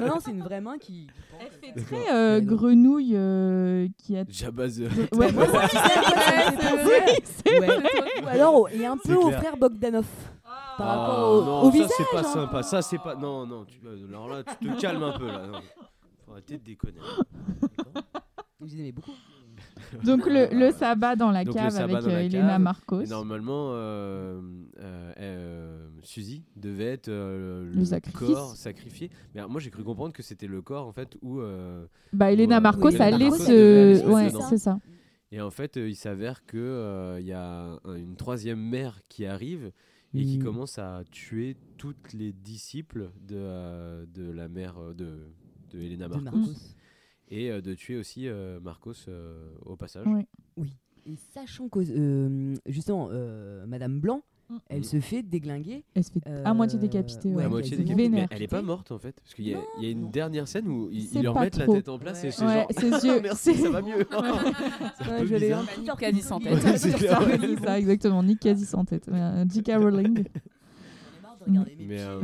Non, 0.00 0.06
non, 0.06 0.14
c'est 0.24 0.30
une 0.30 0.42
vraie 0.42 0.60
main 0.60 0.78
qui. 0.78 1.08
Elle 1.40 1.74
fait 1.74 1.82
très 1.84 2.12
euh, 2.12 2.40
grenouille 2.40 3.14
euh, 3.16 3.88
qui 3.98 4.16
a. 4.16 4.24
Jabba 4.28 4.68
the 4.68 4.80
Ouais, 5.14 5.32
Moi, 5.32 5.46
c'est 7.24 7.58
Ouais. 7.60 7.66
vrai. 7.66 7.82
Ou 8.22 8.26
alors, 8.28 8.68
il 8.72 8.80
y 8.80 8.84
a 8.84 8.92
un 8.92 8.96
peu 8.96 9.14
au 9.14 9.30
frère 9.32 9.56
Bogdanov. 9.56 10.06
Par 10.78 10.88
Ah, 10.88 10.96
rapport 10.96 11.30
au, 11.32 11.44
non, 11.44 11.60
au 11.62 11.64
ça 11.66 11.70
visage. 11.70 11.90
c'est 11.96 12.10
pas 12.12 12.20
hein. 12.20 12.32
sympa. 12.32 12.62
Ça 12.62 12.82
c'est 12.82 12.98
pas. 12.98 13.14
Non, 13.14 13.46
non. 13.46 13.64
Tu... 13.64 13.78
Alors 14.08 14.28
là, 14.28 14.42
tu 14.60 14.68
te 14.68 14.80
calmes 14.80 15.02
un 15.04 15.16
peu 15.18 15.26
là. 15.26 15.46
Non. 15.46 15.60
Faut 16.26 16.32
arrêter 16.32 16.58
de 16.58 16.64
déconner. 16.64 16.98
Je 18.60 18.66
les 18.74 18.80
aimais 18.80 18.92
beaucoup. 18.92 19.12
Donc 20.04 20.26
le, 20.26 20.48
le 20.52 20.70
sabbat 20.72 21.16
dans 21.16 21.30
la 21.30 21.44
Donc, 21.44 21.54
cave 21.54 21.76
avec 21.76 22.02
la 22.02 22.08
euh, 22.08 22.20
Elena 22.22 22.48
cave. 22.54 22.60
Marcos. 22.62 23.00
Et 23.02 23.06
normalement, 23.06 23.70
euh, 23.72 24.40
euh, 24.80 25.12
euh, 25.18 25.88
Suzy 26.02 26.44
devait 26.56 26.84
être 26.92 27.08
euh, 27.08 27.70
Le 27.74 27.84
sacrifice. 27.84 28.18
corps 28.20 28.56
sacrifié. 28.56 29.10
Mais 29.34 29.40
alors, 29.40 29.50
moi, 29.50 29.60
j'ai 29.60 29.70
cru 29.70 29.84
comprendre 29.84 30.12
que 30.12 30.22
c'était 30.22 30.46
le 30.46 30.62
corps 30.62 30.86
en 30.86 30.92
fait 30.92 31.16
où. 31.22 31.40
euh, 31.40 31.86
Bah, 32.12 32.32
Elena 32.32 32.60
Marcos 32.60 32.88
allait 33.00 33.30
se- 33.30 34.06
ouais, 34.08 34.30
c'est 34.50 34.58
ça. 34.58 34.78
Et 35.32 35.40
en 35.40 35.50
fait, 35.50 35.76
euh, 35.76 35.88
il 35.88 35.96
s'avère 35.96 36.46
que 36.46 36.56
euh, 36.58 37.18
il 37.20 37.26
y 37.26 37.32
a 37.32 37.78
un- 37.84 37.96
une 37.96 38.14
troisième 38.14 38.60
mère 38.60 39.00
qui 39.08 39.26
arrive 39.26 39.72
et 40.14 40.24
qui 40.24 40.38
Mm. 40.38 40.44
commence 40.44 40.78
à 40.78 41.02
tuer 41.10 41.56
toutes 41.76 42.12
les 42.12 42.32
disciples 42.32 43.10
de, 43.26 43.34
euh, 43.36 44.04
de 44.14 44.30
la 44.30 44.46
mère 44.48 44.76
de, 44.94 45.26
de 45.72 45.80
Elena 45.80 46.06
De 46.08 46.14
Marcos, 46.20 46.38
Marcos. 46.38 46.74
Et 47.36 47.50
euh, 47.50 47.60
de 47.60 47.74
tuer 47.74 47.96
aussi 47.96 48.28
euh, 48.28 48.60
Marcos 48.60 48.92
euh, 49.08 49.48
au 49.66 49.76
passage. 49.76 50.04
Oui. 50.06 50.26
Oui. 50.56 50.72
Et 51.06 51.16
sachant 51.34 51.68
que, 51.68 51.80
euh, 51.80 52.54
justement, 52.66 53.08
euh, 53.12 53.66
Madame 53.66 54.00
Blanc, 54.00 54.22
Mm. 54.50 54.56
elle 54.68 54.84
se 54.84 55.00
fait 55.00 55.22
déglinguer. 55.22 55.84
Elle 55.94 56.04
se 56.04 56.10
fait 56.12 56.20
à 56.26 56.52
moitié 56.52 56.78
ouais, 56.78 57.46
ouais. 57.46 57.62
Mais 57.88 57.94
Vénère. 57.94 58.28
elle 58.30 58.42
est 58.42 58.46
pas 58.46 58.60
morte 58.60 58.92
en 58.92 58.98
fait 58.98 59.12
parce 59.18 59.32
qu'il 59.32 59.48
y, 59.48 59.54
a- 59.54 59.58
il 59.78 59.84
y 59.84 59.86
a 59.86 59.90
une 59.90 60.10
dernière 60.10 60.46
scène 60.48 60.68
où 60.68 60.90
ils, 60.92 61.04
C'est 61.04 61.20
ils 61.20 61.22
leur 61.22 61.32
pas 61.32 61.40
mettent 61.44 61.56
la 61.56 61.66
tête 61.66 61.88
en 61.88 61.98
place 61.98 62.22
et 62.24 62.26
Ouais. 62.26 62.32
c'est 62.32 62.44
Ouais, 62.44 62.54
genre 62.54 62.66
ses 62.78 62.92
Ah, 62.92 63.06
yeux- 63.14 63.20
merci 63.22 63.54
c'est- 63.54 63.62
ça 63.62 63.70
va 63.70 63.80
mieux 63.80 64.04
C'est 64.10 64.14
un 64.14 65.08
Ouais, 65.14 65.20
peu 65.20 65.26
j'allais 65.26 65.46
bizarre. 65.46 65.62
un 65.62 65.64
petit 65.82 65.96
quasi 65.98 66.20
sans 66.20 66.40
tête. 66.40 66.58
C'est 66.60 66.76
C'est 66.76 67.06
ça, 67.06 67.20
ça, 67.64 67.78
exactement. 67.78 68.22
Nick 68.22 68.40
quasi 68.40 68.66
sans 68.66 68.84
tête. 68.84 69.08
J.K. 69.50 69.72
Rowling. 69.78 70.24
Mais 71.78 72.00
euh, 72.00 72.20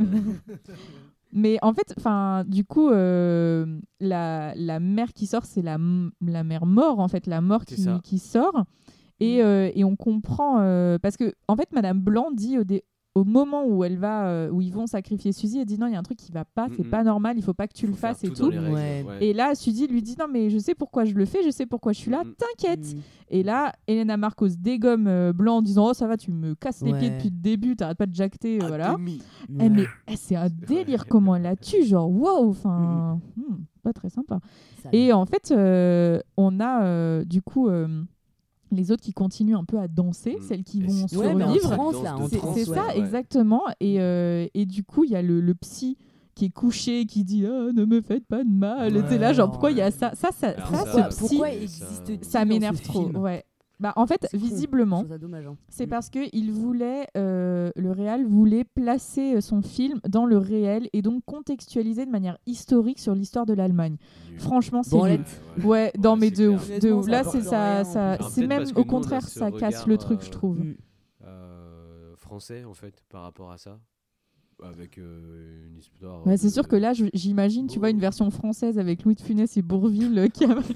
Mais 1.33 1.57
en 1.61 1.73
fait, 1.73 1.93
enfin, 1.97 2.43
du 2.47 2.63
coup, 2.65 2.89
euh, 2.89 3.79
la, 3.99 4.53
la 4.55 4.79
mère 4.79 5.13
qui 5.13 5.27
sort, 5.27 5.45
c'est 5.45 5.61
la, 5.61 5.77
la 6.25 6.43
mère 6.43 6.65
mort, 6.65 6.99
en 6.99 7.07
fait, 7.07 7.27
la 7.27 7.41
mort 7.41 7.65
qui, 7.65 7.81
qui 8.01 8.19
sort. 8.19 8.65
Et, 9.19 9.43
euh, 9.43 9.69
et 9.75 9.83
on 9.83 9.95
comprend, 9.95 10.59
euh, 10.61 10.97
parce 10.99 11.15
que, 11.15 11.33
en 11.47 11.55
fait, 11.55 11.71
Madame 11.73 11.99
Blanc 11.99 12.31
dit 12.31 12.57
au, 12.57 12.63
dé- 12.63 12.83
au 13.13 13.25
moment 13.25 13.65
où 13.65 13.83
elle 13.83 13.97
va, 13.97 14.27
euh, 14.27 14.49
où 14.49 14.61
ils 14.61 14.71
vont 14.73 14.87
sacrifier 14.87 15.33
Suzy, 15.33 15.59
elle 15.59 15.65
dit 15.65 15.77
non, 15.77 15.87
il 15.87 15.91
y 15.93 15.95
a 15.95 15.99
un 15.99 16.03
truc 16.03 16.17
qui 16.17 16.31
va 16.31 16.45
pas, 16.45 16.67
c'est 16.77 16.83
Mhm. 16.85 16.89
pas 16.89 17.03
normal, 17.03 17.37
il 17.37 17.43
faut 17.43 17.53
pas 17.53 17.67
que 17.67 17.73
tu 17.73 17.85
faut 17.85 17.91
le 17.91 17.97
fasses 17.97 18.23
et 18.23 18.29
tout 18.29 18.35
dans 18.35 18.45
tout. 18.45 18.51
les 18.51 18.59
règles, 18.59 18.73
Ouais. 18.73 19.03
ouais. 19.05 19.25
Et 19.25 19.33
là, 19.33 19.53
Suzy 19.53 19.85
lui 19.87 20.01
dit 20.01 20.15
non, 20.17 20.27
mais 20.31 20.49
je 20.49 20.57
sais 20.57 20.75
pourquoi 20.75 21.03
je 21.03 21.13
le 21.13 21.25
fais, 21.25 21.43
je 21.43 21.49
sais 21.49 21.65
pourquoi 21.65 21.91
je 21.91 21.99
suis 21.99 22.09
là, 22.11 22.23
Mhm. 22.23 22.33
t'inquiète. 22.35 22.95
Mm. 22.95 22.99
Et 23.31 23.43
là, 23.43 23.73
Elena 23.87 24.15
Marcos 24.15 24.47
dégomme 24.57 25.07
euh, 25.07 25.33
Blanc 25.33 25.57
en 25.57 25.61
disant 25.61 25.89
oh 25.89 25.93
ça 25.93 26.07
va, 26.07 26.15
tu 26.15 26.31
me 26.31 26.55
casses 26.55 26.81
les 26.83 26.93
pieds 26.93 27.09
depuis 27.09 27.29
le 27.29 27.35
début, 27.41 27.75
t'arrêtes 27.75 27.97
pas 27.97 28.05
de 28.05 28.15
jacter, 28.15 28.61
À 28.61 28.67
voilà. 28.67 28.95
Eh, 29.59 29.69
mais 29.69 29.83
eh, 30.07 30.15
c'est 30.15 30.35
un 30.37 30.47
délire 30.49 31.05
comment 31.05 31.35
elle 31.35 31.41
la 31.43 31.57
tue, 31.57 31.83
genre 31.83 32.09
waouh, 32.09 32.49
enfin, 32.49 33.19
hmm, 33.35 33.55
pas 33.83 33.91
très 33.91 34.09
sympa. 34.09 34.39
Ça- 34.83 34.89
Et 34.93 35.11
en 35.11 35.25
fait, 35.25 35.51
euh, 35.51 36.19
on 36.37 36.61
a 36.61 36.83
euh, 36.85 37.25
du 37.25 37.41
coup 37.41 37.67
euh, 37.67 37.87
les 38.71 38.91
autres 38.91 39.03
qui 39.03 39.13
continuent 39.13 39.55
un 39.57 39.65
peu 39.65 39.79
à 39.79 39.87
danser, 39.87 40.37
Mm. 40.39 40.43
celles 40.43 40.63
qui 40.63 40.79
Et 40.81 40.85
vont 40.87 41.07
survivre. 41.07 42.29
C'est 42.53 42.65
ça, 42.65 42.87
ouais. 42.87 42.99
exactement. 42.99 43.61
Et, 43.79 43.99
euh, 44.01 44.47
et 44.53 44.65
du 44.65 44.83
coup, 44.83 45.03
il 45.03 45.11
y 45.11 45.15
a 45.15 45.21
le, 45.21 45.41
le 45.41 45.53
psy 45.55 45.97
qui 46.35 46.45
est 46.45 46.49
couché, 46.49 47.05
qui 47.05 47.23
dit 47.23 47.45
Ah, 47.45 47.71
ne 47.73 47.83
me 47.85 48.01
faites 48.01 48.25
pas 48.25 48.43
de 48.43 48.49
mal. 48.49 48.95
Ouais, 48.95 49.03
t'es 49.09 49.17
là, 49.17 49.33
genre, 49.33 49.49
pourquoi 49.49 49.71
il 49.71 49.77
y 49.77 49.81
a 49.81 49.91
ça? 49.91 50.11
Ça, 50.15 50.29
ça, 50.31 50.49
Alors 50.49 50.69
ça, 50.69 50.85
ça, 50.85 51.11
ça- 51.11 51.27
ça 52.21 52.39
dans 52.39 52.45
m'énerve 52.47 52.81
trop. 52.81 53.03
film? 53.03 53.17
Ouais. 53.17 53.43
Bah, 53.81 53.93
en 53.95 54.05
fait, 54.05 54.27
visiblement, 54.31 55.03
hein. 55.11 55.55
c'est 55.67 55.87
parce 55.87 56.11
que 56.11 56.19
il 56.33 56.51
voulait, 56.51 57.07
euh, 57.17 57.71
le 57.75 57.91
réal 57.91 58.23
voulait 58.27 58.63
placer 58.63 59.37
euh, 59.37 59.41
son 59.41 59.63
film 59.63 59.99
dans 60.07 60.27
le 60.27 60.37
réel 60.37 60.87
et 60.93 61.01
donc 61.01 61.23
contextualiser 61.25 62.05
de 62.05 62.11
manière 62.11 62.37
historique 62.45 62.99
sur 62.99 63.15
l'histoire 63.15 63.47
de 63.47 63.55
l'Allemagne. 63.55 63.97
Nul. 64.29 64.39
C'est. 64.83 65.65
Ouais, 65.65 65.91
dans 65.97 66.15
mes 66.15 66.29
deux 66.29 66.49
ouf, 66.49 66.79
de 66.79 66.91
ouf. 66.91 67.07
Là, 67.07 67.23
c'est 67.23 67.41
ça, 67.41 67.83
c'est 68.29 68.45
même 68.45 68.65
au 68.75 68.85
contraire, 68.85 69.27
ça 69.27 69.49
casse 69.49 69.87
le 69.87 69.97
truc, 69.97 70.21
je 70.21 70.27
euh, 70.27 70.31
trouve. 70.31 70.59
Euh, 71.23 72.15
français 72.17 72.63
en 72.63 72.75
fait 72.75 73.03
par 73.09 73.23
rapport 73.23 73.51
à 73.51 73.57
ça 73.57 73.79
avec 74.61 74.97
euh, 74.97 75.67
une 75.67 75.77
histoire 75.79 76.21
c'est 76.37 76.49
sûr 76.49 76.67
que 76.67 76.75
là, 76.75 76.93
j'imagine, 77.13 77.67
tu 77.67 77.79
vois, 77.79 77.89
une 77.89 77.99
version 77.99 78.29
française 78.29 78.77
avec 78.79 79.03
Louis 79.03 79.15
de 79.15 79.21
Funès 79.21 79.57
et 79.57 79.61
Bourville 79.61 80.17
euh, 80.19 80.27
qui 80.27 80.45
arrive 80.45 80.73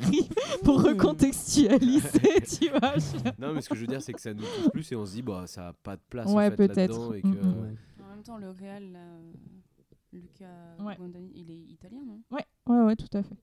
pour 0.64 0.80
Mm. 0.80 0.86
recontextualiser, 0.88 2.42
tu 2.60 2.70
vois. 2.70 2.96
non 3.40 3.54
mais 3.54 3.62
ce 3.62 3.70
que 3.70 3.76
je 3.76 3.82
veux 3.82 3.88
dire 3.88 4.02
c'est 4.02 4.14
que 4.14 4.22
ça 4.22 4.34
nous 4.34 4.42
touche 4.42 4.70
plus 4.72 4.92
et 4.92 4.96
on 4.96 5.06
se 5.06 5.14
dit 5.14 5.22
bah 5.22 5.44
ça 5.48 5.70
a 5.70 5.74
pas 5.74 5.96
de 5.96 6.02
place 6.10 6.28
Ouais, 6.32 6.48
en 6.48 6.50
fait, 6.52 6.56
peut-être. 6.68 7.10
que. 7.22 7.28
Ouais. 7.28 7.76
En 8.04 8.10
même 8.16 8.24
temps, 8.24 8.38
le 8.38 8.50
réal, 8.50 8.92
là, 8.92 9.00
euh, 9.00 9.32
Luca 10.14 10.46
Ouais. 10.80 10.96
Guadagnino, 10.98 11.32
il 11.36 11.52
est 11.52 11.72
italien, 11.72 12.00
non? 12.06 12.22
Ouais, 12.32 12.46
ouais, 12.68 12.84
ouais, 12.86 12.96
tout 12.96 13.18
à 13.18 13.22
fait. 13.24 13.36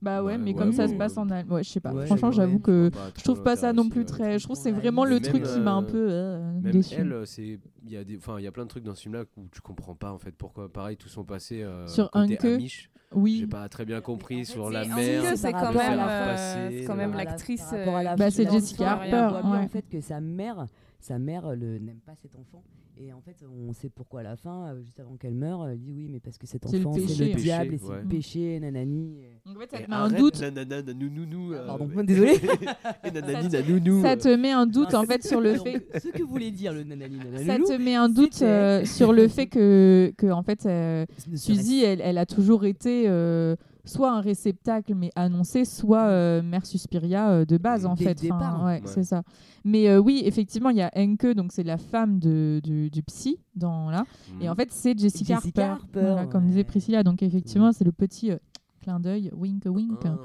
Bah 0.00 0.22
ouais, 0.22 0.32
Ouais, 0.32 0.38
mais 0.38 0.52
ouais, 0.52 0.56
comme 0.56 0.72
ça 0.72 0.86
bon, 0.86 0.92
se 0.92 0.98
passe 0.98 1.16
euh, 1.16 1.20
en 1.22 1.30
Allemagne. 1.30 1.56
Ouais, 1.56 1.64
je 1.64 1.70
sais 1.70 1.80
pas. 1.80 1.92
ouais, 1.92 2.06
Franchement, 2.06 2.28
ouais. 2.28 2.34
j'avoue 2.34 2.60
que 2.60 2.90
Je 3.16 3.24
trouve 3.24 3.42
pas 3.42 3.56
ça 3.56 3.72
non 3.72 3.88
plus 3.88 4.04
très. 4.04 4.38
Je 4.38 4.44
trouve 4.44 4.56
que 4.56 4.62
c'est 4.62 4.70
vraiment 4.72 5.04
le 5.04 5.20
truc 5.20 5.42
qui 5.42 5.60
m'a 5.60 5.72
un 5.72 5.82
euh, 5.82 5.86
peu 5.86 6.06
euh, 6.10 6.52
même 6.60 6.72
déçu. 6.72 6.94
elle 6.94 7.26
c'est 7.26 7.58
il 7.84 7.90
y 7.92 7.96
a 7.96 8.04
des 8.04 8.16
enfin 8.16 8.38
il 8.38 8.44
y 8.44 8.46
a 8.46 8.52
plein 8.52 8.64
de 8.64 8.68
trucs 8.68 8.84
dans 8.84 8.94
ce 8.94 9.02
film 9.02 9.14
là 9.14 9.24
où 9.36 9.48
tu 9.50 9.60
comprends 9.60 9.94
pas 9.94 10.12
en 10.12 10.18
fait 10.18 10.32
pourquoi 10.32 10.72
pareil 10.72 10.96
tout 10.96 11.08
son 11.08 11.24
passé 11.24 11.62
euh, 11.62 11.86
Sur 11.86 12.10
côté 12.10 12.34
Unke, 12.34 12.44
Amish 12.44 12.90
j'ai 13.10 13.18
Oui. 13.18 13.46
pas 13.46 13.68
très 13.68 13.84
bien 13.86 14.00
compris 14.02 14.44
sur 14.44 14.70
la 14.70 14.84
mer 14.84 15.36
c'est 15.36 15.52
quand 15.52 15.72
même, 15.72 15.98
euh, 15.98 16.84
quand 16.86 16.94
même 16.94 17.14
l'actrice. 17.14 17.64
euh, 17.72 18.14
Bah, 18.16 18.30
c'est 18.30 18.48
Jessica 18.50 18.92
Harper, 18.92 19.30
en 19.42 19.66
fait 19.68 19.88
que 19.88 20.00
sa 20.00 20.20
mère, 20.20 20.66
sa 21.00 21.18
mère 21.18 21.56
le 21.56 21.78
n'aime 21.78 22.00
pas 22.04 22.14
cet 22.16 22.36
enfant. 22.36 22.62
Et 23.00 23.12
en 23.12 23.20
fait, 23.20 23.36
on 23.48 23.72
sait 23.72 23.90
pourquoi 23.90 24.20
à 24.20 24.22
la 24.24 24.36
fin, 24.36 24.72
euh, 24.74 24.82
juste 24.82 24.98
avant 24.98 25.16
qu'elle 25.16 25.34
meure, 25.34 25.68
elle 25.68 25.78
dit 25.78 25.92
oui, 25.92 26.08
mais 26.10 26.18
parce 26.18 26.36
que 26.36 26.48
cet 26.48 26.66
C'est 26.66 26.80
le 26.80 26.86
enfant, 26.86 26.98
c'est 26.98 27.06
péché, 27.06 27.24
le 27.26 27.32
hein. 27.32 27.36
diable 27.36 27.74
et 27.74 27.78
c'est 27.78 27.88
ouais. 27.88 28.02
le 28.02 28.08
péché, 28.08 28.58
nanani. 28.60 29.18
et- 29.22 29.40
Donc, 29.46 29.56
en 29.56 29.60
fait, 29.60 29.70
ça 29.70 29.80
Et 29.80 29.84
te 29.84 29.90
met 29.90 29.96
un 29.96 30.08
doute. 30.10 30.40
nanana, 30.40 30.82
nanounou, 30.82 31.52
euh, 31.52 31.64
Pardon, 31.66 31.88
désolé. 32.02 32.32
Et 33.04 33.10
nanani, 33.12 33.48
nanounou, 33.48 34.02
Ça 34.02 34.16
te 34.16 34.34
met 34.34 34.50
un 34.50 34.66
doute 34.66 34.94
en 34.94 35.04
fait 35.04 35.24
sur 35.24 35.40
le 35.40 35.54
Non, 35.56 35.62
fait. 35.64 35.86
Ce 36.02 36.08
que 36.08 36.22
voulait 36.24 36.50
dire 36.50 36.72
le 36.72 36.82
nanani, 36.82 37.18
Ça 37.18 37.30
nananoulou, 37.44 37.68
te 37.68 37.80
met 37.80 37.94
un 37.94 38.08
doute 38.08 38.42
euh, 38.42 38.84
sur 38.84 39.12
le 39.12 39.28
fait 39.28 39.46
que, 39.46 40.12
que 40.18 40.26
en 40.32 40.42
fait, 40.42 40.66
euh, 40.66 41.06
Suzy, 41.36 41.82
elle, 41.84 42.00
elle 42.00 42.18
a 42.18 42.26
toujours 42.26 42.64
été 42.64 43.04
euh, 43.06 43.54
soit 43.88 44.12
un 44.12 44.20
réceptacle 44.20 44.94
mais 44.94 45.10
annoncé, 45.16 45.64
soit 45.64 46.04
euh, 46.06 46.42
mère 46.42 46.66
Suspiria 46.66 47.30
euh, 47.30 47.44
de 47.44 47.56
base 47.58 47.86
en 47.86 47.94
Dès 47.94 48.04
fait. 48.04 48.22
le 48.22 48.32
Enfin, 48.32 48.38
départ. 48.38 48.64
ouais, 48.64 48.72
Ouais. 48.74 48.82
c'est 48.86 49.04
ça. 49.04 49.22
Mais 49.64 49.88
euh, 49.88 49.98
oui, 49.98 50.22
effectivement, 50.24 50.70
il 50.70 50.76
y 50.76 50.82
a 50.82 50.90
Enke, 50.96 51.26
donc 51.34 51.52
c'est 51.52 51.62
la 51.64 51.78
femme 51.78 52.18
de, 52.18 52.60
du, 52.62 52.90
du 52.90 53.02
psy 53.02 53.38
dans 53.54 53.90
là. 53.90 54.04
Et 54.40 54.48
en 54.48 54.54
fait, 54.54 54.70
c'est 54.72 54.98
Jessica, 54.98 55.36
Jessica 55.36 55.72
Harper, 55.72 55.82
Harper, 56.00 56.00
voilà, 56.12 56.26
comme 56.26 56.46
disait. 56.46 56.64
Priscilla. 56.64 57.02
Donc 57.02 57.22
effectivement, 57.22 57.72
c'est 57.72 57.84
le 57.84 57.92
petit 57.92 58.30
euh, 58.30 58.36
clin 58.82 59.00
d'œil, 59.00 59.30
wink 59.34 59.64
wink. 59.66 60.00
Ah, 60.04 60.16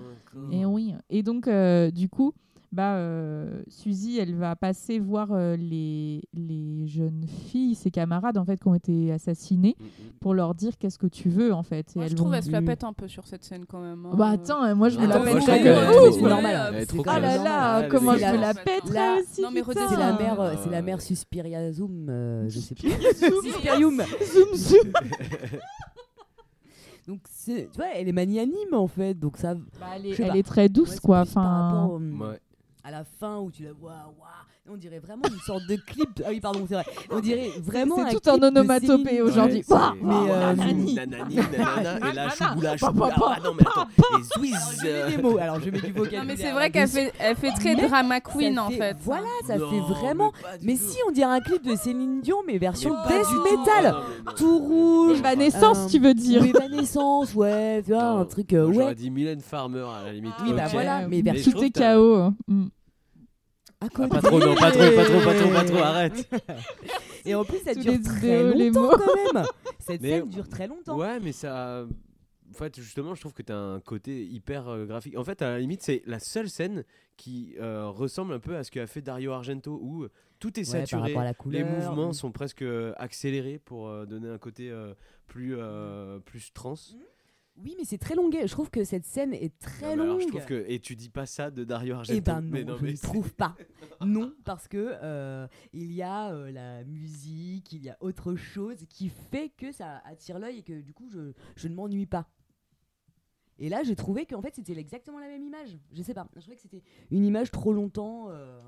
Et 0.51 0.65
oui. 0.65 0.93
Et 1.09 1.23
donc, 1.23 1.49
du 1.93 2.09
coup, 2.09 2.33
bah, 2.73 2.95
euh, 2.95 3.61
Suzy, 3.67 4.17
elle 4.17 4.33
va 4.35 4.55
passer 4.55 4.97
voir 4.97 5.31
euh, 5.31 5.55
les, 5.55 6.23
les 6.33 6.87
jeunes 6.87 7.23
filles, 7.27 7.75
ses 7.75 7.91
camarades, 7.91 8.37
en 8.37 8.43
fait, 8.45 8.57
qui 8.59 8.67
ont 8.67 8.73
été 8.73 9.11
assassinées, 9.11 9.75
Mm, 9.79 9.83
mm. 9.83 9.87
pour 10.19 10.33
leur 10.33 10.55
dire 10.55 10.77
qu'est-ce 10.79 10.97
que 10.97 11.05
tu 11.05 11.29
veux, 11.29 11.53
en 11.53 11.61
fait. 11.61 11.91
Et 11.95 11.99
Moi, 11.99 12.07
je 12.07 12.15
trouve 12.15 12.29
vont- 12.29 12.33
elle 12.33 12.43
se 12.43 12.49
la 12.51 12.63
pète 12.63 12.83
un 12.83 12.93
peu 12.93 13.07
sur 13.07 13.27
cette 13.27 13.43
scène 13.43 13.65
quand 13.67 13.79
même. 13.79 14.05
hein. 14.07 14.15
Bah 14.17 14.29
attends, 14.29 14.63
euh, 14.63 14.73
moi 14.75 14.89
je 14.89 14.97
me 14.97 15.03
Ah, 15.05 15.07
la 15.07 15.19
pète 15.19 15.41
c'est 15.43 16.21
normal. 16.21 16.71
Elle 16.73 16.81
est 16.81 16.85
trop 16.87 17.03
C'est 17.03 17.09
Ah 17.09 17.19
là 17.19 17.37
là, 17.37 17.87
comment 17.89 18.15
je 18.15 18.21
la- 18.21 18.33
me 18.33 18.37
la 18.41 18.53
Là- 18.53 18.61
pèterais 18.63 18.93
là- 18.93 19.15
aussi. 19.21 19.43
C'est 19.43 19.97
la 19.97 20.13
mère, 20.17 20.41
euh, 20.41 20.53
c'est 20.63 20.69
la 20.71 20.77
Ouais. 20.77 20.81
mère 20.81 20.99
Suspiria 21.01 21.71
Zoom, 21.71 22.07
euh, 22.09 22.49
je 22.49 22.59
sais 22.59 22.73
plus. 22.75 22.89
Suspirium. 22.89 24.01
Zoom, 24.33 24.55
zoom. 24.55 24.91
Donc 27.07 27.19
c'est, 27.29 27.67
tu 27.69 27.75
vois, 27.77 27.87
elle 27.95 28.07
est 28.07 28.13
magnanime 28.13 28.73
en 28.73 28.87
fait, 28.87 29.13
donc 29.13 29.35
ça. 29.37 29.55
Bah, 29.55 29.61
elle 29.97 30.05
est, 30.05 30.19
elle 30.19 30.43
très 30.43 30.69
douce, 30.69 30.91
Ouais, 30.93 30.99
quoi. 31.03 31.19
Enfin, 31.21 31.85
au- 31.91 31.99
Ouais. 31.99 32.39
À 32.83 32.91
la 32.91 33.03
fin 33.03 33.39
où 33.39 33.51
tu 33.51 33.63
la 33.63 33.71
vois, 33.71 34.13
waouh, 34.17 34.45
On 34.71 34.77
dirait 34.77 34.99
vraiment 34.99 35.23
une 35.29 35.39
sorte 35.41 35.67
de 35.67 35.75
clip. 35.75 36.21
Ah 36.25 36.29
oui, 36.29 36.39
pardon, 36.39 36.63
c'est 36.65 36.75
vrai. 36.75 36.85
On 37.11 37.19
dirait 37.19 37.49
vraiment. 37.61 37.97
c'est 37.97 38.01
un 38.03 38.09
tout 38.17 38.39
de 38.39 38.45
onomatopée 38.45 39.21
aujourd'hui. 39.21 39.61
Mais 40.01 40.13
euh, 40.31 40.53
nanani, 40.55 40.93
nanani, 40.95 41.35
nanana, 41.35 42.09
et 42.09 42.13
là, 42.13 42.29
choubla, 42.29 42.77
choubla. 42.77 43.09
Ah 43.19 43.37
non, 43.43 43.53
mais 43.59 43.65
attends, 43.67 43.87
et 44.17 44.23
Zwiz. 44.23 44.55
des 45.09 45.21
mots. 45.21 45.37
Alors 45.37 45.59
je 45.59 45.69
mets 45.69 45.81
du 45.81 45.91
vocabulaire. 45.91 46.21
Non, 46.21 46.27
mais 46.27 46.37
c'est 46.37 46.51
vrai 46.53 46.71
qu'elle 46.71 46.87
fait, 46.87 47.11
elle 47.19 47.35
fait 47.35 47.51
très 47.51 47.75
drama 47.75 48.21
queen 48.21 48.57
en 48.57 48.69
fait-. 48.69 48.95
Voilà, 49.01 49.27
ça 49.45 49.55
fait 49.55 49.79
vraiment. 49.89 50.31
Mais 50.61 50.77
si, 50.77 50.97
on 51.09 51.11
dirait 51.11 51.33
un 51.33 51.41
clip 51.41 51.61
de 51.65 51.75
Céline 51.75 52.21
Dion, 52.21 52.37
mais 52.47 52.57
version 52.57 52.91
death 53.09 53.27
metal. 53.43 53.95
Tout 54.37 54.59
rouge. 54.59 55.19
Evanescence, 55.19 55.77
Euh, 55.79 55.89
tu 55.89 55.99
veux 55.99 56.13
dire 56.13 56.41
Ou 56.41 56.45
Evanescence, 56.45 57.35
ouais, 57.35 57.83
tu 57.83 57.91
vois, 57.91 58.03
un 58.03 58.25
truc. 58.25 58.53
euh, 58.53 58.63
moi, 58.63 58.73
J'aurais 58.73 58.85
ouais. 58.87 58.95
dit 58.95 59.11
Mylène 59.11 59.41
Farmer 59.41 59.83
à 60.01 60.05
la 60.05 60.13
limite. 60.13 60.33
Oui, 60.41 60.53
bah 60.53 60.67
voilà, 60.71 61.05
mais 61.05 61.21
version 61.21 61.51
Tout 61.51 61.63
est 61.65 61.69
t'as- 61.75 61.95
KO. 61.95 62.29
Mm. 63.83 63.89
Ah, 63.91 63.95
côté. 63.95 64.09
pas 64.09 64.21
trop, 64.21 64.39
non, 64.39 64.55
pas 64.55 64.71
trop, 64.71 64.79
pas 64.95 65.05
trop, 65.05 65.19
pas 65.23 65.33
trop, 65.35 65.49
pas 65.51 65.63
trop, 65.65 65.77
arrête. 65.83 66.29
Et 67.25 67.35
en 67.35 67.43
plus, 67.45 67.59
ça 67.59 67.73
Tous 67.73 67.81
dure 67.81 67.91
les 67.93 68.01
très 68.01 68.17
idéaux, 68.17 68.53
les 68.53 68.69
longtemps 68.69 68.81
mots. 68.81 68.97
quand 68.97 69.33
même. 69.33 69.45
Cette 69.79 70.01
Mais- 70.01 70.09
scène 70.19 70.29
dure 70.29 70.47
très 70.49 70.67
longtemps. 70.67 70.97
Ouais, 70.97 71.19
mais 71.19 71.31
ça. 71.31 71.85
En 72.49 72.55
fait, 72.55 72.75
justement, 72.79 73.15
je 73.15 73.21
trouve 73.21 73.33
que 73.33 73.41
tu 73.41 73.51
as 73.51 73.57
un 73.57 73.79
côté 73.79 74.23
hyper 74.25 74.67
euh, 74.69 74.85
graphique. 74.85 75.17
En 75.17 75.23
fait, 75.23 75.41
à 75.41 75.49
la 75.49 75.59
limite, 75.59 75.81
c'est 75.81 76.03
la 76.05 76.19
seule 76.19 76.49
scène 76.49 76.83
qui 77.17 77.55
euh, 77.59 77.87
ressemble 77.87 78.31
un 78.33 78.39
peu 78.39 78.55
à 78.55 78.63
ce 78.63 78.69
qu'a 78.69 78.85
fait 78.85 79.01
Dario 79.01 79.31
Argento, 79.31 79.79
où 79.81 80.03
euh, 80.03 80.11
tout 80.39 80.59
est 80.59 80.67
Ouais, 80.71 80.79
par 80.79 80.87
saturé, 80.87 81.01
rapport 81.13 81.21
à 81.21 81.23
la 81.25 81.33
les 81.47 81.63
mouvements 81.63 82.09
oui. 82.09 82.13
sont 82.13 82.31
presque 82.31 82.61
euh, 82.61 82.93
accélérés 82.97 83.57
pour 83.57 83.87
euh, 83.87 84.05
donner 84.05 84.29
un 84.29 84.37
côté 84.37 84.69
euh, 84.69 84.93
plus, 85.25 85.55
euh, 85.57 86.19
plus 86.19 86.53
trans. 86.53 86.75
Oui, 87.55 87.75
mais 87.77 87.85
c'est 87.85 87.99
très 87.99 88.15
longuet. 88.15 88.47
Je 88.47 88.51
trouve 88.51 88.71
que 88.71 88.83
cette 88.83 89.05
scène 89.05 89.33
est 89.33 89.57
très 89.59 89.81
Non, 89.81 89.95
mais 89.95 90.01
alors, 90.01 90.05
longue. 90.17 90.21
je 90.23 90.27
trouve 90.27 90.45
que 90.45 90.65
et 90.67 90.79
tu 90.79 90.95
dis 90.95 91.09
pas 91.09 91.25
ça 91.27 91.51
de 91.51 91.63
Dario 91.63 91.95
Argento. 91.95 92.17
Eh 92.17 92.21
ben 92.21 92.41
non, 92.41 92.49
mais 92.49 92.63
non, 92.63 92.77
je 92.77 92.85
ne 92.85 92.95
trouve 92.97 93.33
pas. 93.33 93.55
Non, 94.05 94.33
parce 94.43 94.67
que 94.67 94.95
euh, 95.01 95.47
il 95.71 95.91
y 95.93 96.01
a 96.01 96.33
euh, 96.33 96.51
la 96.51 96.83
musique, 96.83 97.71
il 97.71 97.83
y 97.83 97.89
a 97.89 97.97
autre 98.01 98.35
chose 98.35 98.83
qui 98.89 99.07
fait 99.09 99.49
que 99.55 99.71
ça 99.71 100.01
attire 100.03 100.39
l'œil 100.39 100.59
et 100.59 100.63
que 100.63 100.81
du 100.81 100.93
coup 100.93 101.07
je, 101.09 101.31
je 101.55 101.67
ne 101.67 101.75
m'ennuie 101.75 102.05
pas. 102.07 102.27
Et 103.59 103.69
là, 103.69 103.83
j'ai 103.83 103.95
trouvé 103.95 104.25
qu'en 104.25 104.41
fait 104.41 104.55
c'était 104.55 104.77
exactement 104.77 105.19
la 105.19 105.27
même 105.27 105.43
image. 105.43 105.77
Je 105.93 106.01
sais 106.01 106.13
pas. 106.15 106.27
Je 106.35 106.41
trouvais 106.41 106.55
que 106.55 106.61
c'était 106.61 106.83
une 107.11 107.23
image 107.23 107.51
trop 107.51 107.71
longtemps 107.71 108.29
euh, 108.29 108.59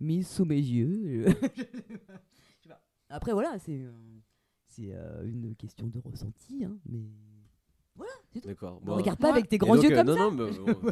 mise 0.00 0.28
sous 0.28 0.44
mes 0.44 0.58
yeux. 0.60 1.24
Je 1.56 2.62
sais 2.62 2.68
pas. 2.68 2.82
Après 3.08 3.32
voilà, 3.32 3.58
c'est 3.58 3.84
c'est 4.68 4.92
une 5.24 5.54
question 5.56 5.86
de 5.86 5.98
ressenti, 5.98 6.64
hein, 6.64 6.76
mais 6.86 7.00
voilà, 7.96 8.12
c'est 8.32 8.40
tout. 8.40 8.48
D'accord. 8.48 8.80
Ne 8.84 8.90
regarde 8.90 9.18
pas 9.18 9.28
Moi- 9.28 9.36
avec 9.36 9.48
tes 9.48 9.58
grands 9.58 9.74
donc, 9.76 9.84
yeux 9.84 9.92
euh, 9.92 9.96
comme 10.02 10.06
non, 10.08 10.14
ça. 10.16 10.20
Non, 10.22 10.30
mais, 10.32 10.72
bon, 10.72 10.90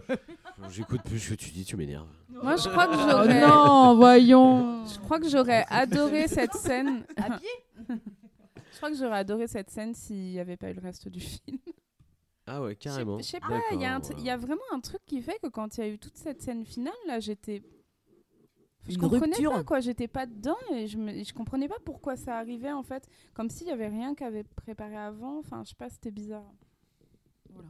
j'écoute 0.71 1.03
plus 1.03 1.19
ce 1.19 1.31
que 1.31 1.35
tu 1.35 1.51
dis, 1.51 1.65
tu 1.65 1.77
m'énerves. 1.77 2.09
Moi, 2.29 2.57
je 2.57 2.69
crois 2.69 2.87
que 2.87 2.95
Oh 2.95 3.11
j'aurais. 3.11 3.41
non, 3.41 3.97
voyons. 3.97 4.87
Je 4.87 4.99
crois 5.01 5.19
que 5.21 5.29
j'aurais 5.29 5.65
adoré 5.69 6.29
cette 6.29 6.55
scène. 6.55 7.05
À 7.17 7.39
pied 7.39 7.49
Je 8.73 8.77
crois 8.79 8.91
que 8.91 8.97
j'aurais 8.97 9.19
adoré 9.19 9.47
cette 9.47 9.71
scène 9.71 9.95
s'il 9.95 10.17
n'y 10.33 10.41
avait 10.41 10.57
pas 10.57 10.71
eu 10.71 10.75
le 10.75 10.81
reste 10.81 11.07
du 11.09 11.21
film. 11.21 11.59
Ah 12.47 12.61
ouais, 12.63 12.71
Je 12.71 12.75
sais- 12.75 12.89
carrément. 12.91 13.19
Je 13.19 13.25
sais 13.25 13.41
pas, 13.41 13.61
il 13.73 13.81
y, 13.81 13.85
a 13.85 13.95
un 13.95 14.01
D'accord, 14.01 14.17
tr- 14.17 14.21
il 14.21 14.25
y 14.27 14.31
a 14.31 14.37
vraiment 14.37 14.63
un 14.73 14.81
truc 14.81 15.01
qui 15.07 15.21
fait 15.23 15.39
que 15.41 15.47
quand 15.49 15.77
il 15.77 15.81
y 15.81 15.85
a 15.85 15.89
eu 15.89 15.99
toute 15.99 16.17
cette 16.17 16.43
scène 16.43 16.65
finale, 16.65 16.95
là, 17.07 17.21
j'étais. 17.21 17.63
Je 18.89 18.95
Une 18.95 19.01
comprenais 19.01 19.27
rupture. 19.37 19.53
pas 19.53 19.63
quoi, 19.63 19.79
j'étais 19.79 20.09
pas 20.09 20.27
dedans 20.27 20.57
et 20.75 20.89
je, 20.89 20.99
me... 20.99 21.23
je 21.23 21.33
comprenais 21.33 21.69
pas 21.69 21.77
pourquoi 21.85 22.17
ça 22.17 22.37
arrivait 22.39 22.73
en 22.73 22.83
fait. 22.83 23.07
Comme 23.33 23.49
s'il 23.49 23.69
y 23.69 23.71
avait 23.71 23.87
rien 23.87 24.17
qui 24.17 24.25
avait 24.25 24.43
préparé 24.43 24.97
avant. 24.97 25.39
Enfin, 25.39 25.63
je 25.63 25.69
sais 25.69 25.77
pas, 25.79 25.89
c'était 25.89 26.11
bizarre. 26.11 26.43
Voilà. 27.55 27.69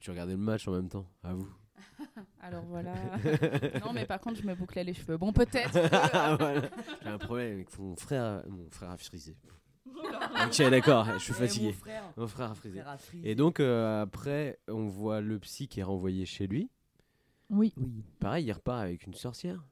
Tu 0.00 0.10
regardais 0.10 0.32
le 0.32 0.38
match 0.38 0.68
en 0.68 0.72
même 0.72 0.88
temps, 0.88 1.06
à 1.22 1.34
vous. 1.34 1.48
Alors 2.40 2.64
voilà. 2.64 2.94
non, 3.84 3.92
mais 3.92 4.06
par 4.06 4.20
contre, 4.20 4.40
je 4.40 4.46
me 4.46 4.54
bouclais 4.54 4.84
les 4.84 4.94
cheveux. 4.94 5.16
Bon, 5.16 5.32
peut-être. 5.32 5.72
que- 5.72 5.88
Ah, 6.12 6.36
voilà. 6.38 6.68
J'ai 7.02 7.08
un 7.08 7.18
problème 7.18 7.54
avec 7.54 7.78
mon 7.78 7.96
frère, 7.96 8.42
mon 8.48 8.68
frère 8.70 8.90
a 8.90 8.96
frisé. 8.98 9.36
ok, 9.86 10.70
d'accord, 10.70 11.06
je 11.14 11.18
suis 11.18 11.32
fatigué. 11.32 11.66
mon 11.68 11.72
frère. 11.72 12.02
Mon 12.16 12.26
frère 12.28 12.50
a 12.50 12.54
frisé. 12.54 12.80
Frère 12.80 12.88
a 12.92 12.98
frisé. 12.98 13.28
Et 13.30 13.34
donc 13.34 13.60
euh, 13.60 14.02
après, 14.02 14.58
on 14.68 14.86
voit 14.86 15.20
le 15.20 15.38
psy 15.38 15.68
qui 15.68 15.80
est 15.80 15.84
renvoyé 15.84 16.26
chez 16.26 16.46
lui. 16.46 16.70
Oui. 17.48 17.72
Oui. 17.76 18.04
Pareil, 18.20 18.44
il 18.46 18.52
repart 18.52 18.80
avec 18.82 19.06
une 19.06 19.14
sorcière. 19.14 19.64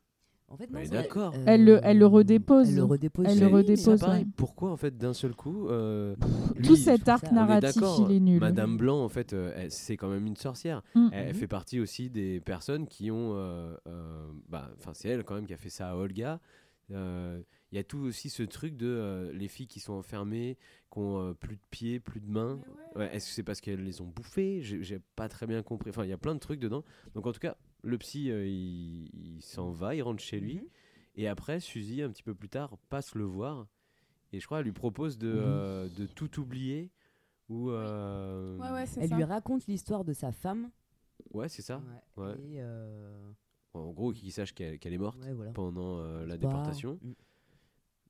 En 0.54 0.56
fait, 0.56 0.88
d'accord. 0.88 1.34
euh, 1.34 1.42
Elle 1.46 1.64
le- 1.64 1.80
elle 1.82 1.98
le 1.98 2.06
redépose. 2.06 2.68
Elle 2.70 2.76
le 2.76 2.84
redépose. 2.84 3.26
Elle 3.28 3.40
le 3.40 3.46
redépose. 3.48 4.00
pareil, 4.00 4.22
ouais. 4.24 4.30
pourquoi 4.36 4.70
en 4.70 4.76
fait 4.76 4.96
d'un 4.96 5.12
seul 5.12 5.34
coup 5.34 5.68
euh, 5.68 6.14
lui, 6.56 6.62
Tout 6.68 6.76
cet 6.76 7.08
arc 7.08 7.22
ça- 7.26 7.30
on 7.30 7.34
est 7.34 7.38
narratif, 7.40 7.74
d'accord, 7.80 8.06
il 8.08 8.16
est 8.16 8.20
nul. 8.20 8.40
Madame 8.40 8.76
Blanc, 8.76 9.02
en 9.04 9.08
fait, 9.08 9.32
euh, 9.32 9.52
elle- 9.56 9.70
c'est 9.72 9.96
quand 9.96 10.08
même 10.08 10.26
une 10.26 10.36
sorcière. 10.36 10.82
Mm. 10.94 11.08
Elle 11.12 11.28
Mhm. 11.28 11.34
fait 11.34 11.48
partie 11.48 11.80
aussi 11.80 12.08
des 12.10 12.40
personnes 12.40 12.86
qui 12.86 13.10
ont. 13.10 13.32
euh, 13.34 13.76
euh, 13.88 14.26
bah, 14.48 14.70
Enfin, 14.78 14.92
c'est 14.94 15.08
elle 15.08 15.24
quand 15.24 15.34
même 15.34 15.46
qui 15.46 15.54
a 15.54 15.56
fait 15.58 15.70
ça 15.70 15.90
à 15.90 15.96
Olga. 15.96 16.40
Euh, 16.92 17.40
Il 17.72 17.76
y 17.76 17.80
a 17.80 17.82
tout 17.82 17.98
aussi 17.98 18.30
ce 18.30 18.44
truc 18.44 18.76
de 18.76 18.86
euh, 18.86 19.32
les 19.32 19.48
filles 19.48 19.66
qui 19.66 19.80
sont 19.80 19.94
enfermées, 19.94 20.56
qui 20.92 20.98
ont 21.00 21.18
euh, 21.18 21.32
plus 21.34 21.56
de 21.56 21.60
pieds, 21.72 21.98
plus 21.98 22.20
de 22.20 22.30
mains. 22.30 22.60
Ouais, 22.94 23.12
Est-ce 23.12 23.26
que 23.26 23.32
c'est 23.34 23.42
parce 23.42 23.60
qu'elles 23.60 23.82
les 23.82 24.00
ont 24.00 24.06
bouffées? 24.06 24.60
J'ai 24.62 24.80
j'ai 24.84 25.00
pas 25.16 25.28
très 25.28 25.48
bien 25.48 25.60
compris. 25.64 25.90
Enfin, 25.90 26.04
il 26.04 26.10
y 26.10 26.12
a 26.12 26.16
plein 26.18 26.34
de 26.34 26.38
trucs 26.38 26.60
dedans. 26.60 26.84
Donc, 27.16 27.26
en 27.26 27.32
tout 27.32 27.40
cas, 27.40 27.56
le 27.84 27.98
psy, 27.98 28.30
euh, 28.30 28.46
il, 28.46 29.10
il 29.36 29.42
s'en 29.42 29.70
va, 29.70 29.94
il 29.94 30.02
rentre 30.02 30.22
chez 30.22 30.40
lui. 30.40 30.56
Mhm. 30.56 30.64
Et 31.16 31.28
après, 31.28 31.60
Suzy, 31.60 32.02
un 32.02 32.10
petit 32.10 32.22
peu 32.24 32.34
plus 32.34 32.48
tard, 32.48 32.76
passe 32.88 33.14
le 33.14 33.24
voir. 33.24 33.66
Et 34.32 34.40
je 34.40 34.46
crois, 34.46 34.58
elle 34.58 34.64
lui 34.64 34.72
propose 34.72 35.16
de, 35.18 35.32
euh, 35.32 35.88
de 35.90 36.06
tout 36.06 36.40
oublier. 36.40 36.90
Ou. 37.48 37.70
euh, 37.70 38.58
Ouais, 38.58 38.70
ouais, 38.72 38.86
c'est 38.86 39.02
Elle 39.02 39.10
ça. 39.10 39.16
lui 39.16 39.24
raconte 39.24 39.66
l'histoire 39.66 40.04
de 40.04 40.12
sa 40.12 40.32
femme. 40.32 40.70
Ouais, 41.32 41.48
c'est 41.48 41.62
ça. 41.62 41.80
Ouais. 42.16 42.24
Ouais. 42.24 42.32
Et 42.50 42.60
euh, 42.60 43.30
En 43.74 43.92
gros, 43.92 44.12
qu'il 44.12 44.32
sache 44.32 44.52
qu'elle 44.54 44.78
qu'elle 44.78 44.92
est 44.94 44.98
morte 44.98 45.20
ouais, 45.22 45.32
voilà. 45.32 45.52
pendant 45.52 45.98
euh, 46.00 46.26
la 46.26 46.34
pas- 46.34 46.48
déportation. 46.48 46.98
Mm. 47.02 47.12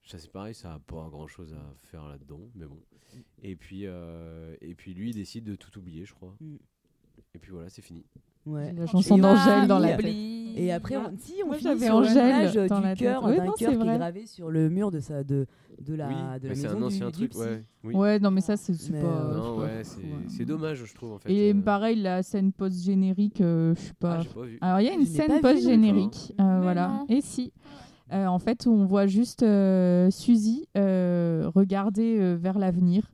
Ça, 0.07 0.19
c'est 0.19 0.31
pareil, 0.31 0.55
ça 0.55 0.69
n'a 0.69 0.79
pas 0.79 1.09
grand 1.11 1.27
chose 1.27 1.53
à 1.55 1.75
faire 1.87 2.07
là-dedans, 2.09 2.41
mais 2.55 2.67
bon. 2.67 2.79
Et 3.43 3.57
puis, 3.57 3.87
euh, 3.87 4.55
et 4.61 4.75
puis 4.75 4.93
lui, 4.95 5.11
il 5.11 5.15
décide 5.15 5.45
de 5.45 5.57
tout 5.57 5.79
oublier, 5.79 6.05
je 6.05 6.13
crois. 6.15 6.37
Mm. 6.41 6.57
Et 7.35 7.39
puis 7.39 7.51
voilà, 7.53 7.69
c'est 7.71 7.83
fini. 7.83 8.05
Ouais. 8.47 8.73
La 8.77 8.87
chanson 8.87 9.17
d'Angèle 9.19 9.67
dans 9.67 9.79
la. 9.79 9.97
Et 10.57 10.71
après, 10.71 10.97
on, 10.97 11.13
si, 11.19 11.35
on 11.43 11.49
Moi, 11.49 11.57
finit 11.57 11.81
sur 11.81 11.95
Angèle 11.97 12.15
l'image 12.49 12.69
dans 12.69 12.79
la 12.81 12.95
du 12.95 13.03
cœur, 13.03 13.23
d'un 13.27 13.35
cœur 13.35 13.55
c'est 13.59 13.65
qui 13.67 13.73
est 13.73 13.77
gravé 13.77 14.27
sur 14.27 14.51
le 14.51 14.71
mur 14.71 14.93
de, 14.93 15.01
sa, 15.01 15.25
de, 15.25 15.47
de 15.85 15.95
la, 15.97 16.07
oui, 16.07 16.15
de 16.15 16.19
la 16.21 16.39
mais 16.43 16.49
maison 16.51 16.61
c'est 16.63 16.69
un 16.69 16.77
du- 16.77 16.83
ancien 16.85 17.07
du 17.07 17.13
truc, 17.13 17.31
psy. 17.31 17.41
ouais. 17.41 17.65
Oui. 17.83 17.95
Ouais, 17.97 18.19
non, 18.21 18.31
mais 18.31 18.41
ça, 18.41 18.57
c'est 18.57 18.73
pas. 18.93 18.99
euh, 18.99 19.35
non, 19.37 19.59
ouais, 19.59 19.83
c'est 20.29 20.45
dommage, 20.45 20.85
je 20.85 20.95
trouve, 20.95 21.15
en 21.15 21.19
fait. 21.19 21.33
Et 21.33 21.53
euh. 21.53 21.61
pareil, 21.61 22.01
la 22.01 22.23
scène 22.23 22.53
post-générique, 22.53 23.41
euh, 23.41 23.75
je 23.75 23.81
sais 23.81 23.93
pas. 23.99 24.21
Ah, 24.21 24.25
pas 24.33 24.43
vu. 24.43 24.59
Alors, 24.61 24.81
il 24.81 24.85
y 24.87 24.91
a 24.91 24.93
une 24.93 25.07
scène 25.07 25.41
post-générique. 25.41 26.35
euh, 26.41 26.61
voilà. 26.63 27.03
Et 27.09 27.21
si. 27.21 27.53
En 28.13 28.39
fait, 28.39 28.69
on 28.69 28.85
voit 28.85 29.07
juste 29.09 29.45
Suzy 30.11 30.69
regarder 30.77 32.37
vers 32.37 32.59
l'avenir, 32.59 33.11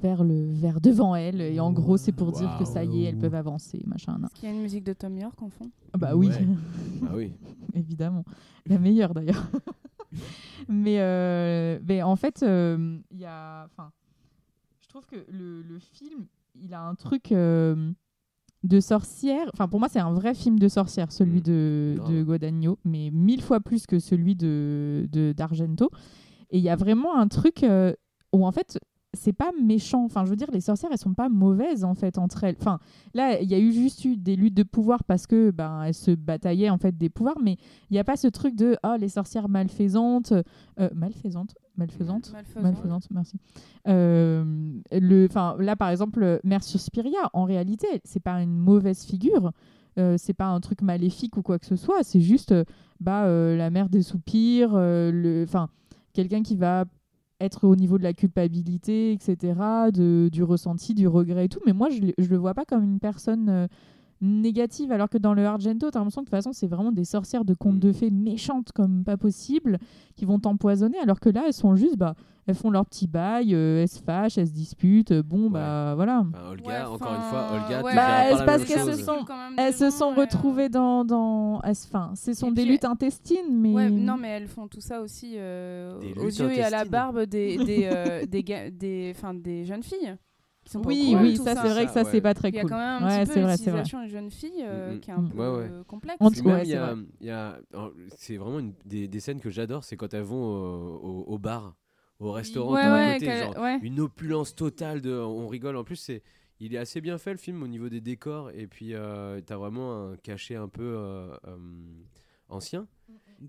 vers 0.00 0.24
le 0.24 0.52
vers 0.52 0.80
devant 0.80 1.14
elle. 1.14 1.40
Et 1.40 1.60
en 1.60 1.72
gros, 1.72 1.96
c'est 1.96 2.12
pour 2.12 2.32
dire 2.32 2.56
que 2.58 2.64
ça 2.64 2.84
y 2.84 3.04
est, 3.04 3.08
elles 3.08 3.18
peuvent 3.18 3.34
avancer, 3.34 3.82
machin. 3.86 4.18
Est-ce 4.24 4.34
qu'il 4.34 4.48
y 4.48 4.52
a 4.52 4.54
une 4.54 4.62
musique 4.62 4.84
de 4.84 4.92
Tom 4.92 5.16
York 5.16 5.40
en 5.42 5.48
fond? 5.48 5.70
Ah 5.92 5.98
Bah 5.98 6.16
oui, 6.16 6.28
Ouais. 6.28 6.46
Ah 7.08 7.12
oui. 7.16 7.32
évidemment. 7.74 8.24
La 8.66 8.78
meilleure 8.78 9.14
d'ailleurs. 9.14 9.46
mais, 10.68 11.00
euh, 11.00 11.78
mais 11.86 12.02
en 12.02 12.16
fait, 12.16 12.42
euh, 12.42 12.98
il 13.10 13.18
y 13.18 13.24
a. 13.24 13.64
Enfin, 13.66 13.90
je 14.80 14.88
trouve 14.88 15.06
que 15.06 15.16
le, 15.30 15.62
le 15.62 15.78
film, 15.78 16.26
il 16.54 16.72
a 16.74 16.82
un 16.82 16.94
truc 16.94 17.32
euh, 17.32 17.92
de 18.62 18.80
sorcière. 18.80 19.48
Enfin, 19.52 19.68
pour 19.68 19.80
moi, 19.80 19.88
c'est 19.88 19.98
un 20.00 20.12
vrai 20.12 20.34
film 20.34 20.58
de 20.58 20.68
sorcière, 20.68 21.12
celui 21.12 21.38
Mm. 21.40 21.42
de, 21.42 21.96
de 22.08 22.22
Guadagno, 22.22 22.78
mais 22.84 23.10
mille 23.12 23.42
fois 23.42 23.60
plus 23.60 23.86
que 23.86 23.98
celui 23.98 24.34
de 24.36 25.08
de- 25.12 25.32
d'Argento. 25.36 25.90
Et 26.50 26.58
il 26.58 26.64
y 26.64 26.68
a 26.68 26.76
vraiment 26.76 27.16
un 27.18 27.28
truc 27.28 27.62
euh, 27.62 27.92
où 28.32 28.46
en 28.46 28.52
fait. 28.52 28.78
C'est 29.14 29.32
pas 29.32 29.50
méchant. 29.62 30.04
Enfin, 30.04 30.24
je 30.24 30.30
veux 30.30 30.36
dire, 30.36 30.50
les 30.52 30.60
sorcières, 30.60 30.90
elles 30.92 30.98
sont 30.98 31.14
pas 31.14 31.28
mauvaises 31.28 31.84
en 31.84 31.94
fait 31.94 32.18
entre 32.18 32.44
elles. 32.44 32.56
Enfin, 32.60 32.78
là, 33.14 33.40
il 33.40 33.50
y 33.50 33.54
a 33.54 33.58
eu 33.58 33.72
juste 33.72 34.04
eu 34.04 34.16
des 34.16 34.36
luttes 34.36 34.54
de 34.54 34.62
pouvoir 34.62 35.04
parce 35.04 35.26
que 35.26 35.50
ben 35.50 35.82
elles 35.82 35.94
se 35.94 36.10
bataillaient 36.10 36.70
en 36.70 36.78
fait 36.78 36.96
des 36.96 37.08
pouvoirs, 37.10 37.38
mais 37.42 37.56
il 37.90 37.94
n'y 37.94 37.98
a 37.98 38.04
pas 38.04 38.16
ce 38.16 38.28
truc 38.28 38.54
de 38.54 38.76
oh 38.84 38.94
les 38.98 39.08
sorcières 39.08 39.48
malfaisantes, 39.48 40.32
euh, 40.80 40.88
malfaisantes, 40.94 41.54
malfaisantes, 41.76 42.32
Malfaisant. 42.32 42.62
malfaisantes, 42.62 43.08
merci. 43.10 43.36
Euh, 43.88 44.44
le, 44.92 45.26
enfin 45.28 45.56
là 45.58 45.76
par 45.76 45.90
exemple, 45.90 46.40
Mère 46.44 46.62
Suspiria, 46.64 47.30
en 47.32 47.44
réalité, 47.44 47.86
c'est 48.04 48.20
pas 48.22 48.40
une 48.42 48.56
mauvaise 48.56 49.04
figure. 49.04 49.52
Euh, 49.96 50.16
c'est 50.18 50.34
pas 50.34 50.46
un 50.48 50.58
truc 50.58 50.82
maléfique 50.82 51.36
ou 51.36 51.42
quoi 51.42 51.60
que 51.60 51.66
ce 51.66 51.76
soit, 51.76 52.02
c'est 52.02 52.20
juste 52.20 52.50
euh, 52.50 52.64
bah 52.98 53.28
la 53.28 53.70
mère 53.70 53.88
des 53.88 54.02
soupirs, 54.02 54.72
le, 54.74 55.44
enfin 55.46 55.68
quelqu'un 56.12 56.42
qui 56.42 56.56
va 56.56 56.84
être 57.40 57.66
au 57.66 57.76
niveau 57.76 57.98
de 57.98 58.02
la 58.02 58.12
culpabilité, 58.12 59.12
etc., 59.12 59.54
de, 59.92 60.28
du 60.32 60.42
ressenti, 60.42 60.94
du 60.94 61.08
regret 61.08 61.46
et 61.46 61.48
tout. 61.48 61.60
Mais 61.66 61.72
moi, 61.72 61.88
je, 61.90 62.00
je 62.16 62.28
le 62.28 62.36
vois 62.36 62.54
pas 62.54 62.64
comme 62.64 62.84
une 62.84 63.00
personne 63.00 63.48
euh, 63.48 63.66
négative, 64.24 64.90
alors 64.92 65.08
que 65.08 65.18
dans 65.18 65.34
le 65.34 65.44
Argento, 65.46 65.90
t'as 65.90 65.98
l'impression 65.98 66.22
que 66.22 66.26
de 66.26 66.30
toute 66.30 66.36
façon, 66.38 66.52
c'est 66.52 66.66
vraiment 66.66 66.92
des 66.92 67.04
sorcières 67.04 67.44
de 67.44 67.54
contes 67.54 67.78
de 67.78 67.92
fées 67.92 68.10
méchantes 68.10 68.72
comme 68.72 69.04
pas 69.04 69.16
possible, 69.16 69.78
qui 70.16 70.24
vont 70.24 70.38
t'empoisonner, 70.38 70.98
alors 70.98 71.20
que 71.20 71.28
là, 71.28 71.44
elles 71.46 71.52
sont 71.52 71.76
juste, 71.76 71.96
bah, 71.96 72.14
elles 72.46 72.54
font 72.54 72.70
leur 72.70 72.84
petit 72.86 73.06
bail, 73.06 73.54
euh, 73.54 73.82
elles 73.82 73.88
se 73.88 74.02
fâchent, 74.02 74.36
elles 74.38 74.48
se 74.48 74.52
disputent, 74.52 75.12
euh, 75.12 75.22
bon, 75.22 75.50
bah 75.50 75.94
voilà. 75.94 76.20
Enfin, 76.28 76.50
Olga, 76.50 76.90
encore 76.90 77.14
une 77.14 77.22
fois, 77.22 77.46
Olga, 77.52 77.82
ouais. 77.82 77.90
tu 77.90 77.96
Bah, 77.96 78.02
pas 78.30 78.38
la 78.38 78.44
parce 78.44 78.64
qu'elles 78.64 78.94
se 78.94 79.02
sont, 79.02 79.24
Quand 79.26 79.36
même 79.36 79.54
elles 79.58 79.74
se 79.74 79.90
sont 79.90 80.10
ouais. 80.14 80.20
retrouvées 80.24 80.68
dans, 80.68 81.04
dans, 81.04 81.60
enfin, 81.64 82.12
ce 82.14 82.34
sont 82.34 82.50
Et 82.50 82.54
des 82.54 82.62
puis, 82.62 82.72
luttes 82.72 82.84
intestines, 82.84 83.50
mais 83.50 83.72
Ouais, 83.72 83.90
non, 83.90 84.16
mais 84.18 84.28
elles 84.28 84.48
font 84.48 84.68
tout 84.68 84.80
ça 84.80 85.00
aussi 85.00 85.34
euh, 85.36 85.98
aux 86.18 86.26
yeux 86.26 86.52
et 86.52 86.62
à 86.62 86.70
la 86.70 86.84
barbe 86.84 87.22
des, 87.24 87.56
des, 87.56 87.88
euh, 87.92 88.26
des, 88.28 88.42
des, 88.42 89.14
des 89.42 89.64
jeunes 89.64 89.82
filles. 89.82 90.16
Qui 90.64 90.72
sont 90.72 90.80
pas 90.80 90.88
au 90.88 90.92
oui, 90.92 91.04
courant 91.10 91.22
oui, 91.22 91.36
ça, 91.36 91.54
c'est 91.54 91.68
vrai 91.68 91.86
que 91.86 91.92
ça, 91.92 92.04
c'est 92.04 92.20
pas 92.22 92.32
très 92.32 92.48
Il 92.48 92.54
y 92.54 92.58
a 92.58 92.62
cool. 92.62 92.70
quand 92.70 92.78
même 92.78 93.02
un 93.02 93.06
ouais, 93.06 93.24
petit 93.24 93.32
c'est 93.32 93.40
peu 93.42 93.50
l'utilisation 93.50 94.02
des 94.02 94.08
jeunes 94.08 94.30
filles 94.30 94.62
euh, 94.62 94.94
Mm, 94.96 95.00
qui 95.00 95.10
est 95.10 95.12
un 95.12 95.20
mm. 95.20 95.28
peu 95.30 95.38
Ouais, 95.38 95.56
ouais. 95.58 95.68
euh, 95.70 95.84
complexe. 95.84 96.16
En 96.20 96.30
tout- 96.30 96.42
y 96.64 97.30
c'est 98.16 98.36
vraiment 98.36 98.58
une, 98.60 98.72
des, 98.86 99.06
des 99.08 99.20
scènes 99.20 99.40
que 99.40 99.50
j'adore, 99.50 99.84
c'est 99.84 99.96
quand 99.96 100.14
elles 100.14 100.22
vont 100.22 100.42
au, 100.42 100.96
au- 100.96 101.24
au 101.34 101.38
bar, 101.38 101.76
au 102.18 102.32
restaurant, 102.32 102.74
côté, 102.76 103.26
qu'elle- 103.26 103.38
genre, 103.38 103.58
ouais. 103.58 103.78
une 103.82 104.00
opulence 104.00 104.54
totale, 104.54 105.02
de, 105.02 105.12
on 105.12 105.48
rigole. 105.48 105.76
En 105.76 105.84
plus, 105.84 105.96
c'est, 105.96 106.22
il 106.60 106.74
est 106.74 106.78
assez 106.78 107.00
bien 107.02 107.18
fait 107.18 107.32
le 107.32 107.38
film 107.38 107.62
au 107.62 107.66
niveau 107.68 107.88
des 107.90 108.00
décors, 108.00 108.50
et 108.52 108.66
puis 108.66 108.94
euh, 108.94 109.40
t'as 109.44 109.56
vraiment 109.56 110.08
un 110.12 110.16
cachet 110.16 110.54
un 110.56 110.68
peu 110.68 110.82
euh, 110.82 111.34
euh, 111.46 111.56
ancien. 112.48 112.86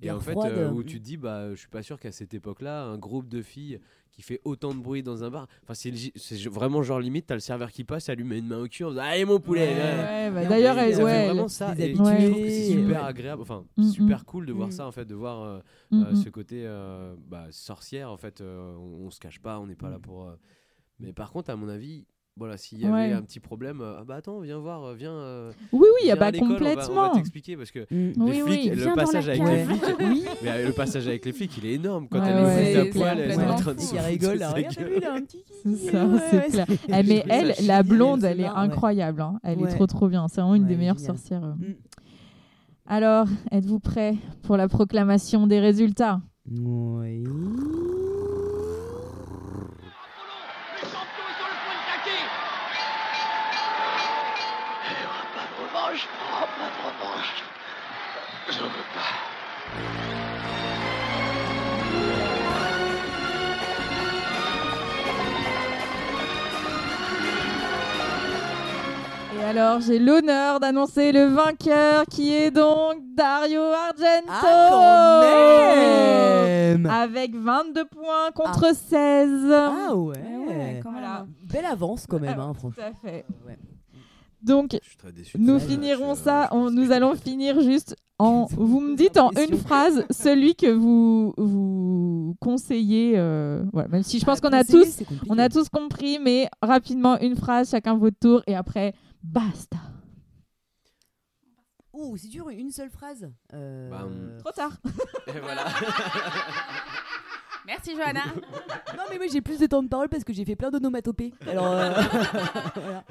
Et 0.02 0.08
Guerre 0.08 0.18
en 0.18 0.20
fait, 0.20 0.36
euh, 0.46 0.72
où 0.72 0.84
tu 0.84 1.00
te 1.00 1.04
dis, 1.06 1.16
bah, 1.16 1.52
je 1.52 1.56
suis 1.56 1.70
pas 1.70 1.84
sûr 1.84 2.00
qu'à 2.00 2.12
cette 2.12 2.34
époque-là, 2.34 2.84
un 2.84 2.98
groupe 2.98 3.30
de 3.30 3.42
filles 3.42 3.80
qui 4.16 4.22
fait 4.22 4.40
autant 4.46 4.74
de 4.74 4.80
bruit 4.80 5.04
dans 5.04 5.26
un 5.26 5.30
bar, 5.30 5.46
enfin, 5.64 5.74
c'est, 5.74 5.92
vraiment 6.48 6.82
genre 6.84 7.02
limite, 7.02 7.26
t'as 7.28 7.34
le 7.34 7.42
serveur 7.42 7.70
qui 7.70 7.84
passe, 7.84 8.06
ça 8.06 8.16
lui 8.16 8.24
met 8.24 8.40
une 8.40 8.48
main 8.48 8.60
au 8.60 8.68
cul, 8.68 8.86
en 8.86 8.92
disant, 8.92 9.02
allez 9.04 9.26
mon 9.26 9.42
poulet. 9.42 9.68
Ouais. 9.68 9.76
là. 9.78 9.96
Ouais, 10.30 10.32
bah, 10.32 10.46
d'ailleurs, 10.46 10.78
elle, 10.78 10.96
ouais, 10.96 11.26
vraiment 11.26 11.44
elle- 11.44 11.50
ça. 11.50 11.76
je 11.78 11.92
trouve 12.30 12.42
que 12.42 12.50
c'est 12.50 12.72
super 12.72 13.04
agréable, 13.04 13.42
enfin 13.42 13.66
Mm, 13.76 13.90
super 13.90 14.26
cool 14.26 14.46
de 14.46 14.54
voir 14.54 14.70
Mm. 14.70 14.72
ça 14.72 14.88
en 14.88 14.92
fait, 14.92 15.04
de 15.06 15.16
voir 15.16 15.42
euh, 15.44 15.60
Mm, 15.92 16.02
euh, 16.04 16.12
mm. 16.12 16.16
ce 16.16 16.30
côté 16.30 16.62
euh, 16.66 17.14
bah, 17.28 17.48
sorcière 17.52 18.10
en 18.10 18.18
fait. 18.18 18.42
on, 18.42 19.06
on 19.06 19.10
se 19.10 19.20
cache 19.20 19.40
pas, 19.40 19.60
on 19.60 19.68
n'est 19.68 19.76
pas 19.76 19.90
là 19.90 20.00
pour. 20.00 20.32
Mais 21.00 21.12
par 21.12 21.32
contre, 21.32 21.50
à 21.50 21.58
mon 21.58 21.68
avis, 21.68 22.06
voilà, 22.38 22.58
s'il 22.58 22.82
y 22.82 22.86
Ouais. 22.90 23.06
avait 23.06 23.14
un 23.14 23.22
petit 23.22 23.40
problème, 23.40 23.80
euh, 23.80 23.96
ah 24.00 24.04
bah 24.06 24.16
attends, 24.16 24.40
viens 24.42 24.58
voir, 24.60 24.84
euh, 24.84 24.94
viens. 24.94 25.14
euh, 25.14 25.52
Oui, 25.72 25.80
oui, 25.84 25.88
il 26.04 26.08
y 26.08 26.12
a 26.12 26.16
viens 26.16 26.20
pas 26.20 26.26
à 26.28 26.32
l'école, 26.32 26.48
on 26.52 26.54
va- 26.54 26.56
On 26.56 26.64
va, 26.76 26.76
complètement. 26.82 27.10
t'expliquer 27.16 27.56
parce 27.56 27.72
que 27.72 27.80
Mm. 27.80 27.86
les 27.92 28.14
Oui, 28.18 28.40
flics, 28.42 28.72
oui, 28.74 28.80
le 28.84 28.94
passage 28.96 29.30
avec 29.30 29.42
les 29.42 29.64
flics, 29.64 29.84
Oui. 30.02 30.26
mais 30.44 30.66
le 30.66 30.72
passage 30.74 31.08
avec 31.08 31.24
les 31.26 31.32
flics, 31.32 31.58
il 31.58 31.66
est 31.66 31.74
énorme 31.76 32.08
quand 32.10 32.20
Ouais, 32.20 32.26
elle 32.28 32.44
ouais, 32.46 32.72
est 32.74 32.78
à 32.78 32.86
poil, 32.92 33.20
elle 33.20 33.32
est 33.32 33.34
en 33.34 33.38
complètement 33.38 33.56
train 33.56 33.74
de 33.74 33.80
se 33.80 33.96
rigole 33.96 34.32
regarde, 34.34 34.58
un 34.58 35.22
petit 35.22 35.44
C'est 35.64 35.94
ouais, 35.94 36.40
ouais, 36.40 36.48
clair. 36.50 36.66
Eh, 36.70 37.04
mais 37.08 37.24
elle, 37.30 37.54
la 37.66 37.84
blonde, 37.84 38.24
elle 38.26 38.42
est 38.42 38.44
ouais. 38.44 38.50
incroyable. 38.54 39.22
hein. 39.22 39.40
Elle 39.44 39.60
Ouais. 39.60 39.70
est 39.72 39.76
trop 39.76 39.88
trop 39.88 40.10
bien. 40.10 40.28
C'est 40.28 40.42
vraiment 40.42 40.56
une 40.56 40.66
des 40.66 40.74
Ouais, 40.74 40.80
meilleures 40.80 41.00
sorcières. 41.00 41.42
Mm. 41.42 41.76
Alors, 42.88 43.28
êtes-vous 43.52 43.80
prêts 43.80 44.16
pour 44.44 44.58
la 44.58 44.68
proclamation 44.68 45.48
des 45.48 45.60
résultats? 45.60 46.22
Oui. 46.52 47.24
Alors, 69.46 69.80
j'ai 69.82 70.00
l'honneur 70.00 70.60
d'annoncer 70.60 71.12
le 71.12 71.26
vainqueur 71.26 72.06
qui 72.10 72.34
est 72.34 72.52
donc 72.52 72.96
Dario 73.16 73.62
Argento 73.62 74.28
Ah, 74.30 75.22
quand 75.22 75.22
même 75.26 76.86
Avec 76.88 77.36
22 77.36 77.86
points 77.86 78.32
contre 78.34 78.74
16. 78.76 79.30
Ah 79.52 79.96
ouais, 79.96 80.18
ouais. 80.48 80.82
Voilà. 80.84 81.26
Belle 81.52 81.66
avance 81.66 82.06
quand 82.08 82.20
même, 82.20 82.36
Ah, 82.40 82.44
hein, 82.44 82.54
Tout 82.54 82.60
franchement. 82.60 82.84
à 82.84 83.08
fait. 83.08 83.26
Euh, 83.30 83.48
ouais. 83.50 83.58
Donc, 84.42 84.78
nous 85.38 85.60
ça, 85.60 85.66
finirons 85.68 86.14
je- 86.16 86.20
ça. 86.20 86.50
je 86.52 86.56
on- 86.56 86.64
pense 86.66 86.72
nous 86.74 86.92
allons 86.92 87.16
finir 87.16 87.60
juste 87.62 87.96
en. 88.20 88.46
Vous 88.52 88.80
me 88.80 88.96
dites 88.96 89.18
en 89.18 89.32
une 89.32 89.58
phrase 89.58 90.06
celui 90.12 90.56
que 90.56 90.72
vous 90.72 91.34
vous 91.38 92.36
conseillez. 92.40 93.14
euh, 93.16 93.64
voilà. 93.74 93.88
Même 93.90 94.04
si 94.04 94.20
je 94.20 94.26
pense 94.26 94.40
Ah, 94.44 94.48
qu'on 94.50 94.56
a 94.56 94.64
tous, 94.64 95.00
on 95.30 95.40
a 95.40 95.50
tous 95.50 95.68
compris, 95.70 96.20
mais 96.22 96.48
rapidement 96.62 97.20
une 97.22 97.36
phrase, 97.36 97.72
chacun 97.72 97.96
votre 97.98 98.18
tour, 98.20 98.42
et 98.46 98.56
après 98.56 98.94
basta. 99.26 99.78
Oh, 101.94 102.16
c'est 102.18 102.28
dur, 102.28 102.50
une 102.50 102.72
seule 102.72 102.90
phrase. 102.90 103.32
Euh, 103.54 103.90
Bah, 103.90 104.04
hum. 104.06 104.38
Trop 104.40 104.52
tard. 104.52 104.78
Et 105.28 105.40
voilà. 105.40 105.66
Merci 107.66 107.96
Johanna. 107.96 108.26
Non, 108.96 109.04
mais 109.10 109.18
moi 109.18 109.26
j'ai 109.32 109.42
plus 109.42 109.60
de 109.60 109.66
temps 109.66 109.82
de 109.82 109.88
parole 109.88 110.10
parce 110.10 110.24
que 110.24 110.34
j'ai 110.34 110.46
fait 110.46 110.56
plein 110.56 110.70
d'onomatopées. 110.70 111.34
Alors, 111.48 111.72
euh, 111.72 111.94
voilà. 112.76 113.04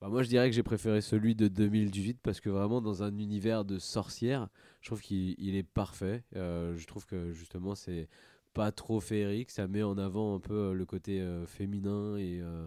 Bah, 0.00 0.08
moi, 0.10 0.22
je 0.22 0.28
dirais 0.28 0.48
que 0.50 0.54
j'ai 0.56 0.62
préféré 0.62 1.00
celui 1.00 1.34
de 1.34 1.48
2018 1.48 2.18
parce 2.22 2.40
que 2.40 2.50
vraiment, 2.50 2.80
dans 2.80 3.02
un 3.02 3.16
univers 3.18 3.64
de 3.64 3.78
sorcières, 3.78 4.48
je 4.80 4.88
trouve 4.88 5.00
qu'il 5.00 5.34
il 5.38 5.56
est 5.56 5.62
parfait. 5.62 6.24
Euh, 6.36 6.76
je 6.76 6.86
trouve 6.86 7.06
que 7.06 7.32
justement, 7.32 7.74
c'est 7.74 8.08
pas 8.54 8.72
trop 8.72 9.00
féerique. 9.00 9.50
Ça 9.50 9.66
met 9.68 9.82
en 9.82 9.98
avant 9.98 10.34
un 10.36 10.40
peu 10.40 10.54
euh, 10.54 10.72
le 10.72 10.86
côté 10.86 11.20
euh, 11.20 11.44
féminin 11.46 12.16
et, 12.16 12.40
euh, 12.40 12.66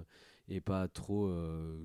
et 0.49 0.61
pas 0.61 0.87
trop 0.87 1.27
euh, 1.27 1.75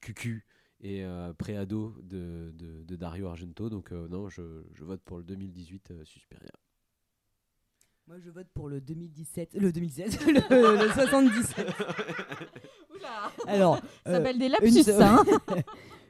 cucu 0.00 0.44
et 0.82 1.04
euh, 1.04 1.32
préado 1.34 1.94
de, 2.02 2.52
de, 2.54 2.82
de 2.82 2.96
Dario 2.96 3.26
Argento. 3.28 3.70
Donc, 3.70 3.92
euh, 3.92 4.08
non, 4.08 4.28
je, 4.28 4.42
je 4.74 4.84
vote 4.84 5.00
pour 5.04 5.18
le 5.18 5.24
2018 5.24 5.90
euh, 5.92 6.04
Suspiria. 6.04 6.50
Moi 8.06 8.18
je 8.18 8.30
vote 8.30 8.48
pour 8.54 8.68
le 8.68 8.80
2017. 8.80 9.54
Le 9.54 9.70
2017 9.72 10.26
le, 10.50 10.82
le 10.84 10.92
77. 10.92 11.66
Alors, 13.46 13.76
Ça 14.04 14.10
euh, 14.10 14.14
s'appelle 14.14 14.38
des 14.38 14.46
une, 14.46 14.52
lapsus, 14.52 14.82
seule... 14.82 14.94
ça. 14.96 15.14
hein. 15.20 15.24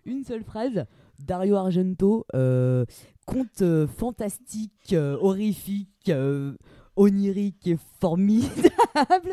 une 0.07 0.25
seule 0.25 0.45
phrase. 0.45 0.87
Dario 1.19 1.57
Argento, 1.57 2.25
euh, 2.35 2.87
conte 3.27 3.61
euh, 3.61 3.87
fantastique, 3.87 4.93
euh, 4.95 5.19
horrifique, 5.21 6.09
euh, 6.09 6.57
onirique 6.97 7.67
et 7.67 7.77
formidable, 8.01 9.33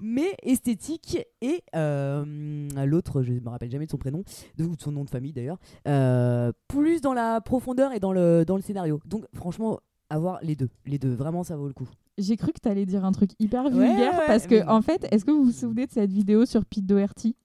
mais 0.00 0.34
esthétique. 0.42 1.18
Et 1.42 1.62
euh, 1.76 2.68
l'autre, 2.86 3.22
je 3.22 3.32
ne 3.32 3.40
me 3.40 3.48
rappelle 3.48 3.70
jamais 3.70 3.86
de 3.86 3.90
son 3.90 3.98
prénom, 3.98 4.22
de, 4.56 4.64
ou 4.64 4.76
de 4.76 4.80
son 4.80 4.92
nom 4.92 5.04
de 5.04 5.10
famille 5.10 5.32
d'ailleurs, 5.32 5.58
euh, 5.88 6.52
plus 6.68 7.00
dans 7.00 7.12
la 7.14 7.40
profondeur 7.40 7.92
et 7.92 8.00
dans 8.00 8.12
le, 8.12 8.44
dans 8.46 8.56
le 8.56 8.62
scénario. 8.62 9.00
Donc 9.06 9.24
franchement, 9.34 9.80
avoir 10.08 10.38
les 10.42 10.56
deux. 10.56 10.68
Les 10.86 10.98
deux, 10.98 11.14
vraiment, 11.14 11.42
ça 11.44 11.56
vaut 11.56 11.68
le 11.68 11.74
coup. 11.74 11.88
J'ai 12.18 12.36
cru 12.36 12.52
que 12.52 12.60
tu 12.62 12.68
allais 12.68 12.84
dire 12.86 13.04
un 13.04 13.12
truc 13.12 13.30
hyper 13.38 13.64
Ouais, 13.64 13.70
vulgaire 13.70 14.12
ouais, 14.18 14.26
parce 14.26 14.46
que, 14.46 14.56
mais- 14.56 14.66
en 14.68 14.82
fait, 14.82 15.06
est-ce 15.10 15.24
que 15.24 15.30
vous 15.30 15.44
vous 15.44 15.52
souvenez 15.52 15.86
de 15.86 15.92
cette 15.92 16.10
vidéo 16.12 16.44
sur 16.44 16.64
Pete 16.64 16.84
Doherty? 16.86 17.36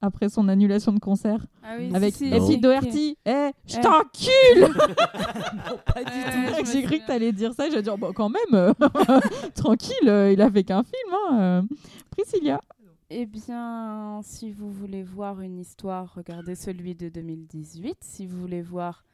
Après 0.00 0.28
son 0.28 0.48
annulation 0.48 0.92
de 0.92 0.98
concert 1.00 1.44
Ah 1.62 1.74
oui, 1.78 1.90
avec 1.94 2.14
si, 2.14 2.30
si, 2.40 2.52
Eh, 2.54 2.56
Doherty, 2.58 3.16
eh, 3.24 3.50
je 3.66 3.76
Eh. 3.78 3.80
t'encule 3.80 4.68
me 4.68 6.64
J'ai 6.72 6.82
cru 6.82 7.00
que 7.00 7.06
t'allais 7.06 7.32
dire 7.32 7.52
ça, 7.54 7.68
j'ai 7.70 7.82
dit 7.82 7.90
oh, 7.90 7.96
bah, 7.96 8.10
quand 8.14 8.28
même, 8.28 8.42
euh, 8.54 8.72
tranquille, 9.54 10.08
euh, 10.08 10.32
il 10.32 10.40
a 10.42 10.50
fait 10.50 10.64
qu'un 10.64 10.82
film. 10.82 11.14
Hein, 11.30 11.38
euh. 11.40 11.62
Priscilla. 12.10 12.60
Eh 13.08 13.24
bien, 13.26 14.20
si 14.24 14.50
vous 14.50 14.70
voulez 14.70 15.02
voir 15.04 15.40
une 15.40 15.58
histoire, 15.58 16.12
regardez 16.16 16.56
celui 16.56 16.94
de 16.96 17.08
2018. 17.08 17.96
Si 18.00 18.26
vous 18.26 18.40
voulez 18.40 18.62
voir 18.62 19.04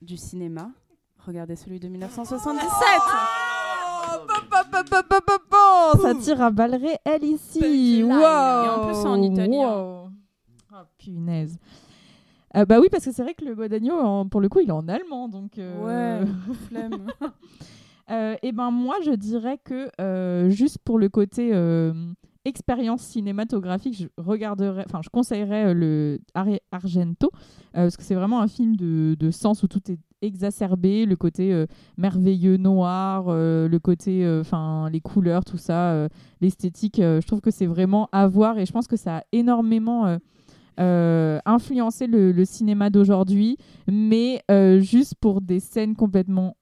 du 0.00 0.16
cinéma, 0.16 0.70
regardez 1.26 1.56
celui 1.56 1.80
de 1.80 1.88
1977. 1.88 2.70
Oh. 5.52 5.98
Ça 6.00 6.14
tire 6.14 6.40
à 6.42 6.50
balles 6.50 6.76
réelles 6.76 7.24
ici. 7.24 8.02
Wow. 8.04 8.10
Et 8.12 8.68
en 8.68 8.86
plus, 8.86 8.94
c'est 8.94 9.08
en 9.08 9.20
italien. 9.22 9.76
Wow. 9.76 10.08
Oh, 10.72 10.76
punaise. 10.98 11.58
Euh, 12.56 12.64
bah 12.66 12.80
oui, 12.80 12.88
parce 12.90 13.04
que 13.04 13.12
c'est 13.12 13.22
vrai 13.22 13.34
que 13.34 13.44
le 13.44 13.54
Godagno, 13.54 13.94
en- 13.94 14.28
pour 14.28 14.40
le 14.40 14.48
coup, 14.48 14.60
il 14.60 14.68
est 14.68 14.72
en 14.72 14.86
allemand. 14.88 15.28
Donc, 15.28 15.58
euh, 15.58 16.22
Ouais, 16.24 16.26
flemme. 16.68 17.06
Euh, 18.10 18.34
et 18.42 18.52
ben 18.52 18.70
moi, 18.70 18.96
je 19.04 19.12
dirais 19.12 19.58
que 19.62 19.88
euh, 20.00 20.50
juste 20.50 20.78
pour 20.84 20.98
le 20.98 21.08
côté 21.08 21.52
expérience 22.44 23.02
cinématographique, 23.02 23.96
je 23.96 24.06
regarderais, 24.16 24.82
enfin, 24.86 25.00
je 25.02 25.08
conseillerais 25.08 25.72
le 25.74 26.18
Ar- 26.34 26.48
Argento 26.72 27.30
parce 27.72 27.96
que 27.96 28.02
c'est 28.02 28.16
vraiment 28.16 28.40
un 28.40 28.48
film 28.48 28.74
de, 28.76 29.14
de 29.18 29.30
sens 29.30 29.62
où 29.62 29.68
tout 29.68 29.80
est 29.90 29.98
exacerbé, 30.22 31.06
le 31.06 31.14
côté 31.16 31.64
merveilleux 31.96 32.56
noir, 32.56 33.26
le 33.28 33.78
côté, 33.78 34.28
enfin, 34.40 34.90
les 34.90 35.00
couleurs, 35.00 35.44
tout 35.44 35.56
ça, 35.56 36.08
l'esthétique. 36.40 36.96
je 36.98 37.24
trouve 37.26 37.40
que 37.40 37.52
c'est 37.52 37.66
vraiment 37.66 38.08
à 38.12 38.26
voir 38.26 38.58
et 38.58 38.66
je 38.66 38.72
pense 38.72 38.88
que 38.88 38.96
ça 38.96 39.18
a 39.18 39.22
énormément 39.32 40.18
euh, 40.80 41.38
influencé 41.44 42.06
le, 42.06 42.44
cinéma 42.44 42.90
d'aujourd'hui, 42.90 43.56
mais 43.90 44.42
euh, 44.50 44.80
juste 44.80 45.14
pour 45.20 45.40
des 45.40 45.60
scènes 45.60 45.94
complètement 45.94 46.56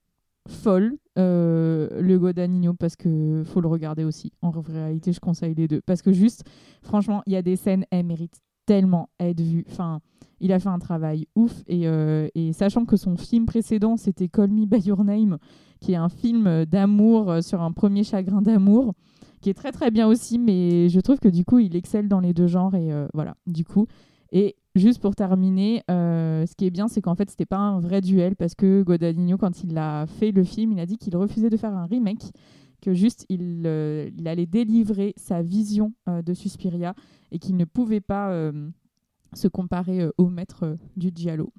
folles. 0.49 0.97
euh, 1.19 2.01
le 2.01 2.19
Guadagnino 2.19 2.75
parce 2.75 2.97
que 2.97 3.43
faut 3.45 3.61
le 3.61 3.69
regarder 3.69 4.05
aussi. 4.05 4.33
En 4.43 4.51
réalité, 4.51 5.13
je 5.13 5.21
conseille 5.21 5.55
les 5.55 5.69
deux 5.69 5.81
parce 5.85 6.03
que 6.03 6.13
juste, 6.13 6.45
franchement, 6.83 7.23
il 7.27 7.33
y 7.33 7.37
a 7.37 7.43
des 7.43 7.57
scènes, 7.57 7.85
elles 7.91 8.07
méritent 8.07 8.41
tellement 8.67 9.11
être 9.19 9.41
vu. 9.41 9.65
Enfin, 9.69 10.01
il 10.41 10.53
a 10.53 10.59
fait 10.59 10.69
un 10.69 10.79
travail 10.79 11.27
ouf. 11.35 11.63
Et, 11.67 11.87
euh, 11.87 12.29
et 12.35 12.53
sachant 12.53 12.85
que 12.85 12.97
son 12.97 13.17
film 13.17 13.47
précédent, 13.47 13.97
c'était 13.97 14.29
Call 14.29 14.51
Me 14.51 14.67
By 14.67 14.81
Your 14.81 15.05
Name, 15.05 15.39
qui 15.81 15.93
est 15.93 15.97
un 15.97 16.09
film 16.09 16.65
d'amour 16.65 17.31
euh, 17.31 17.41
sur 17.41 17.63
un 17.63 17.73
premier 17.73 18.05
chagrin 18.05 18.43
d'amour, 18.43 18.95
qui 19.41 19.51
est 19.51 19.55
très 19.55 19.73
très 19.73 19.91
bien 19.91 20.07
aussi. 20.07 20.39
Mais 20.39 20.89
je 20.89 21.01
trouve 21.01 21.19
que 21.19 21.29
du 21.29 21.45
coup, 21.45 21.59
il 21.59 21.77
excelle 21.77 22.09
dans 22.09 22.21
les 22.21 22.33
deux 22.33 22.47
genres. 22.47 22.75
Et 22.75 22.93
euh, 22.93 23.07
voilà, 23.15 23.37
du 23.47 23.65
coup. 23.65 23.87
Et 24.33 24.57
juste 24.75 25.01
pour 25.01 25.15
terminer, 25.15 25.83
euh, 25.91 26.47
ce 26.47 26.55
qui 26.55 26.67
est 26.67 26.71
bien, 26.71 26.89
c'est 26.89 27.01
qu'en 27.01 27.15
fait, 27.15 27.31
c'était 27.31 27.47
pas 27.47 27.59
un 27.59 27.81
vrai 27.81 28.01
duel 28.01 28.37
parce 28.37 28.55
que 28.55 28.83
Guadagnino, 28.83 29.37
quand 29.37 29.65
il 29.65 29.77
a 29.77 30.07
fait 30.07 30.31
le 30.31 30.45
film, 30.45 30.73
il 30.73 30.81
a 30.81 30.87
dit 30.87 30.97
qu'il 30.97 31.17
refusait 31.17 31.51
de 31.51 31.57
faire 31.57 31.75
un 31.75 31.87
remake, 31.87 32.31
que 32.81 32.95
juste 32.95 33.27
il, 33.29 33.63
euh, 33.67 34.11
il 34.17 34.27
allait 34.29 34.47
délivrer 34.47 35.15
sa 35.17 35.43
vision 35.43 35.93
euh, 36.09 36.23
de 36.23 36.35
Suspiria 36.35 36.95
et 37.31 37.39
qu'il 37.39 37.57
ne 37.57 37.65
pouvait 37.65 38.01
pas 38.01 38.31
euh, 38.33 38.71
se 39.35 39.49
comparer 39.49 40.01
euh, 40.03 40.11
au 40.19 40.29
maître 40.29 40.65
euh, 40.65 40.77
du 40.97 41.11
Giallo. 41.15 41.53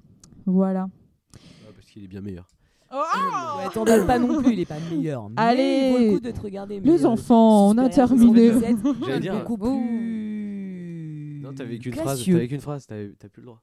Voilà. 0.46 0.88
Ah, 1.34 1.70
parce 1.74 1.86
qu'il 1.90 2.04
est 2.04 2.08
bien 2.08 2.20
meilleur. 2.20 2.48
Ouais, 2.92 3.70
t'en 3.72 3.84
donnes 3.86 4.06
pas 4.06 4.18
non 4.18 4.42
plus, 4.42 4.52
il 4.52 4.60
est 4.60 4.66
pas 4.66 4.78
meilleur. 4.90 5.30
Mais 5.30 5.36
Allez, 5.38 5.62
il 5.62 5.92
vaut 5.92 5.98
le 5.98 6.12
coup 6.18 6.20
de 6.20 6.30
te 6.30 6.40
regarder. 6.40 6.78
mais, 6.80 6.86
les 6.90 7.04
euh, 7.06 7.08
enfants, 7.08 7.70
on 7.70 7.78
a 7.78 7.88
terminé. 7.88 8.50
77, 8.52 8.76
J'allais 9.06 9.20
dire- 9.20 9.38
beaucoup 9.38 9.56
plus. 9.56 11.40
Non, 11.42 11.54
t'avais 11.54 11.78
qu'une 11.78 11.94
phrase, 11.94 12.22
t'avais 12.24 12.48
qu'une 12.48 12.60
phrase, 12.60 12.86
t'as 12.86 12.96
plus 13.30 13.40
le 13.40 13.46
droit. 13.46 13.62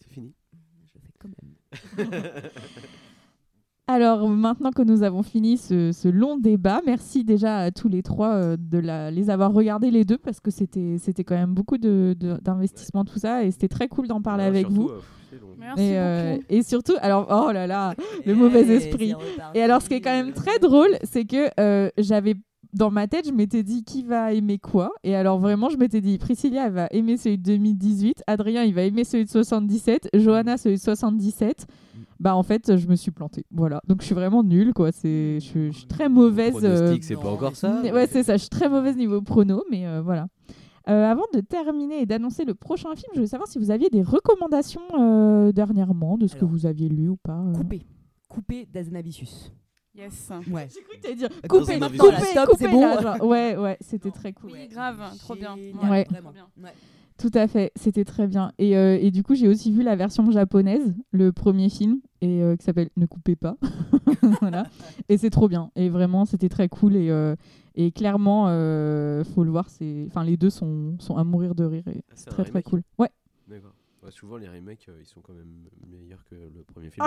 C'est 0.00 0.10
fini. 0.10 0.34
Je 0.86 0.98
fais 0.98 1.12
quand 1.18 1.28
même. 1.28 2.40
Alors 3.90 4.28
maintenant 4.28 4.70
que 4.70 4.82
nous 4.82 5.02
avons 5.02 5.22
fini 5.22 5.56
ce, 5.56 5.92
ce 5.92 6.08
long 6.08 6.36
débat, 6.36 6.82
merci 6.84 7.24
déjà 7.24 7.56
à 7.58 7.70
tous 7.70 7.88
les 7.88 8.02
trois 8.02 8.34
euh, 8.34 8.56
de 8.58 8.78
la, 8.78 9.10
les 9.10 9.30
avoir 9.30 9.50
regardés 9.52 9.90
les 9.90 10.04
deux 10.04 10.18
parce 10.18 10.40
que 10.40 10.50
c'était 10.50 10.96
c'était 10.98 11.24
quand 11.24 11.36
même 11.36 11.54
beaucoup 11.54 11.78
de- 11.78 12.14
de- 12.18 12.36
d'investissement 12.42 13.06
tout 13.06 13.18
ça 13.18 13.44
et 13.44 13.50
c'était 13.50 13.68
très 13.68 13.88
cool 13.88 14.06
d'en 14.06 14.20
parler 14.20 14.44
avec 14.44 14.66
surtout, 14.66 14.82
vous. 14.82 14.88
euh. 14.90 15.00
Merci 15.58 15.82
Et, 15.82 15.98
euh, 15.98 16.32
beaucoup. 16.34 16.44
et 16.50 16.62
surtout, 16.62 16.94
alors 17.00 17.26
oh 17.30 17.50
là 17.52 17.66
là, 17.66 17.94
le 18.26 18.34
mauvais 18.34 18.64
Eh, 18.68 18.72
esprit. 18.74 19.08
c'est 19.08 19.14
reparti. 19.14 19.58
Et 19.58 19.62
alors 19.62 19.80
ce 19.82 19.88
qui 19.88 19.94
est 19.94 20.00
quand 20.00 20.10
même 20.12 20.32
très 20.32 20.58
drôle, 20.58 20.90
c'est 21.02 21.24
que 21.24 21.48
euh, 21.58 21.88
j'avais 21.98 22.34
dans 22.74 22.90
ma 22.90 23.06
tête, 23.08 23.26
je 23.26 23.32
m'étais 23.32 23.62
dit 23.62 23.82
qui 23.84 24.02
va 24.02 24.32
aimer 24.32 24.58
quoi? 24.58 24.92
Et 25.02 25.14
alors 25.16 25.38
vraiment, 25.38 25.68
je 25.70 25.76
m'étais 25.76 26.00
dit 26.00 26.18
Priscilla 26.18 26.66
elle 26.66 26.72
va 26.72 26.86
aimer 26.90 27.16
celui 27.16 27.38
de 27.38 27.42
2018, 27.42 28.24
Adrien 28.26 28.62
il 28.64 28.74
va 28.74 28.82
aimer 28.82 29.04
celui 29.04 29.24
de 29.24 29.30
77, 29.30 30.10
Johanna 30.14 30.56
celui 30.56 30.76
de 30.76 30.80
77. 30.80 31.66
Bah 32.20 32.34
en 32.34 32.42
fait, 32.42 32.76
je 32.76 32.86
me 32.88 32.96
suis 32.96 33.10
plantée. 33.12 33.44
Voilà. 33.52 33.80
Donc 33.86 34.00
je 34.00 34.06
suis 34.06 34.14
vraiment 34.14 34.42
nulle 34.42 34.72
quoi. 34.74 34.90
C'est 34.92 35.38
je, 35.40 35.44
suis- 35.44 35.72
je 35.72 35.78
suis 35.78 35.86
très 35.86 36.08
mauvaise. 36.08 36.52
euh, 36.64 36.90
c'est 37.02 37.14
pas 37.14 37.30
encore 37.30 37.56
ça. 37.56 37.80
Ouais, 37.92 38.06
c'est 38.08 38.22
ça. 38.24 38.34
Je 38.36 38.40
suis 38.40 38.48
très 38.50 38.68
mauvaise 38.68 38.96
niveau 38.96 39.22
prono, 39.22 39.62
mais 39.70 39.86
euh, 39.86 40.00
voilà. 40.02 40.26
Euh, 40.88 41.04
avant 41.04 41.24
de 41.34 41.40
terminer 41.40 42.00
et 42.02 42.06
d'annoncer 42.06 42.44
le 42.44 42.54
prochain 42.54 42.88
film, 42.96 43.08
je 43.12 43.18
voulais 43.18 43.26
savoir 43.28 43.46
si 43.48 43.58
vous 43.58 43.70
aviez 43.70 43.88
des 43.90 44.02
recommandations 44.02 44.80
euh, 44.98 45.52
dernièrement 45.52 46.16
de 46.18 46.26
ce 46.26 46.34
que 46.34 46.44
vous 46.46 46.66
aviez 46.66 46.88
lu 46.88 47.08
ou 47.10 47.16
pas. 47.16 47.38
euh. 47.40 47.52
Coupé. 47.52 47.82
Coupé 48.28 48.66
d'Azanavicius. 48.72 49.52
Yes. 49.98 50.30
Ouais. 50.50 50.68
J'ai 50.72 50.80
cru 50.82 50.96
que 50.96 51.02
t'allais 51.02 51.14
dire 51.16 51.28
coupez, 51.48 51.78
coupez. 51.80 52.24
Stop, 52.30 52.50
c'est 52.56 52.68
bon. 52.68 53.00
genre. 53.00 53.22
Ouais, 53.24 53.56
ouais, 53.56 53.76
c'était 53.80 54.10
très 54.12 54.32
cool. 54.32 54.52
Oui, 54.52 54.68
grave, 54.68 55.00
trop 55.18 55.34
bien. 55.34 55.56
Ouais. 55.56 56.06
Vraiment. 56.08 56.30
Trop 56.30 56.32
bien. 56.32 56.46
Ouais. 56.62 56.72
Tout 57.18 57.32
à 57.34 57.48
fait, 57.48 57.72
c'était 57.74 58.04
très 58.04 58.28
bien. 58.28 58.52
Et, 58.58 58.76
euh, 58.76 58.96
et 59.00 59.10
du 59.10 59.24
coup, 59.24 59.34
j'ai 59.34 59.48
aussi 59.48 59.72
vu 59.72 59.82
la 59.82 59.96
version 59.96 60.30
japonaise, 60.30 60.94
le 61.10 61.32
premier 61.32 61.68
film, 61.68 62.00
et 62.20 62.42
euh, 62.44 62.54
qui 62.54 62.64
s'appelle 62.64 62.90
Ne 62.96 63.06
coupez 63.06 63.34
pas. 63.34 63.56
voilà. 64.40 64.66
Et 65.08 65.18
c'est 65.18 65.30
trop 65.30 65.48
bien. 65.48 65.72
Et 65.74 65.88
vraiment, 65.88 66.24
c'était 66.26 66.48
très 66.48 66.68
cool. 66.68 66.94
Et, 66.94 67.10
euh, 67.10 67.34
et 67.74 67.90
clairement, 67.90 68.44
euh, 68.48 69.24
faut 69.24 69.42
le 69.42 69.50
voir. 69.50 69.68
C'est, 69.68 70.04
enfin, 70.06 70.22
les 70.22 70.36
deux 70.36 70.50
sont, 70.50 70.94
sont 71.00 71.16
à 71.16 71.24
mourir 71.24 71.56
de 71.56 71.64
rire. 71.64 71.82
Et 71.88 72.04
Ah, 72.08 72.12
c'est 72.14 72.26
très 72.26 72.44
très 72.44 72.52
remake 72.52 72.66
cool. 72.66 72.82
Ouais. 72.98 73.10
D'accord. 73.48 73.72
Ouais, 74.04 74.12
souvent, 74.12 74.36
les 74.36 74.48
remakes, 74.48 74.86
euh, 74.88 74.98
ils 75.00 75.06
sont 75.06 75.20
quand 75.20 75.32
même 75.34 75.66
meilleurs 75.90 76.22
que 76.30 76.36
le 76.36 76.62
premier 76.72 76.90
film. 76.92 77.04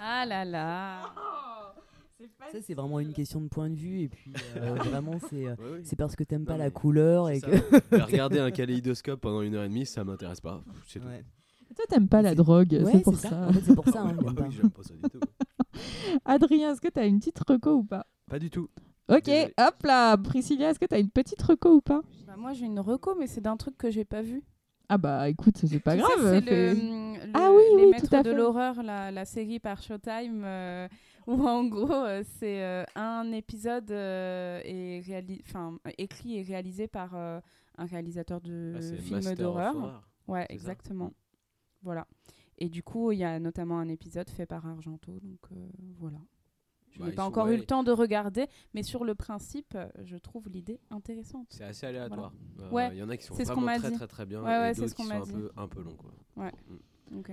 Ah 0.00 0.24
là 0.26 0.44
là. 0.44 1.02
Ça, 2.52 2.58
c'est 2.62 2.74
vraiment 2.74 3.00
une 3.00 3.12
question 3.12 3.40
de 3.40 3.48
point 3.48 3.68
de 3.70 3.74
vue. 3.76 4.02
Et 4.02 4.08
puis, 4.08 4.32
euh, 4.56 4.74
vraiment, 4.74 5.18
c'est 5.28 5.46
euh, 5.46 5.54
Ouais, 5.56 5.70
oui. 5.74 5.80
c'est 5.84 5.96
parce 5.96 6.14
que 6.16 6.24
t'aimes 6.24 6.44
pas 6.44 6.56
la 6.56 6.70
couleur 6.70 7.28
et 7.30 7.40
que. 7.40 7.50
Regarder 8.04 8.38
un 8.38 8.50
kaléidoscope 8.50 9.20
pendant 9.20 9.42
une 9.42 9.54
heure 9.54 9.64
et 9.64 9.68
demie, 9.68 9.86
ça 9.86 10.04
m'intéresse 10.04 10.40
pas. 10.40 10.62
C'est 10.86 11.00
tout. 11.00 11.06
Ouais. 11.06 11.24
Toi, 11.76 11.84
t'aimes 11.88 12.08
pas 12.08 12.22
la 12.22 12.34
drogue, 12.34 12.78
Ouais, 12.84 12.92
c'est 12.92 13.00
pour 13.02 13.16
ça. 13.16 13.46
En 13.48 13.52
fait, 13.52 13.60
c'est 13.62 13.74
pour 13.74 13.88
ça. 13.88 14.02
hein, 14.02 14.14
Bah 14.14 14.22
j'aime 14.26 14.34
pas. 14.34 14.42
oui, 14.44 14.52
j'aime 14.52 14.70
pas 14.70 14.82
ça 14.82 14.94
du 14.94 15.00
tout. 15.10 15.20
Adrien, 16.24 16.72
est-ce 16.72 16.80
que 16.80 16.88
t'as 16.88 17.06
une 17.06 17.18
petite 17.18 17.38
reco 17.40 17.72
ou 17.78 17.84
pas? 17.84 18.06
Pas 18.30 18.38
du 18.38 18.48
tout. 18.50 18.68
Ok, 19.08 19.24
Désolé. 19.24 19.52
hop 19.58 19.82
là. 19.82 20.16
Priscilla, 20.16 20.70
est-ce 20.70 20.78
que 20.78 20.84
t'as 20.86 21.00
une 21.00 21.10
petite 21.10 21.42
reco 21.42 21.70
ou 21.76 21.80
pas? 21.80 22.02
Bah, 22.26 22.34
moi, 22.38 22.52
j'ai 22.52 22.66
une 22.66 22.78
reco, 22.80 23.16
mais 23.18 23.26
c'est 23.26 23.40
d'un 23.40 23.56
truc 23.56 23.76
que 23.76 23.90
j'ai 23.90 24.04
pas 24.04 24.22
vu. 24.22 24.42
Ah 24.88 24.98
bah 24.98 25.28
écoute, 25.28 25.56
c'est 25.56 25.80
pas 25.80 25.94
Tu 25.96 26.02
sais, 26.02 26.06
grave. 26.06 26.34
c'est 26.34 26.40
fais- 26.48 26.74
le, 26.74 26.80
le- 26.80 27.30
Ah 27.34 27.50
oui, 27.52 27.62
les 27.78 27.84
oui, 27.84 27.90
Maîtres 27.90 28.08
tout 28.10 28.16
à 28.16 28.22
de 28.22 28.30
fait. 28.30 28.36
l'horreur, 28.36 28.82
la, 28.82 29.10
la 29.10 29.24
série 29.24 29.58
par 29.58 29.82
Showtime, 29.82 30.42
euh, 30.44 30.88
où 31.26 31.42
en 31.46 31.64
gros, 31.64 31.90
euh, 31.92 32.22
c'est 32.38 32.62
euh, 32.62 32.84
un 32.94 33.32
épisode 33.32 33.90
euh, 33.90 34.60
écrit 35.98 36.38
et 36.38 36.42
réalisé 36.42 36.86
par 36.86 37.14
euh, 37.16 37.40
un 37.78 37.86
réalisateur 37.86 38.40
de 38.40 38.74
Ah, 38.76 38.96
films 39.02 39.34
d'horreur. 39.34 40.04
Ouais, 40.28 40.46
ça 40.48 40.54
exactement. 40.54 41.12
Voilà. 41.82 42.06
Et 42.58 42.68
du 42.68 42.82
coup, 42.82 43.10
il 43.12 43.18
y 43.18 43.24
a 43.24 43.38
notamment 43.40 43.78
un 43.78 43.88
épisode 43.88 44.30
fait 44.30 44.46
par 44.46 44.66
Argento, 44.66 45.12
donc 45.20 45.40
euh, 45.52 45.68
voilà. 45.98 46.18
Je 46.94 47.00
Bah, 47.00 47.06
n'ai 47.06 47.12
pas 47.12 47.24
encore 47.24 47.46
eu 47.48 47.50
ouais, 47.50 47.56
le 47.56 47.64
temps 47.64 47.82
de 47.82 47.90
regarder, 47.92 48.46
mais 48.72 48.82
sur 48.82 49.04
le 49.04 49.14
principe, 49.14 49.74
euh, 49.74 49.88
je 50.04 50.16
trouve 50.16 50.48
l'idée 50.48 50.80
intéressante. 50.90 51.46
C'est 51.50 51.64
assez 51.64 51.86
aléatoire. 51.86 52.32
Euh, 52.60 52.66
Il 52.70 52.74
Ouais, 52.74 52.96
y 52.96 53.02
en 53.02 53.08
a 53.08 53.16
qui 53.16 53.24
sont 53.26 53.34
vraiment 53.34 53.66
très, 53.78 53.90
très 53.90 54.06
très 54.06 54.26
bien 54.26 54.42
Ouais, 54.42 54.48
ouais, 54.48 54.70
et 54.70 54.74
c'est 54.74 54.80
d'autres 54.82 54.90
ce 54.92 54.94
qu'on 54.96 55.02
qui 55.02 55.08
m'a 55.08 55.16
sont 55.16 55.22
un 55.22 55.26
dit. 55.26 55.32
peu, 55.32 55.50
un 55.56 55.68
peu 55.68 55.82
longs. 55.82 55.96
Quoi. 55.96 56.50
Ok. 57.18 57.32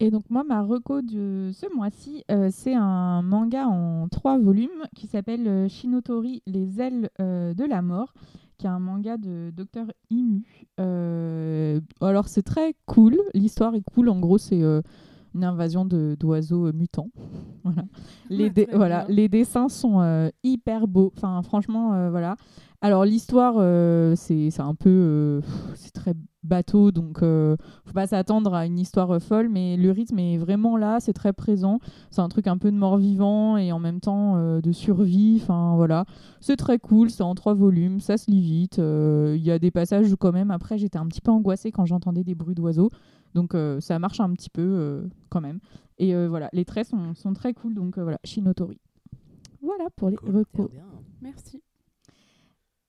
Et 0.00 0.10
donc 0.10 0.28
moi, 0.28 0.42
ma 0.44 0.60
reco 0.62 1.02
de 1.02 1.50
ce 1.54 1.72
mois-ci, 1.74 2.24
euh, 2.30 2.48
c'est 2.52 2.74
un 2.74 3.22
manga 3.22 3.66
en 3.68 4.08
trois 4.08 4.38
volumes 4.38 4.82
qui 4.94 5.06
s'appelle 5.06 5.46
euh, 5.46 5.68
Shinotori, 5.68 6.42
les 6.46 6.80
ailes 6.80 7.10
euh, 7.20 7.54
de 7.54 7.64
la 7.64 7.80
mort, 7.80 8.12
qui 8.58 8.66
est 8.66 8.70
un 8.70 8.80
manga 8.80 9.16
de 9.16 9.52
Dr 9.56 9.86
Imu. 10.10 10.42
Euh, 10.80 11.80
alors 12.00 12.26
c'est 12.28 12.42
très 12.42 12.74
cool, 12.86 13.16
l'histoire 13.34 13.74
est 13.76 13.82
cool. 13.94 14.08
En 14.08 14.18
gros, 14.18 14.36
c'est 14.36 14.62
euh, 14.62 14.82
une 15.34 15.44
invasion 15.44 15.84
d'oiseaux 15.84 16.66
euh, 16.66 16.72
mutants. 16.72 17.08
voilà. 17.64 17.84
Les, 18.30 18.50
dé- 18.50 18.66
Très 18.66 18.76
voilà. 18.76 19.04
les 19.08 19.28
dessins 19.28 19.68
sont 19.68 20.00
euh, 20.00 20.28
hyper 20.42 20.86
beaux. 20.88 21.12
Enfin, 21.16 21.42
franchement, 21.42 21.94
euh, 21.94 22.10
voilà. 22.10 22.36
Alors 22.80 23.06
l'histoire, 23.06 23.54
euh, 23.56 24.14
c'est 24.14 24.50
un 24.60 24.74
peu, 24.74 24.90
euh, 24.90 25.40
c'est 25.74 25.92
très 25.92 26.12
bateau, 26.42 26.92
donc 26.92 27.22
euh, 27.22 27.56
faut 27.86 27.94
pas 27.94 28.06
s'attendre 28.06 28.52
à 28.52 28.66
une 28.66 28.78
histoire 28.78 29.22
folle, 29.22 29.48
mais 29.48 29.78
le 29.78 29.90
rythme 29.90 30.18
est 30.18 30.36
vraiment 30.36 30.76
là, 30.76 30.98
c'est 31.00 31.14
très 31.14 31.32
présent. 31.32 31.78
C'est 32.10 32.20
un 32.20 32.28
truc 32.28 32.46
un 32.46 32.58
peu 32.58 32.70
de 32.70 32.76
mort-vivant 32.76 33.56
et 33.56 33.72
en 33.72 33.78
même 33.78 34.00
temps 34.00 34.36
de 34.60 34.72
survie. 34.72 35.40
Enfin 35.42 35.76
voilà, 35.76 36.04
c'est 36.42 36.56
très 36.56 36.78
cool. 36.78 37.08
C'est 37.08 37.22
en 37.22 37.34
trois 37.34 37.54
volumes, 37.54 38.00
ça 38.00 38.18
se 38.18 38.30
lit 38.30 38.42
vite. 38.42 38.76
Il 38.76 39.42
y 39.42 39.50
a 39.50 39.58
des 39.58 39.70
passages 39.70 40.12
où 40.12 40.18
quand 40.18 40.32
même 40.32 40.50
après 40.50 40.76
j'étais 40.76 40.98
un 40.98 41.06
petit 41.06 41.22
peu 41.22 41.30
angoissée 41.30 41.72
quand 41.72 41.86
j'entendais 41.86 42.22
des 42.24 42.34
bruits 42.34 42.54
d'oiseaux, 42.54 42.90
donc 43.34 43.54
euh, 43.54 43.80
ça 43.80 43.98
marche 43.98 44.20
un 44.20 44.32
petit 44.32 44.50
peu 44.50 44.62
euh, 44.62 45.08
quand 45.30 45.40
même. 45.40 45.60
Et 45.98 46.14
euh, 46.14 46.28
voilà, 46.28 46.48
les 46.52 46.64
traits 46.64 46.88
sont, 46.88 47.14
sont 47.14 47.32
très 47.34 47.52
cool, 47.54 47.74
donc 47.74 47.98
euh, 47.98 48.02
voilà, 48.02 48.18
Shinotori. 48.24 48.80
Voilà 49.60 49.88
pour 49.96 50.10
les 50.10 50.16
Cool. 50.16 50.36
recos. 50.36 50.70
Merci. 51.20 51.62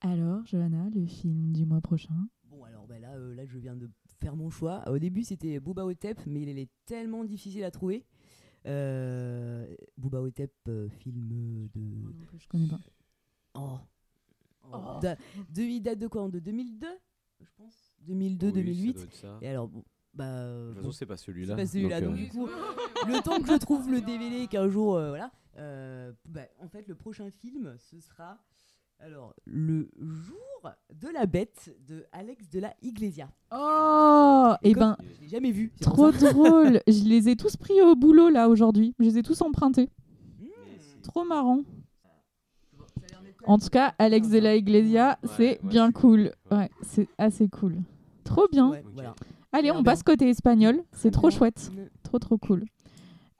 Alors, 0.02 0.46
Johanna, 0.46 0.90
le 0.94 1.06
film 1.06 1.54
du 1.54 1.66
mois 1.66 1.82
prochain? 1.82 2.14
Bon, 2.44 2.64
alors 2.64 2.86
bah, 2.88 3.00
là, 3.00 3.14
euh, 3.16 3.34
là, 3.34 3.46
je 3.46 3.58
viens 3.58 3.76
de 3.76 3.90
faire 4.20 4.36
mon 4.36 4.50
choix. 4.50 4.84
Au 4.90 5.00
début, 5.00 5.24
c'était 5.24 5.60
Booba 5.60 5.86
Otep, 5.86 6.20
mais 6.28 6.42
il 6.42 6.50
est 6.60 6.70
tellement 6.86 7.24
difficile 7.24 7.64
à 7.64 7.72
trouver. 7.72 8.06
Euh, 8.66 9.66
Booba 9.98 10.22
Otep, 10.22 10.52
euh, 10.68 10.90
film 10.90 11.68
de. 11.74 11.82
Je 12.38 12.48
connais 12.48 12.68
pas. 12.68 12.80
Oh. 13.56 13.78
Oh. 14.72 15.00
Da- 15.02 15.16
de- 15.54 15.62
il 15.62 15.82
date 15.82 16.00
de 16.00 16.08
quoi 16.08 16.28
De 16.30 16.40
2002 16.40 16.88
Je 17.40 17.50
pense. 17.58 17.94
2002, 18.02 18.48
Oui, 18.48 18.54
ça 18.54 18.60
2008. 18.60 18.94
doit 18.94 19.04
être 19.04 19.14
ça. 19.16 19.38
Et 19.42 19.48
alors, 19.48 19.68
bon, 19.70 19.84
bah. 20.16 20.46
De 20.48 20.66
toute 20.68 20.76
bon, 20.76 20.82
façon, 20.82 20.92
c'est 20.92 21.06
pas 21.06 21.18
c'est 21.18 21.26
celui-là. 21.26 21.56
pas 21.56 21.66
celui-là. 21.66 22.02
donc, 22.02 22.12
Donc, 22.12 22.20
euh, 22.20 22.24
du 22.24 22.30
coup, 22.30 22.48
le 23.08 23.22
temps 23.22 23.40
que 23.42 23.48
je 23.52 23.58
trouve 23.58 23.90
le 23.92 24.02
DVD, 24.02 24.48
qu'un 24.48 24.68
jour, 24.70 24.96
euh, 24.96 25.10
voilà. 25.10 25.32
euh, 25.58 26.12
bah, 26.26 26.42
en 26.64 26.68
fait, 26.68 26.88
le 26.88 26.96
prochain 26.96 27.30
film, 27.30 27.76
ce 27.78 28.00
sera. 28.00 28.38
Alors, 29.00 29.34
le 29.46 29.90
jour 30.00 30.72
de 30.94 31.10
la 31.10 31.26
bête 31.26 31.76
de 31.86 32.06
Alex 32.14 32.50
de 32.50 32.60
la 32.62 32.74
Iglesia. 32.82 33.28
Oh 33.52 34.54
Et 34.64 34.72
Comme 34.72 34.80
ben, 34.82 34.98
je 35.18 35.22
l'ai 35.22 35.28
jamais 35.28 35.52
vu. 35.52 35.74
c'est 35.76 35.84
trop 35.84 36.12
drôle 36.12 36.80
Je 36.88 37.04
les 37.04 37.28
ai 37.28 37.36
tous 37.36 37.58
pris 37.58 37.82
au 37.82 37.96
boulot 37.98 38.30
là 38.30 38.48
aujourd'hui. 38.48 38.96
Je 39.00 39.04
les 39.04 39.18
ai 39.18 39.22
tous 39.24 39.42
empruntés. 39.42 39.90
Mmh. 40.40 40.46
Trop 41.04 41.26
marrant. 41.26 41.60
En 43.48 43.60
tout 43.60 43.70
cas, 43.70 43.94
Alex 44.00 44.30
de 44.30 44.40
la 44.40 44.56
Iglesia, 44.56 45.20
Ouais, 45.22 45.30
c'est 45.38 45.50
ouais, 45.50 45.60
bien 45.64 45.92
cool. 45.92 46.32
ouais. 46.52 46.70
C'est 46.82 47.08
assez 47.18 47.48
cool. 47.50 47.76
Trop 48.24 48.48
bien. 48.52 48.70
Ouais, 48.72 48.84
voilà. 48.94 49.14
Allez, 49.58 49.72
on 49.72 49.84
passe 49.84 50.04
côté 50.04 50.30
espagnol. 50.30 50.82
C'est 50.92 51.12
trop 51.12 51.30
bien. 51.30 51.38
chouette. 51.38 51.72
Trop 52.04 52.20
trop 52.20 52.38
cool. 52.38 52.66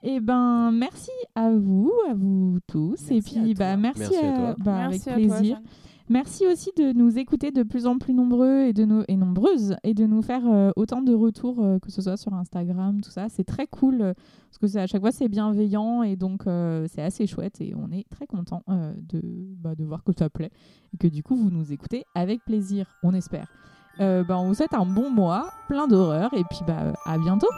Et 0.02 0.20
ben 0.20 0.70
merci 0.72 1.10
à 1.34 1.50
vous, 1.50 1.92
à 2.08 2.14
vous 2.14 2.58
tous. 2.66 3.10
Et 3.10 3.14
Merci 3.14 3.38
à 3.38 3.42
puis 3.42 3.54
toi. 3.54 3.64
bah 3.64 3.76
merci, 3.76 4.00
Merci 4.00 4.16
à 4.24 4.32
à- 4.32 4.36
toi. 4.36 4.54
bah, 4.64 4.88
Merci 4.88 5.08
avec 5.10 5.24
à 5.24 5.28
toi, 5.28 5.36
plaisir. 5.38 5.56
Jeanne. 5.56 5.64
Merci 6.08 6.46
aussi 6.46 6.70
de 6.76 6.92
nous 6.92 7.18
écouter 7.18 7.50
de 7.50 7.64
plus 7.64 7.84
en 7.86 7.98
plus 7.98 8.14
nombreux 8.14 8.60
et, 8.66 8.72
de 8.72 8.84
nous, 8.84 9.02
et 9.08 9.16
nombreuses 9.16 9.74
et 9.82 9.92
de 9.92 10.06
nous 10.06 10.22
faire 10.22 10.46
euh, 10.46 10.70
autant 10.76 11.02
de 11.02 11.12
retours, 11.12 11.60
euh, 11.64 11.80
que 11.80 11.90
ce 11.90 12.00
soit 12.00 12.16
sur 12.16 12.32
Instagram, 12.32 13.00
tout 13.00 13.10
ça. 13.10 13.28
C'est 13.28 13.42
très 13.42 13.66
cool 13.66 14.00
euh, 14.00 14.14
parce 14.48 14.58
que 14.60 14.66
c'est- 14.68 14.78
à 14.78 14.86
chaque 14.86 15.00
fois 15.00 15.10
c'est 15.10 15.28
bienveillant 15.28 16.04
et 16.04 16.14
donc 16.14 16.46
euh, 16.46 16.86
c'est 16.88 17.02
assez 17.02 17.26
chouette 17.26 17.60
et 17.60 17.74
on 17.74 17.90
est 17.90 18.08
très 18.08 18.28
content 18.28 18.62
euh, 18.68 18.94
de, 19.08 19.20
bah, 19.60 19.74
de 19.74 19.84
voir 19.84 20.04
que 20.04 20.12
ça 20.16 20.30
plaît 20.30 20.52
et 20.94 20.96
que 20.96 21.08
du 21.08 21.24
coup 21.24 21.34
vous 21.34 21.50
nous 21.50 21.72
écoutez 21.72 22.04
avec 22.14 22.38
plaisir, 22.44 22.86
on 23.02 23.12
espère. 23.12 23.48
Euh, 24.00 24.22
bah, 24.24 24.36
on 24.38 24.48
vous 24.48 24.54
souhaite 24.54 24.74
un 24.74 24.84
bon 24.84 25.10
mois, 25.10 25.50
plein 25.68 25.86
d'horreur 25.86 26.28
et 26.32 26.44
puis 26.44 26.60
bah, 26.66 26.92
à 27.06 27.18
bientôt. 27.18 27.48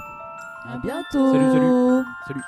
À 0.68 0.78
bientôt. 0.78 1.32
Salut, 1.32 1.50
salut. 1.50 2.04
Salut. 2.26 2.42